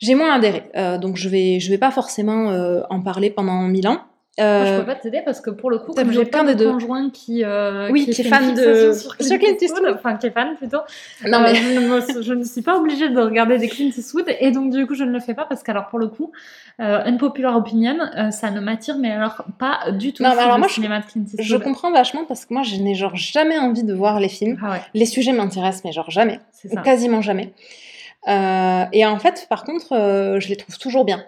j'ai 0.00 0.14
moins 0.14 0.34
adhéré, 0.34 0.64
donc 1.00 1.16
je 1.16 1.30
vais 1.30 1.60
je 1.60 1.70
vais 1.70 1.78
pas 1.78 1.90
forcément 1.90 2.48
en 2.90 3.00
parler 3.00 3.30
pendant 3.30 3.62
mille 3.62 3.88
ans. 3.88 4.02
Moi, 4.38 4.64
je 4.66 4.70
Euh, 4.72 4.80
peux 4.80 4.84
pas 4.86 4.94
t'aider 4.96 5.22
parce 5.24 5.40
que 5.40 5.48
pour 5.48 5.70
le 5.70 5.78
coup, 5.78 5.92
comme 5.94 6.12
j'ai 6.12 6.22
des 6.24 6.30
de 6.30 6.52
deux 6.52 6.70
conjoint 6.70 7.08
qui, 7.08 7.42
euh, 7.42 7.88
Oui, 7.90 8.04
qui 8.04 8.10
est 8.10 8.14
fait 8.22 8.24
fan 8.24 8.50
une 8.50 8.54
de- 8.54 8.92
sur 8.92 9.16
Clint, 9.16 9.38
Clint 9.38 9.56
Eastwood, 9.62 9.94
enfin 9.94 10.16
qui 10.18 10.26
est 10.26 10.30
fan 10.30 10.56
plutôt. 10.56 10.80
non 11.26 11.38
Euh, 11.38 11.42
mais 11.42 11.54
je, 11.54 11.62
ne 11.80 11.80
me- 12.18 12.22
je 12.22 12.34
ne 12.34 12.44
suis 12.44 12.60
pas 12.60 12.76
obligée 12.76 13.08
de 13.08 13.18
regarder 13.18 13.56
des 13.56 13.66
Clint 13.68 13.88
Eastwood 13.96 14.26
et 14.38 14.50
donc 14.50 14.72
du 14.74 14.86
coup 14.86 14.94
je 14.94 15.04
ne 15.04 15.10
le 15.10 15.20
fais 15.20 15.32
pas 15.32 15.46
parce 15.46 15.62
qu'alors 15.62 15.86
pour 15.88 15.98
le 15.98 16.08
coup, 16.08 16.32
euh, 16.80 17.00
unpopular 17.06 17.56
opinion, 17.56 17.96
euh, 18.14 18.30
ça 18.30 18.50
ne 18.50 18.60
m'attire 18.60 18.98
mais 18.98 19.10
alors 19.10 19.42
pas 19.58 19.90
du 19.92 20.12
tout. 20.12 20.22
Non, 20.22 20.34
mais 20.36 20.42
alors 20.42 20.56
le 20.56 20.58
moi, 20.58 20.68
je- 20.68 20.74
cinéma 20.74 21.00
de 21.00 21.06
Clint 21.06 21.22
Eastwood. 21.24 21.40
je 21.42 21.56
comprends 21.56 21.90
vachement 21.90 22.26
parce 22.26 22.44
que 22.44 22.52
moi 22.52 22.62
je 22.62 22.76
n'ai 22.76 22.94
genre 22.94 23.16
jamais 23.16 23.56
envie 23.56 23.84
de 23.84 23.94
voir 23.94 24.20
les 24.20 24.28
films. 24.28 24.58
Ah 24.62 24.72
ouais, 24.72 24.82
Les 24.92 25.06
sujets 25.06 25.32
m'intéressent 25.32 25.82
mais 25.84 25.92
genre 25.92 26.10
jamais. 26.10 26.40
quasiment 26.84 27.22
jamais. 27.22 27.54
Euh, 28.28 28.84
et 28.92 29.06
en 29.06 29.18
fait, 29.18 29.46
par 29.48 29.64
contre, 29.64 29.92
euh, 29.92 30.40
je 30.40 30.48
les 30.48 30.56
trouve 30.56 30.76
toujours 30.78 31.04
bien. 31.06 31.24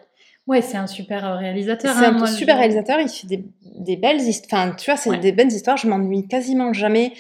Ouais, 0.49 0.63
c'est 0.63 0.77
un 0.79 0.87
super 0.89 1.25
euh, 1.27 1.37
réalisateur. 1.37 1.95
C'est 1.95 2.05
hein, 2.07 2.09
un 2.15 2.19
moi, 2.19 2.27
super 2.27 2.55
je- 2.57 2.59
réalisateur, 2.61 2.99
il 3.01 3.09
fait 3.09 3.27
des, 3.29 3.45
des 3.79 3.97
belles 3.97 4.21
histoires. 4.21 4.63
Enfin, 4.67 4.75
tu 4.77 4.91
vois, 4.91 4.97
c'est 4.97 5.11
Ouais. 5.11 5.19
des 5.19 5.31
belles 5.31 5.53
histoires. 5.53 5.77
Je 5.77 5.87
m'ennuie 5.87 6.27
quasiment 6.27 6.73
jamais 6.73 7.13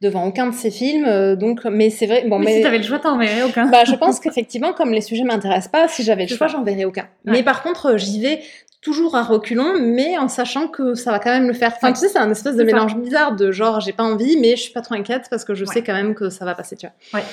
devant 0.00 0.24
aucun 0.26 0.46
de 0.46 0.54
ses 0.54 0.70
films. 0.70 1.04
euh, 1.04 1.36
donc, 1.36 1.64
mais 1.64 1.90
c'est 1.90 2.06
vrai. 2.06 2.24
Bon, 2.28 2.38
Mais, 2.38 2.44
mais 2.46 2.56
si 2.58 2.62
t'avais 2.62 2.78
le 2.78 2.84
choix, 2.84 2.98
t'en 3.00 3.18
verrais 3.18 3.42
aucun. 3.42 3.66
bah, 3.66 3.84
je 3.84 3.94
pense 3.96 4.20
qu'effectivement, 4.20 4.72
comme 4.72 4.92
les 4.92 5.00
sujets 5.00 5.24
m'intéressent 5.24 5.72
pas, 5.72 5.88
si 5.88 6.02
j'avais 6.04 6.26
le 6.26 6.34
choix, 6.34 6.46
j'en 6.46 6.62
verrais 6.62 6.84
aucun. 6.84 7.08
Ouais. 7.24 7.32
Mais 7.32 7.42
par 7.42 7.62
contre, 7.62 7.86
euh, 7.94 7.96
j'y 7.98 8.20
vais 8.20 8.40
toujours 8.82 9.16
à 9.16 9.24
reculons, 9.24 9.74
mais 9.80 10.16
en 10.16 10.28
sachant 10.28 10.68
que 10.68 10.94
ça 10.94 11.10
va 11.10 11.18
quand 11.18 11.32
même 11.32 11.48
le 11.48 11.54
faire. 11.54 11.72
Enfin, 11.74 11.88
Ouais. 11.88 11.92
tu 11.94 11.98
sais, 12.00 12.08
c'est 12.08 12.18
un 12.18 12.30
espèce 12.30 12.54
de 12.54 12.60
ça. 12.60 12.64
mélange 12.64 12.96
bizarre 12.96 13.34
de 13.34 13.50
genre, 13.50 13.80
j'ai 13.80 13.92
pas 13.92 14.04
envie, 14.04 14.36
mais 14.38 14.50
je 14.54 14.62
suis 14.62 14.72
pas 14.72 14.82
trop 14.82 14.94
inquiète 14.94 15.24
parce 15.28 15.44
que 15.44 15.54
je 15.54 15.64
Ouais. 15.64 15.72
sais 15.74 15.82
quand 15.82 15.94
même 15.94 16.14
que 16.14 16.30
ça 16.30 16.44
va 16.44 16.54
passer, 16.54 16.76
tu 16.76 16.86
vois. 16.86 17.18
Ouais. 17.20 17.26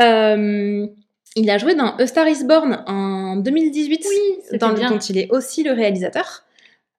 Euh, 0.00 0.86
il 1.36 1.50
a 1.50 1.58
joué 1.58 1.74
dans 1.74 1.96
A 1.96 2.06
Star 2.06 2.28
Is 2.28 2.44
Born 2.44 2.84
en 2.86 3.36
2018, 3.36 4.06
Oui, 4.08 4.58
dans 4.58 4.72
bien. 4.72 4.90
dont 4.90 4.98
il 4.98 5.18
est 5.18 5.30
aussi 5.30 5.62
le 5.62 5.72
réalisateur. 5.72 6.42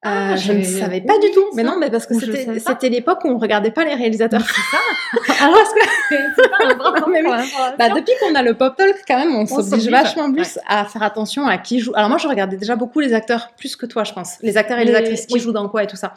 Ah, 0.08 0.34
Euh, 0.34 0.36
je 0.38 0.52
ne 0.54 0.64
savais 0.64 1.02
pas 1.02 1.18
du 1.18 1.32
tout. 1.32 1.44
Mais 1.56 1.64
non, 1.64 1.78
mais 1.80 1.90
parce 1.90 2.06
que 2.06 2.14
c'était 2.14 2.90
l'époque 2.90 3.20
où 3.26 3.30
on 3.30 3.38
regardait 3.40 3.72
pas 3.72 3.84
les 3.84 3.96
réalisateurs. 3.96 4.42
C'est 4.42 5.26
ça. 5.34 5.44
Alors, 5.46 5.58
que 5.64 5.80
c'est 6.10 6.50
pas 6.50 6.58
un 6.64 7.08
Mais 7.10 7.22
l'information 7.24 7.58
Bah, 7.80 7.90
depuis 7.90 8.14
qu'on 8.22 8.36
a 8.36 8.44
le 8.44 8.54
pop 8.54 8.76
talk, 8.78 8.96
quand 9.08 9.18
même, 9.18 9.36
on, 9.36 9.46
s'oblige 9.48 9.70
s'oblige, 9.70 9.90
vachement 9.90 10.26
ouais. 10.28 10.34
plus 10.34 10.60
à 10.68 10.86
faire 10.86 11.02
attention 11.04 11.48
à 11.48 11.58
qui 11.58 11.80
joue. 11.80 11.92
Alors 11.96 12.10
moi, 12.10 12.18
je 12.20 12.28
regardais 12.28 12.56
déjà 12.58 12.76
beaucoup 12.76 13.00
les 13.00 13.14
acteurs, 13.14 13.50
plus 13.58 13.76
que 13.76 13.86
toi, 13.88 14.04
je 14.04 14.14
pense. 14.14 14.36
Les 14.42 14.58
acteurs 14.58 14.78
et 14.78 14.86
les, 14.86 14.92
Les- 14.92 14.98
actrices 14.98 15.26
qui 15.26 15.34
oui. 15.36 15.40
jouent 15.40 15.52
dans 15.52 15.68
quoi 15.70 15.84
et 15.84 15.88
tout 15.88 15.96
ça. 15.96 16.14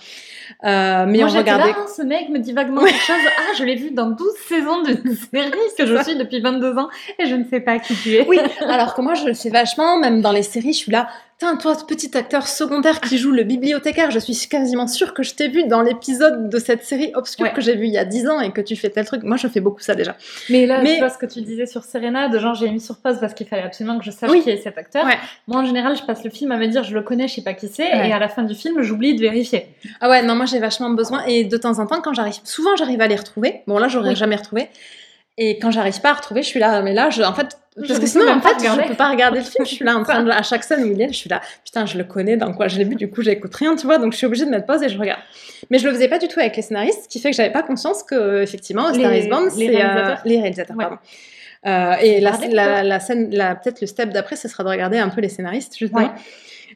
Euh, 0.64 1.04
mais 1.06 1.18
Moi, 1.18 1.28
on 1.32 1.38
regardait. 1.38 1.70
là, 1.70 1.76
hein, 1.78 1.86
ce 1.96 2.02
mec 2.02 2.28
me 2.28 2.38
dit 2.38 2.52
vaguement 2.52 2.82
quelque 2.84 3.00
chose. 3.00 3.16
Ah, 3.38 3.54
je 3.58 3.64
l'ai 3.64 3.74
vu 3.76 3.90
dans 3.90 4.10
12 4.10 4.26
saisons 4.48 4.82
de 4.82 4.92
série 5.32 5.50
que 5.78 5.86
je 5.86 6.02
suis 6.02 6.16
depuis 6.16 6.40
22 6.40 6.76
ans 6.78 6.88
et 7.18 7.26
je 7.26 7.34
ne 7.34 7.44
sais 7.44 7.60
pas 7.60 7.78
qui 7.78 7.94
tu 7.94 8.14
es. 8.14 8.26
Oui, 8.28 8.38
alors 8.68 8.94
que 8.94 9.00
moi, 9.00 9.14
je 9.14 9.24
le 9.24 9.34
fais 9.34 9.50
vachement, 9.50 9.98
même 9.98 10.20
dans 10.20 10.32
les 10.32 10.42
séries, 10.42 10.72
je 10.72 10.78
suis 10.78 10.92
là. 10.92 11.08
Tiens, 11.40 11.54
toi, 11.56 11.76
ce 11.76 11.84
petit 11.84 12.16
acteur 12.18 12.48
secondaire 12.48 13.00
qui 13.00 13.16
joue 13.16 13.30
le 13.30 13.44
bibliothécaire, 13.44 14.10
je 14.10 14.18
suis 14.18 14.34
quasiment 14.48 14.88
sûre 14.88 15.14
que 15.14 15.22
je 15.22 15.34
t'ai 15.36 15.46
vu 15.46 15.68
dans 15.68 15.82
l'épisode 15.82 16.48
de 16.50 16.58
cette 16.58 16.82
série 16.82 17.12
obscure 17.14 17.44
Ouais. 17.46 17.52
que 17.52 17.60
j'ai 17.60 17.76
vu 17.76 17.86
il 17.86 17.92
y 17.92 17.98
a 17.98 18.04
10 18.04 18.26
ans 18.28 18.40
et 18.40 18.50
que 18.50 18.60
tu 18.60 18.74
fais 18.74 18.90
tel 18.90 19.06
truc. 19.06 19.22
Moi, 19.22 19.36
je 19.36 19.46
fais 19.46 19.60
beaucoup 19.60 19.78
ça 19.80 19.94
déjà. 19.94 20.16
Mais 20.50 20.66
là, 20.66 20.80
Mais- 20.82 20.94
tu 20.94 20.98
vois 20.98 21.10
ce 21.10 21.18
que 21.18 21.26
tu 21.26 21.40
disais 21.42 21.66
sur 21.66 21.84
Serena, 21.84 22.28
de 22.28 22.40
genre 22.40 22.54
j'ai 22.56 22.68
mis 22.68 22.80
sur 22.80 22.96
pause 22.96 23.18
parce 23.20 23.34
qu'il 23.34 23.46
fallait 23.46 23.62
absolument 23.62 24.00
que 24.00 24.04
je 24.04 24.10
sache 24.10 24.28
Oui. 24.32 24.42
qui 24.42 24.50
est 24.50 24.56
cet 24.56 24.78
acteur. 24.78 25.04
Ouais. 25.06 25.16
Moi, 25.46 25.60
en 25.60 25.64
général, 25.64 25.96
je 25.96 26.02
passe 26.02 26.24
le 26.24 26.30
film 26.30 26.50
à 26.50 26.56
me 26.56 26.66
dire 26.66 26.82
je 26.82 26.92
le 26.92 27.02
connais, 27.02 27.28
je 27.28 27.34
sais 27.36 27.42
pas 27.42 27.54
qui 27.54 27.68
c'est, 27.68 27.84
Ouais. 27.84 28.08
et 28.08 28.12
à 28.12 28.18
la 28.18 28.28
fin 28.28 28.42
du 28.42 28.56
film, 28.56 28.82
j'oublie 28.82 29.14
de 29.14 29.20
vérifier. 29.20 29.66
Ah 30.00 30.10
ouais, 30.10 30.22
non, 30.24 30.34
moi 30.34 30.46
j'ai 30.46 30.58
vachement 30.58 30.90
besoin. 30.90 31.24
Et 31.26 31.44
de 31.44 31.56
temps 31.56 31.78
en 31.78 31.86
temps, 31.86 32.00
quand 32.00 32.14
j'arrive, 32.14 32.34
souvent 32.42 32.74
j'arrive 32.74 33.00
à 33.00 33.06
les 33.06 33.14
retrouver. 33.14 33.60
Bon, 33.68 33.78
là, 33.78 33.86
j'aurais 33.86 34.08
Oui. 34.10 34.16
jamais 34.16 34.34
retrouvé. 34.34 34.70
Et 35.40 35.58
quand 35.60 35.70
j'arrive 35.70 36.00
pas 36.00 36.10
à 36.10 36.14
retrouver, 36.14 36.42
je 36.42 36.48
suis 36.48 36.58
là, 36.60 36.82
mais 36.82 36.92
là, 36.92 37.10
je, 37.10 37.22
en 37.22 37.32
fait, 37.32 37.56
parce 37.86 38.00
que 38.00 38.06
sinon, 38.06 38.28
en 38.28 38.40
fait, 38.40 38.54
regarder. 38.56 38.82
je 38.82 38.88
peux 38.88 38.94
pas 38.96 39.08
regarder 39.08 39.38
le 39.38 39.44
film. 39.52 39.64
Je 39.64 39.70
suis 39.72 39.84
là 39.84 39.96
en 39.96 40.02
train 40.02 40.24
de, 40.24 40.30
à 40.30 40.42
chaque 40.42 40.64
scène 40.64 40.82
où 40.82 40.92
il 40.92 41.00
est, 41.00 41.08
je 41.08 41.16
suis 41.16 41.30
là, 41.30 41.40
putain, 41.64 41.86
je 41.86 41.96
le 41.96 42.02
connais, 42.04 42.36
dans 42.36 42.52
quoi 42.52 42.66
je 42.66 42.76
l'ai 42.76 42.84
vu, 42.84 42.96
du 42.96 43.08
coup, 43.08 43.22
j'écoute 43.22 43.54
rien, 43.54 43.76
tu 43.76 43.86
vois, 43.86 43.98
donc 43.98 44.12
je 44.12 44.16
suis 44.18 44.26
obligée 44.26 44.44
de 44.46 44.50
mettre 44.50 44.66
pause 44.66 44.82
et 44.82 44.88
je 44.88 44.98
regarde. 44.98 45.20
Mais 45.70 45.78
je 45.78 45.86
le 45.86 45.94
faisais 45.94 46.08
pas 46.08 46.18
du 46.18 46.26
tout 46.28 46.40
avec 46.40 46.56
les 46.56 46.62
scénaristes, 46.62 47.04
ce 47.04 47.08
qui 47.08 47.20
fait 47.20 47.30
que 47.30 47.36
j'avais 47.36 47.52
pas 47.52 47.62
conscience 47.62 48.02
que, 48.02 48.42
effectivement, 48.42 48.90
Les- 48.90 48.98
Star 48.98 49.14
is 49.14 49.28
Born, 49.28 49.44
les 49.44 49.50
c'est, 49.50 49.62
euh, 49.68 49.78
réalisateurs. 49.78 50.20
les 50.24 50.40
réalisateurs, 50.40 50.76
Ouais. 50.76 50.84
pardon. 50.84 50.98
Euh, 51.66 51.94
et 52.02 52.20
la, 52.20 53.00
scène, 53.00 53.30
peut-être 53.30 53.80
le 53.80 53.86
step 53.86 54.10
d'après, 54.10 54.34
ce 54.36 54.48
sera 54.48 54.64
de 54.64 54.68
regarder 54.68 54.98
un 54.98 55.08
peu 55.08 55.20
les 55.20 55.28
scénaristes, 55.28 55.76
justement. 55.78 56.02
Ouais. 56.02 56.10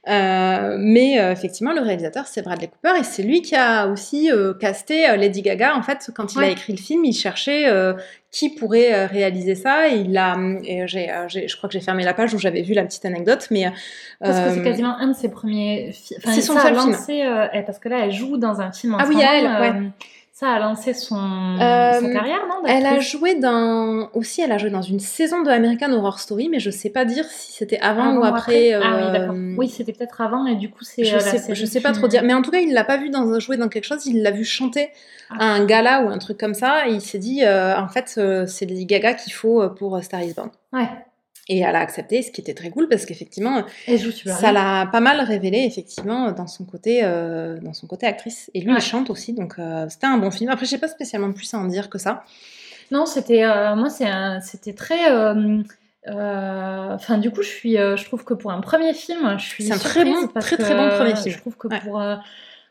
Euh, 0.09 0.77
mais 0.81 1.21
euh, 1.21 1.31
effectivement, 1.31 1.73
le 1.73 1.81
réalisateur, 1.81 2.27
c'est 2.27 2.43
Bradley 2.43 2.67
Cooper 2.67 2.99
et 2.99 3.05
c'est 3.05 3.23
lui 3.23 3.41
qui 3.41 3.55
a 3.55 3.87
aussi 3.87 4.33
euh, 4.33 4.53
casté 4.53 5.07
Lady 5.17 5.43
Gaga. 5.43 5.77
En 5.77 5.83
fait, 5.83 6.11
quand 6.15 6.35
il 6.35 6.41
a 6.41 6.49
écrit 6.49 6.73
le 6.73 6.79
film, 6.79 7.05
il 7.05 7.13
cherchait 7.13 7.67
qui 8.31 8.49
pourrait 8.49 9.07
réaliser 9.07 9.55
ça. 9.55 9.89
Et 9.89 9.99
il 9.99 10.17
a, 10.17 10.37
et 10.65 10.87
je 10.87 11.57
crois 11.57 11.69
que 11.69 11.75
j'ai 11.75 11.81
fermé 11.81 12.03
la 12.03 12.15
page 12.15 12.35
où 12.35 12.39
j'avais 12.39 12.63
vu 12.63 12.75
la 12.75 12.85
petite 12.85 13.05
anecdote, 13.05 13.47
mais 13.51 13.71
Parce 14.21 14.41
que 14.41 14.55
c'est 14.55 14.63
quasiment 14.63 14.97
un 14.99 15.09
de 15.09 15.15
ses 15.15 15.29
premiers 15.29 15.93
films. 15.93 16.21
Enfin, 16.25 16.33
c'est 16.35 16.43
son 16.43 16.59
seul 16.59 16.75
film. 16.75 16.93
lancé, 16.93 17.25
eh, 17.53 17.63
parce 17.63 17.79
que 17.79 17.89
là, 17.89 18.05
elle 18.05 18.13
joue 18.13 18.37
dans 18.39 18.61
un 18.61 18.73
film 18.73 18.95
en 18.95 18.99
Ah 18.99 19.07
oui, 19.09 19.17
elle, 19.21 19.45
ouais. 19.45 19.91
Ça 20.35 20.51
a 20.51 20.59
lancé 20.59 20.95
son 20.95 21.17
Euh, 21.61 21.93
sa 21.93 22.09
carrière, 22.11 22.47
non 22.49 22.67
Elle 22.67 22.87
a 22.87 22.99
joué 23.01 23.35
dans 23.35 24.09
aussi, 24.15 24.41
elle 24.41 24.51
a 24.51 24.57
joué 24.57 24.71
dans 24.71 24.81
une 24.81 24.99
saison 24.99 25.43
de 25.43 25.51
American 25.51 25.93
Horror 25.93 26.19
Story, 26.19 26.49
mais 26.49 26.59
je 26.59 26.71
sais 26.71 26.89
pas 26.89 27.05
dire 27.05 27.27
si 27.27 27.53
c'était 27.53 27.79
avant, 27.81 28.17
ou 28.17 28.25
après. 28.25 28.73
Ah 28.73 28.81
oui, 28.81 29.03
euh, 29.03 29.13
d'accord. 29.13 29.37
Oui, 29.59 29.69
c'était 29.69 29.93
peut-être 29.93 30.23
avant 30.23 30.47
et 30.47 30.55
du 30.55 30.71
coup, 30.71 30.85
c'est. 30.85 31.05
Je 31.05 31.17
euh, 31.17 31.21
sais, 31.21 31.55
je 31.55 31.67
sais 31.67 31.81
pas 31.83 31.93
trop 31.93 32.09
dire, 32.09 32.23
mais 32.23 32.33
en 32.33 32.41
tout 32.41 32.51
cas, 32.51 32.61
il 32.61 32.73
l'a 32.73 32.83
pas 32.83 32.97
vu 32.97 33.11
dans, 33.11 33.39
jouer 33.41 33.59
dans 33.59 33.69
quelque 33.69 33.85
chose, 33.85 34.07
il 34.07 34.23
l'a 34.23 34.31
vu 34.31 34.45
chanter 34.45 34.89
Ah. 35.31 35.37
à 35.39 35.45
un 35.45 35.67
gala 35.67 36.03
ou 36.03 36.09
un 36.09 36.19
truc 36.19 36.39
comme 36.39 36.55
ça, 36.55 36.89
et 36.89 36.93
il 36.93 37.03
s'est 37.03 37.19
dit, 37.19 37.45
euh, 37.45 37.77
en 37.79 37.89
fait, 37.89 38.15
euh, 38.17 38.47
c'est 38.47 38.65
Lady 38.65 38.87
Gaga 38.87 39.13
qu'il 39.13 39.35
faut 39.35 39.61
euh, 39.61 39.69
pour 39.69 39.97
euh, 39.97 40.01
Star 40.01 40.23
is 40.23 40.33
Born. 40.33 40.51
Ouais. 40.73 40.89
Et 41.49 41.59
elle 41.59 41.75
a 41.75 41.81
accepté, 41.81 42.23
ce 42.23 42.31
qui 42.31 42.41
était 42.41 42.55
très 42.55 42.71
cool, 42.71 42.89
parce 42.89 43.05
qu'effectivement, 43.05 43.65
ça 44.27 44.53
l'a 44.53 44.87
pas 44.93 45.01
mal 45.01 45.21
révélé, 45.21 45.65
effectivement, 45.65 46.31
dans 46.31 46.47
son 46.47 46.65
côté, 46.65 47.01
euh, 47.03 47.59
dans 47.61 47.73
son 47.73 47.89
côté 47.89 48.07
actrice. 48.07 48.49
Et 48.55 48.61
lui, 48.61 48.71
Ouais. 48.71 48.79
il 48.79 48.81
chante 48.83 49.11
aussi, 49.11 49.33
donc 49.33 49.55
euh, 49.59 49.87
c'était 49.89 50.07
un 50.07 50.19
bon 50.19 50.31
film. 50.31 50.51
Après, 50.51 50.67
j'ai 50.67 50.79
pas 50.79 50.87
spécialement 50.89 51.33
plus 51.33 51.53
à 51.53 51.59
en 51.59 51.65
dire 51.65 51.91
que 51.91 51.99
ça. 51.99 52.23
Non, 52.93 53.07
c'était 53.07 53.43
euh, 53.43 53.75
moi, 53.75 53.89
c'était 53.91 54.73
très. 54.75 55.11
Enfin, 56.07 57.19
du 57.19 57.31
coup, 57.31 57.43
je 57.43 57.49
suis, 57.49 57.73
je 57.77 58.05
trouve 58.05 58.25
que 58.25 58.35
pour 58.35 58.53
un 58.53 58.61
premier 58.61 58.95
film, 58.95 59.37
je 59.39 59.45
suis 59.45 59.65
C'est 59.65 59.73
un 59.73 59.79
très 59.79 60.05
bon- 60.05 60.29
très, 60.29 60.57
très 60.57 60.75
bon 60.75 60.89
premier 60.91 61.17
film. 61.17 61.35
Je 61.35 61.39
trouve 61.39 61.57
que 61.57 61.69
Ouais. 61.69 61.81
pour 61.81 62.03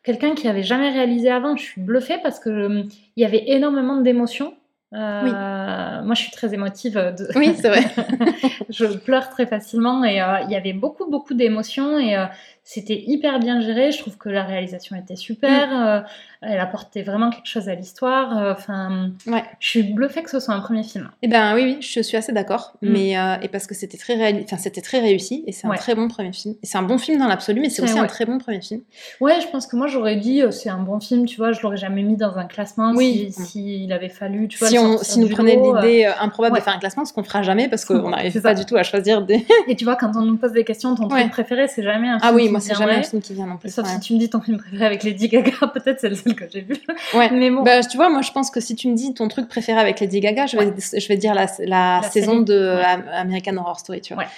quelqu'un 0.03 0.33
qui 0.35 0.47
avait 0.47 0.63
jamais 0.63 0.89
réalisé 0.91 1.29
avant, 1.29 1.55
je 1.57 1.63
suis 1.63 1.81
bluffée 1.81 2.17
parce 2.23 2.39
que 2.39 2.83
il 3.15 3.21
y 3.21 3.25
avait 3.25 3.43
énormément 3.47 3.97
d'émotions. 4.01 4.53
Euh, 4.93 6.01
Moi, 6.03 6.15
je 6.15 6.21
suis 6.21 6.31
très 6.31 6.53
émotive. 6.53 6.93
De... 6.93 7.27
Oui, 7.35 7.55
c'est 7.59 7.69
vrai. 7.69 7.83
je 8.69 8.85
pleure 8.97 9.29
très 9.29 9.45
facilement 9.45 10.03
et 10.03 10.21
euh, 10.21 10.41
il 10.41 10.51
y 10.51 10.55
avait 10.55 10.73
beaucoup, 10.73 11.09
beaucoup 11.09 11.33
d'émotions 11.33 11.97
et 11.97 12.17
euh, 12.17 12.25
c'était 12.73 13.03
hyper 13.05 13.39
bien 13.39 13.59
géré. 13.59 13.91
Je 13.91 13.99
trouve 13.99 14.17
que 14.17 14.29
la 14.29 14.43
réalisation 14.43 14.95
était 14.95 15.17
super. 15.17 15.67
Mm. 15.67 15.73
euh, 15.87 16.01
elle 16.43 16.59
apportait 16.59 17.03
vraiment 17.03 17.29
quelque 17.29 17.45
chose 17.47 17.69
à 17.69 17.75
l'histoire. 17.75 18.35
euh, 18.37 18.53
Enfin, 18.53 19.11
Ouais. 19.27 19.43
je 19.59 19.67
suis 19.67 19.83
bluffée 19.83 20.23
que 20.23 20.29
ce 20.29 20.39
soit 20.39 20.53
un 20.55 20.59
premier 20.61 20.81
film. 20.83 21.09
Eh 21.21 21.27
ben 21.27 21.53
oui, 21.53 21.63
oui, 21.65 21.77
je 21.81 22.01
suis 22.01 22.17
assez 22.17 22.31
d'accord. 22.31 22.73
Mm. 22.81 22.89
Mais 22.89 23.17
euh, 23.17 23.35
et 23.41 23.47
parce 23.49 23.67
que 23.67 23.75
c'était 23.75 23.97
très 23.97 24.15
réali- 24.15 24.43
enfin 24.45 24.57
c'était 24.57 24.81
très 24.81 24.99
réussi 24.99 25.43
et 25.47 25.51
c'est 25.51 25.67
un 25.67 25.71
Ouais. 25.71 25.77
très 25.77 25.95
bon 25.95 26.07
premier 26.07 26.31
film. 26.33 26.55
C'est 26.63 26.77
un 26.77 26.81
bon 26.83 26.97
film 26.97 27.19
dans 27.19 27.27
l'absolu, 27.27 27.59
mais 27.61 27.69
c'est 27.69 27.81
aussi 27.83 27.99
un 27.99 28.07
très 28.07 28.25
bon 28.25 28.37
premier 28.37 28.61
film. 28.61 28.81
Ouais, 29.19 29.39
je 29.41 29.47
pense 29.47 29.67
que 29.67 29.75
moi 29.75 29.87
j'aurais 29.87 30.15
dit 30.15 30.41
c'est 30.51 30.69
un 30.69 30.79
bon 30.81 30.99
film, 31.01 31.25
tu 31.25 31.35
vois, 31.37 31.51
je 31.51 31.61
l'aurais 31.61 31.77
jamais 31.77 32.03
mis 32.03 32.15
dans 32.15 32.37
un 32.37 32.45
classement 32.45 32.93
Oui. 32.95 33.31
si, 33.35 33.45
si 33.45 33.87
avait 33.91 34.07
fallu, 34.09 34.47
tu 34.47 34.57
vois. 34.57 34.69
si 34.69 34.79
on 34.79 34.97
si 34.99 35.19
nous 35.19 35.27
prenait 35.29 35.57
l'idée 35.57 36.05
improbable 36.19 36.55
de 36.57 36.61
faire 36.61 36.73
un 36.75 36.79
classement, 36.79 37.03
ce 37.05 37.11
qu'on 37.13 37.23
fera 37.23 37.41
jamais 37.43 37.67
parce 37.67 37.83
qu'on 37.85 38.09
n'arrive 38.11 38.31
ça. 38.33 38.41
pas 38.41 38.53
du 38.53 38.65
tout 38.65 38.77
à 38.77 38.83
choisir 38.83 39.21
des. 39.21 39.45
Et 39.67 39.75
tu 39.75 39.83
vois, 39.83 39.95
quand 39.97 40.11
on 40.15 40.21
nous 40.21 40.37
pose 40.37 40.53
des 40.53 40.63
questions, 40.63 40.95
ton 40.95 41.07
truc 41.09 41.29
préféré, 41.29 41.67
c'est 41.67 41.83
jamais 41.83 42.07
un 42.07 42.17
film. 42.19 42.21
Ah 42.23 42.33
oui, 42.33 42.47
moi 42.49 42.60
vient 42.69 42.77
jamais 42.77 42.95
ouais. 42.97 43.03
film 43.03 43.21
qui 43.21 43.33
vient 43.33 43.45
non 43.47 43.57
plus. 43.57 43.73
Sauf 43.73 43.85
ouais. 43.85 43.93
si 43.93 43.99
tu 43.99 44.13
me 44.13 44.19
dis 44.19 44.29
ton 44.29 44.41
film 44.41 44.57
préféré 44.57 44.85
avec 44.85 45.03
Lady 45.03 45.27
Gaga, 45.29 45.51
peut-être 45.73 45.99
c'est 45.99 46.09
le 46.09 46.15
seul 46.15 46.35
que 46.35 46.45
j'ai 46.51 46.61
vu. 46.61 46.75
Ouais. 47.13 47.29
Mais 47.31 47.49
bon. 47.49 47.63
Bah, 47.63 47.81
tu 47.81 47.97
vois, 47.97 48.09
moi 48.09 48.21
je 48.21 48.31
pense 48.31 48.49
que 48.51 48.59
si 48.59 48.75
tu 48.75 48.87
me 48.87 48.95
dis 48.95 49.13
ton 49.13 49.27
truc 49.27 49.47
préféré 49.47 49.79
avec 49.79 49.99
Lady 49.99 50.19
Gaga, 50.19 50.45
je 50.47 50.57
vais, 50.57 50.73
je 50.99 51.07
vais 51.07 51.17
dire 51.17 51.33
la, 51.33 51.47
la, 51.59 51.99
La 52.01 52.09
saison 52.09 52.33
série. 52.33 52.45
de 52.45 52.79
American 53.13 53.57
Horror 53.57 53.79
Story, 53.79 54.01
tu 54.01 54.13
vois. 54.13 54.23
Ouais. 54.23 54.29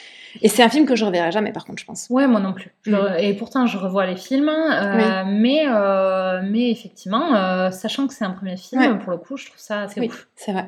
Et 0.41 0.49
c'est 0.49 0.63
un 0.63 0.69
film 0.69 0.87
que 0.87 0.95
je 0.95 1.05
reverrai 1.05 1.31
jamais, 1.31 1.51
par 1.51 1.63
contre, 1.63 1.79
je 1.79 1.85
pense. 1.85 2.07
Ouais, 2.09 2.25
moi 2.25 2.39
non 2.39 2.53
plus. 2.53 2.71
Mm. 2.87 2.91
le- 2.91 3.19
Et 3.23 3.33
pourtant, 3.35 3.67
je 3.67 3.77
revois 3.77 4.07
les 4.07 4.15
films, 4.15 4.49
euh, 4.49 5.23
mais, 5.27 5.61
euh, 5.67 6.41
mais 6.43 6.71
effectivement, 6.71 7.35
euh, 7.35 7.69
sachant 7.69 8.07
que 8.07 8.15
c'est 8.15 8.25
un 8.25 8.31
premier 8.31 8.57
film, 8.57 8.97
pour 8.97 9.11
le 9.11 9.19
coup, 9.19 9.37
je 9.37 9.45
trouve 9.45 9.59
ça 9.59 9.81
assez 9.81 9.99
Oui, 9.99 10.09
c'est 10.35 10.51
vrai. 10.53 10.65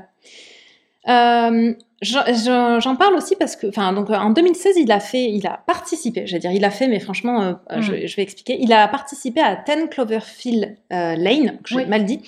Euh, 1.07 1.73
j'en- 2.01 2.95
parle 2.95 3.15
aussi 3.15 3.35
parce 3.35 3.55
que, 3.55 3.67
enfin, 3.67 3.93
donc 3.93 4.09
en 4.09 4.29
2016, 4.31 4.75
il 4.77 4.91
a 4.91 4.99
fait, 4.99 5.25
il 5.31 5.45
a 5.47 5.61
participé, 5.65 6.25
j'allais 6.25 6.39
dire, 6.39 6.51
il 6.51 6.65
a 6.65 6.69
fait, 6.71 6.87
mais 6.87 6.99
franchement, 6.99 7.41
euh, 7.41 7.77
Mm. 7.77 7.81
je, 7.81 8.07
je 8.07 8.15
vais 8.15 8.23
expliquer. 8.23 8.57
Il 8.59 8.73
a 8.73 8.87
participé 8.87 9.41
à 9.41 9.55
10 9.55 9.87
Cloverfield 9.89 10.75
euh, 10.93 11.15
Lane, 11.15 11.57
que 11.63 11.69
j'ai 11.69 11.75
Oui. 11.77 11.85
mal 11.85 12.05
dit, 12.05 12.21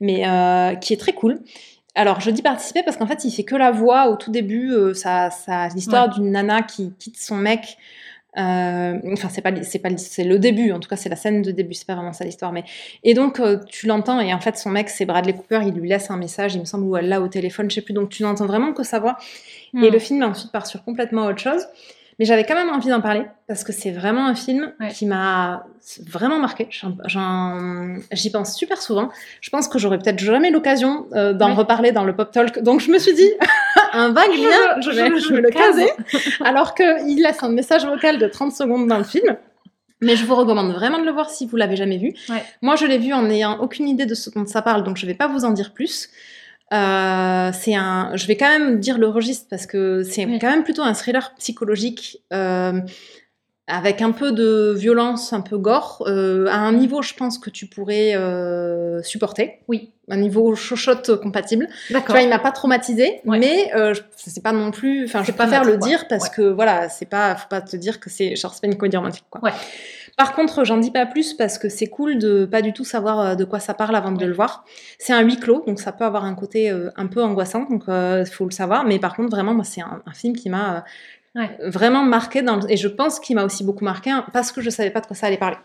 mais 0.00 0.26
euh, 0.28 0.74
qui 0.76 0.92
est 0.92 0.96
très 0.98 1.12
cool. 1.12 1.38
Alors, 1.96 2.20
je 2.20 2.30
dis 2.30 2.42
participer 2.42 2.82
parce 2.82 2.96
qu'en 2.96 3.06
fait, 3.06 3.24
il 3.24 3.30
fait 3.30 3.44
que 3.44 3.54
la 3.54 3.70
voix 3.70 4.08
au 4.08 4.16
tout 4.16 4.32
début. 4.32 4.72
ça, 4.94 5.30
ça, 5.30 5.68
l'histoire 5.68 6.08
Ouais. 6.08 6.14
d'une 6.14 6.32
nana 6.32 6.62
qui 6.62 6.92
quitte 6.98 7.16
son 7.18 7.36
mec 7.36 7.76
Euh, 8.36 8.98
enfin, 9.12 9.28
c'est 9.28 9.42
pas, 9.42 9.50
c'est 9.62 9.78
pas, 9.78 9.88
c'est 9.96 10.24
le 10.24 10.38
début. 10.38 10.72
En 10.72 10.80
tout 10.80 10.88
cas, 10.88 10.96
c'est 10.96 11.08
la 11.08 11.16
scène 11.16 11.42
de 11.42 11.50
début. 11.52 11.74
C'est 11.74 11.86
pas 11.86 11.94
vraiment 11.94 12.12
ça 12.12 12.24
l'histoire, 12.24 12.52
mais 12.52 12.64
et 13.02 13.14
donc 13.14 13.38
euh, 13.40 13.58
tu 13.68 13.86
l'entends 13.86 14.20
et 14.20 14.34
en 14.34 14.40
fait 14.40 14.56
son 14.56 14.70
mec 14.70 14.88
c'est 14.88 15.04
Bradley 15.06 15.34
Cooper. 15.34 15.60
Il 15.66 15.74
lui 15.74 15.88
laisse 15.88 16.10
un 16.10 16.16
message, 16.16 16.54
il 16.54 16.60
me 16.60 16.64
semble, 16.64 16.84
ou 16.84 16.96
elle 16.96 17.08
l'a 17.08 17.20
au 17.20 17.28
téléphone, 17.28 17.70
je 17.70 17.76
sais 17.76 17.80
plus. 17.82 17.94
Donc 17.94 18.08
tu 18.10 18.22
n'entends 18.22 18.46
vraiment 18.46 18.72
que 18.72 18.82
sa 18.82 18.98
voix. 18.98 19.16
Et 19.74 19.76
Hmm. 19.88 19.92
le 19.92 19.98
film 19.98 20.22
ensuite 20.22 20.52
part 20.52 20.66
sur 20.66 20.84
complètement 20.84 21.26
autre 21.26 21.38
chose. 21.40 21.62
Mais 22.20 22.26
j'avais 22.26 22.44
quand 22.44 22.54
même 22.54 22.70
envie 22.70 22.90
d'en 22.90 23.00
parler 23.00 23.24
parce 23.48 23.64
que 23.64 23.72
c'est 23.72 23.90
vraiment 23.90 24.26
un 24.28 24.36
film 24.36 24.72
Ouais. 24.78 24.88
qui 24.88 25.04
m'a 25.04 25.66
vraiment 26.06 26.38
marqué. 26.38 26.68
J'y 28.12 28.30
pense 28.30 28.56
super 28.56 28.80
souvent. 28.80 29.08
Je 29.40 29.50
pense 29.50 29.66
que 29.68 29.78
j'aurais 29.80 29.98
peut-être 29.98 30.20
jamais 30.20 30.50
l'occasion 30.50 31.06
euh, 31.14 31.32
d'en 31.32 31.48
Ouais. 31.48 31.54
reparler 31.54 31.90
dans 31.90 32.04
le 32.04 32.14
pop 32.14 32.30
talk. 32.30 32.62
Donc 32.62 32.80
je 32.80 32.90
me 32.92 32.98
suis 32.98 33.14
dit, 33.14 33.28
un 33.94 34.12
vague 34.12 34.36
lien, 34.36 34.80
je, 34.80 34.90
vais, 34.90 35.18
je 35.20 35.34
le 35.34 35.50
caser. 35.50 35.90
Alors 36.44 36.74
qu'il 36.74 37.22
laisse 37.22 37.42
un 37.42 37.48
message 37.50 37.84
vocal 37.86 38.18
de 38.18 38.26
30 38.26 38.52
secondes 38.52 38.86
dans 38.88 38.98
le 38.98 39.04
film. 39.04 39.36
Mais 40.00 40.16
je 40.16 40.26
vous 40.26 40.34
recommande 40.34 40.72
vraiment 40.72 40.98
de 40.98 41.04
le 41.04 41.12
voir 41.12 41.30
si 41.30 41.46
vous 41.46 41.56
l'avez 41.56 41.76
jamais 41.76 41.96
vu. 41.98 42.12
Ouais. 42.28 42.42
Moi, 42.60 42.76
je 42.76 42.84
l'ai 42.84 42.98
vu 42.98 43.12
en 43.14 43.22
n'ayant 43.22 43.58
aucune 43.60 43.88
idée 43.88 44.04
de 44.06 44.14
ce 44.14 44.28
dont 44.30 44.44
ça 44.44 44.60
parle, 44.60 44.82
donc 44.84 44.96
je 44.98 45.06
vais 45.06 45.14
pas 45.14 45.28
vous 45.28 45.44
en 45.44 45.50
dire 45.52 45.72
plus. 45.72 46.10
Euh, 46.72 47.50
c'est 47.54 47.74
un, 47.74 48.10
je 48.14 48.26
vais 48.26 48.36
quand 48.36 48.48
même 48.48 48.80
dire 48.80 48.98
le 48.98 49.06
registre 49.08 49.46
parce 49.48 49.66
que 49.66 50.02
c'est 50.02 50.24
Oui. 50.26 50.38
quand 50.40 50.50
même 50.50 50.64
plutôt 50.64 50.82
un 50.82 50.92
thriller 50.94 51.34
psychologique 51.38 52.18
euh, 52.32 52.80
avec 53.66 54.02
un 54.02 54.12
peu 54.12 54.32
de 54.32 54.74
violence, 54.76 55.32
un 55.32 55.40
peu 55.40 55.56
gore, 55.56 56.04
euh, 56.06 56.46
à 56.48 56.56
un 56.58 56.72
niveau, 56.72 57.00
je 57.00 57.14
pense 57.14 57.38
que 57.38 57.48
tu 57.48 57.66
pourrais 57.66 58.14
euh, 58.14 59.02
supporter. 59.02 59.60
Oui. 59.68 59.90
Un 60.10 60.18
niveau 60.18 60.54
chochotte 60.54 61.16
compatible. 61.16 61.68
Tu 61.86 61.94
D'accord. 61.94 62.14
vois, 62.14 62.22
il 62.22 62.28
m'a 62.28 62.38
pas 62.38 62.52
traumatisé, 62.52 63.22
Ouais. 63.24 63.38
mais 63.38 63.72
euh, 63.74 63.94
c'est 64.16 64.42
pas 64.42 64.52
non 64.52 64.70
plus. 64.70 65.04
Enfin, 65.06 65.22
je 65.24 65.32
préfère 65.32 65.64
le 65.64 65.78
quoi. 65.78 65.88
dire 65.88 66.06
parce 66.08 66.24
Ouais. 66.24 66.30
que 66.36 66.42
voilà, 66.42 66.90
c'est 66.90 67.06
pas, 67.08 67.34
faut 67.36 67.48
pas 67.48 67.62
te 67.62 67.74
dire 67.78 68.00
que 68.00 68.10
c'est 68.10 68.36
genre 68.36 68.52
c'est 68.52 68.60
pas 68.60 68.66
une 68.66 68.76
comédie 68.76 68.98
romantique 68.98 69.24
quoi. 69.30 69.40
Ouais. 69.42 69.52
Par 70.18 70.34
contre, 70.34 70.62
j'en 70.64 70.76
dis 70.76 70.90
pas 70.90 71.06
plus 71.06 71.32
parce 71.32 71.56
que 71.56 71.70
c'est 71.70 71.86
cool 71.86 72.18
de 72.18 72.44
pas 72.44 72.60
du 72.60 72.74
tout 72.74 72.84
savoir 72.84 73.18
euh, 73.20 73.34
de 73.34 73.44
quoi 73.46 73.60
ça 73.60 73.72
parle 73.72 73.96
avant 73.96 74.12
de 74.12 74.26
le 74.26 74.34
voir. 74.34 74.66
C'est 74.98 75.14
un 75.14 75.22
huis 75.22 75.40
clos, 75.40 75.64
donc 75.66 75.80
ça 75.80 75.90
peut 75.92 76.04
avoir 76.04 76.26
un 76.26 76.34
côté 76.34 76.70
un 76.96 77.06
peu 77.06 77.22
angoissant, 77.22 77.64
donc 77.70 77.84
il 77.88 78.26
faut 78.30 78.44
le 78.44 78.50
savoir. 78.50 78.84
Mais 78.84 78.98
par 78.98 79.16
contre, 79.16 79.30
vraiment, 79.30 79.54
moi, 79.54 79.64
c'est 79.64 79.80
un, 79.80 80.02
un 80.04 80.12
film 80.12 80.36
qui 80.36 80.50
m'a 80.50 80.84
Ouais. 81.34 81.50
vraiment 81.64 82.02
marqué 82.04 82.42
dans 82.42 82.56
le- 82.56 82.70
et 82.70 82.76
je 82.76 82.88
pense 82.88 83.18
qu'il 83.20 83.34
m'a 83.36 83.44
aussi 83.44 83.64
beaucoup 83.64 83.84
marqué 83.84 84.10
hein, 84.10 84.24
parce 84.32 84.52
que 84.52 84.60
je 84.60 84.70
savais 84.70 84.90
pas 84.90 85.00
de 85.00 85.06
quoi 85.06 85.16
ça 85.16 85.26
allait 85.26 85.36
parler. 85.36 85.56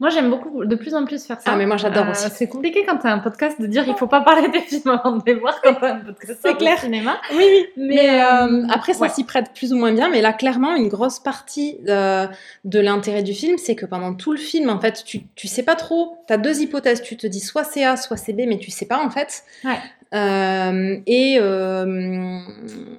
Moi, 0.00 0.10
j'aime 0.10 0.28
beaucoup 0.28 0.64
de 0.64 0.74
plus 0.74 0.92
en 0.92 1.04
plus 1.04 1.24
faire 1.24 1.40
ça. 1.40 1.52
Ah, 1.52 1.56
mais 1.56 1.66
moi, 1.66 1.76
j'adore 1.76 2.06
Euh, 2.06 2.10
aussi. 2.10 2.28
C'est 2.34 2.48
compliqué 2.48 2.84
quand 2.84 2.96
t'as 2.98 3.12
un 3.12 3.20
podcast 3.20 3.60
de 3.60 3.66
dire 3.68 3.84
il 3.86 3.94
faut 3.94 4.08
pas 4.08 4.20
parler 4.22 4.48
des 4.48 4.58
films 4.60 4.90
avant 4.90 5.12
de 5.18 5.22
les 5.24 5.34
voir 5.34 5.60
quand 5.62 5.74
t'as 5.74 5.94
un 5.94 6.00
podcast 6.00 6.40
C'est 6.42 6.56
clair. 6.56 6.78
cinéma. 6.80 7.16
Oui, 7.36 7.44
oui. 7.48 7.66
Mais, 7.76 7.94
Mais, 7.94 8.24
euh, 8.24 8.46
euh, 8.48 8.66
après, 8.70 8.92
ça 8.92 9.02
ouais. 9.02 9.08
s'y 9.08 9.22
prête 9.22 9.52
plus 9.54 9.72
ou 9.72 9.76
moins 9.76 9.92
bien. 9.92 10.10
Mais 10.10 10.20
là, 10.20 10.32
clairement, 10.32 10.74
une 10.74 10.88
grosse 10.88 11.20
partie 11.20 11.78
euh, 11.88 12.26
de 12.64 12.80
l'intérêt 12.80 13.22
du 13.22 13.34
film, 13.34 13.56
c'est 13.56 13.76
que 13.76 13.86
pendant 13.86 14.14
tout 14.14 14.32
le 14.32 14.38
film, 14.38 14.68
en 14.68 14.80
fait, 14.80 15.04
tu, 15.04 15.20
tu 15.36 15.46
sais 15.46 15.62
pas 15.62 15.76
trop. 15.76 16.16
Tu 16.26 16.32
as 16.32 16.38
deux 16.38 16.60
hypothèses. 16.60 17.00
Tu 17.00 17.16
te 17.16 17.28
dis 17.28 17.40
soit 17.40 17.62
c'est 17.64 17.84
A, 17.84 17.96
soit 17.96 18.16
c'est 18.16 18.32
B, 18.32 18.40
mais 18.48 18.58
tu 18.58 18.72
sais 18.72 18.86
pas, 18.86 18.98
en 18.98 19.10
fait. 19.10 19.44
Ouais. 19.64 19.78
Euh, 20.14 20.98
et 21.06 21.38
euh, 21.40 22.38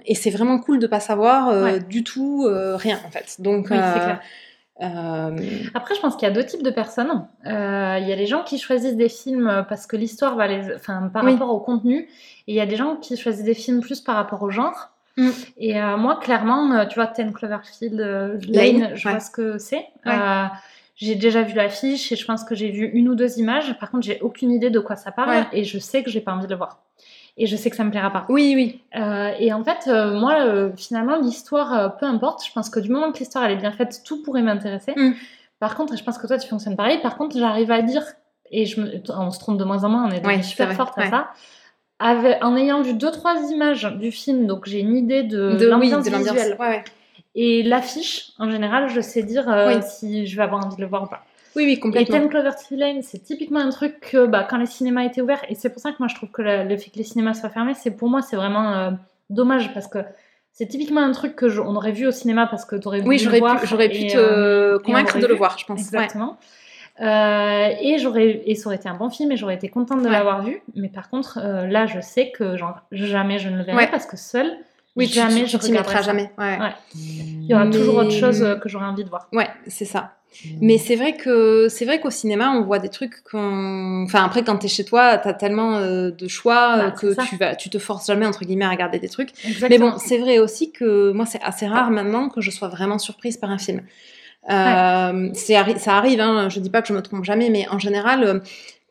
et 0.05 0.15
c'est 0.15 0.31
vraiment 0.31 0.57
cool 0.59 0.79
de 0.79 0.87
pas 0.87 0.99
savoir 0.99 1.49
euh, 1.49 1.63
Ouais. 1.63 1.79
du 1.79 2.03
tout 2.03 2.47
rien, 2.49 2.99
en 3.05 3.11
fait. 3.11 3.35
Donc, 3.39 3.67
Oui, 3.69 3.77
clair. 3.77 4.19
Après, 5.73 5.95
je 5.95 6.01
pense 6.01 6.15
qu'il 6.15 6.27
y 6.27 6.31
a 6.31 6.33
deux 6.33 6.45
types 6.45 6.63
de 6.63 6.69
personnes. 6.71 7.25
Il 7.45 7.51
y 7.51 8.11
a 8.11 8.15
les 8.15 8.25
gens 8.25 8.43
qui 8.43 8.57
choisissent 8.57 8.95
des 8.97 9.09
films 9.09 9.65
parce 9.69 9.87
que 9.87 9.95
l'histoire 9.95 10.35
va 10.35 10.47
les, 10.47 10.75
enfin, 10.75 11.09
par 11.13 11.23
Oui. 11.23 11.33
rapport 11.33 11.53
au 11.53 11.59
contenu, 11.59 11.99
et 11.99 12.07
il 12.47 12.55
y 12.55 12.61
a 12.61 12.65
des 12.65 12.75
gens 12.75 12.95
qui 12.97 13.15
choisissent 13.15 13.45
des 13.45 13.53
films 13.53 13.81
plus 13.81 14.01
par 14.01 14.15
rapport 14.15 14.41
au 14.41 14.49
genre. 14.49 14.89
Mm. 15.15 15.29
Et 15.57 15.79
euh, 15.79 15.95
moi, 15.97 16.15
clairement, 16.19 16.85
tu 16.87 16.95
vois, 16.95 17.07
Ten 17.07 17.31
Cloverfield 17.33 17.99
euh, 18.01 18.39
Lane, 18.49 18.79
Lane, 18.79 18.95
je 18.95 19.05
ouais. 19.07 19.11
vois 19.13 19.19
ce 19.21 19.29
que 19.29 19.57
c'est. 19.59 19.85
Ouais. 20.05 20.11
Euh, 20.11 20.45
j'ai 20.95 21.15
déjà 21.15 21.41
vu 21.43 21.53
l'affiche 21.53 22.11
et 22.11 22.15
je 22.15 22.25
pense 22.25 22.43
que 22.43 22.55
j'ai 22.55 22.71
vu 22.71 22.85
une 22.93 23.09
ou 23.09 23.15
deux 23.15 23.37
images. 23.39 23.77
Par 23.79 23.91
contre, 23.91 24.05
j'ai 24.05 24.19
aucune 24.21 24.51
idée 24.51 24.69
de 24.71 24.79
quoi 24.79 24.95
ça 24.95 25.11
parle 25.11 25.29
Ouais. 25.29 25.45
et 25.53 25.63
je 25.63 25.77
sais 25.79 26.01
que 26.03 26.09
j'ai 26.09 26.21
pas 26.21 26.33
envie 26.33 26.45
de 26.45 26.51
le 26.51 26.57
voir. 26.57 26.81
Et 27.37 27.47
je 27.47 27.55
sais 27.55 27.69
que 27.71 27.75
ça 27.75 27.83
me 27.83 27.89
plaira 27.89 28.11
pas. 28.11 28.25
oui, 28.29 28.53
oui. 28.55 28.81
Euh, 28.95 29.31
et 29.39 29.51
en 29.53 29.63
fait, 29.63 29.87
euh, 29.87 30.19
moi, 30.19 30.41
euh, 30.45 30.69
finalement, 30.77 31.15
l'histoire, 31.19 31.97
peu 31.97 32.05
importe. 32.05 32.45
Je 32.45 32.51
pense 32.51 32.69
que 32.69 32.79
du 32.79 32.89
moment 32.89 33.11
que 33.11 33.17
l'histoire 33.19 33.43
elle 33.45 33.53
est 33.53 33.61
bien 33.61 33.71
faite, 33.71 34.01
tout 34.05 34.21
pourrait 34.21 34.43
m'intéresser. 34.43 34.93
Mm. 34.95 35.13
Par 35.59 35.75
contre, 35.75 35.93
et 35.93 35.97
je 35.97 36.03
pense 36.03 36.17
que 36.19 36.27
toi, 36.27 36.37
tu 36.37 36.47
fonctionnes 36.47 36.75
pareil. 36.75 36.99
Par 37.01 37.17
contre, 37.17 37.37
j'arrive 37.37 37.71
à 37.71 37.81
dire, 37.81 38.03
et 38.51 38.65
je 38.65 38.79
me- 38.81 39.01
on 39.17 39.31
se 39.31 39.39
trompe 39.39 39.57
de 39.57 39.63
moins 39.63 39.83
en 39.83 39.89
moins, 39.89 40.05
on 40.07 40.11
est 40.11 40.23
Ouais, 40.25 40.43
super 40.43 40.67
vrai, 40.67 40.75
forte 40.75 40.97
à 40.97 41.01
ouais. 41.01 41.09
ça. 41.09 41.29
Avec- 41.99 42.43
en 42.43 42.55
ayant 42.57 42.81
vu 42.81 42.93
deux 42.93 43.11
trois 43.11 43.35
images 43.51 43.85
du 43.99 44.11
film, 44.11 44.45
donc 44.45 44.65
j'ai 44.67 44.79
une 44.81 44.95
idée 44.95 45.23
de, 45.23 45.53
De, 45.53 45.65
oui, 45.65 45.89
l'ambiance 45.89 46.05
l'ambiance. 46.09 46.33
visuelle 46.35 46.57
Ouais, 46.59 46.83
et 47.35 47.63
l'affiche. 47.63 48.31
En 48.39 48.49
général, 48.49 48.89
je 48.89 48.99
sais 49.01 49.23
dire 49.23 49.45
Oui. 49.67 49.75
si 49.81 50.27
je 50.27 50.35
vais 50.35 50.43
avoir 50.43 50.65
envie 50.65 50.75
de 50.75 50.81
le 50.81 50.87
voir 50.87 51.03
ou 51.03 51.07
pas. 51.07 51.23
Oui, 51.55 51.65
oui, 51.65 51.73
Et 51.73 51.79
complètement. 51.79 52.19
Ten 52.19 52.29
Cloverfield 52.29 52.79
Lane, 52.81 53.01
c'est 53.03 53.19
typiquement 53.19 53.59
un 53.59 53.69
truc 53.69 53.99
que 53.99 54.25
bah, 54.25 54.45
quand 54.49 54.57
les 54.57 54.65
cinémas 54.65 55.03
étaient 55.03 55.21
ouverts, 55.21 55.43
et 55.49 55.55
c'est 55.55 55.69
pour 55.69 55.81
ça 55.81 55.91
que 55.91 55.97
moi 55.99 56.07
je 56.07 56.15
trouve 56.15 56.29
que 56.31 56.41
le, 56.41 56.63
le 56.63 56.77
fait 56.77 56.89
que 56.91 56.97
les 56.97 57.03
cinémas 57.03 57.33
soient 57.35 57.49
fermés, 57.49 57.73
c'est 57.75 57.91
pour 57.91 58.09
moi 58.09 58.21
c'est 58.21 58.35
vraiment 58.35 58.73
euh, 58.73 58.91
dommage 59.29 59.73
parce 59.73 59.87
que 59.87 59.99
c'est 60.51 60.67
typiquement 60.67 61.01
un 61.01 61.11
truc 61.11 61.35
que 61.35 61.49
je- 61.49 61.61
on 61.61 61.75
aurait 61.75 61.91
vu 61.91 62.05
au 62.07 62.11
cinéma 62.11 62.47
parce 62.47 62.65
que 62.65 62.75
tu 62.75 62.87
aurais 62.87 63.01
Oui, 63.01 63.17
j'aurais 63.19 63.39
pu, 63.41 63.67
j'aurais 63.67 63.89
pu 63.89 63.97
et, 64.05 64.07
te 64.07 64.17
euh, 64.17 64.73
et 64.73 64.75
on 64.75 64.79
convaincre 64.79 65.19
de 65.19 65.25
le 65.27 65.35
voir, 65.35 65.57
je 65.57 65.65
pense. 65.65 65.79
Ouais. 65.79 65.85
Exactement. 65.85 66.37
Euh, 67.01 67.69
et 67.81 67.97
j'aurais 67.97 68.43
et 68.45 68.53
ça 68.55 68.67
aurait 68.67 68.75
été 68.75 68.87
un 68.87 68.93
bon 68.95 69.09
film 69.09 69.31
et 69.31 69.37
j'aurais 69.37 69.55
été 69.55 69.67
contente 69.67 69.99
de 70.01 70.05
Ouais. 70.05 70.11
l'avoir 70.11 70.43
vu. 70.43 70.61
Mais 70.75 70.89
par 70.89 71.09
contre, 71.09 71.39
euh, 71.41 71.65
là, 71.67 71.85
je 71.87 71.99
sais 72.01 72.29
que 72.31 72.55
genre, 72.55 72.79
jamais 72.91 73.39
je 73.39 73.49
ne 73.49 73.57
le 73.57 73.63
verrai 73.63 73.77
Ouais. 73.77 73.87
parce 73.91 74.05
que 74.05 74.15
seule, 74.15 74.57
Oui, 74.95 75.07
tu- 75.07 75.13
jamais 75.13 75.43
tu 75.45 75.47
je 75.49 75.57
t'y 75.57 75.67
regarderai 75.71 75.95
mettras 75.95 76.03
ça. 76.03 76.03
jamais. 76.03 76.31
Il 76.93 77.45
y 77.47 77.53
aura 77.55 77.65
toujours 77.67 77.95
autre 77.97 78.11
chose 78.11 78.57
que 78.61 78.69
j'aurais 78.69 78.85
envie 78.85 79.03
de 79.03 79.09
voir. 79.09 79.27
Ouais, 79.33 79.47
c'est 79.67 79.85
ça. 79.85 80.13
Mais 80.61 80.77
c'est 80.77 80.95
vrai 80.95 81.15
que 81.17 81.67
c'est 81.69 81.85
vrai 81.85 81.99
qu'au 81.99 82.09
cinéma, 82.09 82.51
on 82.51 82.63
voit 82.63 82.79
des 82.79 82.89
trucs 82.89 83.23
qu'on. 83.23 84.03
Enfin, 84.05 84.23
après, 84.23 84.43
quand 84.43 84.57
t'es 84.57 84.67
chez 84.67 84.85
toi, 84.85 85.17
t'as 85.17 85.33
tellement 85.33 85.75
euh, 85.77 86.11
de 86.11 86.27
choix 86.27 86.77
Bah, 86.77 86.85
euh, 86.85 86.89
c'est 86.91 87.15
que 87.15 87.29
tu 87.29 87.37
vas, 87.37 87.55
tu 87.55 87.69
te 87.69 87.77
forces 87.79 88.07
jamais 88.07 88.25
entre 88.25 88.45
guillemets 88.45 88.65
à 88.65 88.69
regarder 88.69 88.99
des 88.99 89.09
trucs. 89.09 89.29
Mais 89.69 89.77
bon, 89.77 89.93
c'est 89.97 90.17
vrai 90.17 90.39
aussi 90.39 90.71
que 90.71 91.11
moi, 91.11 91.25
c'est 91.25 91.41
assez 91.41 91.67
rare 91.67 91.91
maintenant 91.91 92.29
que 92.29 92.41
je 92.41 92.51
sois 92.51 92.67
vraiment 92.69 92.97
surprise 92.99 93.37
par 93.37 93.49
un 93.51 93.57
film. 93.57 93.81
Euh, 94.49 95.29
arri- 95.31 95.77
ça 95.77 95.95
arrive, 95.97 96.19
hein, 96.19 96.49
je 96.49 96.59
dis 96.59 96.69
pas 96.69 96.81
que 96.81 96.87
je 96.87 96.93
me 96.93 97.01
trompe 97.01 97.23
jamais, 97.23 97.49
mais 97.49 97.67
en 97.69 97.79
général, 97.79 98.41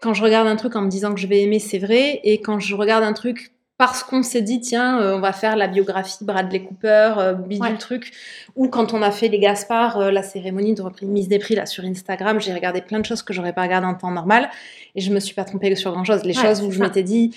quand 0.01 0.15
je 0.15 0.23
regarde 0.23 0.49
un 0.49 0.57
truc 0.57 0.77
en 0.77 0.83
me 0.83 0.89
disant 0.89 1.13
que 1.15 1.21
je 1.21 1.27
vais 1.27 1.43
aimer, 1.43 1.59
c'est 1.59 1.79
vrai, 1.79 2.21
et 2.25 2.41
quand 2.41 2.59
je 2.59 2.75
regarde 2.75 3.05
un 3.05 3.13
truc 3.13 3.53
parce 3.79 4.05
qu'on 4.05 4.23
s'est 4.23 4.43
dit, 4.43 4.61
tiens, 4.61 5.01
euh, 5.01 5.17
on 5.17 5.21
va 5.21 5.33
faire 5.33 5.57
la 5.57 5.67
biographie 5.67 6.19
Bradley 6.25 6.63
Cooper, 6.63 7.15
euh, 7.19 7.33
bidule 7.35 7.67
Ouais. 7.73 7.79
truc, 7.79 8.13
ou 8.55 8.69
quand 8.69 8.95
on 8.95 9.03
a 9.03 9.11
fait 9.11 9.29
les 9.29 9.39
Gaspard, 9.41 9.99
euh, 9.99 10.11
la 10.13 10.23
cérémonie 10.23 10.75
de 10.75 10.83
remise 10.83 11.27
des 11.29 11.39
prix 11.39 11.55
là 11.57 11.67
sur 11.67 11.85
Instagram, 11.85 12.41
j'ai 12.41 12.55
regardé 12.55 12.81
plein 12.81 13.01
de 13.01 13.05
choses 13.05 13.23
que 13.23 13.33
j'aurais 13.33 13.53
pas 13.53 13.63
regardé 13.63 13.87
en 13.87 13.95
temps 13.95 14.11
normal, 14.13 14.51
et 14.95 15.01
je 15.01 15.13
me 15.13 15.19
suis 15.21 15.35
pas 15.35 15.45
trompée 15.45 15.75
sur 15.75 15.91
grand 15.93 16.05
chose. 16.05 16.23
Les 16.25 16.37
Ouais, 16.37 16.43
choses 16.43 16.63
où 16.63 16.71
je 16.71 16.81
m'étais 16.81 17.03
dit, 17.03 17.37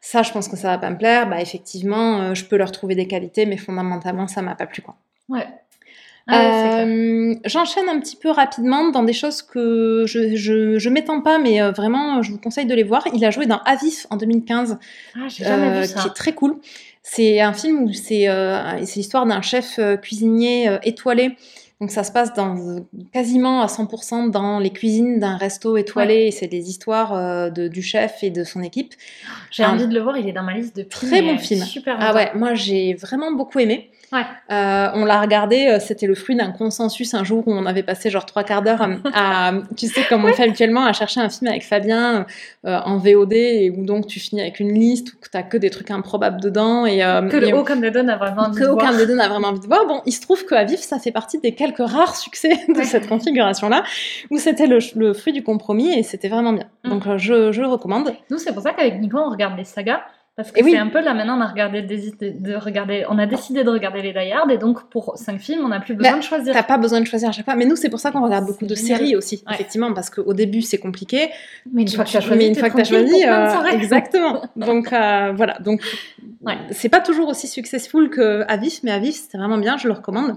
ça, 0.00 0.22
je 0.22 0.30
pense 0.32 0.48
que 0.48 0.56
ça 0.56 0.68
va 0.68 0.78
pas 0.78 0.90
me 0.90 0.98
plaire, 0.98 1.28
bah 1.28 1.40
effectivement, 1.40 2.20
euh, 2.20 2.34
je 2.34 2.44
peux 2.44 2.56
leur 2.56 2.72
trouver 2.72 2.94
des 2.94 3.06
qualités, 3.06 3.46
mais 3.46 3.56
fondamentalement, 3.56 4.26
ça 4.28 4.42
m'a 4.42 4.54
pas 4.54 4.66
plu 4.66 4.82
quoi. 4.82 4.96
Ouais. 5.28 5.46
Ah 6.28 6.38
ouais. 6.40 6.84
Euh, 6.86 7.34
J'enchaîne 7.44 7.88
un 7.88 8.00
petit 8.00 8.16
peu 8.16 8.30
rapidement 8.30 8.90
dans 8.90 9.02
des 9.04 9.12
choses 9.12 9.42
que 9.42 10.04
je, 10.06 10.34
je, 10.36 10.78
je 10.78 10.88
m'étends 10.88 11.20
pas, 11.20 11.38
mais 11.38 11.60
euh, 11.62 11.70
vraiment, 11.70 12.22
je 12.22 12.32
vous 12.32 12.38
conseille 12.38 12.66
de 12.66 12.74
les 12.74 12.82
voir. 12.82 13.04
Il 13.14 13.24
a 13.24 13.30
joué 13.30 13.46
dans 13.46 13.58
Avif 13.64 14.06
en 14.10 14.16
2015, 14.16 14.78
Ah, 15.14 15.18
euh, 15.42 15.80
vu 15.82 15.86
ça. 15.86 16.00
qui 16.00 16.08
est 16.08 16.14
très 16.14 16.32
cool. 16.32 16.56
C'est 17.02 17.40
un 17.40 17.52
film 17.52 17.84
où 17.84 17.92
c'est 17.92 18.28
euh, 18.28 18.72
l'histoire 18.78 19.26
d'un 19.26 19.40
chef 19.42 19.78
cuisinier 20.02 20.76
étoilé. 20.82 21.36
Donc 21.80 21.90
ça 21.90 22.02
se 22.04 22.10
passe 22.10 22.32
dans, 22.32 22.56
quasiment 23.12 23.60
à 23.60 23.66
100% 23.66 24.30
dans 24.30 24.58
les 24.58 24.70
cuisines 24.70 25.20
d'un 25.20 25.36
resto 25.36 25.76
étoilé. 25.76 26.24
Et 26.26 26.30
c'est 26.32 26.48
des 26.48 26.70
histoires 26.70 27.52
de, 27.52 27.68
du 27.68 27.82
chef 27.82 28.22
et 28.22 28.30
de 28.30 28.42
son 28.44 28.62
équipe. 28.62 28.94
J'ai 29.52 29.62
un 29.62 29.74
envie 29.74 29.86
de 29.86 29.94
le 29.94 30.00
voir, 30.00 30.16
il 30.16 30.26
est 30.26 30.32
dans 30.32 30.42
ma 30.42 30.54
liste 30.54 30.74
depuis 30.74 30.88
très 31.06 31.22
bon 31.22 31.38
film. 31.38 31.62
Super 31.64 31.96
Ah 32.00 32.14
ouais, 32.14 32.32
moi 32.34 32.54
j'ai 32.54 32.94
vraiment 32.94 33.30
beaucoup 33.30 33.58
aimé. 33.58 33.90
Ouais. 34.12 34.20
Euh, 34.52 34.88
on 34.94 35.04
l'a 35.04 35.20
regardé, 35.20 35.66
euh, 35.66 35.80
c'était 35.80 36.06
le 36.06 36.14
fruit 36.14 36.36
d'un 36.36 36.52
consensus 36.52 37.12
un 37.14 37.24
jour 37.24 37.42
où 37.46 37.52
on 37.52 37.66
avait 37.66 37.82
passé 37.82 38.08
genre 38.08 38.24
trois 38.24 38.44
quarts 38.44 38.62
d'heure 38.62 38.86
à, 39.12 39.52
tu 39.76 39.88
sais, 39.88 40.02
comme 40.08 40.24
on 40.24 40.32
fait 40.32 40.44
habituellement, 40.44 40.84
à 40.84 40.92
chercher 40.92 41.20
un 41.20 41.28
film 41.28 41.48
avec 41.50 41.64
Fabien 41.64 42.24
euh, 42.66 42.78
en 42.84 42.98
VOD 42.98 43.32
et 43.32 43.70
où 43.76 43.84
donc 43.84 44.06
tu 44.06 44.20
finis 44.20 44.40
avec 44.42 44.60
une 44.60 44.72
liste 44.72 45.08
où 45.14 45.16
t'as 45.32 45.42
que 45.42 45.56
des 45.56 45.70
trucs 45.70 45.90
improbables 45.90 46.40
dedans 46.40 46.86
et, 46.86 47.02
euh, 47.02 47.28
Que 47.28 47.36
et 47.38 47.40
le 47.50 47.56
on- 47.56 47.60
aucun 47.60 47.76
des 47.76 47.90
deux 47.90 48.02
n'a 48.02 48.16
vraiment 48.16 48.42
envie 48.42 48.58
que 48.60 48.64
de 48.64 48.68
aucun 48.68 48.86
voir. 48.90 48.96
des 48.98 49.06
deux 49.06 49.16
n'a 49.16 49.28
vraiment 49.28 49.48
envie 49.48 49.60
de 49.60 49.66
voir. 49.66 49.86
Bon, 49.86 50.00
il 50.06 50.12
se 50.12 50.20
trouve 50.20 50.46
qu'à 50.46 50.62
Vif, 50.64 50.80
ça 50.80 50.98
fait 51.00 51.10
partie 51.12 51.38
des 51.40 51.54
quelques 51.56 51.78
rares 51.78 52.14
succès 52.16 52.50
de 52.68 52.74
Ouais. 52.78 52.84
cette 52.84 53.08
configuration-là, 53.08 53.82
où 54.30 54.38
c'était 54.38 54.68
le, 54.68 54.78
le 54.94 55.14
fruit 55.14 55.32
du 55.32 55.42
compromis 55.42 55.92
et 55.98 56.02
c'était 56.04 56.28
vraiment 56.28 56.52
bien. 56.52 56.66
Mm. 56.84 56.90
Donc 56.90 57.06
euh, 57.08 57.18
je, 57.18 57.50
je 57.50 57.60
le 57.60 57.66
recommande. 57.66 58.14
Nous, 58.30 58.38
c'est 58.38 58.52
pour 58.52 58.62
ça 58.62 58.72
qu'avec 58.72 59.00
Nico, 59.00 59.18
on 59.18 59.30
regarde 59.30 59.56
les 59.58 59.64
sagas. 59.64 60.00
Parce 60.36 60.52
que 60.52 60.62
oui. 60.62 60.72
c'est 60.72 60.76
un 60.78 60.88
peu 60.88 61.00
là 61.00 61.14
maintenant, 61.14 61.38
on 61.38 61.40
a 61.40 61.46
regardé 61.46 61.80
de, 61.80 61.94
de 62.38 62.54
regarder, 62.56 63.06
on 63.08 63.18
a 63.18 63.24
décidé 63.24 63.64
de 63.64 63.70
regarder 63.70 64.02
les 64.02 64.12
Die 64.12 64.32
Hard 64.32 64.50
et 64.50 64.58
donc 64.58 64.90
pour 64.90 65.16
cinq 65.16 65.40
films, 65.40 65.62
on 65.64 65.68
n'a 65.68 65.80
plus 65.80 65.94
besoin 65.94 66.12
Bah, 66.12 66.18
de 66.18 66.22
choisir. 66.22 66.52
T'as 66.52 66.62
pas 66.62 66.76
besoin 66.76 67.00
de 67.00 67.06
choisir 67.06 67.30
à 67.30 67.32
chaque 67.32 67.46
fois, 67.46 67.54
mais 67.56 67.64
nous 67.64 67.74
c'est 67.76 67.88
pour 67.88 68.00
ça 68.00 68.10
qu'on 68.10 68.22
regarde 68.22 68.44
beaucoup 68.44 68.58
C'est 68.60 68.66
de 68.66 68.74
génial. 68.74 68.98
séries 68.98 69.16
aussi, 69.16 69.42
Ouais. 69.46 69.54
effectivement, 69.54 69.94
parce 69.94 70.10
qu'au 70.10 70.34
début 70.34 70.60
c'est 70.60 70.76
compliqué, 70.76 71.30
Mais 71.72 71.82
une 71.82 71.88
fois 71.88 72.04
que 72.04 72.10
tu 72.10 72.16
as 72.18 72.20
choisi, 72.20 72.36
mais 72.38 72.48
une 72.48 72.54
fois 72.54 72.68
que 72.68 72.76
t'as 72.76 72.84
choisi, 72.84 73.24
euh, 73.26 73.64
exactement. 73.72 74.42
Donc 74.56 74.92
euh, 74.92 75.32
voilà, 75.34 75.58
donc 75.60 75.80
Ouais. 76.42 76.58
c'est 76.70 76.90
pas 76.90 77.00
toujours 77.00 77.28
aussi 77.28 77.46
successful 77.48 78.10
que 78.10 78.44
Avif, 78.46 78.80
mais 78.82 78.90
Avif 78.90 79.14
c'était 79.16 79.38
vraiment 79.38 79.56
bien, 79.58 79.78
je 79.78 79.88
le 79.88 79.94
recommande. 79.94 80.36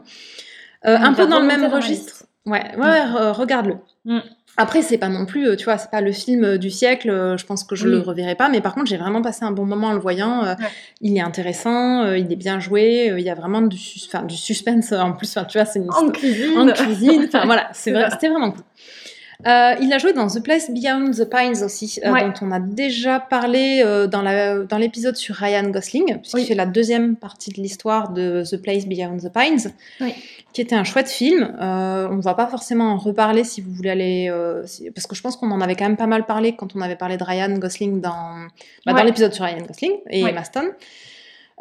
Euh, 0.88 0.96
un 0.98 1.12
peu 1.12 1.28
dans 1.28 1.42
le 1.42 1.46
même 1.46 1.62
dans 1.64 1.76
registre. 1.76 2.24
Ouais, 2.46 2.64
ouais, 2.78 2.82
ouais, 2.82 3.00
re- 3.02 3.32
regarde-le. 3.34 3.76
Mm. 4.06 4.20
Après, 4.62 4.82
c'est 4.82 4.98
pas 4.98 5.08
non 5.10 5.26
plus, 5.26 5.48
euh, 5.48 5.56
tu 5.56 5.64
vois, 5.64 5.78
c'est 5.78 5.90
pas 5.90 6.02
le 6.02 6.12
film 6.12 6.44
euh, 6.44 6.58
du 6.58 6.70
siècle. 6.70 7.10
euh, 7.10 7.38
Je 7.38 7.46
pense 7.46 7.64
que 7.64 7.76
je 7.76 7.86
Oui. 7.86 7.92
le 7.92 8.00
reverrai 8.00 8.36
pas, 8.36 8.50
mais 8.50 8.60
par 8.62 8.74
contre, 8.76 8.88
j'ai 8.88 8.98
vraiment 8.98 9.22
passé 9.22 9.46
un 9.46 9.52
bon 9.52 9.66
moment 9.66 9.88
en 9.88 9.94
le 9.94 10.00
voyant. 10.00 10.44
Ouais. 10.44 10.56
Il 11.02 11.16
est 11.18 11.22
intéressant, 11.22 12.12
il 12.14 12.32
est 12.32 12.36
bien 12.36 12.60
joué, 12.60 13.14
il 13.18 13.24
y 13.24 13.30
a 13.30 13.36
vraiment 13.36 13.62
du, 13.62 13.78
sus- 13.78 14.02
enfin, 14.08 14.24
du 14.26 14.36
suspense 14.36 14.92
en 14.92 15.14
plus. 15.14 15.30
Enfin, 15.36 15.46
tu 15.46 15.58
vois, 15.58 15.66
c'est 15.66 15.80
une 15.80 15.90
En 15.92 16.10
cuisine. 16.10 16.58
en 16.60 16.68
cuisine. 16.74 17.26
Enfin 17.28 17.46
voilà, 17.46 17.70
c'était 17.74 18.28
vraiment 18.30 18.52
cool. 18.52 18.64
Euh, 19.48 19.74
il 19.82 19.94
a 19.94 19.98
joué 20.00 20.12
dans 20.12 20.28
The 20.28 20.44
Place 20.44 20.70
Beyond 20.70 21.12
the 21.12 21.24
Pines 21.30 21.64
aussi, 21.64 21.98
euh, 22.06 22.12
dont 22.12 22.34
on 22.42 22.52
a 22.52 22.60
déjà 22.60 23.22
parlé 23.22 23.82
euh, 23.86 24.06
dans 24.06 24.22
la- 24.22 24.60
dans 24.66 24.78
l'épisode 24.78 25.16
sur 25.16 25.34
Ryan 25.36 25.64
Gosling, 25.70 26.18
puisqu'il 26.18 26.40
Oui. 26.42 26.46
fait 26.46 26.56
la 26.56 26.66
deuxième 26.66 27.16
partie 27.16 27.50
de 27.52 27.56
l'histoire 27.62 28.10
de 28.12 28.44
The 28.44 28.62
Place 28.62 28.86
Beyond 28.86 29.18
the 29.20 29.32
Pines, 29.34 29.72
Oui. 30.02 30.14
qui 30.52 30.60
était 30.60 30.76
un 30.76 30.84
chouette 30.84 31.08
film. 31.10 31.56
On 31.58 32.16
ne 32.18 32.22
va 32.22 32.34
pas 32.34 32.48
forcément 32.48 32.92
en 32.92 32.98
reparler 32.98 33.46
si 33.46 33.62
vous 33.62 33.72
voulez 33.72 33.92
aller, 33.92 34.34
si- 34.66 34.92
parce 34.92 35.08
que 35.08 35.16
je 35.16 35.22
pense 35.22 35.38
qu'on 35.38 35.52
en 35.52 35.62
avait 35.62 35.78
quand 35.78 35.86
même 35.86 35.96
pas 35.98 36.08
mal 36.08 36.26
parlé 36.26 36.58
quand 36.58 36.76
on 36.76 36.82
avait 36.82 36.98
parlé 36.98 37.16
de 37.16 37.24
Ryan 37.24 37.54
Gosling 37.58 38.02
dans, 38.02 38.46
bah, 38.86 38.92
dans 38.92 39.04
l'épisode 39.04 39.34
sur 39.34 39.46
Ryan 39.46 39.62
Gosling 39.66 39.94
et 40.10 40.22
Ouais. 40.22 40.32
Emma 40.32 40.44
Stone. 40.44 40.72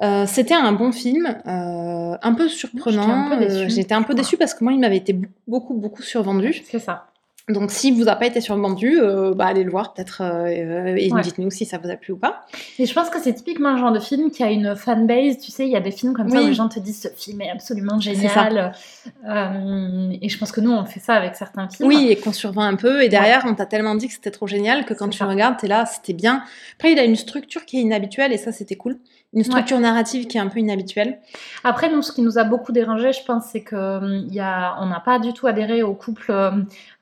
Euh, 0.02 0.26
c'était 0.26 0.54
un 0.54 0.72
bon 0.72 0.90
film, 0.90 1.26
euh, 1.46 2.16
un 2.22 2.34
peu 2.34 2.48
surprenant. 2.48 3.30
J'étais 3.38 3.38
un 3.38 3.38
peu 3.38 3.44
déçue. 3.46 3.92
Euh, 3.92 3.96
un 3.98 4.02
peu 4.02 4.14
déçue 4.14 4.36
parce 4.36 4.54
que 4.54 4.64
moi, 4.64 4.72
il 4.72 4.80
m'avait 4.80 4.96
été 4.96 5.16
beaucoup, 5.46 5.74
beaucoup 5.74 6.02
survendu. 6.02 6.60
C'est 6.68 6.78
ça. 6.80 7.06
Donc, 7.48 7.70
s'il 7.70 7.94
vous 7.94 8.08
a 8.08 8.16
pas 8.16 8.26
été 8.26 8.40
survendu, 8.40 9.00
euh, 9.00 9.32
bah, 9.34 9.46
allez 9.46 9.64
le 9.64 9.70
voir 9.70 9.94
peut-être 9.94 10.20
euh, 10.22 10.46
euh, 10.46 10.96
et 10.96 11.10
Ouais. 11.12 11.22
dites-nous 11.22 11.50
si 11.50 11.64
ça 11.64 11.78
vous 11.78 11.88
a 11.90 11.96
plu 11.96 12.12
ou 12.12 12.16
pas. 12.18 12.42
Et 12.78 12.84
je 12.86 12.92
pense 12.92 13.08
que 13.08 13.18
c'est 13.20 13.32
typiquement 13.32 13.72
le 13.72 13.78
genre 13.78 13.92
de 13.92 14.00
film 14.00 14.30
qui 14.30 14.42
a 14.42 14.50
une 14.50 14.76
fanbase. 14.76 15.38
Tu 15.38 15.50
sais, 15.50 15.64
il 15.66 15.70
y 15.70 15.76
a 15.76 15.80
des 15.80 15.90
films 15.90 16.12
comme 16.12 16.28
ça 16.28 16.42
où 16.42 16.46
les 16.46 16.52
gens 16.54 16.68
te 16.68 16.78
disent 16.78 17.02
ce 17.02 17.08
film 17.08 17.40
est 17.40 17.50
absolument 17.50 17.98
génial. 18.00 18.72
Euh, 19.26 20.12
et 20.20 20.28
je 20.28 20.38
pense 20.38 20.52
que 20.52 20.60
nous, 20.60 20.72
on 20.72 20.84
fait 20.84 21.00
ça 21.00 21.14
avec 21.14 21.34
certains 21.36 21.68
films. 21.68 21.88
Oui, 21.88 22.08
et 22.10 22.16
qu'on 22.16 22.32
survend 22.32 22.62
un 22.62 22.76
peu. 22.76 23.02
Et 23.02 23.08
derrière, 23.08 23.44
on 23.46 23.54
t'a 23.54 23.66
tellement 23.66 23.94
dit 23.94 24.08
que 24.08 24.12
c'était 24.14 24.30
trop 24.30 24.46
génial 24.46 24.84
que 24.84 24.94
quand 24.94 25.08
tu 25.08 25.18
ça. 25.18 25.26
regardes, 25.26 25.56
t'es 25.58 25.68
là, 25.68 25.86
c'était 25.86 26.12
bien. 26.12 26.42
Après, 26.76 26.92
il 26.92 26.98
a 26.98 27.04
une 27.04 27.16
structure 27.16 27.64
qui 27.64 27.78
est 27.78 27.82
inhabituelle 27.82 28.32
et 28.32 28.38
ça, 28.38 28.52
c'était 28.52 28.76
cool. 28.76 28.98
Une 29.34 29.44
structure 29.44 29.78
narrative 29.78 30.26
qui 30.26 30.38
est 30.38 30.40
un 30.40 30.46
peu 30.46 30.58
inhabituelle. 30.58 31.18
Après, 31.62 31.90
nous, 31.92 32.00
ce 32.00 32.12
qui 32.12 32.22
nous 32.22 32.38
a 32.38 32.44
beaucoup 32.44 32.72
dérangé, 32.72 33.12
je 33.12 33.22
pense, 33.26 33.44
c'est 33.52 33.60
que 33.60 34.00
il 34.26 34.32
y 34.32 34.40
a, 34.40 34.76
on 34.80 34.86
n'a 34.86 35.00
pas 35.00 35.18
du 35.18 35.34
tout 35.34 35.46
adhéré 35.46 35.82
au 35.82 35.92
couple 35.92 36.30
euh, 36.30 36.50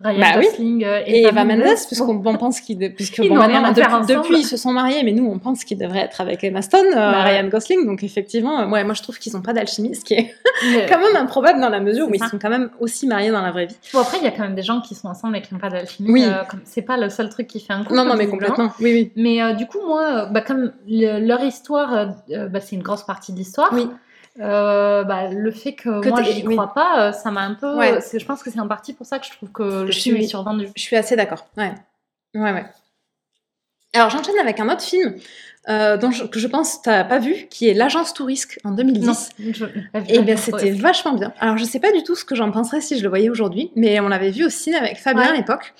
Ryan 0.01 0.19
Bah 0.21 0.27
oui. 0.39 0.47
Gosling 0.47 0.85
euh, 0.85 1.03
Et 1.07 1.23
Eva 1.23 1.45
Mendes, 1.45 1.63
puisqu'on 1.87 2.21
on 2.27 2.37
pense 2.37 2.61
qu'ils, 2.61 2.79
de- 2.79 2.89
puisque 2.89 3.19
bon, 3.29 3.37
maintenant, 3.37 3.71
depuis, 4.03 4.41
ils 4.41 4.45
se 4.45 4.57
sont 4.57 4.73
mariés, 4.73 5.05
mais 5.05 5.13
nous, 5.13 5.25
on 5.25 5.39
pense 5.39 5.63
qu'ils 5.63 5.79
devraient 5.79 6.01
être 6.01 6.21
avec 6.21 6.43
Emma 6.43 6.63
Stone, 6.63 6.87
euh, 6.89 6.95
Bah. 7.13 7.23
Ryan 7.23 7.47
Gosling. 7.47 7.87
Donc, 7.87 8.03
effectivement, 8.03 8.59
euh, 8.63 8.69
ouais, 8.71 8.83
moi, 8.83 8.95
je 8.95 9.03
trouve 9.05 9.21
qu'ils 9.21 9.33
n'ont 9.35 9.43
pas 9.43 9.53
d'alchimie, 9.53 9.95
ce 9.95 10.05
qui 10.05 10.15
est 10.15 10.35
quand 10.89 10.99
même 10.99 11.15
improbable 11.15 11.61
dans 11.61 11.69
la 11.69 11.79
mesure 11.79 12.09
où 12.09 12.15
ils 12.15 12.25
sont 12.25 12.41
quand 12.43 12.51
même 12.51 12.71
aussi 12.81 13.07
mariés 13.07 13.31
dans 13.31 13.43
la 13.43 13.53
vraie 13.53 13.67
vie. 13.67 13.77
Bon, 13.93 14.01
après, 14.01 14.19
il 14.19 14.25
y 14.25 14.27
a 14.27 14.33
quand 14.33 14.43
même 14.43 14.57
des 14.57 14.63
gens 14.65 14.81
qui 14.81 14.97
sont 14.97 15.07
ensemble 15.07 15.37
et 15.37 15.43
qui 15.43 15.55
n'ont 15.55 15.61
pas 15.61 15.71
d'alchimie. 15.71 16.11
Oui. 16.11 16.25
euh, 16.25 16.43
c'est 16.65 16.83
pas 16.83 16.97
le 16.97 17.09
seul 17.09 17.29
truc 17.29 17.47
qui 17.47 17.61
fait 17.61 17.73
un 17.73 17.85
couple. 17.85 17.95
Non, 17.95 18.05
non, 18.05 18.17
mais 18.17 18.27
complètement. 18.27 18.73
Oui, 18.81 18.93
oui. 18.93 19.13
Mais 19.15 19.41
euh, 19.41 19.53
du 19.53 19.67
coup, 19.67 19.79
moi, 19.87 20.03
euh, 20.03 20.27
bah, 20.27 20.41
comme 20.41 20.73
le- 20.89 21.25
leur 21.25 21.41
histoire, 21.45 21.95
euh, 21.95 22.07
euh, 22.07 22.09
bah, 22.49 22.61
c'est 22.61 22.77
une 22.77 22.83
grosse 22.83 23.05
partie 23.05 23.33
de 23.33 23.39
l'histoire. 23.39 23.71
Oui. 23.73 23.89
euh, 24.41 25.03
bah, 25.05 25.29
le 25.31 25.51
fait 25.51 25.73
que, 25.75 26.01
Que 26.03 26.09
moi 26.11 26.23
j'y 26.23 26.47
oui. 26.47 26.55
crois 26.57 26.75
pas, 26.75 27.09
euh, 27.09 27.13
ça 27.13 27.31
m'a 27.31 27.41
un 27.43 27.55
peu. 27.55 27.75
Ouais. 27.77 27.99
Je 28.13 28.25
pense 28.25 28.43
que 28.43 28.51
c'est 28.51 28.61
en 28.61 28.69
partie 28.69 28.93
pour 28.93 29.07
ça 29.07 29.19
que 29.19 29.27
je 29.27 29.31
trouve 29.33 29.51
que 29.51 29.87
Je 29.91 29.99
film 29.99 30.17
suis- 30.17 30.25
est 30.25 30.29
survendu. 30.29 30.69
Je 30.77 30.83
suis 30.83 30.97
assez 30.97 31.17
d'accord. 31.17 31.47
Ouais. 31.57 31.73
Ouais, 32.35 32.53
ouais. 32.53 32.67
Alors, 33.95 34.11
j'enchaîne 34.11 34.39
avec 34.39 34.61
un 34.61 34.69
autre 34.69 34.83
film 34.83 35.15
euh, 35.69 35.97
dont 35.97 36.11
je, 36.11 36.25
que 36.25 36.39
je 36.39 36.47
pense 36.47 36.77
que 36.77 36.83
tu 36.85 36.89
n'as 36.91 37.03
pas 37.05 37.19
vu, 37.19 37.47
qui 37.51 37.67
est 37.69 37.75
L'Agence 37.75 38.13
Tourisque 38.13 38.61
en 38.63 38.71
2010. 38.73 39.07
Non, 39.07 39.15
je- 39.53 39.65
Et 40.09 40.21
bien, 40.21 40.35
la 40.35 40.41
c'était 40.41 40.71
vachement 40.73 41.15
bien. 41.15 41.33
Alors, 41.41 41.57
je 41.57 41.65
sais 41.65 41.81
pas 41.81 41.91
du 41.93 42.03
tout 42.03 42.15
ce 42.15 42.25
que 42.25 42.35
j'en 42.35 42.51
penserais 42.53 42.81
si 42.83 42.99
je 42.99 43.03
le 43.03 43.09
voyais 43.09 43.31
aujourd'hui, 43.31 43.71
mais 43.75 43.99
on 44.01 44.09
l'avait 44.09 44.31
vu 44.31 44.45
au 44.45 44.49
ciné 44.51 44.77
avec 44.77 44.99
Fabien 44.99 45.23
Ouais. 45.23 45.29
à 45.31 45.33
l'époque, 45.35 45.73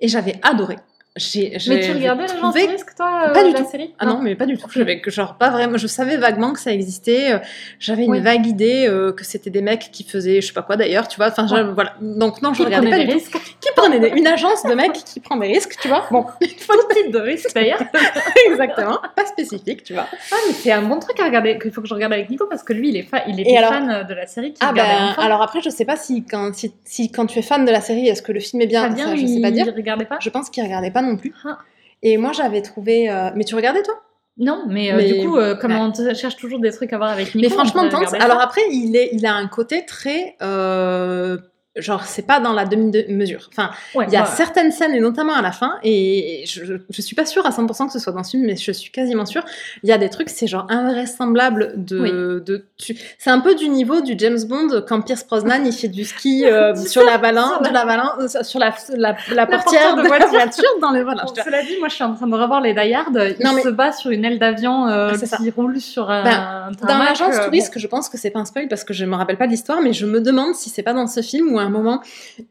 et 0.00 0.06
j'avais 0.08 0.38
adoré. 0.42 0.76
J'ai, 1.16 1.56
Mais 1.68 1.80
tu 1.80 1.92
regardais 1.92 2.22
l'agence 2.26 2.36
trouvé- 2.38 2.64
touriste, 2.66 2.94
toi, 2.96 3.28
euh, 3.28 3.32
Pas 3.32 3.42
du 3.44 3.52
la 3.52 3.60
tout. 3.60 3.70
série 3.70 3.94
Ah 3.98 4.04
non, 4.04 4.18
mais 4.20 4.34
pas 4.34 4.44
du 4.44 4.58
tout. 4.58 4.68
J'avais 4.70 5.00
genre 5.06 5.36
pas 5.38 5.48
vraiment. 5.50 5.78
Je 5.78 5.86
savais 5.86 6.18
vaguement 6.18 6.52
que 6.52 6.60
ça 6.60 6.72
existait. 6.72 7.32
euh, 7.32 7.38
J'avais 7.80 8.04
une 8.04 8.10
Oui. 8.10 8.20
vague 8.20 8.46
idée 8.46 8.86
euh, 8.86 9.12
que 9.12 9.24
c'était 9.24 9.48
des 9.50 9.62
mecs 9.62 9.90
qui 9.92 10.04
faisaient 10.04 10.40
je 10.42 10.48
sais 10.48 10.52
pas 10.52 10.62
quoi 10.62 10.76
d'ailleurs, 10.76 11.08
tu 11.08 11.16
vois. 11.16 11.28
Enfin, 11.28 11.46
Ouais. 11.48 11.72
voilà. 11.72 11.94
Donc 12.02 12.42
non, 12.42 12.52
je 12.52 12.58
Qui 12.58 12.64
regardais 12.66 12.90
pas 12.90 12.98
du 12.98 13.06
tout. 13.06 13.12
risques 13.14 13.32
Qui 13.60 13.68
prenait 13.74 13.98
des... 13.98 14.08
une 14.08 14.26
agence 14.26 14.62
de 14.64 14.74
mecs 14.74 14.92
qui 14.92 15.20
prend 15.20 15.36
des 15.36 15.46
risques, 15.46 15.76
tu 15.80 15.88
vois. 15.88 16.04
Bon, 16.10 16.24
Tout 16.40 16.94
type 16.94 17.10
de 17.12 17.18
risque 17.18 17.54
d'ailleurs. 17.54 17.80
exactement. 18.50 18.98
Pas 19.14 19.24
spécifique, 19.26 19.84
tu 19.84 19.94
vois. 19.94 20.06
Ah, 20.32 20.36
mais 20.46 20.52
c'est 20.52 20.72
un 20.72 20.82
bon 20.82 20.98
truc 20.98 21.18
à 21.20 21.24
regarder, 21.24 21.58
qu'il 21.58 21.70
faut 21.70 21.80
que 21.80 21.88
je 21.88 21.94
regarde 21.94 22.12
avec 22.12 22.28
Nico 22.30 22.46
parce 22.48 22.62
que 22.62 22.72
lui, 22.72 22.90
il 22.90 22.96
est, 22.96 23.02
fa- 23.02 23.24
il 23.26 23.56
alors- 23.56 23.70
fan 23.72 24.06
de 24.06 24.14
la 24.14 24.26
série. 24.26 24.52
Qui 24.52 24.60
Ah 24.62 24.72
ben, 24.72 25.14
alors 25.18 25.42
après, 25.42 25.60
je 25.62 25.70
sais 25.70 25.84
pas 25.84 25.96
si 25.96 26.24
quand, 26.24 26.54
si, 26.54 26.72
si 26.84 27.10
quand 27.10 27.26
tu 27.26 27.38
es 27.38 27.42
fan 27.42 27.64
de 27.64 27.70
la 27.70 27.80
série, 27.80 28.08
est-ce 28.08 28.22
que 28.22 28.32
le 28.32 28.40
film 28.40 28.62
est 28.62 28.66
bien, 28.66 28.94
ça, 28.94 29.14
je 29.16 29.20
sais 29.20 29.32
il 29.32 29.42
pas 29.42 29.50
dire. 29.50 29.66
regardait 29.74 30.04
pas? 30.04 30.18
Je 30.20 30.30
pense 30.30 30.50
qu'il 30.50 30.62
regardait 30.62 30.90
pas 30.90 31.02
non 31.06 31.16
plus. 31.16 31.32
Ah. 31.44 31.58
Et 32.02 32.18
moi, 32.18 32.32
j'avais 32.32 32.62
trouvé. 32.62 33.10
euh, 33.10 33.30
Mais 33.34 33.44
tu 33.44 33.54
regardais 33.54 33.82
toi? 33.82 33.94
Non, 34.38 34.64
mais, 34.68 34.92
euh, 34.92 34.96
Mais- 34.96 35.12
du 35.12 35.26
coup, 35.26 35.36
euh, 35.38 35.54
comme 35.54 35.72
ouais. 35.72 35.78
on 35.80 36.14
cherche 36.14 36.36
toujours 36.36 36.60
des 36.60 36.70
trucs 36.70 36.92
à 36.92 36.98
voir 36.98 37.10
avec 37.10 37.34
Nico. 37.34 37.48
Mais 37.48 37.54
franchement, 37.54 37.82
regarder 37.84 38.18
Alors 38.18 38.40
après, 38.40 38.60
il, 38.70 38.94
est, 38.94 39.08
il 39.12 39.24
a 39.24 39.34
un 39.34 39.48
côté 39.48 39.86
très. 39.86 40.36
euh, 40.42 41.38
genre, 41.76 42.04
c'est 42.04 42.26
pas 42.26 42.40
dans 42.40 42.52
la 42.52 42.64
demi-mesure. 42.64 43.48
Enfin, 43.52 43.70
Ouais, 43.94 44.06
il 44.08 44.12
y 44.12 44.16
a 44.16 44.24
certaines 44.26 44.72
scènes, 44.72 44.94
et 44.94 45.00
notamment 45.00 45.34
à 45.34 45.42
la 45.42 45.52
fin, 45.52 45.74
et 45.82 46.44
je, 46.46 46.64
je, 46.64 46.74
je 46.90 47.02
suis 47.02 47.14
pas 47.16 47.26
sûre 47.26 47.44
à 47.46 47.50
100% 47.50 47.86
que 47.86 47.92
ce 47.92 47.98
soit 47.98 48.12
dans 48.12 48.22
ce 48.24 48.30
film, 48.30 48.44
mais 48.46 48.56
je 48.56 48.72
suis 48.72 48.90
quasiment 48.90 49.26
sûre. 49.26 49.44
Il 49.82 49.88
y 49.88 49.92
a 49.92 49.98
des 49.98 50.08
trucs, 50.10 50.30
c'est 50.30 50.46
genre 50.46 50.66
invraisemblable 50.70 51.72
de. 51.76 52.42
de 52.44 52.64
tu- 52.76 52.96
C'est 53.18 53.30
un 53.30 53.40
peu 53.40 53.54
du 53.54 53.68
niveau 53.68 54.00
du 54.00 54.14
James 54.18 54.38
Bond 54.48 54.82
quand 54.88 55.00
Pierce 55.02 55.26
Brosnan 55.26 55.64
il 55.64 55.72
fait 55.72 55.88
du 55.88 56.04
ski 56.04 56.44
euh, 56.46 56.74
sur 56.74 57.04
la 57.04 57.18
balance, 57.18 57.62
de 57.62 57.72
la 57.72 57.84
balance, 57.84 58.36
sur 58.42 58.58
la, 58.58 58.74
la, 58.96 59.16
la, 59.32 59.46
portière 59.46 59.94
portière 59.94 59.96
de, 59.96 60.02
voiture. 60.02 60.28
voiture 60.30 60.70
dans 60.80 60.90
les 60.92 61.02
voilà. 61.02 61.24
Bon, 61.24 61.32
te- 61.32 61.42
cela 61.42 61.62
dit, 61.62 61.76
moi 61.78 61.88
je 61.88 61.94
suis 61.94 62.04
en 62.04 62.14
train 62.14 62.26
de 62.26 62.34
revoir 62.34 62.60
les 62.60 62.72
Die 62.74 62.94
Hard. 62.94 63.34
Il 63.38 63.44
Non, 63.44 63.52
mais- 63.54 63.62
se 63.62 63.68
bat 63.68 63.92
sur 63.92 64.10
une 64.10 64.24
aile 64.24 64.38
d'avion 64.38 64.86
euh, 64.88 65.10
Ah, 65.12 65.16
c'est 65.18 65.26
ça. 65.26 65.36
qui 65.36 65.50
roule 65.50 65.80
sur 65.80 66.10
un. 66.10 66.22
Ben, 66.24 66.70
Dans 66.86 66.98
l'agence 66.98 67.34
euh, 67.36 67.44
touriste, 67.44 67.72
je 67.78 67.86
pense 67.86 68.08
que 68.08 68.18
c'est 68.18 68.30
pas 68.30 68.40
un 68.40 68.44
spoil 68.44 68.68
parce 68.68 68.84
que 68.84 68.92
je 68.94 69.04
me 69.04 69.14
rappelle 69.14 69.36
pas 69.36 69.46
de 69.46 69.52
l'histoire, 69.52 69.80
mais 69.82 69.92
je 69.92 70.06
me 70.06 70.20
demande 70.20 70.54
si 70.54 70.70
c'est 70.70 70.82
pas 70.82 70.92
dans 70.92 71.06
ce 71.06 71.20
film 71.22 71.52
où 71.54 71.58
à 71.58 71.65
un 71.66 71.70
moment 71.70 72.00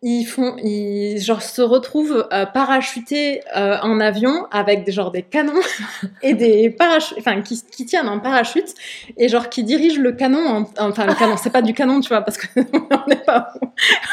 ils 0.02 0.26
font, 0.26 0.56
ils 0.64 1.20
genre 1.22 1.42
se 1.42 1.62
retrouvent 1.62 2.28
euh, 2.32 2.46
parachutés 2.46 3.42
euh, 3.56 3.78
en 3.82 4.00
avion 4.00 4.46
avec 4.52 4.84
des 4.84 4.92
genre 4.92 5.12
des 5.12 5.22
canons 5.24 5.54
et 6.22 6.34
des 6.34 6.70
parachutes, 6.70 7.18
enfin 7.20 7.42
qui, 7.42 7.62
qui 7.72 7.86
tiennent 7.86 8.08
en 8.10 8.20
parachute 8.20 8.74
et 9.18 9.28
genre 9.28 9.50
qui 9.50 9.64
dirigent 9.64 10.02
le 10.02 10.12
canon, 10.12 10.46
en- 10.48 10.88
enfin 10.90 11.06
le 11.06 11.14
canon, 11.16 11.38
c'est 11.38 11.50
pas 11.52 11.62
du 11.62 11.74
canon, 11.74 12.00
tu 12.02 12.10
vois, 12.10 12.22
parce 12.22 12.38
que 12.38 12.48
on 12.74 13.10
n'est 13.10 13.16
pas 13.16 13.54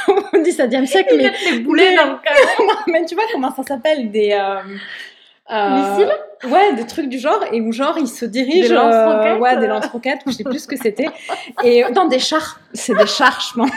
au, 0.08 0.12
au 0.12 0.38
17e 0.38 0.86
siècle, 0.86 1.14
mais 1.16 1.32
les 1.50 1.58
boulets 1.60 1.90
des- 1.90 1.96
dans 1.96 2.04
le 2.04 2.16
canon. 2.22 2.48
non, 2.68 2.92
mais 2.92 3.04
tu 3.04 3.14
vois 3.14 3.24
comment 3.32 3.54
ça 3.54 3.62
s'appelle 3.62 4.10
des 4.10 4.30
euh, 4.32 4.56
euh, 5.50 5.68
Missiles? 5.98 6.12
Ouais, 6.50 6.74
des 6.74 6.86
trucs 6.86 7.08
du 7.08 7.18
genre 7.20 7.40
et 7.52 7.60
où 7.60 7.72
genre 7.72 7.96
ils 7.98 8.08
se 8.08 8.24
dirigent 8.24 8.68
Des 8.68 8.74
lance-roquettes, 8.74 9.36
euh, 9.36 9.38
ouais, 9.38 9.56
des 9.58 9.66
lance-roquettes, 9.68 10.20
je 10.26 10.32
sais 10.32 10.42
plus 10.44 10.60
ce 10.60 10.66
que 10.66 10.76
c'était 10.76 11.06
et 11.64 11.84
dans 11.92 12.06
des 12.06 12.18
chars, 12.18 12.58
c'est 12.72 12.96
des 12.96 13.06
chars, 13.06 13.40
je 13.48 13.60
pense. 13.60 13.70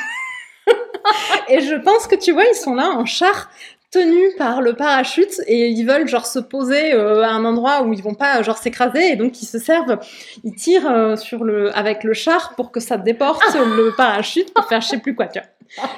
et 1.50 1.62
je 1.62 1.76
pense 1.76 2.08
que 2.08 2.16
tu 2.16 2.32
vois, 2.32 2.46
ils 2.46 2.56
sont 2.56 2.76
là 2.76 2.90
en 2.90 3.06
char 3.06 3.50
tenus 3.92 4.36
par 4.38 4.62
le 4.62 4.74
parachute 4.74 5.40
et 5.48 5.70
ils 5.70 5.86
veulent 5.86 6.08
genre 6.08 6.26
se 6.26 6.40
poser 6.40 6.94
euh, 6.94 7.24
à 7.24 7.30
un 7.30 7.46
endroit 7.46 7.84
où 7.84 7.94
ils 7.94 8.04
vont 8.04 8.14
pas 8.14 8.42
genre 8.44 8.58
s'écraser 8.58 9.12
et 9.12 9.16
donc 9.16 9.42
ils 9.42 9.46
se 9.46 9.58
servent, 9.58 10.00
ils 10.44 10.54
tirent 10.54 10.90
euh, 10.90 11.16
sur 11.16 11.46
le 11.46 11.76
avec 11.78 12.04
le 12.04 12.14
char 12.14 12.56
pour 12.56 12.72
que 12.72 12.82
ça 12.82 12.98
déporte 12.98 13.42
le 13.56 13.96
parachute 13.96 14.54
pour 14.54 14.66
faire 14.66 14.82
je 14.82 14.88
sais 14.88 15.00
plus 15.00 15.16
quoi, 15.16 15.28
tu 15.28 15.40
vois. 15.40 15.48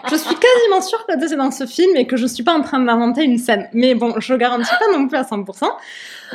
Je 0.10 0.16
suis 0.16 0.36
quasiment 0.36 0.82
sûre 0.82 1.06
que 1.06 1.28
c'est 1.28 1.36
dans 1.36 1.52
ce 1.52 1.66
film 1.66 1.96
et 1.96 2.08
que 2.08 2.18
je 2.18 2.26
suis 2.26 2.44
pas 2.44 2.54
en 2.54 2.62
train 2.62 2.80
d'inventer 2.80 3.24
une 3.24 3.38
scène. 3.38 3.68
Mais 3.74 3.96
bon, 3.96 4.14
je 4.18 4.34
garantis 4.36 4.72
pas 4.80 4.98
non 4.98 5.08
plus 5.08 5.18
à 5.18 5.24
100%. 5.24 5.66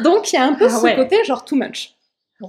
Donc 0.03 0.33
il 0.33 0.37
y 0.37 0.39
a 0.39 0.45
un 0.45 0.53
peu 0.55 0.67
Ah 0.67 0.77
ce 0.77 0.83
ouais. 0.83 0.97
côté 0.97 1.23
genre 1.25 1.45
too 1.45 1.57
much. 1.57 1.95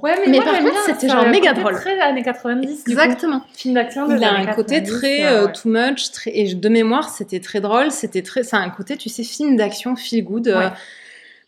Ouais, 0.01 0.15
mais, 0.25 0.31
Mais 0.31 0.37
moi, 0.37 0.45
par 0.45 0.59
contre, 0.59 0.83
c'était 0.85 1.07
ça 1.07 1.15
genre 1.15 1.25
a 1.25 1.29
méga 1.29 1.49
côté 1.51 1.61
drôle. 1.61 1.73
Très 1.75 1.99
années 2.01 2.23
90. 2.23 2.67
du 2.83 2.95
coup. 2.95 3.01
Exactement. 3.01 3.41
Film 3.53 3.73
d'action. 3.75 4.07
Il 4.15 4.23
a 4.23 4.33
un 4.33 4.45
côté 4.47 4.81
90, 4.81 4.91
très 4.99 5.25
euh, 5.25 5.45
ouais. 5.45 5.51
too 5.53 5.69
much, 5.69 6.11
très... 6.11 6.31
et 6.33 6.53
de 6.55 6.69
mémoire, 6.69 7.09
c'était 7.09 7.39
très 7.39 7.61
drôle, 7.61 7.91
c'était 7.91 8.21
très, 8.23 8.43
c'est 8.43 8.55
un 8.55 8.69
côté, 8.69 8.97
tu 8.97 9.09
sais, 9.09 9.23
film 9.23 9.55
d'action, 9.55 9.95
feel 9.95 10.23
good. 10.23 10.47
euh. 10.47 10.69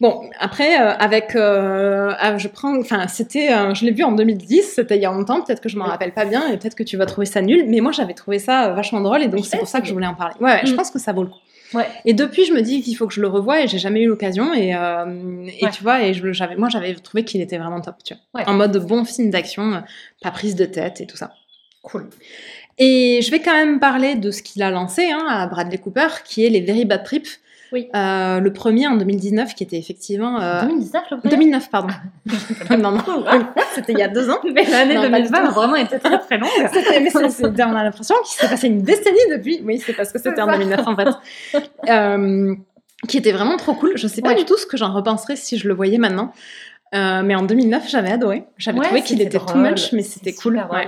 Bon, 0.01 0.29
après, 0.41 0.77
euh, 0.79 0.91
avec, 0.99 1.37
euh, 1.37 2.11
ah, 2.19 2.37
je 2.37 2.49
prends, 2.49 2.77
enfin, 2.77 3.07
c'était, 3.07 3.53
euh, 3.53 3.73
je 3.73 3.85
l'ai 3.85 3.91
vu 3.91 4.03
en 4.03 4.11
2010, 4.11 4.73
c'était 4.75 4.97
il 4.97 5.01
y 5.01 5.05
a 5.05 5.11
longtemps, 5.11 5.41
peut-être 5.41 5.61
que 5.61 5.69
je 5.69 5.77
m'en 5.77 5.85
rappelle 5.85 6.11
pas 6.13 6.25
bien, 6.25 6.47
et 6.51 6.57
peut-être 6.57 6.75
que 6.75 6.83
tu 6.83 6.97
vas 6.97 7.05
trouver 7.05 7.25
ça 7.25 7.41
nul, 7.41 7.63
mais 7.69 7.79
moi 7.79 7.93
j'avais 7.93 8.13
trouvé 8.13 8.37
ça 8.37 8.65
euh, 8.65 8.73
vachement 8.73 8.99
drôle, 8.99 9.23
et 9.23 9.29
donc 9.29 9.45
c'est 9.45 9.57
pour 9.57 9.69
ça 9.69 9.79
que 9.79 9.87
je 9.87 9.93
voulais 9.93 10.05
en 10.05 10.13
parler. 10.13 10.35
Ouais, 10.41 10.51
ouais, 10.51 10.61
je 10.65 10.73
Mm. 10.73 10.75
pense 10.75 10.91
que 10.91 10.99
ça 10.99 11.13
vaut 11.13 11.23
le 11.23 11.29
coup. 11.29 11.39
Ouais. 11.75 11.87
Et 12.05 12.13
depuis, 12.13 12.45
je 12.45 12.53
me 12.53 12.61
dis 12.61 12.81
qu'il 12.81 12.95
faut 12.95 13.05
que 13.07 13.13
je 13.13 13.21
le 13.21 13.27
revoie, 13.27 13.61
et 13.61 13.67
j'ai 13.67 13.77
jamais 13.79 14.01
eu 14.01 14.07
l'occasion, 14.07 14.53
et, 14.53 14.73
euh, 14.75 15.45
et 15.59 15.65
Ouais. 15.65 15.71
tu 15.71 15.83
vois, 15.83 16.01
et 16.03 16.13
je, 16.13 16.55
moi 16.57 16.69
j'avais 16.69 16.93
trouvé 16.95 17.23
qu'il 17.25 17.41
était 17.41 17.57
vraiment 17.57 17.81
top, 17.81 17.95
tu 18.03 18.13
vois. 18.13 18.41
Ouais. 18.41 18.47
En 18.49 18.53
mode 18.53 18.75
bon 18.87 19.03
film 19.05 19.29
d'action, 19.29 19.73
euh, 19.73 19.79
pas 20.21 20.31
prise 20.31 20.55
de 20.55 20.65
tête 20.65 21.01
et 21.01 21.05
tout 21.05 21.17
ça. 21.17 21.33
Cool. 21.83 22.09
Et 22.77 23.19
je 23.21 23.31
vais 23.31 23.39
quand 23.41 23.53
même 23.53 23.79
parler 23.79 24.15
de 24.15 24.31
ce 24.31 24.41
qu'il 24.41 24.61
a 24.63 24.71
lancé 24.71 25.09
hein, 25.09 25.25
à 25.29 25.47
Bradley 25.47 25.77
Cooper, 25.77 26.07
qui 26.25 26.45
est 26.45 26.49
les 26.49 26.61
Very 26.61 26.85
Bad 26.85 27.03
Trips, 27.03 27.39
Oui. 27.75 27.89
Euh, 27.93 28.39
le 28.39 28.53
premier 28.53 28.87
en 28.87 28.95
2019, 28.95 29.53
qui 29.53 29.63
était 29.63 29.77
effectivement. 29.77 30.39
euh, 30.41 30.61
2019, 30.61 31.03
le 31.11 31.17
premier? 31.17 31.35
2009, 31.35 31.69
pardon. 31.69 31.93
non, 32.79 32.91
non, 32.91 33.03
c'était 33.73 33.91
il 33.91 33.99
y 33.99 34.01
a 34.01 34.07
deux 34.07 34.29
ans. 34.29 34.39
Mais 34.53 34.63
l'année 34.63 34.95
Non, 34.95 35.01
pas 35.11 35.19
du 35.19 35.27
2020 35.29 35.37
a 35.45 35.51
vraiment 35.51 35.75
été 35.75 35.99
très 35.99 36.17
très 36.19 36.37
longue. 36.37 36.49
Mais 37.57 37.63
on 37.65 37.75
a 37.75 37.83
l'impression 37.83 38.15
qu'il 38.25 38.37
s'est 38.39 38.47
passé 38.47 38.67
une 38.67 38.81
décennie 38.81 39.17
depuis. 39.29 39.61
Oui, 39.65 39.81
c'est 39.85 39.91
parce 39.93 40.13
que 40.13 40.19
c'était 40.19 40.41
en 40.41 40.45
ça. 40.47 40.57
2009 40.57 40.87
en 40.87 40.95
fait. 40.95 41.09
Euh, 41.89 42.55
qui 43.09 43.17
était 43.17 43.33
vraiment 43.33 43.57
trop 43.57 43.73
cool. 43.73 43.91
Je 43.97 44.07
sais 44.07 44.21
pas 44.21 44.29
Ouais. 44.29 44.35
du 44.35 44.45
tout 44.45 44.57
ce 44.57 44.65
que 44.65 44.77
j'en 44.77 44.93
repenserais 44.93 45.35
si 45.35 45.57
je 45.57 45.67
le 45.67 45.73
voyais 45.73 45.97
maintenant. 45.97 46.31
Euh, 46.93 47.23
mais 47.23 47.35
en 47.35 47.41
2009, 47.43 47.89
j'avais 47.89 48.11
adoré. 48.11 48.45
J'avais 48.57 48.79
Ouais, 48.79 48.85
trouvé 48.85 49.01
qu'il 49.01 49.21
était 49.21 49.37
too 49.37 49.45
drôle. 49.45 49.61
much, 49.71 49.91
mais 49.91 50.01
c'était 50.01 50.33
cool. 50.33 50.63
ouais. 50.71 50.87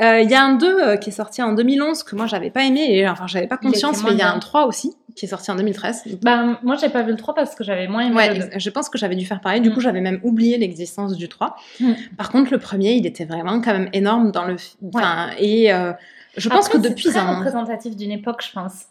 Euh, 0.00 0.20
Il 0.20 0.30
y 0.30 0.34
a 0.34 0.42
un 0.44 0.54
2 0.56 0.66
euh, 0.80 0.96
qui 0.96 1.10
est 1.10 1.12
sorti 1.12 1.42
en 1.42 1.52
2011 1.52 2.02
que 2.02 2.14
moi 2.16 2.26
j'avais 2.26 2.50
pas 2.50 2.62
aimé, 2.64 2.86
et 2.90 3.08
enfin 3.08 3.26
j'avais 3.26 3.46
pas 3.46 3.56
conscience, 3.56 4.02
mais 4.04 4.12
il 4.12 4.18
y 4.18 4.22
a 4.22 4.30
un 4.32 4.38
3 4.38 4.66
aussi 4.66 4.94
qui 5.20 5.26
est 5.26 5.28
sorti 5.28 5.50
en 5.50 5.54
2013. 5.56 6.04
Bah, 6.22 6.58
moi, 6.62 6.76
j'ai 6.80 6.88
pas 6.88 7.02
vu 7.02 7.10
le 7.10 7.16
3 7.18 7.34
parce 7.34 7.54
que 7.54 7.62
j'avais 7.62 7.86
moins 7.88 8.06
aimé 8.06 8.16
Ouais, 8.16 8.28
le 8.32 8.38
2. 8.40 8.44
ex- 8.46 8.58
je 8.64 8.70
pense 8.70 8.88
que 8.88 8.96
j'avais 8.98 9.16
dû 9.16 9.26
faire 9.26 9.40
pareil. 9.42 9.60
Du 9.60 9.68
Mm. 9.70 9.74
coup, 9.74 9.80
j'avais 9.80 10.00
même 10.00 10.18
oublié 10.22 10.56
l'existence 10.56 11.14
du 11.16 11.28
3. 11.28 11.56
Mm. 11.78 11.92
Par 12.16 12.30
contre, 12.30 12.50
le 12.50 12.58
premier, 12.58 12.94
il 12.94 13.04
était 13.06 13.26
vraiment 13.26 13.60
quand 13.60 13.72
même 13.72 13.90
énorme 13.92 14.32
dans 14.32 14.44
le. 14.44 14.56
fi- 14.56 14.76
Enfin, 14.94 15.28
et 15.38 15.72
euh, 15.72 15.92
je 16.38 16.48
pense 16.48 16.68
que 16.70 16.80
c'est 16.80 16.88
depuis 16.88 17.10
très 17.10 17.18
un. 17.18 17.34
représentatif 17.36 17.94
d'une 17.96 18.12
époque, 18.12 18.42
je 18.46 18.52
pense. 18.52 18.86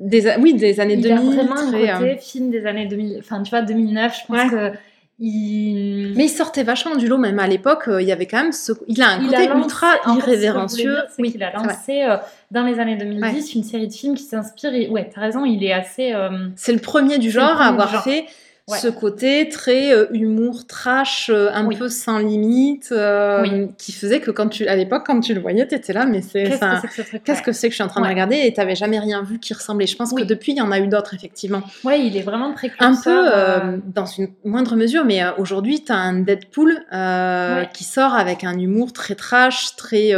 Des, 0.00 0.26
a- 0.28 0.38
oui, 0.40 0.54
des 0.54 0.80
années 0.80 0.94
il 0.94 1.00
2000. 1.02 1.16
a 1.16 1.42
vraiment 1.44 1.56
un 1.56 1.68
très, 1.70 1.90
euh, 1.90 1.98
côté 1.98 2.16
film 2.18 2.50
des 2.50 2.66
années 2.66 2.86
2000. 2.86 3.16
Enfin, 3.20 3.42
tu 3.42 3.50
vois, 3.50 3.62
2009, 3.62 4.16
je 4.20 4.26
pense 4.26 4.36
Ouais. 4.36 4.48
que 4.72 4.72
il. 5.20 6.14
Mais 6.16 6.24
il 6.26 6.28
sortait 6.28 6.62
vachement 6.62 6.96
du 6.96 7.06
lot, 7.08 7.18
même 7.18 7.38
à 7.38 7.46
l'époque, 7.46 7.88
euh, 7.88 8.00
il 8.02 8.08
y 8.08 8.12
avait 8.12 8.26
quand 8.26 8.42
même 8.42 8.52
ce. 8.52 8.72
Il 8.86 9.02
a 9.02 9.10
un 9.10 9.18
il 9.20 9.26
côté 9.26 9.36
a 9.36 9.46
lancé- 9.48 9.62
ultra 9.64 9.94
irrévérencieux. 10.16 10.90
dire, 10.92 11.04
oui, 11.18 11.32
qu'il 11.32 11.42
a 11.42 11.52
lancé 11.52 12.02
euh, 12.02 12.16
dans 12.50 12.62
les 12.64 12.78
années 12.78 12.96
2010 12.96 13.54
une 13.54 13.64
série 13.64 13.88
de 13.88 13.92
films 13.92 14.14
qui 14.14 14.22
s'inspirent. 14.24 14.74
et- 14.74 14.88
Ouais, 14.88 15.10
t'as 15.12 15.20
raison, 15.20 15.44
il 15.44 15.62
est 15.64 15.72
assez. 15.72 16.12
euh, 16.12 16.48
C'est 16.56 16.72
le 16.72 16.78
premier 16.80 17.18
du 17.18 17.30
genre 17.30 17.60
à 17.60 17.66
avoir 17.68 17.90
genre. 17.92 18.04
fait 18.04 18.24
Ouais. 18.68 18.78
ce 18.78 18.88
côté 18.88 19.48
très 19.48 19.92
euh, 19.94 20.06
humour 20.12 20.66
trash, 20.66 21.30
euh, 21.32 21.48
un 21.54 21.64
Oui. 21.66 21.76
peu 21.76 21.88
sans 21.88 22.18
limite, 22.18 22.90
euh, 22.92 23.40
Oui. 23.42 23.68
qui 23.78 23.92
faisait 23.92 24.20
que 24.20 24.30
quand 24.30 24.48
tu, 24.48 24.66
à 24.68 24.76
l'époque, 24.76 25.04
quand 25.06 25.20
tu 25.20 25.32
le 25.32 25.40
voyais, 25.40 25.66
t'étais 25.66 25.92
là, 25.94 26.04
mais 26.06 26.20
c'est 26.22 26.44
Qu'est-ce 26.44 26.60
que 26.60 26.76
c'est 26.82 26.88
que 26.88 26.94
ce 26.94 27.02
truc 27.02 27.24
Qu'est-ce 27.24 27.42
que 27.42 27.52
c'est 27.52 27.68
que 27.68 27.72
je 27.72 27.76
suis 27.76 27.82
en 27.84 27.88
train 27.88 28.00
de 28.00 28.06
Ouais. 28.06 28.12
regarder 28.12 28.36
et 28.44 28.52
t'avais 28.52 28.74
jamais 28.74 28.98
rien 28.98 29.22
vu 29.22 29.38
qui 29.38 29.54
ressemblait. 29.54 29.86
Je 29.86 29.96
pense 29.96 30.12
Oui. 30.12 30.22
que 30.22 30.26
depuis, 30.28 30.52
il 30.52 30.58
y 30.58 30.60
en 30.60 30.70
a 30.70 30.78
eu 30.80 30.86
d'autres, 30.86 31.14
effectivement. 31.14 31.62
Ouais, 31.84 32.00
il 32.04 32.16
est 32.16 32.22
vraiment 32.22 32.52
précurseur. 32.52 32.88
Un 32.90 32.94
peu 33.02 33.30
euh, 33.34 33.78
dans 33.86 34.06
une 34.06 34.28
moindre 34.44 34.76
mesure, 34.76 35.04
mais 35.06 35.22
aujourd'hui, 35.38 35.82
t'as 35.82 35.96
un 35.96 36.20
Deadpool 36.20 36.72
Ouais. 36.92 37.68
qui 37.72 37.84
sort 37.84 38.14
avec 38.14 38.44
un 38.44 38.58
humour 38.58 38.92
très 38.92 39.14
trash, 39.14 39.76
très 39.76 40.12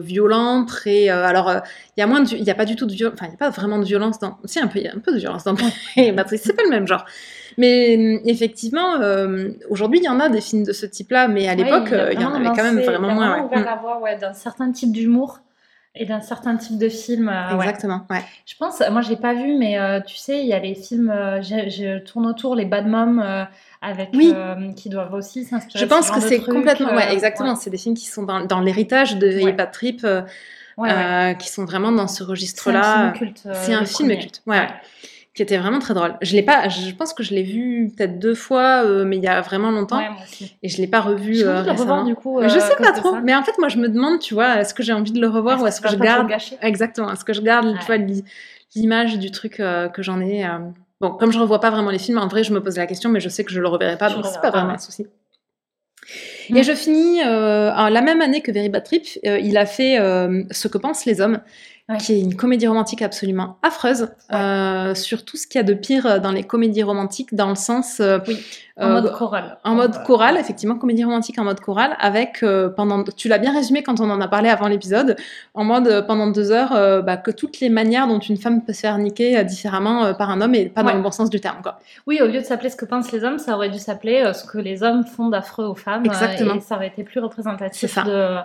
violent, 0.00 0.64
très. 0.66 1.08
alors, 1.08 1.50
il 1.96 2.00
y 2.00 2.02
a 2.02 2.06
moins 2.06 2.20
de, 2.20 2.28
il 2.34 2.44
y 2.44 2.50
a 2.50 2.54
pas 2.54 2.64
du 2.66 2.76
tout 2.76 2.84
de 2.86 2.92
violence, 2.92 3.14
enfin, 3.18 3.26
il 3.28 3.32
y 3.32 3.34
a 3.34 3.38
pas 3.38 3.50
vraiment 3.50 3.78
de 3.78 3.84
violence 3.84 4.18
dans. 4.18 4.36
Si 4.44 4.58
un 4.60 4.66
peu, 4.66 4.78
il 4.80 4.84
y 4.84 4.88
a 4.88 4.92
un 4.94 4.98
peu 4.98 5.12
de 5.12 5.18
violence 5.18 5.44
dans 5.44 5.52
Matrix. 5.96 6.38
C'est 6.42 6.54
pas 6.54 6.62
le 6.62 6.70
même 6.70 6.86
genre. 6.86 7.04
Mais 7.58 7.96
hum, 7.96 8.20
effectivement, 8.26 9.00
euh, 9.00 9.48
aujourd'hui, 9.70 10.00
il 10.00 10.04
y 10.04 10.08
en 10.08 10.20
a 10.20 10.28
des 10.28 10.40
films 10.40 10.64
de 10.64 10.72
ce 10.72 10.86
type-là, 10.86 11.28
mais 11.28 11.48
à 11.48 11.54
l'époque, 11.54 11.88
il 11.90 11.94
a 11.94 11.98
euh, 12.04 12.12
il 12.12 12.20
y 12.20 12.24
en 12.24 12.34
avait 12.34 12.46
quand 12.48 12.62
même 12.64 12.80
vraiment 12.80 13.12
moins. 13.14 13.48
la 13.52 13.76
voie 13.76 14.00
ouais, 14.00 14.16
d'un 14.18 14.32
certain 14.34 14.70
type 14.72 14.92
d'humour 14.92 15.40
et 15.98 16.04
d'un 16.04 16.20
certain 16.20 16.56
type 16.56 16.76
de 16.78 16.90
film. 16.90 17.28
euh, 17.30 17.56
ouais. 17.56 17.64
Exactement. 17.64 18.02
Ouais. 18.10 18.22
Je 18.44 18.54
pense, 18.58 18.82
moi 18.90 19.00
j'ai 19.00 19.16
pas 19.16 19.32
vu, 19.32 19.56
mais 19.58 19.78
euh, 19.78 20.00
tu 20.00 20.16
sais, 20.16 20.40
il 20.40 20.46
y 20.46 20.52
a 20.52 20.58
les 20.58 20.74
films, 20.74 21.08
euh, 21.08 21.40
je, 21.40 21.70
je 21.70 21.98
tourne 22.00 22.26
autour, 22.26 22.54
les 22.54 22.66
Bad 22.66 22.86
Moms, 22.86 23.46
avec, 23.80 24.10
Oui. 24.14 24.30
euh, 24.34 24.72
qui 24.72 24.90
doivent 24.90 25.14
aussi 25.14 25.44
s'inspirer. 25.44 25.78
Je 25.82 25.88
ce 25.88 25.88
pense 25.94 26.08
genre 26.08 26.16
que 26.16 26.22
c'est 26.22 26.40
complètement, 26.40 26.90
euh, 26.90 26.96
ouais, 26.96 27.12
exactement. 27.14 27.56
C'est 27.56 27.70
des 27.70 27.78
films 27.78 27.94
qui 27.94 28.06
sont 28.06 28.24
dans, 28.24 28.44
dans 28.44 28.60
l'héritage 28.60 29.16
de 29.16 29.42
Ouais. 29.42 29.56
Trip, 29.72 30.04
euh, 30.04 31.32
qui 31.34 31.48
sont 31.48 31.64
vraiment 31.64 31.90
dans 31.92 32.06
ce 32.08 32.16
C'est 32.16 32.22
un 32.24 32.26
registre-là. 32.26 32.82
film 32.82 33.12
culte. 33.14 33.48
C'est 33.54 33.72
un 33.72 33.84
film 33.86 34.10
culte, 34.18 34.42
ouais, 34.46 34.66
qui 35.36 35.42
était 35.42 35.58
vraiment 35.58 35.78
très 35.78 35.92
drôle. 35.94 36.16
Je 36.22 36.34
l'ai 36.34 36.42
pas, 36.42 36.68
je 36.68 36.90
pense 36.94 37.12
que 37.12 37.22
je 37.22 37.34
l'ai 37.34 37.42
vu 37.42 37.92
peut-être 37.96 38.18
deux 38.18 38.34
fois, 38.34 38.82
euh, 38.84 39.04
mais 39.04 39.18
il 39.18 39.22
y 39.22 39.28
a 39.28 39.40
vraiment 39.42 39.70
longtemps, 39.70 39.98
Ouais, 39.98 40.08
moi 40.08 40.22
aussi. 40.24 40.56
et 40.62 40.68
je 40.70 40.78
l'ai 40.78 40.86
pas 40.88 41.00
revu 41.02 41.42
euh, 41.42 41.60
de 41.60 41.66
le 41.66 41.70
récemment. 41.72 41.78
revoir 41.80 42.04
du 42.04 42.14
coup. 42.14 42.40
je 42.40 42.46
euh, 42.46 42.58
sais 42.58 42.74
pas 42.76 42.92
trop, 42.92 43.16
mais 43.22 43.34
en 43.34 43.42
fait, 43.42 43.52
moi, 43.58 43.68
je 43.68 43.76
me 43.76 43.88
demande, 43.90 44.18
tu 44.18 44.32
vois, 44.34 44.56
est-ce 44.60 44.72
que 44.72 44.82
j'ai 44.82 44.94
envie 44.94 45.12
de 45.12 45.20
le 45.20 45.28
revoir 45.28 45.62
ou 45.62 45.66
est-ce 45.66 45.80
que 45.82 45.90
je 45.90 45.96
garde 45.96 46.28
exactement, 46.62 47.12
est-ce 47.12 47.24
que 47.24 47.34
je 47.34 47.42
garde, 47.42 47.66
Ouais. 47.66 47.78
tu 47.78 47.84
vois, 47.86 47.98
l'i- 47.98 48.24
l'image 48.74 49.18
du 49.18 49.30
truc 49.30 49.60
euh, 49.60 49.88
que 49.88 50.02
j'en 50.02 50.20
ai. 50.20 50.44
euh, 50.44 50.48
Bon, 51.02 51.10
comme 51.10 51.30
je 51.30 51.38
revois 51.38 51.60
pas 51.60 51.68
vraiment 51.70 51.90
les 51.90 51.98
films, 51.98 52.16
en 52.16 52.26
vrai, 52.28 52.42
je 52.42 52.54
me 52.54 52.62
pose 52.62 52.78
la 52.78 52.86
question, 52.86 53.10
mais 53.10 53.20
je 53.20 53.28
sais 53.28 53.44
que 53.44 53.52
je 53.52 53.60
le 53.60 53.68
reverrai 53.68 53.98
pas, 53.98 54.08
donc 54.08 54.24
c'est 54.24 54.40
pas 54.40 54.50
vraiment 54.50 54.68
ouais. 54.68 54.74
un 54.76 54.78
souci. 54.78 55.06
Mm. 56.48 56.56
Et 56.56 56.62
je 56.62 56.72
finis 56.72 57.20
euh, 57.22 57.70
en 57.74 57.88
la 57.90 58.00
même 58.00 58.22
année 58.22 58.40
que 58.40 58.50
Very 58.52 58.68
Bad 58.70 58.84
Trip, 58.84 59.04
euh, 59.26 59.38
il 59.38 59.56
a 59.58 59.66
fait 59.66 59.98
euh, 60.00 60.44
Ce 60.50 60.68
que 60.68 60.78
pensent 60.78 61.04
les 61.04 61.20
hommes, 61.20 61.40
Ouais. 61.88 61.98
qui 61.98 62.14
est 62.14 62.20
une 62.20 62.34
comédie 62.34 62.66
romantique 62.66 63.00
absolument 63.00 63.58
affreuse, 63.62 64.08
Ouais. 64.30 64.36
euh, 64.36 64.94
sur 64.96 65.24
tout 65.24 65.36
ce 65.36 65.46
qu'il 65.46 65.60
y 65.60 65.62
a 65.62 65.64
de 65.64 65.72
pire 65.74 66.20
dans 66.20 66.32
les 66.32 66.42
comédies 66.42 66.82
romantiques, 66.82 67.32
dans 67.32 67.48
le 67.48 67.54
sens 67.54 68.00
euh, 68.00 68.18
Oui, 68.26 68.44
en 68.76 68.88
euh, 68.88 68.92
mode 69.00 69.12
choral. 69.12 69.58
en 69.62 69.74
mode 69.76 70.02
choral, 70.02 70.36
effectivement, 70.36 70.74
comédie 70.76 71.04
romantique 71.04 71.38
en 71.38 71.44
mode 71.44 71.60
choral, 71.60 71.96
avec 72.00 72.44
pendant, 72.76 73.04
tu 73.04 73.28
l'as 73.28 73.38
bien 73.38 73.52
résumé 73.54 73.84
quand 73.84 74.00
on 74.00 74.10
en 74.10 74.20
a 74.20 74.26
parlé 74.26 74.48
avant 74.48 74.66
l'épisode, 74.66 75.14
en 75.54 75.62
mode 75.62 76.04
pendant 76.08 76.26
deux 76.26 76.50
heures, 76.50 77.02
bah, 77.04 77.16
que 77.16 77.30
toutes 77.30 77.60
les 77.60 77.68
manières 77.68 78.08
dont 78.08 78.18
une 78.18 78.36
femme 78.36 78.64
peut 78.64 78.72
se 78.72 78.80
faire 78.80 78.98
niquer 78.98 79.44
différemment 79.44 80.12
par 80.14 80.30
un 80.30 80.40
homme 80.40 80.56
et 80.56 80.66
pas 80.68 80.82
dans 80.82 80.88
Ouais. 80.88 80.96
le 80.96 81.02
bon 81.02 81.12
sens 81.12 81.30
du 81.30 81.40
terme, 81.40 81.58
quoi. 81.62 81.78
Oui, 82.08 82.18
au 82.20 82.26
lieu 82.26 82.40
de 82.40 82.44
s'appeler 82.44 82.70
ce 82.70 82.76
que 82.76 82.84
pensent 82.84 83.12
les 83.12 83.22
hommes, 83.22 83.38
ça 83.38 83.54
aurait 83.54 83.70
dû 83.70 83.78
s'appeler 83.78 84.32
ce 84.34 84.44
que 84.44 84.58
les 84.58 84.82
hommes 84.82 85.04
font 85.04 85.28
d'affreux 85.28 85.66
aux 85.66 85.76
femmes. 85.76 86.04
Exactement. 86.04 86.54
et 86.56 86.60
ça 86.60 86.74
aurait 86.74 86.88
été 86.88 87.04
plus 87.04 87.20
représentatif 87.20 87.94
de, 88.04 88.38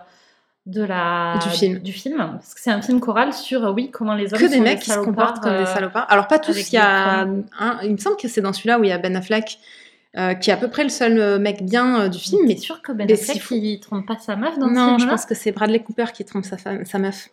de 0.65 0.83
la, 0.83 1.39
Du 1.41 1.49
film. 1.49 1.79
Du 1.79 1.91
film. 1.91 2.17
Parce 2.17 2.53
que 2.53 2.61
c'est 2.61 2.69
un 2.71 2.81
film 2.81 2.99
choral 2.99 3.33
sur, 3.33 3.65
euh, 3.65 3.71
oui, 3.71 3.89
comment 3.91 4.13
les 4.13 4.33
hommes 4.33 4.39
Que 4.39 4.45
des 4.45 4.57
sont 4.57 4.61
mecs 4.63 4.79
qui 4.79 4.91
se 4.91 4.99
comportent 4.99 5.41
comme 5.41 5.57
des 5.57 5.63
euh, 5.63 5.65
salopards. 5.65 6.05
Alors 6.09 6.27
pas 6.27 6.39
tous, 6.39 6.71
il 6.71 6.75
y 6.75 6.77
a 6.77 7.21
un, 7.21 7.79
il 7.83 7.91
me 7.91 7.97
semble 7.97 8.17
que 8.17 8.27
c'est 8.27 8.41
dans 8.41 8.53
celui-là 8.53 8.79
où 8.79 8.83
il 8.83 8.89
y 8.89 8.93
a 8.93 8.97
Ben 8.99 9.15
Affleck, 9.15 9.57
euh, 10.17 10.33
qui 10.35 10.49
est 10.49 10.53
à 10.53 10.57
peu 10.57 10.69
près 10.69 10.83
le 10.83 10.89
seul 10.89 11.39
mec 11.39 11.63
bien 11.63 12.01
euh, 12.01 12.07
du 12.09 12.19
film, 12.19 12.41
mais 12.47 12.57
sûr 12.57 12.81
que 12.81 12.91
Ben 12.91 13.11
Affleck, 13.11 13.41
il 13.51 13.79
trompe 13.79 14.05
pas 14.05 14.17
sa 14.19 14.35
meuf 14.35 14.59
dans 14.59 14.67
ce 14.67 14.73
Non, 14.73 14.89
je 14.93 14.95
film-là 14.97 15.13
pense 15.13 15.25
que 15.25 15.33
c'est 15.33 15.51
Bradley 15.51 15.79
Cooper 15.79 16.05
qui 16.13 16.25
trompe 16.25 16.45
sa, 16.45 16.57
femme, 16.57 16.85
sa 16.85 16.99
meuf. 16.99 17.29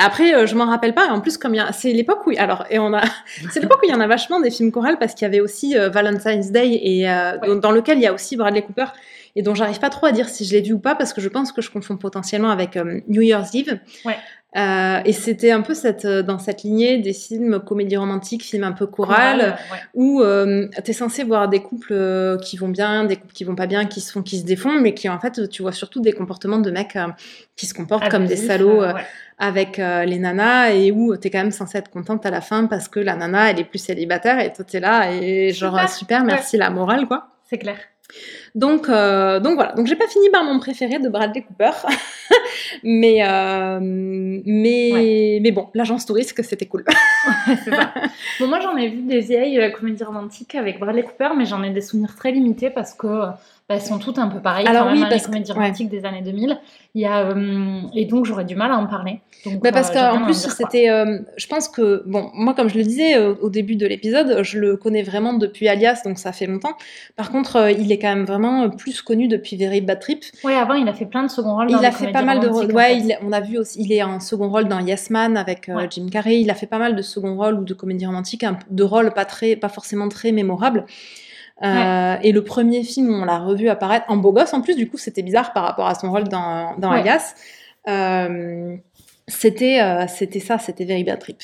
Après, 0.00 0.32
euh, 0.32 0.46
je 0.46 0.54
m'en 0.54 0.66
rappelle 0.66 0.94
pas. 0.94 1.06
Et 1.06 1.10
en 1.10 1.20
plus, 1.20 1.36
comme 1.36 1.54
il 1.54 1.58
y 1.58 1.60
a... 1.60 1.72
c'est 1.72 1.92
l'époque 1.92 2.24
où, 2.26 2.32
alors, 2.38 2.64
et 2.70 2.78
on 2.78 2.94
a, 2.94 3.02
c'est 3.50 3.60
l'époque 3.60 3.80
où 3.82 3.86
il 3.86 3.90
y 3.90 3.94
en 3.94 4.00
a 4.00 4.06
vachement 4.06 4.40
des 4.40 4.50
films 4.50 4.70
chorales 4.70 4.98
parce 4.98 5.14
qu'il 5.14 5.22
y 5.22 5.26
avait 5.26 5.40
aussi 5.40 5.76
euh, 5.76 5.88
Valentine's 5.88 6.52
Day 6.52 6.78
et 6.80 7.10
euh, 7.10 7.36
Ouais. 7.42 7.48
dans, 7.48 7.56
dans 7.56 7.70
lequel 7.72 7.98
il 7.98 8.02
y 8.02 8.06
a 8.06 8.12
aussi 8.12 8.36
Bradley 8.36 8.62
Cooper 8.62 8.86
et 9.36 9.42
dont 9.42 9.54
j'arrive 9.54 9.78
pas 9.78 9.90
trop 9.90 10.06
à 10.06 10.12
dire 10.12 10.28
si 10.28 10.44
je 10.44 10.52
l'ai 10.52 10.62
vu 10.62 10.72
ou 10.72 10.78
pas 10.78 10.94
parce 10.94 11.12
que 11.12 11.20
je 11.20 11.28
pense 11.28 11.52
que 11.52 11.62
je 11.62 11.70
confonds 11.70 11.96
potentiellement 11.96 12.50
avec 12.50 12.76
euh, 12.76 13.00
New 13.08 13.22
Year's 13.22 13.54
Eve. 13.54 13.78
Ouais. 14.04 14.16
Euh, 14.56 15.00
et 15.04 15.12
c'était 15.12 15.50
un 15.50 15.60
peu 15.60 15.74
cette, 15.74 16.06
euh, 16.06 16.22
dans 16.22 16.38
cette 16.38 16.62
lignée 16.62 16.96
des 16.98 17.12
films 17.12 17.60
comédie 17.60 17.98
romantique, 17.98 18.42
films 18.42 18.64
un 18.64 18.72
peu 18.72 18.86
choral, 18.86 19.38
Choral, 19.38 19.58
ouais. 19.70 19.78
où 19.94 20.22
tu 20.22 20.90
es 20.90 20.94
censé 20.94 21.22
voir 21.22 21.48
des 21.48 21.60
couples 21.60 22.38
qui 22.42 22.56
vont 22.56 22.68
bien, 22.68 23.04
des 23.04 23.16
couples 23.16 23.34
qui 23.34 23.44
vont 23.44 23.54
pas 23.54 23.66
bien, 23.66 23.84
qui 23.84 24.00
se 24.00 24.10
font, 24.10 24.22
qui 24.22 24.38
se 24.38 24.44
défont, 24.44 24.80
mais 24.80 24.94
qui 24.94 25.08
en 25.08 25.20
fait, 25.20 25.48
tu 25.50 25.62
vois 25.62 25.72
surtout 25.72 26.00
des 26.00 26.12
comportements 26.12 26.58
de 26.58 26.70
mecs 26.70 26.96
qui 27.56 27.66
se 27.66 27.74
comportent 27.74 28.08
comme 28.08 28.24
des 28.24 28.34
Abusif, 28.34 28.48
salauds 28.48 28.82
avec 29.38 29.78
euh, 29.78 30.04
les 30.04 30.18
nanas 30.18 30.70
et 30.70 30.90
où 30.90 31.16
tu 31.16 31.28
es 31.28 31.30
quand 31.30 31.38
même 31.38 31.52
censé 31.52 31.78
être 31.78 31.90
contente 31.90 32.26
à 32.26 32.30
la 32.30 32.40
fin 32.40 32.66
parce 32.66 32.88
que 32.88 32.98
la 33.00 33.14
nana, 33.14 33.50
elle 33.50 33.60
est 33.60 33.64
plus 33.64 33.78
célibataire 33.78 34.40
et 34.40 34.52
toi, 34.52 34.64
tu 34.64 34.76
es 34.76 34.80
là 34.80 35.12
et 35.12 35.52
genre 35.52 35.74
Super. 35.74 35.90
super, 35.90 36.24
merci 36.24 36.56
la 36.56 36.70
morale, 36.70 37.06
quoi. 37.06 37.28
C'est 37.48 37.58
clair. 37.58 37.78
Donc, 38.54 38.88
euh, 38.88 39.38
donc 39.40 39.56
voilà. 39.56 39.72
Donc 39.72 39.86
j'ai 39.86 39.96
pas 39.96 40.08
fini 40.08 40.30
par 40.30 40.44
mon 40.44 40.58
préféré 40.58 40.98
de 40.98 41.08
Bradley 41.08 41.42
Cooper, 41.42 41.70
mais 42.82 43.22
euh, 43.22 43.78
mais 43.80 45.38
mais 45.42 45.50
bon, 45.50 45.68
l'agence 45.74 46.06
touriste 46.06 46.34
c'était 46.42 46.66
cool. 46.66 46.84
ça. 47.64 47.92
Bon, 48.40 48.46
moi, 48.46 48.60
j'en 48.60 48.76
ai 48.76 48.88
vu 48.88 49.02
des 49.02 49.20
vieilles 49.20 49.58
euh, 49.58 49.70
comédies 49.70 50.04
romantiques 50.04 50.54
avec 50.54 50.78
Bradley 50.78 51.02
Cooper, 51.02 51.30
mais 51.36 51.44
j'en 51.44 51.62
ai 51.62 51.70
des 51.70 51.80
souvenirs 51.80 52.14
très 52.14 52.30
limités 52.30 52.70
parce 52.70 52.94
que 52.94 53.26
bah, 53.68 53.74
elles 53.74 53.82
sont 53.82 53.98
toutes 53.98 54.18
un 54.18 54.28
peu 54.28 54.40
pareilles. 54.40 54.66
Alors 54.66 54.84
quand 54.84 54.92
oui, 54.92 54.98
même, 55.00 55.04
hein, 55.04 55.08
parce 55.10 55.24
les 55.24 55.32
comédies 55.32 55.52
ouais. 55.52 55.58
romantiques 55.58 55.90
des 55.90 56.04
années 56.06 56.22
2000. 56.22 56.58
Il 56.94 57.02
y 57.02 57.04
a, 57.04 57.18
euh, 57.28 57.80
et 57.94 58.06
donc, 58.06 58.24
j'aurais 58.24 58.46
du 58.46 58.56
mal 58.56 58.70
à 58.72 58.76
en 58.78 58.86
parler. 58.86 59.20
Donc, 59.44 59.62
Bah 59.62 59.70
parce 59.72 59.90
euh, 59.90 59.92
qu'en 59.94 60.22
en 60.22 60.24
plus, 60.24 60.34
c'était. 60.48 60.88
euh, 60.88 61.18
je 61.36 61.46
pense 61.46 61.68
que. 61.68 62.02
Bon, 62.06 62.30
moi, 62.34 62.54
comme 62.54 62.68
je 62.70 62.78
le 62.78 62.82
disais 62.82 63.18
au 63.18 63.50
début 63.50 63.76
de 63.76 63.86
l'épisode, 63.86 64.42
je 64.42 64.58
le 64.58 64.76
connais 64.78 65.02
vraiment 65.02 65.34
depuis 65.34 65.68
Alias, 65.68 66.00
donc 66.04 66.18
ça 66.18 66.32
fait 66.32 66.46
longtemps. 66.46 66.72
Par 67.14 67.30
contre, 67.30 67.70
il 67.78 67.92
est 67.92 67.98
quand 67.98 68.08
même 68.08 68.24
vraiment 68.24 68.70
plus 68.70 69.02
connu 69.02 69.28
depuis 69.28 69.56
Very 69.56 69.82
Bad 69.82 70.00
Trip. 70.00 70.24
Ouais, 70.44 70.54
avant, 70.54 70.74
il 70.74 70.88
a 70.88 70.94
fait 70.94 71.06
plein 71.06 71.22
de 71.24 71.30
second 71.30 71.54
rôles. 71.54 71.70
Il 71.70 71.84
a 71.84 71.92
fait 71.92 72.10
pas 72.10 72.22
mal 72.22 72.40
de 72.40 72.48
rôles. 72.48 72.72
en 72.72 72.74
Ouais, 72.74 72.94
fait. 72.94 72.98
il- 73.00 73.18
on 73.22 73.32
a 73.32 73.40
vu 73.40 73.58
aussi. 73.58 73.80
Il 73.82 73.92
est 73.92 74.02
en 74.02 74.18
second 74.18 74.48
rôle 74.48 74.64
dans 74.66 74.80
Yes 74.80 75.10
Man 75.10 75.36
avec 75.36 75.68
Ouais. 75.68 75.86
Jim 75.90 76.06
Carrey. 76.10 76.40
Il 76.40 76.50
a 76.50 76.54
fait 76.54 76.66
pas 76.66 76.78
mal 76.78 76.96
de 76.96 77.02
second 77.02 77.36
rôles 77.36 77.54
ou 77.60 77.64
de 77.64 77.74
comédies 77.74 78.06
romantiques, 78.06 78.44
un- 78.44 78.58
de 78.70 78.82
rôles 78.82 79.12
pas, 79.12 79.26
très, 79.26 79.56
pas 79.56 79.68
forcément 79.68 80.08
très 80.08 80.32
mémorables. 80.32 80.86
Euh, 81.64 82.16
Et 82.22 82.32
le 82.32 82.44
premier 82.44 82.82
film 82.84 83.08
où 83.10 83.14
on 83.14 83.24
l'a 83.24 83.38
revu 83.38 83.68
apparaître 83.68 84.06
en 84.08 84.16
beau 84.16 84.32
gosse, 84.32 84.52
en 84.54 84.60
plus, 84.60 84.76
du 84.76 84.88
coup, 84.88 84.96
c'était 84.98 85.22
bizarre 85.22 85.52
par 85.52 85.64
rapport 85.64 85.86
à 85.88 85.94
son 85.94 86.10
rôle 86.10 86.24
dans, 86.24 86.76
dans 86.78 86.90
Ouais. 86.92 87.00
Alias. 87.00 87.34
Euh, 87.88 88.76
c'était 89.26 89.80
euh, 89.82 90.06
c'était 90.08 90.40
ça, 90.40 90.58
c'était 90.58 90.84
Very 90.84 91.04
Bad 91.04 91.18
Trip. 91.18 91.42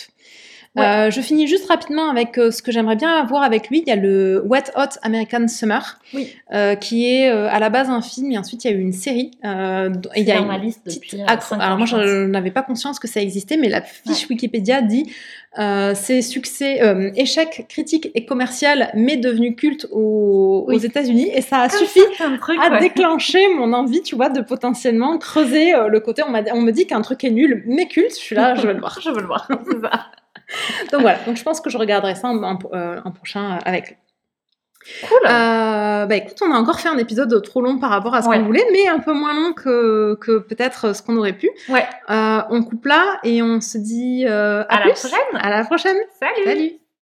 Euh, 0.77 1.11
je 1.11 1.21
finis 1.21 1.47
juste 1.47 1.69
rapidement 1.69 2.11
avec 2.11 2.37
euh, 2.37 2.51
ce 2.51 2.61
que 2.61 2.73
j'aimerais 2.73 2.97
bien 2.97 3.25
voir 3.27 3.43
avec 3.45 3.69
lui. 3.69 3.83
Il 3.87 3.89
y 3.89 3.93
a 3.93 3.97
le 3.97 4.43
Wet 4.45 4.65
Hot 4.77 4.99
American 5.03 5.47
Summer, 5.47 5.99
Oui. 6.13 6.29
euh, 6.53 6.75
qui 6.75 7.07
est 7.15 7.31
euh, 7.31 7.49
à 7.49 7.61
la 7.61 7.71
base 7.71 7.89
un 7.91 8.03
film 8.03 8.33
et 8.33 8.39
ensuite 8.39 8.65
il 8.65 8.71
y 8.73 8.75
a 8.75 8.77
eu 8.77 8.81
une 8.81 8.93
série. 8.93 9.31
Euh, 9.45 9.91
il 10.17 10.25
y 10.25 10.33
a 10.33 10.37
dans 10.37 10.43
une 10.43 10.49
ma 10.49 10.59
liste 10.59 10.81
depuis, 10.85 11.19
accro- 11.19 11.61
Alors 11.61 11.79
moi, 11.79 11.87
je 11.87 12.27
n'avais 12.27 12.51
pas 12.51 12.63
conscience 12.63 12.99
que 12.99 13.07
ça 13.07 13.21
existait, 13.21 13.57
mais 13.57 13.69
la 13.69 13.83
fiche 13.83 14.29
Wikipédia 14.29 14.83
dit 14.83 15.09
euh, 15.61 15.93
c'est 15.95 16.23
succès, 16.23 16.83
euh, 16.83 17.13
échec 17.15 17.67
critique 17.69 18.11
et 18.17 18.25
commercial, 18.27 18.91
mais 18.95 19.17
devenu 19.17 19.55
culte 19.55 19.87
aux, 19.93 20.65
Oui. 20.67 20.75
aux 20.75 20.79
États-Unis, 20.81 21.31
et 21.33 21.41
ça 21.43 21.59
a 21.59 21.69
Comme 21.69 21.79
suffi 21.79 22.01
à 22.21 22.71
ouais. 22.73 22.81
déclencher 22.81 23.39
mon 23.57 23.73
envie, 23.75 24.03
tu 24.03 24.17
vois, 24.17 24.29
de 24.29 24.41
potentiellement 24.41 25.17
creuser 25.19 25.73
euh, 25.73 25.87
le 25.87 26.01
côté. 26.01 26.23
On, 26.29 26.35
on 26.35 26.61
me 26.63 26.73
dit 26.73 26.89
qu'un 26.89 27.03
truc 27.03 27.23
est 27.23 27.31
nul, 27.31 27.63
mais 27.69 27.87
culte. 27.87 28.11
Je 28.11 28.17
suis 28.17 28.35
là, 28.35 28.57
je 28.57 28.67
vais 28.67 28.75
le 28.75 28.81
voir. 28.81 28.99
Je 29.05 29.11
veux 29.11 29.21
le 29.21 29.27
voir, 29.27 29.47
c'est 29.71 29.81
ça. 29.81 30.07
Donc 30.93 31.01
voilà. 31.03 31.19
Donc 31.27 31.37
je 31.37 31.43
pense 31.43 31.61
que 31.61 31.71
je 31.71 31.79
regarderai 31.79 32.15
ça 32.15 32.29
en, 32.29 32.43
en- 32.43 32.59
euh, 32.73 33.01
en 33.05 33.11
prochain 33.11 33.55
euh, 33.57 33.59
avec. 33.65 33.99
Cool. 35.09 35.19
Euh, 35.27 36.05
bah 36.05 36.15
écoute, 36.17 36.37
on 36.47 36.53
a 36.53 36.59
encore 36.59 36.79
fait 36.79 36.91
un 36.91 36.99
épisode 36.99 37.43
trop 37.43 37.63
long 37.63 37.79
par 37.79 37.89
rapport 37.89 38.15
à 38.15 38.21
ce 38.21 38.29
Ouais. 38.29 38.37
qu'on 38.39 38.45
voulait, 38.45 38.67
mais 38.71 38.87
un 38.89 38.99
peu 38.99 39.15
moins 39.15 39.33
long 39.33 39.55
que, 39.55 40.15
que 40.21 40.39
peut-être 40.39 40.95
ce 40.95 41.03
qu'on 41.03 41.17
aurait 41.17 41.33
pu. 41.33 41.49
Ouais. 41.71 41.87
Euh, 42.11 42.43
on 42.51 42.63
coupe 42.63 42.85
là 42.85 43.19
et 43.25 43.41
on 43.41 43.63
se 43.63 43.79
dit 43.79 44.27
euh, 44.29 44.63
à, 44.69 44.77
À 44.77 44.85
la 44.87 44.93
prochaine. 44.93 45.19
À 45.41 45.49
la 45.51 45.65
prochaine. 45.65 45.97
Salut. 46.21 46.45
Salut. 46.45 46.73